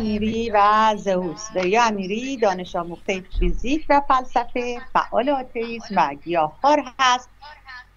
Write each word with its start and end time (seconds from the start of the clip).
امیری 0.00 0.50
و 0.50 0.94
زئوس 0.96 1.48
وریا 1.54 1.84
امیری 1.84 2.36
دانش 2.36 2.76
آموخته 2.76 3.24
فیزیک 3.38 3.86
و 3.88 4.00
فلسفه 4.08 4.80
فعال 4.92 5.28
آتئیسم 5.28 5.94
و 5.96 6.14
گیاهخوار 6.14 6.84
هست. 6.98 7.30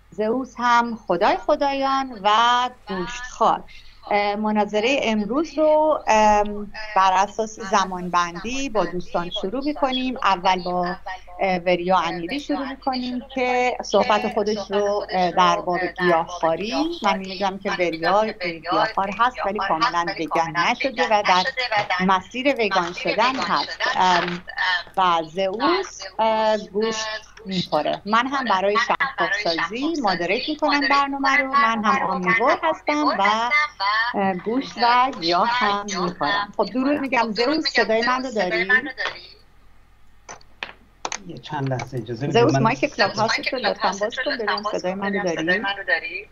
زئوس 0.10 0.56
هم 0.58 0.96
خدای 0.96 1.38
خدایان 1.38 2.20
و 2.24 2.70
گوشتخوار 2.88 3.64
مناظره 4.38 5.00
امروز 5.04 5.58
رو 5.58 6.00
بر 6.96 7.14
اساس 7.14 7.60
زمانبندی 7.60 8.70
با 8.70 8.86
دوستان 8.86 9.30
شروع 9.30 9.64
می‌کنیم. 9.64 10.18
اول 10.24 10.64
با 10.64 10.96
وریا 11.66 11.98
امیری 11.98 12.40
شروع 12.40 12.70
می‌کنیم 12.70 13.22
که 13.36 13.78
صحبت 13.84 14.34
خودش 14.34 14.72
رو 14.72 15.06
در 15.12 15.62
باب 15.62 15.80
گیاهخواری. 16.00 16.74
من 17.04 17.18
میگم 17.18 17.60
که 17.64 17.72
وریا 17.72 18.26
گیاهخوار 18.62 19.10
هست 19.20 19.38
ولی 19.46 19.60
کاملا 19.68 20.06
وگان 20.20 20.58
نشده 20.58 21.08
و 21.12 21.24
در 21.28 21.44
مسیر 22.06 22.56
وگان 22.60 22.94
شدن 22.94 23.36
هست. 23.36 23.80
و 24.98 25.24
زئوس 25.24 26.02
گوشت 26.72 27.08
می‌خوره. 27.50 28.02
من 28.06 28.28
هم 28.28 28.46
برای 28.46 28.78
شهرخواب 28.88 29.30
سازی 29.44 30.02
مادریت 30.02 30.50
می‌کنم 30.50 30.82
برنامه 30.90 31.38
رو. 31.38 31.48
من 31.48 31.84
هم 31.84 32.02
آمیور 32.10 32.60
هستم 32.64 33.06
و 33.20 33.50
گوشت 34.46 34.78
و 34.82 35.12
گیاه 35.22 35.50
هم 35.50 35.86
می‌خورم. 35.86 36.54
خب 36.58 36.66
درود 36.66 37.00
میگم. 37.00 37.32
زئوس 37.32 37.70
صدای 37.70 38.08
من 38.08 38.24
رو 38.24 38.32
داری؟ 38.32 38.70
یه 41.28 41.38
چند 41.38 41.70
لحظه 41.70 41.98
اجازه 41.98 42.32
زئوس 42.32 42.56
مایک 42.56 42.86
کلاب 42.86 43.12
هاوس 43.12 43.40
رو 43.54 43.60
لطفا 43.60 43.88
باز 43.88 44.00
کن. 44.00 44.38
ببین 44.38 44.64
صدای 44.80 44.94
من 44.94 45.16
رو 45.16 45.84
داری؟ 45.88 46.28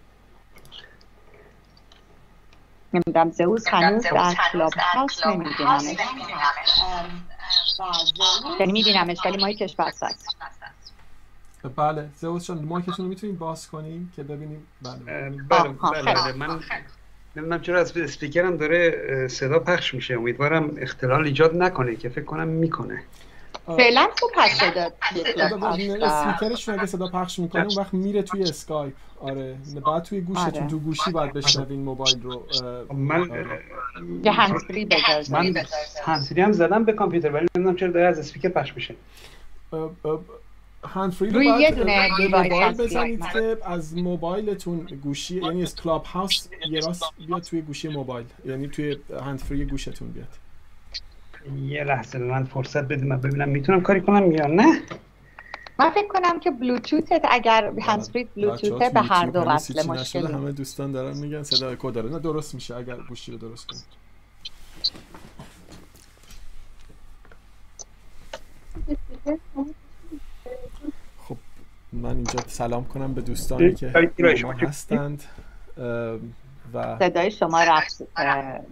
نمی‌دونم. 2.93 3.31
زئوس 3.31 3.67
هنوز 3.67 4.03
در 4.03 4.35
کلاب 4.51 4.73
هاوس 4.73 5.25
نمیدونمش. 5.25 5.97
یعنی 8.59 8.71
میبینمش 8.71 9.17
ولی 9.25 9.37
mic 9.37 9.60
ش 9.60 9.75
بسته 9.75 10.05
است 10.05 10.37
بله. 11.75 12.09
زئوس 12.15 12.47
جان 12.47 12.65
mic 12.65 12.85
تون 12.85 13.05
رو 13.05 13.07
می‌تونید 13.07 13.39
باز 13.39 13.67
کنیم 13.67 14.11
که 14.15 14.23
ببینیم. 14.23 14.67
بله 14.81 14.95
بله, 15.49 15.69
بله. 16.03 16.33
من 16.33 16.59
نمی‌دونم 17.35 17.61
چرا 17.61 17.79
از 17.79 17.97
اسپیکرم 17.97 18.57
داره 18.57 19.27
صدا 19.27 19.59
پخش 19.59 19.93
میشه. 19.93 20.13
امیدوارم 20.13 20.71
اختلال 20.77 21.25
ایجاد 21.25 21.55
نکنه 21.55 21.95
که 21.95 22.09
فکر 22.09 22.25
کنم 22.25 22.47
می‌کنه. 22.47 23.03
فعلا 23.65 24.07
خوب 24.19 24.31
پخش 24.35 24.59
شده. 24.59 24.91
اسپیکرشون 26.05 26.75
اگه 26.75 26.85
صدا 26.85 27.07
پخش 27.07 27.39
می‌کنه 27.39 27.65
اون 27.65 27.75
وقت 27.77 27.93
میره 27.93 28.21
توی 28.21 28.43
اسکایپ. 28.43 28.93
آره 29.19 29.55
بعد 29.85 30.03
توی 30.03 30.21
گوشتون 30.21 30.61
آره. 30.61 30.67
تو 30.67 30.79
گوشی 30.79 31.11
باید 31.11 31.33
بشنوین 31.33 31.79
موبایل 31.79 32.21
رو. 32.23 32.47
من 32.93 33.29
یه 34.23 34.31
هنسفری 34.31 34.85
بذار 34.85 35.23
من 35.29 35.53
هنسفری 36.03 36.41
هم 36.41 36.51
زدم 36.51 36.83
به 36.83 36.93
کامپیوتر 36.93 37.31
ولی 37.31 37.47
نمی‌دونم 37.55 37.77
چرا 37.77 37.91
داره 37.91 38.05
از 38.05 38.19
اسپیکر 38.19 38.49
پخش 38.49 38.75
میشه. 38.75 38.95
هندفری 40.87 41.29
رو 41.29 41.35
روی 41.35 41.45
یه 41.45 41.71
دونه 41.71 42.09
بزنید. 42.79 43.25
که 43.33 43.57
از 43.65 43.97
موبایلتون 43.97 44.79
گوشی 45.03 45.41
یعنی 45.41 45.63
از 45.63 45.75
کلاب 45.75 46.03
هاوس 46.05 46.47
یه 46.69 46.79
راست 46.79 47.03
بیاد 47.17 47.41
توی 47.41 47.61
گوشی 47.61 47.87
موبایل. 47.87 48.25
یعنی 48.45 48.67
توی 48.67 48.97
هندفری 49.21 49.65
گوشتون 49.65 50.11
بیاد. 50.11 50.27
یه 51.67 51.83
لحظه 51.83 52.19
به 52.19 52.25
من 52.25 52.43
فرصت 52.43 52.83
بده 52.83 53.05
من 53.05 53.21
ببینم 53.21 53.49
می‌تونم 53.49 53.81
کاری 53.81 54.01
کنم 54.01 54.31
یا 54.31 54.47
نه؟ 54.47 54.81
من 55.79 55.89
فکر 55.89 56.07
کنم 56.07 56.39
که 56.39 56.51
بلوتوت 56.51 57.09
اگر 57.31 57.71
هندفری 57.81 58.23
بلوتوت 58.35 58.93
به 58.93 59.01
هر 59.01 59.25
دو 59.25 59.39
وصله 59.39 59.83
مشکل 59.87 60.27
همه 60.27 60.51
دوستان 60.51 60.91
دارن 60.91 61.17
میگن 61.17 61.43
صدا 61.43 61.75
کد 61.75 61.93
داره. 61.93 62.09
نه 62.09 62.19
درست 62.19 62.55
میشه 62.55 62.75
اگر 62.75 62.97
گوشی 63.09 63.31
رو 63.31 63.37
درست 63.37 63.67
کنید. 63.67 63.83
خب 69.55 69.65
من 71.97 72.15
اینجا 72.15 72.39
سلام 72.47 72.85
کنم 72.85 73.13
به 73.13 73.21
دوستانی 73.21 73.73
که 73.73 73.93
هستند. 74.61 75.23
و 76.73 76.97
صدای 76.99 77.31
شما 77.31 77.63
رفت 77.63 78.01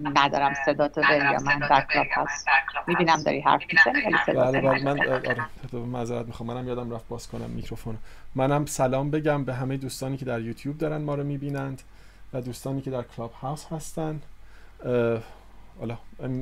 ندارم 0.04 0.54
صدا 0.66 0.88
تو 0.88 1.02
داری 1.02 1.34
یا 1.34 1.40
من 1.40 1.60
در 1.60 1.88
کلاپ 1.94 2.08
هست. 2.12 2.48
می‌بینم 2.88 3.24
داری 3.24 3.40
حرف 3.40 3.62
می‌زنی. 3.74 4.04
ولی 4.06 4.38
بله 4.38 4.62
بله 4.62 4.84
من 4.84 5.00
آره 5.08 5.46
معذرت 5.74 6.26
می‌خوام 6.26 6.54
منم 6.54 6.68
یادم 6.68 6.92
رفت 6.92 7.08
باز 7.08 7.28
کنم 7.28 7.50
میکروفون. 7.50 7.98
منم 8.36 8.66
سلام 8.66 9.12
بگم 9.12 9.44
به 9.44 9.54
همه 9.54 9.78
دوستانی 9.78 10.18
که 10.18 10.26
در 10.26 10.42
یوتیوب 10.42 10.78
دارن 10.78 11.02
ما 11.02 11.16
رو 11.16 11.24
می‌بینند 11.24 11.82
و 12.34 12.42
دوستانی 12.42 12.82
که 12.82 12.92
در 12.92 13.04
کلاب 13.04 13.32
هاوس 13.32 13.66
هستن 13.66 14.22
حالا 15.80 15.98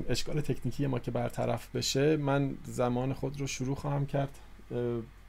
اشکال 0.10 0.42
تکنیکی 0.42 0.88
ما 0.88 1.00
که 1.00 1.12
برطرف 1.12 1.76
بشه 1.76 2.18
من 2.18 2.52
زمان 2.64 3.14
خود 3.14 3.40
رو 3.40 3.48
شروع 3.48 3.76
خواهم 3.76 4.06
کرد. 4.06 4.30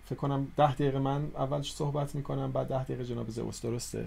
فکر 0.04 0.14
کنم 0.14 0.46
ده 0.56 0.74
دقیقه 0.74 0.98
من 0.98 1.30
اول 1.36 1.62
صحبت 1.62 2.14
می‌کنم 2.14 2.52
بعد 2.52 2.68
ده 2.68 2.84
دقیقه 2.84 3.04
جناب 3.04 3.28
زئوس. 3.28 3.62
درسته؟ 3.62 4.04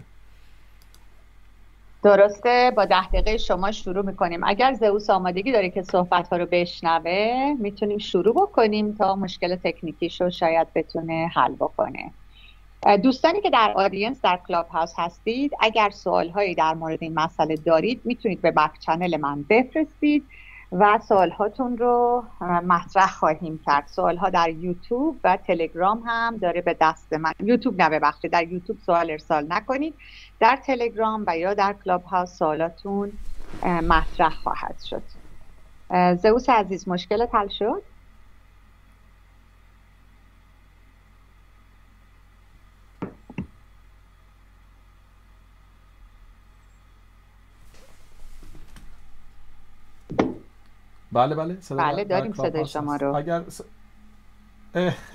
درسته. 2.03 2.71
با 2.75 2.85
ده 2.85 3.07
دقیقه 3.07 3.37
شما 3.37 3.71
شروع 3.71 4.05
می‌کنیم. 4.05 4.43
اگر 4.43 4.73
زئوس 4.73 5.09
آمادگی 5.09 5.51
داره 5.51 5.69
که 5.69 5.81
صحبت 5.83 6.29
ها 6.29 6.37
رو 6.37 6.45
بشنوه 6.51 7.55
می‌تونیم 7.59 7.97
شروع 7.97 8.33
بکنیم 8.33 8.93
تا 8.93 9.15
مشکل 9.15 9.55
تکنیکیش 9.55 10.21
رو 10.21 10.29
شاید 10.29 10.67
بتونه 10.75 11.31
حل 11.33 11.55
بکنه. 11.55 12.11
دوستانی 13.03 13.41
که 13.41 13.49
در 13.49 13.73
audience 13.75 14.21
در 14.21 14.39
کلاب 14.47 14.67
هاوس 14.67 14.93
هستید 14.97 15.51
اگر 15.59 15.89
سوال 15.89 16.29
هایی 16.29 16.55
در 16.55 16.73
مورد 16.73 17.03
این 17.03 17.13
مسئله 17.13 17.55
دارید 17.55 18.01
می‌تونید 18.05 18.41
به 18.41 18.51
back 18.51 18.79
channel 18.79 19.17
من 19.17 19.45
بفرستید. 19.49 20.25
و 20.71 20.99
سوال 21.07 21.29
هاتون 21.29 21.77
رو 21.77 22.23
مطرح 22.41 23.07
خواهیم 23.07 23.59
کرد. 23.65 23.87
سوال 23.87 24.17
ها 24.17 24.29
در 24.29 24.49
یوتیوب 24.49 25.19
و 25.23 25.37
تلگرام 25.37 26.03
هم 26.05 26.37
داره 26.37 26.61
به 26.61 26.77
دست 26.81 27.13
من. 27.13 27.31
یوتیوب 27.39 27.81
نه 27.81 27.99
در 28.31 28.47
یوتیوب 28.47 28.79
سوال 28.85 29.11
ارسال 29.11 29.45
نکنید. 29.49 29.93
در 30.39 30.55
تلگرام 30.55 31.23
و 31.27 31.37
یا 31.37 31.53
در 31.53 31.75
کلاب 31.85 32.03
هاوس 32.03 32.37
سوالاتون 32.37 33.11
مطرح 33.63 34.33
خواهد 34.43 34.75
شد. 34.79 35.03
زئوس 36.15 36.49
عزیز 36.49 36.87
مشکل 36.87 37.27
حل 37.33 37.47
شد؟ 37.47 37.81
بله 51.17 51.35
بله 51.35 51.57
صدا 51.61 51.77
بله 51.77 52.03
داریم 52.03 52.33
صدای 52.33 52.65
شما 52.65 52.95
رو. 52.95 53.15
اگر 53.15 53.43
س... 53.49 53.61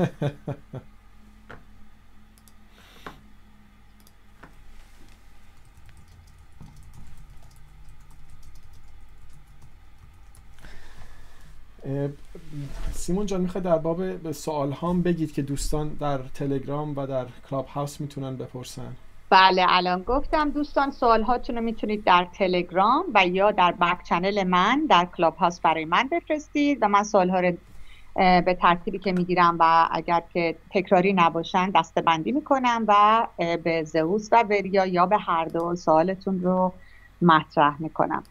سیمون 12.93 13.27
جان 13.27 13.41
می‌خواد 13.41 13.65
در 13.65 13.79
باب 13.79 14.33
سوال 14.33 14.73
هام 14.73 15.03
بگید 15.03 15.33
که 15.33 15.43
دوستان 15.43 15.89
در 15.89 16.19
تلگرام 16.19 16.99
و 16.99 17.07
در 17.07 17.27
کلاب 17.51 17.67
هاوس 17.67 18.01
می‌تونن 18.01 18.37
بپرسن؟ 18.37 18.97
بله 19.33 19.65
الان 19.69 20.03
گفتم. 20.03 20.51
دوستان 20.51 20.91
سوال 20.91 21.23
هاتون 21.23 21.57
رو 21.57 21.63
می‌تونید 21.63 22.05
در 22.05 22.29
تلگرام 22.35 23.05
و 23.15 23.27
یا 23.27 23.51
در 23.51 23.73
back 23.73 24.03
channel 24.09 24.45
من 24.45 24.87
در 24.91 25.09
کلاب 25.17 25.37
هاوس 25.37 25.61
برای 25.61 25.85
من 25.85 26.09
بفرستید 26.13 26.79
و 26.83 26.89
من 26.89 27.03
سوال 27.03 27.31
ها 27.31 27.41
رو 27.41 27.53
به 28.17 28.59
ترتیبی 28.61 28.99
که 28.99 29.13
می‌گیرم 29.13 29.57
و 29.61 29.89
اگر 29.93 30.23
که 30.33 30.59
تکراری 30.71 31.13
نباشن 31.13 31.71
دسته 31.71 32.03
بندی 32.03 32.33
می‌کنم 32.33 32.85
و 32.89 33.27
به 33.65 33.85
زئوس 33.85 34.29
و 34.33 34.43
وریا 34.43 34.87
یا 34.87 35.07
به 35.07 35.19
هر 35.19 35.45
دو 35.45 35.77
سوالتون 35.77 36.41
رو 36.41 36.75
مطرح 37.23 37.83
می‌کنم. 37.83 38.27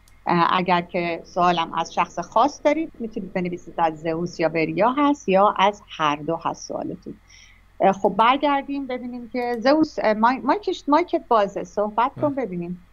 اگر 0.50 0.82
که 0.82 1.22
سوالم 1.26 1.74
از 1.74 1.94
شخص 1.94 2.20
خاص 2.20 2.62
دارید 2.66 2.94
می‌تونید 3.00 3.34
بنویسید 3.34 3.76
از 3.78 4.00
زئوس 4.02 4.40
یا 4.40 4.50
وریا 4.50 4.96
هست 4.98 5.30
یا 5.30 5.54
از 5.58 5.82
هر 5.98 6.16
دو 6.16 6.40
هست 6.46 6.68
سوالتون. 6.68 7.22
خب 7.82 8.16
برگردیم 8.20 8.88
ببینیم 8.88 9.30
که 9.30 9.58
زئوس 9.60 10.00
مایکت 10.44 10.90
مایکت 10.90 11.24
بازه. 11.28 11.64
صحبت 11.64 12.12
کن 12.22 12.36
ببینیم. 12.36 12.88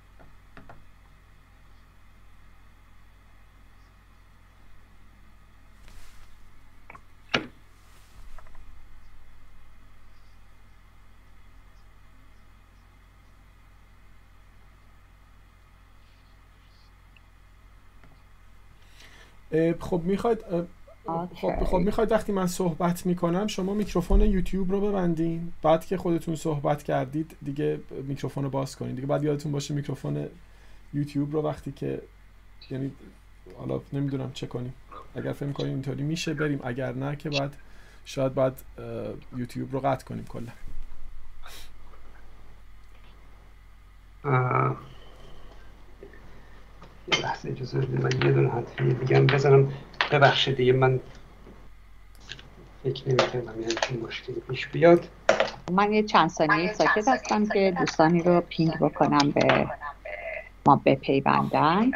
خب 19.80 20.00
می‌خواید 20.04 20.44
خب 21.34 21.64
خب 21.64 21.76
می‌خواید 21.76 22.12
وقتی 22.12 22.32
من 22.32 22.46
صحبت 22.46 23.06
می‌کنم 23.06 23.46
شما 23.46 23.74
میکروفون 23.74 24.20
یوتیوب 24.20 24.72
رو 24.72 24.80
ببندین. 24.80 25.52
بعد 25.62 25.86
که 25.86 25.96
خودتون 25.96 26.36
صحبت 26.36 26.82
کردید 26.82 27.36
دیگه 27.42 27.80
میکروفون 28.02 28.44
رو 28.44 28.50
باز 28.50 28.76
کنید 28.76 28.94
دیگه 28.94 29.06
بعد 29.06 29.24
یادتون 29.24 29.52
باشه 29.52 29.74
میکروفون 29.74 30.28
یوتیوب 30.94 31.32
رو 31.32 31.42
وقتی 31.42 31.72
که 31.72 32.02
یعنی 32.70 32.92
حالا 33.58 33.80
نمی‌دونم 33.92 34.32
چه 34.32 34.46
کنیم. 34.46 34.74
اگر 35.14 35.32
فکر 35.32 35.52
کنیم 35.52 35.70
اینطوری 35.70 36.02
میشه 36.02 36.34
بریم. 36.34 36.60
اگر 36.64 36.92
نه 36.92 37.16
که 37.16 37.30
بعد 37.30 37.56
شاید 38.04 38.34
باید 38.34 38.54
یوتیوب 39.36 39.72
رو 39.72 39.80
قطع 39.80 40.04
کنیم 40.04 40.24
کلا. 40.24 40.52
یه 47.12 47.20
لحظه 47.22 47.50
اجازه 47.50 47.78
بدید 47.78 48.02
من 48.02 48.26
یه 48.26 48.32
دونه 48.32 48.50
حتی 48.50 48.94
دیگه 48.94 49.20
بزنم 49.20 49.72
ببخشید 50.12 50.56
دیگه 50.56 50.72
من 50.72 51.00
فکر 52.82 53.08
نمی‌کردم 53.08 53.60
یه 53.60 53.68
چون 53.68 53.98
مشکلی 53.98 54.40
پیش 54.40 54.66
بیاد. 54.66 55.08
من 55.72 55.92
یه 55.92 56.02
چند 56.02 56.30
ثانیه 56.30 56.72
ساکت 56.72 57.08
هستم 57.08 57.46
که 57.46 57.74
دوستانی 57.78 58.22
رو 58.22 58.40
پینگ 58.40 58.78
بکنم 58.78 59.30
به 59.30 59.66
ما 60.66 60.82
بپیوندن. 60.86 61.90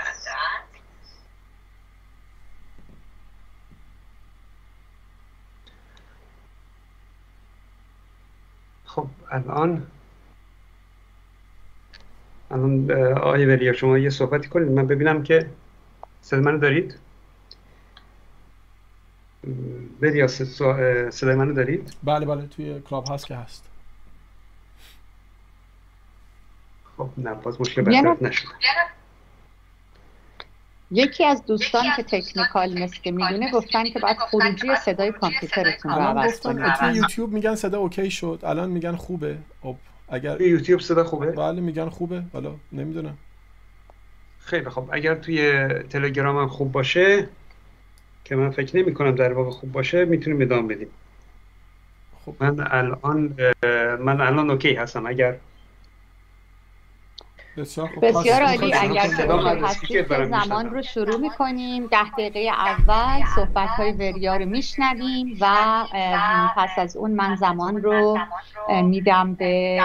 خب 8.85 9.07
الان 9.31 9.87
الان 12.51 12.91
آقای 13.13 13.47
وریا 13.47 13.73
شما 13.73 13.99
یه 13.99 14.11
صحبتی 14.11 14.49
کنید. 14.49 14.69
من 14.69 14.87
ببینم 14.87 15.23
که 15.23 15.51
صدا 16.23 16.41
منو 16.41 16.59
دارید؟ 16.59 16.99
وریا 20.01 20.27
صدای 20.27 21.35
منو 21.35 21.53
دارید 21.53 21.93
بله 22.03 22.27
بله 22.27 22.47
توی 22.47 22.81
کلاب 22.81 23.11
هست 23.11 23.27
که 23.27 23.37
هست. 23.37 23.65
خب 26.97 27.09
نه 27.17 27.35
باز 27.35 27.61
مشکل 27.61 27.83
برطرف 27.83 28.23
نشد. 28.23 28.49
یکی 30.91 31.25
از 31.25 31.47
دوستان 31.47 31.85
که 31.97 32.03
تکنیکال 32.03 32.83
مثل 32.83 33.11
می‌دونه 33.11 33.51
گفتن 33.51 33.85
که 33.85 33.99
باید 33.99 34.19
خروجی 34.19 34.77
صدای 34.85 35.13
کامپیوترتون 35.13 35.93
رو 35.93 35.99
عوض 35.99 36.41
کنید. 36.41 36.75
توی 36.75 36.95
یوتیوب 36.95 37.33
میگن 37.33 37.55
صدا 37.55 37.79
اوکی 37.79 38.11
شد 38.11 38.41
الان 38.43 38.71
میگن 38.71 38.97
خوبه. 38.97 39.39
خب 39.63 39.77
اگر 40.09 40.37
توی 40.37 40.49
یوتیوب 40.49 40.81
صدا 40.81 41.05
خوبه؟ 41.05 41.33
بله 41.33 41.61
میگن 41.61 41.89
خوبه. 41.89 42.23
حالا 42.33 42.55
نمی‌دونم. 42.73 43.19
خیلی 44.39 44.71
خب 44.71 44.89
اگر 44.93 45.15
توی 45.15 45.69
تلگرام 45.69 46.39
هم 46.39 46.49
خوب 46.49 46.73
باشه 46.73 47.29
که 48.25 48.37
من 48.37 48.51
فکر 48.51 48.77
نمی 48.77 48.95
کنم 48.95 49.15
در 49.15 49.33
واقع 49.33 49.51
خوب 49.51 49.73
باشه 49.73 50.05
می‌تونیم 50.05 50.41
ادامه 50.41 50.75
بدیم. 50.75 50.89
خب. 52.25 52.35
من 52.41 52.67
الان 52.71 53.37
من 54.01 54.21
الان 54.21 54.51
اوکی 54.51 54.75
هستم. 54.75 55.07
اگر 55.07 55.37
بسیار 57.57 58.43
عالی. 58.43 58.75
اگر 58.75 59.09
که 59.89 60.07
زمان 60.31 60.71
رو 60.71 60.83
شروع 60.83 61.17
می‌کنیم 61.17 61.87
ده 61.87 62.11
دقیقه 62.11 62.41
اول 62.41 63.25
صحبت 63.35 63.69
های 63.69 63.93
وریا 63.93 64.37
رو 64.37 64.45
میشنویم 64.45 65.39
و 65.41 65.47
پس 66.57 66.71
از 66.79 66.97
اون 66.97 67.11
من 67.11 67.37
زمان 67.37 67.83
رو 67.83 68.19
میدم 68.83 69.35
به 69.35 69.83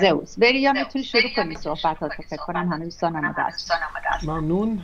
زوز 0.00 0.34
وریا 0.38 0.72
می‌تونی 0.72 1.04
شروع 1.04 1.30
کنی 1.36 1.54
صحبتات 1.54 2.12
فکر 2.28 2.36
کنم 2.36 2.72
همه 2.72 2.84
دوستان 2.84 3.16
آماده 3.16 3.32
ممنون. 4.24 4.80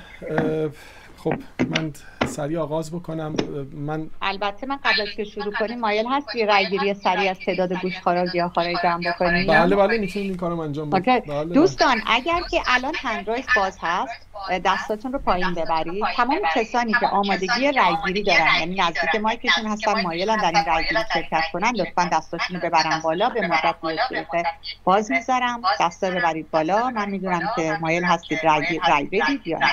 خب 1.24 1.34
من 1.70 1.92
سریع 2.26 2.60
آغاز 2.60 2.90
بکنم. 2.90 3.36
من 3.72 4.10
البته 4.22 4.66
من 4.66 4.76
قبل 4.76 5.00
از 5.00 5.08
که 5.16 5.24
شروع 5.24 5.52
کنیم 5.52 5.80
مایل 5.80 6.06
هستی 6.06 6.46
رای 6.46 6.70
گیری 6.70 6.94
سریع 6.94 7.30
از 7.30 7.38
تعداد 7.38 7.72
گوشخوارا 7.72 8.26
گیاهخوارای 8.26 8.76
جمع 8.82 9.12
بکنیم؟ 9.12 9.46
بله 9.46 9.76
بله 9.76 9.98
می‌تونیم 9.98 10.28
این 10.28 10.36
کارو 10.36 10.60
انجام 10.60 10.90
بدیم. 10.90 11.20
بله. 11.20 11.44
دوستان 11.44 12.02
اگر 12.06 12.40
که 12.50 12.60
الان 12.66 12.94
هندرایز 12.96 13.46
باز 13.56 13.78
هست 13.80 14.28
دستاتون 14.64 15.12
رو 15.12 15.18
پایین 15.18 15.54
ببرید. 15.54 16.04
تمام 16.16 16.38
کسانی 16.54 16.92
که 17.00 17.06
آمادگی 17.06 17.72
رایگیری 17.72 18.22
دارن 18.22 18.54
یعنی 18.60 18.74
نزدیک 18.74 19.20
مایکشون 19.22 19.66
هستن 19.66 20.02
مایلن 20.02 20.36
در 20.36 20.52
این 20.54 20.64
رایگیری 20.64 21.00
شرکت 21.14 21.42
کنن 21.52 21.72
لطفا 21.76 22.08
دستاتون 22.12 22.60
رو 22.60 22.68
ببرن 22.68 23.00
بالا 23.04 23.28
به 23.28 23.48
مدت 23.48 23.74
یک 23.84 24.00
دقیقه 24.10 24.42
باز 24.84 25.10
می‌ذارم. 25.10 25.62
دستا 25.80 26.08
رو 26.08 26.18
ببرید 26.18 26.50
بالا. 26.50 26.90
من 26.90 27.10
می‌دونم 27.10 27.50
که 27.56 27.78
مایل 27.80 28.04
هستید 28.04 28.38
رای, 28.44 28.80
رای 28.88 29.04
بدید 29.04 29.46
یا 29.46 29.58
نه. 29.58 29.70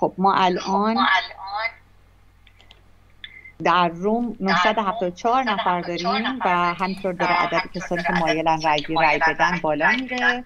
خب 0.00 0.12
ما 0.18 0.34
الان 0.34 1.06
در 3.64 3.88
روم 3.88 4.36
974 4.40 5.42
نفر 5.42 5.80
داریم 5.80 6.38
و 6.44 6.74
همطور 6.74 7.12
داره 7.12 7.32
عدد 7.32 7.62
کسانی 7.74 8.02
که 8.02 8.12
مایلن 8.12 8.62
رای 8.62 8.82
رای 8.88 9.20
بدن 9.28 9.58
بالا 9.62 9.88
میره. 9.88 10.44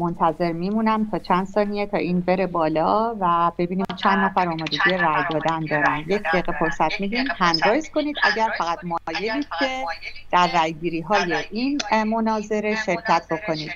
منتظر 0.00 0.52
میمونم 0.52 1.10
تا 1.10 1.18
چند 1.18 1.46
ثانیه 1.46 1.86
تا 1.86 1.96
این 1.96 2.20
بره 2.20 2.46
بالا 2.46 3.16
و 3.20 3.52
ببینیم 3.58 3.86
چند 3.96 4.18
نفر 4.18 4.48
آمادگی 4.48 4.78
رای 4.90 5.24
دادن 5.30 5.64
دارن. 5.64 6.04
یک 6.08 6.22
دقیقه 6.22 6.52
فرصت 6.52 7.00
میدیم. 7.00 7.26
هندرایز 7.38 7.90
کنید. 7.90 8.16
اگر 8.22 8.48
فقط 8.58 8.78
مایلید 8.84 9.46
که 9.58 9.84
در 10.30 10.50
رایگیری 10.54 11.00
های 11.00 11.34
این 11.50 11.78
مناظره 12.06 12.76
شرکت 12.86 13.26
بکنید. 13.30 13.72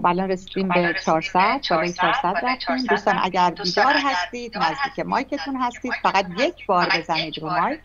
خب 0.00 0.06
الان 0.06 0.30
رسیدیم 0.30 0.68
به 0.68 0.94
400 1.04 1.60
بالای 1.70 1.92
400 1.92 2.34
رفتیم. 2.42 2.86
دوستان 2.88 3.18
اگر 3.22 3.50
بیدار 3.50 3.94
هستید 4.04 4.58
نزدیک 4.58 5.06
مایکتون 5.06 5.56
هستید 5.56 5.92
فقط 6.02 6.26
یک 6.38 6.66
بار 6.66 6.88
بزنید 6.96 7.38
رو 7.38 7.50
مایک. 7.50 7.80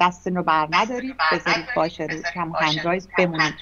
دستتون 0.00 0.36
رو 0.36 0.42
بر 0.42 0.68
ندارید 0.70 1.16
بذارید 1.32 1.66
باشه 1.76 2.04
رو 2.04 2.22
کم 2.34 2.52
هندرایز 2.60 3.08
بمونید. 3.18 3.54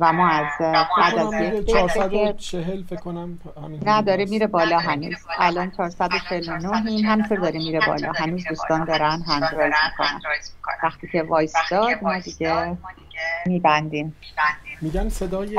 و 0.00 0.12
ما 0.12 0.28
از 0.28 0.44
بعد 0.58 1.18
از 1.18 1.32
یک 1.32 1.66
440 1.66 2.82
فکر 2.82 2.96
کنم 2.96 3.38
نه 3.82 4.02
داره 4.02 4.24
میره 4.24 4.46
بالا 4.46 4.78
هنوز. 4.78 5.16
الان 5.38 5.70
449 5.70 6.86
این 6.86 7.04
همینطور 7.04 7.38
داره 7.38 7.58
میره 7.58 7.80
بالا. 7.86 8.12
هنوز 8.12 8.44
دوستان 8.48 8.84
دارن 8.84 9.22
hand 9.28 9.48
raise 9.48 9.74
می‌کنن. 9.90 10.20
وقتی 10.82 11.08
که 11.08 11.22
وایستاد 11.22 12.02
ما 12.02 12.18
دیگه 12.18 12.76
میبندیم. 13.46 14.16
میگن 14.80 15.08
صدای 15.08 15.58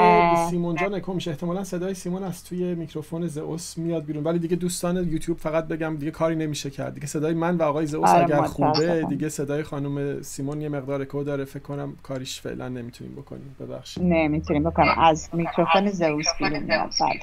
سیمون 0.50 0.76
جان 0.76 0.94
اکو 0.94 1.14
میشه 1.14 1.32
احتمالا 1.32 1.64
صدای 1.64 1.94
سیمون 1.94 2.24
از 2.24 2.44
توی 2.44 2.76
میکروفون 2.76 3.28
زئوس 3.28 3.78
میاد 3.78 4.06
بیرون. 4.06 4.24
ولی 4.24 4.40
دیگه 4.40 4.56
دوستان 4.56 4.96
یوتیوب 4.96 5.38
فقط 5.38 5.68
بگم 5.68 5.98
دیگه 5.98 6.12
کاری 6.12 6.36
نمیشه 6.36 6.70
کرد. 6.70 6.94
دیگه 6.94 7.08
صدای 7.08 7.34
من 7.34 7.58
و 7.58 7.64
آقای 7.64 7.86
زئوس 7.86 8.10
آره، 8.10 8.24
اگر 8.24 8.42
خوبه 8.42 9.06
دیگه 9.10 9.30
صدای 9.30 9.64
خانم 9.64 10.22
سیمون 10.22 10.62
یه 10.62 10.70
مقدار 10.70 11.02
اکو 11.02 11.24
داره. 11.24 11.46
فکر 11.46 11.64
کنم 11.64 11.98
کاریش 12.04 12.42
فعلا 12.42 12.70
نمی‌تونیم 12.70 13.16
بکنیم. 13.16 13.56
ببخشید. 13.60 14.04
نمی‌تونیم 14.04 14.64
بکنیم. 14.64 15.00
از 15.00 15.30
میکروفون 15.34 15.90
زئوس 15.90 16.28
بیرون 16.40 16.64
میاد. 16.64 16.94
بله. 17.02 17.20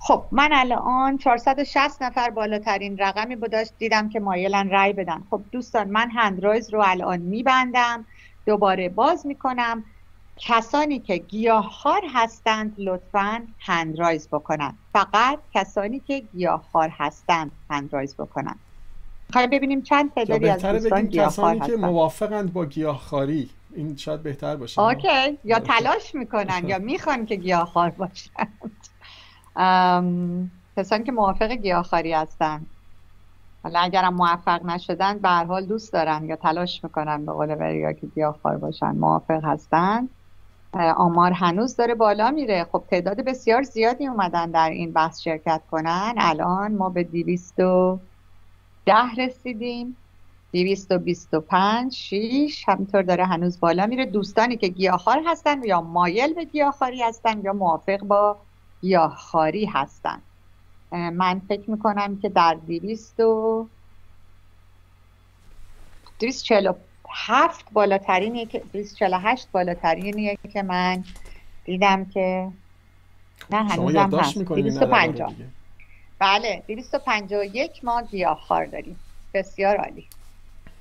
خب 0.00 0.24
من 0.32 0.48
الان 0.52 1.18
460 1.18 2.02
نفر 2.02 2.30
بالاترین 2.30 2.98
رقمی 2.98 3.36
بود 3.36 3.52
داشت. 3.52 3.72
دیدم 3.78 4.08
که 4.08 4.20
مایلن 4.20 4.70
رای 4.70 4.92
بدن. 4.92 5.22
خب 5.30 5.40
دوستان 5.52 5.88
من 5.88 6.10
hand 6.10 6.38
raise 6.38 6.74
رو 6.74 6.82
الان 6.84 7.18
میبندم. 7.20 8.06
دوباره 8.48 8.88
باز 8.88 9.26
می‌کنم. 9.26 9.84
کسانی 10.36 10.98
که 10.98 11.16
گیاهخوار 11.16 12.02
هستند 12.14 12.74
لطفا 12.78 13.46
hand 13.58 13.89
raise 13.89 14.28
بکنند 14.28 14.78
فقط 14.92 15.38
کسانی 15.54 16.00
که 16.00 16.20
گیاهخوار 16.20 16.88
هستند 16.88 17.50
hand 17.70 17.90
raise 17.90 18.14
بکنند 18.14 18.58
خواهیم 19.32 19.50
ببینیم 19.50 19.82
چند 19.82 20.14
تعدادی 20.14 20.48
از 20.48 20.64
دوستان 20.64 21.06
گیاهخوار 21.06 21.54
کسانی 21.54 21.70
که 21.70 21.76
موافقند 21.76 22.52
با 22.52 22.66
گیاهخواری. 22.66 23.50
این 23.74 23.96
شاید 23.96 24.22
بهتر 24.22 24.56
باشه. 24.56 24.80
okay. 24.80 25.38
یا 25.44 25.58
تلاش 25.58 26.14
می‌کنن 26.14 26.68
یا 26.68 26.78
می‌خوان 26.78 27.26
که 27.26 27.36
گیاهخوار 27.36 27.90
باشند. 27.90 28.70
کسانی 30.76 31.04
که 31.04 31.12
موافق 31.12 31.52
گیاهخواری 31.52 32.12
هستند 32.12 32.66
حالا 33.62 33.80
اگرم 33.80 34.14
موفق 34.14 34.64
نشدن 34.64 35.18
به 35.18 35.28
حال 35.28 35.66
دوست 35.66 35.92
دارن 35.92 36.24
یا 36.24 36.36
تلاش 36.36 36.84
می‌کنن 36.84 37.26
به 37.26 37.32
قول 37.32 37.74
یا 37.74 37.92
که 37.92 38.06
گیاهخوار 38.06 38.56
باشن. 38.56 38.90
موافق 38.90 39.44
هستن. 39.44 40.08
آمار 40.96 41.32
هنوز 41.32 41.76
داره 41.76 41.94
بالا 41.94 42.30
میره. 42.30 42.66
خب 42.72 42.84
تعداد 42.90 43.20
بسیار 43.20 43.62
زیادی 43.62 44.06
اومدن 44.06 44.50
در 44.50 44.70
این 44.70 44.92
بحث 44.92 45.20
شرکت 45.20 45.62
کنن. 45.70 46.14
الان 46.18 46.74
ما 46.74 46.88
به 46.88 47.02
دیویست 47.02 47.60
و 47.60 47.98
ده 48.86 49.14
رسیدیم. 49.18 49.96
دیویست 50.52 50.92
و 50.92 50.98
بیست 50.98 51.34
و 51.34 51.40
پنج 51.40 51.92
شیش 51.92 52.68
همینطور 52.68 53.02
داره 53.02 53.24
هنوز 53.24 53.60
بالا 53.60 53.86
میره. 53.86 54.06
دوستانی 54.06 54.56
که 54.56 54.68
گیاهخوار 54.68 55.22
هستن 55.26 55.62
یا 55.62 55.80
مایل 55.80 56.34
به 56.34 56.44
گیاهخواری 56.44 57.02
هستن 57.02 57.40
یا 57.44 57.52
موافق 57.52 57.98
با 57.98 58.36
گیاهخواری 58.80 59.64
هستن. 59.64 60.22
من 60.92 61.40
فکر 61.48 61.70
می‌کنم 61.70 62.18
که 62.18 62.28
در 62.28 62.54
دیویست 62.66 63.20
و 63.20 63.66
دیویست 66.18 66.44
چلو 66.44 66.72
هفت 67.10 67.64
بالاترینیه 67.72 68.46
که 68.46 68.62
248 68.72 69.48
بالاترینیه 69.52 70.38
که 70.52 70.62
من 70.62 71.04
دیدم 71.64 72.04
که 72.04 72.48
نه 73.50 73.56
هنوزم 73.56 74.18
هست. 74.18 74.38
250 74.38 75.32
بله 76.18 76.62
251 76.66 77.84
ما 77.84 78.02
گیاهخوار 78.02 78.66
داریم. 78.66 79.00
بسیار 79.34 79.76
عالی. 79.76 80.06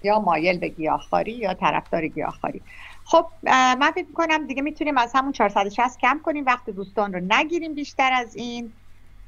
یا 0.03 0.19
مایل 0.19 0.57
به 0.57 0.67
گیاهخواری 0.67 1.31
یا 1.31 1.53
طرفدار 1.53 2.07
گیاهخواری. 2.07 2.61
خب 3.05 3.25
من 3.43 3.91
فکر 3.95 4.11
کنم 4.13 4.47
دیگه 4.47 4.61
می‌تونیم 4.61 4.97
از 4.97 5.11
همون 5.15 5.31
460 5.31 5.99
کم 5.99 6.19
کنیم. 6.23 6.45
وقت 6.45 6.69
دوستان 6.69 7.13
رو 7.13 7.19
نگیریم 7.27 7.73
بیشتر 7.73 8.13
از 8.13 8.35
این. 8.35 8.73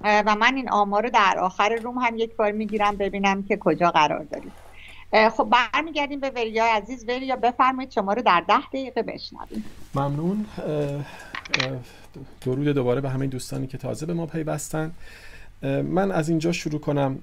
و 0.02 0.36
من 0.36 0.56
این 0.56 0.70
آمار 0.70 1.04
رو 1.04 1.10
در 1.10 1.40
آخر 1.40 1.76
روم 1.84 1.98
هم 1.98 2.18
یک 2.18 2.36
بار 2.36 2.52
می‌گیرم 2.52 2.96
ببینم 2.96 3.44
که 3.44 3.58
کجا 3.58 3.92
قرار 3.92 4.24
داریم. 4.24 4.52
خب 5.30 5.48
برمیگردیم 5.74 6.20
به 6.20 6.30
وریا 6.30 6.66
عزیز. 6.66 7.06
وریا 7.08 7.36
بفرمایید 7.36 7.92
شما 7.92 8.14
رو 8.14 8.22
در 8.22 8.44
ده 8.48 8.68
دقیقه 8.68 9.04
بشنویم. 9.04 9.66
ممنون. 9.96 10.46
درود 12.42 12.68
دوباره 12.68 13.02
به 13.02 13.10
همه 13.10 13.28
دوستانی 13.28 13.68
که 13.68 13.78
تازه 13.78 14.06
به 14.06 14.14
ما 14.14 14.26
پیوستن. 14.26 14.92
من 15.84 16.12
از 16.12 16.30
اینجا 16.30 16.52
شروع 16.52 16.80
کنم. 16.80 17.20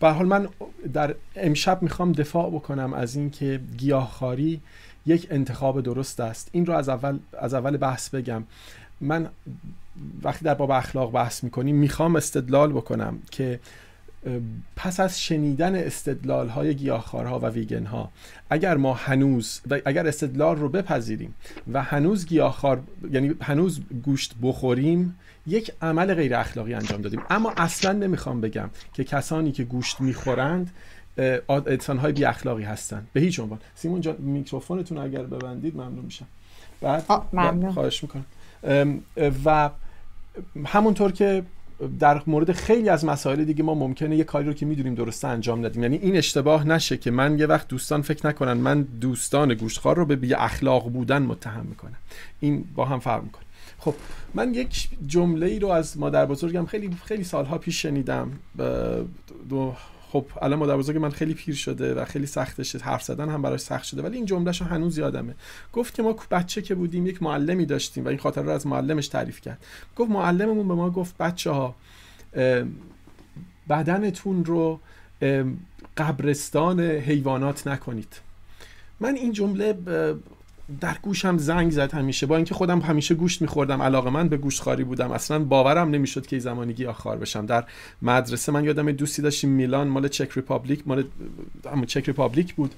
به 0.00 0.08
حال 0.08 0.26
من 0.26 0.48
در 0.92 1.14
امشب 1.36 1.82
می‌خوام 1.82 2.12
دفاع 2.12 2.50
بکنم 2.50 2.92
از 2.92 3.16
اینکه 3.16 3.60
گیاهخواری 3.78 4.60
یک 5.06 5.26
انتخاب 5.30 5.80
درست 5.80 6.20
است. 6.20 6.48
این 6.52 6.66
رو 6.66 6.74
از 6.74 6.88
اول 6.88 7.18
از 7.38 7.54
اول 7.54 7.76
بحث 7.76 8.08
بگم. 8.08 8.44
من 9.00 9.28
وقتی 10.22 10.44
در 10.44 10.54
باب 10.54 10.70
اخلاق 10.70 11.12
بحث 11.12 11.44
می‌کنیم 11.44 11.76
می‌خوام 11.76 12.16
استدلال 12.16 12.72
بکنم 12.72 13.18
که 13.30 13.60
پس 14.76 15.00
از 15.00 15.20
شنیدن 15.22 15.74
استدلال 15.74 16.48
های 16.48 16.74
گیاهخوارها 16.74 17.38
و 17.38 17.46
ویگن 17.46 17.84
ها 17.86 18.10
اگر 18.50 18.76
ما 18.76 18.94
هنوز 18.94 19.60
اگر 19.84 20.06
استدلال 20.06 20.56
رو 20.56 20.68
بپذیریم 20.68 21.34
و 21.72 21.82
هنوز 21.82 22.26
گیاهخوار 22.26 22.82
یعنی 23.12 23.34
هنوز 23.42 23.80
گوشت 24.04 24.34
بخوریم 24.42 25.18
یک 25.46 25.72
عمل 25.82 26.14
غیر 26.14 26.34
اخلاقی 26.34 26.74
انجام 26.74 27.02
دادیم. 27.02 27.20
اما 27.30 27.52
اصلا 27.56 27.92
نمی‌خوام 27.92 28.40
بگم 28.40 28.70
که 28.94 29.04
کسانی 29.04 29.52
که 29.52 29.64
گوشت 29.64 30.00
می‌خورند 30.00 30.70
انسان 31.48 31.98
های 31.98 32.12
بی 32.12 32.24
اخلاقی 32.24 32.62
هستند 32.62 33.08
به 33.12 33.20
هیچ 33.20 33.40
عنوان. 33.40 33.58
سیمون 33.74 34.00
جان 34.00 34.16
میکروفونتون 34.16 34.98
اگر 34.98 35.22
ببندید 35.22 35.76
ممنون 35.76 36.04
میشم. 36.04 36.26
بعد 36.80 37.04
ممنون. 37.32 37.72
خواهش 37.72 38.02
می‌کنم. 38.02 38.24
و 39.44 39.70
همونطور 40.66 41.12
که 41.12 41.42
در 41.98 42.22
مورد 42.26 42.52
خیلی 42.52 42.88
از 42.88 43.04
مسائل 43.04 43.44
دیگه 43.44 43.62
ما 43.62 43.74
ممکنه 43.74 44.16
یه 44.16 44.24
کاری 44.24 44.46
رو 44.46 44.52
که 44.52 44.66
می‌دونیم 44.66 44.94
درسته 44.94 45.28
انجام 45.28 45.66
ندیم. 45.66 45.82
یعنی 45.82 45.96
این 45.96 46.16
اشتباه 46.16 46.66
نشه 46.66 46.96
که 46.96 47.10
من 47.10 47.38
یه 47.38 47.46
وقت 47.46 47.68
دوستان 47.68 48.02
فکر 48.02 48.26
نکنن 48.26 48.52
من 48.52 48.82
دوستان 48.82 49.54
گوشتخوار 49.54 49.96
رو 49.96 50.06
به 50.06 50.16
بی 50.16 50.34
اخلاق 50.34 50.88
بودن 50.92 51.22
متهم 51.22 51.66
می‌کنم. 51.66 51.96
این 52.40 52.64
با 52.74 52.84
هم 52.84 52.98
فرق 52.98 53.22
می‌کنه. 53.22 53.42
خب 53.78 53.94
من 54.34 54.54
یک 54.54 54.88
جمله 55.06 55.46
ای 55.46 55.58
رو 55.58 55.68
از 55.68 55.98
مادر 55.98 56.26
بزرگم 56.26 56.66
خیلی 56.66 56.96
خیلی 57.04 57.24
سالها 57.24 57.58
پیش 57.58 57.82
شنیدم 57.82 58.32
دو 59.48 59.74
خب 60.12 60.26
الان 60.42 60.58
مادر 60.58 60.76
بزرگ 60.76 60.96
من 60.96 61.10
خیلی 61.10 61.34
پیر 61.34 61.54
شده 61.54 61.94
و 61.94 62.04
خیلی 62.04 62.26
سختشه 62.26 62.78
حرف 62.78 63.02
زدن 63.02 63.28
هم 63.28 63.42
براش 63.42 63.60
سخت 63.60 63.84
شده 63.84 64.02
ولی 64.02 64.16
این 64.16 64.26
جملهشو 64.26 64.64
هنوز 64.64 64.98
یادمه. 64.98 65.34
گفت 65.72 65.94
که 65.94 66.02
ما 66.02 66.16
بچه 66.30 66.62
که 66.62 66.74
بودیم 66.74 67.06
یک 67.06 67.22
معلمی 67.22 67.66
داشتیم 67.66 68.04
و 68.04 68.08
این 68.08 68.18
خاطر 68.18 68.42
رو 68.42 68.50
از 68.50 68.66
معلمش 68.66 69.08
تعریف 69.08 69.40
کرد. 69.40 69.58
گفت 69.96 70.10
معلممون 70.10 70.68
به 70.68 70.74
ما 70.74 70.90
گفت 70.90 71.18
بچه 71.18 71.50
ها 71.50 71.74
بدنتون 73.68 74.44
رو 74.44 74.80
قبرستان 75.96 76.80
حیوانات 76.80 77.66
نکنید. 77.66 78.20
من 79.00 79.14
این 79.14 79.32
جمله 79.32 79.76
در 80.80 80.96
گوشم 81.02 81.38
زنگ 81.38 81.70
زد 81.70 81.94
همیشه. 81.94 82.26
با 82.26 82.36
اینکه 82.36 82.54
خودم 82.54 82.80
همیشه 82.80 83.14
گوشت 83.14 83.42
میخوردم. 83.42 83.82
علاقه 83.82 84.10
من 84.10 84.28
به 84.28 84.36
گوشت 84.36 84.62
خواری 84.62 84.84
بودم. 84.84 85.10
اصلا 85.12 85.38
باورم 85.38 85.90
نمی‌شد 85.90 86.26
که 86.26 86.38
زمانی 86.38 86.72
گیاهخوار 86.72 87.16
بشم. 87.16 87.46
در 87.46 87.64
مدرسه 88.02 88.52
من 88.52 88.64
یادم 88.64 88.92
دوستی 88.92 89.22
داشتیم. 89.22 89.50
میلان 89.50 89.88
مال 89.88 90.08
Czech 90.08 90.32
Republic 90.32 90.88
مال 90.88 91.04
Czech 91.86 92.06
Republic 92.06 92.54
بود. 92.54 92.74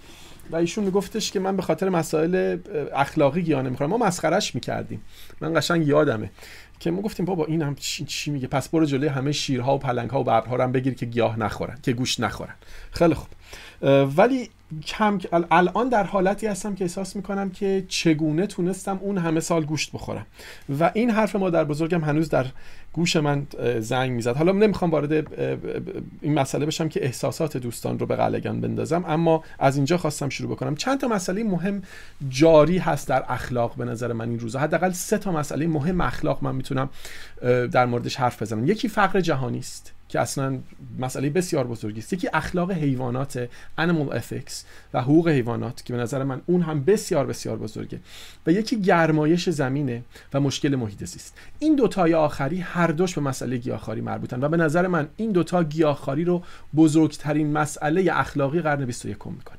و 0.51 0.57
ایشون 0.57 0.85
میگفتش 0.85 1.33
که 1.33 1.41
من 1.41 1.57
به 1.57 1.63
خاطر 1.63 1.89
مسائل 1.89 2.59
اخلاقی 2.95 3.43
گیاه 3.43 3.63
نمی‌خورم. 3.63 3.91
ما 3.91 3.99
مسخرش 3.99 4.55
می‌کردیم. 4.55 5.03
من 5.41 5.55
قشنگ 5.55 5.87
یادمه 5.87 6.31
که 6.81 6.91
ما 6.91 7.03
گفتیم 7.03 7.27
بابا 7.27 7.45
این 7.45 7.63
هم 7.63 7.75
چی, 7.75 8.31
میگه؟ 8.31 8.47
پس 8.47 8.69
برو 8.69 8.85
جلوی 8.85 9.09
همه 9.09 9.33
شیرها 9.33 9.75
و 9.75 9.79
پلنگها 9.79 10.21
و 10.21 10.25
ببرها 10.25 10.65
هم 10.65 10.73
بگیر 10.73 10.95
که 10.95 11.07
گیاه 11.07 11.39
نخورن 11.39 11.79
که 11.83 11.93
گوشت 11.93 12.21
نخورن. 12.21 12.55
خیلی 12.91 13.15
خوب. 13.15 13.29
ولی 14.17 14.51
کم 14.87 15.19
الان 15.51 15.89
در 15.89 16.05
حالتی 16.05 16.47
هستم 16.47 16.75
که 16.75 16.85
احساس 16.85 17.17
می‌کنم 17.17 17.51
که 17.51 17.85
چگونه 17.89 18.47
تونستم 18.47 18.99
اون 19.03 19.19
همه 19.19 19.41
سال 19.41 19.65
گوشت 19.65 19.93
بخورم. 19.93 20.27
و 20.81 20.91
این 20.95 21.11
حرف 21.11 21.37
مادر 21.37 21.65
بزرگم 21.65 22.01
هنوز 22.01 22.29
در 22.29 22.47
گوش 22.93 23.17
من 23.17 23.47
زنگ 23.79 24.13
می‌زد. 24.13 24.37
حالا 24.37 24.53
نمی‌خوام 24.53 24.91
وارد 24.91 25.13
این 26.21 26.35
مسئله 26.35 26.67
بشم 26.67 26.89
که 26.89 27.05
احساسات 27.05 27.57
دوستان 27.57 27.99
رو 27.99 28.07
به 28.07 28.17
قلگن 28.17 28.61
بندازم 28.61 29.05
اما 29.09 29.45
از 29.59 29.77
اینجا 29.77 29.97
خواستم 29.97 30.29
شروع 30.29 30.51
بکنم. 30.51 30.75
چند 30.77 31.01
تا 31.01 31.09
مسئله 31.09 31.45
مهم 31.45 31.83
جاری 32.29 32.79
هست 32.79 33.09
در 33.09 33.25
اخلاق 33.29 33.75
به 33.77 33.85
نظر 33.85 34.13
من 34.13 34.29
این 34.29 34.39
روزا. 34.39 34.59
حداقل 34.59 34.91
سه 34.91 35.19
تا 35.19 35.33
مسئله 35.33 35.67
مهم 35.67 36.01
اخلاق 36.01 36.45
من 36.45 36.55
می‌تونم 36.55 36.91
در 37.73 37.87
موردش 37.87 38.17
حرف 38.17 38.43
بزنم. 38.43 38.67
یکی 38.67 38.89
فقر 38.89 39.21
جهانی 39.21 39.59
است. 39.59 39.93
که 40.13 40.21
اصلا 40.21 40.59
مسئله 40.99 41.31
بسیار 41.31 41.67
بزرگی 41.67 42.01
است. 42.01 42.13
یکی 42.13 42.29
اخلاق 42.33 42.71
حیوانات 42.71 43.49
animal 43.79 44.15
ethics 44.15 44.53
و 44.95 45.03
حقوق 45.03 45.29
حیوانات 45.29 45.85
که 45.85 45.93
به 45.93 45.99
نظر 45.99 46.25
من 46.25 46.41
اون 46.47 46.63
هم 46.63 46.85
بسیار 46.85 47.27
بسیار 47.27 47.57
بزرگه 47.57 48.01
و 48.47 48.53
یکی 48.53 48.81
گرمایش 48.81 49.51
زمینه 49.51 50.03
و 50.35 50.41
مشکل 50.41 50.77
محیط 50.77 51.05
زیست. 51.05 51.37
این 51.59 51.77
دوتای 51.77 52.15
آخری 52.15 52.61
هر 52.61 52.87
دوش 52.87 53.15
به 53.15 53.21
مسئله 53.21 53.57
گیاهخواری 53.57 54.01
مربوطن 54.01 54.45
و 54.45 54.49
به 54.49 54.57
نظر 54.57 54.87
من 54.87 55.09
این 55.17 55.33
دوتا 55.33 55.65
گیاهخواری 55.65 56.25
رو 56.25 56.43
بزرگترین 56.77 57.53
مسئله 57.53 58.11
اخلاقی 58.13 58.61
قرن 58.61 58.85
21 58.85 59.27
می‌کنه. 59.27 59.59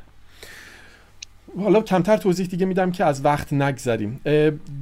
حالا 1.59 1.81
کمتر 1.81 2.17
توضیح 2.17 2.47
دیگه 2.47 2.65
میدم 2.65 2.91
که 2.91 3.05
از 3.05 3.25
وقت 3.25 3.53
نگذریم. 3.53 4.21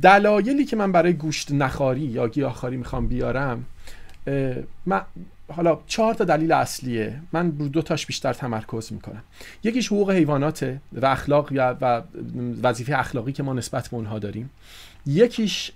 دلایلی 0.02 0.66
که 0.66 0.76
من 0.76 0.92
برای 0.92 1.14
گوشت 1.14 1.52
نخاری 1.52 2.02
یا 2.02 2.28
گیاهخواری 2.28 2.78
می‌خوام 2.78 3.08
بیارم 3.08 3.66
من 4.86 5.02
حالا 5.52 5.80
چهار 5.88 6.14
تا 6.14 6.24
دلیل 6.24 6.52
اصلیه. 6.52 7.22
من 7.32 7.58
رو 7.60 7.68
دو 7.68 7.82
تاش 7.82 8.06
بیشتر 8.06 8.34
تمرکز 8.34 8.94
می‌کنم. 8.94 9.24
یکیش 9.64 9.88
حقوق 9.88 10.12
حیواناته 10.12 10.82
و 10.94 11.06
اخلاق 11.06 11.50
و 11.54 12.02
وظیفه 12.64 13.00
اخلاقی 13.00 13.32
که 13.32 13.44
ما 13.44 13.54
نسبت 13.54 13.88
به 13.88 13.96
اونها 13.96 14.20
داریم. 14.20 14.50
یکیش 15.06 15.72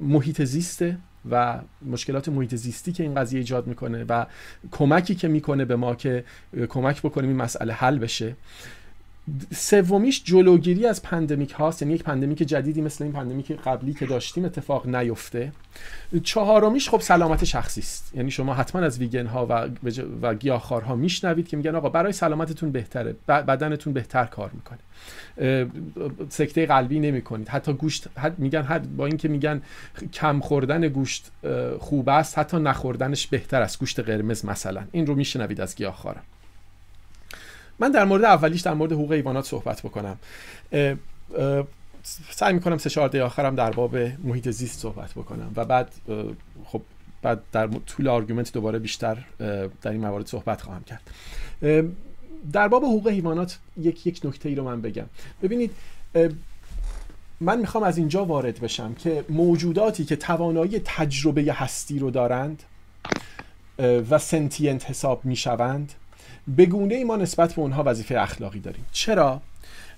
محیط 0.00 0.42
زیسته 0.42 0.98
و 1.30 1.58
مشکلات 1.82 2.28
محیط 2.28 2.54
زیستی 2.54 2.92
که 2.92 3.02
این 3.02 3.14
قضیه 3.14 3.38
ایجاد 3.38 3.66
می‌کنه 3.66 4.04
و 4.08 4.26
کمکی 4.70 5.14
که 5.14 5.28
می‌کنه 5.28 5.64
به 5.64 5.76
ما 5.76 5.94
که 5.94 6.24
کمک 6.68 7.02
بکنیم 7.02 7.30
این 7.30 7.38
مسئله 7.38 7.72
حل 7.72 7.98
بشه. 7.98 8.36
سومیش 9.54 10.24
جلوگیری 10.24 10.86
از 10.86 11.02
pandemic 11.02 11.52
هاست 11.52 11.82
یعنی 11.82 11.94
یک 11.94 12.02
pandemic 12.02 12.38
جدیدی 12.38 12.80
مثل 12.80 13.04
این 13.04 13.12
pandemic 13.12 13.52
قبلی 13.52 13.94
که 13.94 14.06
داشتیم 14.06 14.44
اتفاق 14.44 14.86
نیفته. 14.86 15.52
چهارمیش 16.22 16.88
خب 16.88 17.00
سلامت 17.00 17.44
شخصی 17.44 17.80
است. 17.80 18.12
یعنی 18.14 18.30
شما 18.30 18.54
حتما 18.54 18.82
از 18.82 18.98
ویگن 18.98 19.26
ها 19.26 19.46
و 19.46 19.68
و 20.22 20.34
گیاهخوارها 20.34 20.96
میشنوید 20.96 21.48
که 21.48 21.56
میگن 21.56 21.74
آقا 21.74 21.88
برای 21.88 22.12
سلامتتون 22.12 22.72
بهتره 22.72 23.16
بدنتون 23.28 23.92
بهتر 23.92 24.24
کار 24.24 24.50
می‌کنه. 24.54 24.78
سکته 26.28 26.66
قلبی 26.66 27.00
نمی 27.00 27.22
کنید 27.22 27.48
حتی 27.48 27.72
گوشت 27.72 28.08
میگن 28.38 28.62
حد 28.62 28.96
با 28.96 29.06
اینکه 29.06 29.28
میگن 29.28 29.62
کم 30.12 30.40
خوردن 30.40 30.88
گوشت 30.88 31.30
خوب 31.78 32.08
است 32.08 32.38
حتی 32.38 32.56
نخوردنش 32.56 33.26
بهتر 33.26 33.62
است. 33.62 33.78
گوشت 33.78 34.00
قرمز 34.00 34.44
مثلا. 34.44 34.84
این 34.92 35.06
رو 35.06 35.14
میشنوید 35.14 35.60
از 35.60 35.76
گیاهخوارا. 35.76 36.20
من 37.78 37.90
در 37.90 38.04
مورد 38.04 38.24
اولیش 38.24 38.60
در 38.60 38.74
مورد 38.74 38.92
حقوق 38.92 39.12
حیوانات 39.12 39.44
صحبت 39.44 39.82
بکنم. 39.82 40.18
سعی 42.30 42.52
می‌کنم 42.52 42.78
سه 42.78 42.90
چهار 42.90 43.16
آخرم 43.16 43.54
در 43.54 43.70
باب 43.70 43.96
محیط 43.96 44.50
زیست 44.50 44.80
صحبت 44.80 45.12
بکنم 45.12 45.52
و 45.56 45.64
بعد 45.64 45.92
خب 46.64 46.82
بعد 47.22 47.40
در 47.52 47.66
طول 47.66 48.08
argument 48.08 48.52
دوباره 48.52 48.78
بیشتر 48.78 49.18
در 49.82 49.90
این 49.90 50.00
موارد 50.00 50.26
صحبت 50.26 50.62
خواهم 50.62 50.84
کرد. 50.84 51.02
در 52.52 52.68
باب 52.68 52.84
حقوق 52.84 53.08
حیوانات 53.08 53.58
یک 53.76 54.06
یک 54.06 54.20
نکته 54.24 54.48
ای 54.48 54.54
رو 54.54 54.64
من 54.64 54.80
بگم. 54.80 55.06
ببینید 55.42 55.70
من 57.40 57.58
می‌خوام 57.58 57.84
از 57.84 57.98
اینجا 57.98 58.24
وارد 58.24 58.60
بشم 58.60 58.94
که 58.94 59.24
موجوداتی 59.28 60.04
که 60.04 60.16
توانایی 60.16 60.82
تجربه 60.84 61.52
هستی 61.52 61.98
رو 61.98 62.10
دارند 62.10 62.62
و 64.10 64.18
sentient 64.18 64.90
حساب 64.90 65.24
می‌شوند 65.24 65.92
به 66.48 66.66
گونه 66.66 66.94
ای 66.94 67.04
ما 67.04 67.16
نسبت 67.16 67.54
به 67.54 67.60
اونها 67.62 67.82
وظیفه 67.86 68.20
اخلاقی 68.20 68.60
داریم. 68.60 68.84
چرا؟ 68.92 69.40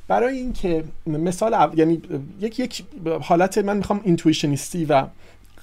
برای 0.08 0.38
اینکه 0.38 0.84
مثال 1.06 1.72
یعنی 1.76 2.02
یک 2.40 2.60
یک 2.60 2.84
حالت 3.22 3.58
من 3.58 3.76
می‌خوام 3.76 4.00
اینتویشنیستی 4.04 4.84
و 4.84 5.06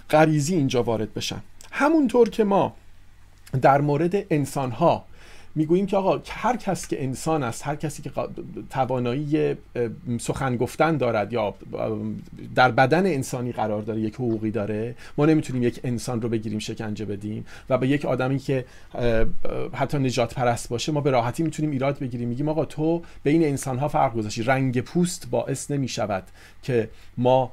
غریزی 0.10 0.56
اینجا 0.56 0.84
وارد 0.84 1.14
بشم. 1.14 1.42
همونطور 1.72 2.30
که 2.30 2.44
ما 2.44 2.74
در 3.62 3.82
مورد 3.82 4.34
انسان 4.34 4.72
ها 4.72 5.06
می‌گوییم 5.56 5.86
که 5.86 5.98
آقا 5.98 6.22
هر 6.30 6.58
کس 6.58 6.88
که 6.88 7.04
انسان 7.04 7.44
است 7.44 7.68
هر 7.68 7.76
کسی 7.76 8.02
که 8.02 8.12
توانایی 8.70 9.56
سخن 10.20 10.58
گفتن 10.58 10.98
دارد 10.98 11.34
یا 11.34 11.54
در 12.56 12.72
بدن 12.72 13.06
انسانی 13.06 13.52
قرار 13.52 13.82
داره 13.82 14.02
یک 14.02 14.16
حقوقی 14.16 14.52
داره 14.52 14.96
ما 15.18 15.26
نمی‌تونیم 15.26 15.64
یک 15.64 15.80
انسان 15.84 16.22
رو 16.22 16.30
بگیریم 16.30 16.60
شکنجه 16.60 17.06
بدیم 17.06 17.46
و 17.70 17.78
به 17.78 17.88
یک 17.88 18.06
آدمی 18.06 18.40
که 18.40 18.66
حتی 19.74 19.98
نجات 19.98 20.34
پرست 20.34 20.70
باشه 20.70 20.92
ما 20.92 21.02
به 21.02 21.12
راحتی 21.12 21.44
می‌تونیم 21.44 21.72
ایراد 21.72 22.00
بگیریم. 22.00 22.30
میگیم 22.30 22.50
آقا 22.50 22.66
تو 22.66 23.02
بین 23.24 23.44
انسان 23.44 23.78
ها 23.78 23.88
فرق 23.88 24.14
گذاشتی. 24.14 24.44
رنگ 24.44 24.82
پوست 24.82 25.30
باعث 25.30 25.72
نمی‌شود 25.72 26.24
که 26.64 26.90
ما 27.18 27.52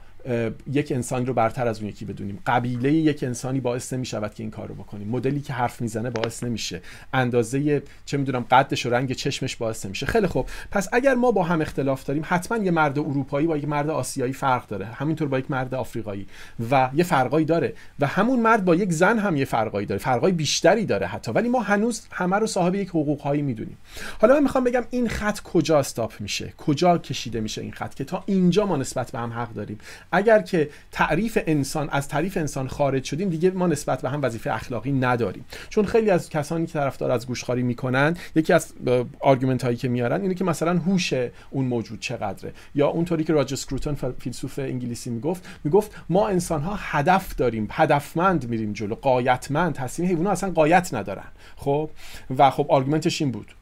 یک 0.73 0.93
انسان 0.93 1.27
رو 1.27 1.35
برتر 1.35 1.69
از 1.69 1.81
اون 1.81 1.89
یکی 1.89 2.05
بدونیم. 2.05 2.39
قبیله 2.47 2.93
یک 2.93 3.25
انسانی 3.25 3.61
باعث 3.61 3.93
نمی 3.93 4.07
شود 4.07 4.35
که 4.35 4.43
این 4.43 4.51
کار 4.51 4.69
رو 4.69 4.75
بکنیم 4.75 5.09
مدلی 5.09 5.41
که 5.41 5.53
حرف 5.53 5.81
می‌زنه 5.81 6.11
باعث 6.11 6.45
نمیشه. 6.45 6.81
اندازه 7.13 7.83
چه 8.05 8.17
می‌دونم 8.17 8.47
قدش 8.51 8.87
و 8.87 8.91
رنگ 8.91 9.13
چشمش 9.13 9.57
باعث 9.57 9.87
نمیشه. 9.87 10.07
خیلی 10.07 10.27
خوب. 10.27 10.49
پس 10.71 10.89
اگر 10.93 11.15
ما 11.15 11.31
با 11.31 11.43
هم 11.43 11.61
اختلاف 11.61 12.05
داریم 12.05 12.23
حتما 12.27 12.59
یه 12.59 12.71
مرد 12.71 12.99
اروپایی 12.99 13.47
با 13.47 13.57
یک 13.57 13.69
مرد 13.69 13.91
آسیایی 13.91 14.33
فرق 14.33 14.67
داره. 14.67 14.87
همینطور 14.87 15.29
با 15.29 15.39
یک 15.39 15.51
مرد 15.51 15.75
آفریقایی. 15.75 16.27
و 16.71 16.91
یه 16.95 17.05
فرقایی 17.05 17.45
داره. 17.45 17.75
و 18.01 18.07
همون 18.07 18.41
مرد 18.41 18.65
با 18.65 18.75
یک 18.75 18.93
زن 18.93 19.19
هم 19.19 19.37
یه 19.37 19.45
فرقایی 19.45 19.87
داره. 19.87 19.99
فرقای 19.99 20.33
بیشتری 20.33 20.87
داره 20.87 21.07
حتی. 21.07 21.33
ولی 21.33 21.49
ما 21.49 21.61
هنوز 21.61 22.07
همه 22.13 22.37
رو 22.37 22.47
صاحب 22.47 22.75
یک 22.75 22.89
حقوقهایی 22.89 23.43
می‌دونیم. 23.43 23.79
حالا 24.21 24.35
من 24.35 24.43
می‌خوام 24.43 24.65
بگم 24.65 24.85
این 24.91 25.09
خط 25.09 25.41
کجا 25.41 25.79
stop 25.79 26.13
میشه؟ 26.21 26.53
کجا 26.59 26.99
کشیده 26.99 27.41
میشه 27.41 27.63
این 27.63 27.73
خط 27.73 27.95
که 27.95 28.05
تا 28.05 28.25
اینجا 28.27 28.67
ما 28.67 28.77
نسبت 28.77 29.11
به 29.11 29.19
هم 29.19 29.33
حق 29.33 29.53
داریم؟ 29.53 29.79
اگر 30.13 30.43
که 30.43 30.71
تعریف 30.93 31.39
انسان 31.47 31.89
از 31.91 32.09
تعریف 32.09 32.37
انسان 32.37 32.69
خارج 32.69 33.05
شدیم 33.05 33.29
دیگه 33.29 33.51
ما 33.51 33.67
نسبت 33.67 34.03
به 34.03 34.11
هم 34.11 34.23
وظیفه 34.23 34.55
اخلاقی 34.55 34.93
نداریم. 34.93 35.45
چون 35.69 35.85
خیلی 35.85 36.11
از 36.11 36.29
کسانی 36.29 36.67
که 36.67 36.73
طرفداری 36.73 37.11
از 37.11 37.27
گوشت‌خواری 37.27 37.63
می‌کنن 37.63 38.17
یکی 38.37 38.53
از 38.53 38.73
argument 39.21 39.65
هایی 39.65 39.77
که 39.77 39.89
میارن 39.89 40.23
اینه 40.23 40.35
که 40.35 40.45
مثلا 40.45 40.79
هوش 40.79 41.13
اون 41.51 41.65
موجود 41.65 42.01
چقدره. 42.01 42.53
یا 42.75 42.89
اونطوری 42.89 43.25
که 43.25 43.33
راجر 43.33 43.57
اسکروتن 43.57 43.95
فیلسوف 43.95 44.59
انگلیسی 44.59 45.11
می‌گفت 45.11 45.49
می‌گفت 45.65 45.91
ما 46.09 46.29
انسان 46.29 46.63
ها 46.63 46.75
هدف 46.79 47.37
داریم 47.37 47.69
هدفمند 47.71 48.49
میریم 48.49 48.73
جلو 48.73 48.95
غایتمند 48.95 49.77
هستیم. 49.77 50.07
حیونا 50.07 50.31
اصلا 50.31 50.51
غایت 50.51 50.95
ندارن. 50.95 51.29
خب؟ 51.57 51.91
و 52.39 52.51
خب 52.51 52.67
آرگومنتش 52.69 53.23
این 53.23 53.31
بود. 53.31 53.55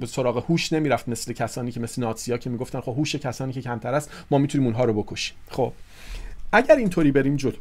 به 0.00 0.06
سراغ 0.06 0.44
هوش 0.50 0.72
نمی‌رفت 0.72 1.08
مثل 1.08 1.32
کسانی 1.32 1.72
که 1.72 1.80
مثل 1.80 2.02
ناتسیا 2.02 2.36
که 2.36 2.50
می‌گفتن 2.50 2.80
خب 2.80 2.94
هوش 2.98 3.16
کسانی 3.16 3.52
که 3.52 3.62
کمتر 3.62 3.94
است 3.94 4.10
ما 4.30 4.38
می‌تونیم 4.38 4.66
اونها 4.66 4.84
رو 4.84 5.02
بکشیم. 5.02 5.36
خب؟ 5.50 5.71
اگر 6.52 6.76
اینطوری 6.76 7.12
بریم 7.12 7.36
جلو 7.36 7.52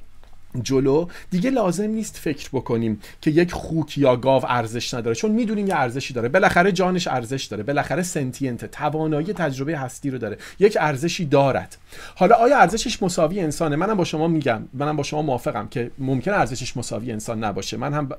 جلو 0.64 1.08
دیگه 1.30 1.50
لازم 1.50 1.84
نیست 1.90 2.18
فکر 2.18 2.50
بکنیم 2.54 3.00
که 3.22 3.32
یک 3.32 3.52
خوک 3.52 3.98
یا 3.98 4.16
گاو 4.16 4.46
ارزش 4.48 4.94
نداره 4.94 5.16
چون 5.16 5.32
می‌دونیم 5.32 5.68
یه 5.68 5.76
ارزشی 5.76 6.14
داره. 6.14 6.30
بالاخره 6.30 6.72
جانش 6.72 7.08
ارزش 7.08 7.44
داره. 7.44 7.64
بالاخره 7.64 8.04
سنتینت 8.04 8.66
توانایی 8.66 9.34
تجربه 9.34 9.78
هستی 9.78 10.10
رو 10.10 10.18
داره. 10.18 10.38
یک 10.60 10.78
ارزشی 10.82 11.26
دارد. 11.26 11.78
حالا 12.16 12.36
آیا 12.36 12.58
ارزشش 12.58 13.04
مساوی 13.04 13.40
انسانه؟ 13.40 13.76
منم 13.76 13.98
با 13.98 14.04
شما 14.04 14.28
میگم. 14.28 14.62
منم 14.74 14.96
با 14.96 15.04
شما 15.04 15.22
موافقم 15.22 15.68
که 15.68 15.92
ممکن 15.98 16.32
ارزشش 16.34 16.78
مساوی 16.78 17.12
انسان 17.12 17.44
نباشه. 17.44 17.78
من 17.78 17.94
هم 17.94 18.10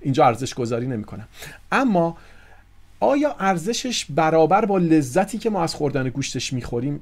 اینجا 0.00 0.26
ارزش 0.26 0.54
گذاری 0.54 0.86
نمی‌کنم. 0.86 1.28
اما 1.72 2.16
آیا 3.02 3.36
ارزشش 3.38 4.04
برابر 4.04 4.64
با 4.64 4.78
لذتی 4.78 5.38
که 5.38 5.50
ما 5.50 5.62
از 5.62 5.74
خوردن 5.74 6.08
گوشتش 6.08 6.52
می‌خوریم 6.52 7.00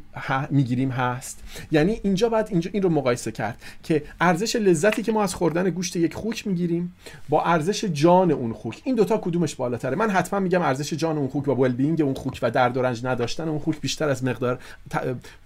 می‌گیریم 0.50 0.90
هست؟ 0.90 1.42
یعنی 1.70 2.00
اینجا 2.02 2.28
باید 2.28 2.46
اینجا 2.50 2.70
این 2.72 2.82
رو 2.82 2.88
مقایسه 2.88 3.32
کرد 3.32 3.62
که 3.82 4.02
ارزش 4.20 4.56
لذتی 4.56 5.02
که 5.02 5.12
ما 5.12 5.22
از 5.22 5.34
خوردن 5.34 5.70
گوشت 5.70 5.96
یک 5.96 6.14
خوک 6.14 6.46
می‌گیریم 6.46 6.92
با 7.28 7.44
ارزش 7.44 7.84
جان 7.84 8.30
اون 8.30 8.52
خوک. 8.52 8.80
این 8.84 8.94
دوتا 8.94 9.18
کدومش 9.18 9.54
بالاتره؟ 9.54 9.96
من 9.96 10.10
حتما 10.10 10.40
میگم 10.40 10.62
ارزش 10.62 10.92
جان 10.92 11.18
اون 11.18 11.28
خوک 11.28 11.48
و 11.48 11.52
ولبینگ 11.52 12.00
اون 12.00 12.14
خوک 12.14 12.38
و 12.42 12.50
درد 12.50 12.76
و 12.76 12.82
رنج 12.82 13.06
نداشتن 13.06 13.48
اون 13.48 13.58
خوک 13.58 13.80
بیشتر 13.80 14.08
از 14.08 14.24
مقدار 14.24 14.58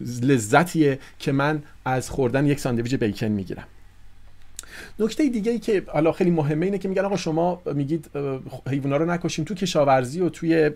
لذتیه 0.00 0.98
که 1.18 1.32
من 1.32 1.62
از 1.84 2.10
خوردن 2.10 2.46
یک 2.46 2.60
ساندویچ 2.60 2.94
بیکن 2.94 3.26
می‌گیرم. 3.26 3.66
نکته 4.98 5.28
دیگه 5.28 5.52
ای 5.52 5.58
که 5.58 5.82
حالا 5.86 6.12
خیلی 6.12 6.30
مهمه 6.30 6.66
اینه 6.66 6.78
که 6.78 6.88
میگن 6.88 7.04
آقا 7.04 7.16
شما 7.16 7.62
میگید 7.74 8.10
حیونا 8.70 8.96
رو 8.96 9.06
نکشیم 9.10 9.44
تو 9.44 9.54
کشاورزی 9.54 10.20
و 10.20 10.28
توی 10.28 10.70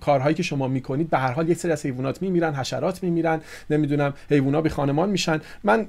کارهایی 0.00 0.34
که 0.34 0.42
شما 0.42 0.68
می‌کنید 0.68 1.10
به 1.10 1.18
هر 1.18 1.32
حال 1.32 1.48
یک 1.48 1.58
سری 1.58 1.72
از 1.72 1.86
حیوانات 1.86 2.22
میمیرن 2.22 2.54
حشرات 2.54 3.02
میمیرن 3.02 3.40
نمی‌دونم 3.70 4.14
حیونا 4.30 4.60
بی 4.60 4.68
خانمان 4.68 5.10
میشن. 5.10 5.40
من 5.64 5.86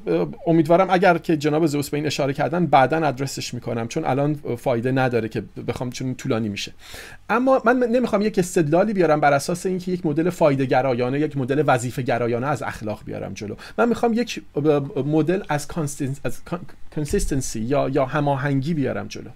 امیدوارم 0.48 0.88
اگر 0.90 1.18
که 1.18 1.38
جناب 1.38 1.66
زوس 1.66 1.90
به 1.90 1.98
این 1.98 2.06
اشاره 2.06 2.34
کردن 2.34 2.66
بعدا 2.66 3.08
ادرسش 3.08 3.54
می‌کنم 3.54 3.88
چون 3.88 4.06
الان 4.06 4.36
فایده 4.58 4.92
نداره 4.92 5.30
که 5.30 5.44
بخوام 5.68 5.90
چون 5.90 6.16
طولانی 6.16 6.50
میشه. 6.50 6.74
اما 7.30 7.62
من 7.66 7.78
نمی‌خوام 7.78 8.22
یک 8.22 8.40
استدلالی 8.40 8.94
بیارم 8.94 9.20
بر 9.20 9.34
اساس 9.34 9.66
اینکه 9.66 9.92
یک 9.92 10.06
مدل 10.06 10.30
فایده 10.30 10.66
گرایانه 10.66 11.20
یک 11.20 11.38
مدل 11.38 11.64
وظیفه 11.68 12.02
گرایانه 12.02 12.48
از 12.48 12.64
اخلاق 12.64 13.00
بیارم 13.06 13.34
جلو. 13.34 13.56
من 13.78 13.90
می‌خوام 13.90 14.14
یک 14.14 14.42
مدل 15.06 15.42
از 15.50 15.68
از 16.24 16.42
consistency 16.96 17.60
یا 17.60 17.90
یا 17.90 18.06
هماهنگی 18.06 18.74
بیارم 18.74 19.08
جلو. 19.08 19.30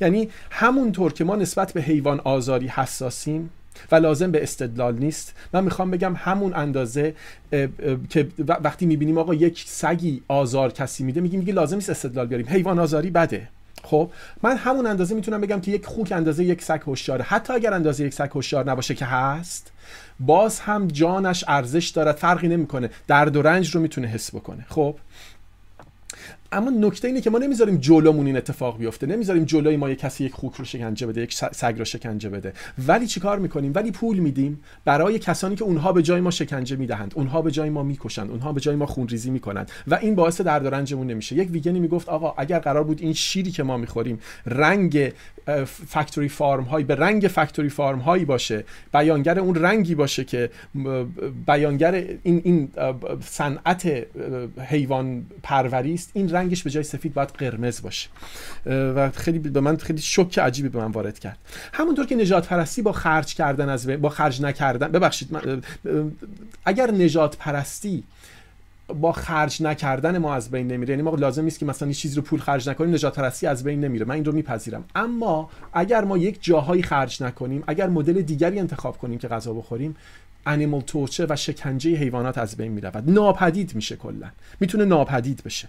یعنی 0.00 0.28
همونطور 0.50 1.12
که 1.12 1.24
ما 1.24 1.36
نسبت 1.36 1.72
به 1.72 1.82
حیوان 1.82 2.20
آزاری 2.20 2.68
حساسیم 2.68 3.50
و 3.92 3.94
لازم 3.94 4.30
به 4.30 4.42
استدلال 4.42 4.98
نیست 4.98 5.34
من 5.52 5.64
می‌خوام 5.64 5.90
بگم 5.90 6.14
همون 6.16 6.54
اندازه 6.54 7.14
که 8.10 8.28
وقتی 8.38 8.86
می‌بینیم 8.86 9.18
آقا 9.18 9.34
یک 9.34 9.64
سگی 9.66 10.22
آزار 10.28 10.72
کسی 10.72 11.04
میده 11.04 11.20
میگیم 11.20 11.40
میگه 11.40 11.52
لازم 11.52 11.76
نیست 11.76 11.90
استدلال 11.90 12.26
بیاریم. 12.26 12.48
حیوان 12.48 12.78
آزاری 12.78 13.10
بده. 13.10 13.48
خب 13.82 14.10
من 14.42 14.56
همون 14.56 14.86
اندازه 14.86 15.14
می‌تونم 15.14 15.40
بگم 15.40 15.60
که 15.60 15.70
یک 15.70 15.86
خوک 15.86 16.12
اندازه 16.12 16.44
یک 16.44 16.62
سگ 16.62 16.80
هوشیاره 16.86 17.24
حتی 17.24 17.52
اگر 17.52 17.74
اندازه 17.74 18.04
یک 18.04 18.14
سگ 18.14 18.28
هوشیار 18.34 18.70
نباشه 18.70 18.94
که 18.94 19.04
هست 19.04 19.72
باز 20.20 20.60
هم 20.60 20.88
جانش 20.88 21.44
ارزش 21.48 21.88
دارد 21.88 22.16
فرقی 22.16 22.48
نمی‌کنه. 22.48 22.90
درد 23.06 23.36
و 23.36 23.42
رنج 23.42 23.74
رو 23.74 23.80
می‌تونه 23.80 24.06
حس 24.06 24.34
بکنه. 24.34 24.66
خب 24.68 24.96
اما 26.54 26.70
نکته 26.70 27.08
اینه 27.08 27.20
که 27.20 27.30
ما 27.30 27.38
نمی‌ذاریم 27.38 27.76
جلومون 27.76 28.26
این 28.26 28.36
اتفاق 28.36 28.78
بیفته. 28.78 29.06
نمی‌ذاریم 29.06 29.44
جلوی 29.44 29.76
ما 29.76 29.90
یک 29.90 29.98
کسی 29.98 30.24
یک 30.24 30.32
خوک 30.32 30.54
رو 30.54 30.64
شکنجه 30.64 31.06
بده 31.06 31.20
یک 31.20 31.34
سگ 31.34 31.74
رو 31.78 31.84
شکنجه 31.84 32.28
بده. 32.28 32.52
ولی 32.86 33.06
چیکار 33.06 33.38
می‌کنیم؟ 33.38 33.72
ولی 33.74 33.90
پول 33.90 34.18
میدیم 34.18 34.60
برای 34.84 35.18
کسانی 35.18 35.56
که 35.56 35.64
اونها 35.64 35.92
به 35.92 36.02
جای 36.02 36.20
ما 36.20 36.30
شکنجه 36.30 36.76
می‌دهند 36.76 37.12
اونها 37.16 37.42
به 37.42 37.50
جای 37.50 37.70
ما 37.70 37.82
می‌کشند 37.82 38.30
اونها 38.30 38.52
به 38.52 38.60
جای 38.60 38.76
ما 38.76 38.86
خونریزی 38.86 39.30
می‌کنند 39.30 39.70
و 39.86 39.94
این 39.94 40.14
باعث 40.14 40.40
درد 40.40 40.66
رنجمون 40.66 41.06
نمیشه. 41.06 41.36
یک 41.36 41.50
ویگنی 41.50 41.80
می‌گفت 41.80 42.08
آقا 42.08 42.34
اگر 42.36 42.58
قرار 42.58 42.84
بود 42.84 43.00
این 43.00 43.12
شیری 43.12 43.50
که 43.50 43.62
ما 43.62 43.76
می‌خوریم 43.76 44.18
رنگ 44.46 45.12
فکتوری 45.88 46.28
فارم 46.28 46.64
هایی 46.64 46.84
به 46.84 46.94
رنگ 46.94 47.22
فکتوری 47.22 47.68
فارم 47.68 47.98
هایی 47.98 48.24
باشه 48.24 48.64
بیانگر 48.92 49.38
اون 49.38 49.54
رنگی 49.54 49.94
باشه 49.94 50.24
که 50.24 50.50
بیانگر 51.46 51.94
این 52.22 52.40
این 52.44 52.68
صنعت 53.20 54.06
حیوان 54.58 55.26
پروری 55.42 55.94
است 55.94 56.10
این 56.14 56.28
رنگش 56.44 56.62
به 56.62 56.70
جای 56.70 56.82
سفید 56.82 57.14
باید 57.14 57.28
قرمز 57.28 57.82
باشه. 57.82 58.08
و 58.66 59.10
خیلی 59.10 59.38
به 59.38 59.60
من 59.60 59.76
خیلی 59.76 60.00
شوک 60.00 60.38
عجیبی 60.38 60.68
به 60.68 60.78
من 60.78 60.90
وارد 60.90 61.18
کرد. 61.18 61.38
همونطور 61.72 62.06
که 62.06 62.16
نجات 62.16 62.48
پرستی 62.48 62.82
با 62.82 62.92
خرج 62.92 63.34
کردن 63.34 63.68
از 63.68 63.86
با 63.86 64.08
خرج 64.08 64.42
نکردن 64.42 64.88
ببخشید 64.88 65.36
اگر 66.64 66.90
نجات 66.90 67.36
پرستی 67.36 68.04
با 69.00 69.12
خرج 69.12 69.62
نکردن 69.62 70.18
ما 70.18 70.34
از 70.34 70.50
بین 70.50 70.68
نمیره 70.68 70.90
یعنی 70.90 71.02
ما 71.02 71.14
لازم 71.14 71.44
نیست 71.44 71.58
که 71.58 71.66
مثلا 71.66 71.88
یه 71.88 71.94
چیزی 71.94 72.16
رو 72.16 72.22
پول 72.22 72.40
خرج 72.40 72.68
نکنیم 72.68 72.94
نجات 72.94 73.16
پرستی 73.16 73.46
از 73.46 73.64
بین 73.64 73.80
نمیره. 73.80 74.04
من 74.04 74.14
این 74.14 74.24
رو 74.24 74.32
میپذیرم. 74.32 74.84
اما 74.94 75.50
اگر 75.72 76.04
ما 76.04 76.18
یک 76.18 76.38
جاهایی 76.40 76.82
خرج 76.82 77.22
نکنیم 77.22 77.64
اگر 77.66 77.88
مدل 77.88 78.22
دیگری 78.22 78.58
انتخاب 78.58 78.98
کنیم 78.98 79.18
که 79.18 79.28
غذا 79.28 79.52
بخوریم 79.52 79.96
انیمال 80.46 80.80
توچه 80.80 81.26
و 81.28 81.36
شکنجه 81.36 81.96
حیوانات 81.96 82.38
از 82.38 82.56
بین 82.56 82.72
می‌رود. 82.72 83.10
ناپدید 83.10 83.74
میشه 83.74 83.96
کلا. 83.96 84.26
می‌تونه 84.60 84.84
ناپدید 84.84 85.42
بشه. 85.44 85.68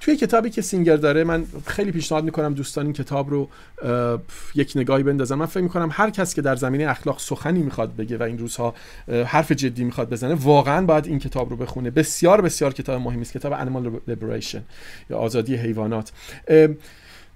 توی 0.00 0.16
کتابی 0.16 0.50
که 0.50 0.62
سینگر 0.62 0.96
داره 0.96 1.24
من 1.24 1.44
خیلی 1.66 1.92
پیشنهاد 1.92 2.24
می‌کنم 2.24 2.54
دوستان 2.54 2.84
این 2.84 2.92
کتاب 2.92 3.30
رو 3.30 3.48
یک 4.54 4.72
نگاهی 4.76 5.02
بندازن. 5.02 5.34
من 5.34 5.46
فکر 5.46 5.62
می‌کنم 5.62 5.88
هر 5.92 6.10
کس 6.10 6.34
که 6.34 6.42
در 6.42 6.56
زمینه 6.56 6.90
اخلاق 6.90 7.18
سخنی 7.18 7.62
می‌خواد 7.62 7.96
بگه 7.96 8.18
و 8.18 8.22
این 8.22 8.38
روزها 8.38 8.74
حرف 9.08 9.52
جدی 9.52 9.84
می‌خواد 9.84 10.10
بزنه 10.10 10.34
واقعا 10.34 10.86
باید 10.86 11.06
این 11.06 11.18
کتاب 11.18 11.50
رو 11.50 11.56
بخونه. 11.56 11.90
بسیار 11.90 12.40
بسیار 12.40 12.72
کتاب 12.72 13.02
مهمی 13.02 13.22
است. 13.22 13.32
کتاب 13.32 13.52
انیمال 13.52 14.00
لیبریشن 14.08 14.62
یا 15.10 15.18
آزادی 15.18 15.56
حیوانات. 15.56 16.12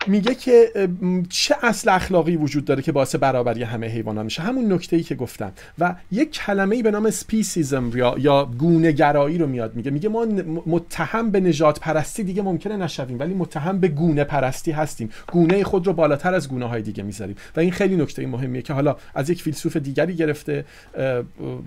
میگه 0.06 0.34
که 0.34 0.88
چه 1.28 1.54
اصل 1.62 1.90
اخلاقی 1.90 2.36
وجود 2.36 2.64
داره 2.64 2.82
که 2.82 2.92
باعث 2.92 3.16
برابری 3.16 3.62
همه 3.62 3.86
حیوانات 3.86 4.24
میشه؟ 4.24 4.42
همون 4.42 4.72
نکته 4.72 4.96
ای 4.96 5.02
که 5.02 5.14
گفتم. 5.14 5.52
و 5.78 5.94
یک 6.12 6.32
کلمه 6.32 6.76
ای 6.76 6.82
به 6.82 6.90
نام 6.90 7.10
speciesism 7.10 7.90
یا 7.94 8.14
یا 8.18 8.44
گونه 8.58 8.92
گرایی 8.92 9.38
رو 9.38 9.46
میاد 9.46 9.76
میگه. 9.76 9.90
میگه 9.90 10.08
ما 10.08 10.26
متهم 10.66 11.30
به 11.30 11.40
نژادپرستی 11.40 12.24
دیگه 12.24 12.42
ممکنه 12.42 12.76
نشویم 12.76 13.18
ولی 13.18 13.34
متهم 13.34 13.80
به 13.80 13.88
گونه 13.88 14.24
پرستی 14.24 14.72
هستیم. 14.72 15.10
گونه 15.32 15.64
خود 15.64 15.86
رو 15.86 15.92
بالاتر 15.92 16.34
از 16.34 16.48
گونه 16.48 16.68
های 16.68 16.82
دیگه 16.82 17.02
می‌ذاریم. 17.02 17.36
و 17.56 17.60
این 17.60 17.70
خیلی 17.70 17.96
نکته 17.96 18.26
مهمیه 18.26 18.62
که 18.62 18.72
حالا 18.72 18.96
از 19.14 19.30
یک 19.30 19.42
فیلسوف 19.42 19.76
دیگری 19.76 20.16
گرفته 20.16 20.64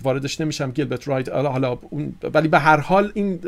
واردش 0.02 0.40
نمیشم 0.40 0.70
گیلبرت 0.70 1.08
رایت 1.08 1.28
حالا 1.28 1.78
ولی 2.34 2.48
به 2.48 2.58
هر 2.58 2.80
حال 2.80 3.12
این 3.14 3.40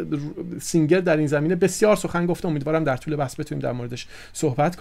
سینگر 0.61 1.01
در 1.01 1.16
این 1.16 1.27
زمینه 1.27 1.55
بسیار 1.55 1.97
سخن 1.97 2.27
گفته 2.27 2.49
امیدوارم 2.49 2.85
در 2.85 2.97
طول 2.97 3.16
بحث 3.16 3.40
بتونیم 3.40 3.62
در 3.62 3.73
موردش 3.73 4.07
صحبت 4.33 4.77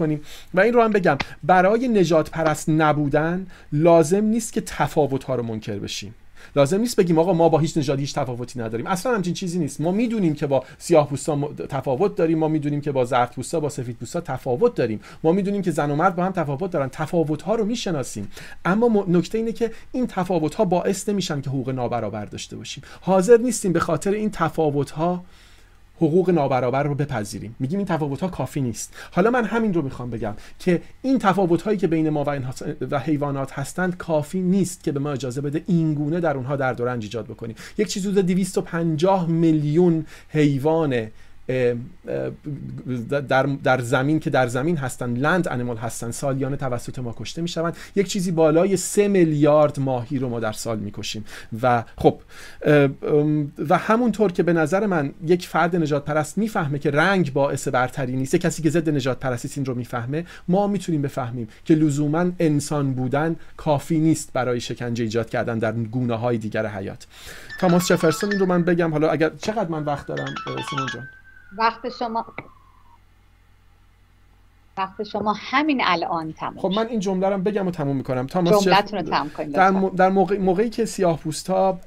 و 0.54 0.60
این 0.60 0.74
رو 0.74 0.82
هم 0.82 0.92
بگم 0.92 1.18
برای 1.44 1.88
نجات 1.88 2.30
پرست 2.30 2.70
نبودن 2.70 3.48
لازم 3.72 4.26
نیست 4.26 4.54
که 4.54 4.62
تفاوت 4.62 5.24
ها 5.24 5.36
رو 5.36 5.44
منکر 5.44 5.80
بشیم. 5.80 6.16
لازم 6.56 6.80
نیست 6.80 6.96
بگیم 6.96 7.20
آقا 7.20 7.34
ما 7.34 7.50
با 7.50 7.60
هیچ 7.60 7.78
نژادی 7.78 8.02
هیچ 8.02 8.16
تفاوتی 8.16 8.60
نداریم. 8.60 8.88
اصلا 8.88 9.16
همچین 9.16 9.34
چیزی 9.34 9.60
نیست. 9.60 9.82
ما 9.82 9.92
می‌دونیم 9.92 10.36
که 10.36 10.48
با 10.48 10.64
سیاه 10.78 11.10
پوستا 11.10 11.50
تفاوت 11.70 12.16
داریم. 12.16 12.38
ما 12.38 12.48
می‌دونیم 12.48 12.82
که 12.82 12.92
با 12.92 13.06
زرد 13.06 13.32
پوستا 13.32 13.60
با 13.60 13.70
سفید 13.70 13.98
پوستا 13.98 14.22
تفاوت 14.22 14.76
داریم. 14.76 15.00
ما 15.24 15.32
می‌دونیم 15.32 15.62
که 15.62 15.72
زن 15.72 15.92
و 15.92 15.96
مرد 15.96 16.16
با 16.16 16.24
هم 16.24 16.32
تفاوت 16.32 16.72
دارن. 16.72 16.90
تفاوت 16.92 17.42
ها 17.42 17.56
رو 17.56 17.66
می‌شناسیم. 17.66 18.32
اما 18.66 19.06
نکته 19.08 19.38
اینه 19.38 19.52
که 19.52 19.72
این 19.92 20.08
تفاوت 20.08 20.56
ها 20.56 20.66
باعث 20.66 21.10
نمیشن 21.10 21.42
که 21.42 21.50
حقوق 21.50 21.70
نابرابر 21.70 22.26
داشته 22.26 22.56
باشیم. 22.56 22.84
حاضر 23.02 23.38
نیستیم 23.38 23.74
به 23.74 23.80
خاطر 23.80 24.12
این 24.12 24.32
تفاوت 24.32 24.92
ها 24.92 25.24
حقوق 26.08 26.30
نابرابر 26.30 26.84
رو 26.84 26.96
بپذیریم. 26.96 27.56
میگیم 27.60 27.80
این 27.80 27.88
تفاوت 27.88 28.22
ها 28.22 28.28
کافی 28.28 28.62
نیست. 28.62 28.94
حالا 29.12 29.30
من 29.32 29.46
همین 29.46 29.74
رو 29.74 29.82
می‌خوام 29.82 30.10
بگم 30.10 30.34
که 30.60 30.82
این 31.02 31.20
تفاوت 31.20 31.62
هایی 31.62 31.78
که 31.78 31.88
بین 31.88 32.10
ما 32.10 32.26
و 32.92 33.00
حیوانات 33.00 33.52
هستند 33.52 33.98
کافی 33.98 34.42
نیست 34.42 34.84
که 34.84 34.92
به 34.92 35.00
ما 35.00 35.12
اجازه 35.12 35.42
بده 35.42 35.64
این 35.68 35.94
گونه 35.94 36.20
در 36.20 36.38
اونها 36.38 36.56
درد 36.56 36.82
و 36.82 36.86
رنج 36.86 37.04
ایجاد 37.04 37.26
بکنیم. 37.26 37.56
یک 37.78 37.88
چیز 37.88 38.08
حدود 38.08 38.26
250 38.26 39.30
میلیون 39.30 40.06
حیوان 40.30 41.08
در, 43.30 43.44
در 43.64 43.82
زمین 43.82 44.20
که 44.20 44.30
در 44.30 44.48
زمین 44.48 44.78
هستن 44.78 45.14
لند 45.14 45.48
انیمال 45.48 45.78
هستن 45.78 46.12
سالیانه 46.12 46.56
توسط 46.56 47.00
ما 47.00 47.16
کشته 47.20 47.42
می‌شوند. 47.42 47.78
یک 47.96 48.08
چیزی 48.08 48.32
بالای 48.32 48.78
سه 48.78 49.08
میلیارد 49.08 49.80
ماهی 49.80 50.20
رو 50.20 50.30
ما 50.30 50.40
در 50.40 50.52
سال 50.52 50.80
می‌کشیم. 50.80 51.26
و 51.62 51.84
خب 51.98 52.22
و 53.70 53.78
همونطور 53.78 54.32
که 54.32 54.44
به 54.44 54.54
نظر 54.54 54.86
من 54.86 55.12
یک 55.26 55.48
فرد 55.48 55.76
نجات 55.76 56.06
پرست 56.06 56.38
می‌فهمه 56.38 56.80
که 56.80 56.92
رنگ 56.92 57.34
باعث 57.34 57.68
برتری 57.68 58.16
نیست 58.16 58.36
کسی 58.36 58.64
که 58.64 58.70
ضد 58.70 58.90
نجات 58.90 59.20
پرستی 59.20 59.50
این 59.56 59.66
رو 59.66 59.76
می‌فهمه 59.76 60.26
ما 60.48 60.68
می‌تونیم 60.68 61.02
بفهمیم 61.02 61.48
که 61.66 61.76
لزوما 61.76 62.26
انسان 62.40 62.94
بودن 62.94 63.36
کافی 63.58 64.00
نیست 64.00 64.34
برای 64.34 64.60
شکنجه 64.60 65.04
ایجاد 65.04 65.30
کردن 65.30 65.60
در 65.60 65.72
گونه 65.72 66.16
های 66.16 66.38
دیگر 66.38 66.66
حیات. 66.68 67.08
تاماس 67.60 67.88
جفرسون 67.88 68.32
این 68.32 68.40
رو 68.40 68.46
من 68.46 68.64
بگم. 68.64 68.92
حالا 68.92 69.10
اگر 69.10 69.32
چقدر 69.42 69.70
من 69.70 69.84
وقت 69.84 70.08
دارم 70.08 70.36
سیمون 70.70 70.88
جان؟ 70.94 71.10
وقت 71.58 71.90
شما 72.00 72.26
وقت 74.78 75.04
شما 75.04 75.34
همین 75.38 75.82
الان 75.84 76.34
تموم 76.34 76.60
خب 76.60 76.72
من 76.76 76.88
این 76.88 77.00
جمله 77.00 77.30
رو 77.30 77.38
بگم 77.38 77.68
و 77.68 77.72
تموم 77.72 77.96
می‌کنم. 77.96 78.28
تاماس 78.28 78.64
جملتون 78.64 79.00
رو 79.00 79.06
تموم 79.06 79.30
کنید 79.30 79.52
در, 79.52 79.72
در 79.72 80.10
موقع... 80.10 80.38
موقعی 80.38 80.70
که 80.70 80.86
سیاه 80.86 81.20
ها 81.48 81.80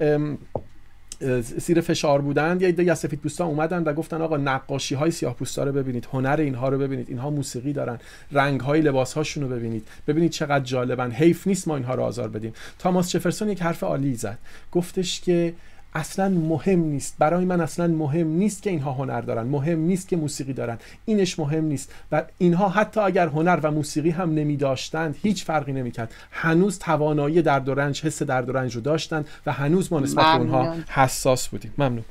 زیر 1.41 1.81
فشار 1.81 2.21
بودند 2.21 2.63
یا 2.63 2.67
ایده 2.67 2.93
از 2.93 2.99
سفید 2.99 3.21
پوستا 3.21 3.47
اومدن 3.47 3.83
و 3.83 3.93
گفتن 3.93 4.23
آقا 4.23 4.37
نقاشی 4.37 4.95
های 4.95 5.11
سیاه 5.11 5.35
پوستا 5.35 5.65
رو 5.65 5.73
ببینید 5.73 6.09
هنر 6.13 6.37
اینها 6.39 6.69
رو 6.69 6.79
ببینید 6.79 7.09
اینها 7.09 7.31
موسیقی 7.31 7.73
دارن 7.73 7.99
رنگ 8.33 8.61
های 8.61 8.81
لباس 8.81 9.13
هاشون 9.13 9.43
رو 9.43 9.49
ببینید 9.49 9.89
ببینید 10.07 10.31
چقدر 10.31 10.65
جالبن 10.65 11.11
حیف 11.11 11.47
نیست 11.47 11.69
ما 11.69 11.77
اینها 11.77 11.95
رو 11.95 12.03
آزار 12.03 12.29
بدیم. 12.29 12.53
تاماس 12.79 13.09
چفرسون 13.11 13.49
یک 13.49 13.63
حرف 13.63 13.83
عالی 13.83 14.15
زد. 14.15 14.39
گفتش 14.73 15.21
که 15.21 15.55
اصلا 15.97 16.29
مهم 16.29 16.79
نیست. 16.79 17.17
برای 17.19 17.45
من 17.45 17.61
اصلا 17.61 17.87
مهم 17.87 18.27
نیست 18.27 18.63
که 18.63 18.71
اینها 18.71 18.93
هنر 18.93 19.21
دارن. 19.21 19.43
مهم 19.43 19.79
نیست 19.79 20.09
که 20.09 20.17
موسیقی 20.17 20.53
دارن. 20.53 20.79
اینش 21.05 21.39
مهم 21.39 21.65
نیست. 21.65 21.95
و 22.13 22.23
اینها 22.39 22.69
حتی 22.69 23.01
اگر 23.01 23.27
هنر 23.27 23.61
و 23.63 23.71
موسیقی 23.71 24.11
هم 24.11 24.35
نمی 24.35 24.57
داشتند 24.57 25.17
هیچ 25.23 25.45
فرقی 25.45 25.73
نمی 25.73 25.91
کرد 25.91 26.15
هنوز 26.31 26.79
توانایی 26.79 27.43
درد 27.43 27.69
و 27.69 27.75
رنج 27.75 28.07
حس 28.07 28.23
درد 28.23 28.49
و 28.49 28.53
رنج 28.53 28.75
رو 28.75 28.81
داشتند 28.81 29.29
و 29.47 29.53
هنوز 29.53 29.93
ما 29.93 30.01
نسبت 30.01 30.25
به 30.25 30.37
اونها 30.37 30.75
حساس 30.89 31.49
بودیم. 31.49 31.75
ممنون. 31.79 32.05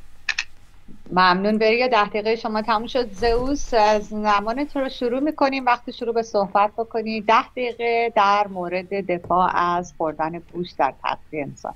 ممنون. 1.11 1.57
بری 1.57 1.89
ده 1.89 2.05
دقیقه. 2.09 2.35
شما 2.35 2.61
تموم 2.61 2.87
شد. 2.87 3.11
زئوس 3.11 3.73
از 3.73 4.07
زمان 4.07 4.65
تو 4.65 4.79
رو 4.79 4.89
شروع 4.89 5.19
می‌کنیم. 5.19 5.65
وقتی 5.65 5.93
شروع 5.93 6.13
به 6.13 6.21
صحبت 6.21 6.71
بکنی 6.77 7.21
ده 7.21 7.49
دقیقه 7.49 8.13
در 8.15 8.47
مورد 8.47 8.89
دفاع 9.11 9.55
از 9.55 9.93
خوردن 9.97 10.41
گوشت 10.53 10.77
در 10.77 10.93
تغذیه 11.03 11.41
انسان. 11.41 11.73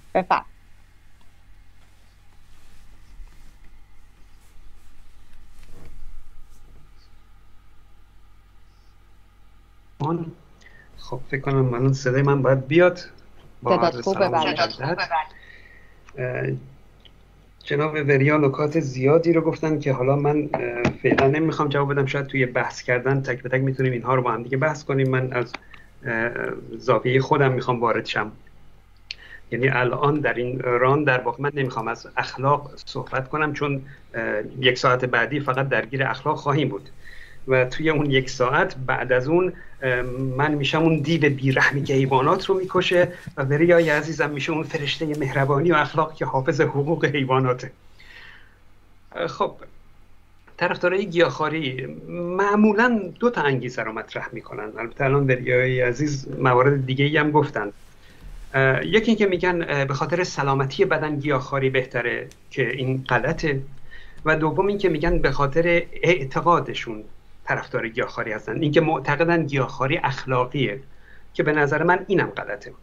خب 10.97 11.19
فکر 11.29 11.41
کنم 11.41 11.61
من 11.61 11.93
صدای 11.93 12.21
من 12.21 12.41
باید 12.41 12.67
بیاد. 12.67 12.99
با 13.63 13.71
جناب 17.63 17.93
وریا 17.93 18.37
نکات 18.37 18.79
زیادی 18.79 19.33
رو 19.33 19.41
گفتن 19.41 19.79
که 19.79 19.93
حالا 19.93 20.15
من 20.15 20.49
فعلا 21.03 21.27
نمی‌خوام 21.27 21.69
جواب 21.69 21.93
بدم. 21.93 22.05
شاید 22.05 22.25
توی 22.25 22.45
بحث 22.45 22.81
کردن 22.81 23.21
تک 23.21 23.41
به 23.41 23.49
تک 23.49 23.61
می‌تونیم 23.61 23.91
اینها 23.91 24.15
رو 24.15 24.21
با 24.21 24.31
هم 24.31 24.43
دیگه 24.43 24.57
بحث 24.57 24.83
کنیم. 24.83 25.09
من 25.09 25.33
از 25.33 25.53
زاویه 26.77 27.21
خودم 27.21 27.51
می‌خوام 27.51 27.79
وارد 27.79 28.05
شم. 28.05 28.31
یعنی 29.51 29.69
الان 29.69 30.19
در 30.19 30.33
این 30.33 30.59
ران 30.59 31.03
در 31.03 31.21
واقع 31.21 31.43
من 31.43 31.51
نمی‌خوام 31.53 31.87
از 31.87 32.07
اخلاق 32.17 32.71
صحبت 32.85 33.29
کنم 33.29 33.53
چون 33.53 33.81
یک 34.59 34.77
ساعت 34.77 35.05
بعدی 35.05 35.39
فقط 35.39 35.69
درگیر 35.69 36.03
اخلاق 36.03 36.37
خواهیم 36.37 36.69
بود. 36.69 36.89
و 37.49 37.65
توی 37.65 37.89
اون 37.89 38.11
یک 38.11 38.29
ساعت 38.29 38.75
بعد 38.85 39.11
از 39.11 39.27
اون 39.27 39.53
من 40.37 40.53
میشم 40.53 40.81
اون 40.81 40.99
دیو 40.99 41.29
بیرحمی 41.29 41.83
که 41.83 41.93
حیوانات 41.93 42.45
رو 42.45 42.57
می‌کشه 42.57 43.07
و 43.37 43.45
بریای 43.45 43.89
عزیزم 43.89 44.29
میشه 44.29 44.51
اون 44.51 44.63
فرشته 44.63 45.05
مهربانی 45.05 45.71
و 45.71 45.75
اخلاق 45.75 46.13
که 46.13 46.25
حافظ 46.25 46.61
حقوق 46.61 47.05
حیواناته. 47.05 47.71
خب 49.27 49.55
طرفدارای 50.57 51.05
گیاهخواری 51.05 51.87
معمولا 52.37 53.01
دو 53.19 53.29
تا 53.29 53.41
انگیزه 53.41 53.81
رو 53.83 53.91
مطرح 53.91 54.29
می‌کنن. 54.31 54.69
البته 54.77 55.03
الان 55.03 55.27
بریای 55.27 55.81
عزیز 55.81 56.27
موارد 56.39 56.85
دیگه 56.85 57.05
ای 57.05 57.17
هم 57.17 57.31
گفتن. 57.31 57.71
یکی 58.83 59.11
اینکه 59.11 59.25
میگن 59.25 59.85
به 59.85 59.93
خاطر 59.93 60.23
سلامتی 60.23 60.85
بدن 60.85 61.15
گیاهخواری 61.15 61.69
بهتره 61.69 62.27
که 62.51 62.69
این 62.69 63.03
غلطه. 63.09 63.61
و 64.25 64.35
دوم 64.35 64.67
اینکه 64.67 64.89
میگن 64.89 65.19
به 65.19 65.31
خاطر 65.31 65.83
اعتقادشون. 66.03 67.03
طرفدار 67.49 67.87
گیاهخواری 67.87 68.31
هستن. 68.31 68.61
اینکه 68.61 68.81
معتقدن 68.81 69.45
گیاهخواری 69.45 69.97
اخلاقیه 69.97 70.79
که 71.33 71.43
به 71.43 71.51
نظر 71.51 71.83
من 71.83 72.05
اینم 72.07 72.27
غلطه. 72.27 72.73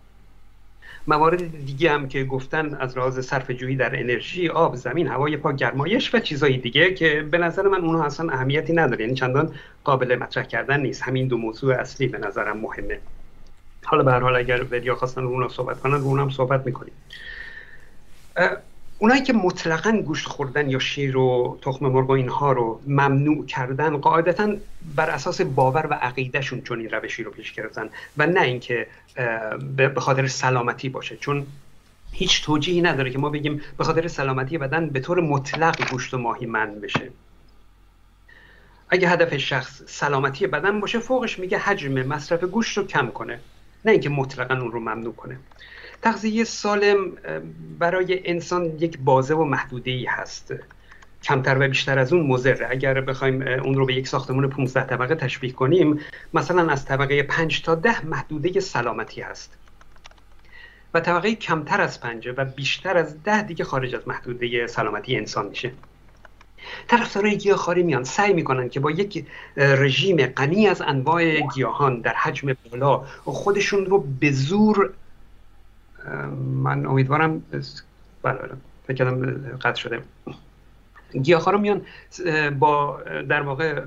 موارد 1.07 1.67
دیگه 1.67 1.91
هم 1.91 2.09
که 2.09 2.25
گفتن 2.25 2.75
از 2.75 2.97
راز 2.97 3.25
صرف 3.25 3.51
جویی 3.51 3.77
در 3.77 4.01
انرژی 4.01 4.49
آب 4.49 4.77
زمین 4.77 5.07
هوای 5.09 5.37
پاک 5.37 5.57
گرمایش 5.57 6.15
و 6.15 6.19
چیزهای 6.19 6.57
دیگه 6.57 6.95
که 6.95 7.23
به 7.31 7.39
نظر 7.39 7.63
من 7.63 7.81
اونها 7.81 8.05
اصلا 8.05 8.33
اهمیتی 8.33 8.73
نداره. 8.73 9.01
یعنی 9.05 9.15
چندان 9.15 9.55
قابل 9.85 10.17
مطرح 10.17 10.45
کردن 10.45 10.81
نیست. 10.81 11.03
همین 11.03 11.29
دو 11.29 11.37
موضوع 11.39 11.75
اصلی 11.75 12.07
به 12.09 12.19
نظرم 12.19 12.57
مهمه. 12.57 12.99
حالا 13.85 14.03
به 14.03 14.13
هر 14.13 14.21
حال 14.21 14.37
اگر 14.37 14.65
ودیا 14.71 14.95
خواستن 14.95 15.23
رو 15.23 15.49
صحبت 15.49 15.81
کنن 15.81 16.01
رو 16.01 16.19
هم 16.19 16.31
صحبت 16.31 16.67
می‌کنیم. 16.67 16.93
اونایی 18.99 19.23
که 19.23 19.33
مطلقا 19.33 19.93
گوشت 19.93 20.27
خوردن 20.27 20.71
یا 20.71 20.79
شیر 20.79 21.17
و 21.17 21.59
تخم 21.63 21.87
مرغ 21.87 22.09
و 22.09 22.13
اینها 22.13 22.53
رو 22.53 22.81
ممنوع 22.87 23.47
کردن 23.47 23.97
قاعدتا 23.97 24.57
بر 24.97 25.11
اساس 25.11 25.41
باور 25.41 25.87
و 25.87 25.95
عقیدهشون 25.95 26.61
چون 26.61 26.81
این 26.81 26.91
روشی 26.91 27.23
رو 27.23 27.31
پیش 27.31 27.53
گرفتن 27.53 27.89
و 28.17 28.27
نه 28.27 28.41
اینکه 28.41 28.87
به 29.77 30.01
خاطر 30.01 30.27
سلامتی 30.27 30.89
باشه. 30.89 31.17
چون 31.17 31.47
هیچ 32.13 32.45
توجیهی 32.45 32.83
نداره 32.83 33.11
که 33.11 33.19
ما 33.19 33.31
بگیم 33.31 33.63
به 33.79 33.85
خاطر 33.85 34.09
سلامتی 34.09 34.59
بدن 34.59 34.89
به 34.89 35.01
طور 35.01 35.21
مطلق 35.21 35.91
گوشت 35.91 36.15
و 36.15 36.19
ماهی 36.19 36.47
من 36.47 36.81
بشه. 36.81 37.11
اگه 38.89 39.09
هدف 39.09 39.37
شخص 39.37 39.83
سلامتی 39.87 40.47
بدن 40.47 40.81
باشه 40.81 40.99
فوقش 40.99 41.39
میگه 41.39 41.59
حجم 41.59 42.07
مصرف 42.07 42.45
گوشت 42.45 42.79
رو 42.79 42.87
کم 42.87 43.09
کنه 43.09 43.41
نه 43.85 43.93
اینکه 43.93 44.09
مطلقا 44.09 44.55
اون 44.55 44.73
رو 44.73 44.81
ممنوع 44.81 45.15
کنه. 45.15 45.39
تغذیه 46.03 46.45
سالم 46.45 47.13
برای 47.79 48.29
انسان 48.31 48.65
یک 48.65 48.99
بازه 48.99 49.35
و 49.35 49.45
محدوده 49.45 49.91
ای 49.91 50.05
هست. 50.05 50.55
کمتر 51.23 51.57
و 51.61 51.69
بیشتر 51.69 51.99
از 51.99 52.13
اون 52.13 52.27
مزره 52.27 52.69
اگر 52.71 53.01
بخوایم 53.01 53.43
اون 53.43 53.75
رو 53.75 53.87
به 53.87 53.95
یک 53.95 54.09
ساختمون 54.09 54.49
15 54.49 54.87
طبقه 54.87 55.15
تشبیه 55.15 55.53
کنیم 55.53 56.01
مثلا 56.35 56.71
از 56.71 56.85
طبقه 56.85 57.23
5 57.23 57.63
تا 57.63 57.75
10 57.75 58.07
محدوده 58.07 58.61
سلامتی 58.61 59.21
هست. 59.21 59.59
و 60.95 61.01
طبقه 61.01 61.35
کمتر 61.35 61.81
از 61.81 62.01
5 62.01 62.29
و 62.37 62.45
بیشتر 62.45 62.97
از 62.97 63.23
10 63.23 63.43
دیگه 63.43 63.65
خارج 63.65 63.95
از 63.95 64.09
محدوده 64.09 64.67
سلامتی 64.67 65.17
انسان 65.17 65.47
میشه. 65.47 65.73
طرفدارای 66.89 67.39
گیاهخواری 67.39 67.83
میان. 67.83 68.05
سعی 68.05 68.33
می‌کنن 68.33 68.69
که 68.69 68.81
با 68.81 68.91
یک 68.91 69.27
رژیم 69.57 70.27
غنی 70.27 70.67
از 70.67 70.81
انواع 70.81 71.41
گیاهان 71.41 72.01
در 72.01 72.15
حجم 72.15 72.57
بالا 72.71 73.05
خودشون 73.25 73.87
رو 73.87 74.07
به 74.21 74.33
زور 74.33 74.93
من 76.63 76.87
امیدوارم 76.87 77.43
بله 78.23 78.39
بله. 78.39 78.53
فکر 78.87 78.97
کردم 78.97 79.37
قطع 79.63 79.81
شده. 79.81 80.03
گیاهخوارا 81.23 81.59
میان 81.59 81.81
با 82.59 83.01
در 83.29 83.43
واقع 83.43 83.83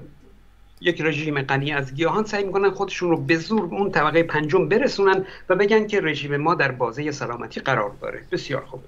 یک 0.82 1.01
رژیم 1.01 1.41
غنی 1.41 1.71
از 1.71 1.93
گیاهان 1.95 2.25
سعی 2.25 2.43
می‌کنن 2.43 2.69
خودشون 2.69 3.10
رو 3.10 3.17
به 3.17 3.36
زور 3.36 3.75
اون 3.75 3.91
طبقه 3.91 4.23
پنجم 4.23 4.69
برسونن 4.69 5.25
و 5.49 5.55
بگن 5.55 5.88
که 5.88 6.01
رژیم 6.01 6.38
ما 6.38 6.55
در 6.55 6.71
بازه 6.71 7.12
سلامتی 7.12 7.60
قرار 7.60 7.91
داره. 8.01 8.21
بسیار 8.32 8.65
خوب. 8.65 8.84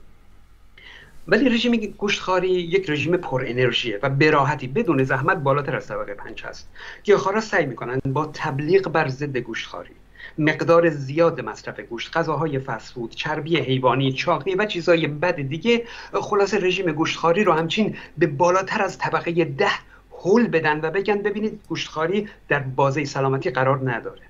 ولی 1.27 1.49
رژیم 1.49 1.75
گوشتخواری 1.75 2.49
یک 2.49 2.89
رژیم 2.89 3.17
پر 3.17 3.43
انرژیه 3.47 3.99
و 4.03 4.09
براحتی 4.09 4.67
بدون 4.67 5.03
زحمت 5.03 5.37
بالاتر 5.37 5.75
از 5.75 5.87
طبقه 5.87 6.13
پنج 6.13 6.43
هست. 6.43 6.69
گیاهخوارا 7.03 7.41
سعی 7.41 7.65
می‌کنند 7.65 8.01
با 8.05 8.31
تبلیغ 8.33 8.89
بر 8.89 9.07
ضد 9.07 9.37
گوشتخواری. 9.37 9.91
مقدار 10.37 10.89
زیاد 10.89 11.41
مصرف 11.41 11.79
گوشت 11.79 12.17
غذاهای 12.17 12.59
فسفود 12.59 13.15
چربی 13.15 13.57
حیوانی 13.57 14.13
چاقی 14.13 14.55
و 14.55 14.65
چیزهای 14.65 15.07
بد 15.07 15.35
دیگه 15.41 15.83
خلاصه 16.13 16.57
رژیم 16.57 16.91
گوشتخواری 16.91 17.43
رو 17.43 17.53
همچین 17.53 17.97
به 18.17 18.27
بالاتر 18.27 18.81
از 18.81 18.97
طبقه 18.97 19.45
ده 19.45 19.71
هول 20.11 20.47
بدن 20.47 20.79
و 20.81 20.91
بگن 20.91 21.21
ببینید 21.21 21.59
گوشتخواری 21.69 22.29
در 22.47 22.59
بازه 22.59 23.05
سلامتی 23.05 23.49
قرار 23.49 23.91
نداره. 23.91 24.21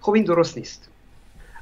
خب 0.00 0.12
این 0.12 0.24
درست 0.24 0.58
نیست. 0.58 0.90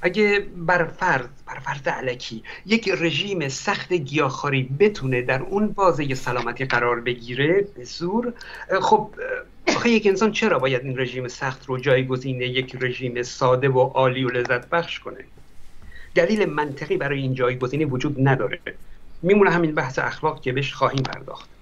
اگه 0.02 0.46
بر 0.56 0.84
فرض 0.84 1.26
بر 1.46 1.58
فرض 1.58 1.88
علکی 1.88 2.42
یک 2.66 2.88
رژیم 2.88 3.48
سخت 3.48 3.92
گیاهخواری 3.92 4.62
بتونه 4.78 5.22
در 5.22 5.42
اون 5.42 5.68
بازه 5.68 6.14
سلامتی 6.14 6.64
قرار 6.64 7.00
بگیره 7.00 7.66
به 7.76 7.84
زور 7.84 8.32
خب 8.82 9.10
آخه 9.76 9.90
یک 9.90 10.06
انسان 10.06 10.32
چرا 10.32 10.58
باید 10.58 10.84
این 10.84 10.98
رژیم 10.98 11.28
سخت 11.28 11.66
رو 11.66 11.78
جایگزین 11.78 12.40
یک 12.40 12.76
رژیم 12.80 13.22
ساده 13.22 13.68
و 13.68 13.78
عالی 13.78 14.24
و 14.24 14.28
لذت 14.28 14.68
بخش 14.70 15.00
کنه؟ 15.00 15.24
دلیل 16.14 16.46
منطقی 16.46 16.96
برای 16.96 17.20
این 17.20 17.34
جایگزینی 17.34 17.84
وجود 17.84 18.28
نداره. 18.28 18.60
میمونه 19.22 19.50
همین 19.50 19.74
بحث 19.74 19.98
اخلاق 19.98 20.40
که 20.40 20.52
بهش 20.52 20.74
خواهیم 20.74 21.02
پرداخت. 21.02 21.57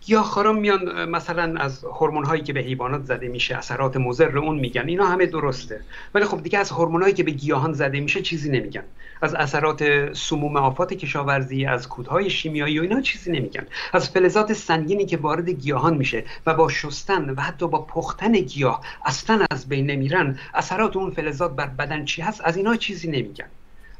گیاهخواران 0.00 0.58
میان 0.58 1.04
مثلا 1.10 1.60
از 1.60 1.84
هورمون 1.84 2.24
هایی 2.24 2.42
که 2.42 2.52
به 2.52 2.60
حیوانات 2.60 3.04
زده 3.04 3.28
میشه 3.28 3.56
اثرات 3.56 3.96
مضر 3.96 4.38
اون 4.38 4.58
میگن. 4.58 4.88
اینا 4.88 5.06
همه 5.06 5.26
درسته. 5.26 5.80
ولی 6.14 6.24
خب 6.24 6.42
دیگه 6.42 6.58
از 6.58 6.70
هورمون 6.70 7.02
هایی 7.02 7.14
که 7.14 7.22
به 7.22 7.30
گیاهان 7.30 7.72
زده 7.72 8.00
میشه 8.00 8.22
چیزی 8.22 8.50
نمیگن. 8.50 8.84
از 9.22 9.34
اثرات 9.34 10.12
سموم 10.12 10.56
آفات 10.56 10.94
کشاورزی 10.94 11.66
از 11.66 11.88
کودهای 11.88 12.30
شیمیایی 12.30 12.78
و 12.78 12.82
اینا 12.82 13.00
چیزی 13.00 13.32
نمیگن. 13.32 13.66
از 13.92 14.10
فلزات 14.10 14.52
سنگینی 14.52 15.06
که 15.06 15.16
وارد 15.16 15.48
گیاهان 15.48 15.96
میشه 15.96 16.24
و 16.46 16.54
با 16.54 16.68
شستن 16.68 17.30
و 17.30 17.40
حتی 17.40 17.68
با 17.68 17.82
پختن 17.82 18.32
گیاه 18.32 18.80
اصلا 19.04 19.46
از 19.50 19.68
بین 19.68 19.86
نمیرن 19.86 20.38
اثرات 20.54 20.96
اون 20.96 21.10
فلزات 21.10 21.56
بر 21.56 21.66
بدن 21.66 22.04
چی 22.04 22.22
هست؟ 22.22 22.40
از 22.44 22.56
اینا 22.56 22.76
چیزی 22.76 23.08
نمیگن. 23.08 23.46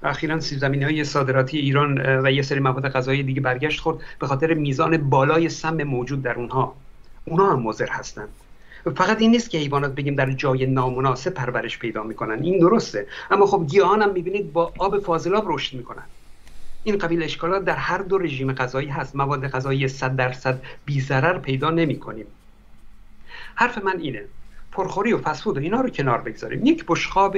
اخیرا 0.02 0.40
سیب 0.40 0.58
زمینی 0.58 0.84
های 0.84 1.04
صادراتی 1.04 1.58
ایران 1.58 1.98
و 2.00 2.30
یه 2.30 2.42
سری 2.42 2.60
مواد 2.60 2.88
غذایی 2.88 3.22
دیگه 3.22 3.40
برگشت 3.40 3.80
خورد 3.80 3.98
به 4.18 4.26
خاطر 4.26 4.54
میزان 4.54 5.10
بالای 5.10 5.48
سم 5.48 5.82
موجود 5.82 6.22
در 6.22 6.34
اونها. 6.34 6.74
اونها 7.24 7.52
هم 7.52 7.62
مضر 7.62 7.88
هستند 7.90 8.28
فقط 8.96 9.20
این 9.20 9.30
نیست 9.30 9.50
که 9.50 9.58
حیوانات 9.58 9.94
بگیم 9.94 10.14
در 10.14 10.30
جای 10.30 10.66
نامناسب 10.66 11.30
پرورش 11.30 11.78
پیدا 11.78 12.02
می‌کنن. 12.02 12.42
این 12.42 12.58
درسته. 12.58 13.06
اما 13.30 13.46
خب 13.46 13.66
گیاهان 13.66 14.02
هم 14.02 14.12
می‌بینید 14.12 14.52
با 14.52 14.72
آب 14.78 14.98
فاضلاب 14.98 15.44
رشد 15.46 15.76
می‌کنن. 15.76 16.02
این 16.84 16.98
قبیل 16.98 17.22
اشکالات 17.22 17.64
در 17.64 17.76
هر 17.76 17.98
دو 17.98 18.18
رژیم 18.18 18.52
غذایی 18.52 18.88
هست. 18.88 19.16
مواد 19.16 19.48
غذایی 19.48 19.88
100 19.88 20.16
درصد 20.16 20.62
بی 20.84 21.00
ضرر 21.00 21.38
پیدا 21.38 21.70
نمی‌کنیم. 21.70 22.26
حرف 23.54 23.78
من 23.78 24.00
اینه. 24.00 24.24
پرخوری 24.72 25.12
و 25.12 25.18
فسفود 25.18 25.56
و 25.56 25.60
اینا 25.60 25.80
رو 25.80 25.90
کنار 25.90 26.20
بگذاریم. 26.20 26.66
یک 26.66 26.84
بشقاب 26.88 27.36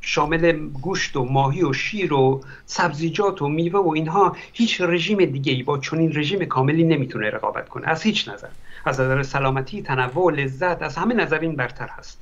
شامل 0.00 0.68
گوشت 0.68 1.16
و 1.16 1.24
ماهی 1.24 1.62
و 1.62 1.72
شیر 1.72 2.12
و 2.12 2.44
سبزیجات 2.66 3.42
و 3.42 3.48
میوه 3.48 3.80
و 3.80 3.88
اینها 3.88 4.36
هیچ 4.52 4.80
رژیم 4.80 5.24
دیگه 5.24 5.52
ای 5.52 5.62
با 5.62 5.78
چنین 5.78 6.16
رژیم 6.16 6.44
کاملی 6.44 6.84
نمی‌تونه 6.84 7.30
رقابت 7.30 7.68
کنه. 7.68 7.88
از 7.88 8.02
هیچ 8.02 8.28
نظر. 8.28 8.48
از 8.84 9.00
نظر 9.00 9.22
سلامتی 9.22 9.82
تنوع 9.82 10.32
لذت 10.32 10.82
از 10.82 10.96
همه 10.96 11.14
نظر 11.14 11.38
این 11.38 11.56
برتر 11.56 11.88
هست. 11.88 12.20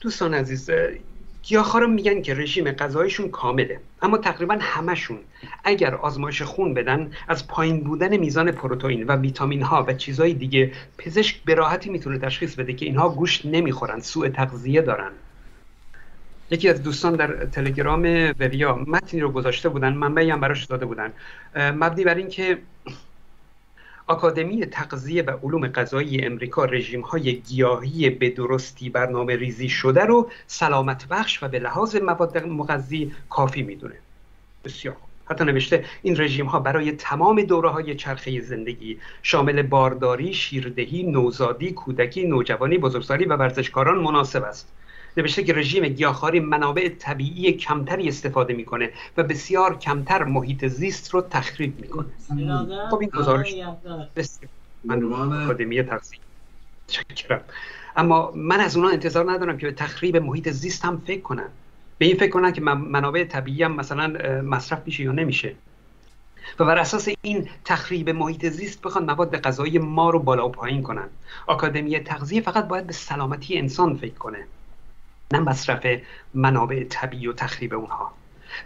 دوستان 0.00 0.34
عزیز 0.34 0.70
گیاهخوارا 1.42 1.86
میگن 1.86 2.22
که 2.22 2.34
رژیم 2.34 2.72
غذایشون 2.72 3.28
کامله 3.28 3.80
اما 4.02 4.18
تقریبا 4.18 4.58
همشون 4.60 5.18
اگر 5.64 5.94
آزمایش 5.94 6.42
خون 6.42 6.74
بدن 6.74 7.10
از 7.28 7.48
پایین 7.48 7.80
بودن 7.80 8.16
میزان 8.16 8.52
پروتئین 8.52 9.04
و 9.04 9.16
ویتامین 9.16 9.62
ها 9.62 9.84
و 9.88 9.92
چیزهای 9.92 10.34
دیگه 10.34 10.72
پزشک 10.98 11.44
به 11.44 11.54
راحتی 11.54 11.90
می‌تونه 11.90 12.18
تشخیص 12.18 12.54
بده 12.54 12.72
که 12.72 12.86
اینها 12.86 13.08
گوشت 13.08 13.46
نمی‌خورن 13.46 14.00
سوء 14.00 14.28
تغذیه 14.28 14.82
دارن. 14.82 15.10
یکی 16.50 16.68
از 16.68 16.82
دوستان 16.82 17.16
در 17.16 17.46
تلگرام 17.46 18.02
وریا 18.40 18.74
متنی 18.86 19.20
رو 19.20 19.30
گذاشته 19.30 19.68
بودن 19.68 19.92
منبعی 19.92 20.30
هم 20.30 20.40
براش 20.40 20.64
داده 20.64 20.86
بودن. 20.86 21.12
مبنی 21.56 22.04
بر 22.04 22.14
اینکه 22.14 22.58
آکادمی 24.06 24.66
تغذیه 24.66 25.22
و 25.22 25.30
علوم 25.42 25.66
غذایی 25.66 26.24
امریکا 26.24 26.64
رژیم 26.64 27.00
های 27.00 27.34
گیاهی 27.34 28.10
به 28.10 28.30
درستی 28.30 28.90
برنامه 28.90 29.36
ریزی 29.36 29.68
شده 29.68 30.04
رو 30.04 30.30
سلامت 30.46 31.08
بخش 31.08 31.42
و 31.42 31.48
به 31.48 31.58
لحاظ 31.58 31.96
مواد 31.96 32.38
مغذی 32.38 33.12
کافی 33.30 33.62
می‌دونه. 33.62 33.94
بسیار 34.64 34.96
حتی 35.24 35.44
نوشته 35.44 35.84
این 36.02 36.20
رژیم 36.20 36.46
ها 36.46 36.60
برای 36.60 36.92
تمام 36.92 37.42
دوره 37.42 37.68
های 37.68 37.94
چرخه 37.94 38.40
زندگی 38.40 38.98
شامل 39.22 39.62
بارداری، 39.62 40.34
شیردهی، 40.34 41.02
نوزادی، 41.02 41.72
کودکی، 41.72 42.26
نوجوانی، 42.26 42.78
بزرگسالی 42.78 43.24
و 43.24 43.36
ورزشکاران 43.36 43.98
مناسب 43.98 44.44
است. 44.44 44.72
نوشته 45.16 45.44
که 45.44 45.52
رژیم 45.52 45.88
گیاهخواری 45.88 46.40
منابع 46.40 46.88
طبیعی 46.88 47.52
کمتری 47.52 48.08
استفاده 48.08 48.54
می‌کنه 48.54 48.90
و 49.16 49.22
بسیار 49.22 49.78
کمتر 49.78 50.24
محیط 50.24 50.66
زیست 50.66 51.10
رو 51.14 51.20
تخریب 51.20 51.80
می‌کنه. 51.80 52.06
خب 52.90 53.00
این 53.00 53.10
گزارش. 53.10 53.54
آکادمی 55.44 55.82
تغذیه 55.82 56.20
اما 57.96 58.32
من 58.36 58.60
از 58.60 58.76
اونا 58.76 58.88
انتظار 58.88 59.32
ندارم 59.32 59.58
که 59.58 59.66
به 59.66 59.72
تخریب 59.72 60.16
محیط 60.16 60.48
زیست 60.48 60.84
هم 60.84 61.02
فکر 61.06 61.20
کنن. 61.20 61.48
به 61.98 62.06
این 62.06 62.16
فکر 62.16 62.30
کنن 62.30 62.52
که 62.52 62.60
منابع 62.60 63.24
طبیعی 63.24 63.62
هم 63.62 63.76
مثلا 63.76 64.06
مصرف 64.42 64.82
میشه 64.86 65.02
یا 65.02 65.12
نمیشه. 65.12 65.54
و 66.58 66.64
بر 66.64 66.78
اساس 66.78 67.08
این 67.22 67.48
تخریب 67.64 68.10
محیط 68.10 68.46
زیست 68.46 68.82
بخوان 68.82 69.04
مواد 69.04 69.36
غذایی 69.36 69.78
ما 69.78 70.10
رو 70.10 70.18
بالا 70.18 70.48
و 70.48 70.52
پایین 70.52 70.82
کنن. 70.82 71.08
آکادمی 71.46 71.98
تغذیه 71.98 72.40
فقط 72.40 72.68
باید 72.68 72.86
به 72.86 72.92
سلامتی 72.92 73.58
انسان 73.58 73.96
فکر 73.96 74.14
کنه. 74.14 74.46
نه 75.32 75.40
مصرف 75.40 75.86
منابع 76.34 76.84
طبیعی 76.84 77.26
و 77.26 77.32
تخریب 77.32 77.74
اونها. 77.74 78.12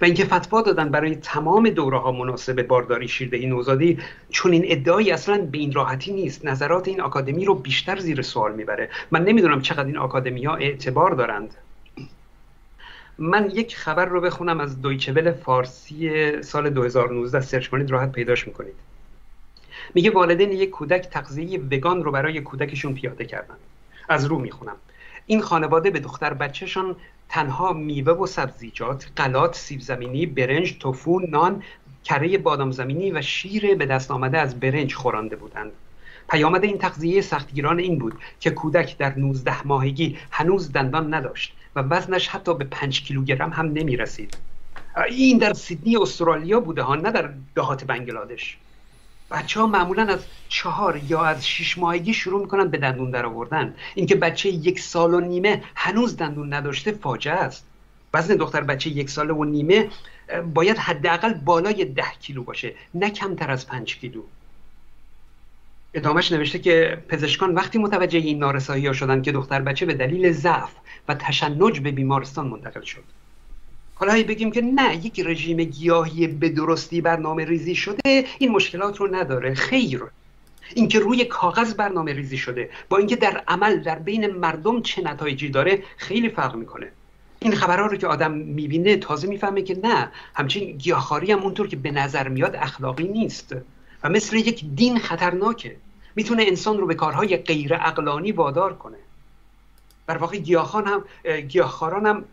و 0.00 0.04
اینکه 0.04 0.24
فتوا 0.24 0.62
دادن 0.62 0.88
برای 0.88 1.16
تمام 1.16 1.68
دوره 1.68 1.98
ها 1.98 2.12
مناسب 2.12 2.62
بارداری 2.62 3.08
شیردهی 3.08 3.46
نوزادی 3.46 3.98
چون 4.30 4.52
این 4.52 4.64
ادعایی 4.66 5.10
اصلا 5.10 5.48
به 5.52 5.58
این 5.58 5.72
راحتی 5.72 6.12
نیست. 6.12 6.44
نظرات 6.44 6.88
این 6.88 7.00
آکادمی 7.00 7.44
رو 7.44 7.54
بیشتر 7.54 7.98
زیر 7.98 8.22
سوال 8.22 8.54
می‌بره. 8.54 8.90
من 9.10 9.24
نمی‌دونم 9.24 9.60
چقدر 9.60 9.84
این 9.84 9.96
آکادمی 9.96 10.44
ها 10.44 10.56
اعتبار 10.56 11.10
دارند. 11.10 11.54
من 13.18 13.50
یک 13.50 13.76
خبر 13.76 14.04
رو 14.04 14.20
بخونم 14.20 14.60
از 14.60 14.82
دویچه 14.82 15.32
فارسی 15.32 16.42
سال 16.42 16.70
2019 16.70 17.40
سرچ 17.40 17.68
کنید 17.68 17.90
راحت 17.90 18.12
پیداش 18.12 18.46
می‌کنید. 18.46 18.74
میگه 19.94 20.10
والدین 20.10 20.52
یک 20.52 20.70
کودک 20.70 21.08
تغذیه 21.08 21.60
وگان 21.70 22.04
رو 22.04 22.12
برای 22.12 22.40
کودکشون 22.40 22.94
پیاده 22.94 23.24
کردن. 23.24 23.54
از 24.08 24.24
رو 24.24 24.38
می‌خونم. 24.38 24.76
این 25.26 25.40
خانواده 25.40 25.90
به 25.90 26.00
دختر 26.00 26.34
بچهشان 26.34 26.96
تنها 27.28 27.72
میوه 27.72 28.12
و 28.12 28.26
سبزیجات، 28.26 29.06
قلات، 29.16 29.54
سیب 29.56 29.80
زمینی، 29.80 30.26
برنج، 30.26 30.78
توفو، 30.78 31.20
نان، 31.20 31.62
کره 32.04 32.38
بادام 32.38 32.70
زمینی 32.70 33.10
و 33.10 33.22
شیر 33.22 33.74
به 33.74 33.86
دست 33.86 34.10
آمده 34.10 34.38
از 34.38 34.60
برنج 34.60 34.94
خورانده 34.94 35.36
بودند. 35.36 35.72
پیامد 36.30 36.64
این 36.64 36.78
تغذیه 36.78 37.20
سختگیران 37.20 37.78
این 37.78 37.98
بود 37.98 38.14
که 38.40 38.50
کودک 38.50 38.98
در 38.98 39.18
19 39.18 39.66
ماهگی 39.66 40.18
هنوز 40.30 40.72
دندان 40.72 41.14
نداشت 41.14 41.52
و 41.76 41.80
وزنش 41.80 42.28
حتی 42.28 42.54
به 42.54 42.64
5 42.64 43.02
کیلوگرم 43.02 43.50
هم 43.50 43.66
نمی 43.66 43.96
رسید. 43.96 44.36
این 45.08 45.38
در 45.38 45.52
سیدنی 45.52 45.96
استرالیا 45.96 46.60
بوده 46.60 46.82
ها 46.82 46.94
نه 46.94 47.10
در 47.10 47.30
دهات 47.54 47.84
بنگلادش. 47.84 48.58
بچه 49.30 49.60
ها 49.60 49.66
معمولا 49.66 50.02
از 50.02 50.24
چهار 50.48 51.00
یا 51.08 51.24
از 51.24 51.48
شیش 51.48 51.78
ماهگی 51.78 52.14
شروع 52.14 52.40
می‌کنن 52.40 52.68
به 52.68 52.78
دندون 52.78 53.10
در 53.10 53.26
آوردن. 53.26 53.74
اینکه 53.94 54.14
بچه 54.14 54.48
یک 54.48 54.80
سال 54.80 55.14
و 55.14 55.20
نیمه 55.20 55.62
هنوز 55.74 56.16
دندون 56.16 56.54
نداشته 56.54 56.92
فاجعه 56.92 57.34
است. 57.34 57.66
وزن 58.14 58.36
دختر 58.36 58.60
بچه 58.60 58.90
یک 58.90 59.10
سال 59.10 59.30
و 59.30 59.44
نیمه 59.44 59.90
باید 60.54 60.78
حداقل 60.78 61.34
بالای 61.34 61.84
ده 61.84 62.10
کیلو 62.20 62.42
باشه 62.42 62.74
نه 62.94 63.10
کمتر 63.10 63.50
از 63.50 63.66
پنج 63.66 63.96
کیلو. 63.96 64.22
ادامش 65.94 66.32
نوشته 66.32 66.58
که 66.58 67.02
پزشکان 67.08 67.54
وقتی 67.54 67.78
متوجه 67.78 68.18
این 68.18 68.38
نارسایی 68.38 68.86
ها 68.86 68.92
شدن 68.92 69.22
که 69.22 69.32
دختر 69.32 69.60
بچه 69.60 69.86
به 69.86 69.94
دلیل 69.94 70.32
ضعف 70.32 70.70
و 71.08 71.14
تشنج 71.14 71.80
به 71.80 71.90
بیمارستان 71.90 72.46
منتقل 72.46 72.80
شد. 72.80 73.04
حالا 73.98 74.22
بگیم 74.28 74.50
که 74.50 74.60
نه 74.60 75.06
یک 75.06 75.20
رژیم 75.20 75.56
گیاهی 75.56 76.26
به 76.26 76.48
درستی 76.48 77.00
برنامه 77.00 77.44
ریزی 77.44 77.74
شده 77.74 78.24
این 78.38 78.52
مشکلات 78.52 78.96
رو 78.96 79.14
نداره. 79.14 79.54
خیر. 79.54 80.02
اینکه 80.74 80.98
روی 80.98 81.24
کاغذ 81.24 81.74
برنامه 81.74 82.12
ریزی 82.12 82.36
شده 82.36 82.70
با 82.88 82.96
اینکه 82.96 83.16
در 83.16 83.42
عمل 83.48 83.82
در 83.82 83.98
بین 83.98 84.26
مردم 84.26 84.82
چه 84.82 85.02
نتایجی 85.02 85.48
داره 85.48 85.82
خیلی 85.96 86.28
فرق 86.28 86.54
می‌کنه. 86.54 86.88
این 87.40 87.54
خبرها 87.54 87.86
رو 87.86 87.96
که 87.96 88.06
آدم 88.06 88.32
می‌بینه 88.32 88.96
تازه 88.96 89.28
می‌فهمه 89.28 89.62
که 89.62 89.78
نه 89.84 90.10
همچین 90.34 90.76
گیاهخواری 90.76 91.32
هم 91.32 91.42
اونطور 91.42 91.68
که 91.68 91.76
به 91.76 91.90
نظر 91.90 92.28
میاد 92.28 92.56
اخلاقی 92.56 93.08
نیست 93.08 93.56
و 94.04 94.08
مثل 94.08 94.36
یک 94.36 94.64
دین 94.74 94.98
خطرناکه. 94.98 95.76
می‌تونه 96.16 96.44
انسان 96.46 96.78
رو 96.78 96.86
به 96.86 96.94
کارهای 96.94 97.36
غیر 97.36 97.74
اقلانی 97.74 98.32
وادار 98.32 98.74
کنه. 98.74 98.96
در 100.08 100.16
واقع 100.16 100.36
گیاهان 100.36 100.86
هم 100.86 101.04
گیاهخواران 101.40 102.06
هم 102.06 102.24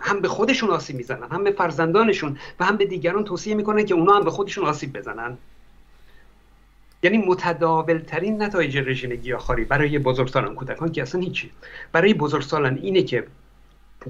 هم 0.00 0.20
به 0.20 0.28
خودشون 0.28 0.70
آسیب 0.70 0.96
می‌زنن 0.96 1.28
هم 1.30 1.44
به 1.44 1.50
فرزندانشون 1.50 2.38
و 2.60 2.64
هم 2.64 2.76
به 2.76 2.84
دیگران 2.84 3.24
توصیه 3.24 3.54
می‌کنن 3.54 3.84
که 3.84 3.94
اونا 3.94 4.12
هم 4.12 4.24
به 4.24 4.30
خودشون 4.30 4.64
آسیب 4.64 4.98
بزنن. 4.98 5.38
یعنی 7.02 7.18
متداول 7.18 7.98
ترین 7.98 8.42
نتایج 8.42 8.78
رژیم 8.78 9.10
گیاهخواری 9.10 9.64
برای 9.64 9.98
بزرگسالان 9.98 10.54
کودکان 10.54 10.92
که 10.92 11.02
اصلا 11.02 11.20
هیچی. 11.20 11.50
برای 11.92 12.14
بزرگسالان 12.14 12.78
اینه 12.82 13.02
که 13.02 13.26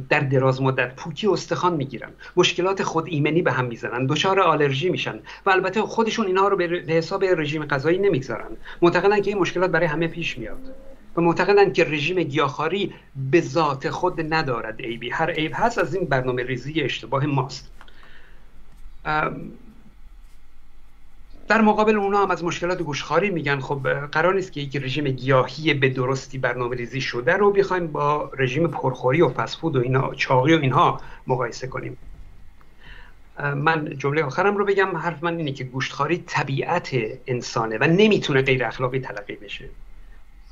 در 0.08 0.20
دراز 0.20 0.62
مدت 0.62 0.96
پوکی 0.96 1.26
استخوان 1.26 1.74
می‌گیرن. 1.74 2.10
مشکلات 2.36 2.82
خود 2.82 3.06
ایمنی 3.06 3.42
به 3.42 3.52
هم 3.52 3.64
می‌زنن 3.64 4.06
دچار 4.06 4.40
آلرژی 4.40 4.90
میشن 4.90 5.20
و 5.46 5.50
البته 5.50 5.82
خودشون 5.82 6.26
اینها 6.26 6.48
رو 6.48 6.56
به 6.56 6.82
حساب 6.88 7.24
رژیم 7.24 7.64
غذایی 7.64 7.98
نمی‌گذارن. 7.98 8.56
معتقدن 8.82 9.22
که 9.22 9.30
این 9.30 9.38
مشکلات 9.38 9.70
برای 9.70 9.86
همه 9.86 10.08
پیش 10.08 10.38
میاد. 10.38 10.74
و 11.20 11.22
معتقدن 11.22 11.72
که 11.72 11.84
رژیم 11.84 12.22
گیاهخواری 12.22 12.94
به 13.30 13.40
ذات 13.40 13.90
خود 13.90 14.34
ندارد 14.34 14.80
عیبی. 14.80 15.10
هر 15.10 15.30
عیب 15.30 15.52
هست 15.54 15.78
از 15.78 15.94
این 15.94 16.04
برنامه 16.04 16.42
ریزی 16.42 16.80
اشتباه 16.80 17.26
ماست. 17.26 17.70
در 21.48 21.60
مقابل 21.60 21.96
اونا 21.96 22.18
هم 22.18 22.30
از 22.30 22.44
مشکلات 22.44 22.82
گوشخاری 22.82 23.30
میگن. 23.30 23.60
خب 23.60 23.88
قرار 23.88 24.34
نیست 24.34 24.52
که 24.52 24.60
یک 24.60 24.76
رژیم 24.76 25.04
گیاهی 25.04 25.74
به 25.74 25.88
درستی 25.88 26.38
برنامه 26.38 26.76
ریزی 26.76 27.00
شده 27.00 27.32
رو 27.32 27.52
بخوایم 27.52 27.86
با 27.86 28.30
رژیم 28.38 28.66
پرخوری 28.66 29.22
و 29.22 29.28
فسفود 29.28 29.76
و 29.76 29.80
اینا 29.80 30.14
چاقی 30.14 30.54
و 30.54 30.60
اینها 30.60 31.00
مقایسه 31.26 31.66
کنیم. 31.66 31.96
من 33.56 33.96
جمله 33.98 34.22
آخرم 34.22 34.56
رو 34.56 34.64
بگم. 34.64 34.96
حرف 34.96 35.22
من 35.22 35.36
اینه 35.36 35.52
که 35.52 35.64
گوشتخواری 35.64 36.24
طبیعت 36.26 36.90
انسانه 37.26 37.78
و 37.78 37.84
نمی‌تونه 37.84 38.42
غیر 38.42 38.64
اخلاقی 38.64 38.98
تلقی 39.00 39.34
بشه. 39.34 39.68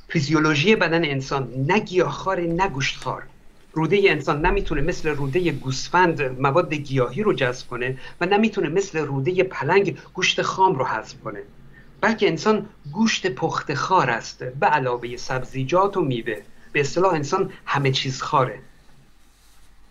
فیزیولوژی 0.08 0.76
بدن 0.76 1.04
انسان 1.04 1.54
نه 1.68 1.78
گیاهخوار 1.80 2.40
نه 2.40 2.68
گوشتخوار. 2.68 3.22
روده 3.72 4.00
انسان 4.04 4.46
نمی‌تونه 4.46 4.80
مثل 4.80 5.08
روده 5.08 5.52
گوسفند 5.52 6.22
مواد 6.22 6.74
گیاهی 6.74 7.22
رو 7.22 7.32
جذب 7.32 7.68
کنه 7.68 7.98
و 8.20 8.26
نمی‌تونه 8.26 8.68
مثل 8.68 8.98
روده 8.98 9.42
پلنگ 9.42 9.98
گوشت 10.14 10.42
خام 10.42 10.74
رو 10.74 10.84
حذف 10.84 11.20
کنه. 11.24 11.42
بلکه 12.00 12.28
انسان 12.28 12.68
گوشت 12.92 13.26
پخت 13.26 13.74
خار 13.74 14.10
است 14.10 14.44
به 14.44 14.66
علاوه 14.66 15.16
سبزیجات 15.16 15.96
و 15.96 16.00
میوه. 16.00 16.42
به 16.72 16.80
اصطلاح 16.80 17.14
انسان 17.14 17.52
همه 17.66 17.90
چیز 17.90 18.22
خاره. 18.22 18.58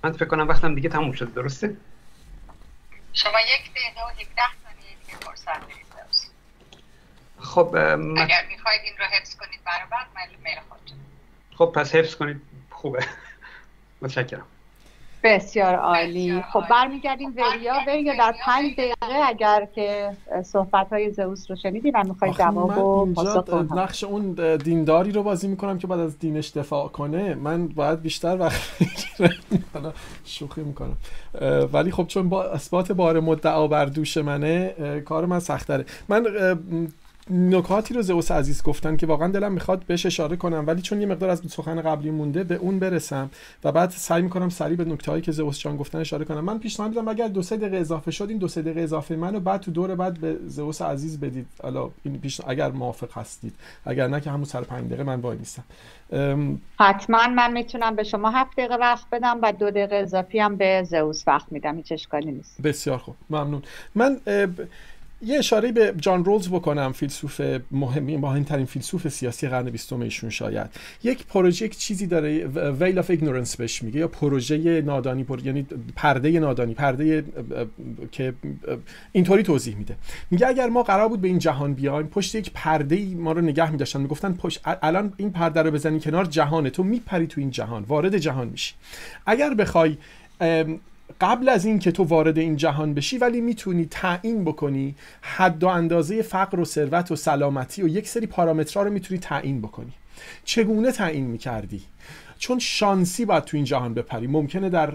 من 0.04 0.12
فکر 0.12 0.26
کنم 0.26 0.48
وقتم 0.48 0.76
دیگه 0.76 0.90
تموم 0.90 1.12
شد 1.12 1.34
درسته؟ 1.34 1.78
شما 3.14 3.40
یک 3.42 3.72
دقیقه 3.72 4.02
و 4.06 4.10
17 4.10 4.26
ثانیه 4.64 4.96
دیگه 5.06 5.18
فرصت 5.20 5.87
خب 7.56 7.76
اگر 7.76 8.46
می‌خواید 8.50 8.82
این 8.84 8.94
رو 9.00 9.06
حفظ 9.20 9.36
کنید 9.36 9.60
برای 9.66 9.88
بعد 9.92 10.08
میل 10.44 10.60
خودتون. 10.70 10.98
خب 11.56 11.66
پس 11.66 11.96
حفظ 11.96 12.16
کنید. 12.16 12.42
خوبه. 12.70 13.00
متشکرم. 14.02 14.46
بسیار 15.24 15.76
عالی. 15.76 16.44
خب 16.54 16.64
برمیگردیم 16.70 17.34
وریا 17.36 17.74
وریا 17.88 18.16
در 18.18 18.36
پنج 18.46 18.74
دقیقه 18.74 19.28
اگر 19.28 19.68
که 19.76 20.12
صحبت 20.44 20.90
های 20.90 21.12
زئوس 21.12 21.50
رو 21.50 21.56
شنیدین 21.56 21.92
و 21.96 22.04
می‌خواید 22.04 22.38
جواب 22.38 22.78
و 22.78 23.14
پاسخ 23.14 23.50
نقش 23.54 24.04
اون 24.04 24.56
دینداری 24.58 25.12
رو 25.12 25.24
بازی 25.24 25.48
می‌کنم 25.48 25.80
که 25.80 25.88
بعد 25.88 26.00
از 26.00 26.20
دینش 26.20 26.50
دفاع 26.50 26.88
کنه. 26.88 27.36
من 27.36 27.68
باید 27.68 28.02
بیشتر 28.02 28.38
وقت 28.38 28.62
شوخی 30.26 30.62
می‌کنم. 30.62 30.98
ولی 31.74 31.92
خب 31.92 32.08
چون 32.08 32.30
با 32.30 32.44
اثبات 32.44 32.92
بار 32.92 33.20
مدعا 33.20 33.68
بر 33.68 33.86
دوش 33.86 34.18
منه 34.18 34.74
کار 35.06 35.26
من 35.26 35.40
سختره. 35.40 35.86
من 36.08 36.24
نکاتی 37.30 37.94
رو 37.94 38.02
زئوس 38.02 38.32
عزیز 38.32 38.64
گفتن 38.64 38.98
که 38.98 39.08
واقعا 39.08 39.28
دلم 39.28 39.52
می‌خواد 39.52 39.84
بهش 39.84 40.06
اشاره 40.06 40.36
کنم 40.36 40.64
ولی 40.68 40.82
چون 40.82 41.02
یه 41.02 41.08
مقدار 41.08 41.30
از 41.30 41.42
سخن 41.48 41.82
قبلی 41.82 42.12
مونده 42.12 42.44
به 42.44 42.56
اون 42.56 42.80
برسم 42.80 43.30
و 43.64 43.72
بعد 43.72 43.90
سعی 43.90 44.22
می‌کنم 44.22 44.50
سریع 44.50 44.78
به 44.78 44.86
نکته 44.86 45.12
هایی 45.12 45.24
که 45.24 45.32
زئوس 45.32 45.60
جان 45.60 45.78
گفتن 45.78 46.00
اشاره 46.00 46.26
کنم. 46.26 46.40
من 46.40 46.60
پیشنهاد 46.60 46.92
میدم 46.92 47.08
اگر 47.08 47.28
دو 47.28 47.42
سه 47.42 47.58
دقیقه 47.58 47.78
اضافه 47.78 48.12
شد 48.12 48.30
این 48.30 48.38
دو 48.38 48.48
سه 48.48 48.62
دقیقه 48.62 48.82
اضافه 48.82 49.16
منو 49.16 49.40
بعد 49.40 49.62
تو 49.62 49.72
دور 49.72 49.96
بعد 49.96 50.20
به 50.20 50.38
زئوس 50.46 50.82
عزیز 50.82 51.20
بدید. 51.20 51.48
حالا 51.64 51.90
این 52.04 52.20
پیش 52.20 52.42
اگر 52.48 52.72
موافق 52.72 53.18
هستید. 53.18 53.54
اگر 53.86 54.08
نه 54.08 54.22
که 54.22 54.32
همون 54.32 54.46
سر 54.46 54.62
5 54.62 54.86
دقیقه 54.88 55.04
من 55.04 55.20
وای 55.20 55.38
نیستم 55.38 55.64
حتما 56.80 57.28
من 57.28 57.54
می‌تونم 57.54 57.96
به 57.96 58.04
شما 58.04 58.30
هفت 58.30 58.52
دقیقه 58.58 58.76
وقت 58.76 59.06
بدم 59.12 59.40
و 59.42 59.54
دو 59.54 59.70
دقیقه 59.70 59.96
اضافی 59.96 60.40
هم 60.40 60.56
به 60.56 60.84
زئوس 60.90 61.24
وقت 61.28 61.52
میدم 61.52 61.76
هیچ 61.76 61.92
اشکالی 61.92 62.32
نیست. 62.32 62.62
بسیار 62.62 62.98
خوب. 62.98 63.16
ممنون. 63.30 63.62
من 63.96 64.18
یه 65.22 65.38
اشاره 65.38 65.72
به 65.72 65.94
جان 66.02 66.26
رولز 66.26 66.50
بکنم 66.50 66.92
فیلسوف 66.92 67.42
مهمی 67.72 68.18
مهمترین 68.18 68.66
فیلسوف 68.66 69.08
سیاسی 69.08 69.48
قرن 69.48 69.70
بیستم 69.70 70.00
ایشون 70.00 70.30
شاید. 70.30 70.70
یک 71.04 71.26
پروژه 71.26 71.66
یک 71.66 71.78
چیزی 71.78 72.08
داره 72.08 72.48
veil 72.72 72.98
of 72.98 73.10
ignorance 73.10 73.56
بهش 73.56 73.84
میگه 73.84 74.00
یا 74.00 74.08
پروژه 74.08 74.82
نادانی 74.82 75.24
پر... 75.24 75.40
یعنی 75.46 75.68
پرده 75.96 76.40
نادانی 76.40 76.74
پرده 76.74 77.24
که 78.12 78.34
اینطوری 79.12 79.44
توضیح 79.44 79.76
میده. 79.76 79.96
میگه 80.32 80.48
اگر 80.48 80.68
ما 80.68 80.84
قرار 80.84 81.10
بود 81.10 81.22
به 81.22 81.28
این 81.28 81.40
جهان 81.40 81.74
بیایم 81.74 82.08
پشت 82.08 82.36
یک 82.36 82.52
پرده 82.54 83.16
ما 83.16 83.32
رو 83.32 83.42
نگه 83.42 83.72
میداشتن 83.72 84.02
می‌گفتن 84.02 84.34
پشت 84.34 84.62
الان 84.66 85.14
این 85.18 85.32
پرده 85.32 85.62
رو 85.62 85.72
بزنی 85.72 86.00
کنار 86.00 86.26
جهانه 86.26 86.70
تو 86.70 86.84
میپری 86.84 87.28
تو 87.28 87.42
این 87.42 87.52
جهان 87.52 87.84
وارد 87.84 88.18
جهان 88.18 88.48
میشی. 88.48 88.74
اگر 89.26 89.54
بخوای 89.54 89.98
قبل 91.22 91.50
از 91.50 91.66
این 91.66 91.80
که 91.80 91.92
تو 91.92 92.04
وارد 92.04 92.38
این 92.38 92.56
جهان 92.56 92.94
بشی 92.94 93.18
ولی 93.18 93.42
می‌تونی 93.42 93.86
تعیین 93.92 94.44
بکنی 94.44 94.96
حد 95.22 95.64
و 95.64 95.68
اندازه 95.68 96.22
فقر 96.22 96.60
و 96.60 96.66
ثروت 96.66 97.12
و 97.12 97.16
سلامتی 97.16 97.82
و 97.82 97.88
یک 97.88 98.08
سری 98.08 98.28
پارامترها 98.28 98.84
رو 98.84 98.94
می‌تونی 98.94 99.20
تعیین 99.20 99.62
بکنی. 99.62 99.94
چگونه 100.46 100.92
تعیین 100.92 101.26
می‌کردی؟ 101.26 101.82
چون 102.40 102.60
شانسی 102.60 103.26
باید 103.26 103.44
تو 103.44 103.58
این 103.58 103.64
جهان 103.64 103.94
بپری. 103.94 104.28
ممکنه 104.28 104.70
در 104.70 104.94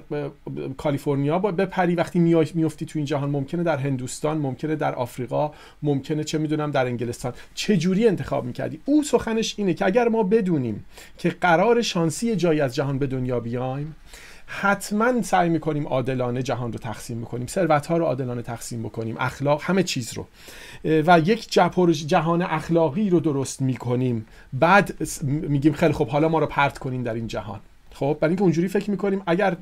کالیفرنیا 0.76 1.38
با 1.38 1.50
بپری. 1.50 1.94
وقتی 1.94 2.18
میافتی 2.54 2.86
تو 2.86 2.98
این 2.98 3.06
جهان 3.06 3.30
ممکنه 3.30 3.62
در 3.62 3.76
هندوستان 3.76 4.38
ممکنه 4.38 4.76
در 4.76 4.94
آفریقا 4.94 5.52
ممکنه 5.82 6.24
چه 6.24 6.38
می‌دونم 6.38 6.70
در 6.70 6.86
انگلستان. 6.86 7.32
چه 7.54 7.76
جوری 7.76 8.08
انتخاب 8.08 8.44
می‌کردی؟ 8.44 8.80
او 8.84 9.02
سخنش 9.02 9.54
اینه 9.58 9.74
که 9.74 9.86
اگر 9.86 10.08
ما 10.08 10.22
بدونیم 10.22 10.84
که 11.18 11.28
قرار 11.30 11.82
شانسی 11.82 12.36
جایی 12.36 12.60
از 12.60 12.74
جهان 12.74 12.98
به 12.98 13.06
دنیا 13.06 13.40
بیایم 13.40 13.96
حتما 14.60 15.22
سعی 15.22 15.48
می‌کنیم 15.48 15.86
عادلانه 15.86 16.42
جهان 16.42 16.72
رو 16.72 16.78
تقسیم 16.78 17.16
می‌کنیم 17.16 17.46
ثروت 17.46 17.86
ها 17.86 17.96
رو 17.96 18.04
عادلانه 18.04 18.42
تقسیم 18.42 18.82
بکنیم 18.82 19.16
اخلاق 19.18 19.62
همه 19.62 19.82
چیز 19.82 20.12
رو. 20.14 20.26
و 20.84 21.18
یک 21.18 21.50
جهان 22.06 22.42
اخلاقی 22.42 23.10
رو 23.10 23.20
درست 23.20 23.62
می‌کنیم. 23.62 24.26
بعد 24.52 24.94
میگیم 25.22 25.72
خیلی 25.72 25.92
خب 25.92 26.08
حالا 26.08 26.28
ما 26.28 26.38
رو 26.38 26.46
پرت 26.46 26.78
کنیم 26.78 27.02
در 27.02 27.14
این 27.14 27.26
جهان. 27.26 27.60
خب 27.94 28.16
برای 28.20 28.30
اینکه 28.30 28.42
اونجوری 28.42 28.68
فکر 28.68 28.90
می‌کنیم 28.90 29.22
اگر 29.26 29.56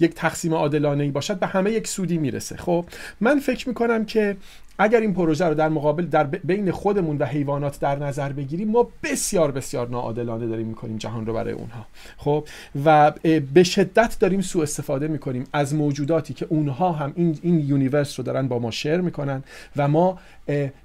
یک 0.00 0.14
تقسیم 0.14 0.54
عادلانه 0.54 1.04
ای 1.04 1.10
باشد 1.10 1.38
به 1.38 1.46
همه 1.46 1.70
یک 1.70 1.88
سودی 1.88 2.18
می‌رسه. 2.18 2.56
خب 2.56 2.84
من 3.20 3.40
فکر 3.40 3.68
می‌کنم 3.68 4.04
که 4.04 4.36
اگر 4.78 5.00
این 5.00 5.14
پروژه 5.14 5.44
رو 5.44 5.54
در 5.54 5.68
مقابل 5.68 6.06
در 6.06 6.24
بین 6.24 6.70
خودمون 6.70 7.18
و 7.18 7.24
حیوانات 7.24 7.80
در 7.80 7.98
نظر 7.98 8.32
بگیریم 8.32 8.70
ما 8.70 8.88
بسیار 9.02 9.52
بسیار 9.52 9.88
ناعادلانه 9.88 10.46
داریم 10.46 10.66
می‌کنیم 10.66 10.96
جهان 10.96 11.26
رو 11.26 11.32
برای 11.32 11.52
اونها. 11.52 11.86
خب؟ 12.16 12.48
و 12.84 13.12
به 13.54 13.62
شدت 13.62 14.16
داریم 14.20 14.40
سوء 14.40 14.62
استفاده 14.62 15.08
می‌کنیم 15.08 15.44
از 15.52 15.74
موجوداتی 15.74 16.34
که 16.34 16.46
اونها 16.48 16.92
هم 16.92 17.12
این 17.16 17.38
این 17.42 17.60
universe 17.60 18.18
رو 18.18 18.24
دارن 18.24 18.48
با 18.48 18.58
ما 18.58 18.70
share 18.70 18.96
می‌کنن 18.96 19.44
و 19.76 19.88
ما 19.88 20.18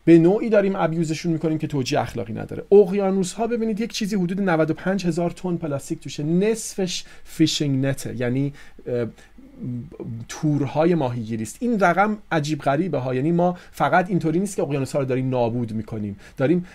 به 0.06 0.19
نوعی 0.19 0.49
داریم 0.49 0.75
abuse 0.76 1.07
شون 1.07 1.32
می‌کنیم 1.32 1.58
که 1.58 1.67
توجیه 1.67 1.99
اخلاقی 1.99 2.34
نداره. 2.34 2.63
اقیانوس 2.71 3.34
ها 3.34 3.47
ببینید 3.47 3.80
یک 3.80 3.93
چیزی 3.93 4.15
حدود 4.15 4.41
95 4.41 5.06
هزار 5.06 5.32
تن 5.32 5.58
پلاستیک 5.58 5.99
توشه. 5.99 6.23
نصفش 6.23 7.04
fishing 7.24 7.86
net 7.86 8.08
ه 8.08 8.15
یعنی 8.15 8.54
تورهای 10.28 10.95
ماهیگیری 10.95 11.43
است 11.43 11.58
این 11.60 11.80
رقم 11.80 12.17
عجیب 12.32 12.60
غریبه 12.60 12.98
ها. 12.98 13.15
یعنی 13.15 13.32
ما 13.32 13.58
فقط 13.72 14.10
اینطوری 14.10 14.39
نیست 14.39 14.56
که 14.56 14.62
اقیانوس 14.62 14.91
ها 14.91 15.00
رو 15.00 15.06
داریم 15.06 15.30
نابود 15.30 15.74
می‌کنیم. 15.74 16.17
داریم 16.38 16.65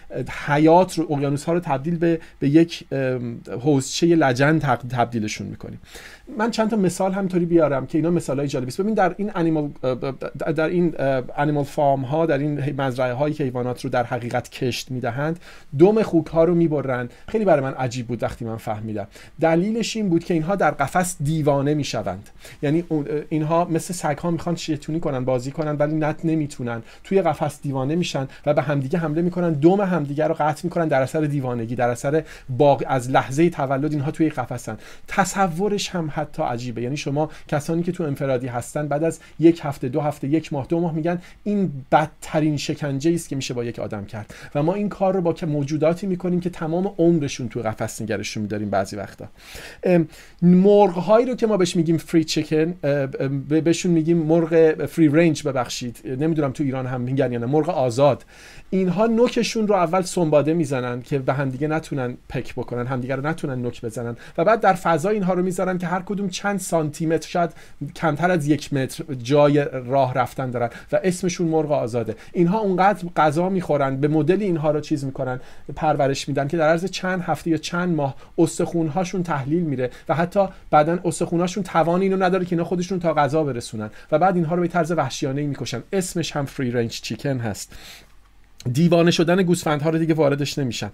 حیات 0.46 0.98
رو 0.98 1.12
اقیانوس 1.12 1.44
ها 1.44 1.52
رو 1.52 1.60
تبدیل 1.60 1.96
به, 1.96 2.20
به 2.38 2.48
یک 2.48 2.84
حوزچه 3.60 4.06
لجن 4.06 4.58
تبدیلشون 4.58 5.46
می‌کنیم. 5.46 5.78
من 6.38 6.50
چند 6.50 6.70
تا 6.70 6.76
مثال 6.76 7.12
همینطوری 7.12 7.44
بیارم 7.44 7.86
که 7.86 7.98
اینا 7.98 8.10
مثال 8.10 8.38
های 8.38 8.48
جالبی 8.48 8.68
است. 8.68 8.80
ببین 8.80 8.94
در 8.94 9.14
این 9.18 9.30
انیمال 9.34 9.70
در 10.56 10.66
این 10.66 10.94
انیمال 11.36 11.64
فارم 11.64 12.00
ها 12.00 12.26
در 12.26 12.38
این 12.38 12.80
مزرعه 12.80 13.12
هایی 13.12 13.34
که 13.34 13.44
حیوانات 13.44 13.84
رو 13.84 13.90
در 13.90 14.04
حقیقت 14.04 14.50
کشت 14.50 14.90
می‌دهند 14.90 15.40
دم 15.78 16.02
خوک 16.02 16.26
ها 16.26 16.44
رو 16.44 16.54
می‌برن 16.54 17.08
خیلی 17.28 17.44
برای 17.44 17.60
من 17.60 17.74
عجیب 17.74 18.06
بود 18.06 18.22
وقتی 18.22 18.44
من 18.44 18.56
فهمیدم. 18.56 19.06
دلیلش 19.40 19.96
این 19.96 20.08
بود 20.08 20.24
که 20.24 20.34
اینها 20.34 20.56
در 20.56 20.70
قفس 20.70 21.16
دیوانه 21.20 21.74
می‌شوند. 21.74 22.28
یعنی 22.62 22.84
اینها 23.28 23.64
مثل 23.64 23.94
سگ 23.94 24.18
ها 24.18 24.30
می‌خوان 24.30 24.56
شیطونی 24.56 25.00
کنن 25.00 25.24
بازی 25.24 25.50
کنن 25.50 25.76
ولی 25.76 25.94
نت 25.94 26.24
نمی‌تونن. 26.24 26.82
توی 27.04 27.22
قفس 27.22 27.62
دیوانه 27.62 27.94
میشن 27.94 28.28
و 28.46 28.54
به 28.54 28.62
همدیگه 28.62 28.98
حمله 28.98 29.22
می‌کنن. 29.22 29.52
دوم 29.52 29.80
همدیگه 29.80 30.26
رو 30.26 30.34
قطع 30.34 30.60
می‌کنن 30.64 30.88
در 30.88 31.02
اثر 31.02 31.20
دیوانگی 31.20 31.74
در 31.74 31.88
اثر 31.88 32.22
باغ 32.48 32.84
از 32.86 33.10
لحظه 33.10 33.50
تولد 33.50 33.92
اینها 33.92 34.10
توی 34.10 34.30
قفسن. 34.30 34.78
تصورش 35.08 35.88
هم 35.88 36.13
حتی 36.14 36.42
عجیبه. 36.42 36.82
یعنی 36.82 36.96
شما 36.96 37.30
کسانی 37.48 37.82
که 37.82 37.92
تو 37.92 38.04
انفرادی 38.04 38.46
هستن 38.46 38.88
بعد 38.88 39.04
از 39.04 39.20
یک 39.38 39.60
هفته 39.64 39.88
دو 39.88 40.00
هفته 40.00 40.28
یک 40.28 40.52
ماه 40.52 40.66
دو 40.68 40.80
ماه 40.80 40.94
میگن 40.94 41.22
این 41.44 41.72
بدترین 41.92 42.56
شکنجه 42.56 43.14
است 43.14 43.28
که 43.28 43.36
میشه 43.36 43.54
با 43.54 43.64
یک 43.64 43.78
آدم 43.78 44.04
کرد. 44.04 44.34
و 44.54 44.62
ما 44.62 44.74
این 44.74 44.88
کار 44.88 45.14
رو 45.14 45.20
با 45.20 45.32
که 45.32 45.46
موجوداتی 45.46 46.06
می‌کنیم 46.06 46.40
که 46.40 46.50
تمام 46.50 46.94
عمرشون 46.98 47.48
تو 47.48 47.60
قفس 47.60 48.02
نگرشون 48.02 48.42
میداریم 48.42 48.70
بعضی 48.70 48.96
وقتا. 48.96 49.28
مرغ 50.42 50.90
هایی 50.90 51.26
رو 51.26 51.34
که 51.34 51.46
ما 51.46 51.56
بهش 51.56 51.76
میگیم 51.76 51.96
فری 51.96 52.24
چیکن 52.24 52.74
بهشون 53.48 53.92
میگیم 53.92 54.16
مرغ 54.16 54.84
فری 54.86 55.08
رنج 55.08 55.48
ببخشید. 55.48 56.00
نمی‌دونم 56.20 56.52
تو 56.52 56.64
ایران 56.64 56.86
هم 56.86 57.00
میگن 57.00 57.32
یا 57.32 57.38
نه. 57.38 57.46
مرغ 57.46 57.68
آزاد. 57.68 58.24
اینها 58.70 59.06
نوکشون 59.06 59.68
رو 59.68 59.74
اول 59.74 60.02
سنباده 60.02 60.54
می‌زنن 60.54 61.02
که 61.02 61.18
به 61.18 61.32
همدیگه 61.32 61.68
نتونن 61.68 62.16
پک 62.28 62.54
بکنن 62.54 62.86
همدیگه 62.86 63.16
رو 63.16 63.26
نتونن 63.26 63.62
نوک 63.62 63.82
بزنن. 63.82 64.16
و 64.38 64.44
بعد 64.44 64.60
در 64.60 64.74
فضا 64.74 65.08
اینها 65.08 65.34
رو 65.34 65.42
می‌ذارن 65.42 65.78
که 65.78 65.86
هر 65.86 66.00
کدوم 66.04 66.28
چند 66.28 66.60
سانتی 66.60 67.06
متر 67.06 67.28
شاید 67.28 67.50
کمتر 67.96 68.30
از 68.30 68.46
یک 68.46 68.72
متر 68.72 69.04
جای 69.14 69.64
راه 69.72 70.14
رفتن 70.14 70.50
دارن 70.50 70.70
و 70.92 71.00
اسمشون 71.04 71.48
مرغ 71.48 71.72
آزاده. 71.72 72.16
اینها 72.32 72.58
اونقدر 72.58 73.08
غذا 73.16 73.48
می‌خورن 73.48 73.96
به 73.96 74.08
مدل 74.08 74.42
اینها 74.42 74.70
رو 74.70 74.80
چیز 74.80 75.04
می‌کنن 75.04 75.40
پرورش 75.76 76.28
میدن 76.28 76.48
که 76.48 76.56
در 76.56 76.68
عرض 76.68 76.84
چند 76.84 77.20
هفته 77.20 77.50
یا 77.50 77.56
چند 77.56 77.94
ماه 77.94 78.14
استخونهاشون 78.38 79.22
تحلیل 79.22 79.62
میره 79.62 79.90
و 80.08 80.14
حتی 80.14 80.48
بعدا 80.70 80.98
استخونهاشون 81.04 81.62
توان 81.62 82.00
اینو 82.00 82.16
نداره 82.16 82.44
که 82.44 82.52
اینا 82.52 82.64
خودشون 82.64 83.00
تا 83.00 83.14
غذا 83.14 83.44
برسونن. 83.44 83.90
و 84.12 84.18
بعد 84.18 84.36
اینها 84.36 84.54
رو 84.54 84.62
به 84.62 84.68
طرز 84.68 84.92
وحشیانه 84.92 85.42
می‌کشن. 85.42 85.82
اسمش 85.92 86.36
هم 86.36 86.44
فری 86.44 86.70
رنج 86.70 87.00
چیکن 87.00 87.38
هست. 87.38 87.76
دیوانه 88.72 89.10
شدن 89.10 89.42
گوسفندها 89.42 89.90
رو 89.90 89.98
دیگه 89.98 90.14
واردش 90.14 90.58
نمیشن. 90.58 90.90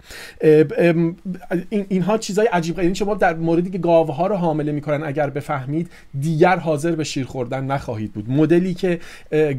اینها 1.70 2.18
چیزای 2.18 2.46
عجیب 2.46 2.78
این 2.78 2.94
شما 2.94 3.14
در 3.14 3.34
موردی 3.34 3.70
که 3.70 3.78
گاوها 3.78 4.26
رو 4.26 4.36
حامله 4.36 4.72
می‌کنن 4.72 5.02
اگر 5.04 5.30
بفهمید 5.30 5.90
دیگر 6.20 6.56
حاضر 6.56 6.92
به 6.92 7.04
شیر 7.04 7.26
خوردن 7.26 7.64
نخواهید 7.64 8.12
بود. 8.12 8.30
مدلی 8.30 8.74
که 8.74 9.00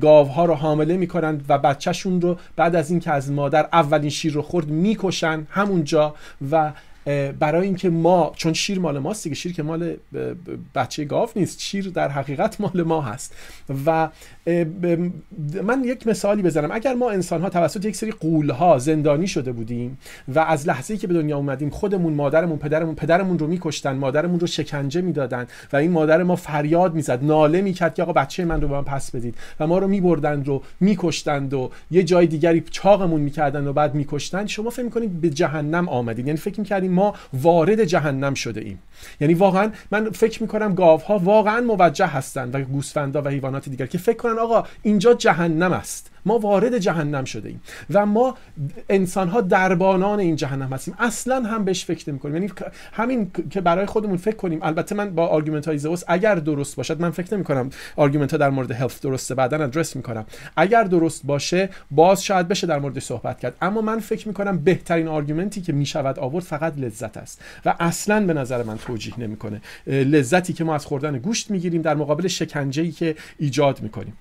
گاوها 0.01 0.45
رو 0.45 0.53
حامله 0.53 0.97
می‌کنن 0.97 1.41
و 1.49 1.57
بچهشون 1.57 2.21
رو 2.21 2.37
بعد 2.55 2.75
از 2.75 2.91
اینکه 2.91 3.11
از 3.11 3.31
مادر 3.31 3.67
اولین 3.73 4.09
شیر 4.09 4.33
رو 4.33 4.41
خورد 4.41 4.67
می‌کشن 4.67 5.47
همونجا 5.49 6.15
و 6.51 6.71
برای 7.39 7.67
اینکه 7.67 7.89
ما 7.89 8.31
چون 8.35 8.53
شیر 8.53 8.79
مال 8.79 8.99
ماست 8.99 9.23
دیگه 9.23 9.35
شیر 9.35 9.53
که 9.53 9.63
مال 9.63 9.95
بچه 10.75 11.05
گاو 11.05 11.29
نیست 11.35 11.61
شیر 11.61 11.89
در 11.89 12.09
حقیقت 12.09 12.61
مال 12.61 12.83
ما 12.83 13.01
هست. 13.01 13.35
و 13.85 14.09
من 15.63 15.83
یک 15.83 16.07
مثالی 16.07 16.41
بزنم. 16.41 16.71
اگر 16.71 16.93
ما 16.93 17.11
انسان 17.11 17.41
ها 17.41 17.49
توسط 17.49 17.85
یک 17.85 17.95
سری 17.95 18.11
قول 18.11 18.49
ها 18.49 18.77
زندانی 18.77 19.27
شده 19.27 19.51
بودیم 19.51 19.97
و 20.35 20.39
از 20.39 20.67
لحظه 20.67 20.97
که 20.97 21.07
به 21.07 21.13
دنیا 21.13 21.37
اومدیم 21.37 21.69
خودمون 21.69 22.13
مادرمون 22.13 22.57
پدرمون 22.57 22.95
پدرمون 22.95 23.39
رو 23.39 23.47
میکشتن 23.47 23.95
مادرمون 23.95 24.39
رو 24.39 24.47
شکنجه 24.47 25.01
می‌دادن 25.01 25.47
و 25.73 25.77
این 25.77 25.91
مادر 25.91 26.23
ما 26.23 26.35
فریاد 26.35 26.93
می‌زد 26.93 27.23
ناله 27.23 27.61
می‌کرد 27.61 27.95
که 27.95 28.03
آقا 28.03 28.13
بچه 28.13 28.45
من 28.45 28.61
رو 28.61 28.67
به 28.67 28.73
من 28.73 28.83
پس 28.83 29.11
بدید 29.11 29.35
و 29.59 29.67
ما 29.67 29.77
رو 29.77 29.87
میبردند 29.87 30.47
رو 30.47 30.63
میکشتند 30.79 31.53
و 31.53 31.71
یه 31.91 32.03
جای 32.03 32.27
دیگری 32.27 32.63
چاقمون 32.71 33.21
می‌کردن 33.21 33.67
و 33.67 33.73
بعد 33.73 33.95
میکشتن 33.95 34.45
شما 34.45 34.69
فکر 34.69 34.83
می‌کنید 34.83 35.21
به 35.21 35.29
جهنم 35.29 35.89
آمدید. 35.89 36.27
یعنی 36.27 36.39
فکر 36.39 36.59
می‌کردیم 36.59 36.90
ما 36.91 37.15
وارد 37.33 37.83
جهنم 37.83 38.33
شده 38.33 38.61
ایم. 38.61 38.79
یعنی 39.21 39.33
واقعا 39.33 39.71
من 39.91 40.09
فکر 40.09 40.41
می‌کنم 40.41 40.75
گاوها 40.75 41.17
واقعا 41.17 41.61
موجه 41.61 42.05
هستند 42.05 42.55
و 42.55 42.61
گوسفندا 42.61 43.21
و 43.21 43.27
حیوانات 43.27 43.69
دیگر 43.69 43.85
که 43.85 43.97
فکر 43.97 44.17
کنن 44.17 44.39
آقا 44.39 44.63
اینجا 44.83 45.13
جهنم 45.13 45.73
است. 45.73 46.11
ما 46.25 46.39
وارد 46.39 46.77
جهنم 46.77 47.23
شده 47.23 47.49
ایم 47.49 47.61
و 47.89 48.05
ما 48.05 48.37
انسان 48.89 49.29
ها 49.29 49.41
دربانان 49.41 50.19
این 50.19 50.35
جهنم 50.35 50.73
هستیم. 50.73 50.95
اصلا 50.99 51.43
هم 51.43 51.65
بهش 51.65 51.85
فکر 51.85 52.09
نمی 52.09 52.19
کنیم 52.19 52.35
یعنی 52.35 52.51
همین 52.93 53.31
که 53.49 53.61
برای 53.61 53.85
خودمون 53.85 54.17
فکر 54.17 54.35
کنیم. 54.35 54.59
البته 54.63 54.95
من 54.95 55.15
با 55.15 55.27
argument 55.27 55.67
های 55.67 55.77
زئوس 55.77 56.03
اگر 56.07 56.35
درست 56.35 56.75
باشد 56.75 57.01
من 57.01 57.09
فکر 57.09 57.33
نمی 57.33 57.43
کنم 57.43 57.69
argument 57.95 58.31
ها 58.31 58.37
در 58.37 58.49
مورد 58.49 58.71
health 58.71 59.01
درسته 59.01 59.35
بعدا 59.35 59.63
ادرس 59.63 59.95
می 59.95 60.01
کنم 60.01 60.25
اگر 60.55 60.83
درست 60.83 61.25
باشه 61.25 61.69
باز 61.91 62.23
شاید 62.23 62.47
بشه 62.47 62.67
در 62.67 62.79
مورد 62.79 62.99
صحبت 62.99 63.39
کرد. 63.39 63.55
اما 63.61 63.81
من 63.81 63.99
فکر 63.99 64.27
می 64.27 64.33
کنم 64.33 64.57
بهترین 64.57 65.07
argument 65.07 65.55
ی 65.55 65.61
که 65.61 65.73
می 65.73 65.85
شود 65.85 66.19
آورد 66.19 66.43
فقط 66.43 66.77
لذت 66.77 67.17
است 67.17 67.41
و 67.65 67.75
اصلا 67.79 68.25
به 68.25 68.33
نظر 68.33 68.63
من 68.63 68.77
توجیه 68.77 69.19
نمی‌کنه. 69.19 69.61
لذتی 69.87 70.53
که 70.53 70.63
ما 70.63 70.75
از 70.75 70.85
خوردن 70.85 71.17
گوشت 71.17 71.51
می‌گیریم 71.51 71.81
در 71.81 71.95
مقابل 71.95 72.27
شکنجه‌ای 72.27 72.91
که 72.91 73.15
ایجاد 73.37 73.81
می‌کنیم. 73.81 74.13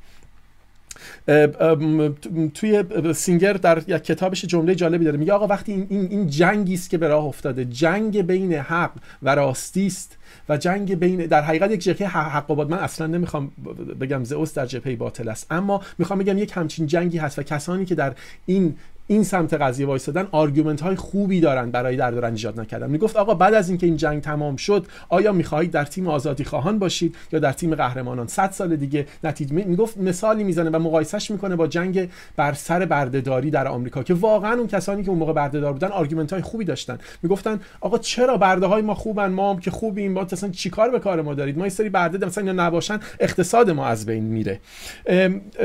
توی 2.55 2.85
سینگر 3.15 3.53
در 3.53 3.83
یک 3.87 4.05
کتابش 4.05 4.45
جمله 4.45 4.75
جالبی 4.75 5.05
داره. 5.05 5.19
میگه 5.19 5.33
آقا 5.33 5.47
وقتی 5.47 5.73
این, 5.73 5.87
این, 5.91 6.27
جنگی 6.27 6.75
است 6.75 6.91
که 6.91 6.99
به 6.99 7.09
راه 7.09 7.25
افتاده 7.25 7.65
جنگ 7.65 8.23
بین 8.23 8.53
حق 8.53 8.93
و 9.23 9.35
راستی 9.35 9.87
است 9.87 10.17
و 10.49 10.57
جنگ 10.57 10.95
بین 10.95 11.27
در 11.27 11.43
حقیقت 11.43 11.71
یک 11.71 11.81
جبهه 11.81 12.09
حق 12.09 12.51
و 12.51 12.65
من 12.65 12.79
اصلا 12.79 13.07
نمی‌خوام 13.07 13.53
بگم 14.01 14.25
زئوس 14.25 14.55
در 14.55 14.67
جبهه 14.67 14.97
باطل 14.97 15.29
است. 15.29 15.47
اما 15.51 15.83
می‌خوام 15.99 16.19
بگم 16.19 16.39
یک 16.39 16.53
همچین 16.55 16.87
جنگی 16.87 17.19
هست 17.19 17.39
و 17.39 17.43
کسانی 17.43 17.85
که 17.85 17.95
در 17.95 18.13
این 18.47 18.77
این 19.11 19.25
سمت 19.25 19.55
قضیه 19.55 19.87
وایسادن 19.87 20.29
argument 20.31 20.81
های 20.81 20.97
خوبی 20.97 21.41
دارن 21.41 21.71
برای 21.71 21.97
درد 21.97 22.17
و 22.17 22.21
رنج 22.21 22.33
ایجاد 22.33 22.61
نکردن. 22.61 22.91
می‌گفت 22.91 23.17
آقا 23.17 23.35
بعد 23.35 23.55
از 23.55 23.69
اینکه 23.69 23.87
این 23.87 23.97
جنگ 23.97 24.23
تمام 24.23 24.57
شد 24.57 24.87
آیا 25.09 25.33
می‌خواهید 25.33 25.71
در 25.71 25.85
تیم 25.85 26.09
آزادی 26.09 26.45
خواهان 26.45 26.79
باشید 26.79 27.17
یا 27.33 27.39
در 27.39 27.53
تیم 27.53 27.75
قهرمانان؟ 27.75 28.27
100 28.27 28.51
سال 28.51 28.77
دیگه 28.77 29.07
نتیجه 29.25 29.55
می‌گفت 29.55 29.99
مثالی 29.99 30.45
می‌زنه 30.45 30.71
و 30.71 30.79
مقایسش 30.79 31.31
می‌کنه 31.31 31.57
با 31.57 31.67
جنگ 31.67 32.09
بر 32.37 32.53
سر 32.53 32.85
برده‌داری 32.85 33.51
در 33.51 33.69
آمریکا 33.69 34.03
که 34.03 34.15
واقعا 34.15 34.53
اون 34.53 34.67
کسانی 34.67 35.03
که 35.03 35.11
اون 35.11 35.19
موقع 35.19 35.33
برده‌دار 35.33 35.73
بودن 35.73 35.89
argument 35.89 36.33
های 36.33 36.43
خوبی 36.43 36.65
داشتن. 36.65 36.99
می‌گفتن 37.23 37.61
آقا 37.81 37.99
چرا 37.99 38.37
برده 38.37 38.67
های 38.67 38.83
ما 38.83 38.95
خوبن 38.95 39.33
ما 39.33 39.53
هم 39.53 39.61
که 39.61 39.71
خوبیم 39.71 40.13
ما 40.13 40.21
اصلا 40.21 40.51
چیکار 40.51 40.91
به 40.91 40.99
کار 40.99 41.23
ما 41.23 41.35
دارید؟ 41.35 41.59
ما 41.59 41.65
این 41.65 41.71
سری 41.71 41.89
برده 41.89 42.27
مثلا 42.27 42.45
اینا 42.45 42.67
نباشن 42.67 43.01
اقتصاد 43.21 43.71
ما 43.71 43.87
از 43.87 44.07
بین 44.07 44.25
میره. 44.25 44.61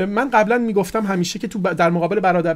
من 0.08 0.30
قبلا 0.32 0.58
می‌گفتم 0.58 1.06
همیشه 1.06 1.38
که 1.38 1.48
تو 1.48 1.58
در 1.58 1.90
مقابل 1.90 2.20
برابر 2.20 2.54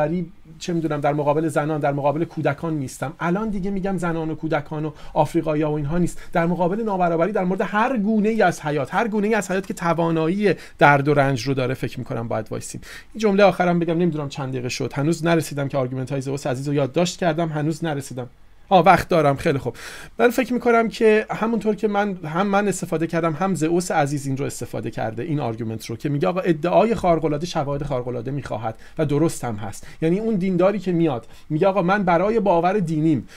نابرابری 0.00 0.32
چه 0.58 0.72
می‌دونم 0.72 1.00
در 1.00 1.12
مقابل 1.12 1.48
زنان 1.48 1.80
در 1.80 1.92
مقابل 1.92 2.24
کودکان 2.24 2.74
نیستم. 2.74 3.12
الان 3.20 3.48
دیگه 3.48 3.70
میگم 3.70 3.96
زنان 3.96 4.30
و 4.30 4.34
کودکان 4.34 4.84
و 4.84 4.92
آفریقایی 5.14 5.62
و 5.62 5.70
اینها 5.70 5.98
نیست. 5.98 6.18
در 6.32 6.46
مقابل 6.46 6.82
نابرابری 6.82 7.32
در 7.32 7.44
مورد 7.44 7.60
هر 7.60 7.96
گونه 7.96 8.28
ای 8.28 8.42
از 8.42 8.60
حیات 8.60 8.94
هر 8.94 9.08
گونه 9.08 9.26
ای 9.26 9.34
از 9.34 9.50
حیات 9.50 9.66
که 9.66 9.74
توانایی 9.74 10.54
درد 10.78 11.08
و 11.08 11.14
رنج 11.14 11.42
رو 11.42 11.54
داره 11.54 11.74
فکر 11.74 11.98
می‌کنم 11.98 12.28
باید 12.28 12.46
وایسیم. 12.50 12.80
این 13.14 13.20
جمله 13.20 13.44
آخرم 13.44 13.78
بگم 13.78 13.98
نمی‌دونم 13.98 14.28
چند 14.28 14.48
دقیقه 14.52 14.68
شد. 14.68 14.92
هنوز 14.92 15.24
نرسیدم 15.24 15.68
که 15.68 15.78
argument 15.78 16.12
های 16.12 16.20
زئوس 16.20 16.46
عزیز 16.46 16.68
رو 16.68 16.74
یادداشت 16.74 17.18
کردم. 17.18 17.48
هنوز 17.48 17.84
نرسیدم. 17.84 18.28
آه 18.70 18.84
وقت 18.84 19.08
دارم. 19.08 19.36
خیلی 19.36 19.58
خوب. 19.58 19.76
من 20.18 20.30
فکر 20.30 20.52
می‌کنم 20.52 20.88
که 20.88 21.26
همونطور 21.30 21.74
که 21.74 21.88
من 21.88 22.16
هم 22.24 22.46
من 22.46 22.68
استفاده 22.68 23.06
کردم 23.06 23.32
هم 23.32 23.54
زئوس 23.54 23.90
عزیز 23.90 24.26
این 24.26 24.36
رو 24.36 24.44
استفاده 24.44 24.90
کرده 24.90 25.22
این 25.22 25.40
argument 25.40 25.86
رو 25.86 25.96
که 25.96 26.08
میگه 26.08 26.28
آقا 26.28 26.40
ادعای 26.40 26.94
خارق 26.94 27.24
العاده 27.24 27.46
شواهد 27.46 27.82
خارق 27.82 28.08
العاده 28.08 28.30
می‌خواهد 28.30 28.74
و 28.98 29.06
درست 29.06 29.44
هم 29.44 29.54
هست. 29.54 29.86
یعنی 30.02 30.18
اون 30.18 30.34
دینداری 30.34 30.78
که 30.78 30.92
میاد 30.92 31.26
میگه 31.48 31.66
آقا 31.66 31.82
من 31.82 32.02
برای 32.02 32.40
باور 32.40 32.78
دینیم 32.78 33.28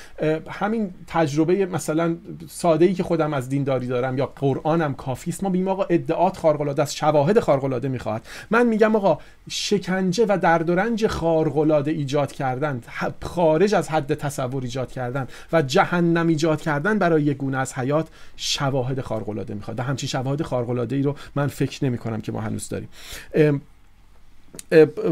همین 0.50 0.94
تجربه 1.08 1.66
مثلا 1.66 2.16
ساده 2.50 2.86
ای 2.86 2.94
که 2.94 3.04
خودم 3.04 3.34
از 3.34 3.50
دینداری 3.50 3.88
دارم 3.88 4.18
یا 4.18 4.26
قرآنم 4.36 4.94
کافی 4.94 5.32
است. 5.32 5.44
ما 5.44 5.50
میگیم 5.50 5.68
آقا 5.68 5.84
ادعات 5.84 6.38
خارق 6.38 6.62
العاده 6.62 6.82
است 6.82 6.96
شواهد 6.96 7.40
خارق 7.40 7.64
العاده 7.64 7.88
می‌خواهد. 7.88 8.22
من 8.52 8.68
میگم 8.68 8.96
آقا 8.96 9.18
شکنجه 9.50 10.26
و 10.30 10.38
درد 10.38 10.70
و 10.70 10.76
رنج 10.76 11.08
خارق 11.08 11.58
العاده 11.58 11.92
ایجاد 11.92 12.32
کردن 12.32 12.82
خارج 13.22 13.76
از 13.76 13.90
حد 13.90 14.14
تصور 14.14 14.64
ایجاد 14.64 14.92
کردن 14.92 15.23
و 15.54 15.62
جهنم 15.62 16.28
ایجاد 16.28 16.62
کردن 16.62 17.00
برای 17.00 17.24
یک 17.24 17.38
گونه 17.38 17.58
از 17.58 17.74
حیات 17.74 18.08
شواهد 18.38 19.02
خارق 19.02 19.30
العاده 19.30 19.54
می‌خواد. 19.54 19.80
و 19.80 19.84
همچین 19.84 20.10
شواهد 20.10 20.42
خارق 20.42 20.70
رو 20.70 21.16
من 21.36 21.48
فکر 21.48 21.86
نمی 21.86 21.98
کنم 21.98 22.22
که 22.22 22.32
ما 22.32 22.42
هنوز 22.42 22.70
داریم. 22.70 22.90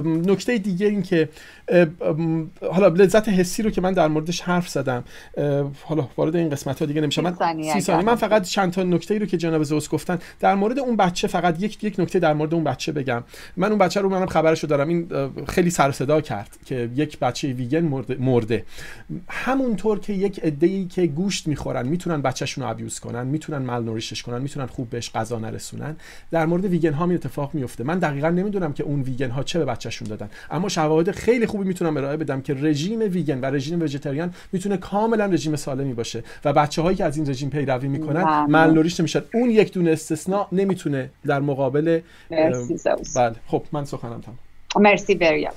نکته 0.05 0.57
دیگه 0.57 0.87
این 0.87 1.03
که 1.03 1.29
حالا 2.71 2.87
لذت 2.87 3.29
حسی 3.29 3.63
رو 3.63 3.69
که 3.69 3.81
من 3.81 3.93
در 3.93 4.07
موردش 4.07 4.41
حرف 4.41 4.69
زدم. 4.69 5.03
حالا 5.83 6.07
وارد 6.17 6.35
این 6.35 6.49
قسمت 6.49 6.79
ها 6.79 6.85
دیگه 6.85 7.01
نمیشه 7.01 7.21
من 7.21 7.33
سی 7.73 7.81
ثانیه 7.81 8.05
من 8.05 8.15
فقط 8.15 8.43
چند 8.43 8.71
تا 8.71 8.83
نکته 8.83 9.13
ای 9.13 9.19
رو 9.19 9.25
که 9.25 9.37
جناب 9.37 9.63
زوس 9.63 9.89
گفتن 9.89 10.19
در 10.39 10.55
مورد 10.55 10.79
اون 10.79 10.95
بچه 10.95 11.27
فقط 11.27 11.61
یک 11.61 11.83
یک 11.83 11.99
نکته 11.99 12.19
در 12.19 12.33
مورد 12.33 12.53
اون 12.53 12.63
بچه 12.63 12.91
بگم. 12.91 13.23
من 13.57 13.69
اون 13.69 13.77
بچه 13.77 14.01
رو 14.01 14.09
منم 14.09 14.25
خبرشو 14.25 14.67
دارم. 14.67 14.87
این 14.87 15.07
خیلی 15.47 15.69
سر 15.69 15.91
صدا 15.91 16.21
کرد 16.21 16.57
که 16.65 16.89
یک 16.95 17.19
بچه 17.19 17.47
ویگن 17.47 17.79
مرده, 17.81 18.15
مرده. 18.19 18.65
همونطور 19.29 19.99
که 19.99 20.13
یک 20.13 20.39
عده 20.39 20.67
ای 20.67 20.85
که 20.85 21.07
گوشت 21.07 21.47
می‌خورن 21.47 21.87
می‌تونن 21.87 22.21
بچهشون 22.21 22.63
رو 22.63 22.69
ابیوز 22.69 22.99
کنن 22.99 23.27
می‌تونن 23.27 23.65
مالنوریشش 23.65 24.21
کنن 24.23 24.41
می‌تونن 24.41 24.65
خوب 24.65 24.89
بهش 24.89 25.11
غذا 25.11 25.39
نرسونن 25.39 25.95
در 26.31 26.45
مورد 26.45 26.65
ویگن 26.65 26.93
ها 26.93 27.05
می 27.05 27.15
اتفاق 27.15 27.53
میفته 27.53 27.83
من 27.83 27.99
دقیقا 27.99 28.29
نمی‌دونم 28.29 28.73
که 28.73 28.83
اون 28.83 29.01
ویگن 29.01 29.29
ها 29.29 29.43
چه 29.43 29.59
به 29.59 29.65
بچهشون 29.65 30.07
دادن. 30.07 30.29
اما 30.51 30.69
شواهد 30.69 31.11
خیلی 31.11 31.47
خوبی 31.51 31.67
می‌تونم 31.67 31.97
ارائه 31.97 32.17
بدم 32.17 32.41
که 32.41 32.53
رژیم 32.53 32.99
ویگن 32.99 33.39
و 33.39 33.45
رژیم 33.45 33.81
وجتریان 33.81 34.33
می‌تونه 34.51 34.77
کاملا 34.77 35.25
رژیم 35.25 35.55
سالمی 35.55 35.93
باشه 35.93 36.23
و 36.45 36.53
بچه 36.53 36.81
هایی 36.81 36.97
که 36.97 37.05
از 37.05 37.17
این 37.17 37.29
رژیم 37.29 37.49
پیروی 37.49 37.87
می‌کنن 37.87 38.45
ملنوریش 38.49 38.99
نمیشن. 38.99 39.21
اون 39.33 39.49
یک 39.49 39.73
دونه 39.73 39.91
استثناء 39.91 40.47
نمی‌تونه 40.51 41.09
در 41.25 41.39
مقابل 41.39 42.01
بله. 43.15 43.35
خب 43.47 43.63
من 43.71 43.85
سخنم 43.85 44.21
تمام. 44.21 44.37
مرسی 44.75 45.15
بریا. 45.15 45.51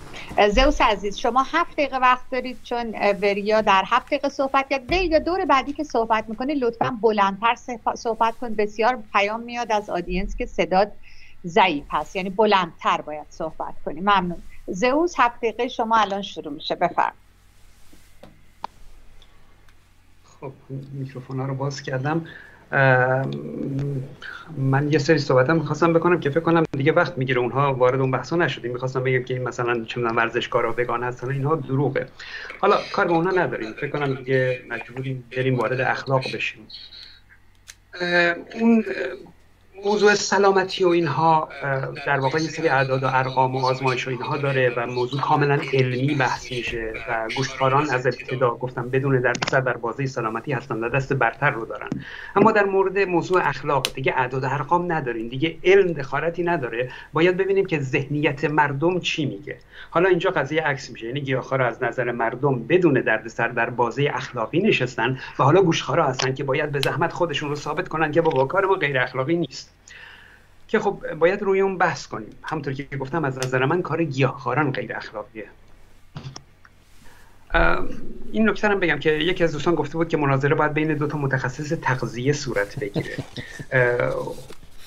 زوس 0.54 0.80
عزیز 0.80 1.16
شما 1.16 1.42
هفت 1.42 1.72
دقیقه 1.72 1.96
وقت 1.96 2.30
دارید 2.32 2.56
چون 2.62 2.92
بریا 3.20 3.60
در 3.60 3.82
هفت 3.86 4.06
دقیقه 4.06 4.28
صحبت 4.28 4.68
کرد. 4.70 4.92
یا 4.92 5.18
دور 5.18 5.44
بعدی 5.44 5.72
که 5.72 5.84
صحبت 5.84 6.24
می‌کنه 6.28 6.54
لطفا 6.54 6.98
بلندتر 7.02 7.54
صحبت 7.94 8.34
کن. 8.40 8.54
بسیار 8.54 8.98
پیام 9.12 9.40
میاد 9.40 9.72
از 9.72 9.90
آدینس 9.90 10.36
که 10.36 10.46
صداد 10.46 10.92
ضعیف 11.46 11.84
هست. 11.90 12.16
یعنی 12.16 12.30
بلندتر 12.30 13.00
باید 13.00 13.26
صحبت 13.30 13.74
کنی. 13.84 14.00
ممنون. 14.00 14.42
زئوس 14.66 15.14
هفت 15.18 15.36
دقیقه 15.36 15.68
شما 15.68 15.96
الان 15.96 16.22
شروع 16.22 16.52
میشه 16.52 16.74
بفرم 16.74 17.14
خب 20.40 20.52
میکروفون 20.92 21.40
ها 21.40 21.46
رو 21.46 21.54
باز 21.54 21.82
کردم. 21.82 22.26
من 24.56 24.92
یه 24.92 24.98
سری 24.98 25.18
صحبت 25.18 25.50
هم 25.50 25.56
می‌خواستم 25.56 25.92
بکنم 25.92 26.20
که 26.20 26.30
فکر 26.30 26.40
کنم 26.40 26.64
دیگه 26.76 26.92
وقت 26.92 27.18
می‌گیره 27.18 27.40
اونها 27.40 27.74
وارد 27.74 28.00
اون 28.00 28.10
بحثا 28.10 28.36
نشدیم. 28.36 28.72
می‌خواستم 28.72 29.04
بگم 29.04 29.24
که 29.24 29.34
این 29.34 29.42
مثلا 29.42 29.84
چه 29.84 30.00
می‌دونم 30.00 30.16
ورزشکارا 30.16 30.74
وگان 30.78 31.02
هستن 31.02 31.30
اینها 31.30 31.56
دروغه. 31.56 32.08
حالا 32.60 32.76
کار 32.92 33.06
به 33.06 33.12
اونها 33.12 33.32
نداریم. 33.32 33.72
فکر 33.72 33.90
کنم 33.90 34.14
دیگه 34.14 34.62
مجبوریم 34.68 35.24
بریم 35.36 35.58
وارد 35.58 35.80
اخلاق 35.80 36.24
بشیم. 36.34 36.68
اون 38.60 38.84
موضوع 39.82 40.14
سلامتی 40.14 40.84
و 40.84 40.88
اینها 40.88 41.48
در 42.06 42.20
واقع 42.20 42.38
یه 42.38 42.48
سری 42.48 42.68
اعداد 42.68 43.02
و 43.02 43.06
ارقام 43.06 43.56
و 43.56 43.66
آزمایش 43.66 44.06
و 44.06 44.10
اینها 44.10 44.36
داره 44.36 44.72
و 44.76 44.86
موضوع 44.86 45.20
کاملا 45.20 45.58
علمی 45.72 46.14
بحث 46.14 46.52
میشه 46.52 46.92
و 47.08 47.28
گوشتکاران 47.36 47.90
از 47.90 48.06
ابتدا 48.06 48.54
گفتم 48.54 48.90
بدون 48.90 49.20
دردسر 49.20 49.60
در 49.60 49.76
بازه 49.76 50.06
سلامتی 50.06 50.52
هستن 50.52 50.84
و 50.84 50.88
دست 50.88 51.12
برتر 51.12 51.50
رو 51.50 51.66
دارن. 51.66 51.88
اما 52.36 52.52
در 52.52 52.64
مورد 52.64 52.98
موضوع 52.98 53.48
اخلاق 53.48 53.86
دیگه 53.94 54.14
اعداد 54.16 54.44
و 54.44 54.46
ارقام 54.46 54.92
نداریم 54.92 55.28
دیگه 55.28 55.56
علم 55.64 55.92
دخالتی 55.92 56.42
نداره. 56.42 56.90
باید 57.12 57.36
ببینیم 57.36 57.66
که 57.66 57.80
ذهنیت 57.80 58.44
مردم 58.44 59.00
چی 59.00 59.26
میگه. 59.26 59.58
حالا 59.90 60.08
اینجا 60.08 60.30
قضیه 60.30 60.62
عکس 60.62 60.90
میشه 60.90 61.06
یعنی 61.06 61.20
گیاهخوارا 61.20 61.66
از 61.66 61.82
نظر 61.82 62.12
مردم 62.12 62.66
بدون 62.66 62.94
دردسر 62.94 63.48
در 63.48 63.70
بازه 63.70 64.10
اخلاقی 64.14 64.60
نشستن 64.60 65.18
و 65.38 65.44
حالا 65.44 65.62
گوشخوارا 65.62 66.06
هستن 66.06 66.34
که 66.34 66.44
باید 66.44 66.72
به 66.72 66.80
زحمت 66.80 67.12
خودشون 67.12 67.48
رو 67.48 67.56
ثابت 67.56 67.88
کنن 67.88 68.12
که 68.12 68.20
بابا 68.20 68.44
کار 68.44 68.66
ما 68.66 68.74
غیر 68.74 68.98
اخلاقی 68.98 69.36
نیست. 69.36 69.63
که 70.74 70.80
خب 70.80 71.14
باید 71.14 71.42
روی 71.42 71.60
اون 71.60 71.78
بحث 71.78 72.06
کنیم. 72.06 72.30
همونطور 72.42 72.74
که 72.74 72.96
گفتم 72.96 73.24
از 73.24 73.38
نظر 73.38 73.64
من 73.64 73.82
کار 73.82 74.04
گیاهخواران 74.04 74.72
غیر 74.72 74.96
اخلاقیه. 74.96 75.46
این 78.32 78.48
نکته 78.48 78.68
هم 78.68 78.80
بگم 78.80 78.98
که 78.98 79.12
یکی 79.12 79.44
از 79.44 79.52
دوستان 79.52 79.74
گفته 79.74 79.98
بود 79.98 80.08
که 80.08 80.16
مناظره 80.16 80.54
باید 80.54 80.72
بین 80.72 80.94
دو 80.94 81.06
تا 81.06 81.18
متخصص 81.18 81.72
تغذیه 81.82 82.32
صورت 82.32 82.78
بگیره. 82.78 83.16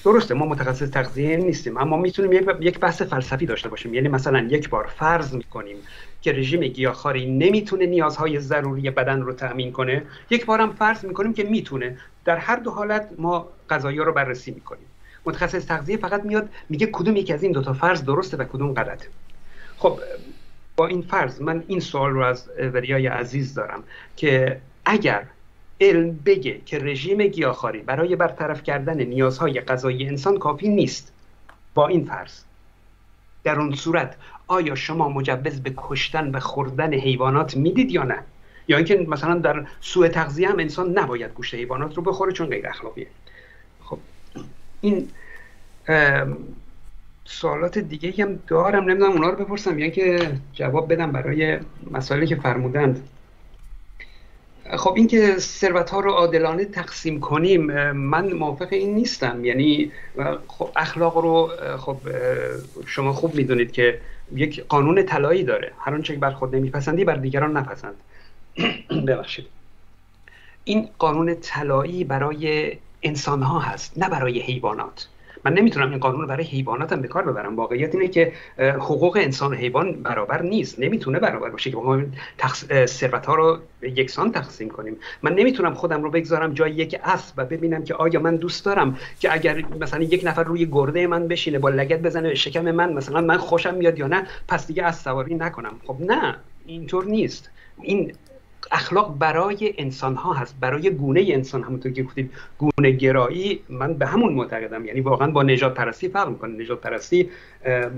درسته 0.05 0.33
ما 0.33 0.45
متخصص 0.45 0.89
تغذیه 0.89 1.38
نیستیم 1.38 1.77
اما 1.77 1.97
می‌تونیم 1.97 2.57
یک 2.61 2.79
بحث 2.79 3.01
فلسفی 3.01 3.45
داشته 3.45 3.69
باشیم. 3.69 3.93
یعنی 3.93 4.07
مثلا 4.07 4.39
یک 4.39 4.69
بار 4.69 4.88
فرض 4.88 5.33
می‌کنیم 5.33 5.77
که 6.21 6.31
رژیم 6.31 6.61
گیاهخواری 6.61 7.31
نمی‌تونه 7.31 7.85
نیازهای 7.85 8.39
ضروری 8.39 8.89
بدن 8.89 9.21
رو 9.21 9.33
تأمین 9.33 9.71
کنه 9.71 10.03
یک 10.29 10.45
بار 10.45 10.61
هم 10.61 10.71
فرض 10.71 11.05
می‌کنیم 11.05 11.33
که 11.33 11.43
می‌تونه. 11.43 11.97
در 12.25 12.38
هر 12.38 12.55
دو 12.55 12.71
حالت 12.71 13.09
ما 13.17 13.47
غذایی 13.69 13.97
رو 13.97 14.13
بررسی 14.13 14.51
می‌کنیم. 14.51 14.85
متخصص 15.28 15.65
تغذیه 15.65 15.97
فقط 15.97 16.25
میاد 16.25 16.49
میگه 16.69 16.88
کدوم 16.91 17.15
یکی 17.15 17.34
از 17.34 17.43
این 17.43 17.51
دوتا 17.51 17.73
فرض 17.73 18.03
درسته 18.03 18.38
و 18.38 18.43
کدوم 18.43 18.73
غلطه. 18.73 19.07
خب 19.78 19.99
با 20.75 20.88
این 20.88 21.01
فرض 21.01 21.41
من 21.41 21.63
این 21.67 21.80
سوال 21.80 22.11
رو 22.11 22.23
از 22.23 22.49
وریای 22.73 23.07
عزیز 23.07 23.53
دارم 23.53 23.84
که 24.15 24.61
اگر 24.86 25.23
علم 25.82 26.19
بگه 26.25 26.61
که 26.65 26.80
رژیم 26.80 27.28
گیاهخواری 27.28 27.80
برای 27.80 28.15
برطرف 28.15 28.63
کردن 28.63 29.01
نیازهای 29.01 29.61
غذایی 29.61 30.07
انسان 30.07 30.38
کافی 30.38 30.69
نیست 30.69 31.13
با 31.73 31.88
این 31.88 32.05
فرض 32.05 32.43
در 33.43 33.59
اون 33.59 33.75
صورت 33.75 34.15
آیا 34.47 34.75
شما 34.75 35.09
مجوز 35.09 35.61
به 35.61 35.73
کشتن 35.78 36.32
و 36.32 36.39
خوردن 36.39 36.93
حیوانات 36.93 37.57
می‌دید 37.57 37.91
یا 37.91 38.03
نه؟ 38.03 38.23
یا 38.67 38.78
اینکه 38.78 39.05
مثلا 39.07 39.36
در 39.36 39.65
سوء 39.82 40.07
تغذیه 40.07 40.49
هم 40.49 40.59
انسان 40.59 40.99
نباید 40.99 41.34
گوشت 41.34 41.53
حیوانات 41.53 41.97
رو 41.97 42.03
بخوره 42.03 42.32
چون 42.32 42.47
غیر 42.47 42.67
اخلاقیه. 42.67 43.07
این 44.82 45.07
سوالات 47.25 47.78
دیگه 47.78 48.23
هم 48.23 48.39
دارم 48.47 48.84
نمی‌دونم 48.84 49.11
اونا 49.11 49.30
رو 49.30 49.45
بپرسم. 49.45 49.80
یا 49.80 49.89
که 49.89 50.32
جواب 50.53 50.93
بدم 50.93 51.11
برای 51.11 51.59
مسائلی 51.91 52.28
که 52.28 52.36
فرمودند. 52.36 53.09
خب 54.78 54.93
اینکه 54.95 55.36
ثروت 55.38 55.89
ها 55.89 55.99
رو 55.99 56.11
عادلانه 56.11 56.65
تقسیم 56.65 57.19
کنیم 57.19 57.91
من 57.91 58.34
موافق 58.34 58.67
این 58.71 58.95
نیستم. 58.95 59.45
یعنی 59.45 59.91
خب 60.47 60.69
اخلاق 60.75 61.17
رو 61.17 61.51
خب 61.78 61.97
شما 62.86 63.13
خوب 63.13 63.36
می‌دونید 63.36 63.71
که 63.71 64.01
یک 64.36 64.63
قانون 64.69 65.03
طلایی 65.03 65.43
داره. 65.43 65.71
هر 65.80 65.93
آنچه 65.93 66.15
بر 66.15 66.32
خود 66.32 66.55
نمیپسندی 66.55 67.03
بر 67.05 67.15
دیگران 67.15 67.57
نپسند. 67.57 67.95
ببخشید. 69.07 69.45
این 70.63 70.89
قانون 70.99 71.36
طلایی 71.41 72.03
برای 72.03 72.78
انسان 73.04 73.41
ها 73.43 73.60
هست 73.60 73.98
نه 73.98 74.10
برای 74.10 74.39
حیوانات. 74.39 75.08
من 75.43 75.54
نمی‌تونم 75.54 75.89
این 75.89 76.00
قانون 76.00 76.22
رو 76.22 76.28
برای 76.28 76.43
حیواناتم 76.43 77.02
به 77.02 77.08
کار 77.08 77.24
ببرم. 77.24 77.56
واقعیت 77.56 77.95
اینه 77.95 78.08
که 78.08 78.34
حقوق 78.60 79.18
انسان 79.22 79.52
و 79.52 79.56
حیوان 79.56 79.91
برابر 79.91 80.41
نیست. 80.41 80.80
نمی‌تونه 80.80 81.20
برابر 81.20 81.50
باشه 81.50 81.72
که 81.72 81.78
ما. 81.78 82.02
ثروت 82.86 83.26
ها 83.26 83.36
رو 83.36 83.60
یکسان 83.82 84.32
تقسیم 84.32 84.70
کنیم. 84.70 84.98
من 85.22 85.34
نمی‌تونم 85.34 85.74
خودم 85.74 86.04
رو 86.04 86.12
بگذارم 86.12 86.54
جای 86.54 86.72
یک 86.72 87.00
اسب 87.04 87.34
و 87.38 87.45
ببینم 87.45 87.84
که 87.84 87.93
آیا 87.93 88.20
من 88.20 88.36
دوست 88.36 88.66
دارم 88.66 88.98
که 89.20 89.34
اگر 89.34 89.64
مثلا 89.82 90.04
یک 90.04 90.22
نفر 90.26 90.43
روی 90.43 90.66
گرده 90.66 91.08
من 91.08 91.28
بشینه 91.28 91.60
با 91.60 91.70
لگت 91.70 92.02
بزنه 92.02 92.36
شکم 92.36 92.72
من 92.72 92.93
مثلا 92.93 93.22
من 93.22 93.38
خوشم 93.38 93.74
میاد 93.74 94.00
یا 94.00 94.08
نه 94.08 94.28
پس 94.48 94.68
دیگه 94.68 94.84
از 94.84 95.00
سواری 95.00 95.36
نکنم. 95.36 95.74
خب 95.88 95.98
نه 96.00 96.36
اینطور 96.66 97.06
نیست. 97.06 97.50
این 97.82 98.14
اخلاق 98.72 99.18
برای 99.18 99.74
انسان 99.78 100.15
ها 100.15 100.34
هست 100.34 100.55
برای 100.59 100.89
گونه 100.89 101.26
انسان 101.28 101.63
همونطور 101.63 101.91
که 101.91 102.03
گفتید 102.03 102.32
گونه 102.57 102.91
گرایی 102.91 103.59
من 103.70 103.93
به 103.93 104.05
همون 104.05 104.34
معتقدم. 104.34 104.86
یعنی 104.86 105.01
واقعا 105.01 105.32
با 105.32 105.43
نجات 105.43 105.74
پرستی 105.74 106.09
فرق 106.09 106.30
می‌کنه. 106.30 106.63
نجات 106.63 106.82
پرستی 106.82 107.30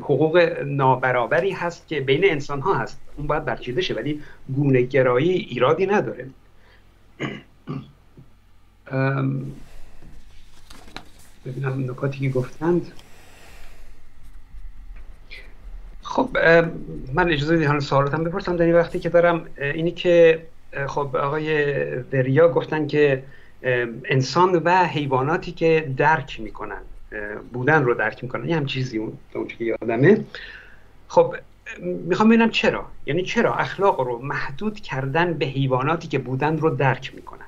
حقوق 0.02 0.38
نابرابری 0.66 1.52
هست 1.52 1.88
که 1.88 2.02
بین 2.02 2.26
انسان 2.26 2.60
ها 2.62 2.74
هست. 2.74 3.02
اون 3.18 3.28
باید 3.28 3.46
برچیده 3.46 3.82
شه 3.82 3.94
ولی 3.94 4.22
گونه 4.56 4.82
گرایی 4.82 5.30
ایرادی 5.30 5.86
نداره. 5.86 6.28
ببینم 11.46 11.92
نکاتی 11.92 12.20
که 12.20 12.30
گفتند. 12.30 12.92
خب 16.02 16.38
من 17.14 17.32
اجازه 17.32 17.56
بدید 17.58 17.80
سوالاتم 17.80 18.24
بپرسم. 18.24 18.58
در 18.58 18.66
این 18.66 18.76
وقتی 18.76 19.00
که 19.00 19.10
دارم 19.10 19.46
اینی 19.58 19.92
که 19.92 20.42
خب 20.88 21.16
آقای 21.16 21.74
وریا 21.96 22.48
گفتن 22.48 22.88
که 22.88 23.24
انسان 24.06 24.56
و 24.56 24.86
حیواناتی 24.86 25.52
که 25.52 25.94
درک 25.98 26.40
می‌کنن 26.40 26.82
بودن 27.54 27.84
رو 27.84 27.94
درک 27.94 28.24
می‌کنن. 28.24 28.50
یه 28.50 28.56
هم 28.56 28.66
چیزی 28.66 28.98
اون 28.98 29.48
که 29.48 29.66
یادمه. 29.66 30.26
خب 31.08 31.36
می‌خوام 31.82 32.30
ببینم 32.30 32.50
چرا؟ 32.50 32.86
یعنی 33.06 33.24
چرا 33.24 33.56
اخلاق 33.56 34.00
رو 34.00 34.20
محدود 34.20 34.80
کردن 34.80 35.34
به 35.34 35.46
حیواناتی 35.46 36.08
که 36.08 36.20
بودن 36.20 36.58
رو 36.58 36.70
درک 36.70 37.16
می‌کنن؟ 37.16 37.46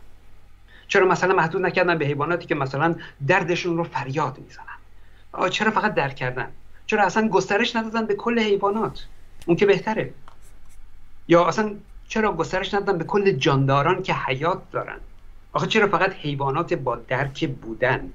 چرا 0.88 1.08
مثلا 1.08 1.36
محدود 1.36 1.62
نکردن 1.62 1.98
به 1.98 2.06
حیواناتی 2.06 2.48
که 2.48 2.56
مثلا 2.56 2.96
دردشون 3.28 3.78
رو 3.78 3.84
فریاد 3.84 4.38
می‌زنن؟ 4.40 5.50
چرا 5.50 5.72
فقط 5.72 5.94
درک 5.94 6.16
کردن؟ 6.16 6.48
چرا 6.86 7.04
اصلا 7.04 7.28
گسترش 7.28 7.76
ندادن 7.76 8.06
به 8.06 8.16
کل 8.16 8.40
حیوانات؟ 8.40 9.06
اون 9.46 9.58
که 9.58 9.66
بهتره. 9.66 10.14
یا 11.28 11.46
اصلا 11.46 11.76
چرا 12.12 12.34
گسترش 12.34 12.74
ندادن 12.74 12.98
به 12.98 13.04
کل 13.04 13.32
جانداران 13.32 14.04
که 14.04 14.14
حیات 14.14 14.62
دارن؟ 14.72 14.98
آخه 15.54 15.68
چرا 15.68 15.88
فقط 15.88 16.14
حیوانات 16.14 16.74
با 16.74 16.96
درک 16.96 17.50
بودن؟ 17.50 18.10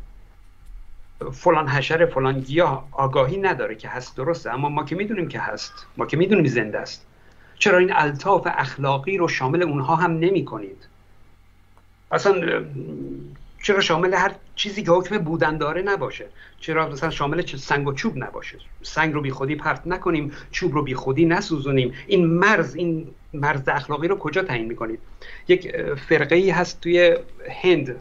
فلان 1.33 1.69
حشره 1.69 2.07
فلان 2.07 2.41
گیاه 2.41 2.89
آگاهی 2.93 3.37
نداره 3.37 3.75
که 3.75 3.89
هست 3.89 4.17
درسته 4.17 4.51
اما 4.51 4.69
ما 4.69 4.85
که 4.85 4.97
می‌دونیم 4.97 5.29
که 5.29 5.41
هست 5.41 5.73
ما 5.97 6.07
که 6.07 6.17
می‌دونیم 6.17 6.47
زنده 6.47 6.79
است. 6.79 7.07
چرا 7.59 7.79
این 7.79 7.93
الطاف 7.93 8.47
اخلاقی 8.51 9.17
رو 9.17 9.29
شامل 9.29 9.63
اونها 9.63 9.97
هم 9.97 10.11
نمی 10.13 10.45
کنید 10.45 10.89
اصلا 12.13 12.65
چرا 13.63 13.81
شامل 13.81 14.15
هر 14.15 14.35
چیزی 14.55 14.83
که 14.83 14.91
حکم 14.91 15.19
بودن 15.19 15.59
داره 15.59 15.83
نباشه؟ 15.83 16.27
چرا 16.61 16.89
مثلا 16.89 17.11
شامل 17.11 17.47
سنگ 17.47 17.89
و 17.89 17.93
چوب 17.93 18.17
نباشه؟ 18.17 18.59
سنگ 18.83 19.15
رو 19.15 19.21
بی 19.21 19.31
خودی 19.31 19.55
پرت 19.55 19.87
نکنیم 19.87 20.33
چوب 20.51 20.75
رو 20.75 20.83
بی 20.83 20.95
خودی 20.95 21.25
نسوزونیم. 21.25 21.95
این 22.07 22.27
مرز 22.27 22.75
این 22.75 23.09
مرز 23.41 23.69
اخلاقی 23.69 24.09
رو 24.09 24.19
کجا 24.19 24.43
تعیین 24.43 24.67
می‌کنید؟ 24.67 25.01
یک 25.49 25.77
فرقه 26.09 26.37
ای 26.37 26.51
هست 26.51 26.81
توی 26.81 27.17
هند. 27.63 27.97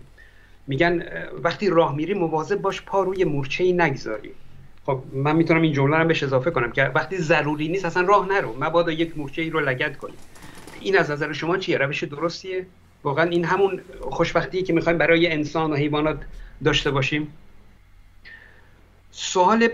میگن 0.68 1.04
وقتی 1.44 1.70
راه 1.70 1.96
میری 1.96 2.14
مواظب 2.14 2.62
باش 2.62 2.82
پا 2.82 3.04
روی 3.04 3.24
مورچه 3.24 3.64
ای 3.64 3.74
نگذاری. 3.74 4.32
خب 4.86 5.04
من 5.14 5.36
می‌تونم 5.36 5.62
این 5.62 5.74
جمله 5.74 5.98
رو 5.98 6.08
بهش 6.08 6.24
اضافه 6.24 6.52
کنم 6.52 6.72
که 6.72 6.84
وقتی 6.84 7.18
ضروری 7.18 7.68
نیست 7.68 7.86
اصلا 7.86 8.08
راه 8.08 8.28
نرو. 8.28 8.56
مبادا 8.60 8.92
یک 8.92 9.18
مورچه 9.18 9.42
ای 9.42 9.50
رو 9.50 9.60
لگد 9.60 9.98
کنی. 9.98 10.14
این 10.82 10.98
از 10.98 11.12
نظر 11.12 11.34
شما 11.34 11.58
چیه؟ 11.58 11.78
روش 11.78 12.04
درستیه؟ 12.04 12.66
واقعا 13.04 13.30
این 13.30 13.46
همون 13.46 13.82
خوشبختیه 14.02 14.62
که 14.62 14.74
می‌خوایم 14.74 14.98
برای 14.98 15.32
انسان 15.32 15.72
و 15.72 15.76
حیوانات 15.76 16.20
داشته 16.64 16.92
باشیم؟ 16.92 17.28
سوال 19.12 19.70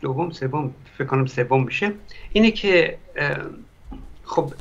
دوم 0.00 0.30
سوم 0.30 0.74
فکر 0.98 1.06
کنم 1.06 1.26
سوم 1.26 1.64
بشه 1.64 1.92
اینه 2.32 2.50
که 2.50 2.98
خب 4.32 4.52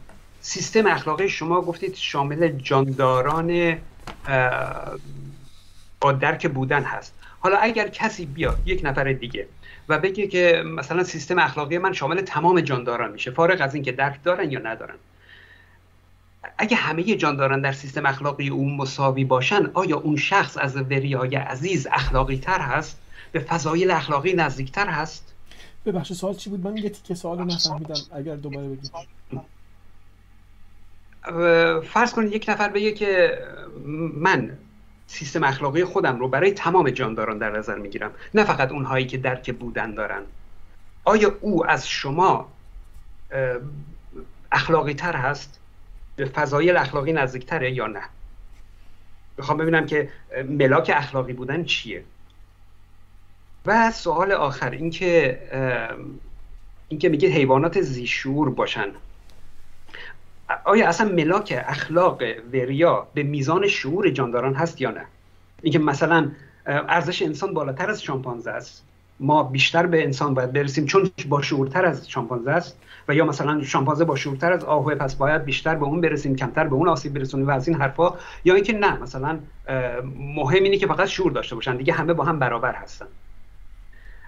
سیستم 0.41 0.87
اخلاقی 0.87 1.29
شما 1.29 1.61
گفتید 1.61 1.95
شامل 1.95 2.47
جانداران 2.47 3.77
با 6.01 6.11
درک 6.11 6.47
بودن 6.47 6.83
هست. 6.83 7.13
حالا 7.39 7.57
اگر 7.57 7.87
کسی 7.87 8.25
بیاد 8.25 8.57
یک 8.65 8.81
نفر 8.83 9.13
دیگه 9.13 9.47
و 9.89 9.99
بگه 9.99 10.27
که 10.27 10.63
مثلا 10.65 11.03
سیستم 11.03 11.39
اخلاقی 11.39 11.77
من 11.77 11.93
شامل 11.93 12.21
تمام 12.21 12.61
جانداران 12.61 13.11
میشه 13.11 13.31
فارغ 13.31 13.61
از 13.61 13.75
اینکه 13.75 13.91
درک 13.91 14.23
دارن 14.23 14.51
یا 14.51 14.59
ندارن 14.59 14.95
اگه 16.57 16.75
همه 16.75 17.03
جانداران 17.03 17.61
در 17.61 17.71
سیستم 17.71 18.05
اخلاقی 18.05 18.49
اون 18.49 18.75
مساوی 18.75 19.23
باشن 19.23 19.71
آیا 19.73 19.97
اون 19.97 20.17
شخص 20.17 20.57
از 20.57 20.77
وریای 20.77 21.35
عزیز 21.35 21.87
اخلاقی 21.91 22.37
تر 22.37 22.59
هست؟ 22.59 22.97
به 23.31 23.39
فضایل 23.39 23.91
اخلاقی 23.91 24.33
نزدیکتر 24.33 24.87
هست؟ 24.87 25.33
ببخشید 25.85 26.17
سوال 26.17 26.35
چی 26.35 26.49
بود؟ 26.49 26.67
من 26.67 26.77
یه 26.77 26.89
تیکه 26.89 27.15
سوال 27.15 27.43
نفهمیدم. 27.43 27.95
اگر 28.15 28.35
دوباره 28.35 28.67
بگید. 28.67 28.91
فرض 31.83 32.13
کنید 32.13 32.33
یک 32.33 32.45
نفر 32.49 32.69
بگه 32.69 32.91
که 32.91 33.37
من 34.13 34.57
سیستم 35.07 35.43
اخلاقی 35.43 35.83
خودم 35.83 36.19
رو 36.19 36.27
برای 36.27 36.51
تمام 36.51 36.89
جانداران 36.89 37.37
در 37.37 37.57
نظر 37.57 37.75
می‌گیرم 37.75 38.11
نه 38.33 38.43
فقط 38.43 38.71
اونهایی 38.71 39.05
که 39.05 39.17
درک 39.17 39.51
بودن 39.51 39.93
دارن. 39.93 40.21
آیا 41.03 41.35
او 41.41 41.65
از 41.65 41.87
شما 41.87 42.51
اخلاقی 44.51 44.93
تر 44.93 45.15
هست؟ 45.15 45.59
به 46.15 46.25
فضایل 46.25 46.77
اخلاقی 46.77 47.13
نزدیکتره 47.13 47.71
یا 47.71 47.87
نه؟ 47.87 48.01
می‌خوام 49.37 49.57
ببینم 49.57 49.85
که 49.85 50.09
ملاک 50.49 50.91
اخلاقی 50.95 51.33
بودن 51.33 51.63
چیه. 51.63 52.03
و 53.65 53.91
سوال 53.91 54.31
آخر 54.31 54.69
اینکه 54.69 55.39
اینکه 56.89 57.09
میگه 57.09 57.29
حیوانات 57.29 57.81
زیشور 57.81 58.49
باشن. 58.49 58.87
آیا 60.65 60.87
اصلا 60.87 61.11
ملاک 61.11 61.63
اخلاق 61.67 62.21
وریا 62.53 63.07
به 63.13 63.23
میزان 63.23 63.67
شعور 63.67 64.09
جانداران 64.09 64.53
هست 64.53 64.81
یا 64.81 64.91
نه؟ 64.91 65.05
اینکه 65.61 65.79
مثلا 65.79 66.31
ارزش 66.65 67.21
انسان 67.21 67.53
بالاتر 67.53 67.89
از 67.89 68.03
شامپانزه 68.03 68.51
است. 68.51 68.83
ما 69.19 69.43
بیشتر 69.43 69.85
به 69.85 70.03
انسان 70.03 70.33
باید 70.33 70.53
برسیم 70.53 70.85
چون 70.85 71.11
با 71.29 71.41
شعورتر 71.41 71.85
از 71.85 72.09
شامپانزه 72.09 72.51
است 72.51 72.77
و 73.07 73.15
یا 73.15 73.25
مثلا 73.25 73.63
شامپانزه 73.63 74.05
با 74.05 74.15
شعورتر 74.15 74.53
از 74.53 74.63
آهوه 74.63 74.95
پس 74.95 75.15
باید 75.15 75.45
بیشتر 75.45 75.75
به 75.75 75.85
اون 75.85 76.01
برسیم 76.01 76.35
کمتر 76.35 76.67
به 76.67 76.75
اون 76.75 76.87
آسیب 76.87 77.13
برسونیم 77.13 77.47
و 77.47 77.51
از 77.51 77.67
این 77.67 77.77
حرفا 77.77 78.13
یا 78.45 78.55
اینکه 78.55 78.73
نه 78.73 78.97
مثلا 78.97 79.39
مهم 80.17 80.63
اینه 80.63 80.77
که 80.77 80.87
فقط 80.87 81.07
شعور 81.07 81.31
داشته 81.31 81.55
باشن. 81.55 81.77
دیگه 81.77 81.93
همه 81.93 82.13
با 82.13 82.23
هم 82.23 82.39
برابر 82.39 82.73
هستن. 82.73 83.07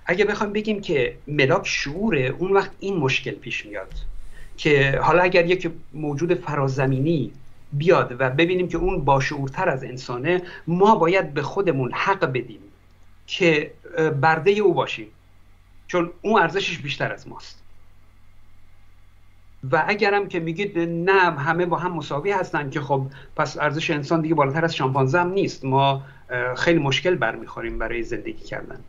اگه 0.05 0.26
بخوایم 0.26 0.53
بگیم 0.53 0.82
که 0.82 1.17
ملاک 1.28 1.67
شعوره 1.67 2.36
اون 2.39 2.51
وقت 2.51 2.71
این 2.80 2.97
مشکل 2.97 3.32
پیش 3.32 3.65
میاد. 3.65 3.93
که 4.57 4.99
حالا 5.03 5.23
اگر 5.23 5.45
یک 5.45 5.71
موجود 5.93 6.33
فرازمینی 6.33 7.31
بیاد 7.73 8.15
و 8.19 8.29
ببینیم 8.29 8.67
که 8.67 8.77
اون 8.77 9.05
باشعورتر 9.05 9.69
از 9.69 9.83
انسانه 9.83 10.41
ما 10.67 10.95
باید 10.95 11.33
به 11.33 11.41
خودمون 11.41 11.91
حق 11.93 12.25
بدیم 12.25 12.59
که 13.27 13.71
برده 14.21 14.51
او 14.51 14.73
باشیم. 14.73 15.07
چون 15.87 16.11
اون 16.21 16.41
ارزشش 16.41 16.77
بیشتر 16.77 17.13
از 17.13 17.27
ماست. 17.27 17.63
و 19.71 19.83
اگرم 19.87 20.27
که 20.27 20.39
میگید 20.39 20.79
نه 20.79 21.31
همه 21.39 21.65
با 21.65 21.77
هم 21.77 21.93
مساوی 21.93 22.31
هستن 22.31 22.69
که 22.69 22.81
خب 22.81 23.07
پس 23.35 23.57
ارزش 23.57 23.91
انسان 23.91 24.21
دیگه 24.21 24.35
بالاتر 24.35 24.65
از 24.65 24.75
شامپانزه 24.75 25.19
هم 25.19 25.29
نیست. 25.29 25.65
ما 25.65 26.03
خیلی 26.57 26.79
مشکل 26.79 27.15
برمیخوریم 27.15 27.77
برای 27.77 28.03
زندگی 28.03 28.43
کردن. 28.43 28.79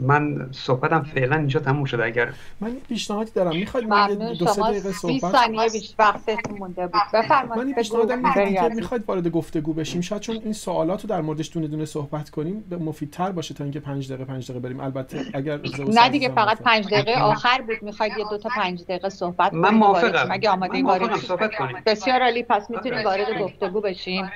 من 0.00 0.48
صحبتم 0.52 1.02
فعلا 1.02 1.36
اینجا 1.36 1.60
تموم 1.60 1.84
شده. 1.84 2.04
اگر 2.04 2.32
من 2.60 2.76
پیشنهادی 2.88 3.30
دارم. 3.30 3.56
می‌خواید 3.56 3.88
من 3.88 4.34
دو 4.38 4.46
سه 4.46 4.62
دقیقه 4.62 4.92
صحبت 4.92 5.32
ثانیه 5.32 5.68
بیش 5.68 5.94
وقتتون 5.98 6.58
مونده 6.58 6.86
بود. 6.86 7.00
بفرمایید. 7.14 7.66
من 7.66 7.72
پیشنهادم 7.72 8.24
اینه 8.24 8.60
که 8.60 8.74
می‌خواید 8.74 9.04
وارد 9.08 9.28
گفتگو 9.28 9.72
بشیم. 9.72 10.00
شاید 10.00 10.22
چون 10.22 10.36
این 10.36 10.52
سوالات 10.52 11.02
رو 11.02 11.08
در 11.08 11.20
موردش 11.20 11.50
دونه 11.54 11.66
دونه 11.66 11.84
صحبت 11.84 12.30
کنیم 12.30 12.64
به 12.70 12.76
مفیدتر 12.76 13.32
باشه 13.32 13.54
تا 13.54 13.64
اینکه 13.64 13.80
5 13.80 14.12
دقیقه 14.12 14.24
5 14.24 14.44
دقیقه 14.44 14.60
بریم. 14.60 14.80
البته 14.80 15.24
اگر 15.34 15.60
نه 15.88 16.08
دیگه 16.08 16.28
فقط 16.28 16.62
5 16.62 16.86
دقیقه. 16.86 17.20
آخر 17.20 17.60
بود. 17.60 17.82
می‌خواید 17.82 18.12
یه 18.18 18.24
دو 18.30 18.38
تا 18.38 18.48
5 18.56 18.82
دقیقه 18.82 19.08
صحبت 19.08 19.50
کنیم 19.50 19.62
من 19.62 19.74
موافقم. 19.74 20.28
اگه 20.30 20.50
آماده 20.50 20.82
وارد 20.82 21.16
صحبت 21.16 21.54
کنیم. 21.54 21.76
بسیار 21.86 22.22
عالی. 22.22 22.42
پس 22.42 22.70
می‌تونیم 22.70 23.04
وارد 23.04 23.38
گفتگو 23.40 23.80
بشیم. 23.80 24.30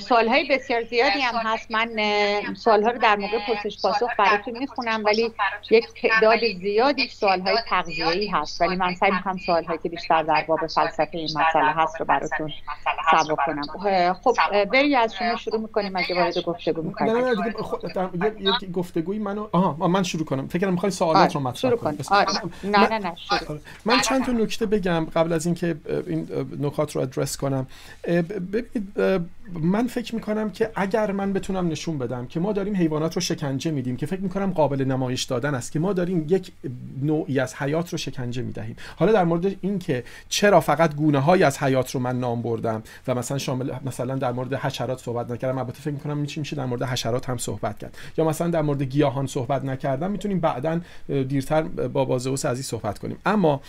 سوالهای 0.00 0.48
بسیار 0.50 0.84
زیادی 0.84 1.20
هم 1.20 1.34
هست. 1.44 1.70
من 1.70 1.88
سوالها 2.54 2.90
رو 2.90 2.98
در 2.98 3.16
موقع 3.16 3.38
پرسش 3.46 3.82
پاسخ 3.82 4.08
براتون 4.18 4.58
می‌خونم. 4.58 4.97
ولی 5.04 5.32
یک 5.70 5.84
تعداد 6.02 6.38
زیادی 6.60 7.08
سوال 7.08 7.40
های 7.40 7.56
تغذیه‌ای 7.68 8.28
هست 8.28 8.60
ولی 8.60 8.76
من 8.76 8.94
سعی 8.94 9.10
می‌کنم 9.10 9.38
سوال 9.46 9.64
هایی 9.64 9.78
که 9.82 9.88
بیشتر 9.88 10.22
در 10.22 10.44
باب 10.48 10.66
فلسفه 10.66 11.08
این 11.12 11.28
مسئله 11.30 11.72
هست 11.72 12.00
رو 12.00 12.06
براتون 12.06 12.52
سبا 13.10 13.36
کنم. 13.46 13.62
خب 14.12 14.34
بری 14.72 14.96
از 14.96 15.14
شما 15.14 15.36
شروع 15.36 15.60
می‌کنیم 15.60 15.96
اگه 15.96 16.14
وارد 16.14 16.38
گفتگو 16.42 16.82
می‌کنیم 16.82 17.16
نه 17.16 17.34
نه 17.34 18.30
دیگه 18.30 18.50
یک 18.64 18.72
گفتگویی 18.72 19.18
منو 19.18 19.48
آها 19.52 19.88
من 19.88 20.02
شروع 20.02 20.24
کنم. 20.24 20.48
فکر 20.48 20.58
کنم 20.58 20.72
می‌خوای 20.72 20.92
سوالات 20.92 21.34
رو 21.34 21.40
مطرح 21.40 21.70
کنم 21.70 21.98
آره. 22.10 22.28
نه 22.64 22.88
نه 22.88 22.98
نه 22.98 23.14
آره. 23.48 23.60
من 23.84 24.00
چند 24.00 24.26
تا 24.26 24.32
نکته 24.32 24.66
بگم 24.66 25.04
قبل 25.14 25.32
از 25.32 25.46
اینکه 25.46 25.76
این 26.06 26.28
نکات 26.60 26.96
رو 26.96 27.02
ادرس 27.02 27.36
کنم. 27.36 27.66
ببینید 28.52 28.92
من 29.52 29.86
فکر 29.86 30.14
می‌کنم 30.14 30.50
که 30.50 30.70
اگر 30.74 31.12
من 31.12 31.32
بتونم 31.32 31.68
نشون 31.68 31.98
بدم 31.98 32.26
که 32.26 32.40
ما 32.40 32.52
داریم 32.52 32.76
حیوانات 32.76 33.14
رو 33.14 33.20
شکنجه 33.20 33.70
میدیم 33.70 33.96
که 33.96 34.06
فکر 34.06 34.20
می‌کنم 34.20 34.52
قابل 34.52 34.87
نمایش 34.92 35.24
دادن 35.24 35.54
است 35.54 35.72
که 35.72 35.78
ما 35.78 35.92
داریم 35.92 36.26
یک 36.28 36.52
نوعی 37.02 37.40
از 37.40 37.54
حیات 37.54 37.92
رو 37.92 37.98
شکنجه 37.98 38.42
می‌دهیم. 38.42 38.76
حالا 38.96 39.12
در 39.12 39.24
مورد 39.24 39.56
این 39.60 39.78
که 39.78 40.04
چرا 40.28 40.60
فقط 40.60 40.94
گونه 40.94 41.18
های 41.18 41.42
از 41.42 41.58
حیات 41.58 41.90
رو 41.90 42.00
من 42.00 42.20
نام 42.20 42.42
بردم 42.42 42.82
و 43.08 43.14
مثلا 43.14 43.38
شامل 43.38 43.72
مثلا 43.84 44.14
در 44.16 44.32
مورد 44.32 44.54
حشرات 44.54 45.00
صحبت 45.00 45.30
نکردم. 45.30 45.58
البته 45.58 45.80
فکر 45.80 45.90
می‌کنم 45.90 46.18
میشه 46.18 46.40
میشه؟ 46.40 46.56
در 46.56 46.66
مورد 46.66 46.82
حشرات 46.82 47.28
هم 47.28 47.38
صحبت 47.38 47.78
کرد. 47.78 47.96
یا 48.18 48.24
مثلا 48.24 48.48
در 48.48 48.62
مورد 48.62 48.82
گیاهان 48.82 49.26
صحبت 49.26 49.64
نکردم. 49.64 50.10
می‌تونیم 50.10 50.40
بعدا 50.40 50.80
دیرتر 51.08 51.62
با 51.62 52.04
با 52.04 52.11
زئوس 52.11 52.46
عزیز 52.46 52.66
صحبت 52.66 52.98
کنیم. 52.98 53.18
اما 53.26 53.60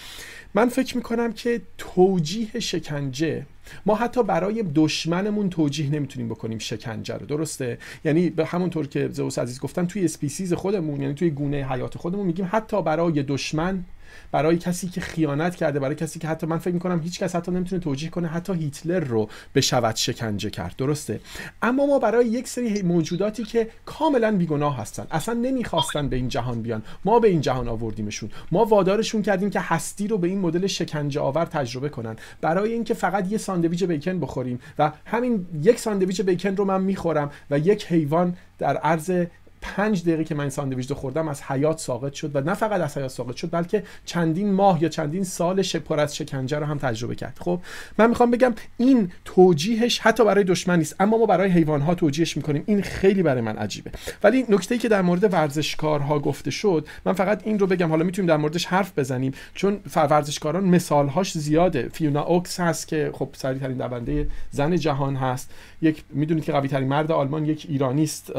من 0.54 0.70
فکر 0.70 0.98
می‌کنم 0.98 1.34
که 1.34 1.62
توجیه 1.78 2.60
شکنجه 2.60 3.46
ما 3.86 3.96
حتی 3.96 4.24
برای 4.24 4.64
دشمنمون 4.76 5.50
توجیه 5.50 5.90
نمی‌تونیم 5.90 6.30
بکنیم 6.30 6.58
شکنجه 6.58 7.18
رو 7.18 7.26
درسته؟ 7.26 7.78
یعنی 8.06 8.30
به 8.30 8.46
همونطور 8.46 8.88
که 8.88 9.10
زئوس 9.12 9.40
عزیز 9.40 9.60
گفتن 9.60 9.86
توی 9.86 10.06
species 10.06 10.54
خودمون 10.54 11.02
یعنی 11.02 11.14
توی 11.14 11.30
گونه 11.30 11.68
حیات 11.72 11.98
خودمون 11.98 12.26
میگیم 12.26 12.50
حتی 12.52 12.82
برای 12.82 13.24
دشمن 13.24 13.86
برای 14.32 14.58
کسی 14.58 14.88
که 14.88 15.02
خیانت 15.02 15.56
کرده 15.56 15.80
برای 15.80 15.96
کسی 15.96 16.20
که 16.20 16.28
حتی 16.28 16.48
من 16.48 16.58
فکر 16.58 16.74
می‌کنم 16.74 17.00
هیچ 17.00 17.20
کس 17.20 17.36
حتی 17.36 17.52
نمی‌تونه 17.52 17.82
توجیه 17.82 18.10
کنه 18.10 18.28
حتی 18.28 18.54
هیتلر 18.54 19.00
رو 19.00 19.30
بشود 19.54 19.96
شکنجه 19.96 20.50
کرد. 20.50 20.76
درسته؟ 20.78 21.20
اما 21.62 21.86
ما 21.86 22.00
برای 22.00 22.26
یک 22.28 22.48
سری 22.48 22.82
موجوداتی 22.82 23.44
که 23.44 23.70
کاملا 23.86 24.38
بیگناه 24.38 24.78
هستن 24.78 25.08
اصلا 25.12 25.34
نمی‌خواستن 25.34 26.10
به 26.10 26.16
این 26.16 26.28
جهان 26.28 26.62
بیان. 26.62 26.82
ما 27.06 27.20
به 27.20 27.28
این 27.28 27.42
جهان 27.42 27.68
آوردیمشون. 27.68 28.30
ما 28.52 28.66
وادارشون 28.66 29.22
کردیم 29.22 29.50
که 29.50 29.60
هستی 29.60 30.08
رو 30.08 30.18
به 30.18 30.28
این 30.28 30.40
مدل 30.40 30.68
شکنجه 30.68 31.22
آور 31.22 31.46
تجربه 31.46 31.90
کنن. 31.90 32.16
برای 32.42 32.74
اینکه 32.74 32.94
فقط 32.94 33.32
یه 33.32 33.38
ساندویچ 33.38 33.84
بیکن 33.84 34.20
بخوریم 34.20 34.60
و 34.80 34.92
همین 35.06 35.48
یک 35.62 35.80
ساندویچ 35.80 36.22
بیکن 36.22 36.56
رو 36.56 36.66
من 36.66 36.82
می‌خورم 36.82 37.32
و 37.52 37.60
یک 37.60 37.86
حیوان 37.86 38.38
در 38.58 38.78
عرض 38.78 39.26
پنج 39.62 40.02
دقیقه 40.02 40.24
که 40.24 40.36
من 40.36 40.50
ساندویچ 40.50 40.90
رو 40.90 40.96
خوردم 40.96 41.28
از 41.28 41.42
حیات 41.42 41.80
ساقط 41.80 42.14
شد 42.14 42.36
و 42.36 42.42
نه 42.42 42.54
فقط 42.54 42.82
از 42.82 42.98
حیات 42.98 43.12
ساقط 43.12 43.36
شد 43.36 43.52
بلکه 43.52 43.84
چندین 44.06 44.54
ماه 44.54 44.84
یا 44.84 44.90
چندین 44.90 45.24
سال 45.24 45.62
پر 45.62 46.00
از 46.00 46.16
شکنجه 46.16 46.60
رو 46.60 46.66
هم 46.66 46.78
تجربه 46.78 47.16
کرد. 47.16 47.38
خب 47.42 47.60
من 47.98 48.10
می‌خوام 48.10 48.32
بگم 48.32 48.54
این 48.78 49.12
توجیهش 49.26 50.00
حتی 50.00 50.26
برای 50.26 50.44
دشمن 50.44 50.78
نیست 50.78 50.96
اما 51.00 51.18
ما 51.18 51.26
برای 51.26 51.50
حیوان 51.50 51.82
ها 51.82 51.96
توجیهش 51.96 52.38
می‌کنیم. 52.38 52.64
این 52.66 52.82
خیلی 52.82 53.24
برای 53.24 53.42
من 53.42 53.58
عجیبه. 53.58 53.92
ولی 54.24 54.46
نکته 54.50 54.76
ای 54.76 54.80
که 54.80 54.90
در 54.90 55.02
مورد 55.02 55.34
ورزشکارها 55.34 56.20
گفته 56.20 56.52
شد 56.52 56.88
من 57.06 57.14
فقط 57.14 57.42
این 57.48 57.60
رو 57.60 57.68
بگم. 57.68 57.90
حالا 57.90 58.04
می‌تونیم 58.04 58.30
در 58.30 58.38
موردش 58.38 58.66
حرف 58.66 59.00
بزنیم 59.00 59.32
چون 59.54 59.80
ورزشکاران 59.96 60.64
مثالهاش 60.64 61.38
زیاده. 61.38 61.90
فیونا 61.94 62.22
اوکس 62.22 62.60
هست 62.60 62.88
که 62.88 63.12
خب 63.14 63.30
سریع 63.34 63.60
ترین 63.60 63.78
دونده 63.78 64.28
زن 64.52 64.76
جهان 64.76 65.16
هست. 65.16 65.52
یک 65.82 66.04
می‌دونید 66.10 66.46
که 66.46 66.52
قوی 66.52 66.68
ترین 66.68 66.88
مرد 66.88 67.12
آلمان 67.12 67.46
یک 67.46 67.66
ایرانی 67.70 68.04
است 68.04 68.32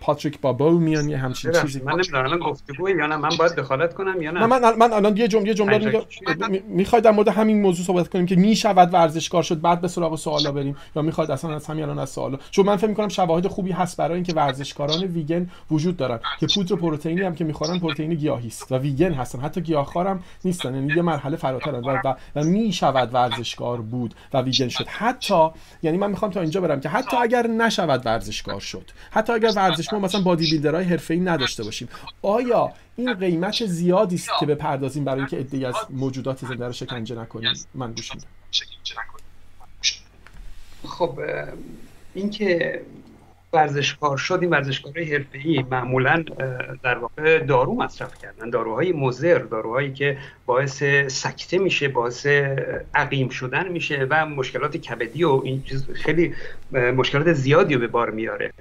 پاتریک 0.00 0.40
با 0.40 0.52
کابل 0.52 0.74
میان 0.74 1.08
یه 1.08 1.18
همچین 1.18 1.52
چیزی. 1.52 1.80
من 1.80 1.92
نمی‌دونم 1.92 2.24
الان 2.24 2.38
گفتگو 2.38 2.88
یا 2.88 3.06
نه؟ 3.06 3.16
من 3.16 3.28
باید 3.38 3.52
دخالت 3.52 3.94
کنم 3.94 4.22
یا 4.22 4.30
نه؟ 4.30 4.46
من 4.46 4.76
من 4.76 4.92
الان 4.92 5.16
یه 5.16 5.28
جمله 5.28 5.54
جمله 5.54 5.78
میگم 5.78 6.00
می‌خواید 6.68 7.04
در 7.04 7.10
مورد 7.10 7.28
همین 7.28 7.62
موضوع 7.62 7.86
صحبت 7.86 8.08
کنیم 8.08 8.26
که 8.26 8.36
می‌شود 8.36 8.94
ورزشکار 8.94 9.42
شد 9.42 9.60
بعد 9.60 9.80
به 9.80 9.88
سراغ 9.88 10.16
سوالا 10.16 10.52
بریم 10.52 10.76
یا 10.96 11.02
می‌خواید 11.02 11.30
اصلا 11.30 11.54
از 11.54 11.66
همین 11.66 11.84
الان 11.84 11.98
از 11.98 12.10
سوالا؟ 12.10 12.38
چون 12.50 12.66
من 12.66 12.76
فکر 12.76 12.86
می‌کنم 12.86 13.08
شواهد 13.08 13.46
خوبی 13.46 13.70
هست 13.70 13.96
برای 13.96 14.14
اینکه 14.14 14.32
ورزشکاران 14.34 15.04
ویگن 15.04 15.50
وجود 15.70 15.96
دارن. 15.96 16.20
که 16.40 16.46
پودر 16.54 16.76
پروتئینی 16.76 17.22
هم 17.22 17.34
که 17.34 17.44
می‌خورن 17.44 17.78
پروتئین 17.78 18.14
گیاهی 18.14 18.48
است 18.48 18.72
و 18.72 18.78
ویگن 18.78 19.12
هستن. 19.12 19.40
حتی 19.40 19.60
گیاهخوارم 19.60 20.22
نیستن 20.44 20.74
یعنی 20.74 20.94
یه 20.96 21.02
مرحله 21.02 21.36
فراترن 21.36 21.84
و, 21.84 22.00
و, 22.04 22.14
و 22.36 22.44
می‌شود 22.44 23.14
ورزشکار 23.14 23.80
بود 23.80 24.14
و 24.34 24.40
ویگن 24.40 24.68
شد. 24.68 24.86
حتی 24.88 25.48
یعنی 25.82 25.98
من 25.98 26.10
می‌خوام 26.10 26.30
تا 26.30 26.40
اینجا 26.40 26.60
برم 26.60 26.71
که 26.80 26.88
حتی 26.88 27.16
اگر 27.16 27.46
نشود 27.46 28.06
ورزشکار 28.06 28.60
شد 28.60 28.90
حتی 29.10 29.32
اگر 29.32 29.52
ورزش 29.56 29.92
ما 29.92 29.98
مثلا 29.98 30.20
بادی 30.20 30.50
بیلدرهای 30.50 30.84
حرفه‌ای 30.84 31.20
نداشته 31.20 31.64
باشیم 31.64 31.88
آیا 32.22 32.72
این 32.96 33.14
قیمت 33.14 33.66
زیادی 33.66 34.16
است 34.16 34.30
که 34.40 34.46
بپردازیم 34.46 35.04
برای 35.04 35.18
اینکه 35.18 35.40
ادعی 35.40 35.64
از 35.64 35.74
موجودات 35.90 36.46
زنده 36.46 36.66
رو 36.66 36.72
شکنجه 36.72 37.16
نکنیم؟ 37.20 37.52
من 37.74 37.92
گوش 37.92 38.14
میدم. 38.14 38.26
خب 40.88 41.20
اینکه 42.14 42.82
ورزشکار 43.52 44.16
شد 44.16 44.38
این 44.40 44.50
ورزشکارهای 44.50 45.12
حرفه‌ای 45.12 45.64
معمولا 45.70 46.24
در 46.82 46.98
واقع 46.98 47.38
دارو 47.38 47.74
مصرف 47.74 48.18
کردن. 48.18 48.50
داروهای 48.50 48.92
مضر 48.92 49.38
داروهایی 49.38 49.92
که 49.92 50.18
باعث 50.46 50.82
سکته 51.06 51.58
میشه 51.58 51.88
باعث 51.88 52.26
عقیم 52.94 53.28
شدن 53.28 53.68
میشه 53.68 54.06
و 54.10 54.26
مشکلات 54.26 54.76
کبدی 54.76 55.24
و 55.24 55.40
این 55.44 55.62
چیز 55.62 55.90
خیلی 55.90 56.34
مشکلات 56.72 57.32
زیادی 57.32 57.74
رو 57.74 57.80
به 57.80 57.86
بار 57.86 58.10
میاره 58.10 58.52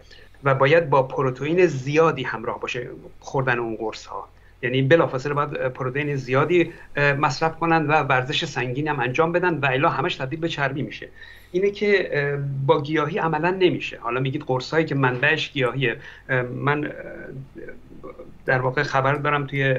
و 0.43 0.55
باید 0.55 0.89
با 0.89 1.03
پروتئین 1.03 1.65
زیادی 1.65 2.23
همراه 2.23 2.59
باشه 2.59 2.89
خوردن 3.19 3.59
اون 3.59 3.75
قرص 3.75 4.05
ها 4.05 4.27
یعنی 4.63 4.81
بلافاصله 4.81 5.33
باید 5.33 5.49
پروتئین 5.53 6.15
زیادی 6.15 6.71
مصرف 6.97 7.55
کنند 7.59 7.89
و 7.89 7.93
ورزش 7.93 8.45
سنگین 8.45 8.87
هم 8.87 8.99
انجام 8.99 9.31
بدن 9.31 9.53
و 9.53 9.65
الا 9.65 9.89
همش 9.89 10.15
تبدیل 10.15 10.39
به 10.39 10.49
چربی 10.49 10.81
میشه. 10.81 11.09
اینه 11.51 11.71
که 11.71 12.11
با 12.65 12.81
گیاهی 12.81 13.17
عملا 13.17 13.49
نمیشه. 13.49 13.99
حالا 13.99 14.19
میگید 14.19 14.43
قرص 14.43 14.71
هایی 14.71 14.85
که 14.85 14.95
منبعش 14.95 15.51
گیاهیه. 15.51 15.97
من 16.55 16.91
در 18.45 18.61
واقع 18.61 18.83
خبر 18.83 19.13
دارم 19.13 19.47
توی 19.47 19.75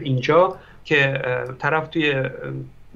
اینجا 0.00 0.58
که 0.84 1.22
طرف 1.58 1.88
توی 1.88 2.14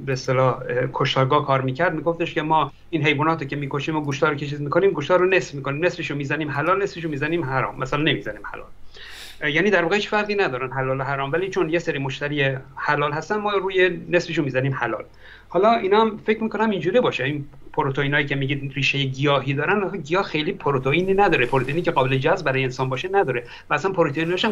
به 0.07 0.13
اصطلاح 0.13 0.63
کشتارگاه 0.93 1.47
کار 1.47 1.61
می‌کرد. 1.61 1.95
میگفتش 1.95 2.35
که 2.35 2.43
ما 2.43 2.73
این 2.91 3.07
حیوانات 3.07 3.49
که 3.49 3.57
می‌کشیم 3.57 3.97
و 3.97 4.01
گوشتا 4.01 4.29
رو 4.29 4.35
که 4.35 4.57
می‌کنیم 4.57 4.91
گوشتا 4.91 5.17
رو 5.17 5.27
نصف 5.27 5.55
می‌کنیم. 5.55 5.85
نصفش 5.85 6.11
رو 6.11 6.17
می‌زنیم 6.17 6.51
حلال 6.51 6.83
نصفش 6.83 7.05
رو 7.05 7.11
می‌زنیم 7.11 7.45
حرام. 7.45 7.79
مثلا 7.79 8.03
نمی‌زنیم 8.03 8.43
حلال. 8.53 8.67
یعنی 9.43 9.71
در 9.71 9.83
واقع 9.83 9.97
هیچ 9.97 10.09
فرقی 10.09 10.35
ندارن 10.35 10.73
حلال 10.73 11.01
و 11.01 11.05
حرام. 11.05 11.33
ولی 11.33 11.49
چون 11.49 11.71
یه 11.71 11.79
سری 11.79 11.99
مشتری 11.99 12.57
حلال 12.77 13.13
هستن 13.13 13.37
ما 13.37 13.53
روی 13.53 14.01
نصفش 14.09 14.39
رو 14.39 14.45
می‌زنیم 14.45 14.75
حلال. 14.75 15.05
حالا 15.49 15.73
اینا 15.73 16.01
هم 16.01 16.21
فکر 16.27 16.43
می‌کنم 16.43 16.71
اینجوری 16.71 17.01
باشه. 17.01 17.25
این 17.25 17.45
پروتئینایی 17.73 18.27
که 18.27 18.35
میگید 18.35 18.73
ریشه 18.75 19.05
گیاهی 19.05 19.55
دارن 19.55 19.99
گیاه 19.99 20.23
خیلی 20.23 20.53
پروتئینی 20.53 21.15
نداره. 21.15 21.47
پروتئینی 21.47 21.83
که 21.83 21.91
قابل 21.91 22.19
جذب 22.19 22.47
برای 22.47 22.65
انسان 22.65 22.89
باشه 22.89 23.09
نداره. 23.13 23.45
و 23.71 23.75
اصلا 23.75 23.93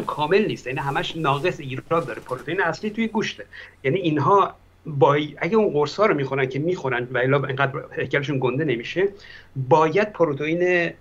کامل 0.07 0.45
نیست. 0.45 0.67
یعنی 0.67 0.79
همش 0.79 1.17
ناقص 1.17 1.59
ایراد 1.59 2.05
داره. 2.07 2.21
پروتئین 2.21 2.61
اصلی 2.61 2.89
توی 2.89 3.07
گوشته. 3.07 3.45
یعنی 3.83 3.99
اینها 3.99 4.55
با 4.85 5.17
اگه 5.37 5.57
اون 5.57 5.73
قرص 5.73 5.95
ها 5.95 6.05
رو 6.05 6.15
می‌خورن 6.15 6.45
که 6.45 6.59
می‌خورن 6.59 7.07
و 7.11 7.17
الا 7.17 7.45
اینقدر 7.45 7.71
هیکلشون 7.97 8.37
گنده 8.41 8.65
نمیشه 8.65 9.07
باید 9.55 10.13
پروتئین 10.13 10.91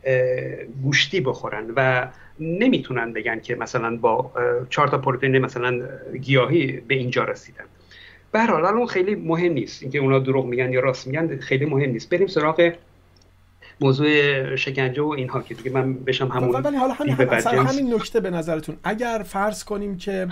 گوشتی 0.83 1.21
بخورن 1.21 1.71
و 1.77 2.09
نمی‌تونن 2.41 3.13
بگن 3.13 3.41
که 3.41 3.55
مثلا 3.55 3.97
با 3.97 4.33
چهار 4.71 4.89
تا 4.89 4.99
پروتئین 4.99 5.39
مثلا 5.39 5.81
گیاهی 6.21 6.81
به 6.89 6.95
اینجا 6.95 7.25
رسیدن. 7.25 7.65
به 8.33 8.39
هر 8.39 8.51
حال 8.51 8.65
اون 8.65 8.87
خیلی 8.87 9.15
مهم 9.15 9.53
نیست. 9.53 9.83
اینکه 9.83 9.99
اونا 9.99 10.19
دروغ 10.19 10.47
میگن 10.47 10.73
یا 10.73 10.81
راست 10.81 11.07
میگن 11.07 11.37
خیلی 11.37 11.65
مهم 11.65 11.91
نیست. 11.91 12.11
بریم 12.11 12.27
سراغ 12.27 12.73
موضوع 13.81 14.57
شکنجه 14.57 15.03
و 15.03 15.09
اینها 15.09 15.41
که 15.41 15.55
دیگه 15.55 15.71
من 15.71 15.95
بشم 15.95 16.29
همون 16.29 16.51
ولی 16.51 16.77
حالا 16.77 16.93
همین, 16.93 17.15
هم 17.15 17.67
همین 17.67 17.95
نکته 17.95 18.21
به 18.21 18.31
نظرتون. 18.31 18.77
اگر 18.85 19.25
فرض 19.27 19.65
کنیم 19.65 19.97
که 19.97 20.29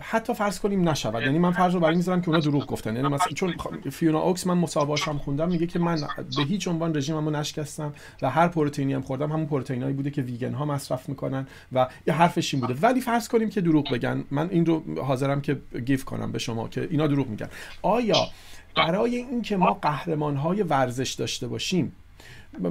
حتی 0.00 0.34
فرض 0.34 0.60
کنیم 0.60 0.88
نشود. 0.88 1.22
یعنی 1.22 1.38
من 1.38 1.52
فرض 1.52 1.74
رو 1.74 1.80
برای 1.80 1.96
می‌ذارم 1.96 2.20
که 2.20 2.28
اونا 2.28 2.40
دروغ 2.40 2.66
گفتن. 2.66 2.96
یعنی 2.96 3.08
مثلا 3.08 3.28
چون 3.34 3.54
فیونا 3.90 4.20
اوکس 4.20 4.46
من 4.46 4.58
مصاحبه‌اش 4.58 5.08
هم 5.08 5.18
خوندم 5.18 5.48
میگه 5.48 5.66
که 5.66 5.78
من 5.78 6.00
به 6.36 6.42
هیچ 6.42 6.68
عنوان 6.68 6.96
رژیممو 6.96 7.30
نشکستم 7.30 7.92
و 8.22 8.30
هر 8.30 8.48
پروتئینی 8.48 8.94
هم 8.94 9.02
خوردم. 9.02 9.32
همون 9.32 9.46
پروتئینایی 9.46 9.94
بوده 9.94 10.10
که 10.10 10.22
ویگن 10.22 10.52
ها 10.52 10.64
مصرف 10.64 11.08
می‌کنن 11.08 11.46
و 11.72 11.88
یه 12.06 12.14
حرفش 12.14 12.54
این 12.54 12.60
بوده. 12.60 12.74
ولی 12.82 13.00
فرض 13.00 13.28
کنیم 13.28 13.50
که 13.50 13.60
دروغ 13.60 13.92
بگن. 13.92 14.24
من 14.30 14.48
این 14.50 14.66
رو 14.66 14.82
حاضرم 15.02 15.40
که 15.40 15.56
give 15.86 16.04
کنم 16.04 16.32
به 16.32 16.38
شما 16.38 16.68
که 16.68 16.88
اینا 16.90 17.06
دروغ 17.06 17.28
میگن. 17.28 17.48
آیا 17.82 18.16
برای 18.76 19.16
اینکه 19.16 19.56
ما 19.56 19.78
قهرمان 19.82 20.36
های 20.36 20.62
ورزش 20.62 21.12
داشته 21.12 21.48
باشیم 21.48 21.92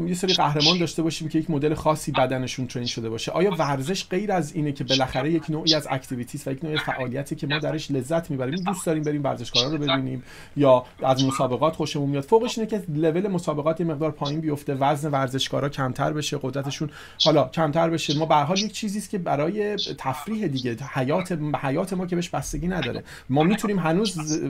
یه 0.07 0.13
سری 0.13 0.33
قهرمان 0.33 0.77
داشته 0.77 1.01
باشیم 1.01 1.29
که 1.29 1.39
یک 1.39 1.49
مدل 1.49 1.73
خاصی 1.73 2.11
بدنشون 2.11 2.67
train 2.67 2.85
شده 2.85 3.09
باشه. 3.09 3.31
آیا 3.31 3.51
ورزش 3.51 4.05
غیر 4.09 4.31
از 4.31 4.55
اینه 4.55 4.71
که 4.71 4.83
بالاخره 4.83 5.31
یک 5.31 5.49
نوعی 5.49 5.75
از 5.75 5.87
activities 5.89 6.47
و 6.47 6.51
یک 6.51 6.63
نوع 6.63 6.77
فعالیتی 6.77 7.35
که 7.35 7.47
ما 7.47 7.59
درش 7.59 7.91
لذت 7.91 8.31
می‌بریم 8.31 8.55
دوست 8.55 8.85
داریم 8.85 9.03
بریم 9.03 9.23
ورزشکارا 9.23 9.69
رو 9.69 9.77
ببینیم 9.77 10.23
یا 10.57 10.85
از 11.03 11.25
مسابقات 11.25 11.75
خوشمون 11.75 12.09
میاد؟ 12.09 12.23
فوقش 12.23 12.57
اینه 12.57 12.69
که 12.69 12.83
لول 12.89 13.27
مسابقات 13.27 13.79
یه 13.79 13.85
مقدار 13.85 14.11
پایین 14.11 14.39
بیفته 14.39 14.73
وزن 14.73 15.11
ورزشکارا 15.11 15.69
کمتر 15.69 16.13
بشه 16.13 16.39
قدرتشون 16.41 16.89
حالا 17.25 17.47
کمتر 17.47 17.89
بشه. 17.89 18.17
ما 18.17 18.25
به 18.25 18.35
حال 18.35 18.59
یک 18.59 18.71
چیزی 18.71 18.99
است 18.99 19.09
که 19.09 19.17
برای 19.17 19.75
تفریح 19.75 20.47
دیگه 20.47 20.77
حیات 20.93 21.39
حیات 21.61 21.93
ما 21.93 22.05
که 22.05 22.15
بهش 22.15 22.29
بستگی 22.29 22.67
نداره. 22.67 23.03
ما 23.29 23.43
می‌تونیم 23.43 23.79
هنوز 23.79 24.41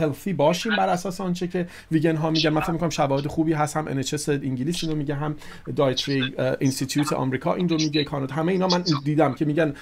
هلفی 0.00 0.32
باشیم 0.32 0.76
بر 0.76 0.88
اساس 0.88 1.20
آنچه 1.20 1.48
که 1.48 1.68
ویگن 1.92 2.16
ها 2.16 2.30
میگن. 2.30 2.50
من 2.50 2.60
فکر 2.60 2.90
شواهد 2.90 3.26
خوبی 3.26 3.52
هست 3.52 3.76
هم 3.76 4.02
NHS 4.02 4.28
انگلیس 4.28 4.73
انگلیس 4.74 4.84
اینو 4.84 4.96
میگه 4.96 5.14
هم 5.14 5.36
دایتری 5.76 6.34
اینستیتوت 6.60 7.12
آمریکا 7.12 7.54
این 7.54 7.68
رو 7.68 7.76
میگه 7.76 8.04
کانادا. 8.04 8.34
همه 8.34 8.52
اینا 8.52 8.66
من 8.66 8.84
دیدم 9.04 9.34
که 9.34 9.44
میگن 9.44 9.74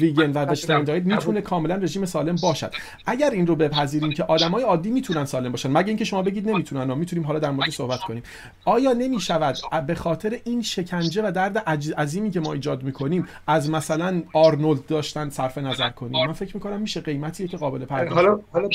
ویگن 0.00 0.32
و 0.32 0.44
وجترین 0.50 0.84
دایت 0.84 1.02
می‌تونه 1.02 1.40
کاملا 1.40 1.74
رژیم 1.74 2.04
سالم 2.04 2.36
باشد. 2.42 2.72
اگر 3.06 3.30
این 3.30 3.46
رو 3.46 3.56
بپذیریم 3.56 4.12
که 4.12 4.24
آدمای 4.24 4.62
عادی 4.62 4.90
می‌تونن 4.90 5.24
سالم 5.24 5.52
باشن 5.52 5.70
مگه 5.70 5.88
اینکه 5.88 6.04
شما 6.04 6.22
بگید 6.22 6.48
نمی‌تونن 6.48 6.90
و 6.90 6.94
می‌تونیم 6.94 7.26
حالا 7.26 7.38
در 7.38 7.50
مورد 7.50 7.70
صحبت 7.70 8.00
کنیم. 8.00 8.22
آیا 8.64 8.92
نمی‌شود 8.92 9.56
به 9.86 9.94
خاطر 9.94 10.38
این 10.44 10.62
شکنجه 10.62 11.22
و 11.22 11.32
درد 11.32 11.58
عظیمی 11.98 12.30
که 12.30 12.40
ما 12.40 12.52
ایجاد 12.52 12.82
می‌کنیم 12.82 13.28
از 13.46 13.70
مثلا 13.70 14.22
آرنولد 14.32 14.86
داشتن 14.86 15.30
صرف 15.30 15.58
نظر 15.58 15.90
کنیم؟ 15.90 16.26
من 16.26 16.32
فکر 16.32 16.56
می‌کنم 16.56 16.80
میشه 16.80 17.00
قیمتیه 17.00 17.48
که 17.48 17.56
قابل 17.56 17.84
پرداخت. 17.84 18.16
حالا 18.16 18.40
حالا 18.52 18.68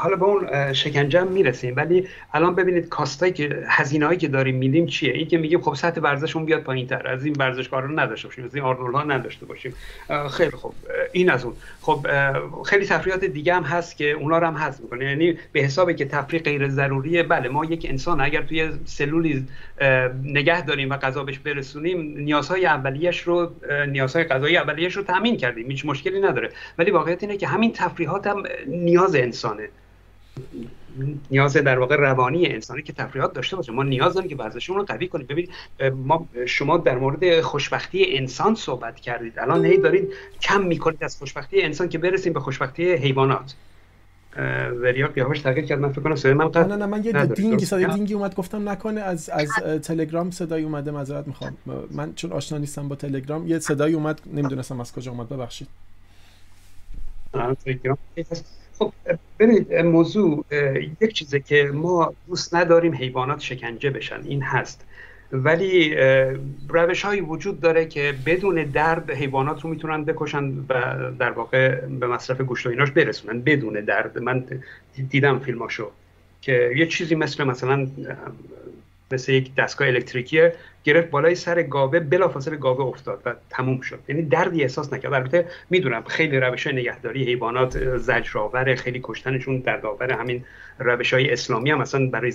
حالا 0.00 0.16
به 0.16 0.24
اون 0.24 0.72
شکنجه 0.72 1.24
می‌رسیم. 1.24 1.76
ولی 1.76 2.08
الان 2.34 2.54
ببینید 2.54 2.88
کاستایی 2.88 3.32
که 3.32 3.64
هزینه‌ای 3.68 4.16
که 4.16 4.28
داریم 4.28 4.56
میدیم 4.56 4.86
چیه؟ 4.86 5.12
این 5.12 5.28
که 5.28 5.38
میگیم 5.38 5.60
خب 5.60 5.74
سطح 5.74 6.00
ورزشمون 6.00 6.44
بیاد 6.44 6.62
پایینتر 6.62 7.08
از 7.08 7.24
این 7.24 7.36
ورزشکارا 7.38 7.86
نداشته 7.86 8.28
باشیم 8.28 8.44
از 8.44 8.54
این 8.54 8.64
آرنولد 8.64 8.94
ها 8.94 9.02
نداشته 9.02 9.46
باشیم. 9.46 9.74
خیلی 10.30 10.50
خوب 10.50 10.74
این 11.12 11.30
از 11.30 11.44
اون. 11.44 11.54
خب 11.80 12.06
خیلی 12.66 12.86
تفریحات 12.86 13.24
دیگه 13.24 13.54
هم 13.54 13.62
هست 13.62 13.96
که 13.96 14.10
اونا 14.10 14.38
رو 14.38 14.46
هم 14.46 14.54
هست 14.54 14.80
می‌کنه. 14.80 15.04
یعنی 15.04 15.38
به 15.52 15.60
حسابی 15.60 15.94
که 15.94 16.04
تفریح 16.04 16.42
غیر 16.42 16.68
ضروریه 16.68 17.22
بله 17.22 17.48
ما 17.48 17.64
یک 17.64 17.86
انسان 17.90 18.20
اگر 18.20 18.42
توی 18.42 18.70
سلولی 18.84 19.46
نگه 20.22 20.64
داریم 20.64 20.90
و 20.90 20.96
غذا 20.96 21.24
بهش 21.24 21.38
برسونیم 21.38 22.18
نیازهای 22.18 22.66
اولیش 22.66 23.20
رو 23.20 23.50
نیازهای 23.88 24.24
غذایی 24.24 24.56
اولیش 24.56 24.96
رو 24.96 25.02
تامین 25.02 25.36
کردیم. 25.36 25.70
هیچ 25.70 25.86
مشکلی 25.86 26.20
نداره. 26.20 26.50
ولی 26.78 26.90
واقعیت 26.90 27.22
اینه 27.22 27.36
که 27.36 27.46
همین 27.46 27.72
تفریحات 27.72 28.26
هم 28.26 28.42
نیاز 28.66 29.14
انسانه. 29.14 29.68
نیاز 31.30 31.56
در 31.56 31.78
واقع 31.78 31.96
روانی 31.96 32.46
انسانی 32.46 32.82
که 32.82 32.92
تفریحات 32.92 33.32
داشته 33.32 33.56
باشه. 33.56 33.72
ما 33.72 33.82
نیاز 33.82 34.14
داریم 34.14 34.30
که 34.30 34.36
ورزشمون 34.36 34.78
رو 34.78 34.84
قوی 34.84 35.08
کنیم. 35.08 35.26
ببینید 35.26 35.50
ما 36.06 36.28
شما 36.46 36.78
در 36.78 36.98
مورد 36.98 37.40
خوشبختی 37.40 38.16
انسان 38.16 38.54
صحبت 38.54 38.96
کردید. 38.96 39.38
الان 39.38 39.64
هی 39.64 39.76
دارید 39.76 40.08
کم 40.40 40.62
می‌کنید 40.62 41.04
از 41.04 41.16
خوشبختی 41.16 41.62
انسان 41.62 41.88
که 41.88 41.98
برسیم 41.98 42.32
به 42.32 42.40
خوشبختی 42.40 42.92
حیوانات. 42.92 43.54
وریا 44.82 45.08
قیافش 45.08 45.40
تغییر 45.40 45.66
کرد. 45.66 45.80
من 45.80 45.92
فکر 45.92 46.00
کنم 46.00 46.16
صدای 46.16 46.34
من 46.34 46.48
قطع 46.48 46.66
نه 46.66 46.76
نه 46.76 46.86
من 46.86 47.04
یه 47.04 47.26
دینگی 47.26 47.64
صدای 47.64 47.86
دینگی 47.86 48.14
اومد. 48.14 48.34
گفتم 48.34 48.68
نکنه 48.68 49.00
از 49.00 49.30
از 49.30 49.48
تلگرام 49.82 50.30
صدای 50.30 50.62
اومده 50.62 50.90
معذرت 50.90 51.26
می‌خوام. 51.26 51.56
من 51.90 52.14
چون 52.14 52.32
آشنا 52.32 52.58
نیستم 52.58 52.88
با 52.88 52.96
تلگرام 52.96 53.48
یه 53.48 53.58
صدای 53.58 53.92
اومد. 53.92 54.20
نمی‌دونستم 54.26 54.80
از 54.80 54.92
کجا 54.92 55.12
اومد. 55.12 55.28
ببخشید. 55.28 55.68
خب 58.80 58.92
ببینید 59.38 59.74
موضوع 59.74 60.44
یک 61.00 61.12
چیزه 61.12 61.40
که 61.40 61.70
ما 61.74 62.14
دوست 62.28 62.54
نداریم 62.54 62.94
حیوانات 62.94 63.40
شکنجه 63.40 63.90
بشن 63.90 64.20
این 64.24 64.42
هست. 64.42 64.86
ولی 65.32 65.96
روش 66.68 67.02
هایی 67.02 67.20
وجود 67.20 67.60
داره 67.60 67.86
که 67.86 68.14
بدون 68.26 68.64
درد 68.64 69.10
حیوانات 69.10 69.60
رو 69.60 69.70
می‌تونن 69.70 70.04
بکشن 70.04 70.44
و 70.68 70.74
در 71.18 71.30
واقع 71.30 71.80
به 71.86 72.06
مصرف 72.06 72.40
گوشت 72.40 72.66
و 72.66 72.70
ایناش 72.70 72.90
برسونن. 72.90 73.40
بدون 73.40 73.84
درد. 73.84 74.18
من 74.18 74.44
دیدم 75.10 75.38
فیلماشو 75.38 75.90
که 76.42 76.72
یه 76.76 76.86
چیزی 76.86 77.14
مثل 77.14 77.44
مثلا 77.44 77.88
مثل 79.12 79.32
یک 79.32 79.54
دستگاه 79.54 79.88
الکتریکیه. 79.88 80.54
گرفت 80.84 81.10
بالای 81.10 81.34
سر 81.34 81.62
گاوه 81.62 82.00
بلافاصله 82.00 82.56
گاوه 82.56 82.84
افتاد 82.84 83.22
و 83.26 83.34
تموم 83.50 83.80
شد. 83.80 83.98
یعنی 84.08 84.22
دردی 84.22 84.62
احساس 84.62 84.92
نکرد. 84.92 85.12
البته 85.12 85.46
می‌دونم 85.70 86.02
خیلی 86.02 86.40
روش 86.40 86.66
های 86.66 86.76
نگهداری 86.76 87.24
حیوانات 87.24 87.96
زجرآور 87.96 88.74
خیلی 88.74 89.00
کشتنشون 89.02 89.58
دردآور 89.58 90.12
همین 90.12 90.44
روش 90.78 91.14
های 91.14 91.32
اسلامی 91.32 91.70
هم 91.70 91.80
اصلا 91.80 92.06
برای 92.06 92.32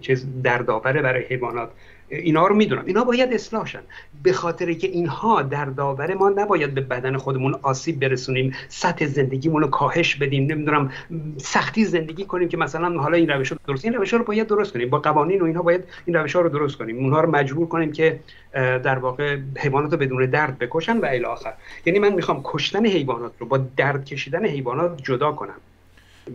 چیز 0.00 0.26
دردآوره 0.42 1.02
برای 1.02 1.24
حیوانات. 1.24 1.70
اینا 2.12 2.46
رو 2.46 2.54
می‌دونم. 2.54 2.82
اینا 2.86 3.04
باید 3.04 3.32
اصلاح 3.32 3.66
شن. 3.66 3.82
به 4.22 4.32
خاطر 4.32 4.72
که 4.72 4.86
اینها 4.86 5.42
در 5.42 5.64
داور 5.64 6.14
ما 6.14 6.28
نباید 6.28 6.74
به 6.74 6.80
بدن 6.80 7.16
خودمون 7.16 7.54
آسیب 7.62 8.00
برسونیم 8.00 8.54
سطح 8.68 9.06
زندگیمون 9.06 9.62
رو 9.62 9.68
کاهش 9.68 10.14
بدیم 10.14 10.46
نمی‌دونم 10.46 10.92
سختی 11.36 11.84
زندگی 11.84 12.24
کنیم 12.24 12.48
که 12.48 12.56
مثلا 12.56 13.00
حالا 13.00 13.16
این 13.16 13.28
روش 13.28 13.52
رو 13.52 13.58
درست 13.66 13.84
این 13.84 13.94
روش 13.94 14.12
رو 14.12 14.24
باید 14.24 14.46
درست 14.46 14.72
کنیم. 14.72 14.90
با 14.90 14.98
قوانین 14.98 15.40
و 15.40 15.44
اینها 15.44 15.62
باید 15.62 15.84
این 16.06 16.16
روش 16.16 16.36
ها 16.36 16.42
رو 16.42 16.48
درست 16.48 16.76
کنیم. 16.76 16.96
اونها 16.96 17.20
رو 17.20 17.30
مجبور 17.30 17.68
کنیم 17.68 17.92
که 17.92 18.20
در 18.52 18.98
واقع 18.98 19.38
حیوانات 19.58 19.92
رو 19.92 19.98
بدون 19.98 20.26
درد 20.26 20.58
بکشن 20.58 20.96
و 20.96 21.04
الی 21.04 21.24
آخر. 21.24 21.52
یعنی 21.86 21.98
من 21.98 22.12
می‌خوام 22.12 22.40
کشتن 22.44 22.86
حیوانات 22.86 23.32
رو 23.38 23.46
با 23.46 23.58
درد 23.76 24.04
کشیدن 24.04 24.46
حیوانات 24.46 25.02
جدا 25.02 25.32
کنم. 25.32 25.60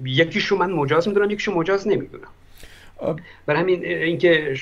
یکیشو 0.06 0.58
من 0.58 0.72
مجاز 0.72 1.08
می‌دونم 1.08 1.32
یکیشو 1.32 1.54
مجاز 1.54 1.88
نمی‌دونم. 1.88 2.28
برای 3.46 3.62
همین 3.62 3.86
اینکه 3.86 4.56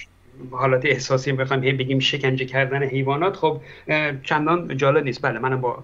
حالت 0.51 0.85
احساسی 0.85 1.31
بخوایم 1.31 1.63
هی 1.63 1.73
بگیم 1.73 1.99
شکنجه 1.99 2.45
کردن 2.45 2.83
حیوانات 2.83 3.35
خب 3.35 3.61
چندان 4.23 4.77
جالب 4.77 5.03
نیست. 5.03 5.21
بله 5.21 5.39
منم 5.39 5.61
با 5.61 5.83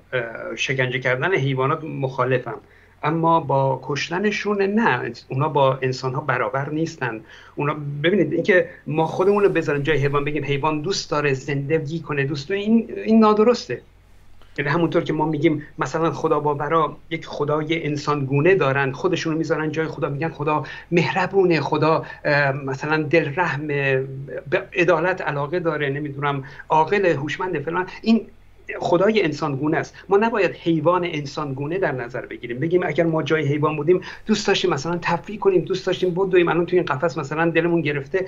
شکنجه 0.56 1.00
کردن 1.00 1.34
حیوانات 1.34 1.84
مخالفم. 1.84 2.58
اما 3.04 3.40
با 3.40 3.80
کشتنشون 3.84 4.62
نه. 4.62 5.12
اونا 5.30 5.50
با 5.50 5.80
انسان 5.82 6.14
ها 6.14 6.22
برابر 6.22 6.70
نیستن. 6.70 7.22
اونا 7.56 7.76
ببینید 8.04 8.34
اینکه 8.34 8.70
ما 8.88 9.06
خودمون 9.06 9.44
رو 9.44 9.50
بذاریم 9.50 9.82
جای 9.82 9.98
حیوان 9.98 10.26
بگیم 10.26 10.44
حیوان 10.44 10.82
دوست 10.82 11.12
داره 11.12 11.34
زندگی 11.34 12.00
کنه 12.00 12.24
دوست 12.24 12.52
این 12.52 12.94
این 13.06 13.20
نادرسته. 13.20 13.82
یعنی 14.58 14.72
همونطور 14.72 15.04
که 15.04 15.14
ما 15.14 15.26
میگیم 15.26 15.64
مثلا 15.80 16.12
خدا 16.12 16.40
باورا 16.40 16.98
یک 17.10 17.26
خدای 17.26 17.86
انسانگونه 17.86 18.56
دارن 18.56 18.92
خودشون 18.92 19.38
می‌ذارن 19.38 19.72
جای 19.72 19.88
خدا 19.88 20.10
میگن 20.10 20.30
خدا 20.30 20.64
مهربونه 20.92 21.62
خدا 21.62 22.06
مثلا 22.66 23.04
دلرحم 23.04 23.68
به 23.68 24.68
عدالت 24.74 25.22
علاقه 25.22 25.60
داره 25.60 25.90
نمی‌دونم 25.90 26.44
عاقل 26.70 27.06
هوشمند 27.06 27.60
فلان. 27.60 27.88
این 28.02 28.28
خدای 28.80 29.24
انسانگونه 29.24 29.78
است. 29.78 29.96
ما 30.10 30.18
نباید 30.18 30.56
حیوان 30.56 31.06
انسانگونه 31.06 31.78
در 31.78 31.92
نظر 31.92 32.26
بگیریم. 32.26 32.60
بگیم 32.60 32.84
اگر 32.84 33.04
ما 33.04 33.24
جای 33.24 33.44
حیوان 33.44 33.76
بودیم 33.76 34.02
دوست 34.26 34.48
داشتیم 34.48 34.70
مثلا 34.70 35.00
تفریح 35.02 35.40
کنیم 35.40 35.62
دوست 35.62 35.88
داشتیم 35.88 36.14
بدویم 36.14 36.50
الان 36.50 36.66
توی 36.66 36.80
این 36.80 36.86
قفس 36.86 37.18
مثلا 37.18 37.50
دلمون 37.50 37.82
گرفته. 37.82 38.26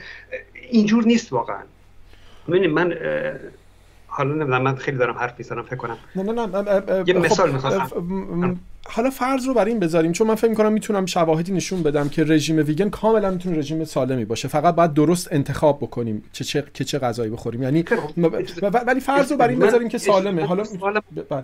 اینجور 0.70 1.04
نیست 1.04 1.34
واقعا. 1.34 1.64
من 2.48 2.94
حالا 4.16 4.30
نمی‌دونم 4.30 4.62
من 4.62 4.76
خیلی 4.76 4.98
دارم 4.98 5.18
حرف 5.18 5.34
می‌زنم 5.38 5.64
فکر 5.64 5.76
کنم. 5.76 5.98
نه 6.16 6.24
نه 6.24 6.46
نه 6.46 7.04
یه 7.08 7.14
مثال 7.14 7.48
خب، 7.48 7.54
می‌خواستم 7.54 8.60
حالا 8.86 9.10
فرض 9.10 9.48
رو 9.48 9.54
بر 9.54 9.66
این 9.66 9.80
بذاریم 9.80 10.12
چون 10.12 10.28
من 10.28 10.36
فکر 10.36 10.50
می‌کنم 10.50 10.74
می‌تونم 10.74 11.06
شواهدی 11.06 11.52
نشون 11.52 11.84
بدم 11.84 12.10
که 12.10 12.24
رژیم 12.24 12.58
ویگن 12.58 12.90
کاملا 12.90 13.32
می‌تونه 13.32 13.58
رژیم 13.58 13.84
سالمی 13.84 14.26
باشه. 14.26 14.48
فقط 14.48 14.76
باید 14.76 14.94
درست 14.94 15.28
انتخاب 15.32 15.78
بکنیم 15.78 16.24
چه 16.32 16.44
چه 16.44 16.64
که 16.74 16.84
چه 16.84 17.00
غذایی 17.00 17.32
بخوریم. 17.32 17.64
یعنی 17.64 17.86
ولی 18.88 19.00
فرض 19.00 19.32
رو 19.32 19.38
بر 19.38 19.48
این 19.48 19.60
بذاریم 19.60 19.90
که 19.90 19.98
سالمه. 19.98 20.46
حالا 20.46 20.64
بله. 21.30 21.44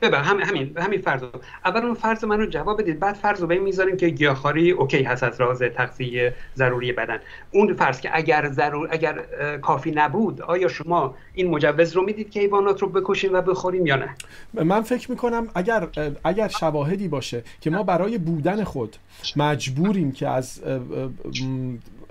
ببر 0.00 0.22
همین 0.22 0.46
همین 0.46 0.78
همین 0.78 1.00
فرض 1.00 1.22
اول 1.64 1.82
اون 1.82 1.94
فرض 1.94 2.24
من 2.24 2.40
رو 2.40 2.46
جواب 2.46 2.82
بدید 2.82 3.00
بعد 3.00 3.14
فرض 3.14 3.40
رو 3.40 3.46
به 3.46 3.58
می‌ذاریم 3.58 3.96
که 3.96 4.08
گیاهخواری 4.08 4.70
اوکی 4.70 5.02
هست 5.02 5.22
از 5.22 5.40
راز 5.40 5.62
تغذیه 5.62 6.34
ضروری 6.56 6.92
بدن. 6.92 7.18
اون 7.50 7.74
فرض 7.74 8.00
که 8.00 8.10
اگر 8.12 8.48
ضرور 8.48 8.88
اگر 8.90 9.22
کافی 9.62 9.90
نبود 9.90 10.42
آیا 10.42 10.68
شما 10.68 11.14
این 11.34 11.50
مجوز 11.50 11.96
رو 11.96 12.02
می‌دید 12.02 12.30
که 12.30 12.40
حیوانات 12.40 12.82
رو 12.82 12.88
بکشیم 12.88 13.32
و 13.32 13.40
بخوریم 13.40 13.86
یا 13.86 13.96
نه؟ 13.96 14.14
من 14.54 14.82
فکر 14.82 15.10
می‌کنم 15.10 15.48
اگر 15.54 15.88
اگر 16.24 16.48
شواهدی 16.48 17.08
باشه 17.08 17.42
که 17.60 17.70
ما 17.70 17.82
برای 17.82 18.18
بودن 18.18 18.64
خود 18.64 18.96
مجبوریم 19.36 20.12
که 20.12 20.28
از 20.28 20.60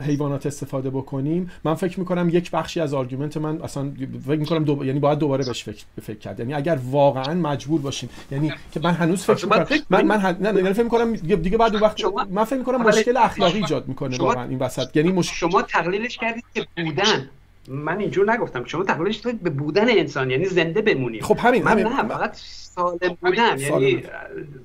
حیوانات 0.01 0.45
استفاده 0.45 0.89
بکنیم 0.89 1.51
من 1.63 1.73
فکر 1.73 1.99
می‌کنم 1.99 2.29
یک 2.31 2.51
بخشی 2.51 2.79
از 2.79 2.93
آرگومنت 2.93 3.37
من 3.37 3.61
اصلا 3.61 3.91
فکر 4.27 4.39
می‌کنم 4.39 4.63
دو... 4.63 4.85
یعنی 4.85 4.99
باید 4.99 5.19
دوباره 5.19 5.45
بهش 5.45 5.63
فکر 5.63 5.83
فکر 6.01 6.17
کرد. 6.17 6.39
یعنی 6.39 6.53
اگر 6.53 6.79
واقعا 6.91 7.33
مجبور 7.33 7.81
باشیم 7.81 8.09
یعنی 8.31 8.53
که 8.71 8.79
من 8.79 8.91
هنوز 8.91 9.23
فکر 9.23 9.45
می‌کنم 9.45 9.67
من 9.89 10.05
من 10.05 10.37
نه 10.39 10.51
نه 10.51 10.73
فکر 10.73 10.83
می‌کنم 10.83 11.13
دیگه 11.13 11.57
بعد 11.57 11.75
وقت 11.75 12.05
من 12.29 12.43
فکر 12.43 12.57
می‌کنم 12.57 12.81
مشکل 12.81 13.17
اخلاقی 13.17 13.57
ایجاد 13.57 13.87
می‌کنه 13.87 14.17
واقعا 14.17 14.43
این 14.43 14.59
وسط. 14.59 14.95
یعنی 14.95 15.11
مش... 15.11 15.39
شما 15.39 15.61
تقلیلش 15.61 16.17
کردید 16.17 16.43
که 16.53 16.67
بودن. 16.75 17.29
من 17.69 17.99
اینجور 17.99 18.33
نگفتم. 18.33 18.65
شما 18.65 18.83
تقلیلش 18.83 19.21
کردید 19.21 19.41
به 19.41 19.49
بودن 19.49 19.89
انسان 19.89 20.31
یعنی 20.31 20.45
زنده 20.45 20.81
بمونیم. 20.81 21.21
خب 21.21 21.37
همین 21.39 21.63
من 21.63 21.71
همین. 21.71 21.87
نه 21.87 22.03
فقط 22.03 22.31
سالم 22.35 23.17
بودن. 23.21 23.59
یعنی 23.59 24.03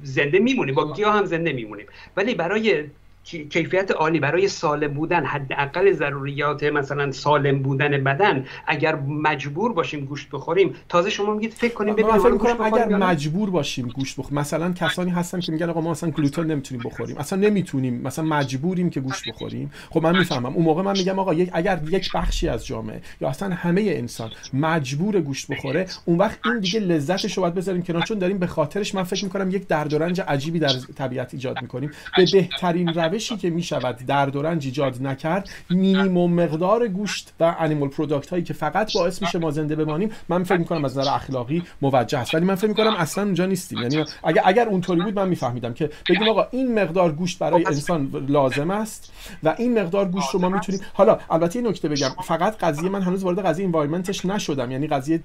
زنده 0.02 0.38
میمونیم. 0.38 0.74
با 0.74 0.92
گیاه 0.92 1.14
هم 1.14 1.24
زنده 1.24 1.52
میمونیم. 1.52 1.86
ولی 2.16 2.34
برای 2.34 2.84
کیفیت 3.24 3.90
عالی 3.90 4.20
برای 4.20 4.48
سالم 4.48 4.94
بودن 4.94 5.24
حداقل 5.24 5.92
ضروریات 5.92 6.62
مثلا 6.64 7.12
سالم 7.12 7.62
بودن 7.62 8.04
بدن 8.04 8.46
اگر 8.66 8.96
مجبور 8.96 9.72
باشیم 9.72 10.04
گوشت 10.04 10.30
بخوریم 10.30 10.74
تازه 10.88 11.10
شما 11.10 11.34
میگید 11.34 11.52
فکر 11.52 11.74
کنیم 11.74 11.94
ببینیم 11.94 12.18
فکر 12.18 12.62
اگر 12.62 12.88
مجبور 12.88 13.50
باشیم 13.50 13.88
گوشت 13.88 14.16
بخوریم 14.16 14.38
مثلا 14.38 14.72
کسانی 14.72 15.10
هستن 15.10 15.40
که 15.40 15.52
میگن 15.52 15.70
آقا 15.70 15.80
ما 15.80 15.90
مثلا 15.90 16.10
گلوتن 16.10 16.46
نمی‌تونیم 16.46 16.82
بخوریم 16.84 17.16
اصلا 17.16 17.38
نمی‌تونیم 17.38 18.02
مثلا 18.02 18.24
مجبوریم 18.24 18.90
که 18.90 19.00
گوشت 19.00 19.28
بخوریم. 19.28 19.72
خب 19.90 20.02
من 20.02 20.18
می‌فهمم 20.18 20.54
اون 20.54 20.64
موقع 20.64 20.82
من 20.82 20.98
میگم 20.98 21.18
آقا 21.18 21.30
اگر 21.52 21.80
یک 21.90 22.12
بخشی 22.12 22.48
از 22.48 22.66
جامعه 22.66 23.00
یا 23.20 23.28
اصلا 23.28 23.54
همه 23.54 23.80
انسان 23.80 24.30
مجبور 24.52 25.20
گوشت 25.20 25.52
بخوره 25.52 25.86
اون 26.04 26.18
وقت 26.18 26.38
این 26.44 26.60
دیگه 26.60 26.80
لذتش 26.80 27.36
رو 27.36 27.42
باید 27.42 27.54
بذاریم 27.54 27.82
کنار 27.82 28.02
چون 28.02 28.18
داریم 28.18 28.38
به 28.38 28.46
خاطرش 28.46 28.94
من 28.94 29.02
فکر 29.02 29.24
می‌کنم 29.24 29.50
یک 29.50 29.66
درد 29.66 29.92
و 29.92 29.98
رنج 29.98 30.20
عجیبی 30.20 30.58
در 30.58 30.72
طبیعت 30.96 31.34
ایجاد 31.34 31.62
می‌کنیم. 31.62 31.90
به 32.16 32.26
بهترین 32.32 32.92
روشی 33.12 33.36
که 33.36 33.50
می 33.50 33.62
شود 33.62 33.96
درد 34.06 34.36
و 34.36 34.42
رنج 34.42 34.66
ایجاد 34.66 35.02
نکرد 35.02 35.48
مینیمم 35.70 36.32
مقدار 36.32 36.88
گوشت 36.88 37.32
و 37.40 37.54
animal 37.58 37.88
product 37.88 38.30
هایی 38.30 38.42
که 38.42 38.54
فقط 38.54 38.92
باعث 38.92 39.22
میشه 39.22 39.38
ما 39.38 39.50
زنده 39.50 39.76
بمانیم 39.76 40.10
من 40.28 40.44
فکر 40.44 40.58
می‌کنم 40.58 40.84
از 40.84 40.98
نظر 40.98 41.10
اخلاقی 41.14 41.62
موجه 41.82 42.18
است. 42.18 42.34
ولی 42.34 42.44
من 42.44 42.54
فکر 42.54 42.68
می‌کنم 42.68 42.94
اصلا 42.98 43.24
اونجا 43.24 43.46
نیستیم. 43.46 43.78
یعنی 43.78 44.04
اگر 44.24 44.42
اگر 44.44 44.68
اونطوری 44.68 45.00
بود 45.00 45.18
من 45.18 45.28
میفهمیدم 45.28 45.72
که 45.72 45.90
بگیم 46.08 46.28
آقا 46.28 46.46
این 46.50 46.82
مقدار 46.82 47.12
گوشت 47.12 47.38
برای 47.38 47.66
انسان 47.66 48.26
لازم 48.28 48.70
است 48.70 49.12
و 49.42 49.54
این 49.58 49.80
مقدار 49.80 50.08
گوشت 50.08 50.30
رو 50.30 50.40
ما 50.40 50.48
می‌تونیم 50.48 50.80
حالا 50.94 51.18
البته 51.30 51.58
این 51.58 51.68
نکته 51.68 51.88
بگم. 51.88 52.10
فقط 52.24 52.58
قضیه 52.58 52.88
من 52.88 53.02
هنوز 53.02 53.22
وارد 53.22 53.46
قضیه 53.46 53.66
environment 53.66 54.17
ش 54.17 54.26
نشدم. 54.26 54.70
یعنی 54.70 54.86
قضیه 54.86 55.20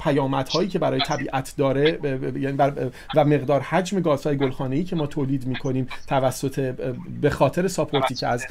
پیامدهایی 0.00 0.68
که 0.68 0.78
برای 0.78 1.00
طبیعت 1.00 1.54
داره 1.56 1.98
یعنی 2.34 2.56
و 3.16 3.24
مقدار 3.24 3.60
حجم 3.60 4.00
گازهای 4.00 4.36
گلخانه‌ای 4.36 4.84
که 4.84 4.96
ما 4.96 5.06
تولید 5.06 5.46
می‌کنیم 5.46 5.86
توسط 6.06 6.74
به 7.28 7.34
خاطر 7.34 7.68
ساپورتی 7.68 8.14
که 8.14 8.26
از 8.26 8.46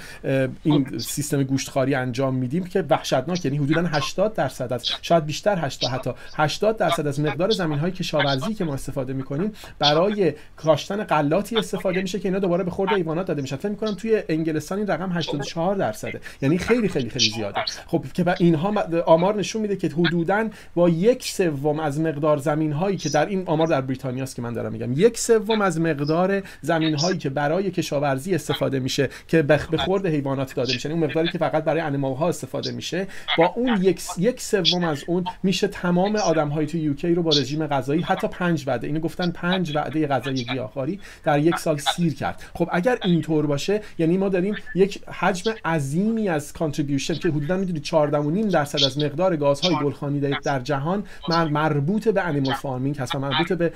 این 0.63 0.99
سیستم 0.99 1.43
گوشتخواری 1.43 1.95
انجام 1.95 2.35
میدیم 2.35 2.63
که 2.63 2.85
وحشتناک 2.89 3.45
یعنی 3.45 3.57
حدودا 3.57 3.81
80 3.81 4.33
درصد 4.33 4.73
از 4.73 4.85
شاید 5.01 5.25
بیشتر 5.25 5.65
80 5.65 5.91
حتی 5.91 6.11
80 6.35 6.77
درصد 6.77 7.07
از 7.07 7.19
مقدار 7.19 7.51
زمین 7.51 7.79
های 7.79 7.91
کشاورزی 7.91 8.53
که 8.53 8.65
ما 8.65 8.73
استفاده 8.73 9.13
می‌کنیم 9.13 9.51
برای 9.79 10.33
کاشتن 10.55 11.03
غلاتی 11.03 11.57
استفاده 11.57 12.01
میشه 12.01 12.19
که 12.19 12.27
اینا 12.27 12.39
دوباره 12.39 12.63
به 12.63 12.71
خورد 12.71 12.91
حیوانات 12.91 13.27
داده 13.27 13.41
میشه 13.41 13.55
فکر 13.55 13.69
می‌کنم 13.69 13.93
توی 13.93 14.23
انگلستان 14.29 14.77
این 14.77 14.87
رقم 14.87 15.11
84 15.11 15.75
درصده. 15.75 16.21
یعنی 16.41 16.57
خیلی 16.57 16.89
خیلی 16.89 17.09
خیلی 17.09 17.29
زیاده. 17.29 17.61
خب 17.87 18.05
که 18.13 18.35
اینها 18.39 18.73
آمار 19.05 19.35
نشون 19.35 19.61
میده 19.61 19.75
که 19.75 19.87
حدودا 19.87 20.49
با 20.75 20.89
یک 20.89 21.23
سوم 21.23 21.79
از 21.79 21.99
مقدار 21.99 22.37
زمین 22.37 22.71
هایی 22.71 22.97
که 22.97 23.09
در 23.09 23.25
این 23.25 23.43
آمار 23.45 23.67
در 23.67 23.81
بریتانیا 23.81 24.23
است 24.23 24.35
که 24.35 24.41
من 24.41 24.53
دارم 24.53 24.71
میگم 24.71 24.93
یک 24.95 25.17
سوم 25.17 25.61
از 25.61 25.79
مقدار 25.79 26.43
زمین 26.61 26.95
هایی 26.95 27.17
که 27.17 27.29
برای 27.29 27.71
کشاورزی 27.71 28.35
استفاده 28.35 28.66
میشه 28.75 29.09
که 29.27 29.41
به 29.41 29.57
خورد 29.57 30.05
حیوانات 30.05 30.55
داده 30.55 30.73
میشه. 30.73 30.89
اون 30.89 30.99
مقداری 31.03 31.27
که 31.27 31.37
فقط 31.37 31.63
برای 31.63 31.81
animal 31.81 32.13
ها 32.15 32.29
استفاده 32.29 32.71
میشه. 32.71 33.07
با 33.37 33.45
اون 33.55 33.79
یک 33.81 34.01
یک 34.17 34.41
سوم 34.41 34.83
از 34.83 35.03
اون 35.07 35.25
میشه 35.43 35.67
تمام 35.67 36.15
آدم 36.15 36.49
های 36.49 36.65
تو 36.65 36.77
UK 36.77 37.13
رو 37.13 37.23
با 37.23 37.31
رژیم 37.31 37.67
غذایی 37.67 38.01
حتی 38.01 38.27
پنج 38.27 38.63
وعده. 38.67 38.87
اینو 38.87 38.99
گفتن 38.99 39.31
پنج 39.31 39.75
وعده 39.75 40.07
غذایی 40.07 40.43
گیاهخواری 40.43 40.99
در 41.23 41.39
یک 41.39 41.55
سال 41.55 41.77
سیر 41.77 42.13
کرد. 42.13 42.43
خب 42.53 42.69
اگر 42.71 42.97
اینطور 43.03 43.45
باشه 43.45 43.81
یعنی 43.97 44.17
ما 44.17 44.29
داریم 44.29 44.55
یک 44.75 45.03
حجم 45.07 45.53
عظیمی 45.65 46.29
از 46.29 46.53
contribution 46.53 47.13
که 47.13 47.29
حدودا 47.29 47.57
می‌دونید 47.57 47.85
14.5 47.85 48.53
درصد 48.53 48.83
از 48.83 48.97
مقدار 48.97 49.35
گازهای 49.35 49.75
گلخانه‌ای 49.75 50.19
در 50.19 50.59
جهان 50.59 51.03
مربوط 51.51 52.07
به 52.07 52.21
animal 52.21 52.53
farming 52.53 52.97
هست 52.97 53.15
و 53.15 53.19
مربوط 53.19 53.53
به 53.53 53.71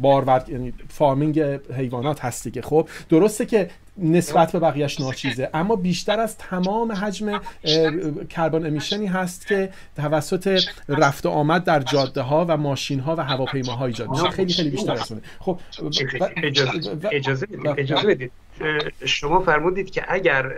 بارورد 0.00 0.48
یعنی 0.48 0.72
farming 0.88 1.40
حیوانات 1.76 2.24
هست 2.24 2.44
دیگه 2.44 2.62
خب 2.62 2.88
درسته 3.08 3.46
که 3.46 3.70
نسبت 3.98 4.52
به 4.52 4.58
بقیهش 4.58 5.00
ناچیزه 5.00 5.50
اما 5.54 5.76
بیشتر 5.76 6.20
از 6.20 6.38
تمام 6.38 6.92
حجم 6.92 7.40
carbon 8.28 8.66
emission 8.66 9.02
ی 9.02 9.06
هست 9.06 9.46
که 9.46 9.70
توسط 9.96 10.60
رفت 10.88 11.26
آمد 11.26 11.64
در 11.64 11.80
جاده 11.80 12.22
ها 12.22 12.46
و 12.48 12.56
ماشین 12.56 13.00
ها 13.00 13.16
و 13.16 13.20
هواپیماها 13.20 13.86
ایجاد 13.86 14.10
میشه 14.10 14.30
خیلی 14.30 14.52
خیلی 14.52 14.70
بیشتر 14.70 14.92
از 14.92 15.12
خب 15.40 15.60
اجازه 17.12 17.46
اجازه 17.78 18.06
بدید 18.06 18.32
شما 19.04 19.40
فرمودید 19.40 19.90
که 19.90 20.04
اگر 20.08 20.52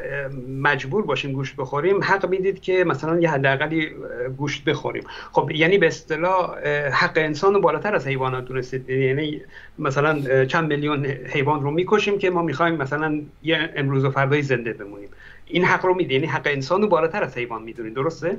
مجبور 0.62 1.06
باشیم 1.06 1.32
گوشت 1.32 1.56
بخوریم 1.56 2.04
حق 2.04 2.28
می‌دید 2.28 2.60
که 2.60 2.84
مثلا 2.84 3.20
یه 3.20 3.30
حداقلی 3.30 3.88
گوشت 4.36 4.64
بخوریم. 4.64 5.02
خب 5.32 5.50
یعنی 5.54 5.78
به 5.78 5.86
اصطلاح 5.86 6.58
حق 6.88 7.12
انسان 7.16 7.54
رو 7.54 7.60
بالاتر 7.60 7.94
از 7.94 8.06
حیوانات 8.06 8.44
دونستید. 8.44 8.90
یعنی 8.90 9.40
مثلا 9.78 10.44
چند 10.44 10.68
میلیون 10.68 11.06
حیوان 11.06 11.62
رو 11.62 11.70
می‌کشیم 11.70 12.18
که 12.18 12.30
ما 12.30 12.42
می‌خوایم 12.42 12.74
مثلا 12.74 13.20
یه 13.42 13.70
امروز 13.76 14.04
و 14.04 14.10
فردای 14.10 14.42
زنده 14.42 14.72
بمونیم. 14.72 15.08
این 15.46 15.64
حق 15.64 15.86
رو 15.86 15.94
میده. 15.94 16.14
یعنی 16.14 16.26
حق 16.26 16.46
انسان 16.46 16.82
رو 16.82 16.88
بالاتر 16.88 17.24
از 17.24 17.36
حیوان 17.36 17.62
می‌دونید. 17.62 17.94
درسته؟ 17.94 18.36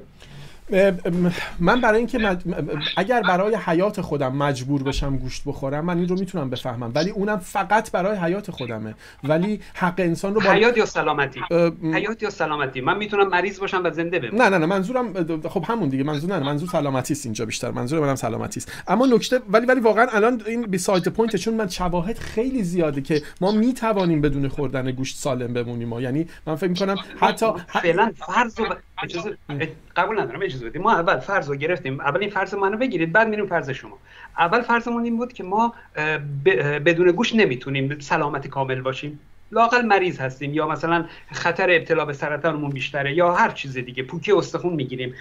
من 1.60 1.82
برای 1.82 1.98
اینکه 1.98 2.38
اگر 2.98 3.22
برای 3.22 3.58
حیات 3.66 4.02
خودم 4.02 4.36
مجبور 4.36 4.84
بشم 4.84 5.18
گوشت 5.18 5.42
بخورم 5.46 5.86
من 5.86 5.98
این 5.98 6.08
رو 6.08 6.20
می‌تونم 6.20 6.50
بفهمم. 6.50 6.92
ولی 6.96 7.10
اونم 7.10 7.38
فقط 7.38 7.92
برای 7.92 8.18
حیات 8.18 8.52
خودمه. 8.52 8.96
ولی 9.24 9.62
حق 9.74 9.94
انسان 9.98 10.36
رو 10.36 10.42
حیات 10.42 10.78
یا 10.78 10.86
سلامتی؟ 10.86 11.42
حیات 11.94 12.24
یا 12.24 12.30
سلامتی؟ 12.30 12.82
من 12.82 12.98
می‌تونم 12.98 13.30
مریض 13.30 13.60
باشم 13.60 13.82
و 13.84 13.92
زنده 13.92 14.20
بمونم. 14.20 14.42
نه 14.44 14.50
نه 14.50 14.58
نه 14.58 14.66
منظورم 14.66 15.14
خب 15.50 15.66
همون 15.68 15.90
دیگه 15.90 16.04
منظور 16.04 16.40
نه 16.40 16.46
منظور 16.46 16.70
سلامتی 16.70 17.14
است 17.14 17.26
اینجا 17.26 17.46
بیشتر. 17.46 17.72
منظور 17.72 18.00
منم 18.00 18.16
سلامتی 18.16 18.60
است. 18.60 18.72
اما 18.88 19.06
نکته 19.06 19.40
ولی 19.50 19.66
ولی 19.66 19.80
واقعا 19.80 20.08
الان 20.12 20.42
این 20.48 20.62
beside 20.62 20.78
the 20.78 21.10
point 21.10 21.36
چون 21.36 21.54
من 21.54 21.68
شواهد 21.68 22.18
خیلی 22.18 22.64
زیاده 22.64 23.02
که 23.02 23.22
ما 23.42 23.52
می‌توانیم 23.52 24.22
بدون 24.22 24.48
خوردن 24.48 24.92
گوشت 24.92 25.18
سالم 25.18 25.54
بمونیم 25.54 26.00
یعنی 26.00 26.28
من 26.48 26.56
فکر 26.56 26.70
می‌کنم 26.70 26.96
حتی 27.20 27.46
فعلا 27.68 28.12
فرض 28.16 28.56
قبول 29.96 30.20
ندارم 30.20 30.42
اجازه 30.42 30.70
بدید 30.70 30.82
ما 30.82 30.92
اول 30.92 31.20
فرض 31.20 31.50
رو 31.50 31.56
گرفتیم. 31.56 32.00
اول 32.00 32.20
این 32.20 32.30
فرض 32.30 32.54
منو 32.54 32.78
بگیرید 32.78 33.12
بعد 33.12 33.28
میریم 33.28 33.46
فرض 33.46 33.70
شما. 33.70 33.98
اول 34.38 34.62
فرضمون 34.62 35.04
این 35.04 35.18
بود 35.18 35.34
که 35.34 35.44
ما 35.44 35.74
بدون 36.86 37.12
گوش 37.12 37.36
نمی‌تونیم 37.36 38.00
سلامت 38.00 38.48
کامل 38.48 38.82
باشیم. 38.82 39.20
لاقل 39.52 39.82
مریض 39.82 40.20
هستیم 40.20 40.54
یا 40.54 40.68
مثلا 40.68 41.06
خطر 41.32 41.68
ابتلا 41.70 42.06
به 42.06 42.14
سرطانمون 42.14 42.70
بیشتره 42.70 43.14
یا 43.14 43.34
هر 43.34 43.52
چیز 43.52 43.78
دیگه 43.78 44.04
پوکی 44.04 44.32
استخون 44.32 44.74
می‌گیریم. 44.74 45.14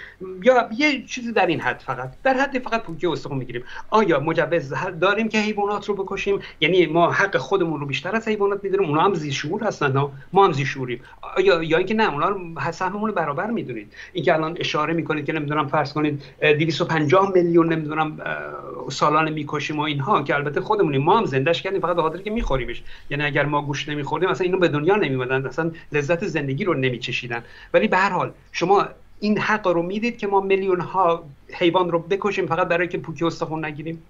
یا 0.43 0.69
یه 0.77 1.03
چیزی 1.05 1.31
در 1.31 1.45
این 1.45 1.59
حد 1.59 1.79
فقط. 1.85 2.11
در 2.23 2.33
حد 2.33 2.59
فقط 2.59 2.83
پوکی 2.83 3.07
استخون 3.07 3.37
می‌گیریم. 3.37 3.63
آیا 3.89 4.19
مجوز 4.19 4.73
داریم 5.01 5.29
که 5.29 5.39
حیوانات 5.39 5.89
رو 5.89 5.95
بکشیم؟ 5.95 6.39
یعنی 6.61 6.85
ما 6.85 7.11
حق 7.11 7.37
خودمون 7.37 7.79
رو 7.79 7.85
بیشتر 7.85 8.15
از 8.15 8.27
حیوانات 8.27 8.63
می‌دونیم 8.63 8.89
اونا 8.89 9.01
هم 9.01 9.13
زی 9.13 9.31
شعور 9.31 9.63
هستن 9.63 10.07
ما 10.33 10.45
هم 10.45 10.51
زی 10.51 10.65
شعوریم 10.65 11.01
یا 11.37 11.63
یا 11.63 11.77
اینکه 11.77 11.93
نه 11.93 12.13
اونا 12.13 12.29
رو 12.29 12.39
سهممون 12.71 13.11
برابر 13.11 13.51
می‌دونید. 13.51 13.93
اینکه 14.13 14.33
الان 14.33 14.57
اشاره 14.59 14.93
می‌کنید 14.93 15.25
که 15.25 15.33
نمی‌دونم 15.33 15.67
فرض 15.67 15.93
کنید 15.93 16.23
250 16.41 17.31
میلیون 17.35 17.73
نمی‌دونم 17.73 18.17
سالانه 18.91 19.31
می‌کشیم 19.31 19.79
و 19.79 19.81
اینها 19.81 20.23
که 20.23 20.35
البته 20.35 20.61
خودمونیم. 20.61 21.03
ما 21.03 21.17
هم 21.17 21.25
زندهش 21.25 21.61
کردیم 21.61 21.81
فقط 21.81 21.95
به 21.95 22.01
خاطر 22.01 22.21
که 22.21 22.31
میخوریمش 22.31 22.83
یعنی 23.09 23.23
اگر 23.23 23.45
ما 23.45 23.61
گوش 23.61 23.89
نمی‌خوریم 23.89 24.16
خوردیم 24.17 24.29
اصلا 24.29 24.45
اینو 24.45 24.57
به 24.57 24.67
دنیا 24.67 24.95
نمیمدن 24.95 25.45
اصلا 25.45 25.71
لذت 25.91 26.27
زندگی 26.27 26.63
رو 26.63 26.73
نمیچشیدن. 26.73 27.43
ولی 27.73 27.87
به 27.87 27.97
هر 27.97 28.09
حال 28.09 28.31
شما 28.51 28.85
این 29.19 29.37
حق 29.37 29.67
رو 29.67 29.83
می‌دید 29.83 30.17
که 30.17 30.27
ما 30.27 30.41
میلیون 30.41 30.81
ها 30.81 31.23
حیوان 31.53 31.91
رو 31.91 31.99
بکشیم 31.99 32.47
فقط 32.47 32.67
برای 32.67 32.87
که 32.87 32.97
پوکی 32.97 33.25
استخون 33.25 33.65
نگیریم؟ 33.65 34.03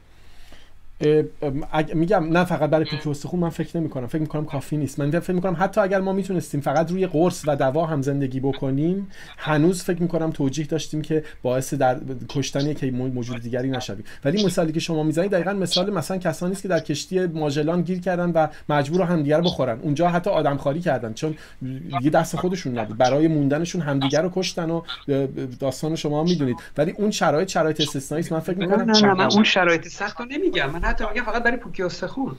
میگم 1.93 2.37
نه 2.37 2.45
فقط 2.45 2.69
برای 2.69 2.85
پوکی 2.85 3.09
استخون 3.09 3.39
من 3.39 3.49
فکر 3.49 3.77
نمی 3.77 3.89
کنم 3.89 4.07
فکر 4.07 4.21
می 4.21 4.27
کنم 4.27 4.45
کافی 4.45 4.77
نیست. 4.77 4.99
من 4.99 5.19
فکر 5.19 5.33
می 5.33 5.41
کنم 5.41 5.55
حتی 5.59 5.81
اگر 5.81 6.01
ما 6.01 6.13
می‌تونستیم 6.13 6.61
فقط 6.61 6.91
روی 6.91 7.07
قرص 7.07 7.43
و 7.47 7.55
دوا 7.55 7.85
هم 7.85 8.01
زندگی 8.01 8.39
بکنیم 8.39 9.07
هنوز 9.37 9.83
فکر 9.83 10.01
می 10.01 10.07
کنم 10.07 10.31
توجیه 10.31 10.65
داشتیم 10.65 11.01
که 11.01 11.23
باعث 11.41 11.73
در 11.73 11.99
کشتن 12.29 12.67
یک 12.67 12.83
موجود 12.93 13.41
دیگری 13.41 13.69
نشویم. 13.69 14.03
ولی 14.25 14.45
مثالی 14.45 14.71
که 14.71 14.79
شما 14.79 15.03
می‌زنید 15.03 15.31
دقیقا 15.31 15.53
مثال 15.53 15.93
مثلا 15.93 16.17
کسانی 16.17 16.51
است 16.51 16.61
که 16.61 16.67
در 16.67 16.79
کشتی 16.79 17.25
ماژلان 17.25 17.81
گیر 17.81 17.99
کردن 17.99 18.31
و 18.31 18.47
مجبور 18.69 19.01
همدیگر 19.01 19.41
بخورن. 19.41 19.79
اونجا 19.79 20.09
حتی 20.09 20.29
آدم 20.29 20.57
خاری 20.57 20.79
کردن 20.79 21.13
چون 21.13 21.35
یه 22.01 22.09
دست 22.09 22.35
خودشون 22.35 22.79
نبود. 22.79 22.97
برای 22.97 23.27
موندنشون 23.27 23.81
همدیگر 23.81 24.21
رو 24.21 24.31
کشتن 24.35 24.69
و 24.69 24.81
داستان 25.59 25.95
شما 25.95 26.23
می‌دونید. 26.23 26.57
ولی 26.77 26.91
اون 26.91 27.11
شرایط 27.11 27.47
شرایط 27.47 27.81
استثنایی 27.81 28.25
من 28.31 28.39
فکر 28.39 28.57
می 28.57 28.67
کنم 28.67 28.91
نه 28.91 29.01
نه 29.01 29.13
من 29.13 29.31
اون 29.31 29.43
شرایط 29.43 29.87
سخت 29.87 30.19
رو 30.19 30.25
نمیگم. 30.25 30.69
من 30.69 30.86
حتی 30.87 31.05
میگم 31.05 31.23
فقط 31.23 31.43
برای 31.43 31.57
پوکی 31.57 31.83
استخون 31.83 32.37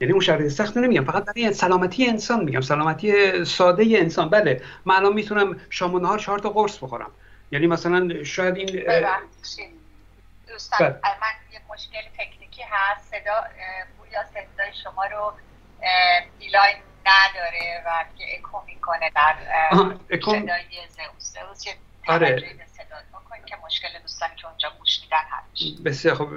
یعنی 0.00 0.12
اون 0.12 0.20
شرایط 0.20 0.52
سخت 0.52 0.76
نمیگم 0.76 1.04
فقط 1.04 1.24
برای 1.24 1.52
سلامتی 1.52 2.06
انسان 2.06 2.44
میگم 2.44 2.60
سلامتی 2.60 3.44
ساده 3.44 3.84
انسان. 3.88 4.28
بله 4.28 4.62
من 4.84 4.94
الان 4.94 5.12
می‌تونم 5.12 5.60
شام 5.70 5.94
و 5.94 5.98
نهار 5.98 6.18
چهار 6.18 6.38
تا 6.38 6.50
قرص 6.50 6.78
بخورم. 6.82 7.10
یعنی 7.52 7.66
مثلا 7.66 8.24
شاید 8.24 8.56
این 8.56 8.66
دوستان 10.48 10.78
بله. 10.78 10.90
من 11.20 11.52
یه 11.52 11.60
مشکل 11.72 11.98
تکنیکی 12.18 12.62
هست. 12.70 13.10
صدا 13.10 13.44
بویا 13.98 14.24
صدای 14.24 14.72
شما 14.84 15.04
رو 15.04 15.32
دیلاین 16.38 16.76
نداره 17.06 17.82
و 17.86 18.04
که 18.18 18.24
اکو 18.38 18.58
می‌کنه 18.66 19.10
در 19.16 19.34
صدای 20.10 20.42
زئوس 20.88 21.34
زئوس 21.34 21.64
آره. 22.08 22.42
که 23.50 23.56
مشکل 23.66 23.88
دوستانی 24.02 24.32
که 24.36 24.48
اونجا 24.48 24.68
گوش 24.78 25.00
میدن 25.02 25.16
هست 25.30 25.84
بسیار 25.84 26.14
خب 26.14 26.28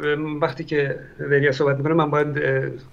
وقتی 0.42 0.64
که 0.64 1.00
وریا 1.20 1.52
صحبت 1.52 1.78
می‌کنه 1.78 1.94
من 1.94 2.12
باید 2.12 2.38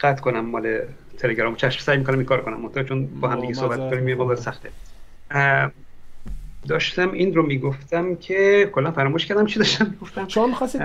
قطع 0.00 0.20
کنم 0.22 0.46
مال 0.46 0.80
تلگرام 1.18 1.56
چشم 1.56 1.80
سعی 1.80 1.98
می‌کنم 1.98 2.18
این 2.18 2.26
کار 2.26 2.44
کنم. 2.44 2.60
منتها 2.60 2.82
چون 2.82 3.20
با 3.20 3.28
هم 3.28 3.40
دیگه 3.40 3.54
صحبت 3.54 3.78
کنیم 3.78 4.08
یه 4.08 4.34
سخته. 4.34 4.70
داشتم 6.68 7.12
این 7.12 7.34
رو 7.34 7.46
می‌گفتم 7.46 8.16
که 8.16 8.70
کلا 8.72 8.90
فراموش 8.90 9.26
کردم 9.26 9.46
چی 9.46 9.58
داشتم 9.58 9.86
می‌گفتم. 9.90 10.28
شما 10.28 10.46
می‌خواستید 10.46 10.82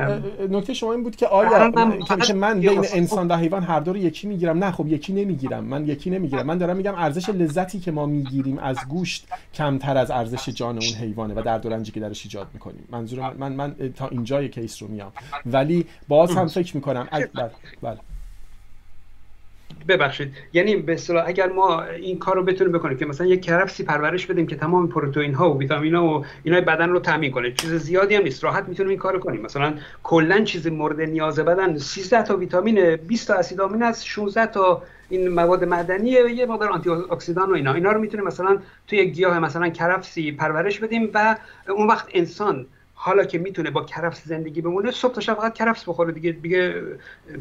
نکته 0.49 0.73
شما 0.73 0.93
این 0.93 1.03
بود 1.03 1.15
که 1.15 1.28
آیا 1.28 1.71
من 1.76 1.99
که 1.99 2.34
من 2.34 2.59
بین 2.59 2.86
انسان 2.93 3.28
و 3.28 3.38
حیوان 3.38 3.63
هر 3.63 3.80
دو 3.80 3.93
رو 3.93 3.97
یکی 3.97 4.28
می‌گیرم. 4.28 4.63
نه 4.63 4.71
خب 4.71 4.88
یکی 4.88 5.13
نمی‌گیرم. 5.13 5.63
من 5.63 5.88
یکی 5.88 6.09
نمی‌گیرم. 6.09 6.45
من 6.45 6.57
دارم 6.57 6.78
میگم 6.78 6.95
ارزش 6.95 7.30
لذتی 7.30 7.80
که 7.80 7.91
ما 7.91 8.05
می‌گیریم 8.05 8.57
از 8.57 8.78
گوشت 8.89 9.28
کمتر 9.53 9.97
از 9.97 10.11
ارزش 10.11 10.49
جان 10.49 10.78
اون 10.78 10.93
حیوانه 11.01 11.34
و 11.34 11.41
در 11.41 11.57
رنجی 11.57 11.91
که 11.91 11.99
درش 11.99 12.26
ایجاد 12.26 12.47
می‌کنیم. 12.53 12.88
منظور 12.91 13.34
من 13.34 13.53
من 13.53 13.76
تا 13.95 14.07
اینجای 14.07 14.49
کیس 14.49 14.82
رو 14.82 14.88
میام 14.88 15.11
ولی 15.45 15.86
باز 16.07 16.36
هم 16.36 16.47
فکر 16.47 16.76
می‌کنم 16.76 17.07
بله 17.11 17.51
بله. 17.82 17.97
ببخشید. 19.88 20.34
یعنی 20.53 20.76
به 20.76 20.93
اصطلاح 20.93 21.23
اگر 21.28 21.49
ما 21.49 21.84
این 21.84 22.19
کار 22.19 22.36
رو 22.36 22.43
بتونیم 22.43 22.73
بکنیم 22.73 22.97
که 22.97 23.05
مثلا 23.05 23.28
یک 23.28 23.41
کرفسی 23.41 23.84
پرورش 23.84 24.26
بدیم 24.26 24.47
که 24.47 24.55
تمام 24.55 24.88
پروتئین 24.88 25.34
ها 25.34 25.53
و 25.53 25.59
ویتامین 25.59 25.95
ها 25.95 26.05
و 26.07 26.26
اینا 26.43 26.61
بدن 26.61 26.89
رو 26.89 26.99
تامین 26.99 27.32
کنه 27.32 27.51
چیز 27.51 27.73
زیادی 27.73 28.15
هم 28.15 28.23
نیست. 28.23 28.43
راحت 28.43 28.67
می‌تونیم 28.67 28.89
این 28.89 28.99
کارو 28.99 29.19
کنیم. 29.19 29.41
مثلا 29.41 29.73
کلا 30.03 30.43
چیز 30.43 30.67
مورد 30.67 31.01
نیاز 31.01 31.39
بدن 31.39 31.78
13 31.78 32.23
تا 32.23 32.38
ویتامین 32.38 32.95
20 32.95 33.28
تا 33.28 33.34
اسید 33.34 33.61
آمین 33.61 33.84
از 33.84 34.05
16 34.05 34.45
تا 34.45 34.84
این 35.09 35.28
مواد 35.30 35.63
معدنی 35.63 36.09
یه 36.09 36.45
مقدار 36.45 36.69
آنتی 36.69 36.89
اکسیدان 36.89 37.49
و 37.49 37.53
اینا. 37.53 37.73
اینا 37.73 37.91
رو 37.91 38.01
می‌تونیم 38.01 38.26
مثلا 38.26 38.57
توی 38.88 39.05
گیاه 39.11 39.39
مثلا 39.39 39.69
کرفسی 39.69 40.32
پرورش 40.32 40.80
بدیم 40.80 41.09
و 41.13 41.36
اون 41.69 41.88
وقت 41.88 42.07
انسان 42.13 42.65
حالا 42.98 43.26
که 43.26 43.38
می‌تونه 43.38 43.72
با 43.72 43.84
کرفس 43.84 44.22
زندگی 44.26 44.62
بمونه 44.62 44.91
صبح 44.91 45.14
تا 45.14 45.22
شب 45.22 45.34
فقط 45.34 45.54
کرفس 45.54 45.89
بخوره 45.89 46.12
دیگه 46.12 46.32
دیگه 46.32 46.82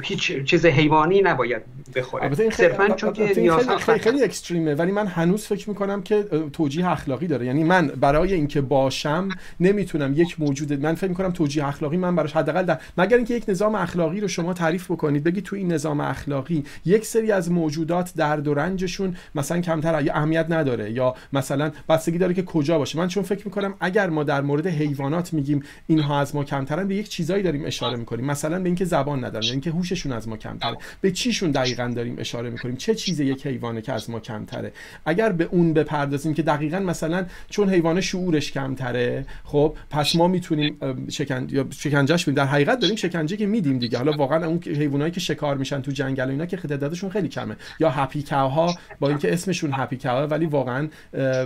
هیچ 0.02 0.44
چیز 0.44 0.66
حیوانی 0.66 1.22
نباید 1.22 1.62
بخوره. 1.94 2.50
صرفا 2.50 2.88
چون 2.88 3.12
که 3.12 3.26
خیلی, 3.26 3.50
خیلی, 3.50 3.98
خیلی 3.98 4.24
اکستریمه 4.24 4.74
ولی 4.74 4.92
من 4.92 5.06
هنوز 5.06 5.46
فکر 5.46 5.68
می‌کنم 5.68 6.02
که 6.02 6.22
توجیه 6.52 6.90
اخلاقی 6.90 7.26
داره. 7.26 7.46
یعنی 7.46 7.64
من 7.64 7.86
برای 7.86 8.34
اینکه 8.34 8.60
باشم 8.60 9.28
نمی‌تونم 9.60 10.12
یک 10.16 10.40
موجود 10.40 10.72
من 10.72 10.94
فکر 10.94 11.08
می‌کنم 11.08 11.30
توجیه 11.30 11.66
اخلاقی 11.66 11.96
من 11.96 12.16
براش 12.16 12.32
حداقل 12.32 12.74
مگر 12.98 13.16
اینکه 13.16 13.34
یک 13.34 13.44
نظام 13.48 13.74
اخلاقی 13.74 14.20
رو 14.20 14.28
شما 14.28 14.54
تعریف 14.54 14.90
بکنید 14.90 15.24
بگید 15.24 15.44
تو 15.44 15.56
این 15.56 15.72
نظام 15.72 16.00
اخلاقی 16.00 16.64
یک 16.84 17.04
سری 17.04 17.32
از 17.32 17.50
موجودات 17.52 18.12
درد 18.16 18.48
و 18.48 18.54
رنجشون 18.54 19.16
مثلا 19.34 19.60
کمتر 19.60 20.02
یا 20.02 20.14
اهمیت 20.14 20.46
نداره 20.48 20.92
یا 20.92 21.14
مثلا 21.32 21.72
بستگی 21.88 22.18
داره 22.18 22.34
که 22.34 22.42
کجا 22.42 22.78
باشه. 22.78 22.98
من 22.98 23.08
چون 23.08 23.22
فکر 23.22 23.44
می‌کنم 23.44 23.74
اگر 23.80 24.10
ما 24.10 24.24
در 24.24 24.40
مورد 24.40 24.66
حیوانات 24.66 25.34
میگیم 25.44 25.62
اینها 25.86 26.20
از 26.20 26.34
ما 26.34 26.44
کمترن 26.44 26.88
به 26.88 26.94
یک 26.96 27.08
چیزایی 27.08 27.42
داریم 27.42 27.64
اشاره 27.66 27.96
می‌کنیم. 27.96 28.24
مثلا 28.24 28.58
به 28.58 28.66
اینکه 28.66 28.84
زبان 28.84 29.24
ندارن 29.24 29.46
اینکه 29.50 29.70
هوششون 29.70 30.12
از 30.12 30.28
ما 30.28 30.36
کمتره. 30.36 30.76
به 31.00 31.10
چیشون 31.10 31.50
دقیقا 31.50 31.92
داریم 31.96 32.16
اشاره 32.18 32.50
می‌کنیم؟ 32.50 32.76
چه 32.76 32.94
چیز 32.94 33.20
یک 33.20 33.46
حیوانه 33.46 33.82
که 33.82 33.92
از 33.92 34.10
ما 34.10 34.20
کمتره؟ 34.20 34.72
اگر 35.04 35.32
به 35.32 35.44
اون 35.44 35.72
بپردازیم 35.72 36.34
که 36.34 36.42
دقیقا 36.42 36.78
مثلا 36.78 37.26
چون 37.50 37.70
حیوان 37.70 38.00
شعورش 38.00 38.52
کمتره 38.52 39.26
خب 39.44 39.76
پس 39.90 40.16
ما 40.16 40.28
می‌تونیم 40.28 40.78
شکن 41.10 41.46
یا 41.50 41.66
شکنجهش 41.70 42.28
در 42.28 42.46
حقیقت 42.46 42.78
داریم 42.78 42.96
شکنجه 42.96 43.36
که 43.36 43.46
میدیم 43.46 43.78
دیگه. 43.78 43.98
حالا 43.98 44.12
واقعا 44.12 44.46
اون 44.46 44.60
حیوانایی 44.66 45.12
که 45.12 45.20
شکار 45.20 45.56
میشن 45.56 45.82
تو 45.82 45.90
جنگل 45.90 46.26
و 46.26 46.30
اینا 46.30 46.46
که 46.46 46.56
تعدادشون 46.56 47.10
خیلی 47.10 47.28
کمه. 47.28 47.56
یا 47.80 47.90
هپی 47.90 48.24
ها 48.30 48.74
با 49.00 49.08
اینکه 49.08 49.32
اسمشون 49.32 49.70
هپی 49.72 49.98
ولی 50.30 50.46
واقعا 50.46 50.88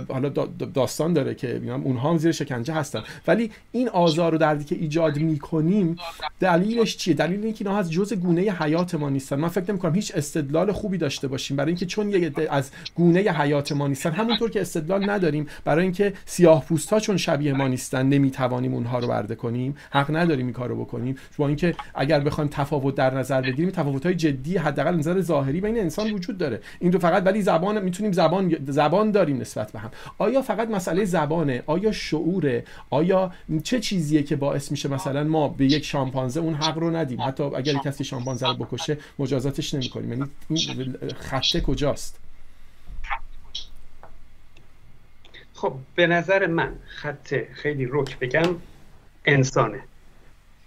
حالا 0.09 0.29
داستان 0.73 1.13
داره 1.13 1.35
که 1.35 1.61
اونها 1.83 2.09
هم 2.09 2.17
زیر 2.17 2.31
شکنجه 2.31 2.73
هستن. 2.73 3.03
ولی 3.27 3.51
این 3.71 3.88
این 3.89 4.03
آزار 4.03 4.35
و 4.35 4.37
دردی 4.37 4.63
که 4.63 4.75
ایجاد 4.75 5.17
می‌کنیم 5.17 5.95
دلیلش 6.39 6.97
چیه؟ 6.97 7.13
دلیل 7.13 7.43
اینکه 7.43 7.65
اینا 7.65 7.79
از 7.79 7.91
جزء 7.91 8.15
گونه 8.15 8.41
حیات 8.41 8.95
ما 8.95 9.09
نیستن. 9.09 9.35
من 9.35 9.47
فکر 9.47 9.65
نمی‌کنم 9.69 9.95
هیچ 9.95 10.11
استدلال 10.15 10.71
خوبی 10.71 10.97
داشته 10.97 11.27
باشیم. 11.27 11.57
برای 11.57 11.69
اینکه 11.69 11.85
چون 11.85 12.09
یه 12.09 12.31
از 12.49 12.71
گونه 12.95 13.19
حیات 13.19 13.71
ما 13.71 13.87
نیستن 13.87 14.11
همونطور 14.11 14.49
که 14.49 14.61
استدلال 14.61 15.09
نداریم 15.09 15.47
برای 15.65 15.83
اینکه 15.83 16.13
سیاه 16.25 16.65
پوست 16.65 16.99
چون 16.99 17.17
شبیه 17.17 17.53
ما 17.53 17.67
نیستن 17.67 18.05
نمی‌توانیم 18.05 18.73
اونها 18.73 18.99
رو 18.99 19.07
برده 19.07 19.35
کنیم. 19.35 19.75
حق 19.91 20.15
نداریم 20.15 20.45
این 20.45 20.53
کارو 20.53 20.75
بکنیم. 20.75 21.15
با 21.37 21.47
اینکه 21.47 21.75
اگر 21.95 22.19
بخوایم 22.19 22.49
تفاوت 22.53 22.95
در 22.95 23.13
نظر 23.13 23.41
بگیریم 23.41 23.69
تفاوت 23.69 24.05
های 24.05 24.15
جدی 24.15 24.57
حداقل 24.57 24.95
نظر 24.95 25.21
ظاهری 25.21 25.61
بین 25.61 25.79
انسان 25.79 26.11
وجود 26.11 26.37
داره. 26.37 26.61
این 26.79 26.91
دو 26.91 26.99
فقط 26.99 27.25
ولی 27.25 27.41
زبان 27.41 27.83
می‌تونیم 27.83 28.11
زبان 28.11 28.55
زبان 28.67 29.11
داریم 29.11 29.37
نسبت 29.37 29.71
به 29.71 29.79
هم. 29.79 29.91
آیا 30.17 30.41
فقط 30.41 30.69
مسئله 30.69 31.05
زبانه؟ 31.05 31.63
آیا 31.65 31.91
شعوره؟ 31.91 32.63
آیا 32.89 33.31
چه 33.63 33.78
چیزیه 33.79 34.23
که 34.23 34.35
باعث 34.35 34.71
میشه 34.71 34.89
مثلا 34.89 35.23
ما 35.23 35.47
به 35.47 35.65
یک 35.65 35.85
شامپانزه 35.85 36.39
اون 36.39 36.53
حق 36.53 36.77
رو 36.77 36.95
ندیم. 36.95 37.21
حتی 37.21 37.43
اگر 37.43 37.73
کسی 37.73 38.03
شامپانزه 38.03 38.47
رو 38.47 38.53
بکشه 38.53 38.97
مجازاتش 39.19 39.73
نمی‌کنیم. 39.73 40.11
یعنی 40.11 40.25
این 40.49 40.97
خطه 41.17 41.61
کجاست؟ 41.61 42.19
خب 45.53 45.73
به 45.95 46.07
نظر 46.07 46.47
من 46.47 46.75
خط 46.87 47.35
خیلی 47.53 47.87
رک 47.91 48.19
بگم 48.19 48.55
انسانه. 49.25 49.79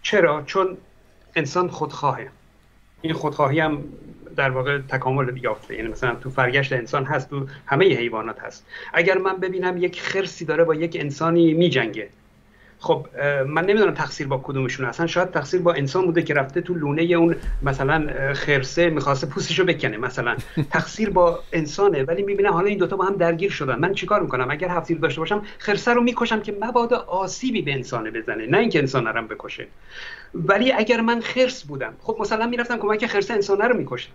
چرا؟ 0.03 0.43
چون 0.43 0.77
انسان 1.37 1.69
خودخواهه. 1.69 2.29
این 3.03 3.13
خودخواهی 3.13 3.61
هم 3.61 3.85
در 4.37 4.51
واقع 4.51 4.79
تکامل 4.79 5.37
یافته. 5.43 5.77
یعنی 5.77 5.89
مثلا 5.89 6.15
تو 6.15 6.31
فرگشت 6.31 6.73
انسان 6.73 7.05
هست 7.05 7.31
تو 7.31 7.47
همه 7.67 7.85
حیوانات 7.85 8.41
هست. 8.41 8.67
اگر 8.93 9.19
من 9.19 9.37
ببینم 9.37 9.83
یک 9.83 10.01
خرسی 10.01 10.45
داره 10.45 10.65
با 10.65 10.75
یک 10.75 10.97
انسانی 11.01 11.55
میجنگه 11.55 12.09
خب 12.83 13.07
من 13.47 13.65
نمی‌دونم 13.65 13.95
تقصیر 13.95 14.27
با 14.27 14.41
کدومشون 14.45 14.87
اصلا 14.87 15.07
شاید 15.07 15.31
تقصیر 15.31 15.61
با 15.61 15.73
انسان 15.73 16.07
بوده 16.07 16.23
که 16.23 16.35
رفته 16.35 16.61
تو 16.61 16.75
لونه 16.75 17.03
اون 17.03 17.37
مثلا 17.63 18.07
خرسه 18.35 18.91
می‌خواسته 18.91 19.27
پوستشو 19.27 19.65
بکنه 19.65 19.97
مثلا. 19.97 20.37
تقصیر 20.71 21.11
با 21.11 21.41
انسانه 21.53 22.03
ولی 22.03 22.23
می‌بینم 22.23 22.53
حالا 22.53 22.67
این 22.67 22.79
دوتا 22.79 22.97
با 22.97 23.05
هم 23.05 23.17
درگیر 23.17 23.51
شدن. 23.51 23.79
من 23.79 23.95
چیکار 23.95 24.23
می‌کنم؟ 24.23 24.51
اگر 24.51 24.69
هفتیر 24.69 24.99
داشته 24.99 25.21
باشم 25.21 25.43
خرسه 25.59 25.93
رو 25.93 26.03
می‌کشم 26.03 26.41
که 26.41 26.57
مبادا 26.61 26.97
آسیبی 26.99 27.63
به 27.63 27.73
انسانه 27.73 28.11
بزنه 28.11 28.47
نه 28.47 28.59
اینکه 28.59 28.79
انسان 28.79 29.07
رو 29.07 29.27
بکشه. 29.27 29.67
ولی 30.35 30.73
اگر 30.73 31.01
من 31.01 31.21
خرس 31.21 31.65
بودم 31.65 31.95
خب 32.03 32.17
مثلا 32.21 32.47
می‌رفتم 32.47 32.79
کمک 32.79 33.07
خرسه 33.07 33.35
انسانه 33.35 33.65
رو 33.65 33.77
می‌کشم 33.77 34.11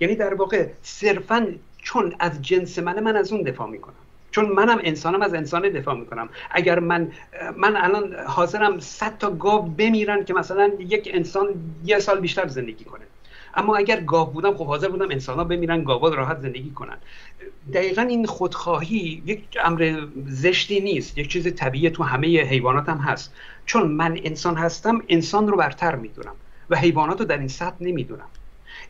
یعنی 0.00 0.16
در 0.16 0.34
واقع 0.34 0.66
صرفا 0.82 1.46
چون 1.82 2.14
از 2.20 2.42
جنس 2.42 2.78
منه 2.78 3.00
من 3.00 3.16
از 3.16 3.32
اون 3.32 3.42
دفاع 3.42 3.70
می‌کنم. 3.70 3.94
چون 4.30 4.48
منم 4.48 4.80
انسانم 4.84 5.22
از 5.22 5.34
انسان 5.34 5.68
دفاع 5.68 5.94
می‌کنم. 5.94 6.28
اگر 6.50 6.78
من 6.78 7.12
من 7.56 7.76
الان 7.76 8.14
حاضرم 8.26 8.78
صد 8.78 9.18
تا 9.18 9.30
گاو 9.30 9.62
بمیرن 9.62 10.24
که 10.24 10.34
مثلا 10.34 10.70
یک 10.78 11.10
انسان 11.14 11.54
یه 11.84 11.98
سال 11.98 12.20
بیشتر 12.20 12.46
زندگی 12.46 12.84
کنه. 12.84 13.04
اما 13.54 13.76
اگر 13.76 14.00
گاو 14.00 14.30
بودم 14.30 14.54
خب 14.54 14.66
حاضر 14.66 14.88
بودم 14.88 15.10
انسان 15.10 15.36
ها 15.36 15.44
بمیرن 15.44 15.84
گاوا 15.84 16.08
راحت 16.08 16.40
زندگی 16.40 16.70
کنن. 16.70 16.96
دقیقا 17.72 18.02
این 18.02 18.26
خودخواهی 18.26 19.22
یک 19.26 19.42
امر 19.64 20.06
زشتی 20.26 20.80
نیست. 20.80 21.18
یک 21.18 21.28
چیز 21.28 21.54
طبیعی 21.54 21.90
تو 21.90 22.02
همه 22.02 22.26
حیوانات 22.26 22.88
هم 22.88 22.98
هست. 22.98 23.34
چون 23.66 23.88
من 23.88 24.18
انسان 24.24 24.56
هستم 24.56 25.02
انسان 25.08 25.48
رو 25.48 25.56
برتر 25.56 25.96
می‌دونم 25.96 26.34
و 26.70 26.76
حیوانات 26.76 27.20
رو 27.20 27.24
در 27.24 27.38
این 27.38 27.48
سطح 27.48 27.76
نمی‌دونم. 27.80 28.28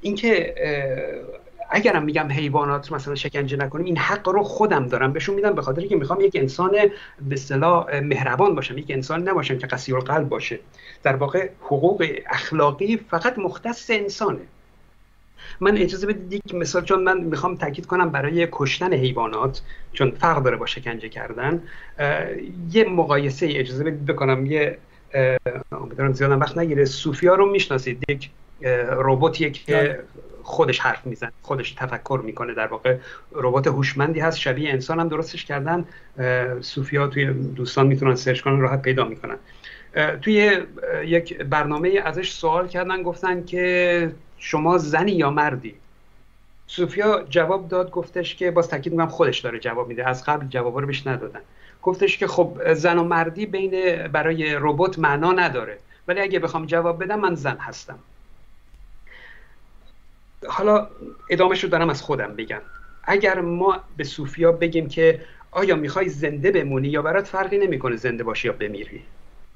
اینکه 0.01 0.55
اگرم 1.71 2.05
میگم 2.05 2.29
حیوانات 2.31 2.93
مثلا 2.93 3.15
شکنجه 3.15 3.57
نکنیم 3.57 3.87
این 3.87 3.99
حق 3.99 4.29
رو 4.29 4.43
خودم 4.43 4.87
دارم. 4.87 5.13
بهشون 5.13 5.35
میدم 5.35 5.53
به 5.53 5.63
خاطر 5.63 5.87
که 5.87 5.97
می‌خوام 5.97 6.21
یک 6.21 6.33
انسان 6.35 6.71
به 7.29 7.35
اصطلاح 7.35 8.01
مهربان 8.01 8.55
باشم 8.55 8.79
یک 8.79 8.87
انسان 8.89 9.29
نباشم 9.29 9.59
که 9.59 9.67
قسی 9.67 9.93
قلب 9.93 10.29
باشه. 10.29 10.59
در 11.03 11.17
واقع 11.17 11.49
حقوق 11.61 12.07
اخلاقی 12.31 12.97
فقط 13.11 13.39
مختص 13.39 13.91
انسانه. 13.91 14.41
من 15.61 15.77
اجازه 15.77 16.07
بدید 16.07 16.33
یک 16.33 16.55
مثال 16.55 16.85
چون 16.85 17.03
من 17.03 17.21
می‌خوام 17.21 17.57
تاکید 17.57 17.87
کنم 17.87 18.11
برای 18.11 18.49
کشتن 18.53 18.93
حیوانات 18.93 19.63
چون 19.93 20.11
فرق 20.11 20.43
داره 20.43 20.57
با 20.57 20.67
شکنجه 20.67 21.09
کردن 21.09 21.63
یه 22.73 22.85
مقایسه 22.85 23.47
اجازه 23.51 23.85
بدید 23.85 24.07
بکنم. 24.07 24.47
یه 24.47 24.79
امیدوارم 25.73 26.13
زیادم 26.13 26.41
وقت 26.41 26.59
نگیره. 26.59 26.85
سوفیا 26.85 27.35
رو 27.35 27.51
می‌شناسید؟ 27.51 28.05
یک 28.09 28.31
رباتیه 28.91 29.51
که. 29.51 30.01
خودش 30.51 30.79
حرف 30.79 31.07
میزن 31.07 31.33
خودش 31.43 31.73
تفکر 31.73 32.21
می‌کنه. 32.25 32.55
در 32.55 32.67
واقع 32.67 32.97
ربات 33.33 33.67
هوشمندی 33.67 34.21
هست 34.21 34.39
شبیه 34.39 34.71
انسان 34.71 35.01
هم 35.01 35.09
درستش 35.09 35.45
کردن. 35.45 35.85
صوفیا 36.61 37.07
توی 37.07 37.27
دوستان 37.33 37.87
می‌تونن 37.87 38.15
سرچ 38.15 38.41
کنن 38.41 38.61
راحت 38.61 38.83
پیدا 38.83 39.05
می‌کنن. 39.05 39.37
توی 40.23 40.59
یک 41.05 41.39
برنامه 41.39 42.01
ازش 42.05 42.33
سوال 42.33 42.69
کردن 42.69 43.03
گفتن 43.03 43.45
که 43.45 44.13
شما 44.39 44.79
زنی 44.79 45.13
یا 45.13 45.31
مردی؟ 45.31 45.75
سوفیا 46.67 47.27
جواب 47.29 47.69
داد 47.69 47.91
گفتش 47.91 48.35
که 48.35 48.51
باز 48.51 48.69
تاکید 48.69 48.93
می‌کنم 48.93 49.09
خودش 49.09 49.39
داره 49.39 49.59
جواب 49.59 49.89
میده. 49.89 50.09
از 50.09 50.25
قبل 50.25 50.47
جواب 50.47 50.79
رو 50.79 50.87
بهش 50.87 51.07
ندادن. 51.07 51.41
گفتش 51.83 52.19
که 52.19 52.27
خب 52.27 52.75
زن 52.75 52.99
و 52.99 53.05
مردی 53.05 53.47
بین 53.47 54.07
برای 54.09 54.55
ربات 54.55 54.99
معنا 54.99 55.33
نداره. 55.33 55.79
ولی 56.09 56.21
اگه 56.21 56.39
بخوام 56.39 56.67
جواب 56.67 57.05
بدم 57.05 57.21
من 57.21 57.35
زن 57.35 57.57
هستم. 57.61 57.99
حالا 60.49 60.89
ادامهش 61.29 61.65
رو 61.65 61.71
دارم 61.71 61.91
از 61.91 62.03
خودم 62.03 62.35
بگم. 62.37 62.61
اگر 63.05 63.41
ما 63.41 63.81
به 63.97 64.05
صوفیا 64.05 64.53
بگیم 64.53 64.89
که 64.89 65.21
آیا 65.51 65.77
می‌خوای 65.77 66.09
زنده 66.09 66.51
بمونی 66.51 66.89
یا 66.89 67.03
برات 67.03 67.27
فرقی 67.27 67.59
نمی‌کنه 67.59 67.97
زنده 67.97 68.25
باشی 68.25 68.49
یا 68.49 68.55
بمیری؟ 68.55 69.03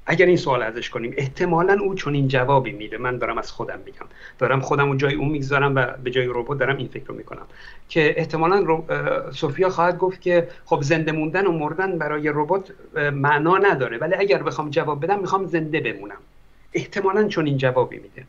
اگر 0.05 0.25
این 0.25 0.37
سوال 0.37 0.61
ازش 0.61 0.89
کنیم 0.89 1.13
احتمالا 1.17 1.77
او 1.81 1.95
چون 1.95 2.13
این 2.13 2.27
جوابی 2.27 2.71
میده. 2.71 2.97
من 2.97 3.17
دارم 3.17 3.37
از 3.37 3.51
خودم 3.51 3.79
میگم. 3.85 4.05
دارم 4.39 4.59
خودم 4.59 4.87
اون 4.87 4.97
جای 4.97 5.15
اون 5.15 5.29
می‌گذارم 5.29 5.75
و 5.75 5.85
به 6.03 6.11
جای 6.11 6.25
ربات 6.25 6.57
دارم 6.57 6.77
این 6.77 6.87
فکر 6.87 7.05
رو 7.05 7.15
می‌کنم. 7.15 7.45
که 7.89 8.19
احتمالا 8.19 8.83
سوفیا 9.31 9.69
خواهد 9.69 9.97
گفت 9.97 10.21
که 10.21 10.47
خب 10.65 10.81
زنده 10.81 11.11
موندن 11.11 11.45
و 11.45 11.51
مردن 11.51 11.97
برای 11.97 12.29
ربات 12.29 12.71
معنا 13.13 13.57
نداره. 13.57 13.97
ولی 13.97 14.15
اگر 14.15 14.43
بخوام 14.43 14.69
جواب 14.69 15.03
بدم 15.03 15.19
می‌خوام 15.19 15.45
زنده 15.45 15.79
بمونم. 15.79 16.17
احتمالا 16.73 17.27
چون 17.27 17.45
این 17.45 17.57
جوابی 17.57 17.97
میده. 17.97 18.23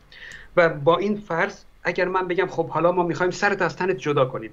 و 0.55 0.69
با 0.69 0.97
این 0.97 1.15
فرض 1.15 1.63
اگر 1.87 2.07
من 2.07 2.27
بگم 2.27 2.47
خب 2.47 2.67
حالا 2.69 2.91
ما 2.91 3.03
می‌خوایم 3.03 3.31
سرت 3.31 3.61
از 3.61 3.75
تنت 3.75 3.97
جدا 3.97 4.25
کنیم. 4.25 4.51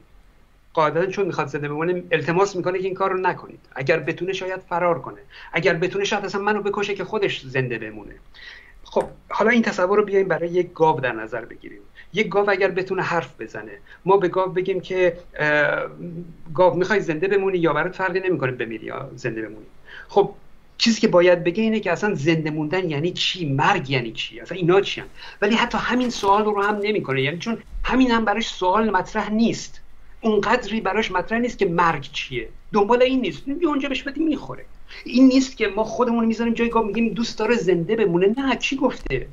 قاعدتا 0.74 1.06
چون 1.06 1.26
می‌خواد 1.26 1.46
زنده 1.46 1.68
بمونه 1.68 2.02
التماس 2.10 2.56
می‌کنه 2.56 2.78
که 2.78 2.84
این 2.84 2.94
کار 2.94 3.10
رو 3.12 3.20
نکنید. 3.20 3.60
اگر 3.74 3.98
بتونه 3.98 4.32
شاید 4.32 4.60
فرار 4.60 4.98
کنه. 5.00 5.20
اگر 5.52 5.74
بتونه 5.74 6.04
شاید 6.04 6.24
اصلا 6.24 6.40
منو 6.40 6.62
بکشه 6.62 6.94
که 6.94 7.04
خودش 7.04 7.46
زنده 7.46 7.78
بمونه. 7.78 8.14
خب 8.84 9.04
حالا 9.28 9.50
این 9.50 9.62
تصور 9.62 9.98
رو 9.98 10.04
بیایم 10.04 10.28
برای 10.28 10.48
یک 10.48 10.72
گاو 10.72 11.00
در 11.00 11.12
نظر 11.12 11.44
بگیریم. 11.44 11.80
یک 12.12 12.28
گاو 12.28 12.50
اگر 12.50 12.70
بتونه 12.70 13.02
حرف 13.02 13.40
بزنه. 13.40 13.78
ما 14.04 14.16
به 14.16 14.28
گاو 14.28 14.52
بگیم 14.52 14.80
که 14.80 15.16
گاو 16.54 16.76
می‌خوای 16.76 17.00
زنده 17.00 17.28
بمونی 17.28 17.58
یا 17.58 17.72
برات 17.72 17.94
فرقی 17.94 18.20
نمی‌کنه 18.20 18.52
بمیری 18.52 18.86
یا 18.86 19.10
زنده 19.16 19.42
بمونی. 19.42 19.66
خب 20.08 20.34
چیزی 20.78 21.00
که 21.00 21.08
باید 21.08 21.44
بگه 21.44 21.62
اینه 21.62 21.80
که 21.80 21.92
اصلا 21.92 22.14
زنده 22.14 22.50
موندن 22.50 22.90
یعنی 22.90 23.12
چی؟ 23.12 23.46
مرگ 23.46 23.90
یعنی 23.90 24.12
چی؟ 24.12 24.40
اصلا 24.40 24.58
اینا 24.58 24.80
چی 24.80 25.00
هم. 25.00 25.06
ولی 25.42 25.54
حتی 25.54 25.78
همین 25.78 26.10
سوال 26.10 26.44
رو 26.44 26.62
هم 26.62 26.78
نمی‌کنه. 26.82 27.22
یعنی 27.22 27.38
چون 27.38 27.58
همین 27.84 28.10
هم 28.10 28.24
براش 28.24 28.46
سوال 28.46 28.90
مطرح 28.90 29.32
نیست. 29.32 29.80
اونقدری 30.20 30.80
براش 30.80 31.12
مطرح 31.12 31.38
نیست 31.38 31.58
که 31.58 31.66
مرگ 31.66 32.02
چیه. 32.12 32.48
دنبال 32.72 33.02
این 33.02 33.20
نیست. 33.20 33.48
یه 33.48 33.68
اونجا 33.68 33.88
بهش 33.88 34.02
بدی 34.02 34.20
می‌خوره. 34.20 34.64
این 35.04 35.26
نیست 35.26 35.56
که 35.56 35.68
ما 35.68 35.84
خودمون 35.84 36.24
می‌ذاریم 36.24 36.54
جای 36.54 36.68
گاه 36.68 36.86
میگیم 36.86 37.08
دوست 37.08 37.38
داره 37.38 37.54
زنده 37.54 37.96
بمونه. 37.96 38.34
نه 38.38 38.56
کی 38.56 38.76
گفته؟ 38.76 39.26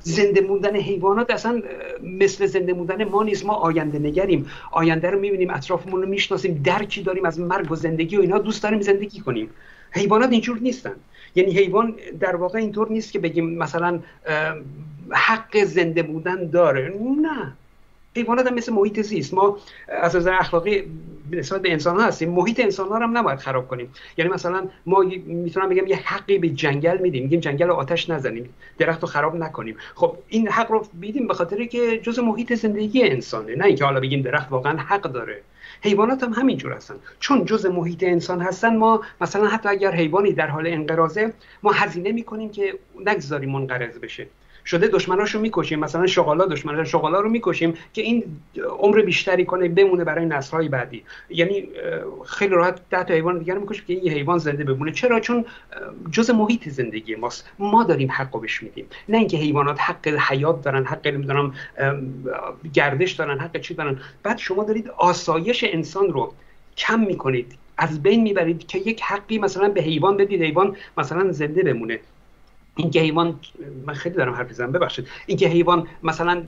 زنده 0.00 0.40
موندن 0.40 0.76
حیوانات 0.76 1.30
اصلا 1.30 1.62
مثل 2.02 2.46
زنده 2.46 2.72
موندن 2.72 3.04
ما 3.04 3.22
نیست. 3.22 3.46
ما 3.46 3.54
آینده 3.54 3.98
نگریم. 3.98 4.46
آینده 4.72 5.10
رو 5.10 5.20
می‌بینیم 5.20 5.50
اطرافمون 5.50 6.02
رو 6.02 6.08
می‌شناسیم. 6.08 6.60
درکی 6.64 7.02
داریم 7.02 7.24
از 7.24 7.40
مرگ 7.40 7.72
و 7.72 7.74
زندگی 7.74 8.16
و 8.16 8.20
اینا. 8.20 8.38
دوست 8.38 8.62
داریم 8.62 8.80
زندگی 8.80 9.20
کنیم. 9.20 9.50
حیوانات 9.90 10.30
اینجور 10.30 10.58
نیستن. 10.58 10.94
یعنی 11.34 11.52
حیوان 11.52 11.94
در 12.20 12.36
واقع 12.36 12.58
اینطور 12.58 12.92
نیست 12.92 13.12
که 13.12 13.18
بگیم 13.18 13.58
مثلا 13.58 14.00
حق 15.10 15.64
زنده 15.64 16.02
بودن 16.02 16.50
داره. 16.50 16.94
نه. 17.22 17.52
حیوانات 18.16 18.46
هم 18.46 18.54
مثل 18.54 18.72
محیط 18.72 19.00
زیست. 19.00 19.34
ما 19.34 19.58
از 19.88 20.16
نظر 20.16 20.32
اخلاقی 20.32 20.82
نسبت 21.32 21.62
به 21.62 21.72
انسان 21.72 21.96
ها 21.96 22.06
هستیم. 22.06 22.30
محیط 22.30 22.60
انسان 22.60 22.88
ها 22.88 22.98
هم 22.98 23.18
نباید 23.18 23.38
خراب 23.38 23.68
کنیم. 23.68 23.92
یعنی 24.16 24.30
مثلا 24.30 24.68
ما 24.86 25.00
می‌تونم 25.26 25.68
بگم 25.68 25.86
یه 25.86 25.96
حقی 25.96 26.38
به 26.38 26.48
جنگل 26.48 26.98
میدیم. 26.98 27.22
میگیم 27.22 27.40
جنگل 27.40 27.66
رو 27.66 27.74
آتش 27.74 28.10
نزنیم. 28.10 28.54
درخت 28.78 29.02
رو 29.02 29.08
خراب 29.08 29.36
نکنیم. 29.36 29.76
خب 29.94 30.16
این 30.28 30.48
حق 30.48 30.70
رو 30.70 30.86
بیدیم 30.94 31.26
به 31.26 31.34
خاطر 31.34 31.64
که 31.64 31.98
جز 31.98 32.18
محیط 32.18 32.54
زندگی 32.54 33.02
انسانه. 33.02 33.54
نه 33.56 33.64
اینکه 33.64 33.84
حالا 33.84 34.00
بگیم 34.00 34.22
درخت 34.22 34.52
واقعا 34.52 34.78
حق 34.78 35.02
داره. 35.02 35.42
حیوانات 35.82 36.22
هم 36.22 36.32
همینجور 36.32 36.72
هستن. 36.72 36.94
چون 37.20 37.44
جز 37.44 37.66
محیط 37.66 38.02
انسان 38.02 38.40
هستن 38.40 38.76
ما 38.76 39.02
مثلا 39.20 39.48
حتی 39.48 39.68
اگر 39.68 39.92
حیوانی 39.92 40.32
در 40.32 40.46
حال 40.46 40.66
انقراضه 40.66 41.32
ما 41.62 41.72
هزینه 41.72 42.12
می‌کنیم 42.12 42.50
که 42.50 42.78
نگذاریم 43.06 43.50
منقرض 43.50 43.98
بشه. 43.98 44.26
شده 44.70 44.88
دشمناشو 44.88 45.40
می‌کشیم. 45.40 45.78
مثلا 45.78 46.06
شغالا 46.06 46.46
دشمن 46.46 46.84
شغالا 46.84 47.20
رو 47.20 47.30
می‌کشیم 47.30 47.74
که 47.92 48.02
این 48.02 48.24
عمر 48.78 49.02
بیشتری 49.02 49.44
کنه 49.44 49.68
بمونه 49.68 50.04
برای 50.04 50.26
نسل‌های 50.26 50.68
بعدی. 50.68 51.02
یعنی 51.30 51.68
خیلی 52.26 52.54
راحت 52.54 52.80
ده 52.90 53.04
تا 53.04 53.14
حیوان 53.14 53.38
دیگر 53.38 53.58
می‌کشیم 53.58 53.84
که 53.86 53.92
این 53.92 54.12
حیوان 54.12 54.38
زنده 54.38 54.64
بمونه. 54.64 54.92
چرا؟ 54.92 55.20
چون 55.20 55.44
جز 56.10 56.30
محیط 56.30 56.68
زندگی 56.68 57.14
ماست. 57.14 57.50
ما 57.58 57.84
داریم 57.84 58.10
حقو 58.10 58.38
بهش 58.38 58.62
میدیم. 58.62 58.86
نه 59.08 59.18
اینکه 59.18 59.36
حیوانات 59.36 59.80
حق 59.80 60.08
حیات 60.08 60.62
دارن 60.62 60.84
حق 60.84 61.06
نمی‌دونم 61.06 61.54
گردش 62.72 63.12
دارن 63.12 63.38
حق 63.38 63.60
چی 63.60 63.74
دارن. 63.74 63.98
بعد 64.22 64.38
شما 64.38 64.64
دارید 64.64 64.88
آسایش 64.88 65.64
انسان 65.64 66.08
رو 66.08 66.32
کم 66.76 67.00
می‌کنید. 67.00 67.54
از 67.78 68.02
بین 68.02 68.22
می‌برید 68.22 68.66
که 68.66 68.78
یک 68.78 69.02
حقی 69.02 69.38
مثلا 69.38 69.68
به 69.68 69.82
حیوان 69.82 70.16
بدید 70.16 70.42
حیوان 70.42 70.76
مثلا 70.98 71.32
زنده 71.32 71.62
بمونه. 71.62 72.00
اینکه 72.82 73.00
حیوان 73.00 73.40
من 73.86 73.94
خیلی 73.94 74.14
دارم 74.14 74.34
حرف 74.34 74.48
می‌زنم 74.48 74.72
ببخشید. 74.72 75.08
اینکه 75.26 75.48
حیوان 75.48 75.86
مثلا 76.02 76.42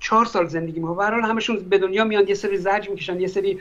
چهار 0.00 0.24
سال 0.24 0.46
زندگی 0.46 0.80
می‌کنه 0.80 0.96
برای 0.96 1.22
همشون 1.22 1.58
به 1.58 1.78
دنیا 1.78 2.04
میان 2.04 2.28
یه 2.28 2.34
سری 2.34 2.56
زرج 2.56 2.90
می‌کشن 2.90 3.20
یه 3.20 3.26
سری 3.26 3.58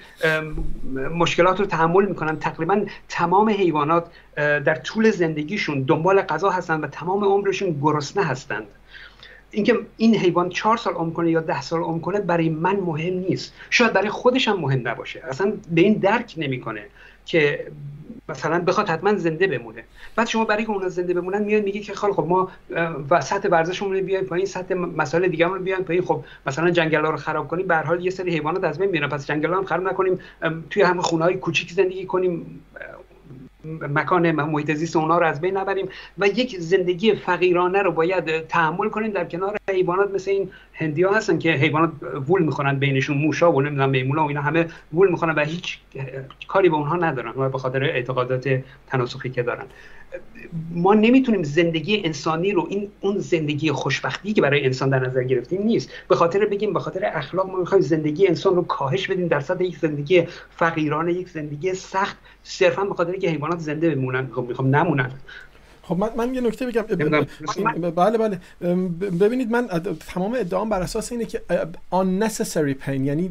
مشکلات 1.16 1.60
رو 1.60 1.66
تحمل 1.66 2.06
می‌کنن. 2.06 2.40
تقریبا 2.40 2.86
تمام 3.10 3.50
حیوانات 3.50 4.08
در 4.36 4.76
طول 4.76 5.12
زندگیشون 5.12 5.82
دنبال 5.82 6.22
غذا 6.22 6.50
هستن 6.50 6.82
و 6.82 6.88
تمام 6.88 7.24
عمرشون 7.24 7.80
گرسنه 7.82 8.24
هستند. 8.24 8.66
اینکه 9.52 9.80
این 9.98 10.16
حیوان 10.16 10.50
چهار 10.50 10.78
سال 10.78 10.94
عمر 10.94 11.14
کنه 11.14 11.32
یا 11.32 11.40
ده 11.42 11.62
سال 11.62 11.82
عمر 11.82 12.00
کنه 12.00 12.20
برای 12.20 12.50
من 12.50 12.76
مهم 12.76 13.14
نیست. 13.14 13.54
شاید 13.70 13.94
برای 13.94 14.10
خودش 14.10 14.48
هم 14.48 14.60
مهم 14.60 14.88
نباشه. 14.88 15.24
اصلا 15.30 15.54
به 15.72 15.82
این 15.82 15.94
درک 15.94 16.34
نمی‌کنه. 16.38 16.86
که 17.26 17.72
مثلا 18.30 18.60
بخواد 18.60 18.90
حتما 18.90 19.16
زنده 19.16 19.48
بمونه. 19.48 19.84
بعد 20.16 20.28
شما 20.28 20.46
برای 20.46 20.64
که 20.64 20.70
اونا 20.70 20.90
زنده 20.90 21.14
بمونن 21.14 21.44
میاد 21.44 21.64
میگه 21.64 21.80
که 21.80 21.94
خب 21.94 22.12
خب 22.12 22.26
ما 22.28 22.52
و 23.10 23.22
سطح 23.22 23.50
ورزشمون 23.50 23.94
رو 23.94 24.02
بیایم 24.02 24.26
پایین 24.26 24.46
سطح 24.46 24.74
مسائل 24.74 25.28
دیگه 25.28 25.48
رو 25.48 25.60
بیایم 25.60 25.84
پایین. 25.84 26.04
خب 26.04 26.24
مثلا 26.46 26.72
جنگل 26.72 27.06
ها 27.06 27.12
رو 27.12 27.18
خراب 27.18 27.48
کنیم 27.48 27.68
به 27.68 27.78
حال 27.78 28.06
یه 28.06 28.12
سری 28.12 28.32
حیوانات 28.32 28.64
از 28.64 28.80
بین 28.80 28.90
میرن. 28.90 29.10
پس 29.10 29.28
جنگل 29.28 29.50
ها 29.50 29.58
هم 29.58 29.66
خراب 29.66 29.84
نکنیم 29.84 30.20
توی 30.70 30.84
همه 30.84 31.02
خونه 31.02 31.24
های 31.24 31.38
کوچیک 31.38 31.72
زندگی 31.72 32.06
کنیم. 32.06 32.64
مکان 33.82 34.32
محیط 34.32 34.74
زیست 34.74 34.96
اونا 34.96 35.18
رو 35.18 35.26
از 35.26 35.42
بین 35.42 35.58
نبریم 35.58 35.90
و 36.18 36.28
یک 36.28 36.60
زندگی 36.60 37.16
فقیرانه 37.16 37.82
رو 37.82 37.92
باید 37.92 38.48
تحمل 38.48 38.90
کنیم 38.90 39.12
در 39.12 39.26
کنار 39.26 39.58
حیوانات 39.70 40.12
مثل 40.12 40.32
این 40.32 40.50
هندی 40.74 41.04
ها 41.04 41.14
هستن 41.14 41.40
که 41.40 41.52
حیوانات 41.52 41.92
وول 42.28 42.44
می‌خورن 42.44 42.80
بینشون 42.80 43.18
موشا 43.18 43.52
و 43.52 43.62
نمی‌دونم 43.62 43.90
میمونا 43.90 44.26
و 44.26 44.28
اینا 44.28 44.42
همه 44.42 44.68
وول 44.94 45.12
می‌خورن 45.12 45.36
و 45.36 45.46
هیچ 45.46 45.80
کاری 46.48 46.70
به 46.70 46.76
اونها 46.76 46.96
ندارن 46.96 47.34
و 47.36 47.50
به 47.50 47.58
خاطر 47.58 47.84
اعتقادات 47.84 48.60
تناسخی 48.88 49.30
که 49.30 49.44
دارن. 49.44 49.66
ما 50.72 50.94
نمی‌تونیم 50.94 51.44
زندگی 51.44 52.02
انسانی 52.06 52.52
رو 52.52 52.68
این 52.70 52.92
اون 53.02 53.20
زندگی 53.20 53.72
خوشبختی 53.72 54.34
که 54.34 54.42
برای 54.42 54.66
انسان 54.66 54.90
در 54.90 55.00
نظر 55.00 55.24
گرفتیم 55.24 55.62
نیست. 55.62 55.90
به 56.08 56.16
خاطر 56.16 56.46
بگیم 56.46 56.74
به 56.74 56.80
خاطر 56.80 57.02
اخلاق 57.14 57.52
ما 57.52 57.60
می‌خوایم 57.60 57.82
زندگی 57.82 58.28
انسان 58.28 58.56
رو 58.56 58.62
کاهش 58.62 59.08
بدیم 59.08 59.28
در 59.28 59.40
سطح 59.40 59.64
یک 59.64 59.78
زندگی 59.78 60.24
فقیرانه 60.50 61.14
یک 61.14 61.30
زندگی 61.30 61.74
سخت. 61.74 62.18
صرفا 62.44 62.84
به 62.84 62.94
خاطر 62.94 63.18
که 63.18 63.30
حیوانات 63.30 63.60
زنده 63.60 63.96
بمونن. 63.96 64.30
خب 64.36 64.46
می‌خوام 64.48 64.76
نمونن 64.76 65.12
خب 65.88 65.98
من, 65.98 66.10
من 66.18 66.36
یه 66.36 66.42
نکته 66.42 66.68
بگم. 66.68 66.82
بله 67.96 68.18
بله. 68.18 68.40
ببینید 69.20 69.52
من 69.52 69.68
تمام 70.08 70.34
ادعام 70.40 70.70
بر 70.70 70.82
اساس 70.82 71.12
اینه 71.12 71.26
که 71.26 71.42
unnecessary 71.92 72.86
pain 72.86 72.90
یعنی 72.90 73.30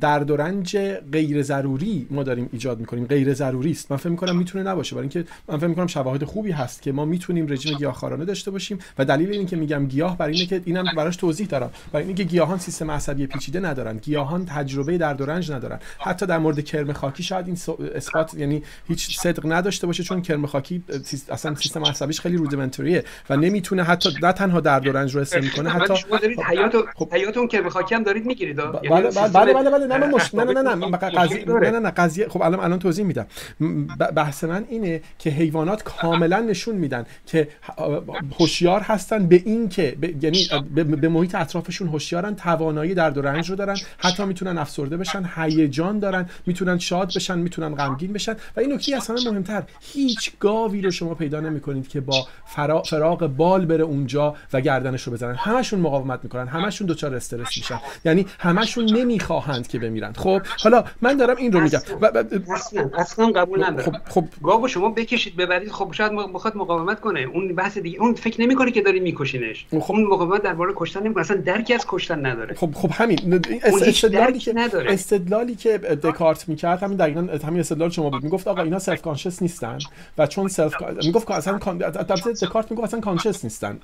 درد 0.00 0.30
و 0.30 0.36
رنج 0.36 0.76
غیر 1.12 1.42
ضروری 1.42 2.06
ما 2.10 2.22
داریم 2.22 2.48
ایجاد 2.52 2.80
می‌کنیم. 2.80 3.06
غیر 3.06 3.34
ضروری 3.34 3.70
است. 3.70 3.90
من 3.90 3.96
فکر 3.96 4.08
می‌کنم 4.08 4.36
می‌تونه 4.36 4.64
نباشه. 4.64 4.96
برای 4.96 5.02
اینکه 5.02 5.24
من 5.48 5.58
فکر 5.58 5.66
می‌کنم 5.66 5.86
شواهد 5.86 6.24
خوبی 6.24 6.50
هست 6.50 6.82
که 6.82 6.92
ما 6.92 7.04
می‌تونیم 7.04 7.46
رژیم 7.48 7.78
گیاهخوارانه 7.78 8.24
داشته 8.24 8.50
باشیم 8.50 8.78
و 8.98 9.04
دلیل 9.04 9.30
اینه 9.30 9.44
که 9.44 9.56
میگم 9.56 9.86
گیاه 9.86 10.18
برای 10.18 10.34
اینه 10.34 10.46
که 10.46 10.62
اینم 10.64 10.84
براش 10.96 11.16
توضیح 11.16 11.46
دارم. 11.46 11.70
برای 11.92 12.06
اینکه 12.06 12.24
گیاهان 12.24 12.58
سیستم 12.58 12.90
عصبی 12.90 13.26
پیچیده 13.26 13.60
ندارن. 13.60 13.96
گیاهان 13.96 14.46
تجربه 14.46 14.98
درد 14.98 15.20
و 15.20 15.26
رنج 15.26 15.52
ندارن. 15.52 15.78
حتی 15.98 16.26
در 16.26 16.38
مورد 16.38 16.64
کرم 16.64 16.92
خاکی 16.92 17.22
شاید 17.22 17.46
این 17.46 17.58
اثبات 17.94 18.34
یعنی 18.34 18.62
هیچ 18.88 19.18
صدق 19.20 19.52
نداشته 19.52 19.86
باشه 19.86 20.02
چون 20.02 20.22
کرم 20.22 20.46
خاکی 20.46 20.82
اصلا 21.28 21.54
سیستم 21.54 21.79
سیستم 21.84 22.04
عصبیش 22.04 22.20
خیلی 22.20 22.36
رودیمنتریه 22.36 23.04
و 23.30 23.36
نمی‌تونه 23.36 23.82
حتی 23.82 24.10
نه 24.22 24.32
تنها 24.32 24.60
درد 24.60 24.86
و 24.86 24.92
رنج 24.92 25.14
رو 25.14 25.20
حس 25.20 25.36
می‌کنه 25.36 25.70
حتی 25.70 25.96
شما 25.96 26.16
دارید 26.16 26.40
حیات 26.40 26.72
خب. 26.94 27.14
حیات 27.14 27.36
اون 27.36 27.48
که 27.48 27.62
بخاکی 27.62 27.94
هم 27.94 28.02
دارید 28.02 28.26
می‌گیرید 28.26 28.56
بله 28.56 29.10
بله 29.10 29.28
بله 29.28 29.52
بله 29.52 29.70
بله 29.70 29.86
نه 29.86 30.06
مش... 30.06 30.34
نه 30.34 30.44
نه 30.44 30.62
نه 30.62 30.96
قضیه 31.20 31.44
نه 31.44 31.70
نه 31.70 31.78
نه 31.78 31.90
قضیه 31.90 32.28
خب 32.28 32.42
الان 32.42 32.60
الان 32.60 32.78
توضیح 32.78 33.04
میدم. 33.04 33.26
بحث 34.16 34.44
من 34.44 34.64
اینه 34.70 35.02
که 35.18 35.30
حیوانات 35.30 35.82
کاملا 35.82 36.40
نشون 36.40 36.74
میدن 36.74 37.06
که 37.26 37.48
هوشیار 38.40 38.80
هستن 38.80 39.26
به 39.26 39.42
این 39.44 39.68
که 39.68 39.96
یعنی 40.22 40.48
به 40.74 41.08
محیط 41.08 41.34
اطرافشون 41.34 41.88
هوشیارن 41.88 42.34
توانایی 42.34 42.94
درد 42.94 43.18
و 43.18 43.22
رنج 43.22 43.50
رو 43.50 43.56
دارن 43.56 43.76
حتی 43.98 44.24
می‌تونن 44.24 44.58
افسرده 44.58 44.96
بشن 44.96 45.30
هیجان 45.36 45.98
دارن 45.98 46.28
می‌تونن 46.46 46.78
شاد 46.78 47.12
بشن 47.16 47.38
می‌تونن 47.38 47.74
غمگین 47.74 48.12
بشن. 48.12 48.32
و 48.56 48.60
این 48.60 48.72
نکته 48.72 48.96
اصلا 48.96 49.16
مهمتر 49.30 49.62
هیچ 49.80 50.32
گاوی 50.40 50.82
رو 50.82 50.90
شما 50.90 51.14
پیدا 51.14 51.40
نمی‌کنید. 51.40 51.69
که 51.88 52.00
با 52.00 52.26
فراغ 52.84 53.26
بال 53.26 53.66
بره 53.66 53.84
اونجا 53.84 54.34
و 54.52 54.60
گردنش 54.60 55.02
رو 55.02 55.12
بزنن. 55.12 55.34
همشون 55.34 55.80
مقاومت 55.80 56.20
می‌کنن. 56.22 56.46
همشون 56.46 56.86
دچار 56.86 57.14
استرس 57.14 57.56
میشن. 57.56 57.80
یعنی 58.04 58.26
همشون 58.38 58.84
نمی‌خواهند 58.84 59.68
که 59.68 59.78
بمیرن. 59.78 60.12
خب 60.12 60.42
حالا 60.62 60.84
من 61.00 61.16
دارم 61.16 61.36
این 61.36 61.52
رو 61.52 61.60
میگم. 61.60 61.80
اصلا 62.54 62.90
اصلا 62.94 63.26
قبول 63.26 63.64
ندارم. 63.64 64.02
خب 64.08 64.24
خب. 64.42 64.66
شما 64.66 64.90
بکشید 64.90 65.36
ببرید. 65.36 65.70
خب 65.70 65.92
شاید 65.92 66.12
بخواد 66.34 66.56
مقاومت 66.56 67.00
کنه. 67.00 67.20
اون 67.20 67.54
بحث 67.54 67.78
دیگه 67.78 68.00
اون 68.00 68.14
فکر 68.14 68.40
نمی‌کنه 68.40 68.70
که 68.70 68.80
داری 68.80 69.00
میکشینش. 69.00 69.66
خب. 69.80 69.92
اون 69.92 70.04
مقاومت 70.04 70.42
درباره 70.42 70.72
کشتن 70.76 71.02
نمی‌کنه 71.02 71.20
اصلا 71.20 71.36
درکی 71.36 71.74
از 71.74 71.84
کشتن 71.88 72.26
نداره. 72.26 72.54
خب 72.54 72.70
خب 72.74 72.90
همین. 72.92 73.42
استدلالی 73.62 74.38
که 74.38 74.52
نداره. 74.52 74.92
استدلالی 74.92 75.54
که 75.54 75.78
دکارت 75.78 76.48
می‌کرد 76.48 76.82
همین 76.82 76.96
دقیقاً 76.96 77.28
همین 77.46 77.60
استدلال 77.60 77.90
شما 77.90 78.10
بود. 78.10 78.22
می‌گفت 78.24 78.48
آقا 78.48 78.62
اینا 78.62 78.78
سلف 78.78 79.02
کانشس 79.02 79.42
نیستن. 79.42 79.78
و 80.18 80.26
چون 80.26 80.48
self 80.48 80.74
می‌گفت 81.04 81.30
اصلا 81.30 81.58
البته 81.68 82.32
دکارت 82.32 82.70
می‌گفت 82.70 82.86
اصلا 82.88 83.00
conscious 83.00 83.44
نیستن. 83.44 83.78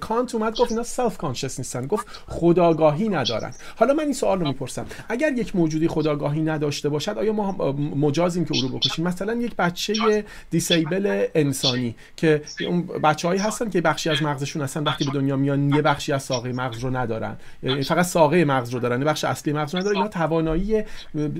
کانت 0.00 0.34
اومد 0.34 0.56
گفت 0.56 0.70
اینا 0.70 0.82
self 0.82 1.18
conscious 1.18 1.58
نیستن. 1.58 1.86
گفت 1.86 2.06
خودآگاهی 2.28 3.08
ندارن. 3.08 3.54
حالا 3.76 3.94
من 3.94 4.04
این 4.04 4.12
سوال 4.12 4.40
رو 4.40 4.46
می‌پرسم. 4.46 4.86
اگر 5.08 5.32
یک 5.32 5.56
موجودی 5.56 5.88
خودآگاهی 5.88 6.42
نداشته 6.42 6.88
باشد 6.88 7.18
آیا 7.18 7.32
ما 7.32 7.72
مجازیم 7.96 8.44
که 8.44 8.54
او 8.54 8.68
رو 8.68 8.78
بکشیم؟ 8.78 9.04
مثلا 9.04 9.34
یک 9.34 9.56
بچه 9.56 10.24
disable 10.50 11.26
انسانی 11.34 11.94
که 12.16 12.42
اون 12.68 12.86
بچه‌هایی 12.86 13.40
هستن 13.40 13.70
که 13.70 13.80
بخشی 13.80 14.10
از 14.10 14.22
مغزشون 14.22 14.62
اصلا 14.62 14.82
وقتی 14.82 15.04
به 15.04 15.10
دنیا 15.10 15.36
میان 15.36 15.74
یه 15.74 15.82
بخشی 15.82 16.12
از 16.12 16.22
ساقه 16.22 16.52
مغز 16.52 16.78
رو 16.78 16.96
ندارن. 16.96 17.36
فقط 17.84 18.04
ساقه 18.04 18.44
مغز 18.44 18.70
رو 18.70 18.80
دارن 18.80 19.04
بخش 19.04 19.24
اصلی 19.24 19.52
مغز 19.52 19.74
رو 19.74 19.80
ندارن. 19.80 19.96
اینا 19.96 20.08
توانایی 20.08 20.82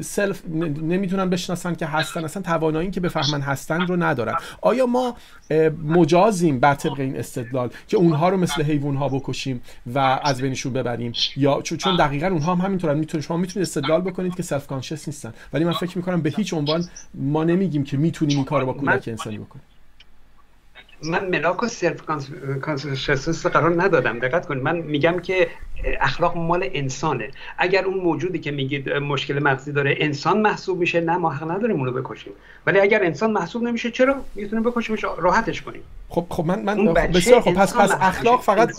self 0.01 0.43
نمی‌تونن 0.83 1.31
بشناسن 1.31 1.75
که 1.75 1.87
هستن 1.87 2.25
اصلا 2.25 2.43
توانایی 2.43 2.91
که 2.91 3.01
بفهمن 3.01 3.41
هستن 3.41 3.87
رو 3.87 3.97
ندارن. 3.97 4.35
آیا 4.61 4.87
ما 4.87 5.17
مجازیم 5.85 6.61
بر 6.61 6.75
طبق 6.75 7.01
این 7.01 7.17
استدلال 7.17 7.71
که 7.89 7.97
اونها 7.97 8.29
رو 8.29 8.37
مثل 8.37 8.63
حیوان 8.63 8.97
ها 8.97 9.09
بکشیم 9.09 9.63
و 9.95 9.99
از 9.99 10.43
بینشون 10.43 10.73
ببریم. 10.73 11.13
یا 11.37 11.63
چون 11.63 11.97
دقیقا 11.97 12.27
اونها 12.27 12.55
هم 12.55 12.61
همینطورن 12.67 12.99
می‌تونید 12.99 13.27
شما 13.27 13.37
می‌تونید 13.37 13.69
استدلال 13.69 14.01
بکنید 14.01 14.35
که 14.35 14.43
self 14.43 14.67
conscious 14.67 15.09
نیستن. 15.09 15.35
ولی 15.53 15.65
من 15.65 15.73
فکر 15.73 15.99
می‌کنم 15.99 16.21
به 16.21 16.31
هیچ 16.31 16.55
عنوان 16.55 16.85
ما 17.15 17.45
نمیگیم 17.45 17.85
که 17.85 17.97
می‌تونیم 17.97 18.37
این 18.37 18.45
کارو 18.45 18.67
با 18.67 18.73
کودک 18.73 19.09
انسانی 19.09 19.39
بکنیم. 19.39 19.65
من 21.03 21.29
ملاک 21.29 21.63
و 21.63 21.69
self 21.69 22.03
consciousness 22.61 23.47
قرار 23.47 23.83
ندادم. 23.83 24.19
دقت 24.19 24.47
کنید. 24.47 24.63
من 24.63 24.77
میگم 24.77 25.21
که 25.21 25.49
اخلاق 26.01 26.37
مال 26.37 26.69
انسانه. 26.73 27.29
اگر 27.59 27.85
اون 27.85 27.99
موجودی 27.99 28.39
که 28.39 28.51
میگید 28.51 28.91
مشکل 28.91 29.39
مغزی 29.39 29.73
داره 29.73 29.95
انسان 29.99 30.41
محسوب 30.41 30.79
میشه 30.79 31.01
نه 31.01 31.17
ما 31.17 31.31
حق 31.31 31.51
نداریم 31.51 31.77
اونو 31.77 31.93
بکشیم. 31.93 32.33
ولی 32.67 32.81
اگر 32.81 33.05
انسان 33.05 33.33
محسوب 33.33 33.63
نمیشه 33.63 33.91
چرا 33.91 34.17
می‌تونیم 34.35 34.65
بکشیمش؟ 34.65 35.05
راحتش 35.19 35.63
کنیم. 35.63 35.83
خب 36.09 36.27
خب 36.31 36.47
من 36.47 36.63
من 36.63 36.95
بسیار 36.95 37.41
خب 37.41 37.55
پس 37.55 37.75
پس 37.75 37.91
اخلاق 38.01 38.43
فقط 38.43 38.71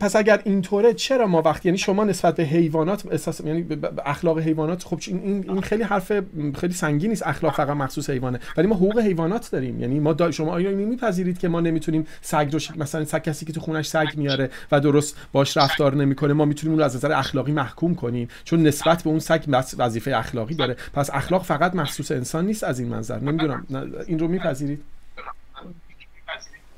پس 0.00 0.16
اگر 0.16 0.40
اینطوره 0.44 0.94
چرا 0.94 1.26
ما 1.26 1.42
وقتی 1.42 1.68
یعنی 1.68 1.78
شما 1.78 2.04
نسبت 2.04 2.36
به 2.36 2.42
حیوانات 2.42 3.06
اساس 3.06 3.40
یعنی 3.40 3.66
اخلاق 4.06 4.38
حیوانات 4.38 4.84
خب 4.84 5.00
این 5.06 5.44
این 5.48 5.60
خیلی 5.60 5.82
حرف 5.82 6.12
خیلی 6.60 6.72
سنگین 6.72 7.10
نیست 7.10 7.26
اخلاق 7.26 7.54
فقط 7.54 7.76
مخصوص 7.76 8.10
حیوانه. 8.10 8.40
ولی 8.56 8.66
ما 8.66 8.74
حقوق 8.74 8.98
حیوانات 8.98 9.50
داریم. 9.50 9.80
یعنی 9.80 10.00
ما 10.00 10.12
دا 10.12 10.30
شما 10.30 10.52
آیا 10.52 10.70
میپذیرید 10.70 11.38
که 11.38 11.48
ما 11.48 11.60
نمی‌تونیم 11.60 12.06
سگ 12.20 12.48
رو 12.52 12.60
مثلا 12.76 13.04
سگ 13.04 13.22
کسی 13.22 13.46
که 13.46 13.52
تو 13.52 13.60
خونش 13.60 13.86
سگ 13.86 14.08
میاره 14.16 14.50
و 14.72 14.80
درست 14.80 15.16
باش 15.32 15.56
رفتار 15.56 15.94
نمی‌کنه؟ 15.94 16.32
ما 16.38 16.44
می‌تونیم 16.44 16.72
اون 16.72 16.78
رو 16.78 16.84
از 16.84 16.96
نظر 16.96 17.12
اخلاقی 17.12 17.52
محکوم 17.52 17.94
کنیم. 17.94 18.28
چون 18.44 18.62
نسبت 18.62 19.02
به 19.02 19.10
اون 19.10 19.18
سگ 19.18 19.44
وظیفه 19.78 20.16
اخلاقی 20.16 20.54
داره. 20.54 20.76
پس 20.92 21.10
اخلاق 21.12 21.42
فقط 21.44 21.74
مخصوص 21.74 22.10
انسان 22.12 22.46
نیست 22.46 22.64
از 22.64 22.80
این 22.80 22.88
منظر. 22.88 23.18
نمی‌دونم. 23.18 23.66
این 24.06 24.18
رو 24.18 24.28
میپذیرید؟ 24.28 24.82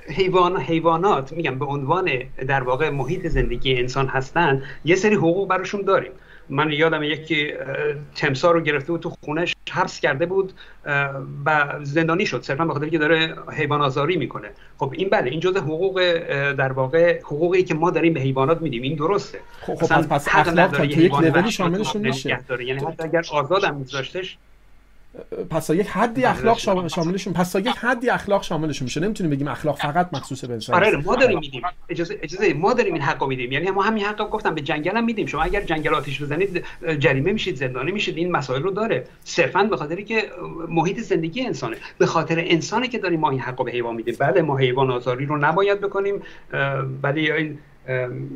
حیوان 0.09 0.61
حیوانات 0.61 1.33
میگم 1.33 1.59
به 1.59 1.65
عنوان 1.65 2.11
در 2.49 2.63
واقع 2.63 2.91
محیط 2.91 3.27
زندگی 3.27 3.75
انسان 3.75 4.07
هستن 4.07 4.63
یه 4.85 4.97
سری 4.97 5.15
حقوق 5.15 5.49
براشون 5.49 5.83
داریم. 5.83 6.13
من 6.51 6.73
یادم 6.73 7.03
یکی 7.03 7.53
تمسا 8.15 8.51
رو 8.51 8.61
گرفته 8.61 8.93
بود 8.93 9.01
تو 9.01 9.13
خونش 9.25 9.57
حبس 9.71 10.01
کرده 10.01 10.27
بود 10.27 10.53
و 11.47 11.75
زندانی 11.83 12.27
شد. 12.27 12.43
صرفا 12.43 12.65
به 12.65 12.73
خاطر 12.73 12.89
که 12.89 12.99
داره 12.99 13.35
حیوان 13.53 13.81
آزاری 13.81 14.17
می‌کنه. 14.17 14.49
خب 14.79 14.95
این 14.97 15.09
بله 15.09 15.31
این 15.31 15.41
جزء 15.41 15.61
حقوق 15.61 16.01
در 16.53 16.73
واقع 16.73 17.21
حقوقی 17.21 17.63
که 17.63 17.75
ما 17.75 17.91
داریم 17.91 18.15
به 18.15 18.21
حیوانات 18.21 18.63
میدیم. 18.63 18.83
این 18.83 18.95
درسته. 18.95 19.41
خب, 19.61 19.75
خب 19.75 19.95
پس, 19.95 20.09
پس 20.09 20.29
اخلاق 20.29 20.71
تا 20.71 20.85
یک 20.85 21.15
لولی 21.21 21.51
شاملشون 21.51 22.03
میشه 22.03 22.39
یعنی 22.51 22.81
حتی 22.81 23.03
اگر 23.03 23.23
آزادم 23.33 23.77
میذاشتش 23.77 24.39
پس 25.51 25.67
تا 25.67 25.75
یک 25.75 25.87
حدی 25.87 26.25
اخلاق 26.25 26.59
شاملشون 26.89 27.33
پس 27.33 27.53
تا 27.53 27.61
یک 27.61 27.69
حدی 27.69 28.11
اخلاق 28.11 28.43
شاملشون 28.43 28.85
میشه. 28.85 29.01
نمی‌تونیم 29.01 29.31
بگیم 29.31 29.49
اخلاق 29.49 29.79
فقط 29.79 30.09
مخصوص 30.13 30.45
به 30.45 30.53
انسان 30.55 30.77
آره 30.77 30.97
ما 30.97 31.17
داریم 31.17 31.39
میدیم. 31.39 31.63
اجازه 31.89 32.19
اجازه 32.23 32.55
ما 32.55 32.73
داریم 32.73 32.95
این 32.95 33.03
حقو 33.03 33.27
میدیم. 33.27 33.53
یعنی 33.53 33.71
ما 33.71 33.83
همین 33.83 34.05
حقو 34.05 34.25
گفتم 34.25 34.55
به 34.55 34.61
جنگل 34.61 34.97
هم 34.97 35.05
میدیم. 35.05 35.27
شما 35.27 35.43
اگر 35.43 35.63
جنگل 35.63 35.95
آتیش 35.95 36.23
بزنید 36.23 36.65
جریمه 36.99 37.33
میشید 37.33 37.57
زندانی 37.57 37.93
میشید 37.93 38.17
این 38.17 38.33
مسائل 38.33 38.63
رو 38.63 38.71
داره. 38.71 39.05
صرفا 39.25 39.63
به 39.63 39.77
خاطری 39.77 40.05
که 40.05 40.31
محیط 40.69 40.99
زندگی 40.99 41.47
انسانه. 41.47 41.77
به 41.99 42.07
خاطر 42.07 42.45
انسانی 42.47 42.89
که 42.89 42.99
داریم 42.99 43.21
ما 43.21 43.31
این 43.31 43.41
حقو 43.41 43.65
به 43.65 43.71
حیوان 43.71 43.95
میدیم. 43.95 44.15
بله 44.19 44.43
ما 44.43 44.57
حیوان 44.57 44.91
آزاری 44.91 45.27
رو 45.27 45.37
نباید 45.37 45.81
بکنیم 45.81 46.23
ولی 47.03 47.59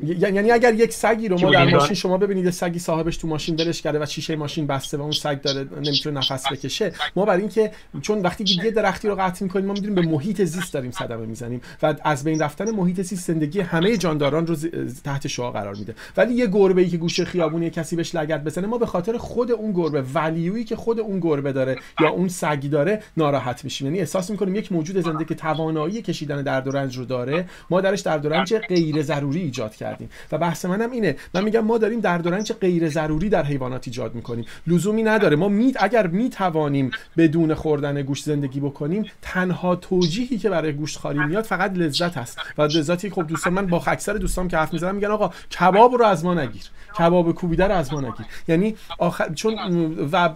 یعنی 0.03 0.51
اگر 0.51 0.75
یک 0.75 0.93
سگی 0.93 1.29
رو 1.29 1.41
ما 1.41 1.51
در 1.51 1.65
ماشین 1.65 1.95
شما 1.95 2.19
ببینید 2.19 2.51
سگی 2.51 2.79
صاحبش 2.79 3.17
تو 3.17 3.29
ماشین 3.29 3.55
ولش 3.55 3.83
کرده 3.83 4.03
و 4.03 4.07
شیشه 4.07 4.37
ماشین 4.37 4.67
بسته 4.67 4.97
و 4.97 5.03
اون 5.03 5.13
سگ 5.13 5.41
داره 5.41 5.69
نمی‌تونه 5.77 6.19
نفس 6.19 6.53
بکشه. 6.53 6.93
ما 7.17 7.25
برای 7.25 7.41
اینکه 7.41 7.71
چون 8.03 8.23
وقتی 8.23 8.45
یه 8.65 8.71
درختی 8.71 9.09
رو 9.09 9.15
قطع 9.15 9.45
می‌کنیم 9.45 9.67
ما 9.67 9.73
می‌دونیم 9.73 9.95
به 9.95 10.03
محیط 10.03 10.43
زیست 10.43 10.75
داریم 10.75 10.91
صدمه 10.91 11.27
می‌زنیم 11.27 11.61
و 11.83 11.95
از 12.05 12.25
بین 12.25 12.41
رفتن 12.41 12.71
محیط 12.71 13.01
زیست 13.01 13.27
زندگی 13.27 13.61
همه 13.61 13.97
جانداران 13.97 14.47
رو 14.47 14.57
تحت 15.05 15.27
شعاع 15.27 15.53
قرار 15.53 15.75
میده. 15.75 15.95
ولی 16.17 16.35
یه 16.35 16.47
گربه 16.47 16.83
ای 16.83 16.89
که 16.89 16.97
گوشه 16.97 17.25
خیابونی 17.25 17.71
کسی 17.71 17.97
بهش 17.97 18.15
لگد 18.15 18.45
بزنه 18.45 18.67
ما 18.67 18.79
به 18.79 18.87
خاطر 18.87 19.17
خود 19.17 19.53
اون 19.53 19.73
گربه 19.73 20.05
ولیویی 20.15 20.65
که 20.65 20.77
خود 20.77 21.01
اون 21.01 21.21
گربه 21.21 21.53
داره 21.53 21.77
یا 22.01 22.09
اون 22.09 22.29
سگی 22.29 22.69
داره 22.69 23.03
ناراحت 23.17 23.65
میشیم. 23.65 23.87
یعنی 23.87 23.99
احساس 23.99 24.31
می‌کنیم 24.31 24.55
یک 24.55 24.73
موجود 24.73 25.01
زنده 25.01 25.25
که 25.25 25.35
توانایی 25.35 26.03
کشیدن 26.03 26.43
درد 26.43 26.69
و 26.69 26.71
رنج 26.71 26.99
رو 26.99 27.05
داره 27.05 27.49
ما 27.71 27.81
درش 27.81 28.01
درد 28.01 28.27
و 28.27 28.29
رنج 28.29 28.55
غیر 28.55 29.03
ضروری 29.03 29.34
ایجاد 29.41 29.77
کردیم. 29.77 30.09
و 30.33 30.39
بحث 30.39 30.65
منم 30.65 30.91
اینه. 30.91 31.17
من 31.35 31.45
میگم 31.45 31.61
ما 31.61 31.79
داریم 31.79 32.01
درد 32.01 32.27
و 32.27 32.31
رنج 32.31 32.53
غیر 32.53 32.89
ضروری 32.89 33.29
در 33.29 33.43
حیوانات 33.43 33.89
ایجاد 33.89 34.15
می‌کنیم. 34.15 34.45
لزومی 34.67 35.03
نداره. 35.03 35.37
ما 35.37 35.49
می 35.49 35.73
اگر 35.77 36.07
می‌توانیم 36.07 36.91
بدون 37.17 37.55
خوردن 37.55 38.03
گوشت 38.03 38.25
زندگی 38.25 38.61
بکنیم 38.61 39.05
تنها 39.23 39.77
توجیهی 39.77 40.39
که 40.39 40.51
برای 40.51 40.73
گوشت 40.73 40.99
خاری 40.99 41.19
میاد 41.19 41.45
فقط 41.45 41.73
لذت 41.73 42.17
است. 42.17 42.39
و 42.59 42.63
لذتی 42.63 43.11
خب 43.11 43.27
دوستان 43.27 43.53
من 43.53 43.67
با 43.67 43.83
اکثر 43.87 44.13
دوستان 44.13 44.49
که 44.49 44.57
حرف 44.57 44.73
می‌زنم 44.73 44.95
میگن 44.95 45.11
آقا 45.11 45.31
کباب 45.61 45.95
رو 45.95 46.05
از 46.05 46.25
ما 46.25 46.35
نگیر. 46.35 46.63
کباب 46.99 47.33
کوبیده 47.33 47.65
رو 47.65 47.75
از 47.75 47.93
ما 47.93 48.01
نگیر. 48.01 48.27
یعنی 48.49 48.77
آخر 48.99 49.33
چون 49.35 49.55
و 50.13 50.31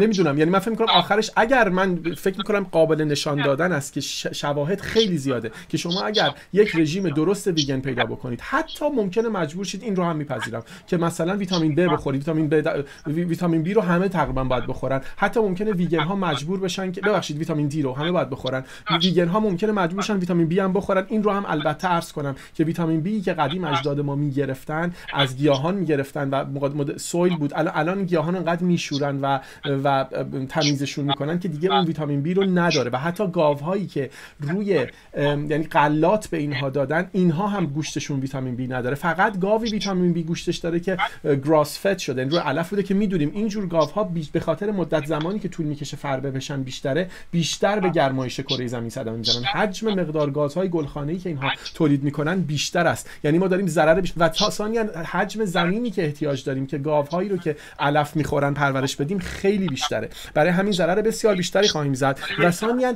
نمی‌دونم 0.00 0.38
یعنی 0.38 0.50
من 0.50 0.58
فکر 0.58 0.70
می‌کنم 0.70 0.88
آخرش 0.88 1.30
اگر 1.36 1.68
من 1.68 2.14
فکر 2.16 2.38
می‌کنم 2.38 2.66
قابل 2.70 3.04
نشان 3.04 3.42
دادن 3.42 3.72
است 3.72 3.92
که 3.92 4.00
شواهد 4.00 4.80
خیلی 4.80 5.16
زیاده 5.18 5.50
که 5.68 5.76
شما 5.76 6.02
اگر 6.02 6.30
یک 6.52 6.76
رژیم 6.76 7.08
درست 7.08 7.46
ویگن 7.46 7.80
پیدا 7.80 8.04
بکنید 8.04 8.40
حتی 8.40 8.84
ممکنه 8.96 9.28
مجبور 9.28 9.64
شید 9.64 9.82
این 9.82 9.96
رو 9.96 10.04
هم 10.04 10.16
میپذیرم 10.16 10.62
که 10.86 10.96
مثلا 10.96 11.36
ویتامین 11.36 11.74
B 11.74 11.92
بخورید 11.92 12.28
ویتامین 12.28 12.50
B 12.50 12.68
ویتامین 13.06 13.64
B 13.64 13.68
رو 13.68 13.80
همه 13.80 14.08
تقریبا 14.08 14.44
باید 14.44 14.66
بخورن. 14.66 15.00
حتی 15.16 15.40
ممکنه 15.40 15.72
ویگن 15.72 16.00
ها 16.00 16.16
مجبور 16.16 16.60
بشن 16.60 16.92
که 16.92 17.00
ببخشید 17.00 17.38
ویتامین 17.38 17.66
دی 17.66 17.82
رو 17.82 17.92
همه 17.92 18.12
باید 18.12 18.30
بخورن. 18.30 18.64
ویگن 19.02 19.28
ها 19.28 19.40
ممکنه 19.40 19.72
مجبور 19.72 19.98
بشن 20.02 20.16
ویتامین 20.16 20.48
B 20.50 20.58
هم 20.58 20.72
بخورن. 20.72 21.06
این 21.08 21.22
رو 21.22 21.30
هم 21.30 21.44
البته 21.48 21.88
عرض 21.88 22.12
کنم 22.12 22.34
که 22.54 22.64
ویتامین 22.64 23.04
B 23.04 23.24
که 23.24 23.32
قدیم 23.32 23.64
اجداد 23.64 24.00
ما 24.00 24.14
می‌گرفتن 24.14 24.94
از 25.14 25.36
گیاهان 25.36 25.73
می‌گرفتن 25.76 26.30
و 26.30 26.98
سویل 26.98 27.36
بود. 27.36 27.52
الان 27.54 27.72
الان 27.76 28.04
گیاهان 28.04 28.36
انقدر 28.36 28.62
میشورن 28.62 29.20
و 29.20 29.38
و 29.84 30.04
تمیزشون 30.48 31.04
می‌کنن 31.04 31.38
که 31.38 31.48
دیگه 31.48 31.72
اون 31.72 31.84
ویتامین 31.84 32.24
B 32.24 32.36
رو 32.36 32.44
نداره 32.44 32.90
و 32.90 32.96
حتی 32.96 33.26
گاوهایی 33.28 33.86
که 33.86 34.10
روی 34.40 34.86
یعنی 35.16 35.64
غلات 35.64 36.26
به 36.26 36.36
اینها 36.36 36.70
دادن 36.70 37.08
اینها 37.12 37.46
هم 37.46 37.66
گوشتشون 37.66 38.20
ویتامین 38.20 38.56
بی 38.56 38.66
نداره. 38.66 38.94
فقط 38.94 39.38
گاوی 39.38 39.70
ویتامین 39.70 40.12
بی 40.12 40.22
گوشتش 40.22 40.56
داره 40.56 40.80
که 40.80 40.96
گراس 41.24 41.86
فت 41.86 41.98
شده. 41.98 42.22
یعنی 42.22 42.34
رو 42.34 42.38
علف 42.38 42.70
بوده 42.70 42.82
که 42.82 42.94
می‌دونیم 42.94 43.30
اینجور 43.34 43.66
گاوها 43.66 44.10
به 44.32 44.40
خاطر 44.40 44.70
مدت 44.70 45.06
زمانی 45.06 45.38
که 45.38 45.48
طول 45.48 45.66
می‌کشه 45.66 45.96
فربه 45.96 46.30
بشن 46.30 46.62
بیشتره 46.62 47.10
بیشتر 47.30 47.80
به 47.80 47.90
گرمایش 47.90 48.40
کره 48.40 48.66
زمین 48.66 48.90
صدمه 48.90 49.16
می‌زنن. 49.16 49.44
حجم 49.44 50.00
مقدار 50.00 50.30
گازهای 50.30 50.68
گلخانه‌ای 50.68 51.18
که 51.18 51.28
اینها 51.28 51.50
تولید 51.74 52.02
می‌کنن 52.02 52.40
بیشتر 52.40 52.86
است. 52.86 53.10
یعنی 53.24 53.38
ما 53.38 53.48
داریم 53.48 53.66
ضرر 53.66 54.00
بیشتر 54.00 54.20
و 54.20 54.50
ثانیا 54.50 55.02
حجم 55.02 55.44
زمینی 55.66 55.90
که 55.90 56.04
احتیاج 56.04 56.44
داریم 56.44 56.66
که 56.66 56.78
گاوهایی 56.78 57.28
رو 57.28 57.36
که 57.36 57.56
علف 57.78 58.16
می‌خورن 58.16 58.54
پرورش 58.54 58.96
بدیم 58.96 59.18
خیلی 59.18 59.66
بیشتره. 59.66 60.08
برای 60.34 60.50
همین 60.50 60.72
ضرر 60.72 61.02
بسیار 61.02 61.34
بیشتری 61.34 61.68
خواهیم 61.68 61.94
زد. 61.94 62.18
و 62.38 62.50
ثانیا 62.50 62.94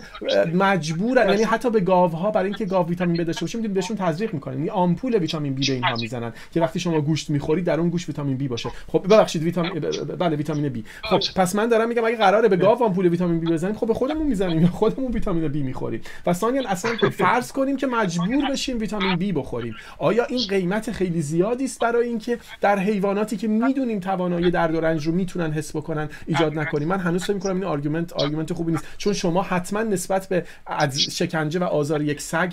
مجبورن 0.55 1.28
یعنی 1.28 1.43
حتی 1.43 1.70
به 1.70 1.81
گاوها 1.81 2.31
برای 2.31 2.47
اینکه 2.47 2.65
گاو 2.65 2.89
ویتامین 2.89 3.15
بده 3.15 3.24
داشته 3.24 3.40
باشیم 3.40 3.62
بهشون 3.62 3.97
تزریق 3.97 4.35
می‌کنیم. 4.35 4.59
یعنی 4.59 4.70
آمپول 4.70 5.19
ویتامین 5.19 5.55
بی 5.55 5.66
به 5.66 5.73
اینها 5.73 5.97
می‌زنن 5.97 6.32
که 6.55 6.61
وقتی 6.61 6.81
شما 6.81 7.01
گوشت 7.01 7.31
می‌خورید 7.31 7.65
در 7.65 7.81
اون 7.81 7.90
گوشت 7.90 8.09
ویتامین 8.09 8.36
بی 8.36 8.49
باشه. 8.49 8.70
خب 8.89 9.05
ببخشید 9.05 9.43
ویتامین 9.43 9.81
بله 10.19 10.36
ویتامین 10.36 10.69
بی. 10.69 10.85
خب 11.03 11.20
پس 11.36 11.55
من 11.55 11.69
دارم 11.69 11.89
میگم 11.89 12.05
اگه 12.05 12.16
قراره 12.16 12.49
به 12.49 12.57
گاو 12.57 12.85
آمپول 12.85 13.07
ویتامین 13.09 13.40
بی 13.40 13.47
بزنید 13.47 13.77
خب 13.77 13.86
به 13.86 13.95
خودمون 13.95 14.27
می‌زنیم. 14.27 14.61
یا 14.61 14.69
خودمون 14.69 15.12
ویتامین 15.12 15.49
بی 15.49 15.62
می‌خوریم. 15.62 16.01
و 16.27 16.32
ثانیا 16.32 16.62
اصلا 16.69 16.97
فرض 17.11 17.53
کنیم 17.53 17.77
که 17.77 17.86
مجبور 17.86 18.51
بشیم 18.51 18.78
ویتامین 18.78 19.16
بی 19.16 19.32
بخوریم. 19.32 19.74
آیا 19.99 20.24
این 20.24 20.40
قیمت 20.49 20.90
خیلی 20.90 21.23
زیادی 21.23 21.65
است 21.65 21.81
برای 21.81 22.09
اینکه 22.09 22.39
در 22.60 22.78
حیواناتی 22.78 23.36
که 23.36 23.48
می‌دونیم 23.48 24.01
توانایی 24.01 24.51
درد 24.51 24.74
و 24.74 24.80
رنج 24.80 25.06
رو 25.06 25.12
می‌تونن 25.12 25.52
حس 25.52 25.76
بکنن 25.76 26.09
ایجاد 26.26 26.59
نکنیم. 26.59 26.89
من 26.89 26.98
هنوز 26.98 27.24
فکر 27.24 27.32
می‌کنم 27.32 27.55
این 27.55 27.64
argument 27.65 28.12
argument 28.12 28.53
خوبی 28.52 28.72
نیست. 28.72 28.85
چون 28.98 29.12
شما 29.12 29.43
حتما 29.43 29.82
نسبت 29.82 30.28
به 30.28 30.44
شکنجه 30.93 31.60
و 31.60 31.64
آزار 31.64 32.02
یک 32.02 32.20
سگ 32.20 32.52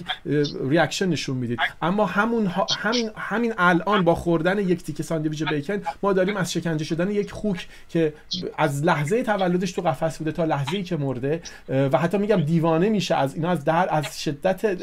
reaction 0.69 1.09
نشون 1.09 1.37
می‌دید. 1.37 1.59
اما 1.81 2.05
همون 2.05 2.51
همین 2.77 3.09
همین 3.17 3.53
الان 3.57 4.03
با 4.03 4.15
خوردن 4.15 4.59
یک 4.59 4.83
تیکه 4.83 5.03
ساندویچ 5.03 5.43
بیکن 5.43 5.81
ما 6.03 6.13
داریم 6.13 6.37
از 6.37 6.53
شکنجه 6.53 6.85
شدن 6.85 7.11
یک 7.11 7.31
خوک 7.31 7.67
که 7.89 8.13
از 8.57 8.83
لحظه 8.83 9.23
تولدش 9.23 9.71
تو 9.71 9.81
قفس 9.81 10.17
بوده 10.17 10.31
تا 10.31 10.45
لحظه 10.45 10.77
ای 10.77 10.83
که 10.83 10.97
مرده 10.97 11.41
و 11.69 11.97
حتی 11.97 12.17
میگم 12.17 12.41
دیوانه 12.41 12.89
میشه 12.89 13.15
از 13.15 13.35
اینا 13.35 13.49
از 13.49 13.65
در 13.65 13.87
از 13.91 14.23
شدت 14.23 14.77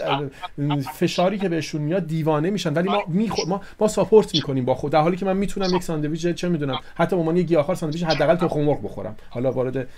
فشاری 0.94 1.38
که 1.38 1.48
بهشون 1.48 1.82
میاد 1.82 2.06
دیوانه 2.06 2.50
میشن. 2.50 2.74
ولی 2.74 2.88
ما 2.88 3.02
می 3.08 3.30
ما 3.48 3.60
ما 3.80 3.88
ساپورت 3.88 4.34
می‌کنیم 4.34 4.64
با 4.64 4.74
خود. 4.74 4.92
در 4.92 5.11
حالی 5.12 5.20
که 5.20 5.26
من 5.26 5.36
می‌تونم 5.36 5.76
یک 5.76 5.82
ساندویچ 5.82 6.26
چه 6.26 6.48
می‌دونم 6.48 6.78
حتی 6.94 7.16
به 7.16 7.20
عنوان 7.20 7.36
یک 7.36 7.46
گیاهخوار 7.46 7.76
ساندویچ 7.76 8.04
حداقل 8.04 8.36
تخم 8.36 8.60
مرغ 8.60 8.84
بخورم. 8.84 9.16
حالا 9.30 9.52
وارد 9.52 9.88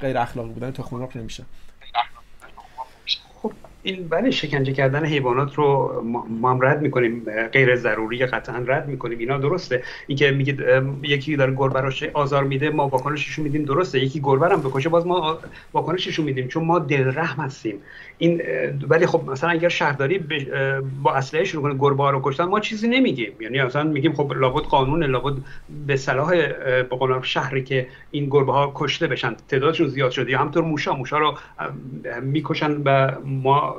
غیر 0.00 0.18
اخلاقی 0.18 0.52
بودن 0.52 0.70
تخم 0.70 0.96
مرغ 0.96 1.16
نمیشه. 1.16 1.44
این 3.82 4.08
بله 4.08 4.30
شکنجه 4.30 4.72
کردن 4.72 5.04
حیوانات 5.04 5.54
رو 5.54 6.00
ما 6.40 6.50
هم 6.50 6.60
رد 6.60 6.82
می‌کنیم 6.82 7.22
غیر 7.52 7.76
ضروری 7.76 8.26
قطعا 8.26 8.64
رد 8.66 8.88
می‌کنیم. 8.88 9.18
اینا 9.18 9.38
درسته. 9.38 9.82
اینکه 10.06 10.30
میگید 10.30 10.62
یکی 11.02 11.36
داره 11.36 11.54
گربه 11.56 11.80
رو 11.80 11.92
آزار 12.14 12.44
میده 12.44 12.70
ما 12.70 12.88
واکنششون 12.88 13.44
میدیم 13.44 13.64
درسته. 13.64 14.00
یکی 14.00 14.20
گربه 14.20 14.48
هم 14.48 14.60
بکشه 14.60 14.88
باز 14.88 15.06
ما 15.06 15.38
واکنششون 15.72 16.24
میدیم 16.24 16.48
چون 16.48 16.64
ما 16.64 16.78
دلرحم 16.78 17.42
هستیم. 17.44 17.74
این 18.18 18.42
ولی 18.88 19.06
خب 19.06 19.30
مثلا 19.30 19.50
اگر 19.50 19.68
شهرداری 19.68 20.24
با 21.02 21.14
اسلحه 21.14 21.44
شروع 21.44 21.62
کنه 21.62 21.74
گربه 21.78 22.10
رو 22.10 22.20
کشتن 22.24 22.44
ما 22.44 22.60
چیزی 22.60 22.88
نمیگیم. 22.88 23.32
یعنی 23.40 23.62
مثلا 23.62 23.84
میگیم 23.84 24.12
خب 24.12 24.32
لابد 24.32 24.62
قانون 24.62 25.04
لابد 25.04 25.42
به 25.86 25.96
صلاح 25.96 26.30
به 26.82 27.20
شهری 27.22 27.64
که 27.64 27.86
این 28.10 28.26
گربه 28.30 28.52
ها 28.52 28.72
کشته 28.74 29.06
بشن. 29.06 29.36
تعدادشون 29.48 29.88
زیاد 29.88 30.10
شده. 30.10 30.30
یا 30.30 30.38
همطور 30.38 30.64
موشا 30.64 30.94
موشا 30.94 31.18
رو 31.18 31.38
می‌کشن 32.22 32.82
و 32.84 33.12
ما 33.24 33.69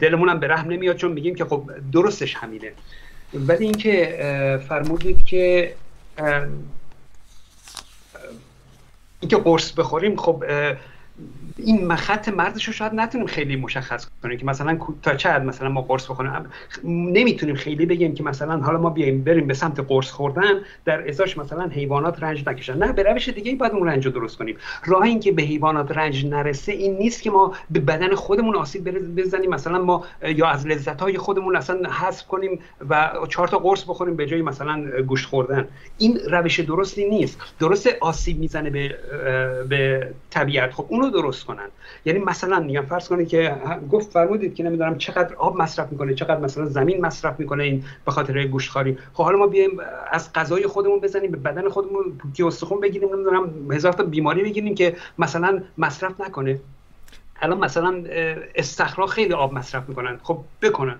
دلمون 0.00 0.28
هم 0.28 0.40
به 0.40 0.48
رحم 0.48 0.70
نمیاد 0.70 0.96
چون 0.96 1.12
میگیم 1.12 1.34
که 1.34 1.44
خب 1.44 1.70
درستش 1.92 2.34
همینه. 2.34 2.72
ولی 3.34 3.64
اینکه 3.64 4.60
فرمودید 4.68 5.24
که 5.24 5.74
اینکه 9.20 9.36
قرص 9.36 9.72
بخوریم 9.72 10.16
خب 10.16 10.44
این 11.56 11.86
مخط 11.86 12.28
مرزش 12.28 12.64
رو 12.64 12.72
شاید 12.72 12.94
نتونیم 12.94 13.26
خیلی 13.26 13.56
مشخص 13.56 14.06
کنیم 14.22 14.38
که 14.38 14.46
مثلا 14.46 14.78
تا 15.02 15.14
چه 15.14 15.38
مثلا 15.38 15.68
ما 15.68 15.82
قرص 15.82 16.10
بخوریم. 16.10 16.32
نمی‌تونیم 16.84 17.54
خیلی 17.54 17.86
بگیم 17.86 18.14
که 18.14 18.22
مثلا 18.22 18.58
حالا 18.58 18.78
ما 18.78 18.90
بیایم 18.90 19.24
بریم 19.24 19.46
به 19.46 19.54
سمت 19.54 19.80
قرص 19.80 20.10
خوردن 20.10 20.60
در 20.84 21.08
ازاش 21.08 21.38
مثلا 21.38 21.68
حیوانات 21.68 22.22
رنج 22.22 22.48
نکشن. 22.48 22.78
نه 22.78 22.92
به 22.92 23.02
روش 23.02 23.28
دیگه 23.28 23.56
باید 23.56 23.72
اون 23.72 23.88
رنج 23.88 24.06
رو 24.06 24.12
درست 24.12 24.38
کنیم. 24.38 24.56
راه 24.84 25.02
اینکه 25.02 25.32
به 25.32 25.42
حیوانات 25.42 25.98
رنج 25.98 26.26
نرسه 26.26 26.72
این 26.72 26.96
نیست 26.96 27.22
که 27.22 27.30
ما 27.30 27.54
به 27.70 27.80
بدن 27.80 28.14
خودمون 28.14 28.56
آسیب 28.56 28.90
بزنیم. 29.20 29.50
مثلا 29.50 29.78
ما 29.78 30.04
یا 30.22 30.46
از 30.46 30.66
لذت 30.66 31.00
های 31.00 31.18
خودمون 31.18 31.56
اصلا 31.56 31.90
حذف 31.90 32.26
کنیم 32.26 32.58
و 32.90 33.10
چهار 33.28 33.48
تا 33.48 33.58
قرص 33.58 33.84
بخوریم 33.84 34.16
به 34.16 34.26
جای 34.26 34.42
مثلا 34.42 35.02
گوشت 35.02 35.26
خوردن. 35.26 35.68
این 35.98 36.18
روش 36.30 36.60
درستی 36.60 37.08
نیست. 37.08 37.40
درست 37.60 37.88
آسیب 38.00 38.38
می‌زنه 38.38 38.70
به 38.70 38.98
به 39.68 40.08
طبیعت. 40.30 40.72
خب 40.72 40.86
اون 40.88 41.00
رو 41.00 41.10
درست 41.10 41.43
کنن. 41.44 41.68
یعنی 42.04 42.18
مثلا 42.18 42.60
میگم 42.60 42.82
فرض 42.82 43.08
کنید 43.08 43.28
که 43.28 43.56
گفت 43.90 44.10
فرمودید 44.10 44.54
که 44.54 44.62
نمی‌دونم 44.62 44.98
چقدر 44.98 45.34
آب 45.34 45.56
مصرف 45.56 45.92
می‌کنه 45.92 46.14
چقدر 46.14 46.40
مثلا 46.40 46.64
زمین 46.64 47.00
مصرف 47.00 47.40
می‌کنه 47.40 47.64
این 47.64 47.84
به 48.04 48.12
خاطر 48.12 48.46
گوشتخواری. 48.46 48.98
خب 49.12 49.24
حالا 49.24 49.38
ما 49.38 49.46
بیایم 49.46 49.70
از 50.10 50.32
غذای 50.32 50.66
خودمون 50.66 51.00
بزنیم 51.00 51.30
به 51.30 51.36
بدن 51.36 51.68
خودمون 51.68 52.18
پوکی 52.18 52.42
استخون 52.42 52.80
بگیریم 52.80 53.14
نمی‌دونم 53.14 53.72
هزار 53.72 53.92
تا 53.92 54.02
بیماری 54.02 54.42
بگیریم 54.42 54.74
که 54.74 54.96
مثلا 55.18 55.62
مصرف 55.78 56.20
نکنه. 56.20 56.60
الان 57.40 57.58
مثلا 57.58 58.04
استخرا 58.54 59.06
خیلی 59.06 59.32
آب 59.32 59.54
مصرف 59.54 59.88
می‌کنن. 59.88 60.18
خب 60.22 60.38
بکنن. 60.62 60.96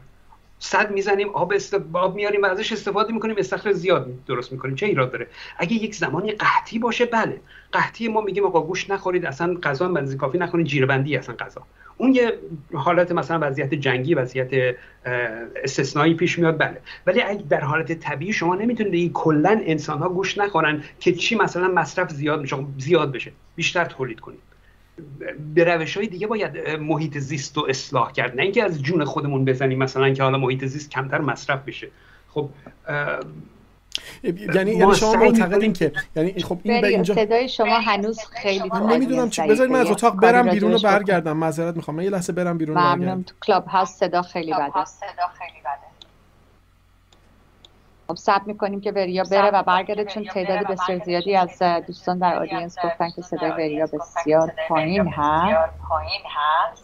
صد 0.65 0.91
می‌زنیم 0.91 1.29
آب, 1.29 1.53
است... 1.53 1.75
آب 1.93 2.17
میاریم 2.17 2.43
و 2.43 2.47
ازش 2.47 2.73
استفاده 2.73 3.13
می‌کنیم 3.13 3.37
استخر 3.39 3.73
زیاد 3.73 4.25
درست 4.27 4.53
می‌کنیم. 4.53 4.75
چه 4.75 4.87
ایراد 4.87 5.13
داره؟ 5.13 5.27
اگه 5.59 5.73
یک 5.73 5.95
زمانی 5.95 6.33
قحطی 6.33 6.79
باشه 6.79 7.05
بله. 7.07 7.41
قحطی 7.73 8.09
ما 8.09 8.21
میگیم 8.21 8.45
آقا 8.45 8.61
گوش 8.61 8.91
نخورید 8.91 9.27
اصلا 9.27 9.55
غذا 9.63 9.89
بنزین 9.89 10.19
کافی 10.19 10.39
نخورید 10.39 10.67
جیره 10.67 10.87
بندی 10.87 11.17
اصلا 11.17 11.35
غذا. 11.35 11.63
اون 11.97 12.15
یه 12.15 12.39
حالت 12.75 13.13
مثلا 13.13 13.39
وضعیت 13.43 13.75
جنگی 13.75 14.15
وضعیت 14.15 14.77
استثنایی 15.65 16.15
پیش 16.15 16.39
میاد 16.39 16.59
بله. 16.59 16.81
ولی 17.07 17.23
اگه 17.23 17.45
در 17.49 17.61
حالت 17.61 17.93
طبیعی 17.93 18.33
شما 18.33 18.55
نمی‌تونید 18.55 19.13
کلا 19.13 19.61
انسان 19.65 19.99
ها 19.99 20.09
گوش 20.09 20.39
نخورن 20.39 20.85
که 21.01 21.13
چی 21.13 21.37
مثلا 21.37 21.69
مصرف 21.69 22.11
زیاد 22.11 22.41
میشه 22.41 22.57
زیاد 22.79 23.13
بشه. 23.13 23.33
بیشتر 23.57 23.85
تولید 23.85 24.21
کنید. 24.21 24.54
به 25.55 25.65
روش 25.65 25.97
های 25.97 26.07
دیگه 26.07 26.27
باید 26.27 26.69
محیط 26.69 27.19
زیست 27.19 27.57
رو 27.57 27.67
اصلاح 27.69 28.13
کرد. 28.13 28.37
نه 28.37 28.43
اینکه 28.43 28.65
از 28.65 28.83
جون 28.83 29.05
خودمون 29.05 29.45
بزنیم 29.45 29.79
مثلا 29.79 30.13
که 30.13 30.23
حالا 30.23 30.39
محیط 30.39 30.65
زیست 30.65 30.91
کمتر 30.91 31.19
مصرف 31.19 31.65
بشه. 31.65 31.89
خب 32.29 32.49
یعنی 34.25 34.73
یعنی 34.73 34.95
شما 34.95 35.15
معتقدین 35.15 35.73
که 35.73 35.93
یعنی 36.17 36.43
خب 36.43 36.59
این 36.63 36.81
به 36.81 36.87
اینجا 36.87 37.15
صدای 37.15 37.49
شما 37.49 37.79
هنوز 37.79 38.19
خیلی 38.43 38.69
من 38.69 38.83
نمی‌دونم 38.83 39.31
چی 39.31 39.43
بذارید 39.43 39.73
من 39.73 39.81
از 39.81 39.91
اتاق 39.91 40.21
برم 40.21 40.51
بیرون 40.51 40.75
و 40.75 40.79
برگردم. 40.79 41.37
معذرت 41.37 41.77
می‌خوام. 41.77 41.97
من 41.97 42.05
یه 42.05 42.11
لحظه 42.11 42.33
برم 42.33 42.59
بیرون 42.59 42.79
ممنون. 42.79 43.25
تو 43.25 43.35
کلاب 43.47 43.67
هاوس 43.67 43.89
صدا 43.89 44.23
خیلی 44.23 44.53
بده. 44.53 44.71
خب 44.71 44.85
ثبت 48.17 48.47
می‌کنیم 48.47 48.81
که 48.81 48.93
وریا 48.93 49.25
بره 49.25 49.51
و 49.51 49.63
برگرده 49.63 50.05
چون 50.05 50.25
تعداد 50.25 50.67
بسیار 50.67 50.99
زیادی 50.99 51.37
از 51.37 51.59
دوستان 51.87 52.19
در 52.19 52.37
آدینس 52.37 52.79
گفتن 52.81 53.11
که 53.11 53.23
صدای 53.23 53.53
وریا 53.53 53.87
بسیار 53.87 54.53
پایین 54.69 55.09
هست. 55.09 56.84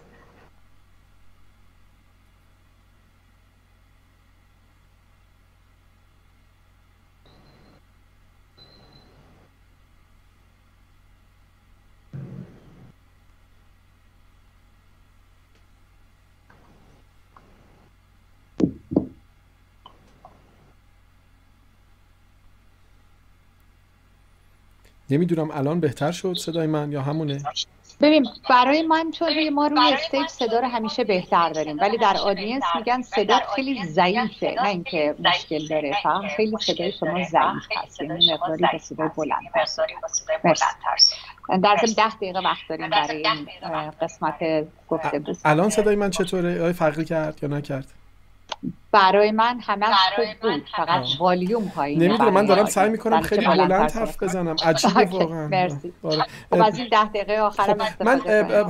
نمی‌دونم 25.11 25.51
الان 25.51 25.81
بهتر 25.81 26.13
شد 26.13 26.37
صدای 26.37 26.67
من 26.67 26.93
یا 26.93 27.03
همونه؟ 27.03 27.43
ببین 28.01 28.27
برای 28.51 28.83
من 28.83 29.11
چون 29.11 29.49
ما 29.49 29.67
روی 29.67 29.93
استیج 29.93 30.27
صدا 30.27 30.61
رو 30.61 30.69
همیشه 30.69 31.05
بهتر 31.05 31.51
داریم 31.51 31.79
ولی 31.81 31.99
در 31.99 32.17
آدینس 32.17 32.63
میگن 32.75 33.03
صدا 33.03 33.41
خیلی 33.55 33.85
ضعیفه 33.85 34.55
نه 34.63 34.69
اینکه 34.69 35.15
مشکل 35.19 35.67
داره. 35.69 35.97
فقط 36.03 36.23
خیلی 36.37 36.57
صدای 36.61 36.93
شما 37.01 37.25
ضعیف 37.25 37.63
هست 37.77 38.01
یعنی 38.01 38.33
مقداری 38.33 38.65
به 38.73 38.79
صدای 38.79 39.09
بلند 39.17 39.43
در 41.63 41.77
ضمن 41.87 41.95
ده 41.97 42.15
دقیقه 42.17 42.41
وقت 42.41 42.69
داریم 42.69 42.91
برای 42.91 43.27
این 43.27 43.91
قسمت 44.03 44.67
گفته 44.89 45.19
بود 45.19 45.37
الان 45.45 45.71
صدای 45.71 45.97
من 45.97 46.11
چطوره؟ 46.11 46.63
آیا 46.63 46.73
فرقی 46.73 47.05
کرد 47.05 47.39
یا 47.43 47.49
نکرد؟ 47.49 47.89
برای 48.93 49.31
من 49.31 49.61
همه 49.61 49.87
خوب 50.17 50.51
بود. 50.53 50.63
فقط 50.77 51.05
والیوم 51.19 51.69
پایینه 51.69 52.07
نمی‌دونم 52.09 52.33
من 52.33 52.47
دارم 52.47 52.67
سعی 52.67 52.91
می‌کنم 52.91 53.21
خیلی 53.21 53.47
بلند 53.47 53.91
حرف 53.91 54.23
بزنم. 54.23 54.57
عجیبه 54.65 55.05
واقعا. 55.05 55.49
مرسی. 55.49 55.93
آره. 56.03 56.25
خب 56.51 56.63
از 56.63 56.79
این 56.79 56.89
ده 56.91 57.05
دقیقه 57.05 57.39
آخرم 57.41 57.79
خب 57.79 58.03
من 58.03 58.21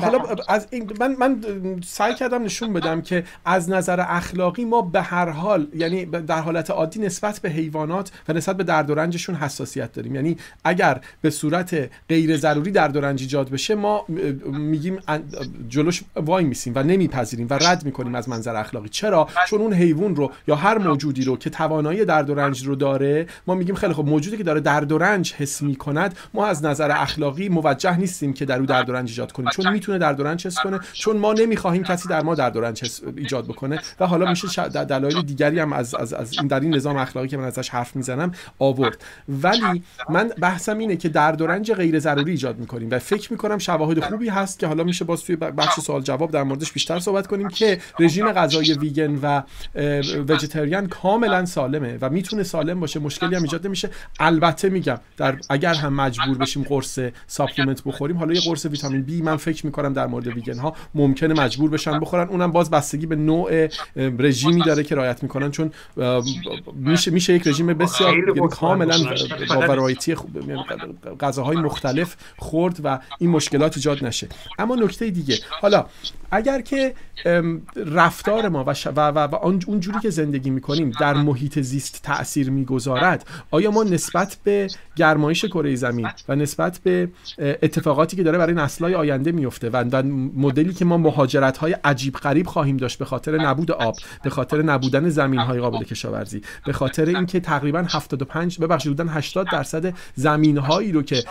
حالا 0.01 0.21
از 0.49 0.67
این 0.71 0.93
من 1.01 1.17
من 1.19 1.41
سعی 1.85 2.15
کردم 2.15 2.43
نشون 2.43 2.73
بدم 2.73 3.03
که 3.03 3.25
از 3.45 3.71
نظر 3.71 4.05
اخلاقی 4.09 4.65
ما 4.65 4.83
به 4.83 5.03
هر 5.03 5.29
حال 5.29 5.67
یعنی 5.75 6.05
در 6.05 6.41
حالت 6.41 6.71
عادی 6.71 7.01
نسبت 7.01 7.41
به 7.41 7.49
حیوانات 7.51 8.13
و 8.29 8.33
نسبت 8.33 8.57
به 8.57 8.65
درد 8.65 8.91
و 8.91 8.95
رنجشون 8.95 9.35
حساسیت 9.35 9.93
داریم. 9.93 10.15
یعنی 10.15 10.37
اگر 10.65 11.01
به 11.21 11.31
صورت 11.31 11.91
غیر 12.09 12.37
ضروری 12.37 12.71
درد 12.71 12.97
و 12.97 13.01
رنج 13.01 13.23
ایجاد 13.23 13.51
بشه 13.51 13.75
ما 13.75 14.05
میگیم 14.47 14.99
جلوش 15.69 16.03
وای 16.17 16.45
میسیم 16.45 16.73
و 16.77 16.83
نمیپذیریم 16.83 17.47
و 17.51 17.55
رد 17.55 17.85
می‌کنیم 17.85 18.15
از 18.15 18.29
منظر 18.29 18.57
اخلاقی. 18.57 18.89
چرا؟ 18.89 19.29
چون 19.47 19.61
اون 19.61 19.73
حیوان 19.73 20.10
رو 20.15 20.33
یا 20.49 20.57
هر 20.57 20.79
موجودی 20.79 21.25
رو 21.25 21.37
که 21.37 21.51
توانایی 21.51 22.05
درد 22.05 22.31
و 22.31 22.35
رنج 22.35 22.67
رو 22.67 22.75
داره 22.75 23.27
ما 23.47 23.55
میگیم 23.55 23.75
خیلی 23.75 23.93
خب 23.93 24.05
موجودی 24.05 24.37
که 24.37 24.45
داره 24.45 24.61
درد 24.61 24.93
و 24.93 24.99
رنج 24.99 25.35
حس 25.35 25.63
می‌کند 25.63 26.19
ما 26.35 26.47
از 26.47 26.65
نظر 26.65 26.91
اخلاقی 26.91 27.49
موجه 27.49 27.99
نیستیم 27.99 28.33
که 28.33 28.45
در 28.45 28.59
او 28.59 28.67
درد 28.67 28.91
و 28.91 28.93
رنج 28.93 29.11
ایجاد 29.11 29.33
کنیم 29.33 29.51
چون 29.51 29.73
می‌تونه 29.73 29.99
درد 29.99 30.21
و 30.21 30.25
رنج 30.25 30.47
حس 30.47 30.59
کنه 30.59 30.81
چون 30.93 31.17
ما 31.17 31.33
نمی‌خواهیم 31.33 31.83
کسی 31.83 32.09
در 32.09 32.23
ما 32.23 32.35
درد 32.35 32.57
و 32.57 32.61
رنج 32.61 33.01
ایجاد 33.17 33.45
بکنه 33.45 33.81
و 34.01 34.07
حالا 34.07 34.31
میشه 34.31 34.69
دلایل 34.69 35.23
دیگری 35.23 35.59
هم 35.59 35.73
از, 35.73 35.95
از, 35.95 36.15
از 36.15 36.33
این 36.33 36.47
در 36.47 36.61
این 36.61 36.75
نظام 36.75 36.97
اخلاقی 36.97 37.29
که 37.29 37.37
من 37.37 37.45
ازش 37.45 37.69
حرف 37.69 37.97
می‌زنم 37.97 38.33
آورد. 38.59 39.05
ولی 39.29 39.83
من 40.09 40.29
بحثم 40.41 40.79
اینه 40.79 40.97
که 40.97 41.09
درد 41.09 41.41
و 41.41 41.47
رنج 41.47 41.73
غیر 41.73 41.99
ضروری 41.99 42.31
ایجاد 42.31 42.59
می‌کنیم 42.59 42.91
و 42.91 42.99
فکر 42.99 43.33
می‌کنم 43.33 43.59
شواهد 43.59 44.05
خوبی 44.05 44.29
هست 44.29 44.59
که 44.59 44.67
حالا 44.67 44.85
میشه 44.85 45.05
باز 45.05 45.25
توی 45.25 45.37
بخش 45.37 45.81
سوال 45.81 46.03
جواب 46.03 46.31
در 46.31 46.43
موردش 46.43 46.73
بیشتر 46.73 46.99
صحبت 46.99 47.27
کنیم 47.27 47.49
که 47.49 47.79
رژیم 47.99 48.33
غذایی 48.33 48.73
ویگن 48.73 49.19
و 49.23 49.43
وجتریان 50.29 50.87
کاملا 50.87 51.45
سالمه 51.45 51.99
و 52.01 52.11
می‌تونه 52.11 52.43
سالم 52.43 52.81
باشه 52.81 53.01
مشکلی 53.01 53.35
هم 53.35 53.43
ایجاد 53.43 53.67
نمیشه. 53.67 53.91
البته 54.21 54.69
میگم 54.69 55.01
در 55.17 55.39
اگر 55.51 55.75
هم 55.75 55.95
مجبور 55.95 56.39
بشیم 56.39 56.63
قرص 56.63 56.99
supplement 57.27 57.85
بخوریم 57.85 58.17
حالا 58.17 58.35
یه 58.35 58.41
قرص 58.41 58.67
ویتامین 58.67 59.03
بی 59.03 59.23
من 59.23 59.37
فکر 59.37 59.67
می‌کنم 59.67 59.93
در 59.93 60.07
مورد 60.07 60.27
ویگن 60.27 60.59
ها 60.59 60.77
ممکنه 60.95 61.35
مجبور 61.35 61.71
بشن 61.71 62.01
بخورن. 62.01 62.29
اونم 62.29 62.53
باز 62.53 62.71
بستگی 62.71 63.07
به 63.07 63.17
نوع 63.17 63.69
رژیمی 63.97 64.63
داره 64.63 64.85
که 64.85 64.95
رعایت 64.95 65.23
می‌کنن 65.23 65.51
چون 65.51 65.73
میشه 66.75 67.11
میشه 67.11 67.35
یک 67.35 67.47
رژیم 67.47 67.67
بسیار 67.67 68.19
یعنی 68.19 68.49
کاملا 68.49 68.99
با 69.49 69.61
variety 69.61 70.17
یعنی 70.35 70.65
غذاهای 71.21 71.57
مختلف 71.57 72.17
خورد 72.39 72.81
و 72.85 72.99
این 73.19 73.31
مشکلات 73.31 73.77
ایجاد 73.77 74.05
نشه. 74.05 74.29
اما 74.59 74.75
نکته 74.77 75.11
دیگه 75.11 75.39
حالا 75.61 75.87
اگر 76.31 76.61
که 76.61 76.95
رفتار 77.77 78.49
ما 78.49 78.65
و, 78.65 78.71
و, 78.71 79.01
و, 79.01 79.19
و 79.19 79.35
اون 79.35 79.81
جوری 79.91 80.03
که 80.03 80.11
زندگی 80.11 80.51
می‌کنیم 80.51 80.93
در 81.01 81.15
محیط 81.15 81.59
زیست 81.61 82.03
تاثیر 82.03 82.51
می‌گذارد 82.51 83.27
آیا 83.51 83.71
ما 83.71 83.83
نسبت 83.83 84.37
به 84.45 84.69
گرمایش 84.97 85.45
کره 85.45 85.75
زمین 85.75 86.09
و 86.29 86.37
نسبت 86.37 86.79
به 86.79 87.09
اتفاقاتی 87.39 88.17
که 88.17 88.23
داره 88.23 88.39
برای 88.39 88.55
نسل‌های 88.55 88.95
آینده 88.95 89.33
میفته 89.33 89.71
و 89.71 90.03
مدلی 90.37 90.75
که 90.75 90.85
ما 90.85 90.97
مهاجرت 90.97 91.59
های 91.59 91.77
عجیب 91.85 92.15
غریب 92.15 92.47
خواهیم 92.47 92.77
داشت 92.77 92.99
به 92.99 93.05
خاطر 93.05 93.43
نبود 93.43 93.71
آب 93.71 93.95
به 94.25 94.31
خاطر 94.31 94.63
نبودن 94.63 95.09
زمین 95.09 95.41
های 95.41 95.61
قابل 95.61 95.85
کشاورزی 95.85 96.43
به 96.67 96.73
خاطر 96.73 97.05
اینکه 97.05 97.41
تقریبا 97.41 97.85
75 97.89 98.59
ببخشید 98.61 98.93
بودن 98.93 99.09
80 99.09 99.47
درصد 99.53 99.95
زمین 100.15 100.59
هایی 100.59 100.93
رو 100.93 101.03
که 101.03 101.25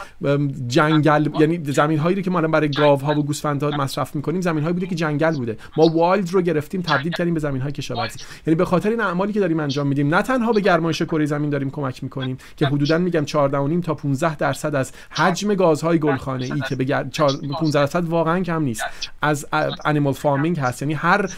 جنگل 0.68 1.27
یعنی 1.40 1.72
زمین 1.72 1.99
هایی 1.99 2.15
رو 2.15 2.22
که 2.22 2.31
ما 2.31 2.41
برای 2.41 2.69
گاوها 2.69 3.19
و 3.19 3.23
گوسفندها 3.23 3.69
مصرف 3.69 4.15
می‌کنیم 4.15 4.41
زمین 4.41 4.64
هایی 4.64 4.73
بوده 4.73 4.88
که 4.88 4.95
جنگل 4.95 5.36
بوده. 5.36 5.57
ما 5.77 5.88
وایلد 5.88 6.34
رو 6.34 6.41
گرفتیم 6.41 6.81
تبدیل 6.81 7.11
کردیم 7.11 7.34
به 7.34 7.40
زمین 7.40 7.61
های 7.61 7.72
کشاورزی. 7.72 8.19
یعنی 8.50 8.56
به 8.58 8.66
خاطر 8.66 8.90
این 8.90 9.02
اعمالی 9.02 9.34
که 9.34 9.40
داریم 9.40 9.60
انجام 9.60 9.88
میدیم 9.88 10.16
نه 10.16 10.22
تنها 10.22 10.52
به 10.52 10.62
گرمایش 10.62 11.02
کره 11.02 11.26
زمین 11.26 11.50
داریم 11.50 11.70
کمک 11.70 12.04
می‌کنیم 12.04 12.38
که 12.58 12.68
حدودا 12.68 12.98
میگم 12.98 13.26
14.5 13.26 13.86
تا 13.86 13.94
15 13.94 14.36
درصد 14.36 14.76
از 14.76 14.92
حجم 15.10 15.54
گازهای 15.54 16.00
گلخانه 16.00 16.46
ای 16.46 16.62
که 16.70 16.76
به 16.76 16.86
15 16.86 17.72
درصد 17.72 18.06
واقعا 18.06 18.40
کم 18.40 18.62
نیست. 18.62 18.84
از 19.22 19.48
animal 19.86 20.14
farming 20.14 20.60
هست. 20.60 20.82
یعنی 20.82 20.94
هر 20.94 21.30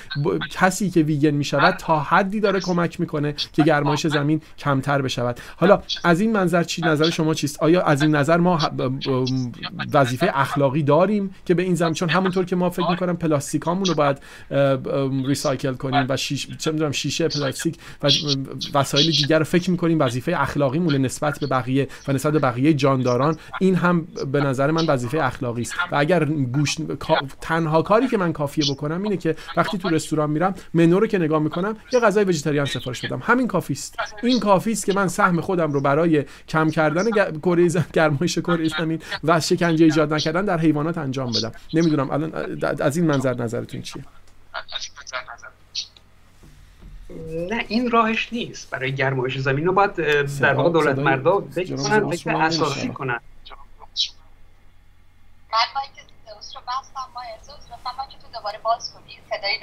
کسی 0.52 0.90
که 0.90 1.02
ویگن 1.02 1.32
می‌شود 1.32 1.76
تا 1.76 2.00
حدی 2.00 2.40
داره 2.40 2.60
کمک 2.60 3.00
می‌کنه 3.00 3.36
که 3.54 3.64
گرمایش 3.64 4.08
زمین 4.08 4.42
کمتر 4.58 5.02
بشود. 5.02 5.40
حالا 5.56 5.82
از 6.04 6.20
این 6.22 6.32
منظر 6.32 6.64
چی 6.64 6.82
نظر 6.82 7.10
شما 7.10 7.34
چیست؟ 7.34 7.64
آیا 7.64 7.82
از 7.82 8.02
این 8.02 8.16
نظر 8.16 8.38
ما 8.38 8.60
وظیفه 9.94 10.32
اخلاقی 10.34 10.84
داریم 10.84 11.36
که 11.46 11.54
به 11.54 11.64
این 11.64 11.76
زمین 11.76 11.94
چون 11.94 12.10
همونطور 12.10 12.46
که 12.46 12.56
ما 12.56 12.70
فکر 12.70 12.90
می‌کنم 12.90 13.18
پلاستیکامون 13.18 13.86
رو 13.86 13.94
باید 13.94 14.18
recycle 15.28 15.74
کنیم 15.74 16.06
و 16.10 16.18
شیش 16.18 16.48
چه 16.58 16.72
می‌دونم 16.72 16.92
شیشه 17.02 17.28
پلاستیک 17.28 17.78
و 18.04 18.10
وسایل 18.74 19.12
دیگر 19.12 19.40
رو 19.40 19.46
فکر 19.46 19.72
می‌کنیم 19.72 20.00
وظیفه 20.00 20.34
اخلاقی 20.38 20.80
مونه 20.80 20.98
نسبت 20.98 21.40
به 21.40 21.48
بقیه 21.48 21.88
و 22.08 22.14
نسبت 22.14 22.34
به 22.34 22.40
بقیه 22.40 22.74
جانداران. 22.74 23.38
این 23.60 23.76
هم 23.76 24.08
به 24.32 24.42
نظر 24.42 24.72
من 24.72 24.86
وظیفه 24.86 25.18
اخلاقی 25.24 25.62
است. 25.62 25.74
و 25.92 25.96
اگر 25.96 26.26
گوش 26.26 26.76
تنها 27.42 27.82
کاری 27.82 28.08
که 28.08 28.18
من 28.18 28.34
کافیه 28.34 28.66
بکنم 28.74 29.04
اینه 29.04 29.18
که 29.18 29.36
وقتی 29.58 29.78
تو 29.78 29.90
رستوران 29.90 30.30
میرم 30.30 30.56
منو 30.74 31.00
رو 31.00 31.08
که 31.08 31.18
نگاه 31.18 31.40
می‌کنم 31.40 31.78
یه 31.94 32.00
غذای 32.00 32.24
وجیتریان 32.24 32.66
سفارش 32.66 33.06
بدم. 33.06 33.22
همین 33.24 33.48
کافی 33.48 33.74
است. 33.74 33.96
این 34.24 34.40
کافی 34.40 34.72
است 34.72 34.86
که 34.86 34.94
من 34.94 35.08
سهم 35.08 35.42
خودم 35.42 35.72
رو 35.72 35.82
برای 35.82 36.26
کم 36.48 36.70
کردن 36.70 37.12
کره 37.40 37.68
گرمایش 37.94 38.38
کره 38.38 38.68
زمین 38.68 39.00
و 39.24 39.40
شکنجه 39.40 39.86
ایجاد 39.86 40.14
نکردن 40.14 40.46
در 40.46 40.60
حیوانات 40.60 40.98
انجام 40.98 41.32
بدم. 41.32 41.52
نمی‌دونم 41.74 42.12
الان 42.12 42.32
از 42.80 42.98
این 42.98 43.06
منظر 43.06 43.34
نظرتون 43.34 43.82
چیه؟ 43.82 44.04
نه 47.50 47.66
این 47.68 47.92
راهش 47.92 48.34
نیست. 48.34 48.70
برای 48.70 48.96
گرمایش 48.96 49.38
زمین 49.38 49.66
رو 49.66 49.74
باید 49.74 49.96
در 50.40 50.54
واقع 50.54 50.70
دولت 50.70 50.98
مردا 50.98 51.40
بکنن 51.40 52.10
فکر 52.10 52.36
اساسی 52.36 52.90
کنن. 52.90 53.20
من 55.54 55.82
زوس 56.36 56.56
رو 56.56 56.62
بستم 56.62 57.02
ما 57.14 57.22
زوس 57.42 57.72
لطفا 57.72 57.92
مایک 57.98 58.12
تو 58.22 58.28
دوباره 58.34 58.58
باز 58.58 58.94
کنی 58.94 59.20
صدای 59.30 59.60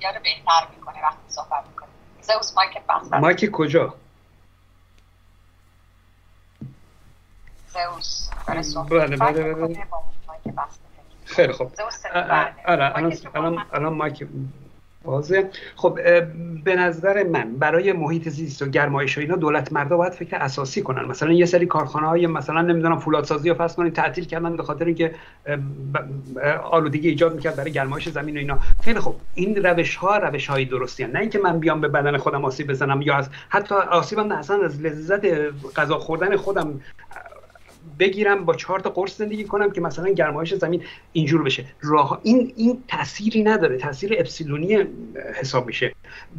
یا 0.00 0.10
رو 0.10 0.20
بهتر 0.22 0.68
می‌کنه 0.76 1.02
وقتی 1.02 1.18
صحبت 1.28 1.64
می‌کنه 1.68 1.88
زوس 2.22 2.56
مایک 2.56 2.78
بستم 2.88 3.18
مایک 3.18 3.50
کجا؟ 3.50 3.94
زوس 7.68 8.28
بله 8.90 9.16
بله 9.16 9.54
بله 9.54 9.86
خیلی 11.24 11.52
خوب. 11.52 11.72
الان 12.14 12.54
الان 13.34 13.66
الان 13.72 13.92
مایک 13.92 14.28
بازه. 15.04 15.50
خب 15.76 15.98
به 16.64 16.76
نظر 16.76 17.22
من 17.22 17.56
برای 17.58 17.92
محیط 17.92 18.28
زیست 18.28 18.62
و 18.62 18.66
گرمایش 18.66 19.18
و 19.18 19.20
اینا 19.20 19.36
دولت 19.36 19.72
مردا 19.72 19.96
باید 19.96 20.12
فکر 20.12 20.36
اساسی 20.36 20.82
کنن. 20.82 21.04
مثلا 21.04 21.32
یه 21.32 21.46
سری 21.46 21.66
کارخانه 21.66 22.06
های 22.06 22.26
مثلا 22.26 22.62
نمی‌دونم 22.62 22.98
فولادسازی 22.98 23.48
رو 23.48 23.54
فرض 23.54 23.74
کنید 23.74 23.92
تعطیل 23.92 24.24
کردن 24.24 24.56
به 24.56 24.62
خاطر 24.62 24.84
اینکه 24.84 25.14
آلودگی 26.70 27.08
ایجاد 27.08 27.34
می‌کرد 27.34 27.56
برای 27.56 27.72
گرمایش 27.72 28.08
زمین 28.08 28.36
و 28.36 28.38
اینا. 28.38 28.58
خیلی 28.82 29.00
خب 29.00 29.14
این 29.34 29.64
روش 29.64 29.96
ها 29.96 30.16
روش 30.16 30.46
های 30.46 30.64
درستی 30.64 31.04
نه 31.04 31.18
اینکه 31.18 31.38
من 31.38 31.58
بیام 31.58 31.80
به 31.80 31.88
بدن 31.88 32.16
خودم 32.16 32.44
آسیب 32.44 32.66
بزنم 32.66 33.02
یا 33.02 33.16
از 33.16 33.28
حتی 33.48 33.74
آسیبم 33.74 34.32
نه 34.32 34.38
اصلا 34.38 34.64
از 34.64 34.82
لذت 34.82 35.26
غذا 35.76 35.98
خوردن 35.98 36.36
خودم 36.36 36.80
بگیرم 37.98 38.44
با 38.44 38.54
چهار 38.54 38.80
تا 38.80 38.90
قرص 38.90 39.18
زندگی 39.18 39.44
کنم 39.44 39.70
که 39.70 39.80
مثلا 39.80 40.08
گرمایش 40.08 40.54
زمین 40.54 40.82
اینجور 41.12 41.42
بشه. 41.42 41.64
راه 41.80 42.20
این 42.22 42.52
این 42.56 42.82
تأثیری 42.88 43.42
نداره. 43.42 43.76
تاثیر 43.76 44.16
اپسیلونی 44.18 44.84
حساب 45.40 45.66
میشه. 45.66 45.94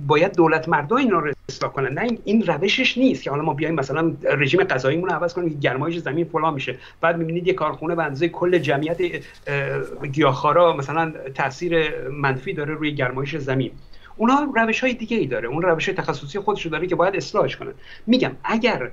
باید 0.07 0.35
دولت 0.35 0.69
مردا 0.69 0.97
اینا 0.97 1.19
رو 1.19 1.31
اصلاح 1.49 1.71
کنن. 1.71 1.93
نه 1.93 2.17
این 2.23 2.45
روشش 2.45 2.97
نیست 2.97 3.23
که 3.23 3.30
حالا 3.30 3.43
ما 3.43 3.53
بیایم 3.53 3.75
مثلا 3.75 4.13
رژیم 4.23 4.63
غذاییمون 4.63 5.09
رو 5.09 5.15
عوض 5.15 5.34
کنیم 5.34 5.59
گرمایش 5.59 5.97
زمین 5.97 6.25
فلان 6.25 6.53
میشه. 6.53 6.77
بعد 7.01 7.17
می‌بینید 7.17 7.47
یه 7.47 7.53
کارخونه 7.53 7.95
به 7.95 8.03
اندازه 8.03 8.30
کل 8.30 8.57
جمعیت 8.57 8.97
گیاهخوارا 10.11 10.77
مثلا 10.77 11.13
تاثیر 11.35 12.07
منفی 12.09 12.53
داره 12.53 12.73
روی 12.73 12.95
گرمایش 12.95 13.38
زمین. 13.38 13.71
اونها 14.17 14.47
روش 14.55 14.80
های 14.80 14.93
دیگه 14.93 15.17
ای 15.17 15.27
داره. 15.27 15.47
اون 15.47 15.61
روش 15.61 15.89
های 15.89 15.97
تخصصی 15.97 16.39
خودشو 16.39 16.69
داره 16.69 16.88
که 16.88 16.95
باید 16.95 17.15
اصلاحش 17.15 17.57
کنن. 17.57 17.73
میگم 18.07 18.31
اگر 18.43 18.91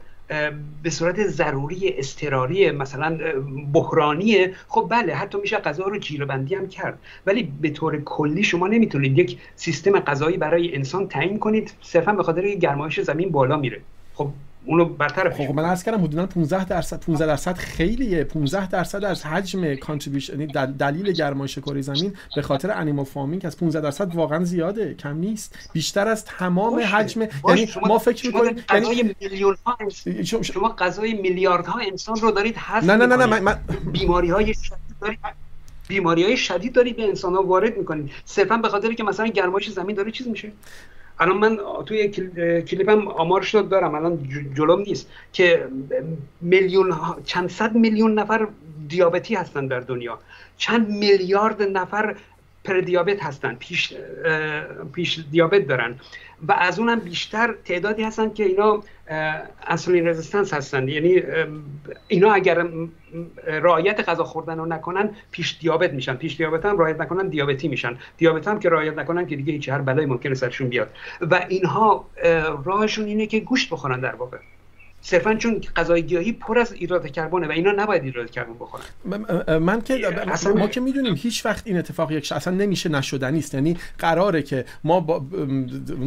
به 0.83 0.91
صورت 0.91 1.27
ضروری 1.27 1.89
استراری 1.89 2.71
مثلا 2.71 3.19
بحرانیه 3.73 4.55
خب 4.69 4.87
بله 4.91 5.15
حتی 5.15 5.39
میشه 5.39 5.57
غذا 5.57 5.85
رو 5.85 5.99
جیره 5.99 6.33
هم 6.33 6.69
کرد. 6.69 6.99
ولی 7.27 7.53
به 7.61 7.71
طور 7.71 8.01
کلی 8.01 8.43
شما 8.43 8.67
نمی‌تونید 8.67 9.19
یک 9.19 9.39
سیستم 9.57 10.01
غذایی 10.01 10.37
برای 10.37 10.75
انسان 10.75 11.09
تعیین 11.09 11.39
کنید. 11.39 11.73
صرفا 11.83 12.13
به 12.13 12.23
خاطر 12.23 12.49
گرمایش 12.49 13.01
زمین 13.01 13.31
بالا 13.31 13.57
میره. 13.57 13.81
خب 14.15 14.29
اونو 14.71 14.85
برطرف 14.85 15.37
خب 15.37 15.55
من 15.55 15.65
عرض 15.65 15.83
کردم 15.83 16.05
حدودا 16.05 16.27
15 16.27 16.65
درصد 16.65 17.01
15 17.01 17.27
درصد 17.27 17.57
خیلیه. 17.57 18.25
15 18.25 18.69
درصد 18.69 19.05
از 19.05 19.27
حجم 19.27 19.75
کانتریبیوشن 19.75 20.41
یعنی 20.41 20.53
دلیل 20.79 21.13
گرمایش 21.13 21.59
کره 21.59 21.83
زمین 21.83 22.17
به 22.37 22.43
خاطر 22.43 22.71
انیمال 22.71 23.05
فارمینگ 23.05 23.47
از 23.47 23.57
15 23.57 23.81
درصد 23.81 24.15
واقعا 24.15 24.45
زیاده 24.45 24.95
کم 24.95 25.17
نیست. 25.17 25.71
بیشتر 25.73 26.09
از 26.09 26.25
تمام 26.25 26.81
حجم 26.81 27.21
یعنی 27.49 27.69
ما 27.87 27.99
فکر 27.99 28.27
می‌کنیم 28.27 28.57
یعنی 28.75 29.15
میلیون 29.21 29.57
ها 29.67 29.79
شما, 30.25 30.43
شما 30.43 30.69
غذای 30.79 31.15
میلیاردها 31.15 31.79
انسان 31.79 32.17
رو 32.17 32.31
دارید 32.31 32.57
حذف 32.57 32.91
نه 32.91 32.97
نه 32.97 33.07
نه, 33.07 33.17
نه 33.17 33.27
من, 33.27 33.43
من... 33.43 33.59
بیماری 33.93 34.31
های 34.31 34.55
دارید 35.01 35.19
بیماری 35.89 36.25
های 36.25 36.37
شدید 36.37 36.73
دارید 36.73 36.97
به 36.97 37.05
انسان 37.05 37.35
ها 37.35 37.43
وارد 37.43 37.79
می‌کنید. 37.79 38.11
صرفا 38.25 38.57
به 38.57 38.69
خاطر 38.69 38.93
که 38.93 39.05
مثلا 39.05 39.27
گرمایش 39.27 39.71
زمین 39.71 39.97
داره 39.97 40.11
چیز 40.11 40.29
میشه؟ 40.29 40.53
الان 41.21 41.37
من 41.37 41.59
توی 41.87 42.09
کلیپم 42.63 43.09
آمارش 43.09 43.55
رو 43.55 43.63
دارم. 43.63 43.95
الان 43.95 44.29
جلوم 44.57 44.81
نیست 44.81 45.11
که 45.33 45.69
میلیون 46.41 46.95
چند 47.25 47.51
صد 47.51 47.75
میلیون 47.75 48.19
نفر 48.19 48.49
دیابتی 48.89 49.35
هستن 49.35 49.67
در 49.67 49.81
دنیا. 49.81 50.19
چند 50.57 50.89
میلیارد 50.89 51.63
نفر 51.63 52.17
پردیابت 52.65 53.23
هستن 53.23 53.55
پیش, 53.55 53.95
پیش 54.93 55.21
دیابت 55.31 55.67
دارن. 55.67 55.95
و 56.49 56.53
از 56.53 56.79
اونم 56.79 57.01
بیشتر 57.01 57.55
تعدادی 57.65 58.03
هستن 58.03 58.31
که 58.31 58.45
اینا 58.45 58.83
انسولین 59.67 60.07
رزیستنس 60.07 60.55
هستن. 60.55 60.89
یعنی 60.89 61.23
اینا 62.09 62.33
اگر 62.33 62.67
رعایت 63.47 64.09
غذا 64.09 64.25
خوردن 64.25 64.59
رو 64.59 64.67
نکنن 64.67 65.11
پیش 65.31 65.59
دیابت 65.61 65.93
میشن. 65.93 66.15
پیش 66.15 66.37
دیابت 66.37 66.67
هم 66.67 66.79
رعایت 66.79 67.01
نکنن 67.01 67.29
دیابتی 67.29 67.69
میشن. 67.69 67.99
دیابت 68.17 68.49
هم 68.49 68.59
که 68.59 68.69
رعایت 68.69 68.99
نکنن 68.99 69.27
که 69.27 69.37
دیگه 69.37 69.53
هیچ 69.53 69.69
هر 69.69 69.79
بلایی 69.79 70.07
ممکنه 70.07 70.35
سرشون 70.35 70.69
بیاد. 70.69 70.91
و 71.21 71.47
اینها 71.49 72.07
راهشون 72.65 73.05
اینه 73.05 73.27
که 73.27 73.41
گوشت 73.41 73.71
بخورن 73.71 74.01
در 74.01 74.15
واقع. 74.15 74.39
صرفا 75.03 75.35
چون 75.35 75.61
غذای 75.77 76.03
گیاهی 76.03 76.33
پر 76.33 76.59
از 76.59 76.73
هیدرات 76.73 77.07
کربونه 77.07 77.49
و 77.49 77.51
اینا 77.51 77.73
نباید 77.73 78.05
هیدرات 78.05 78.31
کربن 78.31 78.55
بخورن. 78.61 78.85
من 79.59 79.81
که 79.81 80.07
اصلا 80.31 80.55
ما 80.55 80.69
که 80.69 80.81
می‌دونیم 80.81 81.15
هیچ 81.15 81.47
وقت 81.47 81.67
این 81.67 81.79
اتفاق 81.79 82.13
یک 82.13 82.33
اصلا 82.33 82.55
نمیشه 82.55 82.89
نشدنی 82.89 83.39
است. 83.39 83.55
یعنی 83.55 83.77
قراره 83.99 84.43
که 84.43 84.65
ما 84.85 85.01
با 85.01 85.27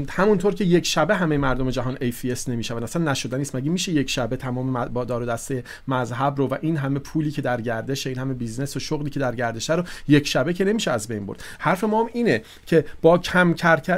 همونطور 0.10 0.54
که 0.54 0.64
یک 0.64 0.86
شبه 0.86 1.16
همه 1.16 1.38
مردم 1.38 1.70
جهان 1.70 1.98
ایفیس 2.02 2.50
نمیشن 2.50 2.84
اصلا 2.84 3.12
نشدنی 3.12 3.42
است. 3.42 3.56
مگه 3.56 3.70
میشه 3.70 3.92
یک 3.92 4.10
شبه 4.10 4.38
تمام 4.38 4.86
با 4.86 5.06
دار 5.06 5.22
و 5.22 5.26
دسته 5.26 5.64
مذهب 5.88 6.38
رو 6.38 6.48
و 6.48 6.58
این 6.62 6.78
همه 6.78 7.00
پولی 7.00 7.32
که 7.32 7.42
در 7.42 7.62
گردش 7.62 8.08
این 8.08 8.18
همه 8.18 8.34
business 8.34 8.76
و 8.76 8.80
شغلی 8.80 9.10
که 9.10 9.20
در 9.20 9.36
گردشه 9.36 9.76
رو 9.76 9.84
یک 10.08 10.28
شبه 10.28 10.54
که 10.54 10.66
نمیشه 10.66 10.92
از 10.92 11.08
بین 11.08 11.26
برد؟ 11.26 11.44
حرف 11.60 11.84
ما 11.84 12.04
هم 12.04 12.10
اینه 12.14 12.42
که 12.66 12.86
با 13.02 13.18
کم 13.18 13.54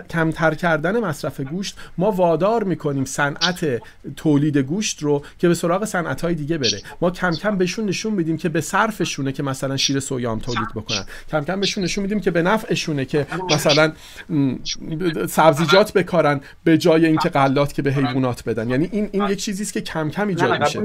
کمتر 0.09 0.53
کردن 0.53 0.99
مصرف 0.99 1.39
گوشت 1.39 1.77
ما 1.97 2.11
وادار 2.11 2.63
می‌کنیم 2.63 3.05
صنعت 3.05 3.81
تولید 4.15 4.57
گوشت 4.57 4.84
رو 4.93 5.23
که 5.39 5.47
به 5.47 5.53
سراغ 5.53 5.85
صنعت 5.85 6.21
های 6.21 6.35
دیگه 6.35 6.57
بره. 6.57 6.81
ما 7.01 7.11
کم 7.11 7.31
کم 7.31 7.57
بهشون 7.57 7.85
نشون 7.85 8.13
میدیم 8.13 8.37
که 8.37 8.49
به 8.49 8.61
صرفشونه 8.61 9.31
که 9.31 9.43
مثلا 9.43 9.77
شیر 9.77 9.99
سویام 9.99 10.39
تولید 10.39 10.69
بکنن. 10.75 11.05
کم 11.31 11.43
کم 11.43 11.59
بهشون 11.59 11.83
نشون 11.83 12.01
میدیم 12.01 12.19
که 12.19 12.31
به 12.31 12.41
نفعشونه 12.41 13.05
که 13.05 13.27
مثلا 13.51 13.93
سبزیجات 15.29 15.93
بکارن 15.93 16.41
به 16.63 16.77
جای 16.77 17.05
اینکه 17.05 17.29
غلات 17.29 17.73
که 17.73 17.81
به 17.81 17.93
حیوانات 17.93 18.43
بدن. 18.43 18.69
یعنی 18.69 18.89
این 18.91 19.09
این 19.11 19.29
یک 19.29 19.39
چیزی 19.39 19.63
است 19.63 19.73
که 19.73 19.81
کم 19.81 20.09
کم 20.09 20.27
ایجاد 20.27 20.61
میشه. 20.61 20.79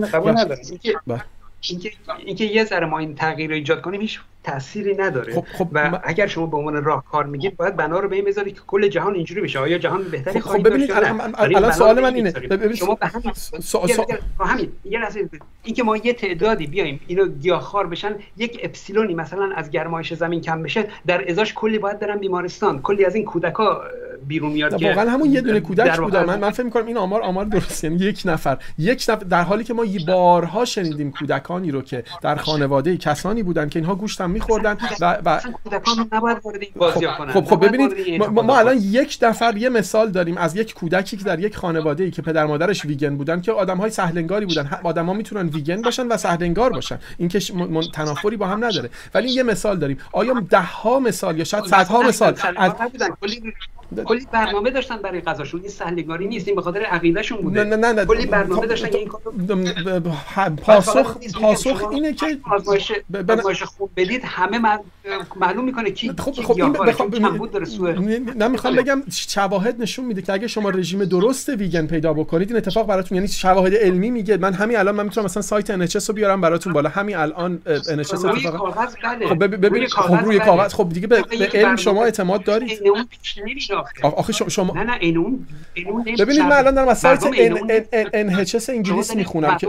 اینکه 1.68 1.92
اینکه 2.24 2.44
یه 2.44 2.64
ذره 2.64 2.86
ما 2.86 2.98
این 2.98 3.14
تغییر 3.14 3.50
رو 3.50 3.56
ایجاد 3.56 3.80
کنیم 3.80 4.00
هیچ 4.00 4.20
تأثیری 4.44 4.94
نداره. 4.94 5.34
خب 5.34 5.44
خب 5.58 5.68
و 5.72 6.00
اگر 6.04 6.26
شما 6.26 6.46
به 6.46 6.56
عنوان 6.56 6.84
راهکار 6.84 7.26
میگید 7.26 7.56
باید 7.56 7.76
بنا 7.76 7.98
رو 7.98 8.08
به 8.08 8.16
این 8.16 8.24
بذارید 8.24 8.54
که 8.54 8.60
کل 8.66 8.88
جهان 8.88 9.14
اینجوری 9.14 9.40
بشه. 9.40 9.58
آیا 9.58 9.78
جهان 9.78 10.04
بهتری 10.04 10.40
خب, 10.40 10.50
خب 10.50 10.68
ببینید 10.68 10.92
الان 10.92 11.72
سوال 11.72 12.00
من 12.00 12.14
اینه. 12.14 12.32
شما 12.74 12.94
به 12.94 13.06
همین. 13.06 13.32
همین 14.40 14.72
یه 14.84 15.00
لحظه 15.00 15.28
اینکه 15.62 15.82
ما 15.82 15.96
یه 15.96 16.12
تعدادی 16.12 16.66
بیایم 16.66 17.00
اینو 17.06 17.26
گیاهخوار 17.26 17.86
بشن 17.86 18.14
یک 18.36 18.60
اپسیلونی 18.62 19.14
مثلا 19.14 19.50
از 19.56 19.70
گرمایش 19.70 20.14
زمین 20.14 20.40
کم 20.40 20.62
بشه 20.62 20.84
در 21.06 21.30
ازاش 21.30 21.54
کلی 21.54 21.78
باید 21.78 21.98
برن 21.98 22.18
بیمارستان. 22.18 22.82
کلی 22.82 23.04
از 23.04 23.14
این 23.14 23.24
کودکا 23.24 23.82
بیرون 24.26 24.52
میاد 24.52 24.76
که 24.76 24.88
واقعا 24.88 25.10
همون 25.10 25.32
یه 25.32 25.40
دونه 25.40 25.60
کودک 25.60 25.98
بوده. 25.98 26.24
من 26.24 26.38
من 26.38 26.50
فکر 26.50 26.62
می‌کنم 26.62 26.86
این 26.86 26.96
آمار 26.96 27.22
آمار 27.22 27.44
درست 27.44 27.84
یعنی 27.84 27.96
یک 27.96 28.22
نفر. 28.24 28.58
یک 28.78 29.06
نفر 29.08 29.24
در 29.24 29.42
حالی 29.42 29.64
که 29.64 29.74
ما 29.74 29.84
بارها 30.06 30.64
شنیدیم 30.64 31.10
کودکانی 31.10 31.70
رو 31.70 31.82
که 31.82 32.04
در 32.22 32.36
خانواده 32.36 32.96
کسانی 32.96 33.42
بودن 33.42 33.68
که 33.68 33.78
اینها 33.78 33.94
گوشت 33.94 34.20
هم 34.30 34.34
می‌خوردن 34.34 34.76
و, 35.00 35.18
و... 35.24 35.40
خب 36.90 37.06
خب, 37.32 37.44
خب 37.44 37.66
ببینید 37.66 38.22
ما, 38.22 38.42
ما 38.42 38.58
الان 38.58 38.76
یک 38.76 39.18
نفر 39.22 39.56
یه 39.56 39.68
مثال 39.68 40.10
داریم 40.10 40.38
از 40.38 40.56
یک 40.56 40.74
کودکی 40.74 41.16
که 41.16 41.24
در 41.24 41.40
یک 41.40 41.56
خانواده 41.56 42.04
ای 42.04 42.10
که 42.10 42.22
پدر 42.22 42.46
مادرش 42.46 42.84
ویگن 42.84 43.16
بودن 43.16 43.40
که 43.40 43.52
آدم‌های 43.52 43.90
سهلنگاری 43.90 44.46
بودن. 44.46 44.80
آدم‌ها 44.82 45.12
می‌تونن 45.12 45.48
ویگن 45.48 45.82
باشن 45.82 46.06
و 46.06 46.16
سهلنگار 46.16 46.72
باشن. 46.72 46.98
این 47.18 47.28
که 47.28 47.40
تنافری 47.94 48.36
با 48.36 48.46
هم 48.46 48.64
نداره. 48.64 48.90
ولی 49.14 49.28
یه 49.28 49.42
مثال 49.42 49.78
داریم. 49.78 49.98
آیا 50.12 50.40
ده 50.50 50.60
ها 50.60 51.00
مثال 51.00 51.38
یا 51.38 51.44
شاید 51.44 51.64
صدها 51.64 52.02
مثال 52.02 52.36
از 52.56 52.72
کلی 54.04 54.26
برنامه 54.32 54.70
داشتن 54.70 54.96
برای 54.96 55.20
غذاشون 55.20 55.60
این 55.60 55.70
سهلگاری 55.70 56.28
نیست 56.28 56.48
این 56.48 56.56
به 56.56 56.62
خاطر 56.62 56.80
عقیدهشون 56.82 57.40
بوده. 57.40 57.64
نه 57.64 57.76
نه 57.76 57.92
نه 57.92 58.04
کلی 58.04 58.26
برنامه 58.26 58.66
داشتن 58.66 58.88
این 58.96 59.10
پاسخ 60.66 61.16
پاسخ 61.40 61.88
اینه 61.92 62.12
که 62.12 62.38
آزمایش 62.44 63.62
خوب 63.62 63.90
بدید. 63.96 64.22
همه 64.24 64.78
معلوم 65.36 65.64
می‌کنه 65.64 65.90
کی 65.90 66.12
خب 66.18 66.32
خب 66.32 66.62
این 66.62 66.72
بخوام 66.72 67.10
نه 68.36 68.48
می‌خوام 68.48 68.76
بگم 68.76 69.02
شواهد 69.10 69.82
نشون 69.82 70.04
میده 70.04 70.22
که 70.22 70.32
اگه 70.32 70.46
شما 70.46 70.70
رژیم 70.70 71.04
درست 71.04 71.48
ویگن 71.48 71.86
پیدا 71.86 72.12
بکنید 72.12 72.48
این 72.48 72.56
اتفاق 72.56 72.86
براتون 72.86 73.16
یعنی 73.16 73.28
شواهد 73.28 73.74
علمی 73.74 74.10
میگه. 74.10 74.36
من 74.36 74.52
همین 74.52 74.76
الان 74.76 74.94
من 74.94 75.04
می‌تونم 75.04 75.24
مثلا 75.24 75.42
سایت 75.42 75.86
NHS 75.86 76.06
رو 76.06 76.14
بیارم 76.14 76.40
براتون 76.40 76.72
بالا. 76.72 76.88
همین 76.88 77.16
الان 77.16 77.60
NHS 77.66 78.24
اتفاق 78.24 78.94
خب 79.28 79.38
ببین 79.44 79.88
خب 79.88 80.24
روی 80.24 80.38
کاغذ 80.38 80.74
خب 80.74 80.88
دیگه 80.88 81.06
به 81.06 81.24
علم 81.54 81.76
شما 81.76 82.04
اعتماد 82.04 82.44
دارید. 82.44 82.80
آخه. 84.02 84.32
شما 84.32 84.74
نه 84.74 84.84
نه 84.84 84.96
این 85.00 85.18
اون 85.18 85.46
ببینید 86.18 86.40
من 86.40 86.52
الان 86.52 86.74
دارم 86.74 86.88
از 86.88 86.98
سایت 86.98 87.20
NHS 88.24 88.68
انگلیس 88.68 89.14
می‌خونم 89.14 89.56
که 89.56 89.68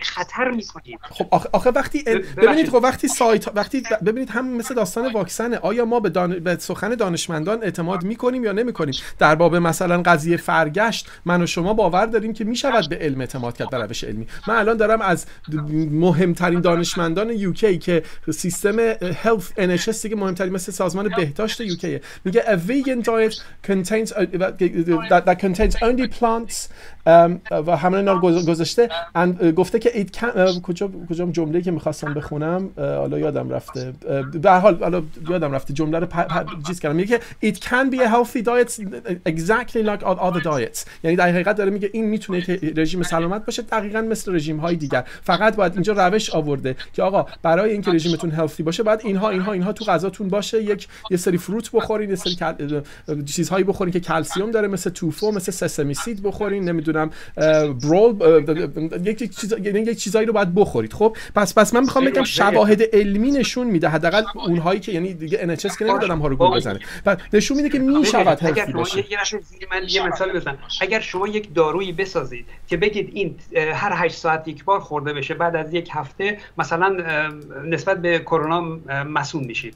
خطر 0.00 0.50
می‌کنید 0.50 0.98
خب 1.10 1.26
آخه, 1.30 1.48
آخه 1.52 1.70
وقتی 1.70 2.02
ببینید 2.36 2.68
خب 2.68 2.80
وقتی 2.82 3.08
سایت 3.08 3.48
وقتی 3.56 3.82
ببینید 4.06 4.30
هم 4.30 4.48
مثل 4.48 4.74
داستان 4.74 5.12
واکسن 5.12 5.54
آیا 5.54 5.84
ما 5.84 6.00
به, 6.00 6.08
دان... 6.08 6.38
به 6.38 6.56
سخن 6.56 6.94
دانشمندان 6.94 7.62
اعتماد 7.62 8.04
می‌کنیم 8.04 8.44
یا 8.44 8.52
نمی‌کنیم؟ 8.52 8.94
در 9.18 9.34
باب 9.34 9.56
مثلا 9.56 10.02
قضیه 10.02 10.36
فرگشت 10.36 11.10
من 11.24 11.42
و 11.42 11.46
شما 11.46 11.74
باور 11.74 12.06
داریم 12.06 12.32
که 12.32 12.44
می‌شود 12.44 12.88
به 12.88 12.96
علم 12.96 13.20
اعتماد 13.20 13.56
کرد 13.56 13.70
به 13.70 13.78
روش 13.78 14.04
علمی. 14.04 14.26
من 14.48 14.54
الان 14.54 14.76
دارم 14.76 15.00
از 15.00 15.26
مهمترین 15.90 16.60
دانشمندان 16.60 17.30
یوکی 17.30 17.78
که 17.78 18.02
سیستم 18.30 18.78
هلت 18.78 19.78
NHS 19.78 20.02
دیگه 20.02 20.16
مهمترین 20.16 20.52
مثل 20.52 20.72
سازمان 20.72 21.08
بهداشت 21.16 21.60
یوکی 21.60 22.00
میگه 22.24 22.40
a 22.40 22.70
vegan 22.70 23.04
diet 23.04 23.34
contains 23.62 24.10
that, 24.10 25.22
that 25.26 25.38
contains 25.38 25.76
only 25.82 26.06
plants 26.08 26.68
و 27.50 27.76
همه 27.76 27.96
اینا 27.96 28.20
گذاشته. 28.20 28.88
گفته 29.56 29.78
که 29.78 29.90
it 29.90 30.16
can 30.16 30.60
کجا 30.62 30.90
کجا 31.10 31.26
جمله 31.26 31.62
که 31.62 31.70
می‌خواستم 31.70 32.14
بخونم؟ 32.14 32.70
حالا 32.76 33.18
یادم 33.18 33.50
رفته. 33.50 33.92
به 34.42 34.50
حال 34.50 34.82
حالا 34.82 35.02
یادم 35.30 35.52
رفته. 35.52 35.74
جمله 35.74 35.98
رو 35.98 36.06
چیز 36.66 36.80
کردم. 36.80 36.96
میگه 36.96 37.20
it 37.44 37.54
can 37.54 37.90
be 37.92 37.96
a 37.96 38.08
healthy 38.08 38.42
diet 38.42 38.70
exactly 39.28 39.82
like 39.86 40.02
other 40.04 40.42
diets. 40.42 40.86
یعنی 41.02 41.16
در 41.16 41.28
حقیقت 41.28 41.56
داره 41.56 41.70
میگه 41.70 41.90
این 41.92 42.04
می‌تونه 42.04 42.40
که 42.40 42.60
رژیم 42.76 43.02
سلامت 43.02 43.46
باشه 43.46 43.62
دقیقا 43.62 44.00
مثل 44.00 44.34
رژیم 44.34 44.56
های 44.56 44.76
دیگر. 44.76 45.04
فقط 45.22 45.56
باید 45.56 45.72
اینجا 45.72 45.92
روش 45.92 46.30
آورده 46.30 46.76
که 46.92 47.02
آقا 47.02 47.26
برای 47.42 47.70
اینکه 47.72 47.90
رژیمتون 47.90 48.30
هلفی 48.30 48.62
باشه 48.62 48.82
باید 48.82 49.00
اینها 49.04 49.30
اینها 49.30 49.52
اینها 49.52 49.72
تو 49.72 49.84
غذاتون 49.84 50.28
باشه. 50.28 50.62
یک 50.62 50.88
یه 51.10 51.16
سری 51.16 51.38
فروت 51.38 51.70
بخورین 51.72 52.10
یه 52.10 52.16
سری 52.16 52.36
چیزهایی 53.26 53.64
بخورین 53.64 53.92
که 53.92 54.00
کلسیوم 54.00 54.50
داره 54.50 54.68
مثل 54.68 54.90
توفو 54.90 55.32
مثل 55.32 55.52
سسمی 55.52 55.94
سید 55.94 56.22
بخورین. 56.22 56.68
نمی‌دونم 56.68 56.97
برول 57.82 59.06
یک 59.06 59.40
چیز 59.40 59.54
یک 59.62 59.98
چیزایی 59.98 60.26
رو 60.26 60.32
باید 60.32 60.54
بخورید. 60.54 60.92
خب 60.92 61.16
پس 61.34 61.54
پس 61.54 61.74
من 61.74 61.80
می‌خوام 61.80 62.04
بگم 62.04 62.24
شواهد 62.24 62.82
علمی 62.92 63.30
نشون 63.30 63.66
میده. 63.66 63.88
حداقل 63.88 64.22
اونهایی 64.34 64.80
که 64.80 64.92
یعنی 64.92 65.14
دیگه 65.14 65.56
NHS 65.56 65.78
که 65.78 65.84
نمی‌دونم 65.84 66.18
ها 66.18 66.28
رو 66.28 66.36
گول 66.36 66.56
بزنه. 66.56 66.80
و 67.06 67.16
نشون 67.32 67.56
میده 67.56 67.68
که 67.68 67.78
می‌شود 67.78 68.38
اگر 68.42 68.66
باشه. 68.66 69.04
من 69.70 69.82
یه 69.88 70.08
مثال 70.08 70.32
بزنم. 70.32 70.58
اگر 70.80 71.00
شما 71.00 71.28
یک 71.28 71.54
دارویی 71.54 71.92
بسازید 71.92 72.46
که 72.68 72.76
بگید 72.76 73.10
این 73.12 73.36
هر 73.56 73.92
8 74.04 74.16
ساعت 74.16 74.48
یک 74.48 74.64
بار 74.64 74.80
خورده 74.80 75.12
بشه 75.12 75.34
بعد 75.34 75.56
از 75.56 75.74
یک 75.74 75.88
هفته 75.92 76.38
مثلا 76.58 76.96
نسبت 77.64 78.02
به 78.02 78.18
کرونا 78.18 78.60
مسون 79.04 79.44
میشید. 79.44 79.74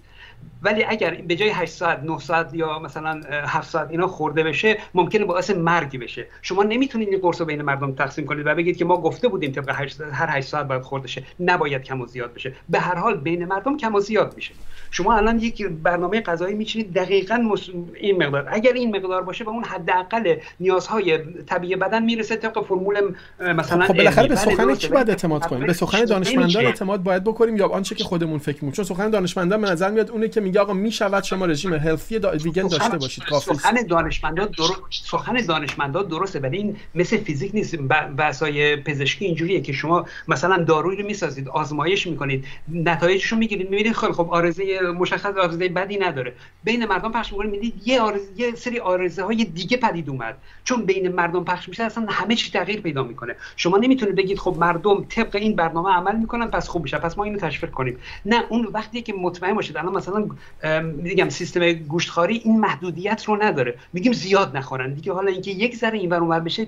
ولی 0.62 0.84
اگر 0.84 1.14
به 1.28 1.36
جای 1.36 1.48
8 1.50 1.72
ساعت 1.72 2.02
9 2.02 2.18
ساعت 2.18 2.54
یا 2.54 2.78
مثلا 2.78 3.20
7 3.30 3.70
ساعت 3.70 3.90
اینا 3.90 4.06
خورده 4.06 4.42
بشه 4.42 4.78
ممکنه 4.94 5.24
باعث 5.24 5.50
مرگ 5.50 6.00
بشه. 6.00 6.26
شما 6.42 6.62
نمی‌تونید 6.62 7.08
این 7.08 7.18
قرص 7.20 7.40
رو 7.40 7.46
بین 7.46 7.62
مردم 7.62 7.92
تقسیم 7.92 8.26
کنید 8.26 8.46
و 8.46 8.54
بگید 8.54 8.76
که 8.76 8.84
ما 8.84 8.96
گفته 8.96 9.28
بودیم 9.28 9.52
طبق 9.52 9.70
هر 10.12 10.28
8 10.30 10.48
ساعت 10.48 10.66
باید 10.66 10.82
خورده 10.82 11.08
شه. 11.08 11.22
نباید 11.40 11.82
کم 11.82 12.00
و 12.00 12.06
زیاد 12.06 12.34
بشه. 12.34 12.52
به 12.68 12.78
هر 12.78 12.94
حال 12.94 13.16
بین 13.16 13.44
مردم 13.44 13.76
کم 13.76 13.94
و 13.94 14.00
زیاد 14.00 14.32
میشه. 14.36 14.54
شما 14.90 15.16
الان 15.16 15.38
یک 15.38 15.66
برنامه 15.66 16.20
غذایی 16.20 16.54
میچینید 16.54 16.92
دقیقا 16.92 17.54
این 17.94 18.22
مقدار. 18.22 18.48
اگر 18.50 18.72
این 18.72 18.96
مقدار 18.96 19.22
باشه 19.22 19.44
به 19.44 19.50
اون 19.50 19.64
حداقل 19.64 20.36
نیازهای 20.60 21.18
طبیعی 21.46 21.76
بدن 21.76 22.02
می‌رسه 22.02 22.36
طبق 22.36 22.64
فرمول 22.64 23.14
مثلا 23.40 23.86
خب 23.86 23.96
بالاخره 23.96 24.28
به 24.28 24.36
سخن 24.36 24.74
کی 24.74 24.88
باید 24.88 25.10
اعتماد 25.10 25.46
کنیم؟ 25.46 25.66
به 25.66 25.72
سخن 25.72 26.04
دانشمندان 26.04 26.66
اعتماد 26.66 27.02
باید 27.02 27.24
بکنیم 27.24 27.56
یا 27.56 27.68
آنچه 27.68 27.94
که 27.94 28.04
خودمون 28.04 28.38
فکر 28.38 28.54
می‌کنیم؟ 28.54 28.72
چون 28.72 28.84
سخن 28.84 29.10
دانشمندان 29.10 29.60
به 29.60 29.70
نظر 29.70 29.90
میاد 29.90 30.10
اونه 30.10 30.28
که 30.32 30.40
میگه 30.40 30.60
آقا 30.60 30.72
می‌شود 30.72 31.22
شما 31.22 31.46
رژیم 31.46 31.74
هلفی 31.74 32.18
دا 32.18 32.30
ویگن 32.30 32.68
داشته 32.68 32.98
باشید 32.98 33.24
کافی 33.24 33.54
سخن 33.54 33.74
دانشمندان 33.88 34.48
درست 34.58 34.80
سخن 34.90 35.36
دانشمندان 35.48 36.06
درسته 36.06 36.38
ولی 36.38 36.56
این 36.56 36.76
مثل 36.94 37.16
فیزیک 37.16 37.54
نیست. 37.54 37.76
بحثای 38.16 38.76
پزشکی 38.76 39.24
اینجوریه 39.24 39.60
که 39.60 39.72
شما 39.72 40.06
مثلا 40.28 40.64
دارویی 40.64 40.98
رو 40.98 41.06
می‌سازید 41.06 41.48
آزمایش 41.48 42.06
می‌کنید 42.06 42.44
نتایجش 42.68 43.26
رو 43.26 43.38
می‌گیرید 43.38 43.70
می‌بینید 43.70 43.96
خیلی 43.96 44.12
خب 44.12 44.28
آرزه 44.30 44.80
مشخص 44.80 45.36
آرزه 45.36 45.68
بدی 45.68 45.98
نداره. 45.98 46.34
بین 46.64 46.86
مردم 46.86 47.12
پخش 47.12 47.32
می‌کنید 47.32 47.50
می‌بینید 47.50 47.88
یه 47.88 48.00
آرزه 48.00 48.26
یه 48.36 48.54
سری 48.54 48.78
آرزه 48.78 49.22
های 49.22 49.44
دیگه 49.44 49.76
پدید 49.76 50.08
اومد. 50.08 50.36
چون 50.64 50.84
بین 50.84 51.08
مردم 51.08 51.44
پخش 51.44 51.68
میشه 51.68 51.84
اصلا 51.84 52.06
همه 52.08 52.34
چی 52.34 52.50
تغییر 52.50 52.80
پیدا 52.80 53.02
می‌کنه. 53.02 53.36
شما 53.56 53.78
نمی‌تونید 53.78 54.14
بگید 54.14 54.38
خب 54.38 54.56
مردم 54.58 55.04
طبق 55.08 55.36
این 55.36 55.56
برنامه 55.56 55.90
عمل 55.90 56.16
می‌کنن 56.16 56.46
پس 56.46 56.68
خوب 56.68 56.82
میشه. 56.82 56.98
پس 56.98 57.18
ما 57.18 57.24
اینو 57.24 57.38
تشویق 57.38 57.70
کنیم. 57.70 57.98
نه 58.26 58.44
اون 58.48 58.68
وقتی 58.72 59.02
که 59.02 59.12
مطمئن 59.12 59.54
باشید. 59.54 59.76
الان 59.76 59.94
مثلا 59.94 60.21
میگم 60.82 61.28
سیستم 61.28 61.72
گوشتخواری 61.72 62.40
این 62.44 62.60
محدودیت 62.60 63.24
رو 63.24 63.42
نداره. 63.42 63.74
میگیم 63.92 64.12
زیاد 64.12 64.56
نخورن. 64.56 64.94
دیگه 64.94 65.12
حالا 65.12 65.30
اینکه 65.30 65.50
یک 65.50 65.76
ذره 65.76 65.98
اینور 65.98 66.18
اونور 66.18 66.40
بشه 66.40 66.66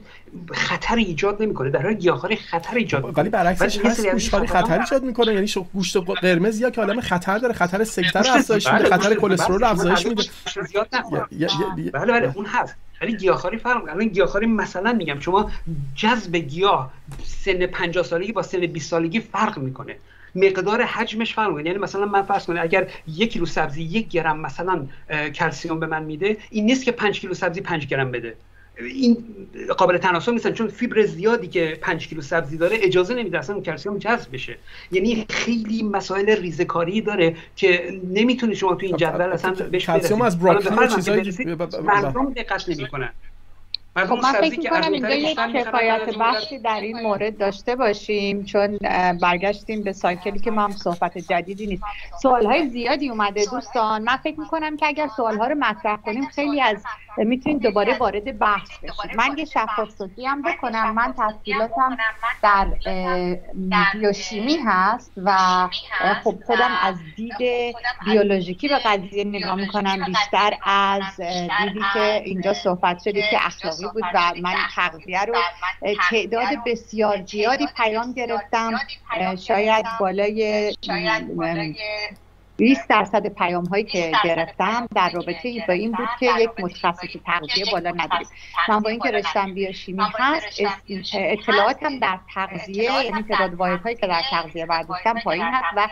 خطر 0.53 0.97
ایجاد 0.97 1.43
نمی‌کنه. 1.43 1.71
در 1.71 1.83
حال 1.83 1.95
گیاهخواری 1.95 2.37
خطر 2.37 2.77
ایجاد 2.77 3.19
ولی 3.19 3.29
برعکسش 3.29 3.79
هست 3.85 4.07
گوشتخواری 4.07 4.47
خطر 4.47 4.81
ایجاد 4.81 5.03
می‌کنه. 5.03 5.35
یعنی 5.35 5.51
گوشت 5.73 5.97
قرمز 5.97 6.61
یا 6.61 6.71
که 6.71 6.81
عالم 6.81 7.01
خطر 7.01 7.39
داره 7.39 7.55
خطر 7.55 7.85
سکته 7.85 8.19
رو 8.19 8.31
افزایش 8.35 8.73
میده 8.73 8.85
خطر 8.85 9.15
کلسترول 9.15 9.61
رو 9.61 9.67
افزایش 9.67 10.07
میده. 10.07 10.23
زیاد 10.69 10.89
بله 11.93 12.13
بله 12.13 12.33
اون 12.35 12.47
هست 12.47 12.77
ولی 13.03 13.17
گیاهخواری 13.17 13.59
فرق 13.59 13.83
الان 13.83 14.09
گیاهخواری 14.09 14.47
مثلا 14.47 14.93
میگم 14.93 15.21
شما 15.21 15.51
جذب 15.95 16.37
گیاه 16.37 16.93
سن 17.25 17.67
50 17.67 18.05
سالگی 18.05 18.33
با 18.33 18.43
سن 18.43 18.67
20 18.67 18.91
سالگی 18.91 19.21
فرق 19.21 19.59
می‌کنه. 19.59 19.97
مقدار 20.35 20.83
حجمش 20.83 21.35
فرق 21.35 21.67
یعنی 21.67 21.79
مثلا 21.79 22.07
من 22.07 22.23
فرض 22.23 22.47
کنم 22.47 22.63
اگر 22.63 22.91
یک 23.09 23.33
کیلو 23.33 23.47
سبزی 23.47 23.83
یک 23.83 24.09
گرم 24.09 24.41
مثلا 24.41 24.87
کلسیوم 25.35 25.81
به 25.81 25.87
من 25.87 26.03
میده 26.03 26.37
این 26.51 26.67
نیست 26.67 26.85
که 26.85 26.93
5 26.93 27.21
کیلو 27.21 27.35
سبزی 27.35 27.61
5 27.61 27.87
گرم 27.87 28.11
بده. 28.11 28.37
این 28.79 29.25
قابل 29.79 29.99
تناسب 29.99 30.33
نیستن 30.33 30.53
چون 30.53 30.69
فیبر 30.69 31.03
زیادی 31.03 31.47
که 31.47 31.79
5 31.81 32.09
کیلو 32.09 32.23
سبزی 32.23 32.57
داره 32.57 32.77
اجازه 32.81 33.15
نمیده 33.15 33.39
اصلا 33.39 33.61
کلسیوم 33.61 33.99
جذب 33.99 34.33
بشه. 34.33 34.57
یعنی 34.93 35.27
خیلی 35.31 35.83
مسائل 35.83 36.31
ریزکاری 36.31 37.01
داره 37.01 37.37
که 37.57 38.01
نمی‌تونی 38.11 38.57
شما 38.57 38.75
تو 38.75 38.87
این 38.87 38.97
جدول 38.97 39.23
اصلا 39.23 39.51
بهش 39.51 39.87
کلسیوم 39.87 40.23
از 40.23 40.39
براکلی 40.39 40.95
چیزایی 40.95 41.57
مردم 41.83 42.33
دقت 42.33 42.69
نمی‌کنن 42.69 43.11
خب 43.97 44.19
من 44.23 44.33
فکر 44.33 44.59
می‌کنم 44.59 44.93
اینجا 44.93 45.15
یک 45.15 45.39
کفایت 45.39 46.19
بخشی 46.21 46.59
در 46.59 46.81
این 46.81 47.01
مورد 47.01 47.39
داشته 47.39 47.77
باشیم 47.77 48.45
چون 48.45 48.79
برگشتیم 49.23 49.83
به 49.83 49.93
سایکلی 49.93 50.39
که 50.39 50.51
ما 50.51 50.65
هم 50.65 50.71
صحبت 50.71 51.19
جدیدی 51.19 51.67
نیست. 51.67 51.83
سوال 52.23 52.47
های 52.47 52.69
زیادی 52.69 53.09
اومده 53.09 53.45
دوستان. 53.45 54.03
من 54.03 54.17
فکر 54.17 54.41
می‌کنم 54.41 54.77
که 54.77 54.87
اگر 54.87 55.09
سوال 55.17 55.39
ها 55.39 55.47
رو 55.47 55.55
مطرح 55.55 55.97
کنیم 55.97 56.27
خیلی 56.27 56.61
از 56.61 56.83
می‌تونید 57.17 57.63
دوباره 57.63 57.99
وارد 57.99 58.39
بحث 58.39 58.69
بشید. 58.79 59.17
من 59.17 59.39
یه 59.39 59.45
شفاف 59.45 60.01
هم 60.27 60.43
بکنم. 60.43 60.95
من 60.95 61.13
تحصیلاتم 61.13 61.97
در 62.43 62.67
بیوشیمی 63.93 64.57
هست 64.67 65.13
و 65.17 65.37
خب 66.25 66.35
خودم 66.47 66.71
از 66.83 66.97
دید 67.17 67.75
بیولوژیکی 68.05 68.69
به 68.69 68.79
قضیه 68.79 69.25
نگاه 69.25 69.55
می‌کنم. 69.55 70.05
بیشتر 70.07 70.53
از 70.65 71.03
دیدی 71.59 71.81
که 71.95 72.23
اینجا 72.25 72.55
صحبت 72.55 73.03
شده 73.03 73.23
که 73.31 73.47
اخلاقی 73.47 73.87
بود 73.93 74.05
و 74.15 74.33
من 74.43 74.55
تغذیه 74.75 75.23
رو 75.23 75.35
تعداد 76.11 76.49
بسیار 76.67 77.23
زیادی 77.23 77.67
پیام 77.77 78.13
گرفتم. 78.13 78.73
شاید 79.47 79.87
بالای 80.01 80.75
20 82.57 82.89
درصد 82.89 83.27
پیام 83.27 83.65
هایی 83.65 83.85
که 83.85 84.13
گرفتم 84.25 84.89
در 84.95 85.11
رابطه 85.11 85.65
با 85.69 85.75
این 85.75 85.93
بود 85.93 86.09
که 86.21 86.31
یک 86.39 86.51
متخصص 86.59 87.09
تغذیه 87.27 87.65
بالا 87.73 87.91
نداریم 87.91 88.29
من 88.69 88.81
با 88.81 88.91
اینکه 88.91 89.11
رشتم 89.11 89.55
بیوشیمی 89.55 90.03
هست 90.15 90.63
اطلاعاتم 91.15 91.99
در 91.99 92.19
تغذیه 92.35 93.05
یعنی 93.05 93.23
تعداد 93.23 93.55
واحد 93.55 93.81
هایی 93.81 93.97
که 93.97 94.07
در 94.07 94.23
تغذیه 94.31 94.67
برداشتم 94.67 95.15
پایین 95.25 95.45
هست 95.45 95.77
و 95.77 95.89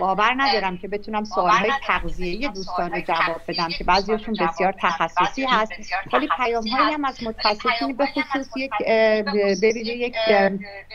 باور 0.00 0.34
ندارم 0.36 0.78
که 0.78 0.88
بتونم 0.88 1.24
سوال 1.24 1.50
های 1.50 1.70
تغذیه 1.86 2.48
دوستان 2.48 2.92
رو 2.92 3.00
جواب 3.00 3.40
بدم 3.48 3.68
که 3.78 3.84
بعضیشون 3.84 4.34
بسیار 4.40 4.74
تخصصی 4.80 5.44
هست 5.44 5.72
ولی 6.12 6.28
پیام 6.36 6.66
هایی 6.66 6.94
هم 6.94 7.04
از 7.04 7.22
متخصصین 7.22 7.96
به 7.96 8.06
خصوص 8.06 8.48
یک 8.56 8.70
ببینید 9.62 9.86
یک 9.86 10.14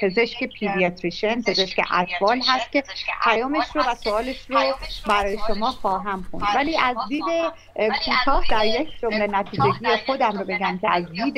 پزشک 0.02 0.44
پیدیاتریشن 0.44 1.42
پزشک 1.42 1.82
اطفال 1.92 2.42
هست 2.48 2.72
که 2.72 2.84
پیامش 3.24 3.66
رو 3.76 3.82
و 3.82 3.96
سوال 3.96 4.27
سوالش 4.34 4.76
رو 5.06 5.12
برای 5.14 5.38
شما 5.48 5.72
خواهم 5.72 6.26
خوند. 6.32 6.48
ولی 6.56 6.78
از 6.78 6.96
دید 7.10 7.24
کوتاه 8.06 8.44
در 8.50 8.66
یک 8.66 8.90
جمله 9.02 9.28
نتیجگی 9.28 9.98
خودم 10.06 10.38
رو 10.38 10.46
بگم 10.46 10.80
که 10.82 10.92
از 10.92 11.12
دید 11.12 11.34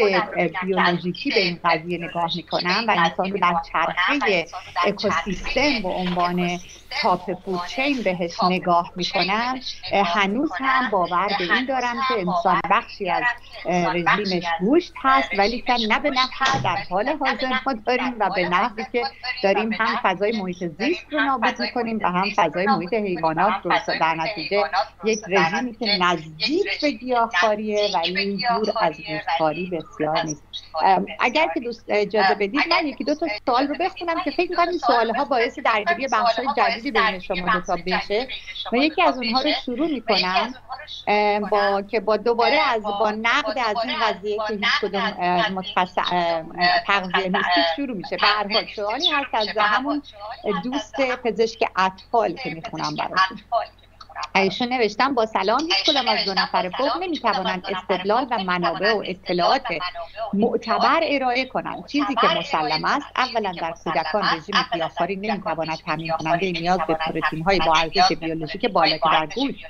بیولوژیکی 0.63 1.29
به 1.29 1.39
این 1.39 1.59
قضیه 1.63 1.97
نگاه 1.97 2.29
می‌کنم 2.35 2.85
و 2.87 2.95
انسان 2.97 3.31
رو 3.31 3.39
در 3.39 3.55
چرخه 3.71 4.45
اکوسیستم 4.85 5.81
به 5.83 5.89
عنوان 5.89 6.59
تاپ 7.01 7.33
فودچین 7.45 8.01
بهش 8.01 8.43
نگاه 8.43 8.91
می‌کنم 8.95 9.59
هنوز 10.05 10.51
هم 10.55 10.89
باور 10.89 11.27
به 11.39 11.53
این 11.53 11.65
دارم 11.65 11.95
که 12.07 12.13
انسان 12.13 12.61
بخشی 12.71 13.09
از 13.09 13.23
رژیمش 13.65 14.43
گوشت 14.59 14.93
هست 15.01 15.29
ولی 15.37 15.63
نه 15.89 15.99
به 15.99 16.09
نفع 16.09 16.61
در 16.63 16.77
حال 16.89 17.09
حاضر 17.09 17.59
ما 17.65 17.73
داریم 17.85 18.15
و 18.19 18.29
به 18.35 18.49
نحوی 18.49 18.85
که 18.91 19.03
داریم 19.43 19.73
هم 19.73 19.99
فضای 20.03 20.41
محیط 20.41 20.63
زیست 20.79 21.05
رو 21.11 21.19
نابود 21.19 21.59
می‌کنیم 21.59 21.99
و 22.01 22.07
هم 22.07 22.29
فضای 22.35 22.65
محیط 22.65 22.93
حیوانات 22.93 23.53
رو. 23.63 23.71
در 23.99 24.15
نتیجه 24.15 24.63
یک 25.03 25.19
رژیمی 25.27 25.73
که 25.73 25.97
نزدیک 26.01 26.81
به 26.81 26.91
گیاهخواریه 26.91 27.89
ولی 27.95 28.37
دور 28.37 28.73
از 28.81 28.97
گوشتخواری 28.97 29.65
بسیار 29.65 30.25
نیست. 30.25 30.43
اگر 31.19 31.47
که 31.53 31.59
دوست 31.59 31.85
اجازه 31.87 32.35
بدید 32.35 32.61
من 32.69 32.87
یکی 32.87 33.03
دو 33.03 33.15
تا 33.15 33.27
سوال 33.45 33.67
رو 33.67 33.75
بخونم 33.79 34.23
که 34.23 34.31
فکر 34.31 34.55
کنم 34.55 34.69
این 34.69 34.77
سوال 34.77 35.15
ها 35.15 35.25
باعث 35.25 35.59
درگیری 35.59 36.07
بخش 36.11 36.39
های 36.39 36.47
جدیدی 36.80 36.91
بین 36.91 37.19
شما 37.19 37.53
دو 37.53 37.61
تا 37.61 37.76
بشه. 37.85 38.27
و 38.72 38.76
یکی 38.76 39.01
از 39.01 39.18
اونها 39.18 39.41
رو 39.41 39.51
شروع 39.65 39.88
می‌کنم 39.88 40.53
با 41.51 41.81
که 41.81 41.99
با 41.99 42.18
دوباره 42.18 42.60
از 42.60 42.84
با 42.84 43.11
نقد 43.11 43.57
از 43.57 43.76
این 43.85 43.99
قضیه 43.99 44.38
که 44.47 44.53
هیچ 44.53 44.80
کدوم 44.81 45.14
متخصص 45.53 46.01
تغذیه 46.88 47.27
نیستی 47.27 47.61
شروع 47.76 47.97
میشه. 47.97 48.18
به 48.18 48.27
هر 48.27 48.47
حال 48.53 48.65
سوالی 48.76 49.10
هست 49.10 49.35
از 49.35 49.47
همون 49.57 50.01
دوست 50.64 50.95
پزشک 51.23 51.60
اطفال 51.76 52.34
که 52.34 52.49
می‌خونم 52.49 52.95
براتون. 52.95 53.38
ایشون 54.35 54.73
نوشتم 54.73 55.13
با 55.13 55.25
سلام 55.25 55.59
هیچ 55.59 55.89
کدام 55.89 56.07
از 56.07 56.25
دو 56.25 56.33
نفر 56.33 56.71
فوق 56.77 57.03
نمی‌توانند 57.03 57.65
استدلال 57.65 58.27
و 58.31 58.43
منابع 58.43 58.93
و 58.93 59.03
اطلاعات 59.05 59.63
معتبر 60.33 60.99
ارائه 61.03 61.45
کنند. 61.45 61.87
چیزی 61.87 62.15
که 62.21 62.27
مسلم 62.27 62.85
است 62.85 63.05
اولا 63.15 63.51
در 63.61 63.73
کودکان 63.83 64.23
رژیم 64.23 64.55
گیاهخواری 64.73 65.15
نمی‌تواند 65.15 65.77
تامین 65.77 66.11
کننده 66.19 66.51
نیاز 66.51 66.79
به 66.87 66.93
پروتئین 66.93 67.43
های 67.43 67.59
با 67.59 67.73
ارزش 67.75 68.15
بیولوژیک 68.15 68.65
بالا 68.65 68.97
که 68.97 69.09
در 69.11 69.27
گوشت 69.35 69.65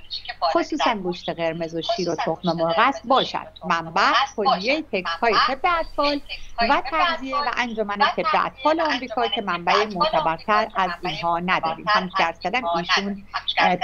خصوصا 0.53 0.95
گوشت 0.95 1.29
قرمز 1.29 1.75
و 1.75 1.81
شیر 1.81 2.09
و 2.09 2.15
تخم 2.15 2.51
مرغ 2.51 2.75
است 2.77 3.07
باشد. 3.07 3.47
منبع 3.69 4.01
کلیه 4.35 4.81
تکس 4.81 5.11
های 5.21 5.33
طب 5.47 5.59
اطفال 5.79 6.21
و 6.69 6.81
تغذیه 6.91 7.35
و 7.35 7.51
انجمن 7.57 7.97
طب 7.97 8.45
اطفال 8.45 8.79
آمریکا 8.79 9.27
که 9.27 9.41
منبع 9.41 9.85
معتبرتر 9.85 10.67
از 10.75 10.91
اینها 11.03 11.39
نداریم. 11.39 11.85
هم 11.87 12.09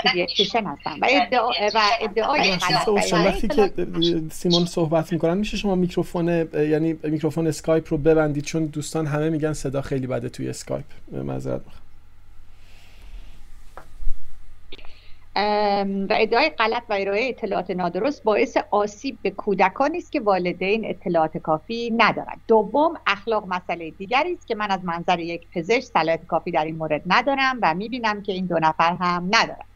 که 0.03 0.27
ایشون 0.37 0.54
پدیاتریشن 0.55 0.65
هستن 0.65 0.99
و 1.01 1.07
ادعا 1.09 1.49
و 1.73 1.79
ادعای 2.01 2.57
وقتی 3.25 3.47
که 3.47 3.71
سیمون 4.31 4.65
صحبت 4.65 5.13
می‌کنن 5.13 5.37
میشه 5.37 5.57
شما 5.57 5.75
میکروفون 5.75 6.27
یعنی 6.53 6.95
میکروفون 7.03 7.47
اسکایپ 7.47 7.87
رو 7.91 7.97
ببندید؟ 7.97 8.43
چون 8.43 8.65
دوستان 8.65 9.05
همه 9.05 9.29
میگن 9.29 9.53
صدا 9.53 9.81
خیلی 9.81 10.07
بده 10.07 10.29
توی 10.29 10.49
اسکایپ. 10.49 10.85
معذرت 11.11 11.61
و 16.09 16.13
ادعای 16.19 16.49
غلط 16.49 16.83
و 16.89 16.93
ارائه 16.93 17.29
اطلاعات 17.29 17.71
نادرست 17.71 18.23
باعث 18.23 18.57
آسیب 18.71 19.17
به 19.21 19.29
کودکانی 19.29 19.97
است 19.97 20.11
که 20.11 20.19
والدین 20.19 20.85
اطلاعات 20.85 21.37
کافی 21.37 21.93
ندارند. 21.97 22.41
دوم 22.47 22.93
اخلاق 23.07 23.47
مسئله 23.47 23.91
دیگری 23.91 24.33
است 24.33 24.47
که 24.47 24.55
من 24.55 24.71
از 24.71 24.79
منظر 24.83 25.19
یک 25.19 25.47
پزشک 25.53 25.83
صلاحیت 25.83 26.25
کافی 26.25 26.51
در 26.51 26.65
این 26.65 26.75
مورد 26.75 27.01
ندارم 27.05 27.59
و 27.61 27.73
می‌بینم 27.73 28.21
که 28.21 28.31
این 28.31 28.45
دو 28.45 28.59
نفر 28.59 28.93
هم 28.99 29.29
ندارند 29.31 29.74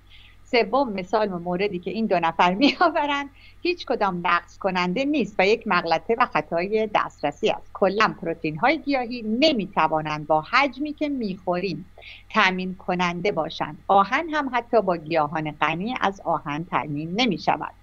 سوم 0.51 0.93
مثال 0.93 1.29
موردی 1.29 1.79
که 1.79 1.91
این 1.91 2.05
دو 2.05 2.19
نفر 2.19 2.53
میآورند 2.61 3.29
هیچ 3.61 3.85
کدام 3.85 4.21
نقص 4.27 4.57
کننده 4.57 5.05
نیست 5.05 5.35
و 5.39 5.47
یک 5.47 5.67
مغلطه 5.67 6.15
و 6.19 6.25
خطای 6.25 6.89
دسترسی 6.95 7.49
است. 7.49 7.69
کلا 7.73 8.15
پروتئین 8.21 8.57
های 8.57 8.77
گیاهی 8.79 9.21
نمی 9.21 9.67
توانند 9.67 10.27
با 10.27 10.41
حجمی 10.41 10.93
که 10.93 11.09
می‌خوریم 11.09 11.85
تامین 12.33 12.75
کننده 12.75 13.31
باشند. 13.31 13.77
آهن 13.87 14.29
هم 14.29 14.49
حتی 14.53 14.81
با 14.81 14.97
گیاهان 14.97 15.51
غنی 15.51 15.95
از 16.01 16.21
آهن 16.21 16.65
تامین 16.65 17.21
نمی 17.21 17.37
شود 17.37 17.78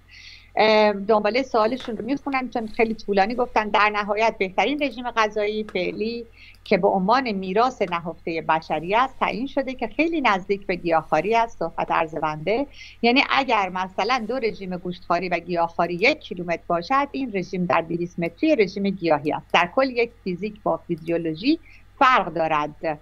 دنباله 1.07 1.43
سوالشون 1.43 1.97
رو 1.97 2.05
می‌خونم 2.05 2.49
چون 2.49 2.67
خیلی 2.67 2.93
طولانی 2.93 3.35
گفتن. 3.35 3.69
در 3.69 3.89
نهایت 3.89 4.35
بهترین 4.37 4.83
رژیم 4.83 5.11
غذایی 5.11 5.63
فعلی 5.63 6.25
که 6.63 6.77
به 6.77 6.87
عنوان 6.87 7.31
میراث 7.31 7.81
نهفته 7.81 8.41
بشری 8.41 8.95
است 8.95 9.19
تعیین 9.19 9.47
شده 9.47 9.73
که 9.73 9.87
خیلی 9.87 10.21
نزدیک 10.21 10.65
به 10.65 10.75
گیاهخواری 10.75 11.35
است 11.35 11.59
صحبت 11.59 11.91
ارزونده. 11.91 12.67
یعنی 13.01 13.23
اگر 13.29 13.69
مثلا 13.69 14.25
دو 14.27 14.35
رژیم 14.39 14.77
گوشتخواری 14.77 15.29
و 15.29 15.39
گیاهخواری 15.39 15.93
یک 15.93 16.19
کیلومتر 16.19 16.63
باشد 16.67 17.07
این 17.11 17.31
رژیم 17.33 17.65
در 17.65 17.81
200 17.81 18.19
متری 18.19 18.55
رژیم 18.55 18.89
گیاهی 18.89 19.31
است. 19.33 19.47
در 19.53 19.69
کل 19.75 19.89
یک 19.89 20.11
فیزیک 20.23 20.61
با 20.63 20.77
فیزیولوژی 20.77 21.59
فرق 21.99 22.33
دارد 22.33 22.99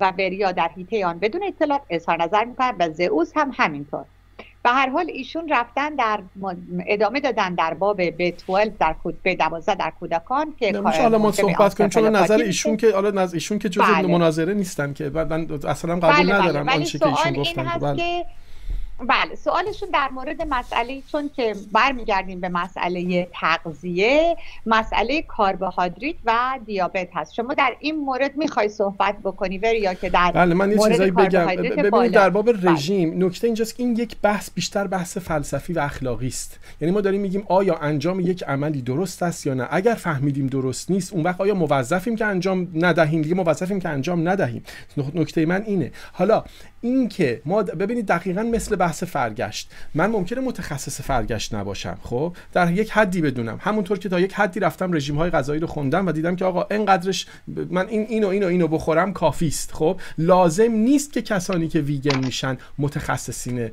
و 0.00 0.12
بریا 0.12 0.52
در 0.52 0.68
حیطه 0.68 1.06
آن 1.06 1.18
بدون 1.18 1.42
اطلاع 1.42 1.80
اظهار 1.90 2.22
نظر 2.22 2.44
می‌کند 2.44 2.74
و 2.78 2.90
زئوس 2.90 3.32
هم 3.36 3.50
همینطور. 3.56 4.04
به 4.62 4.70
هر 4.70 4.88
حال 4.88 5.06
ایشون 5.08 5.48
رفتن 5.48 5.94
در 5.94 6.20
ادامه 6.86 7.20
دادن 7.20 7.54
در 7.54 7.74
باب 7.74 8.02
ب 8.02 8.32
12 8.46 8.72
در 8.80 8.92
کود 8.92 9.22
ب 9.24 9.34
12 9.34 9.74
در 9.74 9.92
کودکان 10.00 10.54
که 10.58 10.72
حالا 10.78 11.18
ما 11.18 11.32
صحبت 11.32 11.74
کنیم 11.74 11.90
چون 11.90 12.16
نظر 12.16 12.36
ایشون 12.36 12.76
که 12.76 12.92
حالا 12.92 13.10
نظر 13.10 13.34
ایشون 13.34 13.58
که 13.58 13.68
جزء 13.68 13.84
بله. 13.84 14.06
مناظره 14.08 14.54
نیستن 14.54 14.92
که 14.92 15.10
من 15.10 15.48
اصلا 15.68 15.96
قبول 15.96 16.26
بله 16.26 16.42
ندارم 16.42 16.66
بله. 16.66 16.76
آنچه 16.76 16.98
که 16.98 17.06
ایشون 17.06 17.32
گفتن 17.32 17.78
بله. 17.80 18.24
بله 19.00 19.34
سوالشون 19.34 19.88
در 19.92 20.08
مورد 20.08 20.42
مسئله 20.42 21.02
چون 21.12 21.30
که 21.36 21.54
برمیگردیم 21.72 22.40
به 22.40 22.48
مسئله 22.48 23.28
تغذیه 23.32 24.36
مسئله 24.66 25.24
کربوهیدرات 25.38 26.16
و 26.24 26.58
دیابت 26.66 27.08
هست. 27.14 27.34
شما 27.34 27.54
در 27.54 27.76
این 27.80 27.96
مورد 27.96 28.36
می‌خوای 28.36 28.68
صحبت 28.68 29.16
بکنی 29.24 29.58
وری 29.58 29.80
یا 29.80 29.94
که 29.94 30.10
در 30.10 30.32
بله 30.32 30.54
من 30.54 30.70
یه 30.70 30.78
چیزایی 30.78 31.10
بگم. 31.10 31.46
ببینید 31.46 32.12
در 32.12 32.30
باب 32.30 32.52
بله. 32.52 32.72
رژیم 32.72 33.24
نکته 33.24 33.46
اینجاست 33.46 33.76
که 33.76 33.82
این 33.82 33.96
یک 33.96 34.16
بحث 34.22 34.50
بیشتر 34.54 34.86
بحث 34.86 35.18
فلسفی 35.18 35.72
و 35.72 35.78
اخلاقی 35.78 36.26
است. 36.26 36.58
یعنی 36.80 36.94
ما 36.94 37.00
داریم 37.00 37.20
میگیم 37.20 37.44
آیا 37.48 37.74
انجام 37.74 38.20
یک 38.20 38.44
عملی 38.44 38.82
درست 38.82 39.22
است 39.22 39.46
یا 39.46 39.54
نه؟ 39.54 39.68
اگر 39.70 39.94
فهمیدیم 39.94 40.46
درست 40.46 40.90
نیست 40.90 41.12
اون 41.12 41.22
وقت 41.22 41.40
آیا 41.40 41.54
موظفیم 41.54 42.16
که 42.16 42.24
انجام 42.24 42.68
ندهیم؟ 42.74 43.22
دیگه 43.22 43.34
موظفیم 43.34 43.80
که 43.80 43.88
انجام 43.88 44.28
ندهیم. 44.28 44.62
نکته 45.14 45.46
من 45.46 45.62
اینه. 45.62 45.92
حالا 46.12 46.44
اینکه 46.80 47.42
ما 47.44 47.62
ببینید 47.62 48.06
دقیقا 48.06 48.42
مثل 48.42 48.76
بحث 48.76 49.02
فرگشت. 49.02 49.70
من 49.94 50.10
ممکنه 50.10 50.40
متخصص 50.40 51.00
فرگشت 51.00 51.54
نباشم 51.54 51.98
خب؟ 52.02 52.36
در 52.52 52.72
یک 52.72 52.90
حدی 52.90 53.20
بدونم. 53.20 53.58
همونطور 53.60 53.98
که 53.98 54.08
تا 54.08 54.20
یک 54.20 54.34
حدی 54.34 54.60
رفتم 54.60 54.92
رژیم 54.92 55.16
های 55.16 55.30
غذایی 55.30 55.60
رو 55.60 55.66
خوندم 55.66 56.06
و 56.06 56.12
دیدم 56.12 56.36
که 56.36 56.44
آقا 56.44 56.66
اینقدرش 56.70 57.26
من 57.70 57.88
این 57.88 58.06
اینو 58.08 58.28
اینو 58.28 58.46
اینو 58.46 58.68
بخورم 58.68 59.12
کافی 59.12 59.46
است 59.46 59.72
خب؟ 59.72 60.00
لازم 60.18 60.72
نیست 60.72 61.12
که 61.12 61.22
کسانی 61.22 61.68
که 61.68 61.80
ویگن 61.80 62.18
میشن 62.18 62.58
متخصصین 62.78 63.70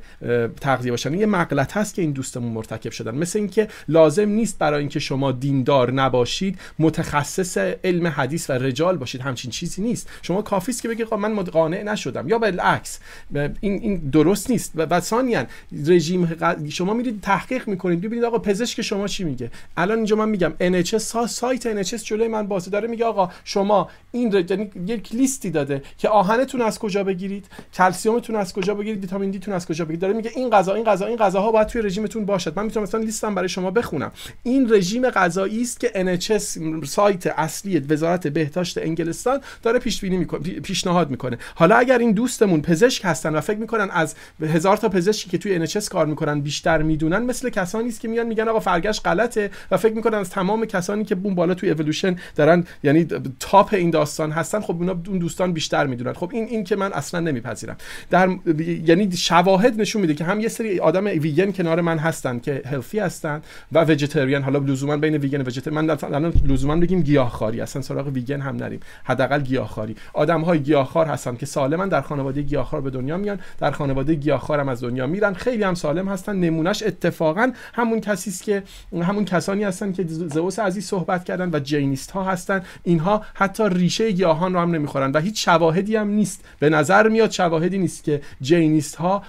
تغذیه 0.60 0.90
باشن. 0.90 1.14
یه 1.14 1.26
مغلط 1.26 1.76
هست 1.76 1.94
که 1.94 2.02
این 2.02 2.12
دوستمون 2.12 2.52
مرتکب 2.52 2.90
شدن. 2.90 3.14
مثل 3.14 3.38
اینکه 3.38 3.68
لازم 3.88 4.28
نیست 4.28 4.58
برای 4.58 4.80
اینکه 4.80 4.98
شما 5.00 5.32
دیندار 5.32 5.92
نباشید 5.92 6.58
متخصص 6.78 7.58
علم 7.58 8.06
حدیث 8.06 8.50
و 8.50 8.52
رجال 8.52 8.96
باشید. 8.96 9.20
همچین 9.20 9.50
چیزی 9.50 9.82
نیست. 9.82 10.08
شما 10.22 10.42
کافی 10.42 10.72
است 10.72 10.82
که 10.82 10.88
بگید 10.88 11.14
من 11.14 11.42
قانع 11.42 11.82
نشدم. 11.82 12.28
یا 12.28 12.38
بالعکس 12.38 12.95
این 13.34 13.52
این 13.60 13.96
درست 13.96 14.50
نیست. 14.50 14.72
و, 14.74 14.82
و 14.82 15.00
ثانیا 15.00 15.46
رژیم 15.86 16.36
شما 16.68 16.94
میرید 16.94 17.20
تحقیق 17.20 17.68
می‌کنید. 17.68 18.00
ببینید 18.00 18.24
آقا 18.24 18.38
پزشک 18.38 18.82
شما 18.82 19.08
چی 19.08 19.24
میگه؟ 19.24 19.50
الان 19.76 19.96
اینجا 19.96 20.16
من 20.16 20.28
میگم 20.28 20.52
NHS 20.60 20.96
سا 20.96 21.26
سایت 21.26 21.82
NHS 21.82 22.02
جلوی 22.02 22.28
من 22.28 22.46
بازه. 22.46 22.70
داره 22.70 22.88
میگه 22.88 23.04
آقا 23.04 23.30
شما 23.44 23.88
این. 24.12 24.46
یعنی 24.50 24.70
یک 24.86 25.14
لیستی 25.14 25.50
داده 25.50 25.82
که 25.98 26.08
آهنتون 26.08 26.62
از 26.62 26.78
کجا 26.78 27.04
بگیرید 27.04 27.46
کلسیومتون 27.74 28.36
از 28.36 28.52
کجا 28.52 28.74
بگیرید 28.74 29.00
ویتامین 29.00 29.30
دی 29.30 29.38
تون 29.38 29.54
از 29.54 29.66
کجا 29.66 29.84
بگیرید. 29.84 30.00
داره 30.00 30.14
میگه 30.14 30.30
این 30.36 30.50
غذا 30.50 30.74
این 30.74 30.84
غذا 30.84 31.06
این 31.06 31.16
غذاها 31.16 31.52
باید 31.52 31.66
توی 31.66 31.82
رژیمتون 31.82 32.24
باشد. 32.24 32.56
من 32.56 32.64
می‌تونم 32.64 32.82
مثلا 32.82 33.00
لیستم 33.00 33.34
برای 33.34 33.48
شما 33.48 33.70
بخونم. 33.70 34.12
این 34.42 34.72
رژیم 34.74 35.10
غذایی 35.10 35.62
است 35.62 35.80
که 35.80 35.88
NHS 35.88 36.42
سایت 36.86 37.26
اصلی 37.26 37.78
وزارت 37.78 38.26
بهداشت 38.26 38.78
انگلستان 38.78 39.40
داره 39.62 39.78
پیش 39.78 40.00
بینی 40.00 40.16
می‌کنه 40.16 40.40
پیشنهاد 40.40 41.10
می‌کنه. 41.10 41.38
حالا 41.54 41.76
اگر 41.76 41.98
این 41.98 42.12
دوستمون 42.12 42.62
پزشک 42.62 42.85
هستن 43.04 43.34
و 43.34 43.40
فکر 43.40 43.58
می‌کنن 43.58 43.88
از 43.90 44.14
هزار 44.40 44.76
تا 44.76 44.88
پزشکی 44.88 45.30
که 45.30 45.38
توی 45.38 45.66
NHS 45.66 45.88
کار 45.88 46.06
می‌کنن 46.06 46.40
بیشتر 46.40 46.82
می‌دونن 46.82 47.18
مثل 47.18 47.50
کسانی 47.50 47.88
است 47.88 48.00
که 48.00 48.08
میان 48.08 48.26
میگن 48.26 48.48
آقا 48.48 48.60
فرگشت 48.60 49.06
غلطه 49.06 49.50
و 49.70 49.76
فکر 49.76 49.94
می‌کنن 49.94 50.18
از 50.18 50.30
تمام 50.30 50.64
کسانی 50.64 51.04
که 51.04 51.16
اون 51.22 51.34
بالا 51.34 51.54
توی 51.54 51.70
اِوولوشن 51.70 52.16
دارن 52.36 52.64
یعنی 52.82 53.04
top 53.40 53.74
این 53.74 53.90
داستان 53.90 54.32
هستن 54.32 54.60
خب 54.60 54.76
اونا 54.76 54.96
اون 55.08 55.18
دوستان 55.18 55.52
بیشتر 55.52 55.86
می‌دونن. 55.86 56.12
خب 56.12 56.30
این 56.32 56.44
این 56.44 56.64
که 56.64 56.76
من 56.76 56.92
اصلا 56.92 57.20
نمیپذیرم. 57.20 57.76
در 58.10 58.28
یعنی 58.86 59.12
شواهد 59.16 59.80
نشون 59.80 60.02
میده 60.02 60.14
که 60.14 60.24
هم 60.24 60.40
یه 60.40 60.48
سری 60.48 60.80
آدم 60.80 61.04
ویگن 61.04 61.52
کنار 61.52 61.80
من 61.80 61.98
هستن 61.98 62.38
که 62.38 62.62
healthy 62.66 62.98
هستن 62.98 63.42
و 63.72 63.84
vegetarian 63.84 64.42
حالا 64.42 64.58
لزوما 64.58 64.96
بین 64.96 65.16
ویگن 65.16 65.40
و 65.40 65.70
من 65.70 65.90
الان 65.90 66.32
لزوما 66.46 66.76
بگیم 66.76 67.02
گیاهخواری 67.02 67.60
اصلا 67.60 67.82
سراغ 67.82 68.06
ویگن 68.06 68.40
هم 68.40 68.56
نریم. 68.56 68.80
حداقل 69.04 69.40
گیاهخواری. 69.40 69.96
آدم 70.12 70.40
های 70.40 70.60
گیاهخوار 70.60 71.06
هستن 71.06 71.36
که 71.36 71.46
سالمن 71.46 71.88
در 71.88 72.00
خانواده 72.00 72.42
گیاهخوار 72.42 72.75
به 72.80 72.90
دنیا 72.90 73.16
میان 73.16 73.38
در 73.58 73.70
خانواده 73.70 74.14
گیاهخوار 74.14 74.60
هم 74.60 74.68
از 74.68 74.84
دنیا 74.84 75.06
میرن. 75.06 75.34
خیلی 75.34 75.62
هم 75.62 75.74
سالم 75.74 76.08
هستن 76.08 76.36
نمونهش 76.36 76.82
اتفاقا 76.82 77.52
همون 77.74 78.00
کسی 78.00 78.30
است 78.30 78.42
که 78.42 78.62
همون 79.02 79.24
کسانی 79.24 79.64
هستن 79.64 79.92
که 79.92 80.04
زئوس 80.08 80.58
عزیز 80.58 80.86
صحبت 80.86 81.24
کردن 81.24 81.50
و 81.52 81.60
جینیست 81.60 82.10
ها 82.10 82.24
هستن. 82.24 82.62
اینها 82.82 83.24
حتی 83.34 83.68
ریشه 83.68 84.10
گیاهان 84.10 84.54
رو 84.54 84.60
هم 84.60 84.70
نمی‌خورن 84.70 85.12
و 85.12 85.20
هیچ 85.20 85.44
شواهدی 85.44 85.96
هم 85.96 86.08
نیست. 86.08 86.44
به 86.58 86.70
نظر 86.70 87.08
میاد 87.08 87.30
شواهدی 87.30 87.78
نیست 87.78 88.04
که 88.04 88.20
جینیست 88.40 88.96
ها 88.96 89.22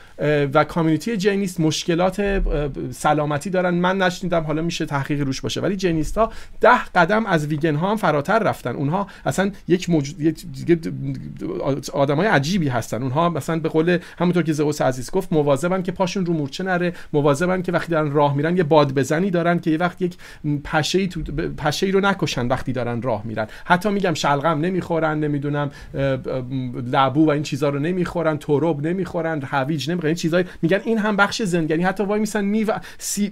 و 0.54 0.64
کامیونیتی 0.64 1.18
جینیست 1.18 1.60
مشکلات 1.60 2.44
سلامتی 2.92 3.50
دارن. 3.50 3.74
من 3.74 3.98
نشنیدم 3.98 4.44
حالا 4.44 4.62
میشه 4.62 4.86
تحقیق 4.86 5.22
روش 5.22 5.42
باشه. 5.42 5.62
ولی 5.62 5.76
جینیست 5.76 6.18
ها 6.18 6.32
ده 6.62 6.86
قدم 6.96 7.26
از 7.26 7.46
ویگن 7.46 7.76
ها 7.76 7.92
هم 7.92 7.98
فراتر 7.98 8.40
رفتن. 8.40 8.76
اونها 8.76 9.08
اصلا 9.26 9.52
یک 9.68 9.90
موجود 9.90 10.22
یک 10.22 10.46
آدمای 11.94 12.28
عجیبی 12.28 12.68
هستن. 12.68 13.04
اونها 13.04 13.30
مثلا 13.38 13.60
به 13.60 13.70
قول 13.70 13.98
همونطور 14.18 14.44
که 14.44 14.54
زئوس 14.54 14.82
عزیز 14.82 15.12
گفت 15.12 15.34
مواظبن 15.34 15.82
که 15.82 15.92
پاشون 15.92 16.26
رو 16.26 16.34
مورچه 16.34 16.64
نره 16.64 16.94
مواظبن 17.14 17.62
که 17.62 17.72
وقتی 17.72 17.92
دارن 17.92 18.12
راه 18.12 18.36
میرن 18.36 18.58
یه 18.58 18.64
باد 18.64 18.94
بزنی 18.94 19.32
دارن 19.32 19.60
که 19.60 19.72
یه 19.72 19.78
وقت 19.78 20.02
یک 20.02 20.18
پشه 20.64 21.08
تو 21.08 21.22
پشه 21.58 21.88
رو 21.88 22.00
نکشن 22.00 22.48
وقتی 22.48 22.74
دارن 22.74 23.02
راه 23.02 23.22
میرن. 23.26 23.48
حتی 23.66 23.90
میگم 23.90 24.14
شلغم 24.14 24.60
نمی‌خورن 24.60 25.20
نمی‌دونم 25.20 25.72
لبو 26.94 27.26
و 27.26 27.30
این 27.30 27.44
چیزا 27.44 27.70
رو 27.70 27.80
نمی‌خورن 27.80 28.38
تروب 28.38 28.88
نمی‌خورن 28.88 29.42
هویج 29.44 29.90
نمی‌خورن 29.90 30.08
این 30.08 30.16
چیزای 30.16 30.46
میگن 30.62 30.80
این 30.84 30.98
هم 30.98 31.16
بخش 31.16 31.42
زندگی 31.42 31.84
حتی 31.84 32.04
وای 32.04 32.20
میسن 32.20 32.46
میوه 32.46 32.76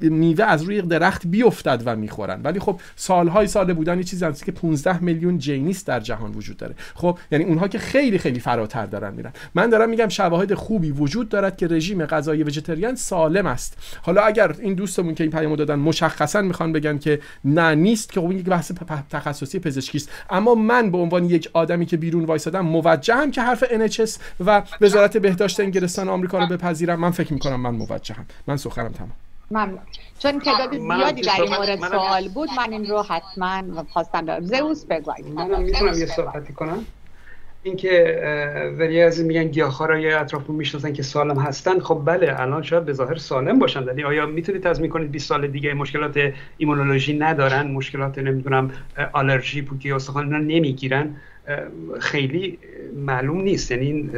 میوه 0.02 0.46
از 0.46 0.64
روی 0.64 0.82
درخت 0.82 1.28
بیافتد 1.28 1.82
و 1.86 1.96
می‌خورن. 1.96 2.42
ولی 2.44 2.60
خب 2.60 2.80
سالهای 2.96 3.48
سال 3.48 3.74
بودن 3.74 3.98
یه 3.98 4.04
چیزی 4.04 4.26
که 4.46 4.52
15 4.52 5.04
میلیون 5.04 5.38
جینیست 5.38 5.88
در 5.88 6.00
جهان 6.00 6.32
وجود 6.32 6.58
داره. 6.58 6.76
خب 6.96 7.18
یعنی 7.32 7.44
اونها 7.44 7.68
که 7.68 7.80
خیلی 7.80 8.18
خیلی 8.18 8.40
فراتر 8.40 8.86
دارن 8.86 9.14
میرن. 9.14 9.32
من 9.56 9.70
دارم 9.70 9.90
میگم 9.96 10.10
شواهد 10.10 10.54
خوبی 10.54 10.92
وجود 10.92 11.30
دارد 11.30 11.58
که 11.58 11.68
رژیم 11.68 12.06
غذایی 12.06 12.44
وجتریان 12.44 12.96
سالم 12.96 13.46
است. 13.46 13.78
حالا 14.02 14.22
اگر 14.22 14.56
این 14.60 14.74
دوستمون 14.74 15.16
که 15.16 15.24
این 15.24 15.32
پیامو 15.32 15.56
دادن 15.56 15.76
مشخصا 15.76 16.42
می‌خوان 16.42 16.72
بگن 16.74 16.98
که 16.98 17.20
نه 17.46 17.76
نیست 17.76 18.12
که 18.12 18.22
خب 18.22 18.30
این 18.30 18.40
یک 18.40 18.46
بحث 18.46 18.72
تخصصی 19.10 19.60
پزشکی 19.60 19.98
است. 19.98 20.10
اما 20.30 20.56
من 20.56 20.92
به 20.92 20.98
عنوان 20.98 21.26
یک 21.26 21.50
آدمی 21.54 21.86
که 21.86 21.98
بیرون 21.98 22.26
وایسادم 22.26 22.62
موجهم 22.62 23.32
که 23.32 23.42
حرف 23.42 23.64
NHS 23.64 24.12
و 24.46 24.64
وزارت 24.82 25.18
بهداشت 25.18 25.60
انگلستان 25.60 26.10
آمریکا 26.10 26.40
رو 26.40 26.48
بپذیرم. 26.48 27.00
من 27.00 27.12
فکر 27.12 27.34
می‌کنم 27.34 27.62
من 27.62 27.76
موجهم 27.76 28.26
من 28.48 28.58
سخنم 28.58 28.90
تمام. 28.90 29.12
ممنون. 29.52 29.80
چون 30.20 30.40
تعداد 30.40 30.72
زیادی 30.72 31.22
در 31.22 31.42
این 31.42 31.56
مورد 31.56 31.80
سوال 31.80 32.28
بود 32.28 32.50
من 32.58 32.72
این 32.72 32.86
رو 32.86 33.02
حتما 33.02 33.84
خواستم 33.94 34.26
دارم 34.26 34.46
زئوس 34.46 34.86
بگوید 34.86 35.26
من 35.36 35.62
می‌تونم 35.64 36.00
یه 36.00 36.06
صحبتی 36.06 36.54
کنم؟ 36.54 36.86
اینکه 37.66 38.20
ولی 38.80 39.02
این 39.02 39.26
میگن 39.26 39.44
گیاهخوارا 39.44 40.00
یا 40.00 40.20
اطرافمون 40.20 40.58
می‌شناسن 40.58 40.94
که 40.94 41.04
سالم 41.04 41.40
هستن 41.40 41.80
خب 41.80 42.02
بله 42.06 42.36
الان 42.40 42.64
شاید 42.64 42.86
به 42.86 42.94
ظاهر 42.94 43.16
سالم 43.16 43.60
باشن 43.60 43.84
ولی 43.84 44.04
آیا 44.04 44.26
می‌تونید 44.26 44.64
تضمین 44.64 44.90
کنید 44.90 45.12
20 45.12 45.30
سال 45.30 45.48
دیگه 45.48 45.74
مشکلات 45.74 46.34
ایمونولوژی 46.58 47.18
ندارن 47.18 47.72
مشکلات 47.72 48.18
نمی‌دونم 48.18 48.72
آلرژی 49.14 49.62
پوکی 49.62 49.92
استخوان 49.92 50.26
اینا 50.26 50.38
نمی‌گیرن؟ 50.38 51.16
خیلی 52.00 52.60
معلوم 52.96 53.42
نیست. 53.42 53.72
یعنی 53.72 54.10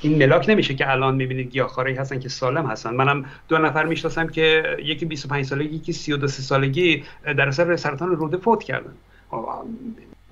این 0.00 0.18
ملاک 0.18 0.48
نمیشه 0.48 0.74
که 0.74 0.90
الان 0.90 1.14
می‌بینید 1.14 1.50
گیاهخواری 1.50 1.94
هستن 1.94 2.18
که 2.18 2.28
سالم 2.28 2.66
هستن. 2.66 2.94
منم 2.94 3.24
دو 3.48 3.58
نفر 3.58 3.84
می‌شناسم 3.84 4.26
که 4.26 4.62
یکی 4.84 5.06
25 5.06 5.44
سالگی 5.44 5.76
یکی 5.76 5.92
32 5.92 6.26
سالگی 6.28 7.04
در 7.24 7.48
اثر 7.48 7.76
سرطان 7.76 8.10
روده 8.10 8.36
فوت 8.36 8.64
کردن. 8.64 8.92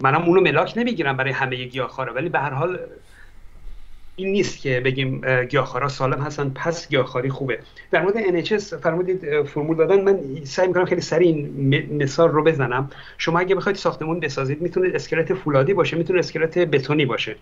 منم 0.01 0.23
اونو 0.23 0.41
ملاک 0.41 0.73
نمی‌گیرم 0.77 1.17
برای 1.17 1.33
همه 1.33 1.57
گیاهخوارا 1.65 2.15
ولی 2.15 2.29
به 2.29 2.39
هر 2.39 2.51
حال 2.51 2.79
این 4.17 4.33
نیست 4.33 4.61
که 4.61 4.81
بگیم 4.81 5.21
گیاهخوارا 5.45 5.89
سالم 5.89 6.21
هستن 6.21 6.51
پس 6.55 6.89
گیاهخواری 6.89 7.31
خوبه. 7.31 7.59
در 7.91 8.03
مورد 8.03 8.45
NHS 8.45 8.63
فرمودید 8.63 9.43
فرمول 9.43 9.77
دادن. 9.77 10.01
من 10.01 10.19
سعی 10.45 10.67
می‌کنم 10.69 10.85
خیلی 10.85 11.01
سریع 11.01 11.29
این 11.29 12.03
مثال 12.03 12.29
رو 12.29 12.45
بزنم. 12.45 12.91
شما 13.19 13.39
اگه 13.39 13.55
بخواید 13.55 13.77
ساختمون 13.77 14.21
بسازید 14.21 14.63
می‌تونه 14.63 14.91
اسکلت 14.95 15.35
فولادی 15.35 15.75
باشه 15.75 15.97
می‌تونه 15.97 16.19
اسکلت 16.19 16.59
بتونی 16.59 17.07
باشه. 17.07 17.37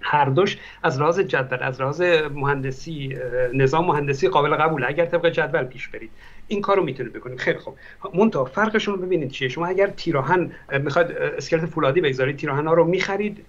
هر 0.00 0.24
دوش 0.24 0.58
از 0.82 1.00
لحاظ 1.00 1.20
جدول 1.20 1.62
از 1.62 1.80
لحاظ 1.80 2.02
مهندسی 2.34 3.16
نظام 3.54 3.86
مهندسی 3.86 4.28
قابل 4.28 4.54
قبوله. 4.56 4.86
اگر 4.88 5.04
طبق 5.04 5.28
جدول 5.28 5.64
پیش 5.64 5.88
برید. 5.88 6.10
این 6.52 6.60
کارو 6.60 6.84
می‌تونید 6.84 7.12
بکنید 7.12 7.38
خیلی 7.38 7.58
خوب. 7.58 7.74
مونتا 8.14 8.44
فرقشون 8.44 8.94
رو 8.94 9.00
ببینید 9.00 9.30
چیه. 9.30 9.48
شما 9.48 9.66
اگر 9.66 9.86
تیراهن 9.86 10.50
می‌خواد 10.72 11.12
اسکلت 11.12 11.66
فولادی 11.66 12.00
بگذارید 12.00 12.36
تیراهن 12.36 12.66
ها 12.66 12.74
رو 12.74 12.84
می‌خرید 12.84 13.44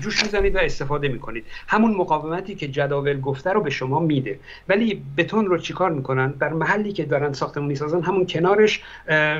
جوش 0.00 0.22
می‌زنید 0.22 0.56
و 0.56 0.58
استفاده 0.58 1.08
می‌کنید. 1.08 1.44
همون 1.68 1.94
مقاومتی 1.94 2.54
که 2.54 2.68
جداول 2.68 3.20
گفته 3.20 3.50
رو 3.50 3.60
به 3.60 3.70
شما 3.70 4.00
میده. 4.00 4.38
ولی 4.68 5.02
بتون 5.16 5.46
رو 5.46 5.58
چیکار 5.58 5.90
می‌کنن؟ 5.90 6.30
در 6.30 6.52
محلی 6.52 6.92
که 6.92 7.04
دارن 7.04 7.32
ساختمون 7.32 7.66
می‌سازن 7.66 8.02
همون 8.02 8.26
کنارش 8.26 8.82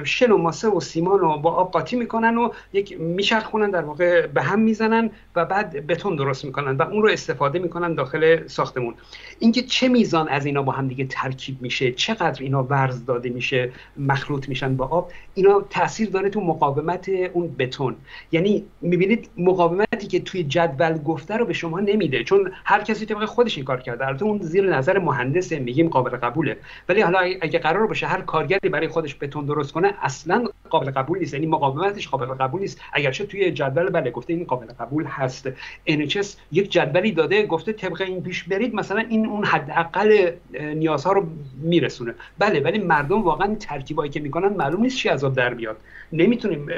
شن 0.05 0.31
و 0.31 0.36
ماسه 0.36 0.69
و 0.69 0.81
سیمان 0.81 1.19
رو 1.19 1.39
با 1.39 1.53
آب 1.53 1.73
قاطی 1.73 1.97
می‌کنن 1.97 2.39
و 2.39 2.51
یک 2.73 3.01
میچرخونن 3.01 3.70
در 3.70 3.82
واقع 3.82 4.27
به 4.27 4.43
هم 4.43 4.61
می‌زنن 4.61 5.11
و 5.36 5.45
بعد 5.45 5.86
بتون 5.86 6.16
درست 6.16 6.45
می‌کنن 6.45 6.77
و 6.77 6.82
اون 6.82 7.03
رو 7.03 7.09
استفاده 7.09 7.59
می‌کنن 7.59 7.95
داخل 7.95 8.47
ساختمون. 8.47 8.95
اینکه 9.39 9.62
چه 9.62 9.89
میزان 9.89 10.28
از 10.28 10.47
اینا 10.47 10.62
با 10.62 10.73
هم 10.73 10.89
دیگه 10.89 11.05
ترکیب 11.05 11.62
میشه 11.62 11.93
چقدر 11.93 12.43
اینا 12.43 12.62
ورز 12.62 13.03
داده 13.06 13.28
میشه 13.31 13.72
مخلوط 13.97 14.48
میشن 14.48 14.76
با 14.76 14.86
آب 14.86 15.10
اینا 15.35 15.60
تاثیر 15.70 16.10
داره 16.10 16.31
تو 16.31 16.40
مقاومت 16.40 17.09
اون 17.32 17.55
بتون. 17.59 17.97
یعنی 18.32 18.64
می‌بینید 18.81 19.28
مقاومتی 19.39 20.06
که 20.06 20.20
توی 20.20 20.44
جدول 20.44 20.98
گفته 20.98 21.36
رو 21.36 21.47
به 21.47 21.52
شما 21.52 21.81
نمیده 21.81 22.24
چون 22.24 22.52
هر 22.64 22.82
کسی 22.82 23.06
طبق 23.06 23.24
خودش 23.24 23.56
این 23.56 23.64
کار 23.64 23.81
کرده. 23.81 24.06
البته 24.06 24.24
اون 24.24 24.39
زیر 24.39 24.76
نظر 24.76 24.98
مهندس 24.98 25.52
میگیم 25.52 25.89
قابل 25.89 26.16
قبوله. 26.16 26.56
ولی 26.89 27.01
حالا 27.01 27.18
اگه 27.18 27.59
قرار 27.59 27.86
باشه 27.86 28.06
هر 28.06 28.20
کارگری 28.20 28.68
برای 28.68 28.89
خودش 28.89 29.16
بتون 29.20 29.44
درست 29.44 29.72
کنه 29.72 29.94
اصلا 30.02 30.44
قابل 30.70 30.90
قبول 30.90 31.18
نیست. 31.18 31.35
یعنی 31.35 31.47
مقاومتش 31.47 32.09
قابل 32.09 32.26
قبول 32.26 32.60
نیست. 32.60 32.81
اگرچه 32.93 33.26
توی 33.26 33.52
جدول 33.52 33.90
بله 33.90 34.10
گفته 34.10 34.32
این 34.32 34.44
قابل 34.44 34.66
قبول 34.66 35.05
هست. 35.05 35.51
NHS 35.90 36.26
یک 36.52 36.70
جدولی 36.70 37.12
داده 37.12 37.47
گفته 37.47 37.72
طبق 37.72 38.01
این 38.01 38.22
پیش 38.22 38.44
برید 38.44 38.74
مثلا 38.74 39.05
این 39.09 39.26
اون 39.26 39.44
حداقل 39.44 40.31
نیازها 40.74 41.12
رو 41.12 41.26
میرسونه. 41.62 42.14
بله 42.39 42.60
ولی 42.60 42.78
مردم 42.85 43.23
واقعا 43.23 43.55
ترکیبایی 43.55 44.11
که 44.11 44.20
می‌کنن 44.20 44.48
معلوم 44.48 44.82
نیست 44.82 44.97
چی 44.97 45.09
عذاب 45.09 45.35
در 45.35 45.55
بیاد 45.55 45.77
نمی‌تونیم 46.12 46.69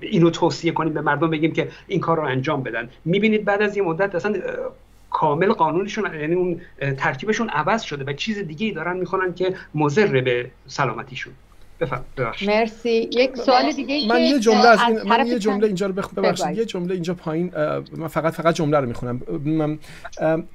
اینو 0.00 0.30
توصیه 0.30 0.72
کنیم 0.72 0.92
به 0.92 1.00
مردم 1.00 1.30
بگیم 1.30 1.52
که 1.52 1.68
این 1.86 2.00
کار 2.00 2.16
رو 2.16 2.22
انجام 2.22 2.62
بدن. 2.62 2.88
می‌بینید 3.04 3.44
بعد 3.44 3.62
از 3.62 3.76
یه 3.76 3.82
مدت 3.82 4.14
اصلا 4.14 4.34
کامل 5.10 5.52
قانونشون 5.52 6.20
یعنی 6.20 6.34
اون 6.34 6.60
ترکیبشون 6.96 7.48
عوض 7.48 7.82
شده 7.82 8.04
و 8.04 8.12
چیز 8.12 8.38
دیگه 8.38 8.66
ای 8.66 8.72
دارن 8.72 8.96
می‌خونن 8.96 9.34
که 9.34 9.54
مضر 9.74 10.20
به 10.20 10.50
سلامتیشون. 10.66 11.32
مرسی 12.46 13.10
یک 13.12 13.36
سوال 13.36 13.72
دیگه 13.72 14.08
من 14.08 14.20
یه 14.20 14.38
جمله 14.38 14.66
از 14.66 14.78
این 14.88 15.02
من 15.02 15.26
یه 15.26 15.38
جمله 15.38 15.66
اینجا 15.66 15.86
رو 15.86 15.92
بخ... 15.92 16.14
ببخشید 16.14 16.58
یه 16.58 16.64
جمله 16.64 16.94
اینجا 16.94 17.14
پایین 17.14 17.52
من 17.96 18.08
فقط 18.08 18.32
فقط 18.32 18.54
جمله 18.54 18.78
رو 18.78 18.88
می‌خونم 18.88 19.78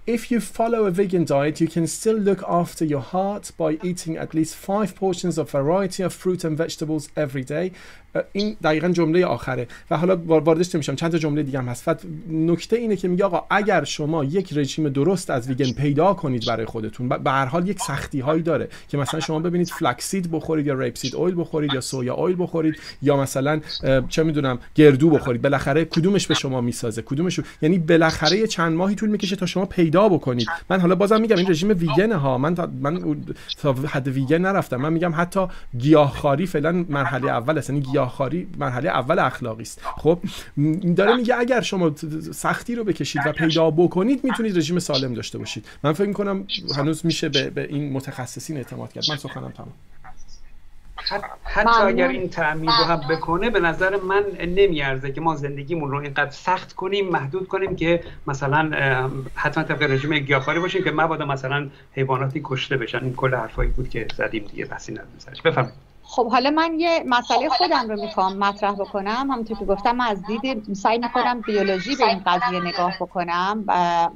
if 0.08 0.22
you 0.22 0.40
follow 0.40 0.86
a 0.86 0.92
vegan 0.92 1.26
diet 1.26 1.62
you 1.62 1.68
can 1.68 1.88
still 1.88 2.20
look 2.30 2.44
after 2.44 2.86
your 2.86 3.04
heart 3.14 3.52
by 3.58 3.88
eating 3.88 4.18
at 4.18 4.34
least 4.34 4.56
five 4.56 4.96
portions 4.96 5.38
of 5.38 5.52
variety 5.52 6.04
of 6.04 6.14
fruit 6.14 6.44
and 6.44 6.58
vegetables 6.58 7.10
every 7.16 7.44
day 7.44 7.72
این 8.32 8.56
دقیقا 8.64 8.90
جمله 8.90 9.26
آخره. 9.26 9.68
و 9.92 9.98
حالا 9.98 10.16
واردش 10.16 10.76
نمیشم. 10.76 10.96
چند 10.96 11.12
تا 11.12 11.18
جمله 11.18 11.44
دیگه 11.44 11.60
هم 11.60 11.66
هست. 11.66 11.90
نکته 12.30 12.78
اینه 12.78 12.96
که 12.96 13.08
میگه 13.08 13.26
آقا 13.26 13.44
اگر 13.50 13.84
شما 13.84 14.24
یک 14.24 14.54
رژیم 14.58 14.90
درست 14.90 15.30
از 15.30 15.50
ویگن 15.50 15.72
پیدا 15.72 16.14
کنید 16.14 16.46
برای 16.48 16.66
خودتون 16.66 17.10
به 17.10 17.32
هر 17.32 17.46
حال 17.46 17.68
یک 17.68 17.80
سختی 17.80 18.20
هایی 18.20 18.42
داره 18.42 18.70
که 18.88 18.98
مثلا 18.98 19.20
شما 19.20 19.40
ببینید 19.40 19.68
فلکسید 19.68 20.32
بخورید 20.32 20.68
یا 20.68 20.74
ریپسید 20.74 21.16
اویل 21.16 21.36
بخورید 21.40 21.74
یا 21.74 21.82
سویا 21.82 22.14
اویل 22.14 22.36
بخورید 22.40 22.76
یا 23.02 23.18
مثلا 23.18 23.62
چه 24.10 24.24
می‌دونم 24.24 24.60
گردو 24.76 25.10
بخورید. 25.10 25.42
بالاخره 25.42 25.86
کدومش 25.86 26.28
به 26.28 26.34
شما 26.34 26.62
می‌سازه؟ 26.62 27.02
کدومش 27.02 27.40
یعنی 27.62 27.80
بالاخره 27.80 28.48
چند 28.48 28.74
ماهی 28.74 28.96
طول 28.96 29.10
می‌کشه 29.10 29.36
تا 29.36 29.46
شما 29.46 29.66
پیدا 29.66 30.10
بکنید. 30.10 30.48
من 30.70 30.80
حالا 30.80 30.96
بازم 30.96 31.22
میگم 31.22 31.38
این 31.38 31.50
رژیم 31.50 31.70
ویگن 31.70 32.12
ها. 32.12 32.38
من 32.38 32.56
تا 32.56 32.70
من 32.82 33.16
تا 33.62 33.74
حد 33.74 34.08
ویگن 34.08 34.38
نرفتم. 34.38 34.78
من 34.78 34.94
میگم 34.94 35.14
حتی 35.16 35.48
گیاهخواری 35.78 36.46
فعلا 36.46 36.86
مرحله 36.90 37.32
اول 37.32 37.58
است. 37.58 37.70
یعنی 37.70 37.82
گیاهخواری 38.02 38.48
مرحله 38.58 38.90
اول 38.90 39.20
اخلاقی 39.20 39.62
است. 39.62 39.82
خب 39.84 40.20
داره 40.96 41.16
میگه 41.16 41.36
اگر 41.36 41.62
شما 41.62 41.92
سختی 42.34 42.76
رو 42.76 42.84
بکشید 42.84 43.22
و 43.26 43.32
پیدا 43.32 43.72
بکنید 43.72 44.24
می‌تونید 44.24 44.58
رژیم 44.58 44.80
سالم 44.80 45.14
داشته 45.14 45.38
باشید. 45.38 45.66
من 45.84 45.94
فکر 45.94 46.08
می‌کنم 46.08 46.48
هنوز 46.78 47.06
میشه 47.06 47.30
به, 47.30 47.50
به 47.50 47.68
این 47.70 47.94
متخصصین 47.94 48.58
اعتماد 48.58 48.94
کرد. 48.94 49.04
من 49.10 49.18
سخنم 49.18 49.52
تمام. 49.52 49.74
حتی 51.44 51.82
اگر 51.82 52.08
این 52.08 52.30
تعمیر 52.30 52.70
رو 52.70 52.86
هم 52.86 53.02
بکنه 53.10 53.50
به 53.50 53.60
نظر 53.60 53.98
من 53.98 54.24
نمیارزه 54.48 55.12
که 55.12 55.22
ما 55.22 55.36
زندگیمون 55.36 55.92
رو 55.92 55.98
اینقدر 55.98 56.32
سخت 56.32 56.74
کنیم 56.74 57.10
محدود 57.10 57.48
کنیم 57.48 57.76
که 57.76 58.04
مثلا 58.28 58.72
حتما 59.36 59.64
طبق 59.64 59.84
رژیم 59.84 60.20
گیاهخواری 60.20 60.60
باشیم 60.60 60.84
که 60.84 60.92
مبادا 60.92 61.26
مثلا 61.26 61.70
حیواناتی 61.94 62.42
کشته 62.44 62.78
بشن. 62.78 63.04
این 63.04 63.14
کل 63.16 63.36
حرفایی 63.36 63.70
بود 63.70 63.90
که 63.90 64.08
زدیم 64.18 64.44
دیگه 64.44 64.66
بحثی 64.66 64.92
نداریم 64.92 65.12
بفرمایید. 65.46 65.91
خب 66.14 66.32
حالا 66.32 66.50
من 66.50 66.80
یه 66.80 67.04
مسئله 67.06 67.50
خودم 67.50 67.90
رو 67.90 68.02
می‌خوام 68.02 68.38
مطرح 68.38 68.72
بکنم. 68.72 69.32
همونطور 69.32 69.58
که 69.58 69.66
گفتم 69.66 69.96
من 69.96 70.06
از 70.06 70.24
دید 70.24 70.74
سعی 70.74 70.98
می‌کنم 70.98 71.42
بیولوژی 71.42 71.96
به 71.96 72.08
این 72.08 72.22
قضیه 72.26 72.60
نگاه 72.60 72.94
بکنم 73.00 73.66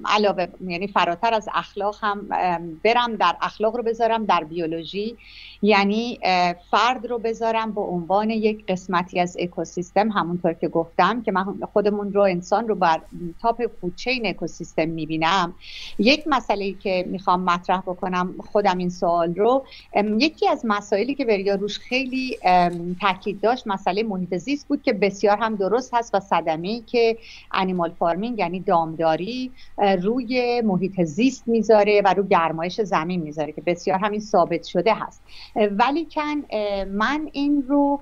علاوه 0.06 0.48
یعنی 0.68 0.88
فراتر 0.88 1.34
از 1.34 1.50
اخلاق 1.54 1.96
هم 2.02 2.28
برم 2.84 3.16
در 3.16 3.36
اخلاق 3.42 3.76
رو 3.76 3.84
بذارم 3.84 4.26
در 4.26 4.44
بیولوژی. 4.44 5.18
یعنی 5.62 6.20
فرد 6.72 7.08
رو 7.08 7.20
بذارم 7.20 7.72
به 7.72 7.82
عنوان 7.82 8.30
یک 8.30 8.66
قسمتی 8.68 9.20
از 9.20 9.38
اکوسیستم 9.40 10.10
همونطور 10.10 10.54
که 10.54 10.68
گفتم 10.68 11.22
که 11.22 11.32
من 11.32 11.46
خودمون 11.74 12.14
رو 12.14 12.22
انسان 12.22 12.68
رو 12.68 12.76
بر 12.76 13.02
تاپ 13.42 13.68
فودچین 13.82 14.28
اکوسیستم 14.28 14.90
می‌بینم. 14.90 15.56
یک 16.00 16.24
مسئله 16.28 16.72
که 16.74 17.06
می‌خوام 17.08 17.44
مطرح 17.44 17.82
بکنم 17.82 18.36
خودم 18.52 18.78
این 18.78 18.90
سوال 18.90 19.36
رو 19.36 19.66
یکی 20.18 20.48
از 20.48 20.62
مسائلی 20.64 21.16
که 21.16 21.26
بریا 21.26 21.56
روش 21.56 21.80
خیلی 21.80 22.38
تاکید 23.02 23.42
داشت 23.42 23.68
مسئله 23.68 24.04
محیط 24.04 24.38
زیست 24.38 24.68
بود 24.68 24.82
که 24.82 24.94
بسیار 24.94 25.38
هم 25.38 25.56
درست 25.56 25.94
هست 25.94 26.16
و 26.16 26.20
صدمه 26.20 26.82
که 26.82 27.18
انیمال 27.52 27.92
فارمینگ 28.00 28.40
یعنی 28.40 28.60
دامداری 28.60 29.52
روی 30.02 30.62
محیط 30.62 31.02
زیست 31.04 31.48
می‌ذاره 31.48 32.02
و 32.06 32.14
روی 32.14 32.28
گرمایش 32.28 32.82
زمین 32.82 33.22
می‌ذاره 33.22 33.52
که 33.52 33.62
بسیار 33.62 34.00
همین 34.00 34.20
ثابت 34.20 34.64
شده 34.64 34.94
هست. 34.94 35.22
ولی 35.56 36.08
کن 36.12 36.44
من 36.86 37.30
این 37.32 37.64
رو 37.68 38.00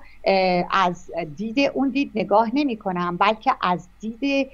از 0.70 1.10
دید 1.36 1.58
اون 1.74 1.88
دید 1.88 2.10
نگاه 2.14 2.50
نمی 2.54 2.76
کنم 2.76 3.16
بلکه 3.16 3.52
از 3.62 3.88
دید 4.00 4.50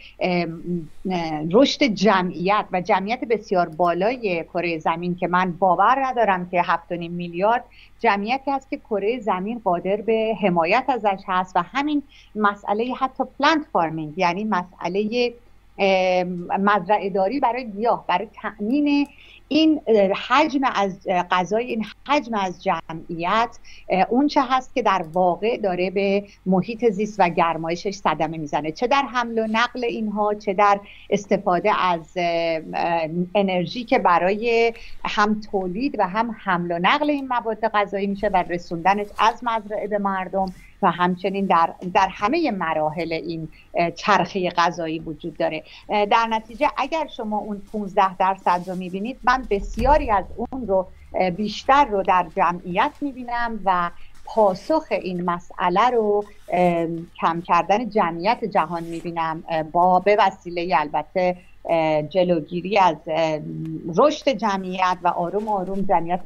رشد 1.53 1.85
جمعیت 1.85 2.65
و 2.73 2.81
جمعیت 2.81 3.21
بسیار 3.21 3.69
بالای 3.69 4.45
کره 4.45 4.79
زمین 4.79 5.17
که 5.17 5.29
من 5.29 5.53
باور 5.53 6.07
ندارم 6.07 6.49
که 6.49 6.63
7.5 6.63 6.93
میلیارد 6.93 7.65
جمعیتی 8.01 8.51
هست 8.51 8.71
که 8.71 8.77
کره 8.77 9.19
زمین 9.19 9.61
قادر 9.65 9.97
به 9.97 10.37
حمایت 10.43 10.85
ازش 10.89 11.23
هست 11.27 11.57
و 11.57 11.63
همین 11.63 12.03
مسئله 12.35 12.95
حتی 12.95 13.25
پلانت 13.39 13.67
فارمینگ 13.73 14.19
یعنی 14.19 14.45
مسئله 14.45 15.33
مزرعه 16.59 17.11
داری 17.11 17.41
برای 17.41 17.71
گیاه 17.71 18.05
برای 18.09 18.29
تأمین 18.43 19.07
این 19.53 19.81
حجم 20.29 20.61
از 20.75 21.07
غذای 21.31 21.65
این 21.65 21.85
حجم 22.09 22.35
از 22.35 22.65
جمعیت 22.65 23.59
اون 24.09 24.27
چه 24.27 24.43
هست 24.43 24.75
که 24.75 24.83
در 24.83 25.05
واقع 25.13 25.57
داره 25.57 25.91
به 25.91 26.25
محیط 26.47 26.91
زیست 26.91 27.17
و 27.19 27.29
گرمایشش 27.29 27.95
صدمه 27.95 28.39
می‌زنه. 28.39 28.73
چه 28.73 28.87
در 28.87 29.03
حمل 29.03 29.39
و 29.39 29.47
نقل 29.47 29.85
اینها 29.85 30.35
چه 30.35 30.55
در 30.55 30.81
استفاده 31.11 31.83
از 31.83 32.13
انرژی 33.35 33.85
که 33.85 33.99
برای 33.99 34.73
هم 35.05 35.41
تولید 35.41 35.95
و 35.99 36.09
هم 36.09 36.37
حمل 36.39 36.73
و 36.73 36.79
نقل 36.83 37.11
این 37.11 37.29
مواد 37.29 37.69
غذایی 37.69 38.07
میشه 38.07 38.29
و 38.29 38.45
رسوندنش 38.49 39.07
از 39.19 39.41
مزرعه 39.43 39.89
به 39.89 39.99
مردم. 39.99 40.53
و 40.83 40.91
همچنین 40.91 41.47
در, 41.47 41.75
در 41.95 42.09
همه 42.13 42.51
مراحل 42.51 43.13
این 43.13 43.49
چرخه 43.97 44.51
غذایی 44.51 44.99
وجود 44.99 45.37
داره. 45.37 45.63
در 45.89 46.27
نتیجه 46.31 46.69
اگر 46.77 47.07
شما 47.17 47.39
اون 47.39 47.63
15 47.73 48.17
درصد 48.17 48.63
رو 48.67 48.77
می‌بینید 48.77 49.21
من 49.25 49.47
بسیاری 49.51 50.11
از 50.11 50.25
اون 50.37 50.67
رو 50.67 50.89
بیشتر 51.37 51.85
رو 51.85 52.03
در 52.03 52.27
جمعیت 52.37 52.93
می‌بینم 53.01 53.61
و 53.65 53.91
پاسخ 54.25 54.85
این 54.91 55.25
مسئله 55.25 55.91
رو 55.91 56.25
کم 57.21 57.41
کردن 57.41 57.89
جمعیت 57.89 58.45
جهان 58.45 58.83
می‌بینم. 58.85 59.45
با 59.73 60.01
به 60.01 60.17
وسیله 60.19 60.75
البته 60.79 61.37
جلوگیری 62.09 62.79
از 62.79 62.97
رشد 63.99 64.29
جمعیت 64.29 64.99
و 65.03 65.09
آروم 65.09 65.49
آروم 65.49 65.81
جمعیت 65.83 66.21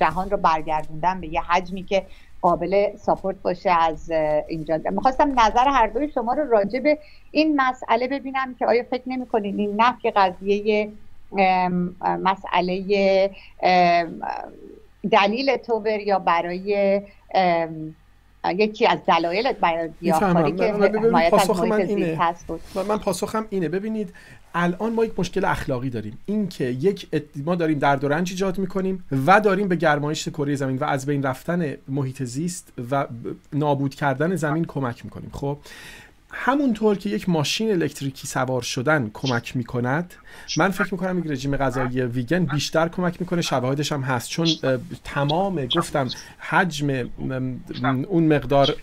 جهان 0.00 0.30
رو 0.30 0.36
برگردوندن 0.36 1.20
به 1.20 1.28
یه 1.28 1.40
حجمی 1.40 1.84
که 1.84 2.06
قابل 2.44 2.96
ساپورت 2.96 3.36
باشه 3.42 3.70
از 3.70 4.10
اینجا. 4.48 4.80
می‌خواستم 4.90 5.40
نظر 5.40 5.68
هر 5.68 5.86
دوی 5.86 6.08
شما 6.08 6.32
رو 6.32 6.50
راجع 6.50 6.78
به 6.80 6.98
این 7.30 7.60
مسئله 7.60 8.08
ببینم 8.08 8.54
که 8.58 8.66
آیا 8.66 8.82
فکر 8.90 9.02
نمی‌کنید 9.06 9.58
این 9.58 9.74
نفی 9.80 10.10
قضیه 10.10 10.92
مسئله 12.02 13.30
دلیل 15.10 15.56
توبر 15.56 16.00
یا 16.00 16.18
برای 16.18 17.00
یکی 18.52 18.86
از 18.86 18.98
دلایل 19.06 19.52
گیاهخواری 20.00 20.52
که 20.52 20.72
حمایت 20.72 21.34
از 21.34 21.50
محیط 21.50 22.18
هست 22.18 22.46
بود. 22.46 22.60
من 22.88 22.98
پاسخم 22.98 23.46
اینه. 23.50 23.68
ببینید 23.68 24.12
الان 24.54 24.92
ما 24.92 25.04
یک 25.04 25.12
مشکل 25.18 25.44
اخلاقی 25.44 25.90
داریم. 25.90 26.18
اینکه 26.26 26.64
یک 26.64 27.08
ما 27.44 27.54
داریم 27.54 27.78
درد 27.78 28.04
و 28.04 28.08
رنج 28.08 28.30
ایجاد 28.30 28.58
می‌کنیم 28.58 29.04
و 29.26 29.40
داریم 29.40 29.68
به 29.68 29.76
گرمایش 29.76 30.28
کره 30.28 30.54
زمین 30.54 30.76
و 30.78 30.84
از 30.84 31.06
بین 31.06 31.22
رفتن 31.22 31.74
محیط 31.88 32.22
زیست 32.22 32.72
و 32.90 33.06
نابود 33.52 33.94
کردن 33.94 34.36
زمین 34.36 34.64
کمک 34.64 35.04
می‌کنیم. 35.04 35.30
خب؟ 35.32 35.58
همونطور 36.36 36.98
که 36.98 37.10
یک 37.10 37.28
ماشین 37.28 37.70
الکتریکی 37.70 38.26
سوار 38.26 38.62
شدن 38.62 39.10
کمک 39.12 39.56
می‌کند 39.56 40.14
من 40.56 40.70
فکر 40.70 40.88
می‌کنم 40.94 41.18
یک 41.18 41.24
رژیم 41.26 41.56
غذایی 41.56 42.02
ویگن 42.02 42.44
بیشتر 42.44 42.88
کمک 42.88 43.20
می‌کنه 43.20 43.42
شواهدش 43.42 43.92
هم 43.92 44.02
هست. 44.02 44.28
چون 44.28 44.48
تمام 45.04 45.66
گفتم 45.66 46.08
حجم 46.38 47.10
اون 48.08 48.26
مقدار 48.26 48.76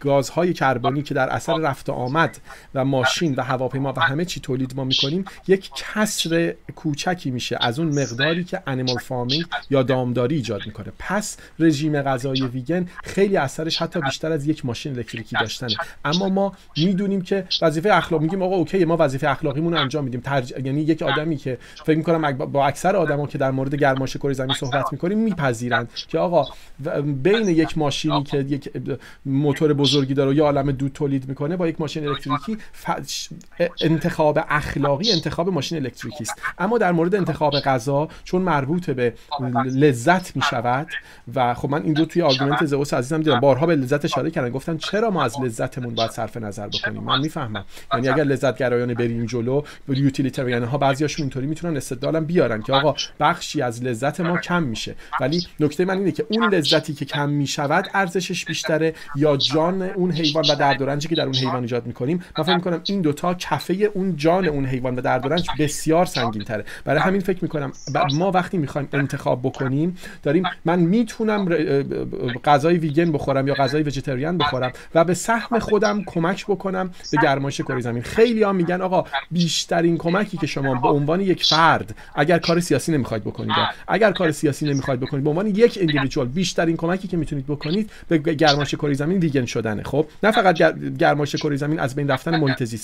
گازهای 0.00 0.52
کربنی 0.52 1.02
که 1.02 1.14
در 1.14 1.28
اثر 1.28 1.56
رفت 1.56 1.90
آمد 1.90 2.38
و 2.74 2.84
ماشین 2.84 3.34
و 3.34 3.42
هواپیما 3.42 3.92
و 3.96 4.00
همه 4.00 4.24
چی 4.24 4.40
تولید 4.40 4.76
ما 4.76 4.84
می‌کنیم 4.84 5.24
یک 5.48 5.70
کسر 5.76 6.54
کوچکی 6.76 7.30
میشه 7.30 7.58
از 7.60 7.78
اون 7.78 8.02
مقداری 8.02 8.44
که 8.44 8.62
animal 8.66 8.98
farming 8.98 9.44
یا 9.70 9.82
دامداری 9.82 10.36
ایجاد 10.36 10.66
می‌کنه. 10.66 10.92
پس 10.98 11.36
رژیم 11.58 12.02
غذایی 12.02 12.42
ویگن 12.42 12.88
خیلی 13.04 13.36
اثرش 13.36 13.82
حتی 13.82 14.00
بیشتر 14.00 14.32
از 14.32 14.46
یک 14.46 14.66
ماشین 14.66 14.96
الکتریکی 14.96 15.36
داشتنه. 15.40 15.76
اما 16.04 16.28
ما 16.28 16.52
می‌دونیم 16.76 17.22
که 17.22 17.44
وظیفه 17.62 17.88
اخلاق 17.92 18.22
میگیم 18.22 18.42
آقا 18.42 18.56
okay 18.56 18.84
ما 18.84 18.96
وظیفه 19.00 19.28
اخلاقیمون 19.28 19.72
رو 19.72 19.80
انجام 19.80 20.04
میدیم. 20.04 20.20
ترج... 20.20 20.54
یعنی 20.64 20.80
یک 20.80 21.02
آدمی 21.02 21.36
که 21.36 21.58
فکر 21.84 21.96
می‌کنم 21.96 22.32
با 22.32 22.66
اکثر 22.66 22.96
آدما 22.96 23.26
که 23.26 23.38
در 23.38 23.50
مورد 23.50 23.74
گرمایش 23.74 24.16
کره 24.16 24.32
زمین 24.32 24.54
صحبت 24.54 24.92
می‌کنیم 24.92 25.18
میپذیرند 25.18 25.90
که 26.08 26.18
آقا 26.18 26.44
بین 27.22 27.48
یک 27.48 27.78
ماشینی 27.78 28.22
که 28.22 28.38
یک 28.38 28.70
موتور 29.26 29.72
بزرگی 29.72 30.14
داره 30.14 30.30
و 30.30 30.34
یه 30.34 30.42
عالم 30.42 30.72
دود 30.72 30.92
تولید 30.92 31.28
می‌کنه 31.28 31.56
با 31.56 31.68
یک 31.68 31.80
ماشین 31.80 32.08
الکتریکی 32.08 32.58
انتخاب 33.80 34.38
اخلاقی 34.48 35.12
انتخاب 35.12 35.48
ماشین 35.48 35.78
الکتریکی 35.78 36.24
است. 36.24 36.42
اما 36.58 36.78
در 36.78 36.92
مورد 36.92 37.14
انتخاب 37.14 37.52
غذا 37.52 38.08
چون 38.24 38.42
مربوط 38.42 38.90
به 38.90 39.14
لذت 39.64 40.36
می‌شود 40.36 40.86
و 41.34 41.54
خب 41.54 41.70
من 41.70 41.82
این 41.82 41.96
رو 41.96 42.04
توی 42.04 42.22
argument 42.22 42.64
زئوس 42.64 42.94
عزیزم 42.94 43.18
دیدم 43.18 43.40
بارها 43.40 43.66
به 43.66 43.76
لذت 43.76 44.04
اشاره 44.04 44.30
کردن 44.30 44.50
گفتن 44.50 44.76
چرا 44.76 45.10
ما 45.10 45.24
از 45.24 45.40
لذتمون 45.40 45.94
باید 45.94 46.10
صرف 46.10 46.36
نظر 46.36 46.65
بکنیم. 46.68 47.02
من 47.02 47.20
می‌فهمم. 47.20 47.64
یعنی 47.94 48.08
اگر 48.08 48.24
لذت 48.24 48.58
گرایانه 48.58 48.94
بریم 48.94 49.26
جلو 49.26 49.62
یوتیلیتریان 49.88 50.64
ها 50.64 50.78
بعضیاشون 50.78 51.22
اینطوری 51.22 51.46
می‌تونن 51.46 51.76
استدلالم 51.76 52.24
بیارن 52.24 52.62
که 52.62 52.72
آقا 52.72 52.94
بخشی 53.20 53.62
از 53.62 53.84
لذت 53.84 54.20
ما 54.20 54.38
کم 54.38 54.62
میشه. 54.62 54.94
ولی 55.20 55.46
نکته 55.60 55.84
من 55.84 55.98
اینه 55.98 56.12
که 56.12 56.26
اون 56.30 56.54
لذتی 56.54 56.94
که 56.94 57.04
کم 57.04 57.28
می‌شود 57.28 57.88
ارزشش 57.94 58.44
بیشتره 58.44 58.94
یا 59.16 59.36
جان 59.36 59.82
اون 59.82 60.12
حیوان 60.12 60.44
و 60.50 60.54
درد 60.54 60.82
و 60.82 60.86
رنجی 60.86 61.08
که 61.08 61.14
در 61.14 61.24
اون 61.24 61.34
حیوان 61.34 61.62
ایجاد 61.62 61.86
می‌کنیم. 61.86 62.24
من 62.38 62.44
فکر 62.44 62.56
می‌کنم 62.56 62.80
این 62.84 63.00
دوتا 63.00 63.34
کفه 63.34 63.74
اون 63.94 64.16
جان 64.16 64.46
اون 64.46 64.66
حیوان 64.66 64.96
و 64.96 65.00
درد 65.00 65.26
و 65.26 65.28
رنج 65.28 65.48
بسیار 65.58 66.06
سنگین 66.06 66.44
تره 66.44 66.64
برای 66.84 67.00
همین 67.00 67.20
فکر 67.20 67.38
می‌کنم 67.42 67.72
ما 68.12 68.30
وقتی 68.30 68.58
می‌خوایم 68.58 68.88
انتخاب 68.92 69.40
بکنیم 69.42 69.96
داریم 70.22 70.42
من 70.64 70.78
می‌تونم 70.78 71.48
غذای 72.44 72.78
ویگن 72.78 73.12
بخورم 73.12 73.48
یا 73.48 73.54
غذای 73.54 73.82
وجیتریان 73.82 74.38
بخورم 74.38 74.72
و 74.94 75.04
به 75.04 75.14
سهم 75.14 75.58
خودم 75.58 76.02
کمک 76.06 76.44
بکنم 76.44 76.55
به 77.12 77.18
گرمایش 77.22 77.60
کره 77.60 77.80
زمین. 77.80 78.02
خیلی 78.02 78.42
ها 78.42 78.52
میگن 78.52 78.80
آقا 78.80 79.04
بیشترین 79.30 79.98
کمکی 79.98 80.36
که 80.36 80.46
شما 80.46 80.74
به 80.74 80.88
عنوان 80.88 81.20
یک 81.20 81.44
فرد 81.44 81.94
اگر 82.14 82.38
کار 82.38 82.60
سیاسی 82.60 82.92
نمی‌خواید 82.92 83.24
بکنید 83.24 83.56
اگر 83.88 84.12
کار 84.12 84.32
سیاسی 84.32 84.66
نمی‌خواید 84.66 85.00
بکنید 85.00 85.24
به 85.24 85.30
عنوان 85.30 85.46
یک 85.46 85.78
بیشتر 85.78 86.24
بیشترین 86.24 86.76
کمکی 86.76 87.08
که 87.08 87.16
می‌تونید 87.16 87.46
بکنید 87.46 87.90
به 88.08 88.18
گرمایش 88.18 88.74
کره 88.74 88.94
زمین 88.94 89.18
ویگن 89.18 89.44
شدنه. 89.44 89.82
خب؟ 89.82 90.06
نه 90.22 90.30
فقط 90.30 90.56
گرمایش 90.98 91.36
کره 91.36 91.56
زمین 91.56 91.80
از 91.80 91.94
بین 91.94 92.10
رفتن 92.10 92.36
محیط 92.36 92.80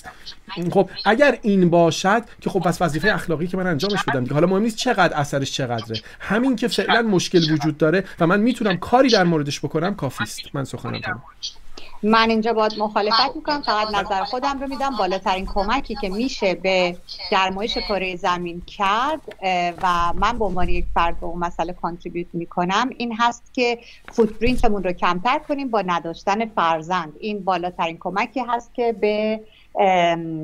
خب 0.72 0.90
اگر 1.04 1.38
این 1.42 1.70
باشد 1.70 2.22
که 2.40 2.50
خب 2.50 2.60
پس 2.60 2.82
وظیفه 2.82 3.14
اخلاقی 3.14 3.46
که 3.46 3.56
من 3.56 3.66
انجامش 3.66 4.04
بدم 4.04 4.34
حالا 4.34 4.46
مهم 4.46 4.62
نیست 4.62 4.76
چقدر 4.76 5.16
اثرش 5.16 5.52
چقدره. 5.52 6.00
همین 6.20 6.56
که 6.56 6.68
فعلا 6.68 7.02
مشکل 7.02 7.52
وجود 7.52 7.78
داره 7.78 8.04
و 8.20 8.26
من 8.26 8.40
می‌تونم 8.40 8.76
کاری 8.76 9.08
در 9.10 9.24
موردش 9.24 9.60
بکنم 9.60 9.94
کافی 9.94 10.24
است. 10.24 10.40
من 10.54 10.64
سخنم 10.64 11.00
تمام. 11.00 11.22
من 12.02 12.30
اینجا 12.30 12.52
باید 12.52 12.78
مخالفت 12.78 13.36
می‌کنم 13.36 13.62
فقط 13.62 13.94
نظر 13.94 14.24
خودم 14.24 14.60
رو 14.60 14.68
میدم. 14.68 14.96
بالاترین 14.98 15.46
کمکی 15.46 15.94
که 15.94 16.08
میشه 16.08 16.54
به 16.54 16.96
گرمایش 17.30 17.78
کره 17.78 18.16
زمین 18.16 18.62
کرد 18.66 19.20
و 19.82 20.12
من 20.14 20.38
به 20.38 20.44
عنوان 20.44 20.68
یک 20.68 20.84
فرد 20.94 21.20
به 21.20 21.26
اون 21.26 21.38
مسئله 21.38 21.72
کانتریبیوت 21.72 22.26
می‌کنم 22.32 22.90
این 22.96 23.16
هست 23.18 23.54
که 23.54 23.78
فوتپرینتمون 24.12 24.84
رو 24.84 24.92
کمتر 24.92 25.38
کنیم 25.38 25.68
با 25.68 25.82
نداشتن 25.86 26.46
فرزند. 26.46 27.12
این 27.20 27.44
بالاترین 27.44 27.96
کمکی 28.00 28.40
هست 28.40 28.74
که 28.74 28.92
به 28.92 29.40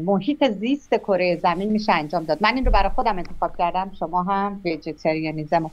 محیط 0.04 0.50
زیست 0.50 0.94
کره 0.94 1.38
زمین 1.42 1.72
میشه 1.72 1.92
انجام 1.92 2.24
داد. 2.24 2.38
من 2.40 2.54
این 2.54 2.64
رو 2.64 2.70
برای 2.72 2.88
خودم 2.88 3.18
انتخاب 3.18 3.56
کردم. 3.56 3.90
شما 3.98 4.22
هم 4.22 4.60
ویژیتریانیزم 4.64 5.70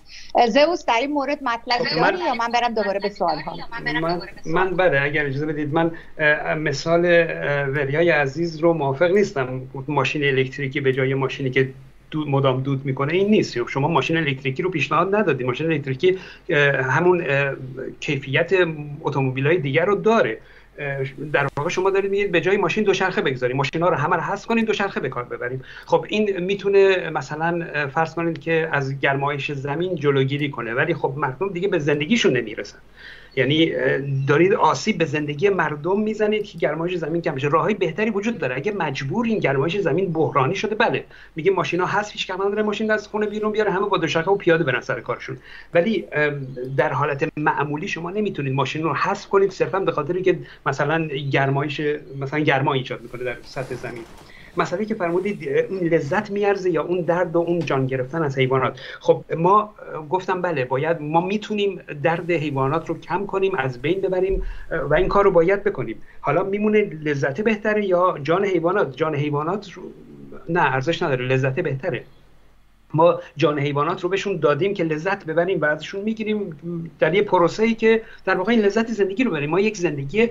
زئوس 0.49 0.85
در 0.85 0.97
این 1.01 1.11
مورد 1.11 1.43
مطلب 1.43 1.77
خب، 1.77 1.95
داری 1.95 2.17
یا 2.17 2.33
من 2.33 2.47
برم 2.53 2.73
دوباره 2.73 2.99
به 2.99 3.09
سوال 3.09 3.39
ها؟ 3.39 3.55
من, 4.01 4.21
من 4.45 4.75
بله 4.75 5.01
اگر 5.01 5.25
اجازه 5.25 5.45
بدید 5.45 5.73
من 5.73 5.91
مثال 6.57 7.05
وریای 7.67 8.09
عزیز 8.09 8.59
رو 8.59 8.73
موافق 8.73 9.11
نیستم. 9.11 9.61
ماشین 9.87 10.23
الکتریکی 10.23 10.81
به 10.81 10.93
جای 10.93 11.13
ماشینی 11.13 11.49
که 11.49 11.69
دود 12.11 12.29
مدام 12.29 12.61
دود 12.61 12.85
می‌کنه 12.85 13.13
این 13.13 13.29
نیست. 13.29 13.67
شما 13.67 13.87
ماشین 13.87 14.17
الکتریکی 14.17 14.63
رو 14.63 14.69
پیشنهاد 14.69 15.15
ندادید 15.15 15.47
ماشین 15.47 15.71
الکتریکی 15.71 16.17
همون 16.83 17.23
کیفیت 17.99 18.51
اتومبیل 19.01 19.47
های 19.47 19.57
دیگر 19.57 19.85
رو 19.85 19.95
داره. 19.95 20.37
در 21.33 21.47
واقع 21.57 21.69
شما 21.69 21.89
دارید 21.89 22.11
میگید 22.11 22.31
به 22.31 22.41
جای 22.41 22.57
ماشین 22.57 22.83
دوچرخه 22.83 23.21
بگذاریم. 23.21 23.57
ماشین 23.57 23.81
ها 23.81 23.89
رو 23.89 23.95
همه 23.95 24.15
رو 24.15 24.21
حذف 24.21 24.45
کنید 24.45 24.65
دوچرخه 24.65 24.99
به 24.99 25.09
کار 25.09 25.23
ببریم. 25.23 25.63
خب 25.85 26.05
این 26.09 26.39
می‌تونه 26.39 27.09
مثلا 27.09 27.67
فرض 27.87 28.15
کنید 28.15 28.39
که 28.39 28.69
از 28.71 28.99
گرمایش 28.99 29.51
زمین 29.51 29.95
جلوگیری 29.95 30.49
کنه. 30.49 30.73
ولی 30.73 30.93
خب 30.93 31.13
مردم 31.17 31.49
دیگه 31.49 31.67
به 31.67 31.79
زندگیشون 31.79 32.37
نمی‌رسن. 32.37 32.77
یعنی 33.35 33.73
دارید 34.27 34.53
آسیب 34.53 34.97
به 34.97 35.05
زندگی 35.05 35.49
مردم 35.49 35.99
می‌زنید 35.99 36.43
که 36.43 36.57
گرمایش 36.57 36.95
زمین 36.95 37.21
کم 37.21 37.35
بشه 37.35 37.47
راههای 37.47 37.73
بهتری 37.73 38.09
وجود 38.09 38.37
داره. 38.37 38.55
اگه 38.55 38.71
مجبور 38.71 39.25
این 39.25 39.39
گرمایش 39.39 39.77
زمین 39.77 40.13
بحرانی 40.13 40.55
شده 40.55 40.75
بله. 40.75 41.05
میگه 41.35 41.51
ماشینا 41.51 41.85
هست 41.85 42.11
هیچ 42.11 42.27
کم 42.27 42.41
نداره 42.41 42.63
ماشین 42.63 42.91
از 42.91 43.07
خونه 43.07 43.25
بیرون 43.25 43.51
بیاره 43.51 43.71
همه 43.71 43.89
با 43.89 43.97
دوچرخه 43.97 44.31
و 44.31 44.35
پیاده 44.35 44.63
برن 44.63 44.81
سر 44.81 44.99
کارشون. 44.99 45.37
ولی 45.73 46.05
در 46.77 46.93
حالت 46.93 47.29
معمولی 47.37 47.87
شما 47.87 48.11
نمی‌تونید 48.11 48.53
ماشین 48.53 48.83
رو 48.83 48.93
حذف 48.93 49.27
کنید 49.27 49.51
صرفا 49.51 49.79
به 49.79 49.91
خاطر 49.91 50.19
که 50.21 50.39
مثلا 50.65 51.07
گرمایش 51.07 51.81
مثلا 52.19 52.39
گرما 52.39 52.73
ایجاد 52.73 53.01
می‌کنه 53.01 53.23
در 53.23 53.37
سطح 53.43 53.75
زمین. 53.75 54.05
مسئله 54.57 54.85
که 54.85 54.95
فرمودید 54.95 55.49
اون 55.69 55.79
لذت 55.79 56.31
میارزه 56.31 56.69
یا 56.69 56.83
اون 56.83 57.01
درد 57.01 57.35
و 57.35 57.39
اون 57.39 57.59
جان 57.59 57.87
گرفتن 57.87 58.23
از 58.23 58.37
حیوانات؟ 58.37 58.79
خب 58.99 59.23
ما 59.37 59.73
گفتم 60.09 60.41
بله 60.41 60.65
باید 60.65 61.01
ما 61.01 61.21
می‌تونیم 61.21 61.81
درد 62.03 62.31
حیوانات 62.31 62.89
رو 62.89 62.99
کم 62.99 63.25
کنیم 63.25 63.55
از 63.55 63.81
بین 63.81 64.01
ببریم 64.01 64.43
و 64.89 64.93
این 64.93 65.07
کار 65.07 65.23
رو 65.23 65.31
باید 65.31 65.63
بکنیم. 65.63 66.01
حالا 66.21 66.43
میمونه 66.43 66.79
لذت 66.79 67.41
بهتره 67.41 67.85
یا 67.85 68.17
جان 68.23 68.45
حیوانات؟ 68.45 68.97
جان 68.97 69.15
حیوانات 69.15 69.71
رو... 69.71 69.83
نه 70.49 70.61
ارزش 70.61 71.03
نداره 71.03 71.25
لذت 71.25 71.59
بهتره. 71.59 72.03
ما 72.95 73.19
جان 73.37 73.59
حیوانات 73.59 74.01
رو 74.01 74.09
بهشون 74.09 74.37
دادیم 74.37 74.73
که 74.73 74.83
لذت 74.83 75.25
ببریم 75.25 75.61
و 75.61 75.65
ازشون 75.65 76.01
می‌گیریم 76.01 76.59
در 76.99 77.15
یه 77.15 77.21
پروسه 77.21 77.63
ای 77.63 77.73
که 77.73 78.01
در 78.25 78.35
واقع 78.35 78.51
این 78.51 78.61
لذت 78.61 78.91
زندگی 78.91 79.23
رو 79.23 79.31
بریم. 79.31 79.49
ما 79.49 79.59
یک 79.59 79.77
زندگی 79.77 80.29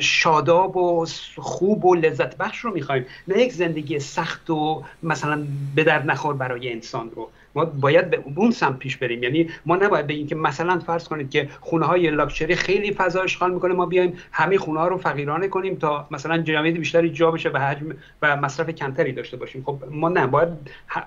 شاداب 0.00 0.76
و 0.76 1.06
خوب 1.36 1.84
و 1.84 1.94
لذت 1.94 2.36
بخش 2.36 2.58
رو 2.58 2.72
می‌خوایم. 2.74 3.06
نه 3.28 3.38
یک 3.38 3.52
زندگی 3.52 3.98
سخت 3.98 4.50
و 4.50 4.82
مثلا 5.02 5.46
به 5.74 5.84
در 5.84 6.02
نخور 6.02 6.34
برای 6.34 6.72
انسان 6.72 7.10
رو. 7.10 7.30
ما 7.54 7.64
باید 7.64 8.10
به 8.10 8.22
اون 8.36 8.50
سمت 8.50 8.78
پیش 8.78 8.96
بریم. 8.96 9.22
یعنی 9.22 9.50
ما 9.66 9.76
نباید 9.76 10.06
بگیم 10.06 10.26
که 10.26 10.34
مثلا 10.34 10.78
فرض 10.78 11.08
کنید 11.08 11.30
که 11.30 11.48
خونه 11.60 11.86
های 11.86 12.10
لاکچری 12.10 12.54
خیلی 12.54 12.92
فضا 12.92 13.22
اشغال 13.22 13.54
می‌کنه 13.54 13.74
ما 13.74 13.86
بیایم 13.86 14.12
همه 14.32 14.58
خونه 14.58 14.80
ها 14.80 14.88
رو 14.88 14.98
فقیرانه 14.98 15.48
کنیم 15.48 15.74
تا 15.74 16.08
مثلا 16.10 16.38
جمعیت 16.38 16.76
بیشتری 16.76 17.10
جا 17.10 17.30
بشه 17.30 17.50
و 17.50 17.58
حجم 17.58 17.86
و 18.22 18.36
مصرف 18.36 18.70
کمتری 18.70 19.12
داشته 19.12 19.36
باشیم. 19.36 19.62
خب 19.66 19.78
ما 19.90 20.08
نه 20.08 20.26
باید 20.26 20.48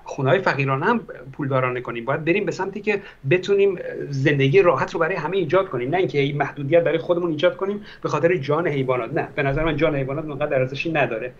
خونه 0.04 0.30
های 0.30 0.38
فقیرانه 0.38 0.86
هم 0.86 1.00
پولدارانه 1.32 1.80
کنیم. 1.80 2.04
باید 2.04 2.24
بریم 2.24 2.44
به 2.44 2.52
سمتی 2.52 2.80
که 2.80 3.02
بتونیم 3.30 3.78
زندگی 4.10 4.62
راحت 4.62 4.94
رو 4.94 5.00
برای 5.00 5.16
همه 5.16 5.36
ایجاد 5.36 5.68
کنیم. 5.68 5.90
نه 5.90 5.96
اینکه 5.96 6.18
این 6.18 6.36
محدودیت 6.36 6.84
برای 6.84 6.98
خودمون 6.98 7.30
ایجاد 7.30 7.56
کنیم 7.56 7.84
به 8.02 8.08
خاطر 8.08 8.36
جان 8.36 8.68
حیوانات. 8.68 9.14
نه 9.14 9.28
به 9.34 9.42
نظر 9.42 9.64
من 9.64 9.76
جان 9.76 9.96
حیوانات 9.96 10.24
اونقدر 10.24 10.58
ارزشی 10.58 10.92
نداره. 10.92 11.32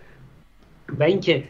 و 0.99 1.03
اینکه 1.03 1.43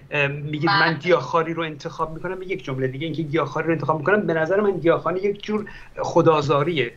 میگید 0.43 0.69
من. 0.69 0.93
گیاهخواری 0.93 1.53
رو 1.53 1.63
انتخاب 1.63 2.13
می‌کنم 2.13 2.41
یک 2.41 2.63
جمله 2.63 2.87
دیگه 2.87 3.05
اینکه 3.05 3.23
گیاهخواری 3.23 3.67
رو 3.67 3.73
انتخاب 3.73 3.99
می‌کنم 3.99 4.27
به 4.27 4.33
نظر 4.33 4.61
من 4.61 4.77
گیاهخواری 4.77 5.21
یک 5.21 5.43
جور 5.43 5.65
خودآزاریه 5.99 6.93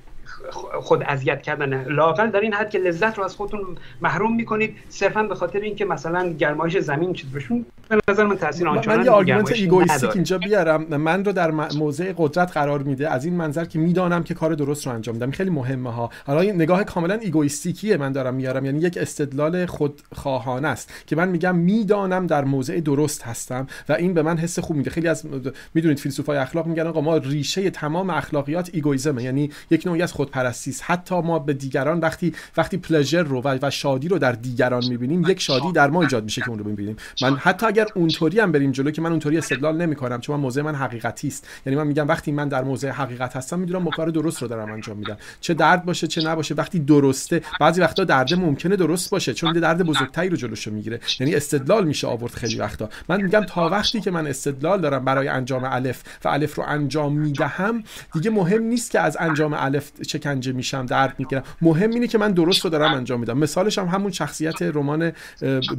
خود 0.80 1.02
اذیت 1.02 1.42
کردن 1.42 1.84
لااقل 1.84 2.30
در 2.30 2.40
این 2.40 2.54
حد 2.54 2.70
که 2.70 2.78
لذت 2.78 3.18
رو 3.18 3.24
از 3.24 3.36
خودتون 3.36 3.60
محروم 4.02 4.36
می‌کنید. 4.36 4.76
صرفا 4.88 5.22
به 5.22 5.34
خاطر 5.34 5.60
اینکه 5.60 5.84
مثلا 5.84 6.32
گرمایش 6.32 6.78
زمین 6.78 7.12
چیز 7.12 7.30
بهشون 7.30 7.66
به 7.88 7.98
نظر 8.08 8.24
من 8.24 8.36
تاثیر 8.36 8.68
آنچنان 8.68 8.98
من 8.98 9.04
یه 9.04 9.10
argument 9.10 9.52
egoistic 9.52 10.10
اینجا 10.14 10.38
بیارم. 10.38 10.82
من 10.82 11.24
رو 11.24 11.32
در 11.32 11.50
موضع 11.50 12.12
قدرت 12.16 12.52
قرار 12.52 12.82
میده. 12.82 13.10
از 13.10 13.24
این 13.24 13.34
منظر 13.34 13.64
که 13.64 13.78
می‌دانم 13.78 14.22
که 14.22 14.34
کار 14.34 14.54
درست 14.54 14.86
رو 14.86 14.92
انجام 14.92 15.14
میدم. 15.14 15.30
خیلی 15.30 15.50
مهمه 15.50 15.92
ها. 15.92 16.10
حالا 16.26 16.40
این 16.40 16.54
نگاه 16.54 16.84
کاملا 16.84 17.14
egoistic 17.14 17.80
یه 17.80 17.96
من 17.96 18.12
دارم 18.12 18.34
میارم. 18.34 18.64
یعنی 18.64 18.80
یک 18.80 18.98
استدلال 18.98 19.66
خودخواهانه 19.66 20.68
است 20.68 20.92
که 21.06 21.16
من 21.16 21.28
میگم 21.28 21.56
می‌دانم 21.56 22.26
در 22.26 22.44
موضع 22.44 22.80
درست 22.80 23.22
هستم 23.22 23.66
و 23.88 23.92
این 23.92 24.14
به 24.14 24.22
من 24.22 24.38
حس 24.38 24.58
خوب 24.58 24.76
میده. 24.76 24.90
خیلی 24.90 25.08
از 25.08 25.26
می‌دونید 25.74 25.98
فیلسوفای 25.98 26.36
اخلاق 26.36 26.66
میگن 26.66 26.86
آقا 26.86 27.00
ما 27.00 27.16
ریشه 27.16 27.70
تمام 27.70 28.10
اخلاقیات 28.10 28.70
ایگویزمه 28.72 29.22
یعنی 29.22 29.50
یک 29.70 29.86
نوعی 29.86 30.02
از 30.02 30.12
خودپرستی 30.32 30.70
است 30.70 30.82
حتی 30.86 31.14
ما 31.14 31.38
به 31.38 31.52
دیگران 31.54 32.00
وقتی 32.00 32.34
وقتی 32.56 32.76
پلژر 32.76 33.22
رو 33.22 33.42
و, 33.44 33.70
شادی 33.70 34.08
رو 34.08 34.18
در 34.18 34.32
دیگران 34.32 34.84
می‌بینیم 34.88 35.30
یک 35.30 35.40
شادی 35.40 35.72
در 35.72 35.90
ما 35.90 36.02
ایجاد 36.02 36.24
میشه 36.24 36.40
که 36.40 36.48
اون 36.48 36.58
رو 36.58 36.64
ببینیم 36.64 36.96
من 37.22 37.36
حتی 37.36 37.66
اگر 37.66 37.86
اونطوری 37.94 38.40
هم 38.40 38.52
بریم 38.52 38.72
جلو 38.72 38.90
که 38.90 39.02
من 39.02 39.10
اونطوری 39.10 39.38
استدلال 39.38 39.76
نمی‌کنم 39.76 40.20
چون 40.20 40.36
من 40.36 40.42
موضع 40.42 40.62
من 40.62 40.74
حقیقتی 40.74 41.28
است. 41.28 41.48
یعنی 41.66 41.78
من 41.78 41.86
میگم 41.86 42.08
وقتی 42.08 42.32
من 42.32 42.48
در 42.48 42.64
موضع 42.64 42.90
حقیقت 42.90 43.36
هستم 43.36 43.58
می‌دونم 43.58 43.90
کار 43.90 44.08
درست 44.08 44.42
رو 44.42 44.48
دارم 44.48 44.72
انجام 44.72 44.96
میدم. 44.96 45.16
چه 45.40 45.54
درد 45.54 45.84
باشه 45.84 46.06
چه 46.06 46.28
نباشه 46.28 46.54
وقتی 46.54 46.78
درسته 46.78 47.42
بعضی 47.60 47.80
وقتا 47.80 48.04
درد 48.04 48.34
ممکنه 48.34 48.76
درست 48.76 49.10
باشه 49.10 49.34
چون 49.34 49.52
درد 49.52 49.82
بزرگتری 49.82 50.28
رو 50.28 50.36
جلوشو 50.36 50.70
می‌گیره. 50.70 51.00
یعنی 51.20 51.34
استدلال 51.34 51.84
میشه 51.84 52.06
آورد 52.06 52.32
خیلی 52.32 52.56
وقتا. 52.56 52.88
من 53.08 53.22
میگم 53.22 53.44
تا 53.44 53.68
وقتی 53.68 54.00
که 54.00 54.10
من 54.10 54.26
استدلال 54.26 54.80
دارم 54.80 55.04
برای 55.04 55.28
انجام 55.28 55.64
الف 55.64 56.02
و 56.24 56.28
الف 56.28 56.54
رو 56.54 56.64
انجام 56.66 57.18
می‌دهم 57.18 57.84
دیگه 58.12 58.30
مهم 58.30 58.62
نیست 58.62 58.90
که 58.90 59.00
از 59.00 59.16
انجام 59.20 59.54
الف 59.54 59.90
چکنجه 60.22 60.52
میشم 60.52 60.86
درد 60.86 61.14
می‌گیرم. 61.18 61.42
مهم 61.62 61.90
اینه 61.90 62.06
که 62.06 62.18
من 62.18 62.32
درست 62.32 62.64
رو 62.64 62.70
دارم 62.70 62.94
انجام 62.94 63.20
میدم. 63.20 63.38
مثالش 63.38 63.78
هم 63.78 63.86
همون 63.86 64.12
شخصیت 64.12 64.62
رمان 64.62 65.12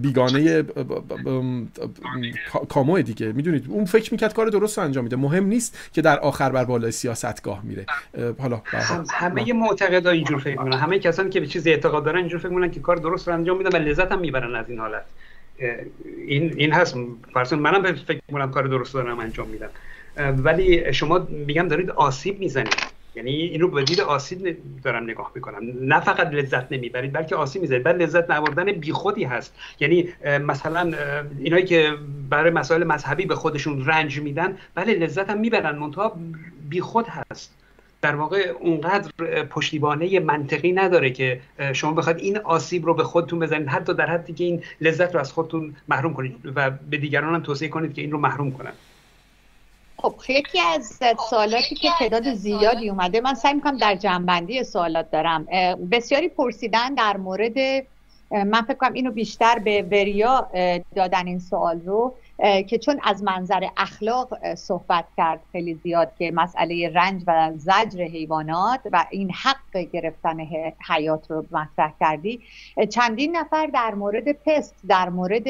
بیگانه 0.02 0.64
کامو 2.70 3.02
دیگه. 3.02 3.32
می‌دونید؟ 3.32 3.66
اون 3.70 3.86
فکر 3.86 4.12
می‌کرد 4.12 4.34
کار 4.34 4.48
درست 4.48 4.78
رو 4.78 4.84
انجام 4.84 5.04
میده. 5.04 5.16
مهم 5.16 5.46
نیست 5.46 5.90
که 5.94 6.02
در 6.02 6.20
آخر 6.20 6.50
بر 6.50 6.66
بالای 6.66 6.92
سیاستگاه 6.92 7.62
میره. 7.64 7.86
حالا 8.40 8.62
همه 9.14 9.54
معتقدا 9.54 10.10
اینجور 10.10 10.40
فکر 10.40 10.60
می‌کنن. 10.60 10.78
همه 10.78 11.00
کسانی 11.00 11.30
که 11.30 11.40
به 11.40 11.48
چیزی 11.48 11.70
اعتقاد 11.70 12.06
دارن 12.06 12.18
اینجور 12.18 12.40
فکر 12.40 12.50
می‌کنن 12.50 12.72
که 12.72 12.80
کار 12.80 12.96
درست 12.96 13.28
رو 13.28 13.34
انجام 13.34 13.58
میدن 13.58 13.80
و 13.80 13.82
لذت 13.82 14.12
هم 14.12 14.20
می‌برن 14.20 14.56
از 14.56 14.70
این 14.70 14.80
حالت. 14.80 15.06
این 16.28 16.54
این 16.58 16.74
هست. 16.74 16.96
فرض 17.34 17.54
منم 17.54 17.94
فکر 17.94 18.22
می‌کنم 18.28 18.52
کار 18.52 18.68
درست 18.68 18.94
دارم 18.94 19.20
انجام 19.20 19.48
میدم. 19.48 19.70
ولی 20.18 20.94
شما 20.94 21.28
میگم 21.30 21.68
دارید 21.68 21.90
آسیب 21.90 22.40
می‌زنید. 22.40 22.93
یعنی 23.16 23.32
این 23.32 23.62
رو 23.62 23.68
به 23.68 23.84
دید 23.84 24.02
آسیب 24.02 24.58
دارم 24.84 25.04
نگاه 25.04 25.32
می‌کنم. 25.36 25.60
نه 25.82 26.00
فقط 26.00 26.28
لذت 26.28 26.72
نمی‌برید 26.72 27.14
بلکه 27.14 27.36
آسیب 27.36 27.62
می‌زنید. 27.62 27.84
بعد 27.84 28.02
لذت 28.02 28.32
نبردن 28.32 28.72
بیخودی 28.72 29.24
هست. 29.24 29.56
یعنی 29.80 30.10
مثلا 30.26 30.94
اینایی 31.40 31.66
که 31.66 31.94
برای 32.30 32.52
مسائل 32.52 32.84
مذهبی 32.84 33.26
به 33.26 33.36
خودشون 33.36 33.86
رنج 33.86 34.20
میدن 34.20 34.58
بله 34.76 34.94
لذت 34.94 35.30
هم 35.30 35.40
می‌برن. 35.40 35.76
منتها 35.76 36.16
بیخود 36.70 37.06
هست. 37.08 37.54
در 38.02 38.16
واقع 38.16 38.54
اونقدر 38.60 39.12
پشتیبانه 39.44 40.20
منطقی 40.20 40.72
نداره 40.72 41.10
که 41.10 41.40
شما 41.74 41.94
بخواد 41.94 42.18
این 42.18 42.38
آسیب 42.38 42.86
رو 42.86 42.94
به 42.94 43.04
خودتون 43.04 43.40
بزنید. 43.40 43.68
حتی 43.68 43.94
در 43.94 44.06
حدی 44.06 44.34
که 44.34 44.44
این 44.44 44.64
لذت 44.82 45.14
رو 45.14 45.20
از 45.20 45.34
خودتون 45.34 45.76
محروم 45.88 46.14
کنید 46.14 46.36
و 46.56 46.72
به 46.90 46.98
دیگران 46.98 47.36
هم 47.36 47.42
توصیه 47.42 47.68
کنید 47.68 47.94
که 47.94 48.02
این 48.02 48.12
رو 48.12 48.18
محروم 48.18 48.52
کنن. 48.52 48.72
خب 50.04 50.16
یکی 50.30 50.60
از 50.60 51.00
سوالاتی 51.30 51.76
که 51.76 51.90
تعداد 52.00 52.34
زیادی 52.34 52.90
اومده 52.90 53.22
من 53.22 53.34
سعی 53.34 53.54
می‌کنم 53.54 53.78
در 53.78 53.96
جنبندی 53.96 54.64
سوالات 54.64 55.12
دارم. 55.12 55.48
بسیاری 55.92 56.30
پرسیدن 56.30 56.94
در 56.94 57.18
مورد 57.18 57.58
من 58.32 58.62
فکر 58.62 58.74
کنم 58.74 58.94
اینو 58.94 59.12
بیشتر 59.12 59.60
به 59.60 59.82
وریا 59.82 60.50
دادن 60.96 61.28
این 61.28 61.40
سوال 61.40 61.82
رو 61.82 62.14
که 62.68 62.78
چون 62.78 63.00
از 63.04 63.24
منظر 63.24 63.68
اخلاق 63.78 64.56
صحبت 64.56 65.06
کرد 65.18 65.40
خیلی 65.52 65.74
زیاد 65.74 66.12
که 66.20 66.32
مسئله 66.32 66.92
رنج 66.96 67.24
و 67.28 67.52
زجر 67.56 68.04
حیوانات 68.04 68.80
و 68.92 69.06
این 69.10 69.32
حق 69.32 69.78
گرفتن 69.94 70.40
حیات 70.90 71.32
رو 71.32 71.46
مطرح 71.52 71.94
کردی. 72.00 72.42
چندین 72.90 73.38
نفر 73.38 73.66
در 73.66 73.94
مورد 73.94 74.32
پست 74.32 74.76
در 74.88 75.10
مورد 75.10 75.48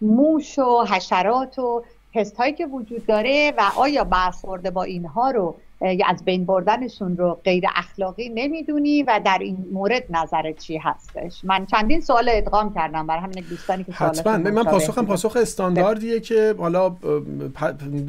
موش 0.00 0.58
و 0.58 0.84
حشرات 0.84 1.58
و 1.58 1.82
پست 2.14 2.36
هایی 2.36 2.52
که 2.52 2.66
وجود 2.66 3.06
داره 3.06 3.52
و 3.58 3.70
آیا 3.76 4.04
برخورده 4.04 4.70
با 4.70 4.82
اینها 4.82 5.30
رو 5.30 5.56
یا 5.82 6.06
از 6.08 6.24
بین 6.24 6.46
بردنشون 6.46 7.16
رو 7.16 7.40
غیر 7.44 7.64
اخلاقی 7.76 8.28
نمی‌دونی 8.28 9.02
و 9.02 9.20
در 9.24 9.38
این 9.40 9.56
مورد 9.72 10.04
نظرت 10.10 10.58
چی 10.58 10.78
هستش؟ 10.78 11.44
من 11.44 11.66
چندین 11.66 12.00
سوال 12.00 12.28
ادغام 12.32 12.74
کردم 12.74 13.06
برای 13.06 13.20
همین 13.22 13.44
دوستانی 13.50 13.84
که 13.84 13.92
حتما. 13.92 14.36
من 14.36 14.64
پاسخم 14.64 15.06
پاسخ 15.06 15.36
استانداردیه 15.36 16.20
که 16.20 16.54
حالا 16.58 16.96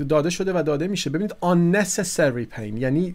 داده 0.10 0.30
شده 0.30 0.54
و 0.60 0.64
داده 0.64 0.88
میشه. 0.88 1.10
ببینید 1.10 1.32
unnecessary 1.42 2.58
pain 2.58 2.80
یعنی 2.80 3.12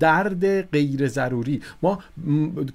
درد 0.00 0.70
غیر 0.70 1.08
ضروری 1.08 1.62
ما 1.82 1.98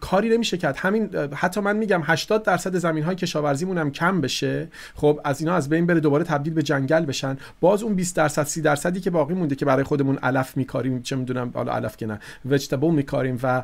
کاری 0.01 0.29
نمیشه 0.29 0.57
کرد. 0.57 0.77
همین 0.77 1.09
حتی 1.33 1.61
من 1.61 1.77
میگم 1.77 2.01
80 2.03 2.43
درصد 2.43 2.75
زمین 2.75 3.03
های 3.03 3.15
کشاورزیمون 3.15 3.77
هم 3.77 3.91
کم 3.91 4.21
بشه. 4.21 4.67
خب 4.95 5.19
از 5.23 5.41
اینا 5.41 5.53
از 5.53 5.69
بین 5.69 5.85
بره 5.85 5.99
دوباره 5.99 6.23
تبدیل 6.23 6.53
به 6.53 6.63
جنگل 6.63 7.05
بشن. 7.05 7.37
باز 7.61 7.83
اون 7.83 7.93
20 7.93 8.15
درصد 8.15 8.43
30 8.43 8.61
درصدی 8.61 8.99
که 8.99 9.09
باقی 9.09 9.33
مونده 9.33 9.55
که 9.55 9.65
برای 9.65 9.83
خودمون 9.83 10.17
علف 10.17 10.57
میکاریم 10.57 11.01
چه 11.05 11.15
می‌دونم 11.15 11.51
حالا 11.53 11.73
علف 11.73 11.97
که 11.97 12.05
نه 12.05 12.19
vegetable 12.45 12.91
میکاریم 12.91 13.39
و 13.43 13.63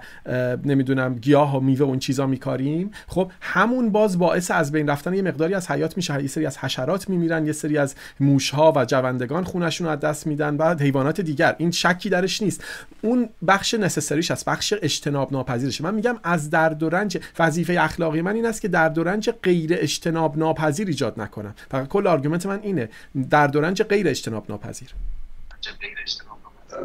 نمی‌دونم 0.66 1.16
گیاه 1.16 1.58
و 1.58 1.60
میوه 1.60 1.86
اون 1.86 2.00
چیزا 2.00 2.28
میکاریم. 2.28 2.92
خب 3.08 3.32
همون 3.42 3.90
باز 3.90 4.20
باعث 4.20 4.52
از 4.52 4.72
بین 4.72 4.90
رفتن 4.90 5.14
یه 5.14 5.22
مقداری 5.22 5.54
از 5.54 5.72
حیات 5.72 5.98
میشه. 5.98 6.22
یه 6.22 6.28
سری 6.28 6.46
از 6.46 6.58
حشرات 6.58 7.10
میمیرن 7.10 7.46
یه 7.46 7.52
سری 7.52 7.78
از 7.78 7.96
موشها 8.20 8.74
و 8.76 8.86
جوندگان 8.86 9.44
خونشون 9.44 9.88
رو 9.88 9.94
از 9.94 10.00
دست 10.00 10.28
میدن 10.28 10.56
و 10.56 10.76
حیوانات 10.80 11.22
دیگر. 11.22 11.56
این 11.58 11.72
شکی 11.72 12.10
درش 12.10 12.42
نیست. 12.42 12.64
اون 13.02 13.30
بخش 13.48 13.74
necessary 13.74 14.21
ش 14.21 14.32
است 14.32 14.46
بخش 14.46 14.74
اجتناب 14.82 15.32
ناپذیرشه 15.32 15.84
من 15.84 15.94
میگم 15.94 16.16
از 16.24 16.50
درد 16.50 16.84
و 16.84 16.90
رنج 16.90 17.18
وظیفه 17.40 17.78
اخلاقی 17.80 18.22
من 18.22 18.36
این 18.36 18.46
است 18.46 18.62
که 18.62 18.68
درد 18.68 18.98
و 18.98 19.04
رنج 19.04 19.30
غیر 19.44 19.74
اجتناب 19.74 20.38
ناپذیر 20.38 20.88
ایجاد 20.88 21.22
نکنم. 21.22 21.54
فقط 21.72 21.88
کل 21.88 22.08
argument 22.08 22.46
من 22.46 22.60
اینه. 22.64 22.90
درد 23.30 23.56
و 23.56 23.62
رنج 23.62 23.84
غیر 23.84 24.08
اجتناب 24.08 24.46
ناپذیر 24.50 24.90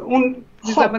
اون 0.05 0.37
خب. 0.75 0.97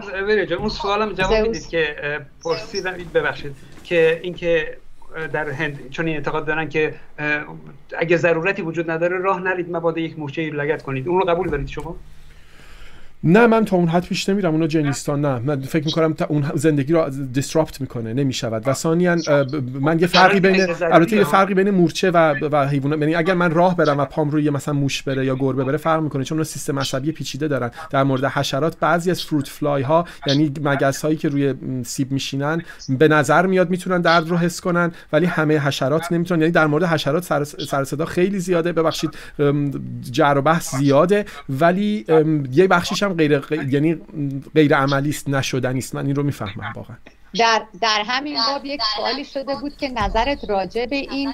اون 0.59 0.69
سوالم 0.69 1.13
جواب 1.13 1.47
می‌دید 1.47 1.67
که 1.67 1.95
پرسیدم 2.43 2.93
ببخشید 3.13 3.55
که 3.83 4.19
اینکه 4.23 4.77
در 5.33 5.49
هند 5.49 5.89
چون 5.89 6.07
این 6.07 6.15
اعتقاد 6.15 6.45
دارن 6.45 6.69
که 6.69 6.93
اگه 7.97 8.17
ضرورتی 8.17 8.61
وجود 8.61 8.91
نداره 8.91 9.17
راه 9.17 9.39
نرید 9.39 9.75
مبادا 9.75 10.01
یک 10.01 10.19
موشه 10.19 10.49
لگت 10.49 10.81
کنید. 10.81 11.07
اون 11.07 11.19
رو 11.19 11.25
قبول 11.25 11.49
دارید 11.49 11.67
شما؟ 11.67 11.95
نه 13.23 13.47
من 13.47 13.65
تا 13.65 13.77
اون 13.77 13.87
حد 13.87 14.05
پیش 14.05 14.29
نمیرم 14.29 14.51
اونو 14.51 14.67
جنیستان 14.67 15.21
نه. 15.21 15.39
من 15.39 15.61
فکر 15.61 15.85
می‌کنم 15.85 16.13
تا 16.13 16.25
اون 16.25 16.45
زندگی 16.55 16.93
رو 16.93 17.09
دیسراپت 17.33 17.81
می‌کنه 17.81 18.13
نمی‌شود. 18.13 18.63
و 18.67 18.73
ثانیا 18.73 19.17
من 19.81 19.99
یه 19.99 20.07
فرقی 20.07 20.39
بین 20.39 20.67
البته 20.81 21.15
یه 21.15 21.23
فرقی 21.23 21.53
بین 21.53 21.69
مورچه 21.69 22.11
و 22.11 22.33
و 22.51 22.67
حیوانات 22.67 22.99
یعنی 22.99 23.15
اگر 23.15 23.33
من 23.33 23.51
راه 23.51 23.77
برم 23.77 23.97
و 23.97 24.05
پام 24.05 24.29
روی 24.29 24.49
مثلا 24.49 24.73
موش 24.73 25.03
بره 25.03 25.25
یا 25.25 25.35
گربه 25.35 25.63
بره 25.63 25.77
فرق 25.77 26.01
می‌کنه. 26.01 26.23
چون 26.23 26.37
اون 26.37 26.43
سیستم 26.43 26.79
عصبی 26.79 27.11
پیچیده 27.11 27.47
دارن. 27.47 27.71
در 27.89 28.03
مورد 28.03 28.25
حشرات 28.25 28.79
بعضی 28.79 29.11
از 29.11 29.23
فروت 29.23 29.47
فلای 29.47 29.81
ها 29.81 30.05
یعنی 30.27 30.53
مگس 30.61 31.01
هایی 31.01 31.17
که 31.17 31.29
روی 31.29 31.53
سیب 31.85 32.11
میشینن 32.11 32.61
به 32.89 33.07
نظر 33.07 33.45
میاد 33.45 33.69
می‌تونن 33.69 34.01
درد 34.01 34.29
رو 34.29 34.37
حس 34.37 34.61
کنن 34.61 34.91
ولی 35.13 35.25
همه 35.25 35.59
حشرات 35.59 36.11
نمی‌تونن. 36.11 36.41
یعنی 36.41 36.51
در 36.51 36.67
مورد 36.67 36.83
حشرات 36.83 37.23
سر, 37.23 37.43
سر 37.43 37.83
صدا 37.83 38.05
خیلی 38.05 38.39
زیاده. 38.39 38.71
ببخشید 38.71 39.09
جر 40.11 40.35
و 40.37 40.41
بحث 40.41 40.75
زیاده. 40.75 41.25
ولی 41.49 42.05
یه 42.53 42.67
بخشیش 42.67 43.06
هم 43.09 43.13
غیر, 43.13 43.39
غیر 43.39 43.73
یعنی 43.73 43.95
غیر 44.55 44.75
عملی 44.75 45.09
است 45.09 45.29
نشدنی 45.29 45.79
است 45.79 45.95
من 45.95 46.05
این 46.05 46.15
رو 46.15 46.23
می‌فهمم 46.23 46.73
واقعا. 46.75 46.97
در, 47.39 47.61
در 47.81 48.03
همین 48.07 48.37
باب 48.47 48.65
یک 48.65 48.81
سوالی 48.95 49.25
شده 49.25 49.55
بود 49.55 49.77
که 49.77 49.89
نظرت 49.89 50.49
راجع 50.49 50.85
به 50.85 50.95
این 50.95 51.33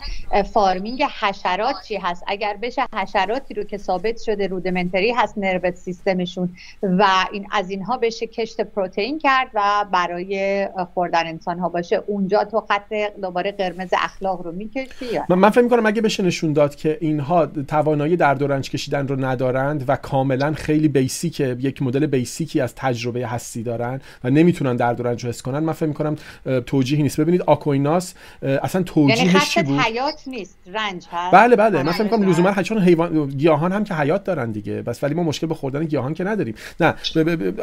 فارمینگ 0.53 1.03
حشرات 1.19 1.75
چی 1.87 1.97
هست؟ 1.97 2.23
اگر 2.27 2.57
بشه 2.61 2.83
حشراتی 2.95 3.53
رو 3.53 3.63
که 3.63 3.77
ثابت 3.77 4.21
شده 4.21 4.47
رودمنتری 4.47 5.11
هست 5.11 5.37
نروت 5.37 5.75
سیستمشون 5.75 6.49
و 6.83 7.05
این 7.31 7.47
از 7.51 7.69
اینها 7.69 7.97
بشه 7.97 8.27
کشت 8.27 8.61
پروتئین 8.61 9.19
کرد 9.19 9.47
و 9.53 9.85
برای 9.91 10.67
خوردن 10.93 11.27
انسان 11.27 11.59
ها 11.59 11.69
باشه 11.69 12.03
اونجا 12.07 12.43
تو 12.43 12.61
خط 12.61 12.93
دوباره 13.21 13.51
قرمز 13.51 13.89
اخلاق 13.93 14.41
رو 14.41 14.51
می‌کشی 14.51 15.19
من, 15.29 15.39
من 15.39 15.49
فکر 15.49 15.61
می‌کنم 15.61 15.85
اگه 15.85 16.01
بشه 16.01 16.23
نشون 16.23 16.53
داد 16.53 16.75
که 16.75 16.97
اینها 17.01 17.45
توانایی 17.45 18.17
درد 18.17 18.41
و 18.41 18.47
رنج 18.47 18.69
کشیدن 18.69 19.07
رو 19.07 19.25
ندارند 19.25 19.85
و 19.87 19.95
کاملا 19.95 20.53
خیلی 20.53 20.87
بیسیک 20.87 21.39
یک 21.39 21.81
مدل 21.81 22.05
بیسیکی 22.05 22.61
از 22.61 22.75
تجربه 22.75 23.27
هستی 23.27 23.63
دارن 23.63 24.01
و 24.23 24.29
نمی‌تونن 24.29 24.75
درد 24.75 24.99
و 24.99 25.03
رنج 25.03 25.23
رو 25.23 25.29
حس 25.29 25.41
کنن 25.41 25.59
من 25.59 25.73
فکر 25.83 26.05
می‌کنم 26.05 26.15
توجیهی 26.61 27.03
نیست. 27.03 27.21
ببینید 27.21 27.41
آکویناس 27.41 28.13
اصلا 28.41 28.83
توجیهش 28.83 29.17
یعنی 29.17 29.39
چی 29.39 29.63
بود؟ 29.63 29.79
حیات 29.79 30.21
نیست 30.27 30.57
رنج 30.73 31.05
هست. 31.11 31.33
بله 31.33 31.55
بله. 31.55 31.83
من 31.83 31.91
فکر 31.91 32.03
می‌کنم 32.03 32.29
لزوما 32.29 32.63
چون 32.63 32.79
حیوان 32.79 33.27
گیاهان 33.27 33.71
هم 33.71 33.83
که 33.83 33.93
حیات 33.93 34.23
دارن 34.23 34.51
دیگه. 34.51 34.81
بس 34.81 35.03
ولی 35.03 35.13
ما 35.13 35.23
مشکل 35.23 35.47
به 35.47 35.55
خوردن 35.55 35.85
گیاهان 35.85 36.13
که 36.13 36.23
نداریم. 36.23 36.55
نه 36.79 36.95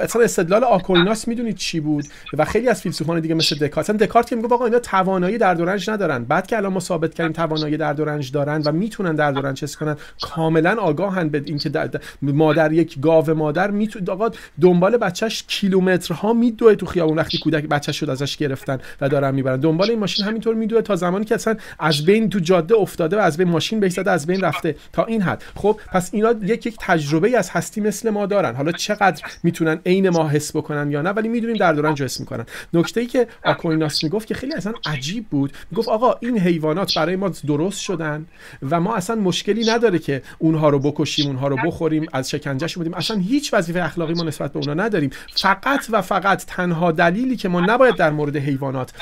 اصلا 0.01 0.23
استدلال 0.23 0.65
آکویناس 0.65 1.29
می‌دونید 1.29 1.57
چی 1.57 1.81
بود؟ 1.81 2.05
و 2.39 2.45
خیلی 2.45 2.69
از 2.69 2.81
فیلسوفان 2.81 3.21
دیگه 3.21 3.35
مثل 3.35 3.57
دکارت 3.57 3.91
اصلا 3.91 3.97
دکارت 3.97 4.29
که 4.29 4.37
میگه 4.37 4.49
آقا 4.55 4.65
اینا 4.65 4.79
توانایی 4.79 5.39
درد 5.39 5.61
و 5.61 5.65
رنج 5.65 5.91
ندارن. 5.91 6.25
بعد 6.25 6.47
که 6.47 6.57
الان 6.57 6.73
ما 6.73 6.81
ثابت 6.81 7.15
کردیم 7.15 7.33
توانایی 7.33 7.77
درد 7.77 8.01
و 8.01 8.05
رنج 8.05 8.33
دارن 8.33 8.63
و 8.63 8.73
می‌تونن 8.73 9.15
درد 9.15 9.37
و 9.37 9.41
رنج 9.41 9.65
حس 9.65 9.77
کنن 9.77 9.97
کاملا 10.23 10.77
آگاهن 10.81 11.29
به 11.29 11.43
اینکه 11.47 11.91
مادر 12.23 12.73
یک 12.73 13.01
گاو 13.01 13.35
مادر 13.35 13.71
می‌تونه 13.71 14.11
آقا 14.11 14.31
دنبال 14.61 14.97
بچهش 14.97 15.45
کیلومترها 15.49 16.33
میدوه 16.33 16.75
تو 16.75 16.87
خیابون. 16.87 17.19
وقتی 17.19 17.39
کودک 17.39 17.65
بچه‌ش 17.65 18.03
ازش 18.11 18.37
گرفتن 18.37 18.79
و 19.01 19.09
دارن 19.09 19.35
می‌برن. 19.35 19.61
دنبال 19.61 19.91
این 19.91 19.99
ماشین 19.99 20.27
همینطور 20.27 20.55
میدوه 20.55 20.83
تا 20.83 20.97
زمانی 20.97 21.25
که 21.25 21.35
اصلا 21.35 21.57
از 21.79 22.05
بین 22.05 22.31
تو 22.31 22.39
جاده 22.39 22.75
افتاده 22.75 23.17
و 23.17 23.21
از 23.21 23.37
بین 23.37 23.49
ماشین 23.49 23.81
بهش 23.81 23.99
از 23.99 24.27
بین 24.27 24.41
رفته 24.41 24.77
تا 24.93 25.05
این 25.05 25.23
حد. 25.23 25.43
خب 25.57 25.81
پس 25.93 26.11
اینا 26.13 26.35
یک 26.43 26.67
یک 26.67 26.77
تجربه 26.81 27.39
از 27.39 27.51
هستی 27.51 27.81
مثل 27.81 28.11
ما 28.11 28.27
دارن. 28.27 28.55
حالا 28.55 28.73
چقدر 28.73 29.23
می‌تونن 29.43 29.81
عین 29.87 30.09
ما 30.09 30.29
حس 30.29 30.57
بکنن 30.57 30.91
یا 30.91 31.03
نه 31.03 31.11
ولی 31.11 31.29
می‌دونیم 31.29 31.57
در 31.57 31.73
دوران 31.73 31.97
حس 31.97 32.21
می‌کنن. 32.21 32.47
نکته 32.75 33.01
ای 33.01 33.07
که 33.07 33.27
آکویناس 33.45 34.05
می‌گفت 34.05 34.27
که 34.27 34.35
خیلی 34.35 34.55
اصلا 34.55 34.73
عجیب 34.87 35.27
بود 35.29 35.53
می‌گفت 35.71 35.89
آقا 35.89 36.15
این 36.21 36.39
حیوانات 36.39 36.95
برای 36.99 37.17
ما 37.17 37.29
درست 37.47 37.81
شدن 37.81 38.27
و 38.71 38.81
ما 38.81 38.97
اصلا 38.97 39.17
مشکلی 39.17 39.71
نداره 39.71 39.99
که 39.99 40.23
اونها 40.39 40.69
رو 40.69 40.79
بکشیم 40.79 41.27
اونها 41.27 41.49
رو 41.49 41.57
بخوریم 41.65 42.07
از 42.13 42.31
شکنجهش 42.31 42.77
بودیم 42.77 42.95
اصلا 42.95 43.17
هیچ 43.17 43.55
وظیفه 43.55 43.85
اخلاقی 43.85 44.15
ما 44.15 44.23
نسبت 44.23 44.53
به 44.53 44.59
اونا 44.59 44.75
نداریم. 44.75 45.11
فقط 45.37 45.87
و 45.91 46.03
فقط 46.03 46.45
تنها 46.47 46.93
دلیلی 46.93 47.37
که 47.37 47.49
ما 47.49 47.61
نباید 47.61 47.97
در 48.01 48.11
مورد 48.11 48.37
حیوانات 48.37 48.93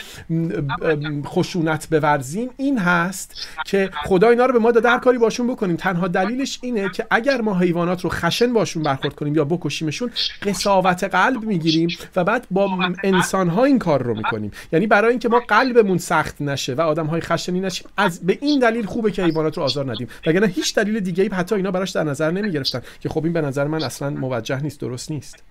خشونت 1.25 1.87
بورزیم. 1.91 2.51
این 2.57 2.79
هست 2.79 3.49
که 3.67 3.91
خدا 4.05 4.29
اینا 4.29 4.47
رو 4.47 4.53
به 4.53 4.59
ما 4.59 4.71
داده 4.71 4.89
هر 4.91 4.99
کاری 4.99 5.19
باشون 5.19 5.47
بکنیم. 5.47 5.77
تنها 5.77 6.09
دلیلش 6.09 6.59
اینه 6.63 6.89
که 6.89 7.07
اگر 7.11 7.41
ما 7.41 7.59
حیوانات 7.59 8.05
رو 8.05 8.11
خشن 8.11 8.53
باشون 8.53 8.83
برخورد 8.83 9.15
کنیم 9.15 9.35
یا 9.35 9.45
بکشیمشون 9.45 10.11
قساوت 10.43 11.05
قلب 11.05 11.43
می‌گیریم 11.45 11.89
و 12.17 12.25
بعد 12.25 12.47
با 12.51 12.93
انسان 13.05 13.49
ها 13.49 13.65
این 13.65 13.79
کار 13.79 14.03
رو 14.03 14.15
می‌کنیم. 14.15 14.51
یعنی 14.73 14.87
برای 14.87 15.11
اینکه 15.11 15.29
ما 15.29 15.41
قلبمون 15.49 15.99
سخت 15.99 16.43
نشه 16.43 16.75
و 16.75 16.81
آدم 16.81 17.07
های 17.07 17.21
خشنی 17.21 17.61
نشیم 17.61 17.89
از 17.97 18.27
به 18.27 18.39
این 18.41 18.59
دلیل 18.59 18.87
خوبه 18.87 19.11
که 19.11 19.25
حیوانات 19.25 19.57
رو 19.57 19.63
آزار 19.63 19.93
ندیم. 19.93 20.09
وگرنه 20.27 20.47
هیچ 20.47 20.75
دلیل 20.75 21.01
دیگه 21.01 21.23
ای 21.23 21.31
حتی 21.33 21.55
اینا 21.55 21.71
براش 21.71 21.91
در 21.91 22.05
نظر 22.05 22.31
نمی‌گرفتن. 22.31 22.83
که 23.01 23.09
خب 23.09 23.25
این 23.25 23.33
به 23.33 23.41
نظر 23.41 23.67
من 23.67 23.83
اصلا 23.83 24.11
موجه 24.11 24.63
نیست 24.63 24.81
درست 24.81 25.11
نیست. 25.11 25.43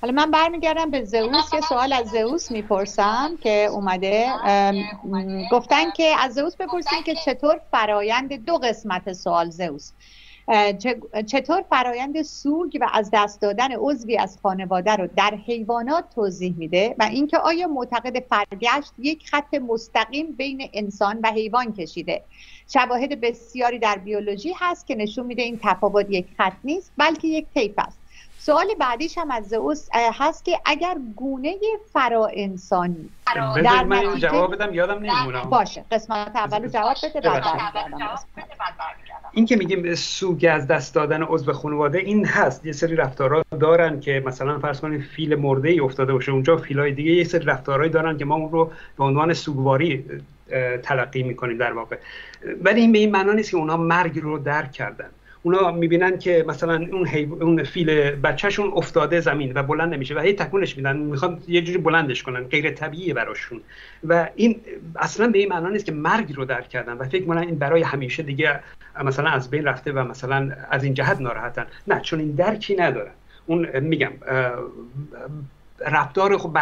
حالا 0.00 0.12
من 0.12 0.30
برمیگردم 0.30 0.90
به 0.90 1.04
زئوس. 1.04 1.54
یه 1.54 1.60
سوال 1.60 1.92
از 1.92 2.06
زئوس 2.06 2.50
می‌پرسم 2.50 3.38
که 3.40 3.68
اومده 3.72 4.32
گفتن 5.52 5.90
که 5.90 6.14
از 6.18 6.34
زئوس 6.34 6.56
بپرسیم 6.56 7.02
که 7.06 7.14
چطور 7.14 7.60
فرایند 7.70 8.44
دو 8.44 8.58
قسمت 8.58 9.12
سوال 9.12 9.50
زئوس؟ 9.50 9.92
چطور 11.26 11.64
فرایند 11.70 12.22
سوگ 12.22 12.78
و 12.80 12.88
از 12.92 13.10
دست 13.12 13.40
دادن 13.40 13.72
عضوی 13.72 14.16
از 14.16 14.38
خانواده 14.42 14.96
رو 14.96 15.08
در 15.16 15.34
حیوانات 15.46 16.04
توضیح 16.14 16.54
میده 16.58 16.94
و 16.98 17.02
اینکه 17.02 17.38
آیا 17.38 17.68
معتقد 17.68 18.20
فرگشت 18.20 18.92
یک 18.98 19.28
خط 19.30 19.54
مستقیم 19.54 20.32
بین 20.32 20.68
انسان 20.72 21.20
و 21.22 21.30
حیوان 21.30 21.72
کشیده؟ 21.72 22.24
شواهد 22.72 23.20
بسیاری 23.20 23.78
در 23.78 23.98
بیولوژی 23.98 24.52
هست 24.58 24.86
که 24.86 24.94
نشون 24.94 25.26
میده 25.26 25.42
این 25.42 25.60
تفاوت 25.62 26.06
یک 26.10 26.26
خط 26.38 26.56
نیست 26.64 26.92
بلکه 26.96 27.28
یک 27.28 27.46
طیف 27.54 27.72
است. 27.76 27.99
سوال 28.50 28.66
بعدیش 28.80 29.18
هم 29.18 29.30
از 29.30 29.48
زئوس 29.48 29.88
هست 29.92 30.44
که 30.44 30.58
اگر 30.64 30.96
گونه 31.16 31.54
فرا 31.92 32.28
انسانی 32.32 33.08
در 33.64 33.84
من 33.84 34.18
جواب 34.18 34.54
بدم 34.54 34.74
یادم 34.74 34.98
نمیمونم. 34.98 35.42
باشه 35.50 35.84
قسمت 35.90 36.36
اول 36.36 36.68
جواب 36.68 36.96
بده 37.02 37.20
بعد 37.30 37.44
این 39.32 39.46
که 39.46 39.56
میگیم 39.56 39.94
سوگ 39.94 40.48
از 40.52 40.66
دست 40.66 40.94
دادن 40.94 41.22
عضو 41.22 41.52
خانواده 41.52 41.98
این 41.98 42.26
هست. 42.26 42.66
یه 42.66 42.72
سری 42.72 42.96
رفتارها 42.96 43.42
دارن 43.60 44.00
که 44.00 44.22
مثلا 44.26 44.58
فرض 44.58 44.80
کنید 44.80 45.02
فیل 45.02 45.34
مرده 45.34 45.68
ای 45.68 45.80
افتاده 45.80 46.12
باشه 46.12 46.32
اونجا 46.32 46.56
فیلای 46.56 46.92
دیگه 46.92 47.12
یه 47.12 47.24
سری 47.24 47.44
رفتارهایی 47.44 47.90
دارن 47.90 48.18
که 48.18 48.24
ما 48.24 48.34
اون 48.34 48.50
رو 48.50 48.72
به 48.98 49.04
عنوان 49.04 49.34
سوگواری 49.34 50.04
تلقی 50.82 51.22
می‌کنیم 51.22 51.58
در 51.58 51.72
واقع. 51.72 51.98
ولی 52.62 52.80
این 52.80 52.92
به 52.92 52.98
این 52.98 53.10
معنا 53.10 53.32
نیست 53.32 53.50
که 53.50 53.56
اونها 53.56 53.76
مرگ 53.76 54.18
رو 54.18 54.38
درک 54.38 54.72
کردن. 54.72 55.10
اونا 55.42 55.70
می‌بینن 55.70 56.18
که 56.18 56.44
مثلا 56.48 56.86
اون, 56.92 57.08
اون 57.40 57.62
فیل 57.62 58.10
بچهشون 58.10 58.72
افتاده 58.74 59.20
زمین 59.20 59.52
و 59.54 59.62
بلند 59.62 59.94
نمیشه 59.94 60.14
و 60.14 60.18
هی 60.18 60.32
تکونش 60.32 60.76
میدن. 60.76 60.96
می‌خوان 60.96 61.38
یه 61.48 61.62
جوری 61.62 61.78
بلندش 61.78 62.22
کنن 62.22 62.44
غیر 62.44 62.70
طبیعیه 62.70 63.14
براشون. 63.14 63.60
و 64.08 64.28
این 64.36 64.60
اصلا 64.96 65.28
به 65.28 65.38
این 65.38 65.48
معنا 65.48 65.68
نیست 65.68 65.84
که 65.84 65.92
مرگ 65.92 66.36
رو 66.36 66.44
درک 66.44 66.68
کردن 66.68 66.92
و 66.92 67.04
فکر 67.04 67.20
می‌کنن 67.20 67.40
این 67.40 67.58
برای 67.58 67.82
همیشه 67.82 68.22
دیگه 68.22 68.60
مثلا 69.04 69.30
از 69.30 69.50
بین 69.50 69.64
رفته 69.64 69.92
و 69.92 69.98
مثلا 69.98 70.52
از 70.70 70.84
این 70.84 70.94
جهت 70.94 71.20
ناراحتن. 71.20 71.66
نه 71.88 72.00
چون 72.00 72.18
این 72.18 72.30
درکی 72.30 72.76
ندارن 72.76 73.12
اون 73.46 73.80
میگم 73.80 74.12
رفتار 75.86 76.38
خب 76.38 76.58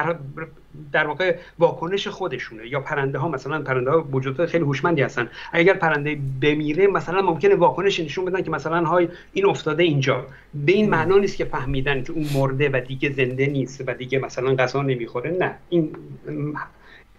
در 0.92 1.06
واقع 1.06 1.36
واکنش 1.58 2.08
خودشونه. 2.08 2.68
یا 2.68 2.80
پرنده 2.80 3.18
ها 3.18 3.28
مثلا 3.28 3.62
پرنده 3.62 3.90
ها 3.90 4.08
وجودات 4.12 4.50
خیلی 4.50 4.64
هوشمندی 4.64 5.02
هستن. 5.02 5.28
اگر 5.52 5.74
پرنده 5.74 6.18
بمیره 6.42 6.86
مثلا 6.86 7.22
ممکنه 7.22 7.54
واکنش 7.54 8.00
نشون 8.00 8.24
بدن 8.24 8.42
که 8.42 8.50
مثلا 8.50 8.84
های 8.84 9.08
این 9.32 9.46
افتاده 9.46 9.82
اینجا. 9.82 10.26
به 10.54 10.72
این 10.72 10.90
معنا 10.90 11.18
نیست 11.18 11.36
که 11.36 11.44
فهمیدن 11.44 12.02
که 12.02 12.12
اون 12.12 12.26
مرده 12.34 12.68
و 12.68 12.80
دیگه 12.88 13.10
زنده 13.10 13.46
نیست 13.46 13.84
و 13.86 13.94
دیگه 13.94 14.18
مثلا 14.18 14.54
غذا 14.54 14.82
نمی‌خوره. 14.82 15.30
نه. 15.30 15.54
این 15.68 15.96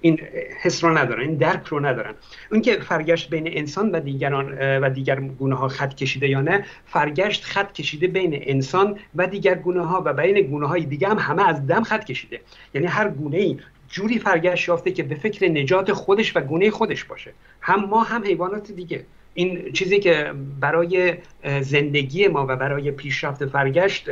این 0.02 0.20
حس 0.62 0.84
رو 0.84 0.98
ندارن 0.98 1.22
این 1.22 1.36
درک 1.36 1.68
رو 1.68 1.86
ندارن. 1.86 2.14
اون 2.52 2.62
که 2.62 2.80
فرگشت 2.80 3.30
بین 3.30 3.48
انسان 3.48 3.92
و 3.92 4.00
دیگران 4.00 4.58
و 4.80 4.90
دیگر 4.90 5.20
گونه 5.20 5.56
ها 5.56 5.68
خط 5.68 5.96
کشیده 5.96 6.28
یا 6.28 6.42
نه 6.42 6.66
فرگشت 6.86 7.44
خط 7.44 7.74
کشیده 7.74 8.08
بین 8.08 8.40
انسان 8.42 9.00
و 9.16 9.28
دیگر 9.28 9.56
گونه 9.56 9.86
ها 9.86 10.02
و 10.06 10.14
بین 10.14 10.42
گونه 10.42 10.68
های 10.68 10.86
دیگه 10.86 11.08
هم 11.08 11.20
همه 11.20 11.50
از 11.50 11.68
دم 11.68 11.84
خط 11.84 12.04
کشیده. 12.04 12.42
یعنی 12.74 12.88
هر 12.88 13.10
گونه 13.10 13.38
ای 13.38 13.58
جوری 13.90 14.20
فرگشت 14.20 14.68
یافته 14.68 14.92
که 14.92 15.04
به 15.04 15.16
فکر 15.16 15.48
نجات 15.48 15.94
خودش 15.94 16.38
و 16.38 16.42
گونه 16.42 16.72
خودش 16.72 17.04
باشه. 17.04 17.34
هم 17.62 17.86
ما 17.86 18.04
هم 18.04 18.24
حیوانات 18.24 18.72
دیگه. 18.72 19.06
این 19.34 19.72
چیزی 19.72 20.00
که 20.00 20.34
برای 20.60 21.14
زندگی 21.62 22.28
ما 22.28 22.46
و 22.50 22.56
برای 22.56 22.92
پیشرفت 22.92 23.46
فرگشت 23.46 24.10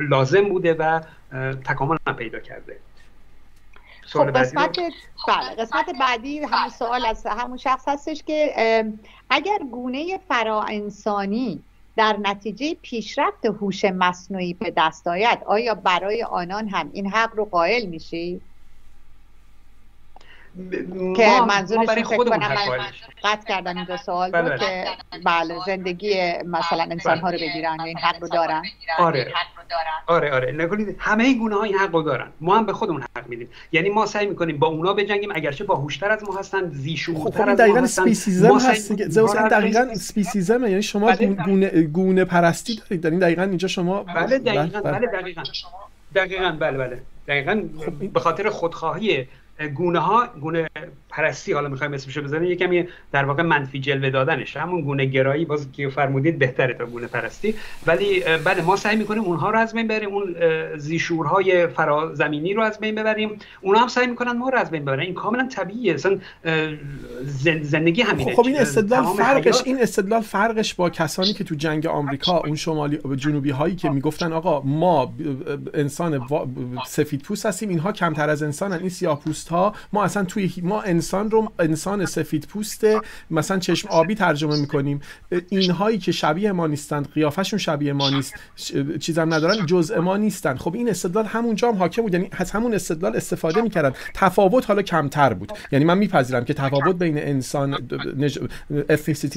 لازم 0.00 0.48
بوده 0.48 0.74
و 0.74 1.00
تکامل 1.64 1.96
پیدا 2.18 2.38
کرده. 2.38 2.76
خب 4.12 4.30
قسمت 4.38 4.78
بله 5.28 5.54
قسمت 5.58 5.86
بعدی 6.00 6.38
همون 6.38 6.68
سوال 6.68 7.06
از 7.06 7.26
همون 7.26 7.56
شخص 7.56 7.88
هستش 7.88 8.22
که 8.22 8.54
اگر 9.30 9.58
گونه 9.70 10.18
فرا 10.28 10.62
انسانی 10.62 11.62
در 11.96 12.16
نتیجه 12.22 12.74
پیشرفت 12.74 13.46
هوش 13.46 13.84
مصنوعی 13.84 14.54
به 14.54 14.72
دست 14.76 15.06
آید 15.06 15.38
آیا 15.46 15.74
برای 15.74 16.22
آنان 16.22 16.68
هم 16.68 16.90
این 16.92 17.06
حق 17.06 17.30
رو 17.34 17.44
قائل 17.44 17.86
میشی؟ 17.86 18.40
که 21.16 21.40
منظورش 21.48 21.86
برای 21.88 22.02
خودمون 22.02 22.38
قطع 23.24 23.48
کردن 23.48 23.76
اینجا 23.76 23.96
سوال 23.96 24.30
بود 24.30 24.40
بله. 24.40 24.58
که 24.58 24.84
بله 25.24 25.54
زندگی 25.66 26.14
مثلا 26.46 26.82
انسان 26.82 27.18
ها 27.18 27.30
رو 27.30 27.38
بگیرن 27.38 27.80
این 27.80 27.98
حق 27.98 28.22
رو 28.22 28.28
دارن. 28.28 28.62
آره. 28.98 29.32
آره 30.06 30.32
آره. 30.32 30.52
نگولید 30.52 30.96
همه 30.98 31.34
گونه 31.34 31.54
ها 31.54 31.62
این 31.62 31.74
حق 31.74 31.94
رو 31.94 32.02
دارن. 32.02 32.26
ما 32.40 32.56
هم 32.58 32.66
به 32.66 32.72
خودمون 32.72 33.02
حق 33.16 33.28
میدیم. 33.28 33.48
یعنی 33.72 33.90
ما 33.90 34.06
سعی 34.06 34.26
می‌کنیم 34.26 34.58
با 34.58 34.66
اونا 34.66 34.94
بجنگیم. 34.94 35.32
اگرچه 35.34 35.64
باهوشتر 35.64 36.10
از 36.10 36.24
ما 36.24 36.36
هستن 36.36 36.70
زیشورتر 36.70 37.44
خب 37.44 37.48
از 37.48 37.60
ما 37.60 37.80
هستن 37.80 38.04
دقیقاً 38.04 38.56
هست 38.56 38.92
زئوس 39.08 39.36
دقیقاً 39.36 39.94
سپیسیزم 39.94 40.66
یعنی 40.66 40.82
شما 40.82 41.06
بله. 41.06 41.26
گونه 41.26 41.82
گونه 41.82 42.24
پرستی 42.24 42.76
دارید. 42.76 43.00
در 43.00 43.10
این 43.10 43.18
دقیقاً 43.18 43.42
اینجا 43.42 43.68
شما 43.68 44.02
بله 44.02 44.38
دقیقاً 44.38 44.80
بله, 44.80 44.92
بله 44.92 45.06
دقیقاً. 45.06 45.42
دقیقاً 46.14 46.56
بله 46.60 46.78
بله. 46.78 47.02
دقیقاً 47.28 47.62
به 48.14 48.20
خاطر 48.20 48.50
خودخواهی 48.50 49.28
گونه 49.68 49.98
ها 49.98 50.26
گونه 50.40 50.68
پرستی 51.08 51.52
حالا 51.52 51.68
می‌خوایم 51.68 51.92
اسمش 51.92 52.18
بزنیم 52.18 52.50
یه 52.50 52.56
کمی 52.56 52.88
در 53.12 53.24
واقع 53.24 53.42
منفی 53.42 53.80
جلوه 53.80 54.10
دادنش 54.10 54.56
همون 54.56 54.80
گونه 54.80 55.04
گرایی 55.04 55.44
باز 55.44 55.72
که 55.72 55.88
فرمودید 55.88 56.38
بهتره 56.38 56.74
تا 56.74 56.86
گونه 56.86 57.06
پرستی. 57.06 57.54
ولی 57.86 58.22
بله 58.44 58.62
ما 58.62 58.76
سعی 58.76 58.96
می‌کنیم 58.96 59.22
اونها 59.22 59.50
رو 59.50 59.58
از 59.58 59.74
بین 59.74 59.88
ببریم 59.88 60.14
اون 60.14 60.34
زیشورهای 60.78 61.66
فرازمینی 61.66 62.54
رو 62.54 62.62
از 62.62 62.78
بین 62.78 62.94
ببریم. 62.94 63.38
اونها 63.60 63.82
هم 63.82 63.88
سعی 63.88 64.06
می‌کنن 64.06 64.32
ما 64.32 64.48
رو 64.48 64.58
از 64.58 64.70
بین 64.70 64.82
ببرن. 64.82 65.00
این 65.00 65.14
کاملا 65.14 65.48
طبیعیه. 65.48 65.94
اصلا 65.94 66.18
زندگی 67.62 68.02
همینه. 68.02 68.34
خب 68.34 68.46
این 68.46 68.56
استدلال 68.58 69.04
فرقش 69.04 69.62
این 69.64 69.82
استدلال 69.82 70.20
فرقش 70.20 70.74
با 70.74 70.90
کسانی 70.90 71.32
که 71.32 71.44
تو 71.44 71.54
جنگ 71.54 71.86
آمریکا 71.86 72.38
اون 72.38 72.56
شمالی 72.56 72.98
جنوبی 73.16 73.50
هایی 73.50 73.76
که 73.76 73.90
می‌گفتن 73.90 74.32
آقا 74.32 74.60
ما 74.60 75.14
انسان 75.74 76.26
سفید 76.86 77.22
پوست 77.22 77.46
هستیم 77.46 77.68
اینها 77.68 77.92
کمتر 77.92 78.30
از 78.30 78.42
انسانن 78.42 78.78
این 78.78 78.88
سیاه 78.88 79.20
پوست 79.20 79.48
ها 79.52 79.74
ما 79.92 80.04
اصلا 80.04 80.24
توی 80.24 80.52
ما 80.62 80.82
انسان 80.82 81.30
رو 81.30 81.52
انسان 81.58 82.06
سفید 82.06 82.46
پوست 82.46 82.84
مثلا 83.30 83.58
چشم 83.58 83.88
آبی 83.88 84.14
ترجمه 84.14 84.56
می‌کنیم. 84.60 85.00
اینهایی 85.48 85.98
که 85.98 86.12
شبیه 86.12 86.52
ما 86.52 86.66
نیستند 86.66 87.08
قیافشون 87.12 87.58
شبیه 87.58 87.92
ما 87.92 88.10
نیست. 88.10 88.34
چیزم 89.00 89.34
ندارن 89.34 89.66
جزء 89.66 90.00
ما 90.00 90.16
نیستن. 90.16 90.56
خب 90.56 90.74
این 90.74 90.88
استدلال 90.88 91.24
همونجا 91.24 91.68
هم 91.68 91.74
حاکم 91.74 92.02
بود. 92.02 92.14
یعنی 92.14 92.28
از 92.32 92.50
همون 92.50 92.74
استدلال 92.74 93.16
استفاده 93.16 93.62
می‌کردن. 93.62 93.92
تفاوت 94.14 94.66
حالا 94.68 94.82
کمتر 94.82 95.34
بود. 95.34 95.52
یعنی 95.72 95.84
من 95.84 95.98
میپذیرم 95.98 96.44
که 96.44 96.54
تفاوت 96.54 96.96
بین 96.96 97.18
انسان 97.18 97.78
نج... 98.18 98.38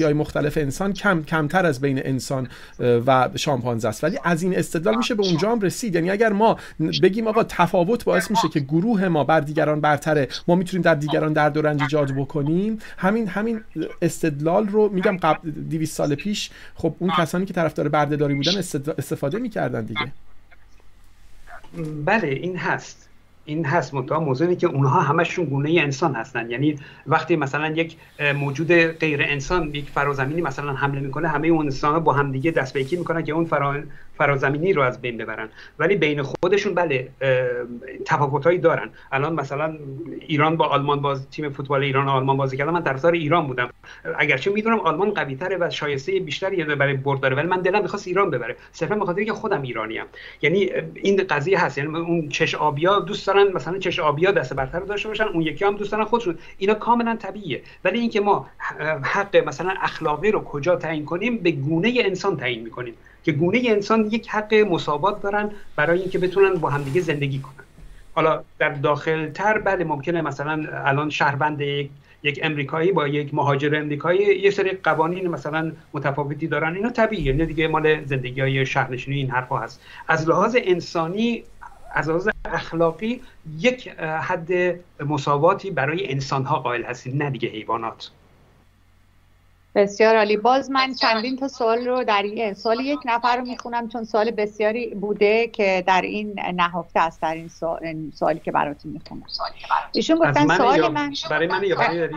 های 0.00 0.12
مختلف 0.12 0.58
انسان 0.58 0.92
کم 0.92 1.22
کمتر 1.22 1.66
از 1.66 1.80
بین 1.80 2.06
انسان 2.06 2.48
و 2.78 3.28
شامپانزه 3.36 3.88
است. 3.88 4.04
ولی 4.04 4.18
از 4.24 4.42
این 4.42 4.58
استدلال 4.58 4.96
میشه 4.96 5.14
به 5.14 5.22
اونجا 5.22 5.52
هم 5.52 5.60
رسید. 5.60 5.94
یعنی 5.94 6.10
اگر 6.10 6.32
ما 6.32 6.56
بگیم 7.02 7.26
آقا 7.26 7.44
تفاوت 7.44 8.04
باعث 8.04 8.30
میشه 8.30 8.48
که 8.48 8.60
گروه 8.60 9.08
ما 9.08 9.24
بر 9.24 9.40
دیگران 9.40 9.80
برتره. 9.96 10.28
ما 10.48 10.54
می‌تونیم 10.54 10.82
در 10.82 10.94
دیگران 10.94 11.32
درد 11.32 11.56
و 11.56 11.62
رنج 11.62 11.82
ایجاد 11.82 12.12
بکنیم. 12.12 12.78
همین 12.98 13.28
همین 13.28 13.60
استدلال 14.02 14.68
رو 14.68 14.88
میگم 14.88 15.16
قبل 15.16 15.50
200 15.50 15.96
سال 15.96 16.14
پیش 16.14 16.50
خب 16.74 16.94
اون 16.98 17.10
کسانی 17.18 17.44
که 17.46 17.54
طرفدار 17.54 17.88
بردهداری 17.88 18.34
بودن 18.34 18.58
استفاده 18.98 19.38
می‌کردن 19.38 19.84
دیگه. 19.84 20.12
بله 22.04 22.28
این 22.28 22.56
هست. 22.56 23.08
این 23.46 23.64
هست 23.64 23.94
منتها 23.94 24.20
موضوعی 24.20 24.56
که 24.56 24.66
اونها 24.66 25.00
همشون 25.00 25.44
گونه 25.44 25.80
انسان 25.80 26.14
هستن. 26.14 26.50
یعنی 26.50 26.78
وقتی 27.06 27.36
مثلا 27.36 27.68
یک 27.68 27.96
موجود 28.34 28.72
غیر 28.72 29.22
انسان 29.22 29.74
یک 29.74 29.90
فرازمینی 29.90 30.42
مثلا 30.42 30.72
حمله 30.72 31.00
می‌کنه 31.00 31.28
همه 31.28 31.48
اون 31.48 31.64
انسان 31.64 32.04
با 32.04 32.12
همدیگه 32.12 32.50
دست 32.50 32.74
به 32.74 32.80
یکی 32.80 32.96
می‌کنن 32.96 33.24
که 33.24 33.32
اون 33.32 33.44
فرا... 33.44 33.76
فرازمینی 34.18 34.72
رو 34.72 34.82
از 34.82 35.00
بین 35.00 35.16
ببرن. 35.16 35.48
ولی 35.78 35.96
بین 35.96 36.22
خودشون 36.22 36.74
بله 36.74 37.08
تفاوتایی 38.04 38.58
دارن. 38.58 38.88
الان 39.12 39.34
مثلا 39.34 39.74
ایران 40.20 40.56
با 40.56 40.66
آلمان 40.66 41.00
باز 41.00 41.30
تیم 41.30 41.50
فوتبال 41.50 41.82
ایران 41.82 42.06
و 42.06 42.10
آلمان 42.10 42.36
بازی 42.36 42.56
کردن. 42.56 42.72
من 42.72 42.82
طرفدار 42.82 43.12
ایران 43.12 43.46
بودم. 43.46 43.68
اگرچه 44.18 44.50
می‌دونم 44.50 44.80
آلمان 44.80 45.10
قوی 45.10 45.36
تره 45.36 45.56
و 45.60 45.70
شایسته 45.70 46.20
بیشتری 46.20 46.64
برای 46.64 46.94
برد 46.94 47.20
داره 47.20 47.36
ولی 47.36 47.46
من 47.46 47.60
دلم 47.60 47.82
می‌خواست 47.82 48.08
ایران 48.08 48.30
ببره. 48.30 48.56
صرفا 48.72 48.94
به 48.94 49.06
خاطر 49.06 49.24
که 49.24 49.32
خودم 49.32 49.62
ام 49.76 50.06
یعنی 50.42 50.70
این 50.94 51.16
قضیه 51.30 51.64
هست. 51.64 51.78
یعنی 51.78 51.96
اون 51.96 52.28
چش 52.28 52.54
آبیا 52.54 53.00
دوست 53.00 53.28
دارن 53.36 53.52
مثلا 53.52 53.78
چش 53.78 53.98
آبیا 53.98 54.30
دست 54.30 54.54
برتر 54.54 54.80
داشته 54.80 55.08
باشن 55.08 55.24
اون 55.24 55.42
یکی 55.42 55.64
هم 55.64 55.76
دوست 55.76 55.92
دارن 55.92 56.04
خودشون. 56.04 56.38
اینا 56.58 56.74
کاملا 56.74 57.16
طبیعیه. 57.16 57.62
ولی 57.84 58.00
اینکه 58.00 58.20
ما 58.20 58.46
حق 59.02 59.36
مثلا 59.36 59.74
اخلاقی 59.80 60.30
رو 60.30 60.44
کجا 60.44 60.76
تعیین 60.76 61.04
کنیم 61.04 61.38
به 61.38 61.50
گونه 61.50 61.92
انسان 61.96 62.36
تعیین 62.36 62.62
می‌کنیم. 62.62 62.94
که 63.24 63.32
گونه 63.32 63.62
انسان 63.66 64.06
یک 64.06 64.28
حق 64.28 64.54
مساوات 64.54 65.22
دارن 65.22 65.50
برای 65.76 66.00
اینکه 66.00 66.18
بتونن 66.18 66.54
با 66.54 66.70
همدیگه 66.70 67.00
زندگی 67.00 67.38
کنن. 67.38 67.64
حالا 68.14 68.42
در 68.58 68.68
داخل 68.68 69.30
تر 69.30 69.58
بله 69.58 69.84
ممکنه 69.84 70.22
مثلا 70.22 70.66
الان 70.84 71.10
شهروند 71.10 71.60
یک 71.60 71.90
یک 72.22 72.40
امریکایی 72.42 72.92
با 72.92 73.08
یک 73.08 73.34
مهاجر 73.34 73.76
امریکایی 73.76 74.40
یه 74.40 74.50
سری 74.50 74.70
قوانین 74.70 75.28
مثلا 75.28 75.72
متفاوتی 75.94 76.46
دارن. 76.46 76.74
اینا 76.74 76.90
طبیعیه. 76.90 77.32
نه 77.32 77.44
دیگه 77.44 77.68
مال 77.68 78.04
زندگی 78.04 78.40
های 78.40 78.66
شهرنشینی 78.66 79.16
این 79.16 79.30
حرفا 79.30 79.58
هست. 79.58 79.80
از 80.08 80.28
لحاظ 80.28 80.56
انسانی 80.64 81.44
از 81.96 82.08
لحاظ 82.08 82.28
اخلاقی 82.44 83.22
یک 83.58 83.88
حد 83.98 84.50
مساواتی 85.00 85.70
برای 85.70 86.12
انسان 86.12 86.44
ها 86.44 86.58
قائل 86.58 86.84
هستیم 86.84 87.16
نه 87.16 87.30
دیگه 87.30 87.48
حیوانات. 87.48 88.10
بسیار 89.76 90.16
عالی. 90.16 90.36
باز 90.36 90.70
من 90.70 90.94
چندین 90.94 91.36
تا 91.36 91.48
سوال 91.48 91.86
رو 91.86 92.04
در 92.04 92.22
این 92.22 92.54
سوال 92.54 92.80
یک 92.80 92.98
نفر 93.04 93.36
رو 93.36 93.44
می‌خونم 93.44 93.88
چون 93.88 94.04
سوال 94.04 94.30
بسیاری 94.30 94.94
بوده 94.94 95.46
که 95.46 95.84
در 95.86 96.02
این 96.02 96.40
نهفته 96.54 97.00
است 97.00 97.22
در 97.22 97.34
این 97.34 97.48
سوال 97.48 98.10
سوالی 98.14 98.40
که 98.40 98.52
براتون 98.52 98.92
می‌خونم. 98.92 99.22
ایشون 99.92 100.18
گفتن 100.18 100.56
سوال 100.56 100.92
من 100.92 101.12
برای 101.30 101.46
من 101.46 101.64
یا 101.64 101.76
برای 101.76 102.08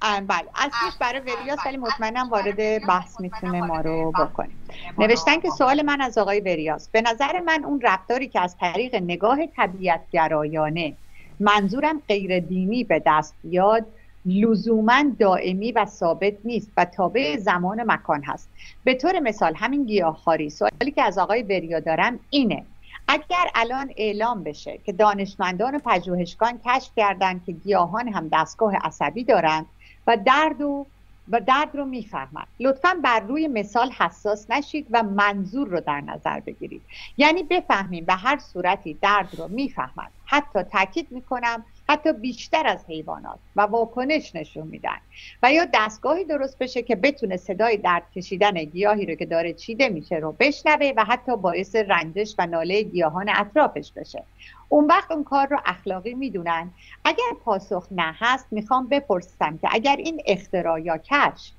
بله. 0.00 0.48
اصلیش 0.54 0.94
برای 1.00 1.20
وریاس 1.20 1.58
ولی 1.66 1.76
مطمئنم 1.76 2.28
وارد 2.28 2.86
بحث 2.86 3.20
می‌تونه 3.20 3.60
ما 3.60 3.80
رو 3.80 4.12
بکنیم. 4.12 4.56
نوشتن 4.98 5.40
که 5.40 5.50
سوال 5.50 5.82
من 5.82 6.00
از 6.00 6.18
آقای 6.18 6.40
وریاس 6.40 6.88
به 6.88 7.02
نظر 7.02 7.40
من 7.40 7.64
اون 7.64 7.80
رفتاری 7.82 8.28
که 8.28 8.40
از 8.40 8.56
طریق 8.56 8.94
نگاه 8.94 9.46
طبیعت 9.46 10.00
گرایانه 10.10 10.96
منظورم 11.40 12.02
غیر 12.08 12.40
دینی 12.40 12.84
به 12.84 13.02
دست 13.06 13.34
بیاد 13.44 13.86
لزوما 14.28 15.04
دائمی 15.18 15.72
و 15.72 15.86
ثابت 15.86 16.34
نیست 16.44 16.70
و 16.76 16.84
تابع 16.84 17.36
زمان 17.36 17.80
و 17.80 17.84
مکان 17.86 18.22
هست. 18.22 18.50
به 18.84 18.94
طور 18.94 19.20
مثال 19.20 19.54
همین 19.54 19.84
گیاهخواری. 19.84 20.50
سوالی 20.50 20.90
که 20.94 21.02
از 21.02 21.18
آقای 21.18 21.42
وریا 21.42 21.80
دارم 21.80 22.18
اینه. 22.30 22.64
اگر 23.08 23.50
الان 23.54 23.90
اعلام 23.96 24.42
بشه 24.42 24.78
که 24.86 24.92
دانشمندان 24.92 25.74
و 25.74 25.78
پژوهشگان 25.78 26.60
کشف 26.66 26.90
کردند 26.96 27.44
که 27.46 27.52
گیاهان 27.52 28.08
هم 28.08 28.28
دستگاه 28.32 28.76
عصبی 28.76 29.24
دارند 29.24 29.66
و 30.06 30.16
درد 30.26 30.62
و 30.62 30.86
و 31.30 31.40
درد 31.40 31.76
رو 31.76 31.84
می‌فهمند. 31.84 32.46
لطفا 32.60 33.00
بر 33.02 33.20
روی 33.20 33.48
مثال 33.48 33.90
حساس 33.90 34.50
نشید 34.50 34.86
و 34.90 35.02
منظور 35.02 35.68
رو 35.68 35.80
در 35.80 36.00
نظر 36.00 36.40
بگیرید. 36.40 36.82
یعنی 37.16 37.42
بفهمیم 37.42 38.04
به 38.04 38.14
هر 38.14 38.38
صورتی 38.38 38.94
درد 38.94 39.28
رو 39.38 39.48
می‌فهمند. 39.48 40.10
حتی 40.24 40.62
تاکید 40.62 41.06
می‌کنم 41.10 41.64
حتی 41.90 42.12
بیشتر 42.12 42.66
از 42.66 42.84
حیوانات 42.88 43.38
و 43.56 43.60
واکنش 43.60 44.34
نشون 44.34 44.66
میدن. 44.66 44.96
و 45.42 45.52
یا 45.52 45.66
دستگاهی 45.74 46.24
درست 46.24 46.58
بشه 46.58 46.82
که 46.82 46.96
بتونه 46.96 47.36
صدای 47.36 47.76
درد 47.76 48.02
کشیدن 48.16 48.64
گیاهی 48.64 49.06
رو 49.06 49.14
که 49.14 49.26
داره 49.26 49.52
چیده 49.52 49.88
میشه 49.88 50.16
رو 50.16 50.32
بشنوه 50.32 50.92
و 50.96 51.04
حتی 51.04 51.36
باعث 51.36 51.76
رنجش 51.76 52.34
و 52.38 52.46
ناله 52.46 52.82
گیاهان 52.82 53.28
اطرافش 53.28 53.92
بشه. 53.92 54.22
اون 54.68 54.86
وقت 54.86 55.10
اون 55.10 55.24
کار 55.24 55.46
رو 55.46 55.58
اخلاقی 55.66 56.14
می‌دونن. 56.14 56.70
اگر 57.04 57.32
پاسخ 57.44 57.86
نه 57.90 58.14
هست 58.18 58.46
می‌خوام 58.50 58.88
بپرسم 58.88 59.58
که 59.58 59.68
اگر 59.70 59.96
این 59.96 60.22
اختراع 60.26 60.80
یا 60.80 60.98
کش 60.98 61.52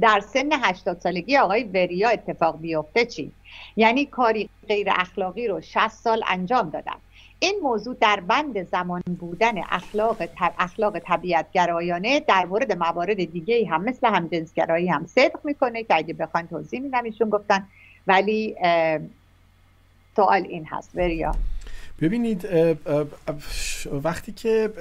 در 0.00 0.20
سن 0.20 0.48
80 0.52 1.00
سالگی 1.00 1.36
آقای 1.36 1.62
وریا 1.62 2.08
اتفاق 2.08 2.60
بیفته 2.60 3.06
چی؟ 3.06 3.32
یعنی 3.76 4.06
کاری 4.06 4.48
غیر 4.68 4.86
اخلاقی 4.90 5.48
رو 5.48 5.60
60 5.60 5.88
سال 5.88 6.22
انجام 6.28 6.70
دادن. 6.70 6.96
این 7.42 7.60
موضوع 7.62 7.96
در 8.00 8.20
بند 8.20 8.62
زمان 8.62 9.02
بودن 9.20 9.58
اخلاق 9.70 10.26
طب... 10.26 10.52
اخلاق 10.58 10.98
طبیعت 10.98 11.46
گرایانه 11.52 12.20
در 12.20 12.44
مورد 12.44 12.72
موارد 12.72 13.24
دیگه 13.24 13.68
هم 13.70 13.84
مثل 13.84 14.06
همجنسگرایی 14.06 14.88
هم 14.88 15.06
صدق 15.06 15.38
می‌کنه 15.44 15.84
که 15.84 15.96
اگه 15.96 16.14
بخواین 16.14 16.46
توضیح 16.46 16.80
میدم 16.80 17.04
ایشون 17.04 17.30
گفتن. 17.30 17.68
ولی 18.06 18.56
سوال 20.16 20.42
این 20.42 20.66
هست. 20.66 20.90
وریا 20.94 21.32
ببینید 22.02 22.48
وقتی 24.04 24.32
که 24.32 24.72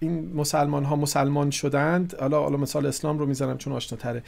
این 0.00 0.32
مسلمان 0.34 0.84
ها 0.84 0.96
مسلمان 0.96 1.50
شدند 1.50 2.14
حالا 2.20 2.42
حالا 2.42 2.56
مثال 2.56 2.86
اسلام 2.86 3.18
رو 3.18 3.26
می‌زنم 3.26 3.58
چون 3.58 3.72
آشناتره 3.72 4.22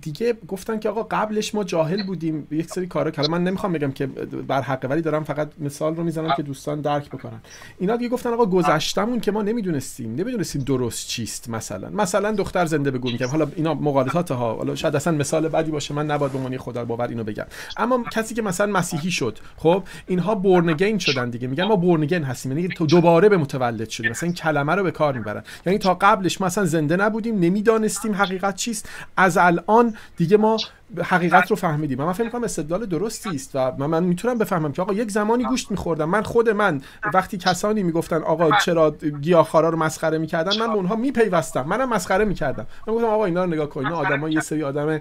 دیگه 0.00 0.34
گفتن 0.48 0.78
که 0.78 0.88
آقا 0.88 1.02
قبلش 1.02 1.54
ما 1.54 1.64
جاهل 1.64 2.02
بودیم. 2.02 2.46
یک 2.50 2.70
سری 2.70 2.86
کارا 2.86 3.10
که 3.10 3.22
من 3.22 3.44
نمی‌خوام 3.44 3.72
بگم 3.72 3.92
که 3.92 4.06
بر 4.48 4.62
حقه 4.62 4.88
ولی 4.88 5.02
دارم 5.02 5.24
فقط 5.24 5.48
مثال 5.58 5.96
رو 5.96 6.02
می‌زنم 6.02 6.34
که 6.36 6.42
دوستان 6.42 6.80
درک 6.80 7.10
بکنن. 7.10 7.40
اینا 7.78 7.96
دیگه 7.96 8.08
گفتن 8.08 8.30
آقا 8.32 8.46
گذشتمون 8.46 9.20
که 9.20 9.32
ما 9.32 9.42
نمی‌دونستیم. 9.42 10.14
نمی‌دونستیم 10.14 10.62
درست 10.62 11.08
چیست 11.08 11.50
مثلا. 11.50 11.90
مثلا 11.90 12.32
دختر 12.32 12.66
زنده 12.66 12.90
بگو 12.90 13.10
میگم 13.10 13.26
حالا 13.26 13.48
اینا 13.56 13.74
مقالطات 13.74 14.30
ها. 14.30 14.54
حالا 14.54 14.74
شاید 14.74 14.96
اصلا 14.96 15.12
مثال 15.12 15.48
بدی 15.48 15.70
باشه. 15.70 15.94
من 15.94 16.10
نباید 16.10 16.32
به 16.32 16.38
عنوان 16.38 16.58
خدا 16.58 16.84
باور 16.84 17.08
اینو 17.08 17.24
بگم. 17.24 17.46
اما 17.76 18.04
کسی 18.12 18.34
که 18.34 18.42
مثلا 18.42 18.66
مسیحی 18.72 19.10
شد 19.10 19.38
خب 19.56 19.82
اینها 20.06 20.34
بورنگین 20.34 20.98
شدن 20.98 21.30
دیگه. 21.30 21.48
میگن 21.48 21.64
ما 21.64 21.76
بورنگین 21.96 22.24
هستیم. 22.24 22.58
یعنی 22.58 22.68
تو 22.68 22.86
دوباره 22.86 23.28
به 23.28 23.36
متولد 23.36 23.88
شدیم. 23.88 24.10
مثلا 24.10 24.26
این 24.26 24.34
کلمه 24.34 24.74
رو 24.74 24.82
به 24.82 24.90
کار 24.90 25.18
می‌برن. 25.18 25.42
یعنی 25.66 25.78
تا 25.78 25.94
قبلش 25.94 26.40
ما 26.40 26.46
اصلا 26.46 26.64
زنده 26.64 26.96
نبودیم 26.96 27.38
نمی‌دانستیم 27.38 28.14
حقیقت 28.14 28.54
چیست. 28.54 28.88
از 29.16 29.38
الان 29.38 29.94
دیگه 30.16 30.36
ما 30.36 30.56
حقیقت 31.04 31.50
رو 31.50 31.56
فهمیدیم. 31.56 31.98
من 31.98 32.12
فکر 32.12 32.24
می‌کنم 32.24 32.44
استدلال 32.44 32.86
درستی 32.86 33.30
است 33.30 33.50
و 33.54 33.72
من, 33.78 33.86
من 33.86 34.04
می‌تونم 34.04 34.38
بفهمم 34.38 34.72
که 34.72 34.82
آقا 34.82 34.92
یک 34.92 35.10
زمانی 35.10 35.44
گوشت 35.44 35.70
میخوردم. 35.70 36.08
من 36.08 36.22
خود 36.22 36.50
من 36.50 36.80
وقتی 37.14 37.38
کسانی 37.38 37.82
می‌گفتن 37.82 38.22
آقا 38.22 38.50
چرا 38.58 38.96
گیاهخوارا 39.20 39.68
رو 39.68 39.78
مسخره 39.78 40.18
می‌کردن 40.18 40.58
من 40.58 40.66
به 40.66 40.74
اونها 40.74 40.96
میپیوستم. 40.96 41.62
منم 41.62 41.88
مسخره 41.88 42.24
می‌کردم. 42.24 42.66
من 42.86 42.94
گفتم 42.94 43.06
آقا 43.06 43.24
اینا 43.24 43.44
رو 43.44 43.50
نگاه 43.50 43.68
کن. 43.68 43.86
اینا 43.86 43.96
آدما 43.96 44.28
یه 44.28 44.40
سری 44.40 44.62
آدم 44.62 45.00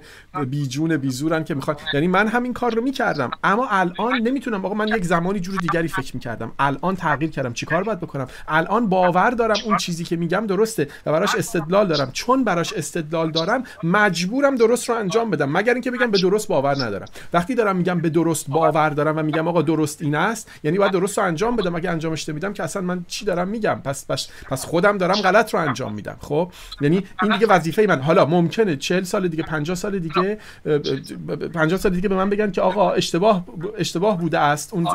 بیجون 0.50 0.98
بیزورن 0.98 1.44
که 1.44 1.56
می‌خوان. 1.56 1.78
یعنی 1.94 2.08
من 2.08 2.28
همین 2.28 2.54
کار 2.54 2.76
رو 2.76 2.82
می‌کردم. 2.82 3.32
اما 3.44 3.68
الان 3.70 4.14
نمی‌تونم. 4.18 4.66
آقا 4.66 4.74
من 4.74 4.88
یک 4.88 5.06
زمانی 5.06 5.40
جور 5.40 5.56
دیگری 5.56 5.88
فکر 5.88 6.16
می‌کردم. 6.16 6.52
الان 6.60 6.96
تغییر 6.96 7.32
کردم. 7.32 7.54
چیکار 7.54 7.84
باید 7.84 8.00
بکنم؟ 8.00 8.28
الان 8.48 8.90
باور 8.90 9.30
دارم 9.30 9.58
اون 9.66 9.78
چیزی 9.78 10.04
که 10.04 10.16
میگم 10.16 10.48
درسته 10.48 10.88
و 11.06 11.12
براش 11.12 11.36
استدلال 11.36 11.88
دارم. 11.88 12.10
چون 12.14 12.44
براش 12.44 12.74
استدلال 12.74 13.32
دارم 13.32 13.64
مجبورم 13.84 14.56
درست 14.56 14.90
رو 14.90 14.96
انجام 14.96 15.30
بدم. 15.30 15.52
مگر 15.58 15.75
اینکه 15.76 15.92
بگم 15.92 16.12
به 16.12 16.18
درست 16.18 16.48
باور 16.48 16.76
ندارم. 16.76 17.08
وقتی 17.34 17.56
دارم 17.56 17.76
میگم 17.76 18.00
به 18.00 18.10
درست 18.10 18.50
باور 18.50 18.90
دارم 18.90 19.18
و 19.18 19.24
میگم 19.24 19.48
آقا 19.48 19.62
درست 19.62 20.02
این 20.02 20.16
است 20.16 20.52
یعنی 20.64 20.78
باید 20.78 20.92
درست 20.92 21.18
رو 21.18 21.24
انجام 21.24 21.56
بدم. 21.56 21.76
اگه 21.76 21.90
انجامش 21.90 22.30
نمیدم 22.30 22.54
که 22.54 22.64
اصلا 22.64 22.82
من 22.82 23.06
چی 23.08 23.26
دارم 23.26 23.48
میگم؟ 23.48 23.82
پس 23.84 24.06
پس, 24.10 24.28
پس 24.50 24.66
خودم 24.66 24.98
دارم 24.98 25.16
غلط 25.16 25.54
رو 25.54 25.60
انجام 25.60 25.94
میدم 25.94 26.18
خب؟ 26.20 26.52
یعنی 26.82 27.04
این 27.22 27.32
دیگه 27.32 27.48
وظیفه 27.48 27.86
من. 27.88 28.02
حالا 28.02 28.26
ممکنه 28.26 28.76
40 28.76 29.04
سال 29.04 29.28
دیگه 29.28 29.44
50 29.44 29.76
سال 29.76 30.00
دیگه 30.00 30.38
50 31.54 31.80
سال 31.80 31.92
دیگه 31.92 32.10
به 32.10 32.16
من 32.16 32.30
بگن 32.30 32.52
که 32.52 32.62
آقا 32.62 32.92
اشتباه 32.92 33.46
اشتباه 33.78 34.18
بوده 34.18 34.40
است. 34.40 34.74
اون 34.74 34.88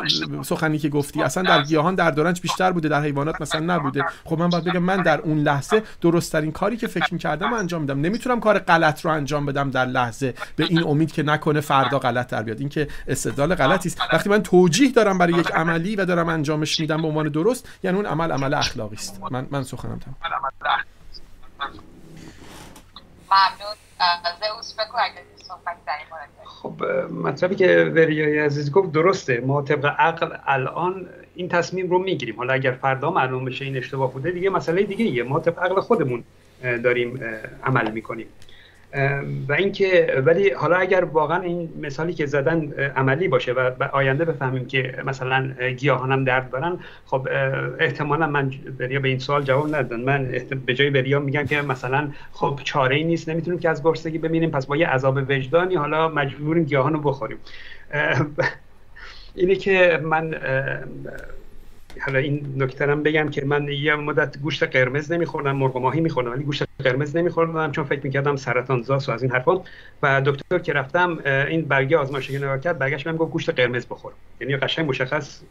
سخنی 0.43 0.79
که 0.79 0.89
گفتی. 0.89 1.23
اصلا 1.23 1.43
در 1.43 1.63
گیاهان 1.63 1.95
در 1.95 2.11
دورنج 2.11 2.41
بیشتر 2.41 2.73
بوده 2.73 2.89
در 2.89 3.03
حیوانات 3.03 3.41
مثلا 3.41 3.75
نبوده. 3.75 4.05
خب 4.25 4.39
من 4.39 4.49
باید 4.49 4.65
بگم 4.65 4.83
من 4.83 5.03
در 5.03 5.21
اون 5.21 5.39
لحظه 5.39 5.83
درست 6.01 6.33
ترین 6.33 6.53
کاری 6.53 6.77
که 6.77 6.87
فکر 6.87 7.13
می‌کردم 7.13 7.53
انجام 7.53 7.81
میدم. 7.81 8.01
نمی‌تونم 8.01 8.41
کار 8.41 8.59
غلط 8.59 9.05
رو 9.05 9.11
انجام 9.11 9.47
بدم 9.47 9.71
در 9.71 9.87
لحظه. 9.87 10.35
به 10.57 10.65
این 10.71 10.83
امید 10.83 11.13
که 11.13 11.23
نکنه 11.23 11.61
فردا 11.61 11.99
غلط 11.99 12.29
در 12.29 12.43
بیاد. 12.43 12.61
این 12.61 12.69
که 12.69 12.89
استدلال 13.09 13.55
غلطی 13.55 13.89
است. 13.89 14.01
وقتی 14.13 14.31
من 14.31 14.43
توجیه 14.43 14.93
دارم 14.93 15.19
برای 15.19 15.33
یک 15.33 15.51
عملی 15.51 15.97
و 15.97 16.05
دارم 16.05 16.29
انجامش 16.29 16.81
میدم 16.81 17.03
به 17.03 17.09
عنوان 17.09 17.29
درست 17.29 17.69
یعنی 17.83 17.97
اون 17.97 18.07
عمل 18.07 18.33
عمل 18.33 18.55
اخلاقی 18.55 18.97
است. 18.97 19.21
من 19.31 19.47
من 19.51 19.63
سخنم 19.63 19.99
تمام. 19.99 20.17
خب 26.45 26.85
مطلبی 27.13 27.55
که 27.55 27.93
وریای 27.95 28.39
عزیز 28.39 28.73
گفت 28.73 28.93
درسته. 28.93 29.41
ما 29.41 29.63
طبق 29.63 29.87
عقل 29.99 30.37
الان 30.47 31.07
این 31.35 31.49
تصمیم 31.49 31.91
رو 31.91 31.99
می‌گیریم. 31.99 32.37
حالا 32.37 32.53
اگر 32.53 32.73
فردا 32.73 33.11
معلوم 33.11 33.45
بشه 33.45 33.65
این 33.65 33.77
اشتباه 33.77 34.13
بوده 34.13 34.31
دیگه 34.31 34.51
مسئله 34.51 34.83
دیگه 34.83 35.05
ایه 35.05 35.23
ما 35.23 35.41
طبق 35.41 35.59
عقل 35.59 35.81
خودمون 35.81 36.25
داریم 36.63 37.21
عمل 37.65 37.91
می‌کنیم. 37.91 38.27
و 39.49 39.53
اینکه 39.53 40.23
ولی 40.27 40.51
حالا 40.51 40.77
اگر 40.77 41.05
واقعا 41.05 41.41
این 41.41 41.69
مثالی 41.81 42.13
که 42.13 42.27
زدن 42.27 42.73
عملی 42.97 43.29
باشه 43.29 43.53
و 43.53 43.89
آینده 43.93 44.25
بفهمیم 44.25 44.67
که 44.67 45.03
مثلا 45.07 45.53
گیاهان 45.77 46.13
هم 46.13 46.25
درد 46.25 46.51
دارن 46.51 46.79
خب 47.07 47.29
احتمالا 47.79 48.27
من 48.27 48.51
بریا 48.79 49.01
به 49.01 49.09
این 49.09 49.19
سوال 49.19 49.43
جواب 49.43 49.69
ندادن 49.69 50.01
من 50.01 50.25
به 50.67 50.75
جای 50.75 50.91
بریا 50.91 51.21
میگم 51.21 51.47
که 51.47 51.63
مثلا 51.63 52.09
خب 52.33 52.61
چاره 52.65 52.97
ای 52.97 53.05
نیست 53.05 53.29
نمی‌تونیم 53.29 53.61
که 53.61 53.69
از 53.69 53.83
گرسنگی 53.83 54.19
بمیریم 54.19 54.51
پس 54.51 54.67
با 54.67 54.77
یه 54.77 54.87
عذاب 54.87 55.17
وجدانی 55.17 55.75
حالا 55.75 56.09
مجبوریم 56.09 56.65
گیاهان 56.65 56.93
رو 56.93 57.01
بخوریم 57.01 57.39
اینه 59.35 59.55
که 59.55 60.01
من 60.03 60.35
حالا 62.07 62.19
این 62.19 62.55
نکته 62.57 62.87
بگم 62.87 63.31
که 63.31 63.45
من 63.45 63.69
یه 63.69 63.95
مدت 63.95 64.39
گوشت 64.39 64.63
قرمز 64.63 65.13
نمیخوردم 65.13 65.57
مرغ 65.57 65.77
ماهی 65.77 66.01
میخوردم 66.01 66.31
ولی 66.31 66.45
گوشت 66.45 66.65
قرمز 66.85 67.17
نمیخوردم 67.17 67.73
چون 67.73 67.85
فکر 67.85 68.01
می‌کردم 68.05 68.37
سرطان 68.37 68.83
زاس 68.83 69.09
و 69.09 69.13
از 69.13 69.23
این 69.23 69.33
حرفا 69.33 69.63
و 70.03 70.23
دکتر 70.27 70.59
که 70.59 70.73
رفتم 70.73 71.19
این 71.25 71.69
برگه 71.69 71.99
آزمایشی 71.99 72.37
نگاه 72.37 72.61
کرد 72.61 72.79
برگشت 72.79 73.05
بهم 73.05 73.17
گفت 73.17 73.33
گوشت 73.33 73.51
قرمز 73.51 73.87
بخور. 73.87 74.13
یعنی 74.41 74.57
قشنگ 74.57 74.89
مشخص 74.89 75.43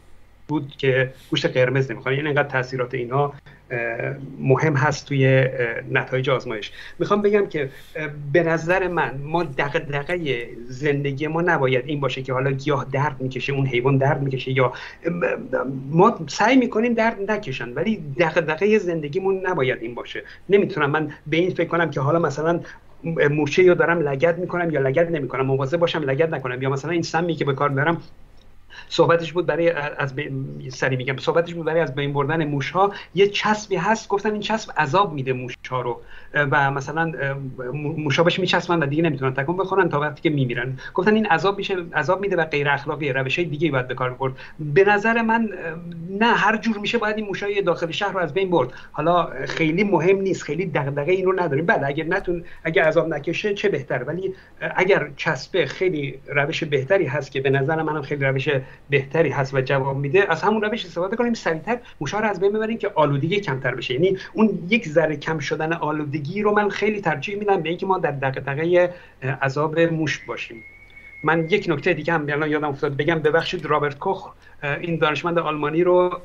بود 0.50 0.76
که 0.78 1.12
گوشت 1.30 1.46
قرمز 1.46 1.90
نمی‌خوان 1.90 2.14
یعنی 2.14 2.26
اینقدر 2.26 2.48
تاثیرات 2.48 2.94
اینها 2.94 3.34
مهم 4.38 4.74
هست 4.74 5.06
توی 5.08 5.48
نتایج 5.90 6.30
آزمایش. 6.30 6.72
می‌خوام 6.98 7.22
بگم 7.22 7.46
که 7.46 7.70
به 8.32 8.42
نظر 8.42 8.88
من 8.88 9.20
ما 9.22 9.42
دغدغه 9.44 10.48
زندگی 10.68 11.26
ما 11.26 11.40
نباید 11.40 11.84
این 11.86 12.00
باشه 12.00 12.22
که 12.22 12.32
حالا 12.32 12.50
گیاه 12.50 12.86
درد 12.92 13.20
می‌کشه 13.20 13.52
اون 13.52 13.66
حیوان 13.66 13.96
درد 13.96 14.22
می‌کشه 14.22 14.50
یا 14.50 14.72
ما 15.90 16.18
سعی 16.28 16.56
می‌کنیم 16.56 16.94
درد 16.94 17.30
نکشن 17.30 17.68
ولی 17.68 18.02
دغدغه 18.18 18.78
زندگیمون 18.78 19.46
نباید 19.46 19.78
این 19.80 19.94
باشه. 19.94 20.22
نمی‌تونم 20.48 20.90
من 20.90 21.12
به 21.26 21.36
این 21.36 21.50
فکر 21.50 21.68
کنم 21.68 21.90
که 21.90 22.00
حالا 22.00 22.18
مثلا 22.18 22.60
مورچه 23.30 23.62
یا 23.62 23.74
دارم 23.74 24.00
لگد 24.08 24.38
می‌کنم 24.38 24.70
یا 24.70 24.80
لگد 24.80 25.16
نمی‌کنم 25.16 25.46
مواظب 25.46 25.78
باشم 25.78 26.02
لگد 26.02 26.34
نکنم 26.34 26.62
یا 26.62 26.70
مثلا 26.70 26.90
این 26.90 27.02
سمی 27.02 27.34
که 27.34 27.44
به 27.44 27.54
کار 27.54 27.68
برم 27.68 28.02
صحبتش 28.90 29.32
بود 29.32 29.46
برای 29.46 29.70
از 29.70 30.14
سری 30.68 30.96
میگم 30.96 31.16
صحبتش 31.16 31.54
بود 31.54 31.66
برای 31.66 31.80
از 31.80 31.94
بین 31.94 32.12
بردن 32.12 32.44
موش 32.44 32.70
ها 32.70 32.92
یه 33.14 33.28
چسبی 33.28 33.76
هست 33.76 34.08
گفتن 34.08 34.32
این 34.32 34.40
چسب 34.40 34.72
عذاب 34.76 35.12
میده 35.12 35.32
موش 35.32 35.54
ها 35.70 35.80
رو 35.80 36.00
و 36.34 36.70
مثلا 36.70 37.12
موشا 37.74 38.22
بهش 38.22 38.38
میچسبن 38.38 38.82
و 38.82 38.86
دیگه 38.86 39.02
نمی‌تونن 39.02 39.34
تکون 39.34 39.56
بخورن 39.56 39.88
تا 39.88 40.00
وقتی 40.00 40.22
که 40.22 40.30
میمیرن. 40.30 40.78
گفتن 40.94 41.14
این 41.14 41.26
عذاب 41.26 41.58
میشه 41.58 41.76
عذاب 41.94 42.20
میده 42.20 42.36
و 42.36 42.44
غیر 42.44 42.68
اخلاقی 42.68 43.12
روش 43.12 43.38
های 43.38 43.48
دیگه 43.48 43.70
باید 43.70 43.88
به 43.88 43.94
کار 43.94 44.10
برد. 44.10 44.32
به 44.58 44.84
نظر 44.84 45.22
من 45.22 45.48
نه 46.10 46.26
هر 46.26 46.56
جور 46.56 46.78
میشه 46.78 46.98
باید 46.98 47.16
این 47.16 47.26
موشای 47.26 47.62
داخل 47.62 47.90
شهر 47.90 48.12
رو 48.12 48.18
از 48.18 48.34
بین 48.34 48.50
برد. 48.50 48.72
حالا 48.92 49.30
خیلی 49.46 49.84
مهم 49.84 50.20
نیست 50.20 50.42
خیلی 50.42 50.66
دغدغه 50.66 51.12
این 51.12 51.24
رو 51.24 51.40
نداریم 51.40 51.66
بله 51.66 51.86
اگر 51.86 52.04
نتون 52.04 52.44
اگر 52.64 52.82
عذاب 52.82 53.08
نکشه 53.08 53.54
چه 53.54 53.68
بهتر؟ 53.68 54.04
ولی 54.04 54.34
اگر 54.60 55.10
چسبه 55.16 55.66
خیلی 55.66 56.18
روش 56.26 56.64
بهتری 56.64 57.06
هست 57.06 57.32
که 57.32 57.40
به 57.40 57.50
نظر 57.50 57.82
منم 57.82 58.02
خیلی 58.02 58.24
روش 58.24 58.48
بهتری 58.90 59.30
هست 59.30 59.54
و 59.54 59.60
جواب 59.60 59.96
میده 59.96 60.32
از 60.32 60.42
همون 60.42 60.62
روش 60.62 60.84
استفاده 60.84 61.16
کنیم 61.16 61.34
سریعتر 61.34 61.78
موشا 62.00 62.18
رو 62.18 62.26
از 62.26 62.40
بین 62.40 62.52
ببریم 62.52 62.78
که 62.78 62.90
آلودگی 62.94 63.40
کمتر 63.40 63.74
بشه. 63.74 63.94
یعنی 63.94 64.18
اون 64.32 64.58
یک 64.68 64.88
ذره 64.88 65.16
کم 65.16 65.38
شدن 65.38 65.72
آلودگی 65.72 66.42
رو 66.42 66.52
من 66.52 66.68
خیلی 66.68 67.00
ترجیح 67.00 67.36
میدم 67.36 67.60
به 67.60 67.68
اینکه 67.68 67.86
ما 67.86 67.98
در 67.98 68.10
دغدغه 68.10 68.94
عذاب 69.42 69.80
موش 69.80 70.18
باشیم. 70.18 70.64
من 71.24 71.44
یک 71.50 71.66
نکته 71.68 71.94
دیگه 71.94 72.12
هم 72.12 72.22
الان 72.22 72.50
یادم 72.50 72.68
افتاد. 72.68 72.96
بگم 72.96 73.18
ببخشید 73.18 73.66
رابرت 73.66 73.98
کوخ 73.98 74.32
این 74.62 74.98
دانشمند 74.98 75.38
آلمانی 75.38 75.84
رو 75.84 76.20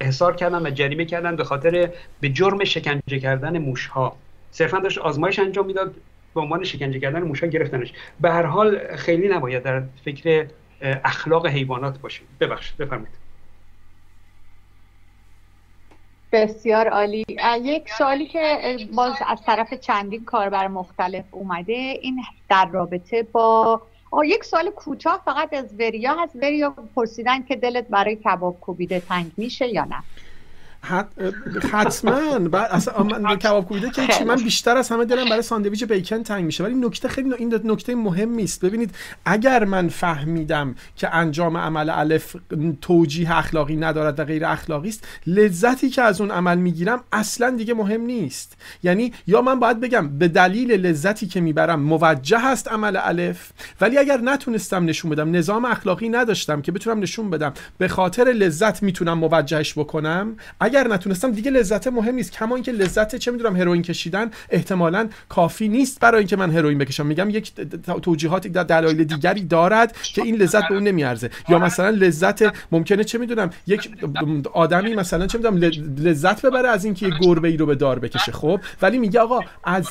احضار 0.00 0.36
کردن 0.36 0.66
و 0.66 0.70
جریمه 0.70 1.04
کردن 1.04 1.36
به 1.36 1.44
خاطر 1.44 1.90
به 2.20 2.28
جرم 2.28 2.64
شکنجه 2.64 3.18
کردن 3.18 3.58
موش 3.58 3.86
ها 3.86 4.16
صرفا 4.50 4.78
داشت 4.78 4.98
آزمایش 4.98 5.38
انجام 5.38 5.66
می‌داد 5.66 5.94
به 6.34 6.40
عنوان 6.40 6.64
شکنجه 6.64 7.00
کردن 7.00 7.22
موش 7.22 7.40
ها 7.40 7.46
گرفتنش. 7.46 7.92
به 8.20 8.30
هر 8.30 8.42
حال 8.42 8.96
خیلی 8.96 9.28
نباید 9.28 9.62
در 9.62 9.82
فکر 10.04 10.46
اخلاق 10.82 11.46
حیوانات 11.46 12.00
باشیم. 12.00 12.26
ببخشید 12.40 12.76
بفرمایید. 12.76 13.28
بسیار 16.32 16.88
عالی. 16.88 17.24
یک 17.62 17.90
سوالی 17.90 18.26
که 18.26 18.78
باز 18.94 19.14
از 19.26 19.42
طرف 19.46 19.74
چندین 19.74 20.24
کاربر 20.24 20.68
مختلف 20.68 21.24
اومده 21.30 21.72
این 21.72 22.22
در 22.48 22.68
رابطه 22.72 23.22
با 23.22 23.82
یک 24.24 24.44
سوال 24.44 24.70
کوتاه 24.70 25.22
فقط 25.24 25.54
از 25.54 25.74
وریا 25.78 26.14
هست. 26.14 26.36
وریا 26.36 26.70
پرسیدن 26.70 27.42
که 27.42 27.56
دلت 27.56 27.88
برای 27.88 28.16
کباب 28.16 28.60
کوبیده 28.60 29.00
تنگ 29.00 29.32
میشه 29.36 29.68
یا 29.68 29.84
نه؟ 29.84 30.02
حتما. 31.72 32.38
بعد 32.38 32.70
اصلا 32.70 33.02
من 33.02 33.36
کباب 33.36 33.64
کوبیده 33.64 33.90
که 33.90 34.06
چی 34.18 34.24
من 34.24 34.36
بیشتر 34.36 34.76
از 34.76 34.88
همه 34.88 35.04
دلم 35.04 35.28
برای 35.28 35.42
ساندویچ 35.42 35.84
بیکن 35.84 36.22
تنگ 36.22 36.44
میشه. 36.44 36.64
ولی 36.64 36.74
نکته 36.74 37.08
خیلی 37.08 37.34
این 37.34 37.60
نکته 37.64 37.94
مهمی 37.94 38.44
است 38.44 38.64
ببینید 38.64 38.94
اگر 39.24 39.64
من 39.64 39.88
فهمیدم 39.88 40.74
که 40.96 41.14
انجام 41.14 41.56
عمل 41.56 41.90
الف 41.90 42.36
توجیه 42.80 43.38
اخلاقی 43.38 43.76
ندارد 43.76 44.20
و 44.20 44.24
غیر 44.24 44.44
اخلاقی 44.44 44.88
است 44.88 45.08
لذتی 45.26 45.90
که 45.90 46.02
از 46.02 46.20
اون 46.20 46.30
عمل 46.30 46.58
می‌گیرم 46.58 47.00
اصلا 47.12 47.50
دیگه 47.50 47.74
مهم 47.74 48.00
نیست. 48.00 48.56
یعنی 48.82 49.12
یا 49.26 49.42
من 49.42 49.60
باید 49.60 49.80
بگم 49.80 50.18
به 50.18 50.28
دلیل 50.28 50.72
لذتی 50.86 51.26
که 51.26 51.40
می‌برم 51.40 51.80
موجه 51.80 52.38
هست 52.38 52.68
عمل 52.68 52.98
الف 53.02 53.50
ولی 53.80 53.98
اگر 53.98 54.20
نتونستم 54.20 54.84
نشون 54.84 55.10
بدم 55.10 55.36
نظام 55.36 55.64
اخلاقی 55.64 56.08
نداشتم 56.08 56.62
که 56.62 56.72
بتونم 56.72 56.98
نشون 56.98 57.30
بدم 57.30 57.52
به 57.78 57.88
خاطر 57.88 58.24
لذت 58.24 58.82
می‌تونم 58.82 59.18
موجهش 59.18 59.78
بکنم 59.78 60.36
اگر 60.68 60.88
نتونستم 60.88 61.32
دیگه 61.32 61.50
لذت 61.50 61.86
مهم 61.86 62.14
نیست. 62.14 62.32
کما 62.32 62.54
اینکه 62.54 62.72
لذت 62.72 63.16
چه 63.16 63.30
می‌دونم 63.30 63.56
هروئین 63.56 63.82
کشیدن 63.82 64.30
احتمالا 64.50 65.08
کافی 65.28 65.68
نیست 65.68 66.00
برای 66.00 66.18
اینکه 66.18 66.36
من 66.36 66.50
هروئین 66.50 66.78
بکشم. 66.78 67.06
میگم 67.06 67.30
یک 67.30 67.52
توجیهات 68.02 68.46
در 68.46 68.62
دلایل 68.62 69.04
دیگری 69.04 69.44
دارد 69.44 69.96
که 70.02 70.22
این 70.22 70.36
لذت 70.36 70.68
به 70.68 70.74
اون 70.74 70.82
نمیارزه. 70.82 71.30
یا 71.48 71.58
مثلا 71.58 71.90
لذت 71.90 72.42
ممکنه 72.72 73.04
چه 73.04 73.18
می‌دونم 73.18 73.50
یک 73.66 73.90
آدمی 74.52 74.94
مثلا 74.94 75.26
چه 75.26 75.38
می‌دونم 75.38 75.56
لذت 75.98 76.46
ببره 76.46 76.68
از 76.68 76.84
اینکه 76.84 77.06
یه 77.06 77.12
گربه 77.20 77.48
ای 77.48 77.56
رو 77.56 77.66
به 77.66 77.74
دار 77.74 77.98
بکشه 77.98 78.32
خب؟ 78.32 78.60
ولی 78.82 78.98
میگه 78.98 79.20
آقا 79.20 79.40
از 79.64 79.88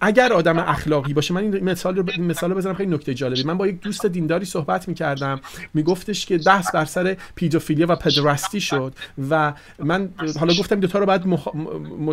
اگر 0.00 0.32
آدم 0.32 0.58
اخلاقی 0.58 1.14
باشه 1.14 1.34
من 1.34 1.40
این 1.40 1.64
مثال 1.64 1.96
رو 1.96 2.04
مثال 2.22 2.50
رو 2.50 2.56
بزنم 2.56 2.74
خیلی 2.74 2.94
نکته 2.94 3.14
جالبی. 3.14 3.42
من 3.42 3.58
با 3.58 3.66
یک 3.66 3.80
دوست 3.80 4.06
دینداری 4.06 4.44
صحبت 4.44 4.88
می‌کردم. 4.88 5.40
میگفتش 5.74 6.26
که 6.26 6.38
بحث 6.38 6.74
بر 6.74 6.84
سر 6.84 7.16
پیدوفیلیا 7.34 7.86
و 7.88 7.96
پدراستی 7.96 8.60
شد 8.60 8.92
و 9.30 9.52
من 9.78 10.03
حالا 10.40 10.54
گفتم 10.54 10.80
دو 10.80 10.86
تا 10.86 10.98
رو 10.98 11.06
باید 11.06 11.22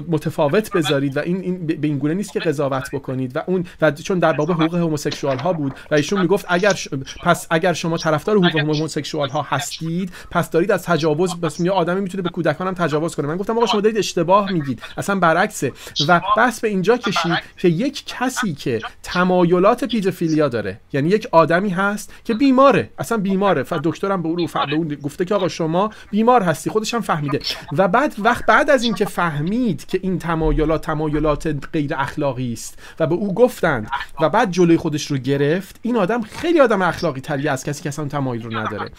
متفاوت 0.08 0.72
بذارید 0.72 1.18
و 1.18 1.20
این, 1.20 1.42
این 1.42 1.68
به 1.68 1.88
این 1.88 1.98
گونه 1.98 2.14
نیست 2.14 2.34
که 2.34 2.40
قضاوت 2.40 2.92
بکنید. 2.94 3.38
و 3.38 3.44
اون 3.48 3.66
و 3.82 3.92
چون 3.92 4.20
در 4.20 4.34
باب 4.34 4.52
حقوق 4.52 4.76
هموسکسوال 4.76 5.38
ها 5.38 5.54
بود 5.54 5.74
و 5.92 5.96
ایشون 5.96 6.22
می‌گفت 6.22 6.46
اگر 6.50 6.80
پس 7.24 7.48
اگر 7.50 7.74
شما 7.74 7.98
طرفدار 7.98 8.38
حقوق 8.38 8.60
هموسکسوال 8.60 9.30
ها 9.30 9.42
هستید 9.50 10.12
پس 10.32 10.50
دارید 10.50 10.72
از 10.72 10.84
تجاوز 10.84 11.36
بس 11.36 11.60
یه 11.60 11.72
آدمی 11.72 12.02
می‌تونه 12.02 12.24
به 12.24 12.30
کودکان 12.30 12.68
هم 12.68 12.74
تجاوز 12.74 13.16
کنه. 13.16 13.28
من 13.28 13.38
گفتم 13.38 13.58
آقا 13.58 13.66
شما 13.66 13.82
دارید 13.82 13.98
اشتباه 13.98 14.52
میگید. 14.52 14.82
اصلا 14.98 15.16
برعکسه. 15.16 15.72
و 16.08 16.22
بس 16.38 16.60
به 16.60 16.68
اینجا 16.68 16.98
کشید 16.98 17.38
که 17.58 17.68
یک 17.68 18.04
کسی 18.06 18.54
که 18.54 18.82
تمایلات 19.04 19.84
پیدوفیلیا 19.84 20.50
داره 20.50 20.80
یعنی 20.94 21.10
یک 21.10 21.28
آدمی 21.32 21.70
هست 21.70 22.14
که 22.24 22.34
بیماره. 22.34 22.90
اصلا 23.00 23.18
بیماره. 23.18 23.66
و 23.72 23.80
دکترم 23.84 24.22
به 24.22 24.30
اون 24.30 24.46
به 24.46 24.76
اون 24.76 24.98
گفته 25.04 25.26
که 25.26 25.36
آقا 25.36 25.48
شما 25.48 25.90
بیمار 26.12 26.44
هستی. 26.44 26.70
خودش 26.70 26.94
هم 26.94 27.02
فهمیده. 27.02 27.40
و 27.78 27.81
بعد 27.88 28.16
وقت 28.18 28.46
بعد 28.46 28.70
از 28.70 28.84
اینکه 28.84 29.06
فهمید 29.06 29.86
که 29.86 30.00
این 30.04 30.20
تمایلات 30.20 30.86
تمایلات 30.86 31.56
غیر 31.74 31.96
اخلاقی 31.96 32.54
است 32.54 32.80
و 33.00 33.08
به 33.08 33.16
او 33.16 33.34
گفتند 33.34 33.90
و 34.22 34.30
بعد 34.30 34.52
جلوی 34.52 34.78
خودش 34.78 35.12
رو 35.12 35.18
گرفت 35.18 35.80
این 35.82 35.98
آدم 35.98 36.22
خیلی 36.22 36.60
آدم 36.60 36.82
اخلاقی 36.82 37.22
تری 37.22 37.48
از 37.48 37.64
کسی 37.64 37.84
که 37.84 37.90
اصلا 37.90 38.06
تمایل 38.06 38.44
رو 38.44 38.58
نداره. 38.58 38.92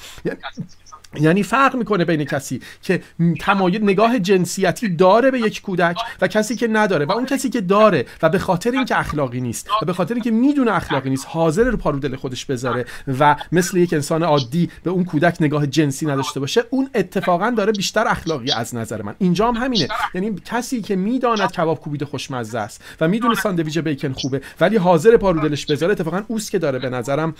یعنی 1.21 1.43
فرق 1.43 1.77
می‌کنه 1.77 2.05
بین 2.05 2.25
کسی 2.25 2.61
که 2.83 3.03
تمایل 3.41 3.83
نگاه 3.83 4.19
جنسیتی 4.19 4.89
داره 4.89 5.31
به 5.31 5.39
یک 5.39 5.63
کودک 5.63 5.97
و 6.21 6.29
کسی 6.29 6.57
که 6.57 6.69
نداره 6.69 7.05
و 7.05 7.13
اون 7.13 7.27
کسی 7.27 7.51
که 7.51 7.61
داره 7.61 8.07
و 8.23 8.29
به 8.29 8.39
خاطر 8.39 8.71
اینکه 8.71 8.99
اخلاقی 8.99 9.41
نیست 9.41 9.69
و 9.83 9.87
به 9.87 9.93
خاطر 9.93 10.15
اینکه 10.15 10.31
می‌دونه 10.31 10.73
اخلاقی 10.73 11.11
نیست 11.11 11.27
حاضر 11.29 11.65
رو 11.65 11.77
پارو 11.77 11.99
دل 11.99 12.17
خودش 12.17 12.45
بذاره 12.45 12.85
و 13.19 13.37
مثل 13.53 13.77
یک 13.77 13.93
انسان 13.93 14.23
عادی 14.23 14.71
به 14.83 14.91
اون 14.91 15.05
کودک 15.05 15.37
نگاه 15.41 15.67
جنسی 15.67 16.07
نداشته 16.07 16.41
باشه 16.41 16.65
اون 16.71 16.91
اتفاقا 16.95 17.51
داره 17.51 17.73
بیشتر 17.73 18.09
اخلاقی 18.09 18.53
از 18.53 18.75
نظر 18.75 19.03
من. 19.03 19.15
اینجا 19.19 19.49
هم 19.49 19.55
همینه. 19.55 19.89
یعنی 20.15 20.35
کسی 20.45 20.83
که 20.83 20.97
می‌داند 20.97 21.53
کباب 21.53 21.81
کوبیده 21.81 22.05
خوشمزه 22.05 22.59
است 22.59 22.85
و 23.01 23.09
می‌دونه 23.09 23.35
ساندویچ 23.35 23.79
بیکن 23.79 24.13
خوبه 24.13 24.41
ولی 24.61 24.77
حاضر 24.77 25.17
پارو 25.17 25.41
دلش 25.41 25.67
بذاره 25.67 25.93
اتفاقا 25.93 26.23
اوست 26.29 26.51
که 26.51 26.59
داره 26.59 26.79
به 26.79 26.91
نظرم 26.91 27.35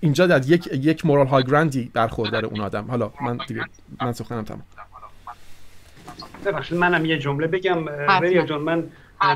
اینجا 0.00 0.26
در 0.26 0.50
یک 0.50 0.68
یک 0.72 1.06
مورال 1.06 1.26
های 1.26 1.44
گراندی 1.44 1.90
برخوردار 1.94 2.44
اون 2.44 2.60
آدم 2.74 2.90
حالا 2.90 3.12
من 3.20 3.38
دیگه 3.48 3.64
من 4.00 4.12
سخنم 4.12 4.44
تمام 4.44 4.62
ببخشید 6.46 6.78
منم 6.78 7.04
یه 7.04 7.18
جمله 7.18 7.46
بگم. 7.46 7.86
وریا 7.86 8.46
جان 8.46 8.60
من 8.60 8.84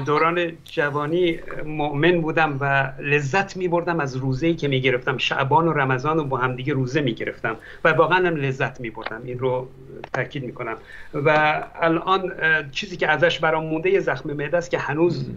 دوران 0.06 0.52
جوانی 0.64 1.38
مؤمن 1.64 2.20
بودم 2.20 2.56
و 2.60 2.92
لذت 3.00 3.56
می 3.56 3.68
بردم 3.68 4.00
از 4.00 4.16
روزه 4.16 4.46
ای 4.46 4.54
که 4.54 4.68
می 4.68 4.80
گرفتم 4.80 5.18
شعبان 5.18 5.68
و 5.68 5.72
رمضان 5.72 6.18
و 6.18 6.24
با 6.24 6.36
هم 6.36 6.56
دیگه 6.56 6.72
روزه 6.72 7.00
می 7.00 7.14
گرفتم 7.14 7.56
و 7.84 7.88
واقعا 7.92 8.18
هم 8.26 8.36
لذت 8.36 8.80
می 8.80 8.90
بردم 8.90 9.22
این 9.24 9.38
رو 9.38 9.68
تاکید 10.12 10.44
می 10.44 10.52
کنم 10.52 10.76
و 11.14 11.62
الان 11.80 12.32
چیزی 12.70 12.96
که 12.96 13.08
ازش 13.08 13.38
برام 13.38 13.66
مونده 13.66 13.90
یه 13.90 14.00
زخم 14.00 14.32
معده 14.32 14.56
است 14.56 14.70
که 14.70 14.78
هنوز 14.78 15.30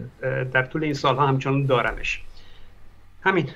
در 0.52 0.62
طول 0.62 0.84
این 0.84 0.94
سالها 0.94 1.26
همچنان 1.26 1.66
دارمش. 1.66 2.22
همین. 3.24 3.48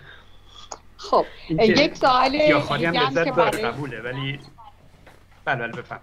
خب 1.11 1.27
یک 1.49 1.97
سوال 1.97 2.35
یا 2.35 2.61
خالی 2.61 2.85
هم 2.85 2.95
لذت 2.95 3.37
داره 3.37 3.59
قبوله 3.59 4.01
ولی 4.01 4.39
بله 5.45 5.57
بله 5.57 5.73
بفهم. 5.73 6.01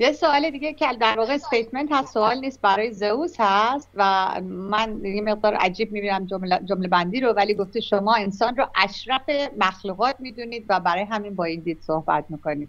یه 0.00 0.12
سوال 0.12 0.50
دیگه 0.50 0.72
که 0.72 0.86
در 1.00 1.18
واقع 1.18 1.34
استیتمنت 1.34 1.88
هست 1.92 2.14
سوال 2.14 2.40
نیست 2.40 2.60
برای 2.62 2.92
زئوس 2.92 3.36
هست 3.38 3.90
و 3.94 4.30
من 4.42 5.04
یه 5.04 5.22
مقدار 5.22 5.54
عجیب 5.54 5.92
می‌بینم 5.92 6.26
جمله, 6.26 6.60
جمله 6.64 6.88
بندی 6.88 7.20
رو 7.20 7.32
ولی 7.32 7.54
گفته 7.54 7.80
شما 7.80 8.14
انسان 8.14 8.56
رو 8.56 8.66
اشرف 8.76 9.30
مخلوقات 9.58 10.16
می‌دونید 10.18 10.64
و 10.68 10.80
برای 10.80 11.04
همین 11.04 11.34
با 11.36 11.44
این 11.44 11.60
دید 11.60 11.80
صحبت 11.80 12.24
می‌کنید. 12.28 12.68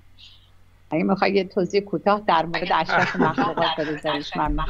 اگه 0.91 1.03
می‌خوای 1.03 1.31
یه 1.31 1.43
توضیح 1.43 1.81
کوتاه 1.81 2.21
در 2.27 2.45
مورد 2.45 2.71
اشرف 2.73 3.15
مخلوقات 3.15 3.67
بده 3.77 4.01
من 4.49 4.65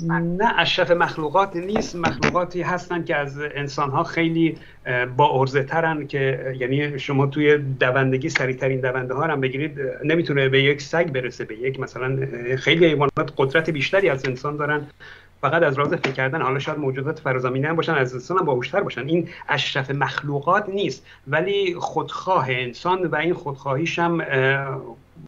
نه 0.00 0.54
اشرف 0.58 0.90
مخلوقات 0.90 1.56
نیست. 1.56 1.96
مخلوقاتی 1.96 2.62
هستن 2.62 3.04
که 3.04 3.16
از 3.16 3.38
انسان 3.54 3.90
ها 3.90 4.04
خیلی 4.04 4.58
با 5.16 5.40
ارزه 5.40 5.62
ترن 5.62 6.06
که 6.06 6.54
یعنی 6.58 6.98
شما 6.98 7.26
توی 7.26 7.58
دوندگی 7.58 8.28
سریعترین 8.28 8.80
دونده 8.80 9.14
ها 9.14 9.24
هم 9.24 9.40
بگیرید 9.40 9.80
نمی‌تونه 10.04 10.48
به 10.48 10.62
یک 10.62 10.82
سگ 10.82 11.12
برسه 11.12 11.44
به 11.44 11.56
یک 11.56 11.80
مثلا 11.80 12.26
خیلی 12.56 12.86
حیوانات 12.86 13.32
قدرت 13.36 13.70
بیشتری 13.70 14.08
از 14.08 14.28
انسان 14.28 14.56
دارن. 14.56 14.86
فقط 15.40 15.62
از 15.62 15.78
راز 15.78 15.88
فکر 15.88 16.12
کردن 16.12 16.42
حالا 16.42 16.58
شاید 16.58 16.78
موجودات 16.78 17.18
فرازمینه 17.18 17.68
هم 17.68 17.76
باشن 17.76 17.94
از 17.94 18.14
انسان 18.14 18.38
هم 18.38 18.44
باهوشتر 18.44 18.80
باشن. 18.80 19.08
این 19.08 19.28
اشرف 19.48 19.90
مخلوقات 19.90 20.68
نیست. 20.68 21.06
ولی 21.26 21.74
خودخواه 21.78 22.46
انسان 22.48 23.06
و 23.06 23.16
این 23.16 23.34
خودخواهیش 23.34 23.98
هم 23.98 24.20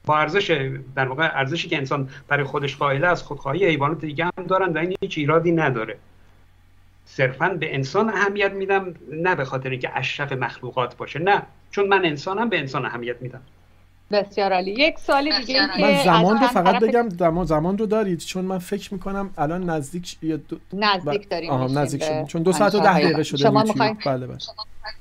با 0.04 0.18
ارزش 0.18 0.70
در 0.96 1.08
واقع 1.08 1.30
ارزشی 1.34 1.68
که 1.68 1.76
انسان 1.76 2.08
برای 2.28 2.44
خودش 2.44 2.76
قائل 2.76 3.04
از 3.04 3.22
خودخواهی 3.22 3.66
حیوانات 3.66 4.00
دیگه 4.00 4.24
هم 4.24 4.44
دارن 4.48 4.72
و 4.72 4.78
این 4.78 4.96
هیچ 5.00 5.18
ایرادی 5.18 5.52
نداره. 5.52 5.96
صرفا 7.04 7.48
به 7.48 7.74
انسان 7.74 8.08
اهمیت 8.10 8.52
میدم 8.52 8.94
نه 9.12 9.34
به 9.34 9.44
خاطر 9.44 9.70
اینکه 9.70 9.98
اشرف 9.98 10.32
مخلوقات 10.32 10.96
باشه 10.96 11.18
نه. 11.18 11.42
چون 11.70 11.88
من 11.88 12.04
انسانم 12.04 12.48
به 12.48 12.58
انسان 12.58 12.86
اهمیت 12.86 13.22
میدم. 13.22 13.40
بسیار 14.10 14.52
عالی. 14.52 14.70
یک 14.70 14.98
سال 14.98 15.38
دیگه 15.40 15.80
من 15.80 16.04
زمان 16.04 16.38
رو 16.38 16.46
فقط 16.46 16.82
بگم 16.82 17.08
زمان 17.08 17.46
زمان 17.46 17.78
رو 17.78 17.86
دارید 17.86 18.18
چون 18.18 18.44
من 18.44 18.58
فکر 18.58 18.94
می‌کنم 18.94 19.30
الان 19.38 19.70
نزدیک 19.70 20.20
دو... 20.20 20.56
نزدیک 20.72 21.28
داریم 21.28 21.50
آها 21.50 21.66
نزدیک 21.66 22.04
شد 22.04 22.24
چون 22.24 22.42
دو 22.42 22.52
ساعت 22.52 22.74
و 22.74 22.80
ده 22.80 22.98
دقیقه 22.98 23.22
شده 23.22 23.38
شما 23.38 23.62
می‌خواین 23.62 23.96
بله 24.06 24.26
بله. 24.26 24.38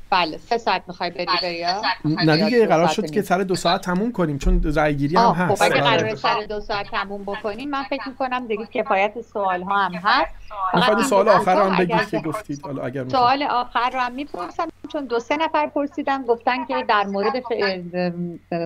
بله 0.10 0.38
سه 0.38 0.58
ساعت 0.58 0.84
می‌خوای 0.88 1.10
بری 1.10 1.26
بریا 1.42 1.82
نه 2.06 2.46
دیگه 2.46 2.68
قرار 2.68 2.88
شد 2.88 3.12
که 3.12 3.22
سر 3.22 3.38
دو 3.38 3.56
ساعت 3.56 3.82
تموم 3.82 4.12
کنیم 4.12 4.38
چون 4.38 4.74
رای 4.76 4.96
گیری 4.96 5.16
هم 5.16 5.32
هست 5.32 5.64
خب 5.64 5.72
اگه 5.72 5.82
قرار 5.82 6.16
سر 6.16 6.42
دو 6.50 6.60
ساعت 6.60 6.92
تموم 6.92 7.24
بکنیم 7.24 7.70
من 7.70 7.84
فکر 7.84 8.10
می‌کنم 8.10 8.48
دیگه 8.48 8.66
کفایت 8.66 9.22
سوال 9.22 9.62
ها 9.62 9.86
هم 9.86 9.92
هست. 9.94 10.32
می‌خواید 10.74 11.00
سوال 11.00 11.30
آخر 11.30 11.62
هم 11.62 11.78
بگید 11.78 12.10
که 12.10 12.20
گفتید 12.20 12.62
حالا 12.62 12.84
اگر 12.84 13.10
سوال 13.10 13.44
آخر 13.44 13.90
رو 13.90 14.00
هم 14.00 14.12
می‌پرسم 14.12 14.68
چون 14.92 15.06
دو 15.06 15.20
سه 15.20 15.38
نفر 15.38 15.68
پرسیدن 15.68 16.24
گفتن 16.24 16.66
که 16.66 16.84
در 16.88 17.08
مورد 17.08 17.44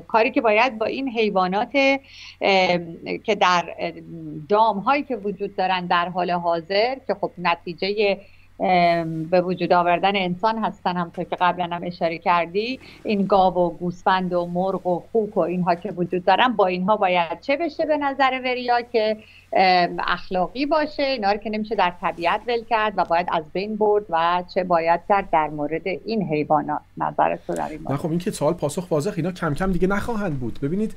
کاری 0.07 0.31
که 0.31 0.41
باید 0.41 0.77
با 0.77 0.85
این 0.85 1.09
حیوانات 1.09 1.71
که 3.23 3.35
در 3.39 3.75
دام 4.49 4.79
هایی 4.79 5.03
که 5.03 5.15
وجود 5.15 5.55
دارن 5.55 5.85
در 5.85 6.09
حال 6.09 6.31
حاضر 6.31 6.95
که 7.07 7.13
خب 7.21 7.31
نتیجه 7.37 8.17
به 9.29 9.41
وجود 9.41 9.73
آوردن 9.73 10.15
انسان 10.15 10.57
هستن 10.57 10.97
همطور 10.97 11.23
که 11.23 11.35
قبلا 11.35 11.65
هم 11.65 11.81
اشاره 11.83 12.17
کردی. 12.17 12.79
این 13.03 13.25
گاو 13.25 13.53
و 13.53 13.69
گوسفند 13.69 14.33
و 14.33 14.45
مرغ 14.45 14.87
و 14.87 15.03
خوک 15.11 15.37
و 15.37 15.39
اینها 15.39 15.75
که 15.75 15.91
وجود 15.91 16.25
دارن 16.25 16.47
با 16.47 16.67
اینها 16.67 16.97
باید 16.97 17.39
چه 17.41 17.57
بشه 17.57 17.85
به 17.85 17.97
نظر 17.97 18.41
وریا 18.43 18.81
که 18.81 19.17
اخلاقی 19.53 20.65
باشه 20.65 21.03
اینا 21.03 21.31
رو 21.31 21.37
که 21.37 21.49
نمیشه 21.49 21.75
در 21.75 21.93
طبیعت 22.01 22.41
ول 22.47 22.63
کرد 22.69 22.93
و 22.97 23.05
باید 23.05 23.27
از 23.31 23.43
بین 23.53 23.75
برد 23.75 24.03
و 24.09 24.43
چه 24.53 24.63
باید 24.63 25.01
کرد 25.09 25.29
در 25.31 25.47
مورد 25.47 25.81
این 26.05 26.23
حیوانات. 26.23 26.81
نظر 26.97 27.37
تو 27.47 27.53
در 27.53 27.69
این 27.69 27.97
خب 27.97 28.09
این 28.09 28.19
که 28.19 28.31
سوال 28.31 28.53
پاسخ 28.53 28.91
واضح 28.91 29.11
اینا 29.15 29.31
کم 29.31 29.53
کم 29.53 29.71
دیگه 29.71 29.87
نخواهند 29.87 30.39
بود. 30.39 30.59
ببینید 30.61 30.95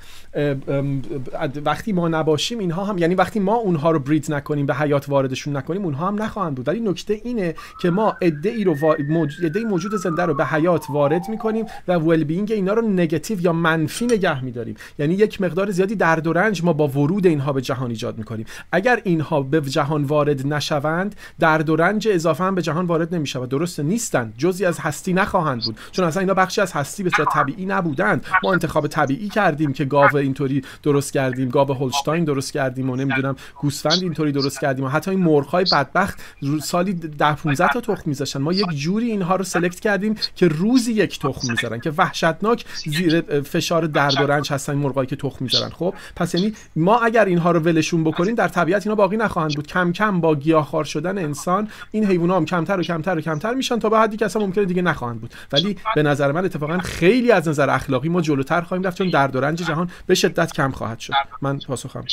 وقتی 1.65 1.93
ما 1.93 2.09
نباشیم 2.09 2.59
اینها 2.59 2.85
هم 2.85 2.99
یعنی 2.99 3.15
وقتی 3.15 3.41
ما 3.41 3.55
اونها 3.55 3.91
رو 3.91 3.99
برید 3.99 4.33
نکنیم 4.33 4.67
به 4.67 4.75
حیات 4.75 5.09
واردشون 5.09 5.57
نکنیم 5.57 5.85
اونها 5.85 6.09
هم 6.09 6.23
نخواهند 6.23 6.55
بود. 6.55 6.69
ولی 6.69 6.81
نکته 6.81 7.21
اینه 7.25 7.55
که 7.83 7.91
ما 7.91 8.17
عده 8.23 8.49
ای 8.49 8.65
رو 8.65 8.77
موج... 9.09 9.33
موجود 9.69 9.95
زنده 9.95 10.23
رو 10.23 10.35
به 10.35 10.45
حیات 10.45 10.91
وارد 10.91 11.29
می‌کنیم 11.29 11.67
و 11.89 11.93
ول 11.93 12.25
بینگ 12.25 12.53
اینا 12.53 12.73
رو 12.73 12.89
نگاتیو 12.89 13.41
یا 13.41 13.53
منفی 13.53 14.07
نگه 14.07 14.45
میداریم. 14.45 14.75
یعنی 14.99 15.15
یک 15.15 15.41
مقدار 15.41 15.71
زیادی 15.71 15.97
درد 15.97 16.27
و 16.27 16.33
رنج 16.33 16.65
ما 16.65 16.73
با 16.73 16.89
ورود 16.89 17.27
اینها 17.27 17.53
به 17.53 17.61
جهان 17.61 17.91
ایجاد 17.91 18.19
می‌کنیم. 18.19 18.40
اگر 18.73 19.01
اینها 19.05 19.43
به 19.43 19.61
جهان 19.61 20.05
وارد 20.05 20.47
نشوند 20.47 21.15
درد 21.39 21.71
و 21.71 21.77
رنج 21.77 22.09
اضافه 22.09 22.45
هم 22.45 22.55
به 22.55 22.63
جهان 22.63 22.87
وارد 22.87 23.15
نمی‌شود. 23.15 23.49
درست 23.49 23.81
نیستند 23.81 24.35
جزی 24.39 24.65
از 24.65 24.79
هستی 24.79 25.13
نخواهند 25.13 25.65
بود. 25.65 25.77
چون 25.93 26.05
اصلا 26.05 26.21
اینا 26.21 26.35
بخشی 26.35 26.61
از 26.61 26.73
هستی 26.73 27.03
به 27.03 27.11
صورت 27.11 27.29
طبیعی 27.33 27.67
نبودند. 27.67 28.27
ما 28.43 28.53
انتخاب 28.53 28.87
طبیعی 28.87 29.29
کردیم 29.29 29.73
که 29.73 29.85
گاو 29.85 30.17
اینطوری 30.17 30.63
درست 30.83 31.13
کردیم. 31.13 31.49
گاو 31.49 31.73
هولشتاین 31.73 32.25
درست 32.25 32.53
کردیم 32.53 32.91
و 32.91 32.97
نمی‌دونم 32.97 33.37
گوسفند 33.61 34.03
اینطوری 34.03 34.33
درست 34.33 34.61
کردیم 34.61 34.85
و 34.85 34.89
حتی 34.89 35.11
این 35.11 35.21
مرغ‌های 35.21 35.65
بدبخت 35.73 36.19
سالی 36.63 36.93
10 36.93 37.35
15 37.35 37.69
تا 37.69 37.81
تخم 37.81 38.03
میذاشتن. 38.07 38.41
ما 38.41 38.53
یک 38.53 38.67
جوری 38.71 39.11
اینها 39.11 39.37
رو 39.37 39.45
سلکت 39.45 39.81
کردیم 39.81 40.15
که 40.37 40.49
روزی 40.49 40.93
یک 40.93 41.19
تخم 41.19 41.51
می‌ذارن 41.51 41.81
که 41.81 41.93
وحشتناک 41.99 42.65
زیر 42.87 43.21
فشار 43.41 43.87
درد 43.87 44.21
و 44.21 44.27
رنج 44.27 44.53
هستن 44.53 44.75
مرغایی 44.75 45.07
که 45.07 45.17
تخم 45.17 45.45
می‌ذارن. 45.45 45.71
خب 45.71 45.95
پس 46.17 46.35
یعنی 46.35 46.53
ما 46.77 46.99
اگر 46.99 47.25
اینها 47.25 47.51
رو 47.51 47.61
ولشون 47.61 48.05
بکنیم 48.05 48.30
در 48.35 48.49
طبیعت 48.49 48.87
اینا 48.87 48.95
باقی 48.95 49.17
نخواهند 49.17 49.55
بود. 49.55 49.67
کم 49.67 49.93
کم 49.93 50.21
با 50.21 50.35
گیاهخوار 50.35 50.85
شدن 50.85 51.19
انسان 51.19 51.69
این 51.91 52.07
حیونا 52.07 52.37
هم 52.37 52.45
کمتر 52.45 52.81
و 52.81 52.83
کمتر 52.83 53.19
و 53.19 53.21
کمتر 53.21 53.55
میشن 53.55 53.79
تا 53.79 53.89
به 53.89 53.99
حدی 53.99 54.17
که 54.17 54.25
اصلا 54.25 54.43
ممکنه 54.43 54.65
دیگه 54.65 54.83
نخواهند 54.83 55.21
بود. 55.21 55.35
ولی 55.53 55.77
به 55.95 56.03
نظر 56.03 56.33
من 56.33 56.45
اتفاقا 56.45 56.79
خیلی 56.79 57.33
از 57.33 57.49
نظر 57.49 57.71
اخلاقی 57.71 58.09
ما 58.09 58.21
جلوتر 58.21 58.61
خواهیم 58.61 58.87
رفت 58.87 58.99
چون 58.99 59.11
درد 59.11 59.37
و 59.37 59.41
رنج 59.41 59.63
جهان 59.63 59.91
به 60.07 60.15
شدت 60.15 60.53
کم 60.53 60.71
خواهد 60.71 60.99
شد. 60.99 61.13
من 61.43 61.59
پاسخم 61.59 62.05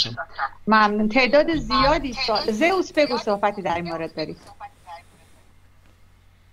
ممنون. 0.68 1.10
تعداد 1.10 1.56
زیادی 1.56 2.14
سوال 2.14 2.52
زئوس 2.52 2.94
بگو 2.94 3.18
صحبتی 3.18 3.62
در 3.62 3.76
این 3.76 3.86
مورد 3.86 4.16
داری. 4.16 4.36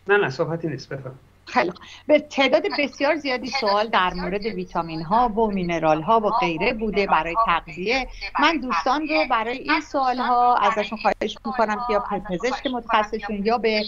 نه 0.09 0.17
نه 0.17 0.31
صحبتی 0.31 0.69
نیست 0.69 0.89
بفهم 0.89 1.15
خیلی 1.47 1.73
به 2.07 2.19
تعداد 2.19 2.63
بسیار 2.79 3.17
زیادی 3.17 3.47
سوال 3.47 3.89
در 3.89 4.15
مورد 4.15 4.47
ویتامین 4.47 5.03
ها 5.03 5.29
و 5.29 5.47
مینرال 5.47 6.03
ها 6.03 6.21
و 6.21 6.31
غیره 6.31 6.75
بوده 6.75 7.07
برای 7.07 7.35
تغذیه. 7.47 8.09
من 8.41 8.57
دوستان 8.57 9.09
رو 9.09 9.25
برای 9.31 9.59
این 9.59 9.81
سوال 9.81 10.19
ها 10.19 10.57
ازشون 10.57 10.99
خواهش 10.99 11.39
می‌کنم 11.47 11.77
که 11.87 11.93
یا 11.93 12.05
پزشک 12.31 12.67
متخصصشون 12.67 13.47
یا 13.47 13.59
به 13.59 13.85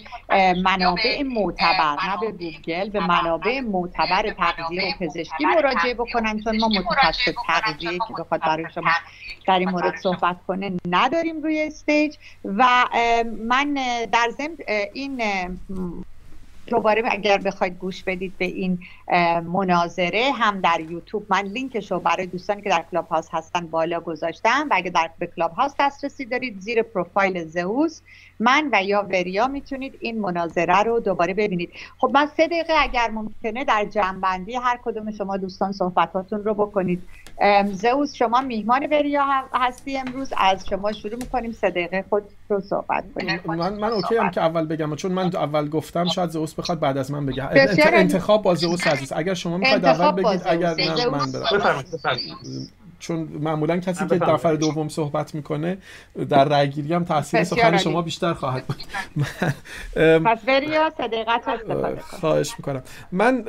منابع 0.64 1.22
معتبر 1.22 1.96
نه 2.06 2.16
به 2.20 2.32
گوگل 2.32 2.90
به 2.90 3.00
منابع 3.00 3.60
معتبر 3.60 4.30
تغذیه 4.38 4.82
و 4.82 5.04
پزشکی 5.04 5.44
مراجعه 5.44 5.94
بکنن 5.94 6.40
چون 6.44 6.58
ما 6.58 6.68
متخصص 6.68 7.32
تغذیه 7.46 7.98
که 8.08 8.14
بخواد 8.18 8.40
برای 8.40 8.66
شما 8.74 8.90
در 9.46 9.58
این 9.58 9.70
مورد 9.70 9.96
صحبت 9.96 10.36
کنه 10.46 10.72
نداریم 10.88 11.42
روی 11.42 11.62
stage 11.62 12.16
و 12.44 12.84
من 13.48 13.74
در 14.12 14.30
ضمن 14.30 14.56
این 14.94 15.22
دوباره 16.66 17.02
اگر 17.10 17.38
بخواید 17.38 17.78
گوش 17.78 18.02
بدید 18.02 18.32
به 18.38 18.44
این 18.44 18.78
مناظره 19.52 20.32
هم 20.34 20.60
در 20.60 20.80
یوتیوب. 20.80 21.26
من 21.28 21.40
لینکش 21.40 21.92
رو 21.92 21.98
برای 22.00 22.26
دوستانی 22.26 22.62
که 22.62 22.70
در 22.70 22.84
کلاب 22.90 23.08
هاوس 23.08 23.28
هستن 23.30 23.66
بالا 23.66 24.00
گذاشتم 24.00 24.66
و 24.70 24.74
اگر 24.74 24.90
در 24.90 25.10
به 25.18 25.26
کلاب 25.36 25.52
هاوس 25.52 25.72
دسترسی 25.78 26.24
دارید 26.24 26.60
زیر 26.60 26.82
پروفایل 26.82 27.44
زئوس 27.44 28.00
من 28.40 28.68
و 28.72 28.82
یا 28.84 29.02
وریا 29.02 29.48
می‌تونید 29.48 29.94
این 30.00 30.20
مناظره 30.20 30.82
رو 30.82 31.00
دوباره 31.00 31.34
ببینید. 31.34 31.70
خب 31.98 32.10
من 32.14 32.26
سه 32.36 32.46
دقیقه 32.46 32.72
اگر 32.78 33.10
ممکنه 33.10 33.64
در 33.64 33.84
جمع‌بندی 33.90 34.54
هر 34.54 34.78
کدوم 34.84 35.10
شما 35.10 35.36
دوستان 35.36 35.72
صحبتاتون 35.72 36.44
رو 36.44 36.54
بکنید. 36.54 37.02
زئوس 37.72 38.14
شما 38.14 38.40
میهمان 38.40 38.86
وریا 38.86 39.24
هستی 39.54 39.98
امروز. 39.98 40.32
از 40.36 40.68
شما 40.68 40.92
شروع 40.92 41.16
می‌کنیم. 41.16 41.52
سه 41.52 41.70
دقیقه 41.70 42.04
خود 42.08 42.22
رو 42.48 42.60
صحبت 42.60 43.04
کنیم. 43.14 43.40
من 43.44 43.74
من 43.74 43.88
اوکی 43.88 44.16
هم 44.16 44.30
که 44.30 44.40
اول 44.40 44.66
بگم. 44.66 44.96
چون 44.96 45.12
من 45.12 45.36
اول 45.36 45.68
گفتم 45.68 46.08
شاید 46.08 46.30
زئوس 46.30 46.55
بخواد 46.58 46.80
بعد 46.80 46.98
از 46.98 47.10
من 47.10 47.26
بگه. 47.26 47.48
انتخاب 47.92 48.42
با 48.42 48.54
زئوس 48.54 48.86
عزیز. 48.86 49.12
اگر 49.16 49.34
شما 49.34 49.58
می‌خواید 49.58 49.84
اول 49.84 50.22
بگید 50.22 50.42
اگر 50.44 51.08
من 51.08 51.32
برم. 51.32 51.84
چون 52.98 53.28
معمولا 53.40 53.76
کسی 53.76 54.06
که 54.06 54.14
نفر 54.14 54.54
دوم 54.54 54.88
صحبت 54.88 55.34
می‌کنه 55.34 55.78
در 56.28 56.44
رأیگیری 56.44 56.94
هم 56.94 57.04
تاثیر 57.04 57.44
سخن 57.44 57.76
شما 57.76 58.02
بیشتر 58.02 58.34
خواهد 58.34 58.64
بود. 58.66 58.76
پس 60.26 60.38
وریا 60.46 60.92
صدقت 60.98 61.48
استفاده 61.48 62.00
خواهش 62.00 62.52
می‌کنم. 62.58 62.82
من 63.12 63.44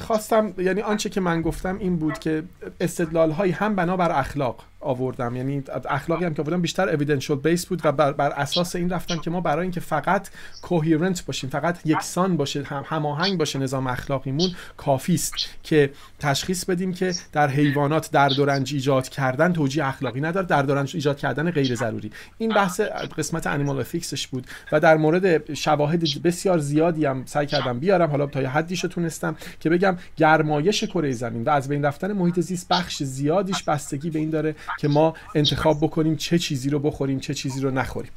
خواستم 0.00 0.54
یعنی 0.58 0.80
آنچه 0.80 1.08
که 1.08 1.20
من 1.20 1.42
گفتم 1.42 1.78
این 1.78 1.96
بود 1.96 2.18
که 2.18 2.42
استدلال 2.80 3.30
هایی 3.30 3.52
هم 3.52 3.76
بنا 3.76 3.96
بر 3.96 4.18
اخلاق 4.18 4.64
آوردم. 4.80 5.36
یعنی 5.36 5.62
اخلاقی 5.88 6.24
هم 6.24 6.34
که 6.34 6.42
آوردم 6.42 6.60
بیشتر 6.60 6.88
اویدنشال 6.88 7.36
بیس 7.36 7.66
بود 7.66 7.80
و 7.84 7.92
بر, 7.92 8.12
بر 8.12 8.30
اساس 8.30 8.76
این 8.76 8.90
رفتم 8.90 9.18
که 9.18 9.30
ما 9.30 9.40
برای 9.40 9.62
اینکه 9.62 9.80
فقط 9.80 10.28
کوهیرنت 10.62 11.26
باشیم 11.26 11.50
فقط 11.50 11.78
یکسان 11.84 12.36
باشه 12.36 12.62
هم 12.62 12.84
هماهنگ 12.86 13.38
باشه 13.38 13.58
نظام 13.58 13.86
اخلاقیمون 13.86 14.50
کافی 14.76 15.14
است 15.14 15.34
که 15.62 15.90
تشخیص 16.18 16.64
بدیم 16.64 16.94
که 16.94 17.14
در 17.32 17.48
حیوانات 17.48 18.10
درد 18.10 18.38
و 18.38 18.44
رنج 18.44 18.74
ایجاد 18.78 19.08
کردن 19.08 19.52
توجیه 19.52 19.86
اخلاقی 19.86 20.20
نداره 20.20 20.46
درد 20.46 20.70
و 20.70 20.74
رنج 20.74 20.90
ایجاد 20.94 21.18
کردن 21.18 21.50
غیر 21.50 21.74
ضروری. 21.74 22.10
این 22.38 22.50
بحث 22.50 22.80
قسمت 23.18 23.46
انیمال 23.46 23.80
افیکسش 23.80 24.26
بود 24.26 24.46
و 24.72 24.80
در 24.80 24.96
مورد 24.96 25.54
شواهد 25.54 26.22
بسیار 26.22 26.58
زیادی 26.58 27.04
هم 27.04 27.22
سعی 27.26 27.46
کردم 27.46 27.78
بیارم. 27.78 28.10
حالا 28.10 28.26
تا 28.26 28.40
حدیش 28.40 28.80
تونستم 28.80 29.36
که 29.60 29.70
بگم 29.70 29.96
گرمایش 30.16 30.84
کره 30.84 31.12
زمین 31.12 31.44
و 31.44 31.50
از 31.50 31.68
بین 31.68 31.84
رفتن 31.84 32.12
محیط 32.12 32.40
زیست 32.40 32.68
بخش 32.68 33.02
زیادیش 33.02 33.62
بستگی 33.62 34.10
به 34.10 34.18
این 34.18 34.30
داره 34.30 34.54
که 34.78 34.88
ما 34.88 35.14
انتخاب 35.34 35.78
بکنیم 35.80 36.16
چه 36.16 36.38
چیزی 36.38 36.70
رو 36.70 36.78
بخوریم 36.78 37.20
چه 37.20 37.34
چیزی 37.34 37.60
رو 37.60 37.70
نخوریم. 37.70 38.12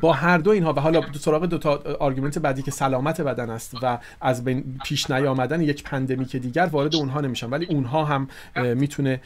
با 0.00 0.12
هر 0.12 0.38
دو 0.38 0.50
اینها 0.50 0.72
و 0.72 0.80
حالا 0.80 1.00
دو 1.00 1.18
سراغ 1.18 1.46
دو 1.46 1.58
تا 1.58 1.82
argument 2.00 2.38
بعدی 2.38 2.62
که 2.62 2.70
سلامت 2.70 3.20
بدن 3.20 3.50
است 3.50 3.74
و 3.82 3.98
از 4.20 4.44
بین 4.44 4.80
پیش 4.84 5.10
نیامدن 5.10 5.60
یک 5.60 5.82
pandemic 5.82 6.36
دیگر 6.36 6.66
وارد 6.66 6.96
اونها 6.96 7.20
نمیشم 7.20 7.50
ولی 7.50 7.66
اونها 7.66 8.04
هم 8.04 8.28
می‌تونه 8.56 9.20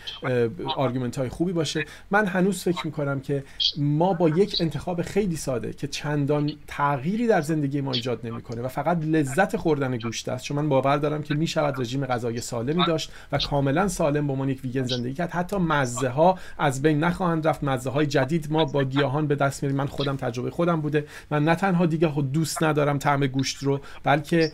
argument 0.76 1.18
های 1.18 1.28
خوبی 1.28 1.52
باشه. 1.52 1.84
من 2.10 2.26
هنوز 2.26 2.62
فکر 2.62 2.86
می‌کنم 2.86 3.20
که 3.20 3.44
ما 3.76 4.12
با 4.12 4.28
یک 4.28 4.56
انتخاب 4.60 5.02
خیلی 5.02 5.36
ساده 5.36 5.72
که 5.72 5.86
چندان 5.86 6.52
تغییری 6.66 7.26
در 7.26 7.40
زندگی 7.40 7.80
ما 7.80 7.92
ایجاد 7.92 8.26
نمی‌کنه 8.26 8.62
و 8.62 8.68
فقط 8.68 9.04
لذت 9.04 9.56
خوردن 9.56 9.96
گوشت 9.96 10.28
است. 10.28 10.44
چون 10.44 10.56
من 10.56 10.68
باور 10.68 10.96
دارم 10.96 11.22
که 11.22 11.34
می‌شود 11.34 11.80
رژیم 11.80 12.06
غذایی 12.06 12.40
سالمی 12.40 12.84
داشت 12.86 13.12
و 13.32 13.38
کاملا 13.38 13.88
سالم 13.88 14.26
با 14.26 14.34
من 14.34 14.48
یک 14.48 14.60
ویگن 14.64 14.84
زندگی 14.84 15.14
کرد. 15.14 15.30
حتی 15.30 15.56
مزه 15.56 16.08
ها 16.08 16.38
از 16.58 16.82
بین 16.82 17.04
نخواهند 17.04 17.48
رفت. 17.48 17.64
مزه 17.64 17.90
های 17.90 18.06
جدید 18.06 18.52
ما 18.52 18.64
با 18.64 18.84
گیاهان 18.84 19.26
به 19.26 19.34
دست 19.34 19.62
میاریم 19.62 19.78
من 19.78 19.86
خودم 19.86 20.16
تجربه 20.24 20.50
خودم 20.50 20.80
بوده 20.80 21.06
من 21.30 21.44
نه 21.44 21.54
تنها 21.54 21.86
دیگه 21.86 22.12
دوست 22.32 22.62
ندارم 22.62 22.98
طعم 22.98 23.26
گوشت 23.26 23.62
رو 23.62 23.80
بلکه 24.04 24.52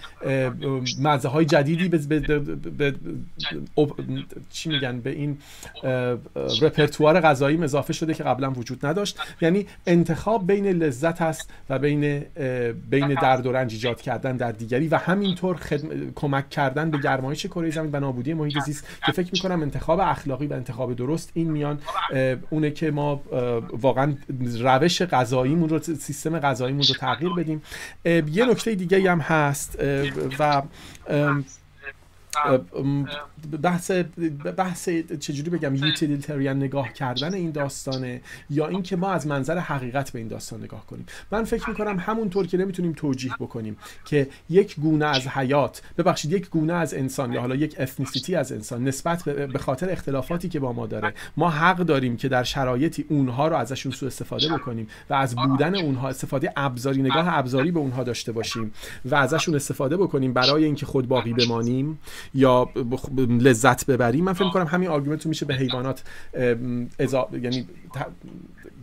مزه 1.00 1.28
های 1.28 1.44
جدیدی 1.44 1.88
به, 1.88 2.94
چی 4.50 4.68
میگن؟ 4.68 5.00
به 5.00 5.10
این 5.10 5.38
رپرتوار 6.62 7.20
غذایی 7.20 7.64
اضافه 7.64 7.92
شده 7.92 8.14
که 8.14 8.24
قبلا 8.24 8.50
وجود 8.50 8.86
نداشت. 8.86 9.18
یعنی 9.40 9.66
انتخاب 9.86 10.46
بین 10.46 10.66
لذت 10.66 11.22
است 11.22 11.50
و 11.70 11.78
بین 11.78 12.24
بین 12.90 13.14
درد 13.14 13.46
و 13.46 13.52
رنج 13.52 13.72
ایجاد 13.72 14.00
کردن 14.00 14.36
در 14.36 14.52
دیگری 14.52 14.88
و 14.88 14.96
همینطور 14.96 15.56
خدم... 15.56 15.88
کمک 16.14 16.50
کردن 16.50 16.90
به 16.90 16.98
گرمایش 16.98 17.46
کره 17.46 17.70
زمین 17.70 17.90
و 17.92 18.00
نابودی 18.00 18.34
محیط 18.34 18.58
زیست 18.58 18.86
که 19.06 19.12
فکر 19.12 19.30
می‌کنم 19.32 19.62
انتخاب 19.62 20.00
اخلاقی 20.00 20.46
و 20.46 20.52
انتخاب 20.52 20.96
درست 20.96 21.30
این 21.34 21.50
میان 21.50 21.78
اونه 22.50 22.70
که 22.70 22.90
ما 22.90 23.22
واقعا 23.72 24.14
روش 24.60 25.02
غذاییمون 25.60 25.68
رو 25.68 25.96
سیستم 25.96 26.38
غذاییمون 26.38 26.82
رو 26.82 26.94
تغییر 26.94 27.32
بدیم. 27.32 27.62
یه 28.04 28.44
نکته 28.44 28.74
دیگه 28.74 29.10
هم 29.10 29.20
هست 29.20 29.78
و 30.38 30.62
بحث 33.62 33.90
بحث 34.56 34.88
چجوری 35.20 35.50
بگم 35.50 35.74
یوتیلیتریان 35.74 36.56
نگاه 36.56 36.92
کردن 36.92 37.34
این 37.34 37.50
داستانه 37.50 38.20
یا 38.50 38.68
اینکه 38.68 38.96
ما 38.96 39.12
از 39.12 39.26
منظر 39.26 39.58
حقیقت 39.58 40.10
به 40.10 40.18
این 40.18 40.28
داستان 40.28 40.62
نگاه 40.62 40.86
کنیم. 40.86 41.06
من 41.30 41.44
فکر 41.44 41.70
می‌کنم 41.70 41.98
همونطور 41.98 42.46
که 42.46 42.56
نمی‌تونیم 42.56 42.92
توجیه 42.92 43.32
بکنیم 43.40 43.76
که 44.04 44.28
یک 44.50 44.80
گونه 44.80 45.06
از 45.06 45.28
حیات 45.28 45.82
ببخشید 45.98 46.32
یک 46.32 46.50
گونه 46.50 46.72
از 46.72 46.94
انسان 46.94 47.32
یا 47.32 47.40
حالا 47.40 47.54
یک 47.54 47.76
افنیسیتی 47.78 48.34
از 48.34 48.52
انسان 48.52 48.84
نسبت 48.84 49.22
به 49.22 49.58
خاطر 49.58 49.90
اختلافاتی 49.90 50.48
که 50.48 50.60
با 50.60 50.72
ما 50.72 50.86
داره 50.86 51.14
ما 51.36 51.50
حق 51.50 51.76
داریم 51.76 52.16
که 52.16 52.28
در 52.28 52.42
شرایطی 52.42 53.04
اونها 53.08 53.48
رو 53.48 53.56
ازشون 53.56 53.92
سوء 53.92 54.06
استفاده 54.06 54.48
بکنیم 54.48 54.88
و 55.10 55.14
از 55.14 55.36
بودن 55.36 55.74
اونها 55.74 56.08
استفاده 56.08 56.52
ابزاری 56.56 57.02
نگاه 57.02 57.38
ابزاری 57.38 57.70
به 57.70 57.80
اونها 57.80 58.04
داشته 58.04 58.32
باشیم 58.32 58.72
و 59.04 59.14
ازشون 59.14 59.54
استفاده 59.54 59.96
بکنیم 59.96 60.32
برای 60.32 60.64
اینکه 60.64 60.86
خود 60.86 61.08
باقی 61.08 61.32
بمانیم. 61.32 61.98
یا 62.34 62.68
لذت 63.18 63.86
ببریم. 63.86 64.24
من 64.24 64.32
فکر 64.32 64.44
می‌کنم 64.44 64.66
همین 64.66 64.88
argument 64.88 65.26
میشه 65.26 65.46
به 65.46 65.54
حیوانات 65.54 66.02
یعنی 66.34 67.66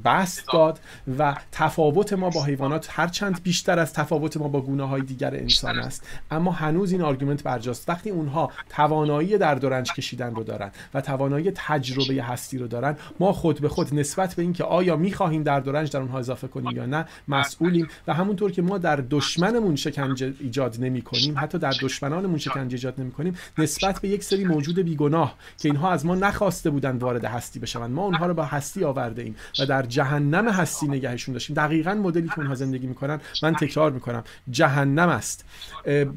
بسط 0.08 0.44
داد 0.54 0.80
و 1.20 1.36
تفاوت 1.52 2.14
ما 2.14 2.30
با 2.30 2.44
حیوانات 2.44 2.88
هرچند 2.92 3.44
بیشتر 3.44 3.80
از 3.80 3.94
تفاوت 3.94 4.38
ما 4.38 4.48
با 4.48 4.62
گونه 4.62 4.88
های 4.88 5.02
دیگر 5.02 5.36
انسان 5.36 5.80
است. 5.80 6.08
اما 6.32 6.52
هنوز 6.52 6.92
این 6.92 7.02
argument 7.02 7.44
برجاست. 7.44 7.90
وقتی 7.90 8.10
اونها 8.10 8.52
توانایی 8.70 9.38
درد 9.38 9.56
و 9.56 9.65
رنج 9.65 9.94
کشیدن 9.94 10.36
رو 10.36 10.44
دارن 10.44 10.72
و 10.94 11.02
توانایی 11.02 11.52
تجربه 11.56 12.24
هستی 12.24 12.58
رو 12.58 12.68
دارن 12.68 12.98
ما 13.20 13.34
خود 13.34 13.62
به 13.62 13.70
خود 13.70 13.94
نسبت 13.94 14.36
به 14.36 14.42
اینکه 14.42 14.64
آیا 14.64 14.96
می‌خواهیم 14.96 15.44
درد 15.44 15.60
و 15.60 15.68
رنج 15.68 15.92
در 15.92 16.00
اونها 16.00 16.20
اضافه 16.20 16.48
کنیم 16.48 16.78
یا 16.78 16.86
نه 16.86 17.06
مسئولیم 17.28 17.88
و 18.08 18.14
همونطور 18.14 18.52
که 18.52 18.62
ما 18.62 18.78
در 18.78 19.04
دشمنمون 19.10 19.76
شکنجه 19.76 20.34
ایجاد 20.40 20.78
نمی 20.80 21.02
کنیم 21.02 21.36
حتی 21.38 21.58
در 21.58 21.74
دشمنانمون 21.82 22.38
شکنجه 22.38 22.76
ایجاد 22.76 23.02
نمی 23.02 23.12
کنیم 23.12 23.36
نسبت 23.58 24.02
به 24.02 24.10
یک 24.10 24.24
سری 24.24 24.46
موجود 24.46 24.80
بیگناه 24.80 25.36
که 25.58 25.70
اینها 25.70 25.92
از 25.92 26.06
ما 26.06 26.16
نخواسته 26.16 26.70
بودن 26.70 26.98
وارد 26.98 27.26
هستی 27.26 27.60
بشوند. 27.60 27.92
ما 27.92 28.06
اونها 28.06 28.26
رو 28.26 28.34
به 28.34 28.44
هستی 28.44 28.84
آورده 28.84 29.22
ایم 29.22 29.36
و 29.60 29.66
در 29.66 29.82
جهنم 29.98 30.50
هستی 30.50 30.88
نگهشون 30.88 31.34
داشتیم. 31.34 31.56
دقیقا 31.56 31.94
مدلی 31.94 32.28
که 32.28 32.40
اونها 32.40 32.56
زندگی 32.56 32.88
می‌کنن 32.88 33.20
من 33.44 33.54
تکرار 33.54 33.92
می‌کنم. 33.92 34.24
جهنم 34.50 35.10
است. 35.10 35.46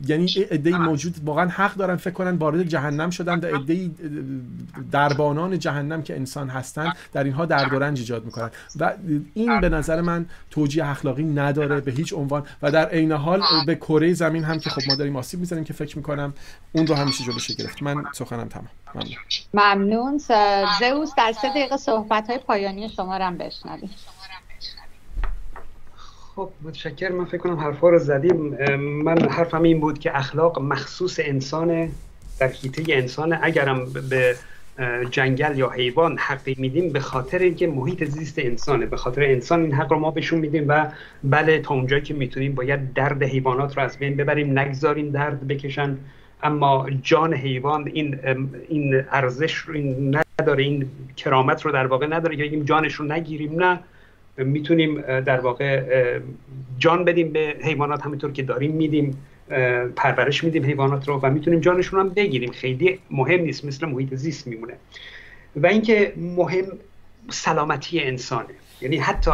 یعنی 0.06 0.26
ایده 0.50 0.78
موجود 0.78 1.14
واقعا 1.24 1.48
حق 1.48 1.74
دارن 1.74 1.96
فکر 1.96 2.14
کنن 2.14 2.36
وارد 2.36 2.62
جهنم 2.62 3.10
شدن 3.10 3.38
و 3.40 3.46
ایده 3.46 3.90
دربانان 4.90 5.58
جهنم 5.58 6.02
که 6.02 6.16
انسان 6.16 6.48
هستن 6.48 6.92
در 7.12 7.24
اینها 7.24 7.46
درد 7.46 7.72
و 7.72 7.78
رنج 7.78 7.98
ایجاد 7.98 8.24
می‌کنن. 8.24 8.50
و 8.80 8.92
این 9.34 9.60
به 9.60 9.68
نظر 9.68 10.00
من 10.00 10.26
توجیه 10.50 10.90
اخلاقی 10.90 11.24
نداره 11.24 11.80
به 11.80 11.92
هیچ 11.92 12.12
عنوان. 12.12 12.42
و 12.62 12.70
در 12.70 12.88
عین 12.88 13.12
حال 13.12 13.42
به 13.66 13.74
کره 13.74 14.14
زمین 14.14 14.44
هم 14.44 14.58
که 14.58 14.70
خب 14.70 14.82
ما 14.88 14.94
داریم 14.94 15.16
آسیب 15.16 15.40
می‌زنیم 15.40 15.64
که 15.64 15.72
فکر 15.72 15.96
می‌کنم 15.96 16.34
اون 16.72 16.86
رو 16.86 16.94
همیشه 16.94 17.24
جلوش 17.24 17.50
گرفت. 17.50 17.82
من 17.82 18.04
سخنم 18.12 18.48
تمام. 18.48 18.68
ممنون. 18.94 19.16
ممنون. 19.54 20.18
زئوس 20.80 21.10
در 21.16 21.32
سه 21.42 21.48
دقیقه 21.48 21.76
صحبت 21.76 22.30
های 22.30 22.38
پایانی 22.38 22.88
شما 22.88 23.16
رو 23.16 23.24
هم 23.24 23.38
بشنویم. 23.60 23.90
خب 26.36 26.50
متشکر 26.62 27.08
من 27.08 27.24
فکر 27.24 27.38
کنم 27.38 27.56
حرفا 27.56 27.88
رو 27.88 27.98
زدیم. 27.98 28.36
من 28.76 29.28
حرفم 29.28 29.62
این 29.62 29.80
بود 29.80 29.98
که 29.98 30.18
اخلاق 30.18 30.60
مخصوص 30.60 31.20
انسان 31.22 31.92
در 32.38 32.48
حیطه 32.48 32.94
انسان 32.94 33.38
اگرم 33.42 33.92
به 34.10 34.36
جنگل 35.10 35.58
یا 35.58 35.70
حیوان 35.70 36.18
حقی 36.18 36.56
میدیم 36.58 36.92
به 36.92 37.00
خاطر 37.00 37.38
اینکه 37.38 37.66
محیط 37.66 38.04
زیست 38.04 38.38
انسانه. 38.38 38.86
به 38.86 38.96
خاطر 38.96 39.22
انسان 39.22 39.62
این 39.62 39.74
حق 39.74 39.92
رو 39.92 39.98
ما 39.98 40.10
بهشون 40.10 40.38
میدیم 40.38 40.64
و 40.68 40.86
بله 41.24 41.58
تا 41.58 41.74
اونجایی 41.74 42.02
که 42.02 42.14
می‌تونیم 42.14 42.54
باید 42.54 42.92
درد 42.92 43.22
حیوانات 43.22 43.76
رو 43.76 43.82
از 43.82 43.98
بین 43.98 44.16
ببریم 44.16 44.58
نگذاریم 44.58 45.10
درد 45.10 45.46
بکشن. 45.46 45.98
اما 46.42 46.90
جان 47.02 47.34
حیوان 47.34 47.90
این 47.92 48.18
این 48.68 49.04
ارزش 49.10 49.54
رو 49.54 49.74
این 49.74 50.16
نداره. 50.40 50.64
این 50.64 50.90
کرامت 51.16 51.62
رو 51.62 51.72
در 51.72 51.86
واقع 51.86 52.06
نداره. 52.06 52.36
که 52.36 52.42
بگیم 52.42 52.64
جانش 52.64 52.94
رو 52.94 53.04
نگیریم 53.04 53.62
نه. 53.62 53.80
می‌تونیم 54.38 55.00
در 55.00 55.40
واقع 55.40 55.82
جان 56.78 57.04
بدیم 57.04 57.32
به 57.32 57.56
حیوانات. 57.62 58.06
همینطور 58.06 58.32
که 58.32 58.42
داریم 58.42 58.72
میدیم 58.72 59.26
پرورش 59.96 60.44
میدیم 60.44 60.64
حیوانات 60.64 61.08
رو 61.08 61.20
و 61.22 61.30
می‌تونیم 61.30 61.60
جانشون 61.60 62.00
هم 62.00 62.08
بگیریم. 62.08 62.52
خیلی 62.52 62.98
مهم 63.10 63.40
نیست. 63.40 63.64
مثل 63.64 63.86
محیط 63.86 64.14
زیست 64.14 64.46
میمونه. 64.46 64.74
و 65.56 65.66
اینکه 65.66 66.12
مهم 66.16 66.64
سلامتی 67.30 68.00
انسانه. 68.00 68.54
یعنی 68.80 68.96
حتی 68.96 69.30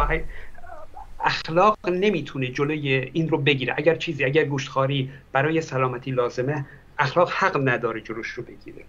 اخلاق 1.23 1.89
نمی‌تونه 1.89 2.47
جلوی 2.47 3.09
این 3.13 3.29
رو 3.29 3.37
بگیره. 3.37 3.73
اگر 3.77 3.95
چیزی 3.95 4.25
اگر 4.25 4.43
گوشتخواری 4.43 5.09
برای 5.31 5.61
سلامتی 5.61 6.11
لازمه 6.11 6.65
اخلاق 6.99 7.31
حق 7.31 7.69
نداره 7.69 8.01
جلوش 8.01 8.27
رو 8.27 8.43
بگیره. 8.43 8.83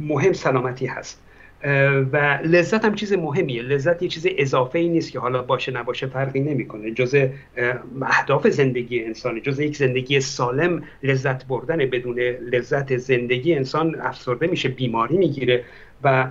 مهم 0.00 0.32
سلامتی 0.32 0.86
هست. 0.86 1.22
و 2.12 2.38
لذت 2.44 2.84
هم 2.84 2.94
چیز 2.94 3.12
مهمیه. 3.12 3.62
لذت 3.62 4.02
یه 4.02 4.08
چیز 4.08 4.26
اضافه 4.38 4.78
ای 4.78 4.88
نیست 4.88 5.12
که 5.12 5.18
حالا 5.18 5.42
باشه 5.42 5.72
نباشه 5.72 6.06
فرقی 6.06 6.40
نمی‌کنه. 6.40 6.90
جز 6.90 7.16
اهداف 8.02 8.48
زندگی 8.48 9.04
انسانی 9.04 9.40
جز 9.40 9.60
یک 9.60 9.76
زندگی 9.76 10.20
سالم 10.20 10.82
لذت 11.02 11.46
بردن 11.46 11.76
بدون 11.76 12.18
لذت 12.20 12.96
زندگی 12.96 13.54
انسان 13.54 14.00
افسرده 14.00 14.46
میشه 14.46 14.68
بیماری 14.68 15.18
می‌گیره. 15.18 15.64
و 16.02 16.28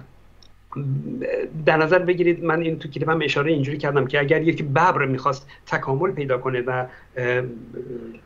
در 1.65 1.77
نظر 1.77 1.99
بگیرید 1.99 2.43
من 2.43 2.61
این 2.61 2.79
تو 2.79 2.89
کتابم 2.89 3.21
اشاره 3.23 3.51
اینجوری 3.51 3.77
کردم 3.77 4.07
که 4.07 4.19
اگر 4.19 4.41
یک 4.41 4.63
ببر 4.63 5.05
می‌خواست 5.05 5.47
تکامل 5.65 6.11
پیدا 6.11 6.37
کنه 6.37 6.61
و 6.61 6.85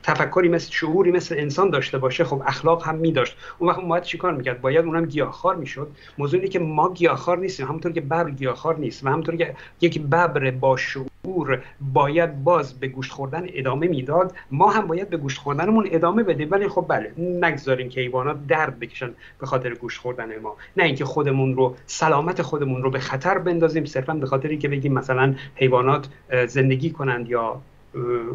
تفکری 0.03 0.49
مثل 0.49 0.71
شعوری 0.71 1.11
مثل 1.11 1.35
انسان 1.37 1.69
داشته 1.69 1.97
باشه 1.97 2.23
خب 2.23 2.41
اخلاق 2.45 2.87
هم 2.87 2.95
میداشت. 2.95 3.37
اون 3.59 3.69
وقت 3.69 3.81
باید 3.81 4.03
چیکار 4.03 4.33
می‌کرد؟ 4.33 4.61
باید 4.61 4.85
اونم 4.85 5.05
گیاهخوار 5.05 5.55
می‌شد. 5.55 5.91
موضوعی 6.17 6.47
که 6.47 6.59
ما 6.59 6.93
گیاهخوار 6.93 7.37
نیستیم 7.37 7.67
همونطور 7.67 7.91
که 7.91 8.01
ببر 8.01 8.31
گیاهخوار 8.31 8.77
نیست 8.77 9.05
و 9.05 9.09
همونطور 9.09 9.35
که 9.35 9.55
یک 9.81 10.01
ببر 10.01 10.51
با 10.51 10.77
شعور 10.77 11.63
باید 11.93 12.43
باز 12.43 12.79
به 12.79 12.87
گوشت 12.87 13.11
خوردن 13.11 13.45
ادامه 13.53 13.87
می‌داد 13.87 14.35
ما 14.51 14.71
هم 14.71 14.87
باید 14.87 15.09
به 15.09 15.17
گوشت 15.17 15.37
خوردنمون 15.37 15.87
ادامه 15.91 16.23
بدیم. 16.23 16.47
ولی 16.51 16.67
خب 16.67 16.85
بله 16.89 17.13
نگذاریم 17.19 17.89
که 17.89 18.01
حیوانات 18.01 18.47
درد 18.47 18.79
بکشن 18.79 19.11
به 19.39 19.45
خاطر 19.45 19.73
گوشت 19.73 20.01
خوردن 20.01 20.39
ما. 20.39 20.55
نه 20.77 20.83
اینکه 20.83 21.05
خودمون 21.05 21.55
رو 21.55 21.75
سلامت 21.85 22.41
خودمون 22.41 22.83
رو 22.83 22.89
به 22.89 22.99
خطر 22.99 23.37
بندازیم 23.37 23.85
صرفا 23.85 24.13
به 24.13 24.25
خاطری 24.25 24.57
که 24.57 24.67
بگیم 24.67 24.93
مثلا 24.93 25.35
حیوانات 25.55 26.07
زندگی 26.47 26.89
کنند 26.89 27.29
یا 27.29 27.61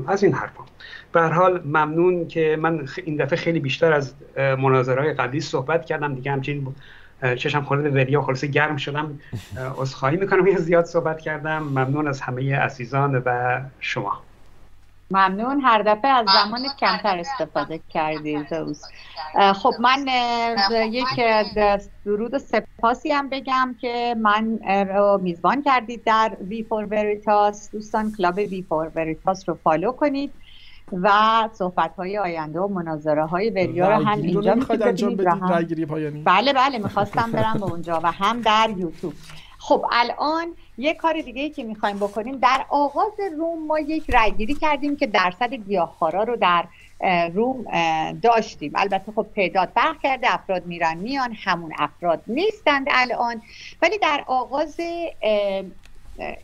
از 0.08 0.24
این 0.24 0.32
حرفا. 0.32 0.64
به 1.12 1.22
حال 1.22 1.62
ممنون 1.64 2.28
که 2.28 2.58
من 2.60 2.88
این 3.04 3.16
دفعه 3.16 3.36
خیلی 3.36 3.60
بیشتر 3.60 3.92
از 3.92 4.14
مناظرهای 4.36 5.12
قبلی 5.12 5.40
صحبت 5.40 5.84
کردم. 5.84 6.14
دیگه 6.14 6.32
همچنین 6.32 6.74
چشم 7.36 7.62
خورده 7.62 7.90
وریا 7.90 8.22
خلاصه 8.22 8.46
گرم 8.46 8.76
شدم. 8.76 9.18
عذرخواهی 9.78 10.16
می‌کنم 10.16 10.46
یه 10.46 10.56
زیاد 10.56 10.84
صحبت 10.84 11.20
کردم. 11.20 11.62
ممنون 11.62 12.08
از 12.08 12.20
همه 12.20 12.56
عزیزان 12.56 13.22
و 13.26 13.60
شما. 13.80 14.22
ممنون. 15.10 15.60
هر 15.60 15.82
دفعه 15.82 16.10
از 16.10 16.26
زمان 16.26 16.60
کمتر 16.80 17.18
استفاده 17.18 17.80
کردی 17.88 18.44
زوز 18.50 18.82
خب 19.54 19.72
من 19.80 20.06
یک 20.90 21.06
درود 22.04 22.38
سپاسی 22.38 23.12
هم 23.12 23.28
بگم 23.28 23.74
که 23.80 24.16
من 24.18 24.58
رو 24.88 25.20
میزبان 25.22 25.62
کردید 25.62 26.04
در 26.04 26.36
V 26.40 26.62
for 26.62 26.84
Veritas 26.84 27.70
دوستان 27.70 28.12
کلاب 28.18 28.36
V 28.36 28.64
for 28.68 28.90
Veritas 28.94 29.48
رو 29.48 29.58
follow 29.64 29.92
کنید 29.92 30.32
و 30.92 31.10
صحبت 31.52 31.96
های 31.96 32.18
آینده 32.18 32.60
و 32.60 32.68
مناظره 32.68 33.26
های 33.26 33.50
وریا 33.50 33.88
رو 33.88 34.04
هم 34.04 34.22
اینجا 34.22 34.54
می‌خواید 34.54 34.82
انجام 34.82 35.16
بدید 35.16 35.84
پایانی. 35.84 36.22
بله 36.22 36.52
بله 36.52 36.78
می‌خواستم 36.78 37.32
برم 37.32 37.54
به 37.54 37.64
اونجا 37.64 38.00
و 38.02 38.12
هم 38.12 38.40
در 38.40 38.70
یوتیوب. 38.76 39.14
خب 39.66 39.86
الان 39.92 40.56
یه 40.78 40.94
کار 40.94 41.20
دیگه 41.20 41.42
ای 41.42 41.50
که 41.50 41.64
می‌خوایم 41.64 41.96
بکنیم 41.96 42.38
در 42.38 42.66
آغاز 42.68 43.12
room 43.38 43.66
ما 43.66 43.78
یک 43.78 44.10
رأیگیری 44.10 44.54
کردیم 44.54 44.96
که 44.96 45.06
درصد 45.06 45.54
گیاهخوارا 45.54 46.22
رو 46.22 46.36
در 46.36 46.64
room 47.34 47.64
داشتیم. 48.12 48.72
البته 48.74 49.12
خب 49.12 49.26
تعداد 49.36 49.72
فرق 49.74 50.00
کرده 50.02 50.34
افراد 50.34 50.66
میرن 50.66 50.96
میان 50.96 51.36
همون 51.44 51.72
افراد 51.78 52.22
نیستند 52.26 52.86
الان. 52.90 53.42
ولی 53.82 53.98
در 53.98 54.24
آغاز 54.26 54.80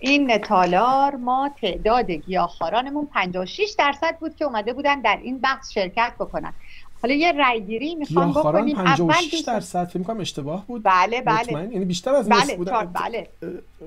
این 0.01 0.39
تالار 0.39 1.17
ما 1.17 1.51
تعداد 1.61 2.11
گیاهخوارانمون 2.11 3.07
56 3.07 3.75
درصد 3.79 4.17
بود 4.19 4.37
که 4.37 4.45
اومده 4.45 4.73
بودن 4.73 5.01
در 5.01 5.19
این 5.23 5.39
بحث 5.39 5.73
شرکت 5.73 6.13
بکنن. 6.21 6.55
حالا 7.03 7.15
یه 7.15 7.33
رأیگیری 7.33 7.95
می‌خوام 7.95 8.31
بکنیم. 8.31 8.79
اول 8.79 9.15
درصد 9.47 9.85
فکر 9.85 9.99
می‌کنم 9.99 10.21
اشتباه 10.21 10.67
بود. 10.67 10.83
بله 10.83 11.21
بله. 11.21 11.53
یعنی 11.53 11.85
بیشتر 11.85 12.15
از 12.15 12.29
بله 12.29 12.57
بودن 12.57 12.85
بله. 12.85 13.29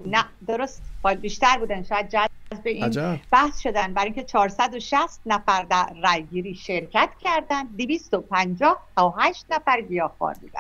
نه 0.05 0.25
درست. 0.47 0.81
بیشتر 1.21 1.57
بودن. 1.57 1.83
شاید 1.83 2.09
جذب 2.51 2.67
این 2.67 3.19
بحث 3.31 3.59
شدن. 3.59 3.93
برای 3.93 4.05
اینکه 4.05 4.23
460 4.23 5.21
نفر 5.25 5.63
در 5.63 5.93
رأیگیری 6.03 6.55
شرکت 6.55 7.09
کردن 7.19 7.63
250 7.63 8.87
تا 8.95 9.09
8 9.17 9.45
نفر 9.49 9.81
گیاهخوار 9.81 10.35
بودن. 10.41 10.59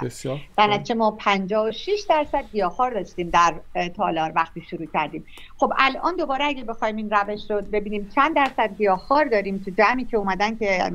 در 0.57 0.67
نتیجه 0.67 0.95
ما 0.95 1.11
56 1.11 2.05
درصد 2.09 2.45
گیاهخوار 2.51 2.93
داشتیم 2.93 3.29
در 3.29 3.53
تالار 3.97 4.31
وقتی 4.35 4.61
شروع 4.61 4.85
کردیم. 4.93 5.25
خب 5.57 5.73
الان 5.77 6.15
دوباره 6.15 6.45
اگه 6.45 6.63
بخوایم 6.63 6.95
این 6.95 7.09
روش 7.09 7.51
رو 7.51 7.61
ببینیم 7.61 8.09
چند 8.15 8.35
درصد 8.35 8.77
گیاهخوار 8.77 9.25
داریم 9.25 9.57
تو 9.65 9.71
جمعی 9.71 10.05
که 10.05 10.17
اومدن 10.17 10.55
که 10.55 10.91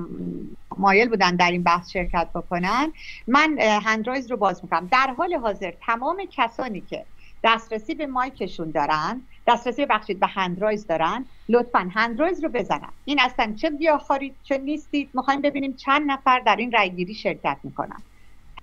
مایل 0.79 1.09
بودن 1.09 1.37
در 1.37 1.51
این 1.51 1.63
بحث 1.63 1.91
شرکت 1.91 2.29
بکنن. 2.35 2.93
من 3.27 3.59
hand 3.61 3.92
raise 3.92 4.31
رو 4.31 4.37
باز 4.37 4.65
می‌کنم. 4.65 4.89
در 4.93 5.15
حال 5.19 5.35
حاضر 5.35 5.73
تمام 5.87 6.23
کسانی 6.37 6.81
که 6.81 7.05
دسترسی 7.45 7.95
به 7.95 8.07
mic 8.07 8.34
شون 8.34 8.71
دارن 8.71 9.23
دسترسی 9.49 9.87
بخشید 9.87 10.21
به 10.21 10.27
hand 10.27 10.54
raise 10.54 10.87
دارن 10.87 11.25
لطفا 11.49 11.89
hand 11.95 12.17
raise 12.17 12.45
رو 12.45 12.49
بزنن. 12.49 12.89
این 13.05 13.21
اصلا 13.21 13.55
چه 13.57 13.71
گیاهخواری 13.71 14.35
چه 14.43 14.59
نیستید 14.59 15.11
می‌خوایم 15.15 15.41
ببینیم 15.41 15.73
چند 15.73 16.11
نفر 16.11 16.41
در 16.41 16.57
این 16.57 16.73
رأیگیری 16.73 17.15
شرکت 17.15 17.57
می‌کنن. 17.63 18.03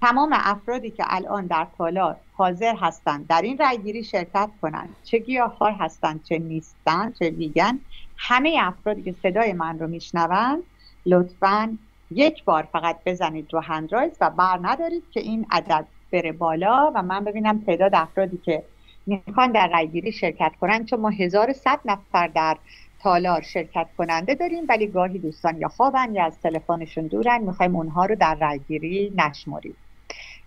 تمام 0.01 0.29
افرادی 0.33 0.91
که 0.91 1.03
الان 1.07 1.45
در 1.45 1.67
تالار 1.77 2.15
حاضر 2.33 2.75
هستند 2.75 3.27
در 3.27 3.41
این 3.41 3.57
رأیگیری 3.57 4.03
شرکت 4.03 4.49
کنند 4.61 4.95
چه 5.03 5.17
گیاهخوار 5.17 5.71
هستند 5.71 6.23
چه 6.23 6.39
نیستن 6.39 7.11
چه 7.19 7.29
ویگن 7.29 7.79
همه 8.17 8.57
افرادی 8.61 9.01
که 9.03 9.15
صدای 9.23 9.53
من 9.53 9.79
رو 9.79 9.87
میشنوند 9.87 10.63
لطفا 11.05 11.77
یک 12.11 12.43
بار 12.43 12.67
فقط 12.71 12.99
بزنید 13.05 13.53
رو 13.53 13.59
هندرایز 13.59 14.17
و 14.21 14.29
بر 14.29 14.59
ندارید 14.61 15.03
که 15.11 15.19
این 15.19 15.45
عدد 15.51 15.85
بره 16.11 16.31
بالا 16.31 16.91
و 16.95 17.01
من 17.01 17.23
ببینم 17.23 17.63
تعداد 17.65 17.95
افرادی 17.95 18.37
که 18.37 18.63
می‌خوان 19.05 19.51
در 19.51 19.69
رأیگیری 19.73 20.11
شرکت 20.11 20.51
کنن. 20.61 20.85
چون 20.85 20.99
ما 20.99 21.09
1100 21.09 21.79
نفر 21.85 22.27
در 22.27 22.57
تالار 23.03 23.41
شرکت 23.41 23.87
کننده 23.97 24.35
داریم 24.35 24.63
ولی 24.69 24.87
گاهی 24.87 25.19
دوستان 25.19 25.57
یا 25.57 25.67
خوابن 25.67 26.15
یا 26.15 26.25
از 26.25 26.39
تلفنشون 26.41 27.07
دورن. 27.07 27.41
می‌خوایم 27.41 27.75
اونها 27.75 28.05
رو 28.05 28.15
در 28.15 28.35
رأیگیری 28.41 29.13
نشمریم. 29.17 29.75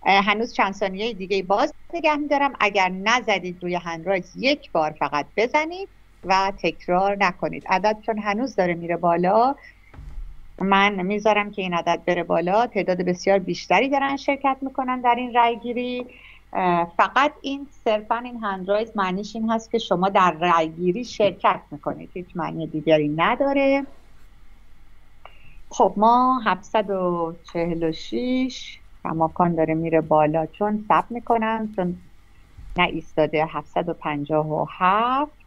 هنوز 0.03 0.55
چند 0.55 0.73
ثانیه 0.73 1.13
دیگه 1.13 1.43
باز 1.43 1.75
نگه 1.95 2.17
میدارم. 2.17 2.53
اگر 2.61 2.89
نزدید 2.89 3.63
روی 3.63 3.75
هندرایز 3.75 4.33
یک 4.37 4.73
بار 4.73 4.91
فقط 4.91 5.27
بزنید 5.37 5.89
و 6.25 6.53
تکرار 6.63 7.17
نکنید. 7.21 7.65
عدد 7.69 7.97
چون 8.07 8.19
هنوز 8.19 8.57
داره 8.57 8.75
میره 8.75 8.97
بالا 8.97 9.55
من 10.59 11.03
می‌ذارم 11.03 11.51
که 11.51 11.63
این 11.63 11.75
عدد 11.75 12.03
بره 12.07 12.23
بالا. 12.23 12.67
تعداد 12.67 12.97
بسیار 12.97 13.39
بیشتری 13.39 13.89
دارن 13.89 14.17
شرکت 14.17 14.57
می‌کنن 14.61 15.01
در 15.01 15.15
این 15.15 15.35
رای 15.35 15.59
گیری 15.59 16.07
فقط 16.97 17.35
این 17.41 17.67
صرفا 17.71 18.17
این 18.17 18.45
هندرایز 18.45 18.97
معنیش 18.97 19.37
این 19.37 19.51
هست 19.51 19.71
که 19.71 19.79
شما 19.79 20.09
در 20.09 20.33
رای 20.33 20.73
گیری 20.73 21.05
شرکت 21.05 21.63
می‌کنید. 21.71 22.11
هیچ 22.15 22.37
معنی 22.37 22.67
دیگری 22.67 23.09
نداره. 23.09 23.87
خب 25.71 25.95
ما 25.97 26.41
746 26.45 28.79
کماکان 29.03 29.55
داره 29.55 29.75
میره 29.75 30.01
بالا 30.01 30.47
چون 30.47 30.85
سب 30.89 31.05
می‌کنم 31.11 31.73
چون 31.77 31.99
نه 32.79 32.85
ایستاده 32.85 33.47
757 33.47 35.39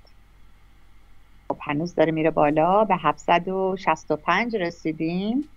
خب 1.52 1.58
هنوز 1.62 1.96
داره 1.96 2.12
میره 2.12 2.32
بالا 2.32 2.86
به 2.86 2.96
765 2.96 4.56
رسیدیم. 4.56 5.50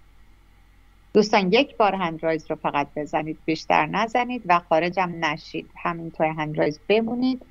دوستان 1.15 1.53
یک 1.53 1.77
بار 1.77 1.95
هندرایز 1.95 2.51
رو 2.51 2.57
فقط 2.57 2.89
بزنید 2.97 3.39
بیشتر 3.45 3.87
نزنید 3.87 4.43
و 4.47 4.61
خارجم 4.69 5.13
نشید. 5.21 5.71
همین 5.83 6.11
توی 6.11 6.27
هندرایز 6.27 6.81
بمونید 6.89 7.43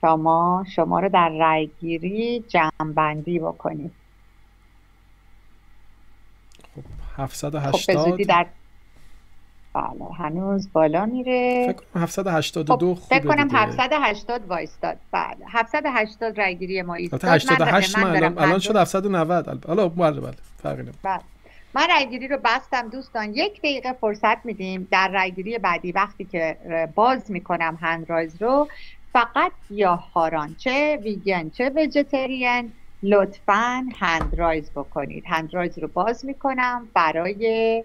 تا 0.00 0.16
ما 0.16 0.64
شما 0.74 1.00
رو 1.00 1.08
در 1.08 1.28
رای 1.28 1.70
گیری 1.80 2.44
جمع 2.48 2.92
بندی 2.94 3.38
بکنید 3.38 3.92
خب 6.76 6.82
780 7.22 7.96
خب 7.96 8.22
در 8.22 8.46
بله 9.74 10.14
هنوز 10.18 10.72
بالا 10.72 11.06
میره. 11.06 11.66
فکر 11.72 11.84
کنم 11.92 12.02
782 12.02 12.94
خب 12.94 13.00
فکر 13.00 13.28
کنم 13.28 13.48
780 13.52 14.48
وایستاد. 14.48 14.96
بله 15.12 15.36
780 15.48 16.40
رای 16.40 16.56
گیری 16.56 16.82
ما 16.82 16.94
ایستاد. 16.94 17.24
88 17.24 17.98
من 17.98 18.16
الان, 18.16 18.38
الان 18.38 18.58
شد 18.58 18.76
790 18.76 19.64
حالا 19.66 19.88
بله 19.88 20.20
بله 20.20 20.34
فرقی 20.62 20.82
نمی‌کنه. 20.82 21.00
بله. 21.02 21.22
من 21.74 21.86
رایگیری 21.88 22.28
رو 22.28 22.38
بستم 22.44 22.88
دوستان. 22.88 23.34
یک 23.34 23.58
دقیقه 23.58 23.92
فرصت 23.92 24.46
میدیم 24.46 24.88
در 24.90 25.08
رایگیری 25.08 25.58
بعدی. 25.58 25.92
وقتی 25.92 26.24
که 26.24 26.56
باز 26.94 27.30
می‌کنم 27.30 27.78
هندرایز 27.80 28.42
رو 28.42 28.68
فقط 29.12 29.52
گیاهخواران 29.68 30.54
چه 30.58 30.98
ویگن 31.02 31.50
چه 31.50 31.68
ویژیتریان 31.68 32.72
لطفا 33.02 33.86
هندرایز 33.98 34.70
بکنید. 34.70 35.24
هندرایز 35.26 35.78
رو 35.78 35.88
باز 35.88 36.24
می‌کنم. 36.24 36.88
برای 36.94 37.84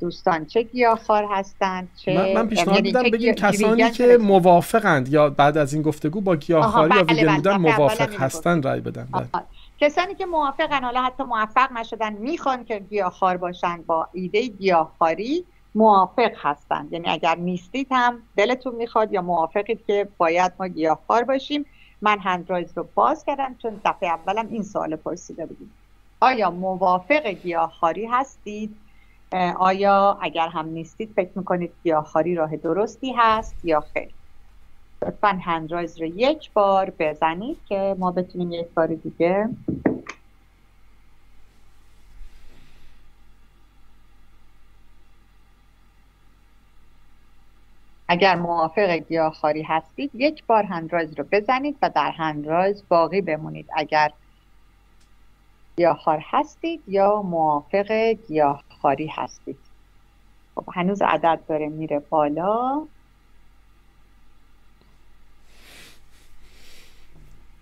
دوستان 0.00 0.46
چه 0.46 0.62
گیاهخوار 0.62 1.26
هستند 1.30 1.88
چه 1.96 2.14
من, 2.14 2.32
من 2.32 2.48
پیشنهاد 2.48 2.82
میدم 2.82 3.00
یعنی 3.00 3.10
بگیم 3.10 3.34
کسانی 3.34 3.90
که 3.90 4.16
موافقند 4.16 5.08
یا 5.08 5.30
بعد 5.30 5.58
از 5.58 5.74
این 5.74 5.82
گفتگو 5.82 6.20
با 6.20 6.36
گیاهخواری 6.36 6.96
یا 6.96 7.02
بله 7.02 7.14
ویگن 7.14 7.26
بله 7.26 7.36
بودن 7.36 7.62
بله 7.62 7.76
موافق 7.76 8.20
هستن 8.20 8.62
رای 8.62 8.80
بدن. 8.80 9.08
بله. 9.12 9.26
کسانی 9.84 10.14
که 10.14 10.26
موافقن 10.26 10.84
حالا 10.84 11.02
حتی 11.02 11.22
موفق 11.22 11.72
نشدن 11.72 12.12
می‌خوان 12.12 12.64
که 12.64 12.78
گیاهخوار 12.78 13.36
باشن 13.36 13.82
با 13.82 14.08
ایده 14.12 14.46
گیاهخواری 14.46 15.44
موافق 15.74 16.30
هستند 16.36 16.92
یعنی 16.92 17.08
اگر 17.08 17.34
نیستید 17.34 17.86
هم 17.90 18.22
دلتون 18.36 18.74
می‌خواد 18.74 19.12
یا 19.12 19.22
موافقید 19.22 19.86
که 19.86 20.08
باید 20.18 20.52
ما 20.58 20.68
گیاهخوار 20.68 21.24
باشیم 21.24 21.66
من 22.02 22.18
هندرایز 22.18 22.72
رو 22.76 22.88
باز 22.94 23.24
کردم 23.24 23.54
چون 23.62 23.80
دفعه 23.84 24.08
اولم 24.08 24.48
این 24.50 24.62
سوال 24.62 24.96
پرسیده 24.96 25.46
بودیم. 25.46 25.74
آیا 26.20 26.50
موافق 26.50 27.26
گیاهخواری 27.26 28.06
هستید؟ 28.06 28.76
آیا 29.58 30.18
اگر 30.22 30.48
هم 30.48 30.68
نیستید 30.68 31.12
فکر 31.16 31.30
می‌کنید 31.34 31.72
گیاهخواری 31.82 32.34
راه 32.34 32.56
درستی 32.56 33.12
هست 33.16 33.64
یا 33.64 33.80
خیر؟ 33.80 34.14
لطفا 35.04 35.28
هندرایز 35.28 36.00
رو 36.00 36.06
یک 36.06 36.52
بار 36.52 36.92
بزنید 36.98 37.58
که 37.66 37.96
ما 37.98 38.10
بتونیم 38.10 38.52
یک 38.52 38.66
بار 38.74 38.86
دیگه. 38.86 39.48
اگر 48.08 48.36
موافق 48.36 48.90
گیاهخواری 48.90 49.62
هستید 49.62 50.10
یک 50.14 50.46
بار 50.46 50.62
هندرایز 50.62 51.18
رو 51.18 51.24
بزنید 51.32 51.78
و 51.82 51.90
در 51.90 52.10
هندرایز 52.10 52.84
باقی 52.88 53.20
بمونید. 53.20 53.66
اگر 53.76 54.12
گیاهخوار 55.76 56.18
هستید 56.22 56.82
یا 56.88 57.22
موافق 57.22 57.92
گیاهخواری 58.28 59.06
هستید. 59.06 59.58
خب 60.54 60.64
هنوز 60.74 61.02
عدد 61.02 61.40
داره 61.48 61.68
میره 61.68 61.98
بالا. 61.98 62.86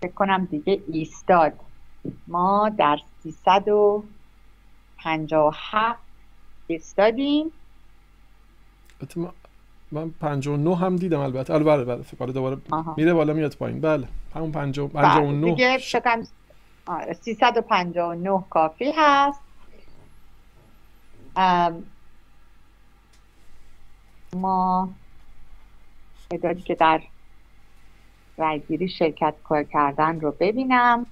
فکر 0.03 0.11
کنم 0.11 0.45
دیگه 0.45 0.81
ایستاد. 0.87 1.53
ما 2.27 2.71
در 2.77 2.99
357 3.23 5.99
ایستادیم. 6.67 7.51
من 9.91 10.11
59 10.11 10.77
هم 10.77 10.95
دیدم 10.95 11.19
البته. 11.19 11.53
البته 11.53 11.83
بله 11.83 12.01
فکر 12.01 12.25
دوباره 12.25 12.57
میره 12.97 13.13
بالا 13.13 13.33
میاد 13.33 13.55
پایین. 13.55 13.81
بله 13.81 14.07
همون 14.35 14.51
59 14.51 15.51
دیگه 15.51 15.77
فکر 15.77 16.23
359 17.21 18.43
کافی 18.49 18.93
هست. 18.97 19.39
ما 24.35 24.89
تعدادی 26.29 26.61
که 26.61 26.75
در 26.75 27.01
رایگیری 28.37 28.89
شرکت 28.89 29.33
کار 29.43 29.63
کردن 29.63 30.19
رو 30.19 30.35
ببینم. 30.39 31.05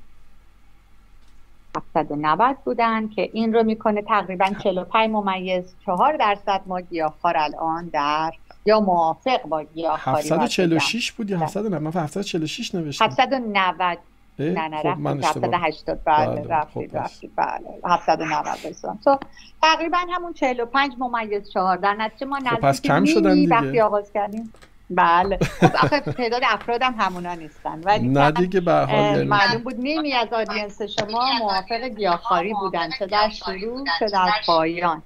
790 1.76 2.58
بودن 2.66 3.10
که 3.10 3.30
این 3.34 3.54
رو 3.54 3.64
می‌کنه 3.64 4.02
تقریبا 4.02 4.46
45 4.64 5.10
ممیز 5.10 5.76
4 5.86 6.18
درصد 6.18 6.62
ما 6.66 6.82
گیاهخوار 6.82 7.38
الان 7.38 7.88
در 7.88 8.32
یا 8.66 8.80
موافق 8.80 9.42
با 9.42 9.64
گیاهخواری 9.64 10.30
746 10.30 11.12
بود 11.12 11.30
یا 11.30 11.40
790 11.40 11.82
من 11.82 12.04
746 12.04 12.76
نوشتم. 12.76 13.06
790 13.06 13.98
نه 14.40 14.68
نه 14.68 14.82
خب 14.82 15.00
من 15.00 15.24
780 15.24 16.02
بله 16.06 16.44
رفتید 16.50 16.98
رفتید. 16.98 17.32
بله 17.36 17.80
790 17.86 18.68
رسیدم 18.68 19.00
تو 19.06 19.18
تقریبا 19.62 19.98
همون 19.98 20.34
45 20.34 20.94
ممیز 21.00 21.52
4 21.52 21.78
در 21.78 21.94
نتیجه 21.94 22.26
ما 22.26 22.38
نزدیک 22.38 22.60
پس 22.60 22.82
کم 22.82 23.06
شدن 23.06 23.34
دیگه. 23.34 23.56
وقتی 23.56 23.80
آغاز 23.80 24.12
کردیم. 24.14 24.54
بله. 24.96 25.38
خب 25.38 25.76
آخه 25.84 26.00
تعداد 26.00 26.42
افرادم 26.46 26.96
همونا 27.00 27.34
نیستن. 27.34 27.82
ولی 27.84 28.08
نه 28.08 28.32
دیگه 28.32 28.60
به 28.60 28.74
حال 28.74 29.24
معلوم 29.24 29.64
بود 29.64 29.76
نیمی 29.76 30.14
از 30.14 30.34
audience 30.34 30.82
شما 30.82 31.32
موافق 31.40 31.84
گیاهخواری 31.98 32.54
بودن. 32.54 32.90
چه 33.00 33.06
در 33.06 33.30
شروع 33.30 33.86
چه 34.00 34.06
در 34.06 34.30
پایان. 34.46 35.02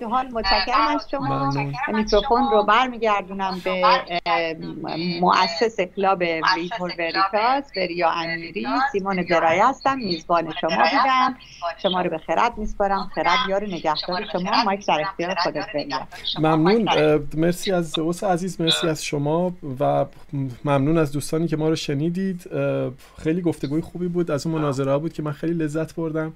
به 0.00 0.06
حال 0.10 0.28
متشکرم 0.32 0.86
از 0.94 1.06
شما. 1.10 1.52
میکروفون 1.88 2.50
رو 2.50 2.62
برمیگردونم 2.62 3.60
به 3.64 3.82
مؤسس 5.20 5.80
کلاب 5.80 6.22
V 6.56 6.65
for 6.65 6.92
Veritas 6.98 7.64
وریا 7.76 8.10
امیری 8.10 8.66
سیمون 8.92 9.26
درای 9.30 9.58
هستم 9.58 9.98
میزبان 9.98 10.54
شما 10.60 10.70
بودم. 10.70 11.36
شما 11.82 12.00
رو 12.00 12.10
به 12.10 12.18
خرد 12.18 12.58
میسپارم. 12.58 13.10
خرد 13.14 13.48
یار 13.48 13.64
نگهدار 13.64 14.24
شما 14.32 14.64
mic 14.64 14.86
در 14.86 15.00
اختیار 15.00 15.34
خودت 15.34 15.66
ممنون. 16.38 16.88
مرسی 17.34 17.72
از 17.72 17.90
زوس 17.90 18.24
عزیز. 18.24 18.49
عزیز 18.50 18.60
مرسی 18.60 18.86
از 18.86 19.04
شما 19.04 19.56
و 19.80 20.06
ممنون 20.64 20.98
از 20.98 21.12
دوستانی 21.12 21.48
که 21.48 21.56
ما 21.56 21.68
رو 21.68 21.76
شنیدید. 21.76 22.50
خیلی 23.18 23.40
گفتگوی 23.40 23.80
خوبی 23.80 24.08
بود 24.08 24.30
از 24.30 24.46
اون 24.46 24.58
مناظره 24.58 24.98
بود 24.98 25.12
که 25.12 25.22
من 25.22 25.32
خیلی 25.32 25.54
لذت 25.54 25.94
بردم. 25.94 26.32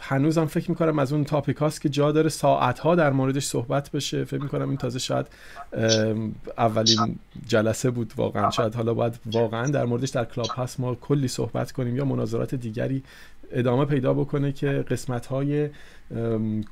هنوزم 0.00 0.46
فکر 0.46 0.70
می‌کنم 0.70 0.98
از 0.98 1.12
اون 1.12 1.24
تاپیک 1.24 1.56
هاست 1.56 1.80
که 1.80 1.88
جا 1.88 2.12
داره 2.12 2.28
ساعت 2.28 2.78
ها 2.78 2.94
در 2.94 3.10
موردش 3.10 3.44
صحبت 3.44 3.90
بشه. 3.90 4.24
فکر 4.24 4.42
می‌کنم 4.42 4.68
این 4.68 4.78
تازه 4.78 4.98
شاید 4.98 5.26
اولین 6.58 7.18
جلسه 7.46 7.90
بود 7.90 8.12
واقعا. 8.16 8.50
شاید 8.50 8.74
حالا 8.74 8.94
باید 8.94 9.14
واقعا 9.32 9.66
در 9.66 9.84
موردش 9.84 10.10
در 10.10 10.24
کلاب 10.24 10.48
هست 10.56 10.80
ما 10.80 10.94
کلی 10.94 11.28
صحبت 11.28 11.72
کنیم 11.72 11.96
یا 11.96 12.04
مناظرات 12.04 12.54
دیگری 12.54 13.02
ادامه 13.50 13.84
پیدا 13.84 14.14
بکنه 14.14 14.52
که 14.52 14.68
قسمت 14.68 15.26
های 15.26 15.68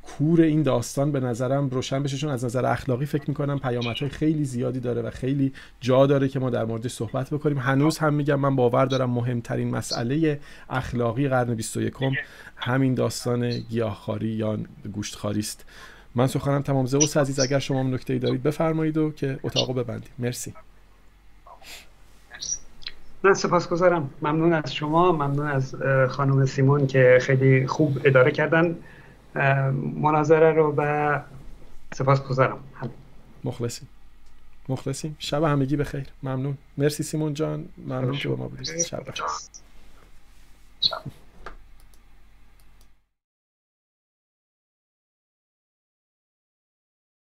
کور 0.02 0.40
این 0.40 0.62
داستان 0.62 1.12
به 1.12 1.20
نظرم 1.20 1.68
روشن 1.68 2.02
بشه. 2.02 2.16
چون 2.16 2.30
از 2.30 2.44
نظر 2.44 2.66
اخلاقی 2.66 3.06
فکر 3.06 3.24
می‌کنم 3.28 3.58
پیامت 3.58 3.98
های 3.98 4.08
خیلی 4.08 4.44
زیادی 4.44 4.80
داره 4.80 5.02
و 5.02 5.10
خیلی 5.10 5.52
جا 5.80 6.06
داره 6.06 6.28
که 6.28 6.38
ما 6.38 6.50
در 6.50 6.64
موردش 6.64 6.90
صحبت 6.90 7.30
بکنیم. 7.30 7.58
هنوز 7.58 7.98
هم 7.98 8.14
میگم 8.14 8.40
من 8.40 8.56
باور 8.56 8.86
دارم 8.86 9.10
مهمترین 9.10 9.70
مسئله 9.70 10.40
اخلاقی 10.70 11.28
قرن 11.28 11.54
21 11.54 11.94
همین 12.56 12.94
داستان 12.94 13.50
گیاهخواری 13.50 14.28
یا 14.28 14.58
گوشتخواری 14.92 15.40
است. 15.40 15.64
من 16.14 16.26
سخنم 16.26 16.62
تمام. 16.62 16.86
زئوس 16.86 17.16
عزیز 17.16 17.40
اگر 17.40 17.58
شما 17.58 17.82
نکته 17.82 18.12
ای 18.12 18.18
دارید 18.18 18.42
بفرمایید 18.42 18.96
و 18.96 19.10
که 19.10 19.38
اتاقو 19.42 19.72
ببندیم. 19.72 20.10
مرسی. 20.18 20.54
من 23.24 23.34
سپاسگزارم. 23.34 24.10
ممنون 24.22 24.52
از 24.52 24.74
شما 24.74 25.12
ممنون 25.12 25.46
از 25.46 25.74
خانم 26.08 26.46
سیمون 26.46 26.86
که 26.86 27.18
خیلی 27.22 27.66
خوب 27.66 28.00
اداره 28.04 28.30
کردن 28.30 28.76
مناظره 30.00 30.52
رو 30.52 30.74
و 30.76 31.20
سپاسگزارم. 31.94 32.58
مخلصیم. 33.44 33.88
مخلصیم. 34.68 35.16
شب 35.18 35.42
همگی 35.42 35.76
بخیر. 35.76 36.06
ممنون. 36.22 36.58
مرسی 36.78 37.02
سیمون 37.02 37.34
جان. 37.34 37.68
ممنون 37.78 38.16
که 38.16 38.28
با 38.28 38.36
ما 38.36 38.48
بودید. 38.48 38.82
شب 38.82 39.00
بخیر. 39.00 39.24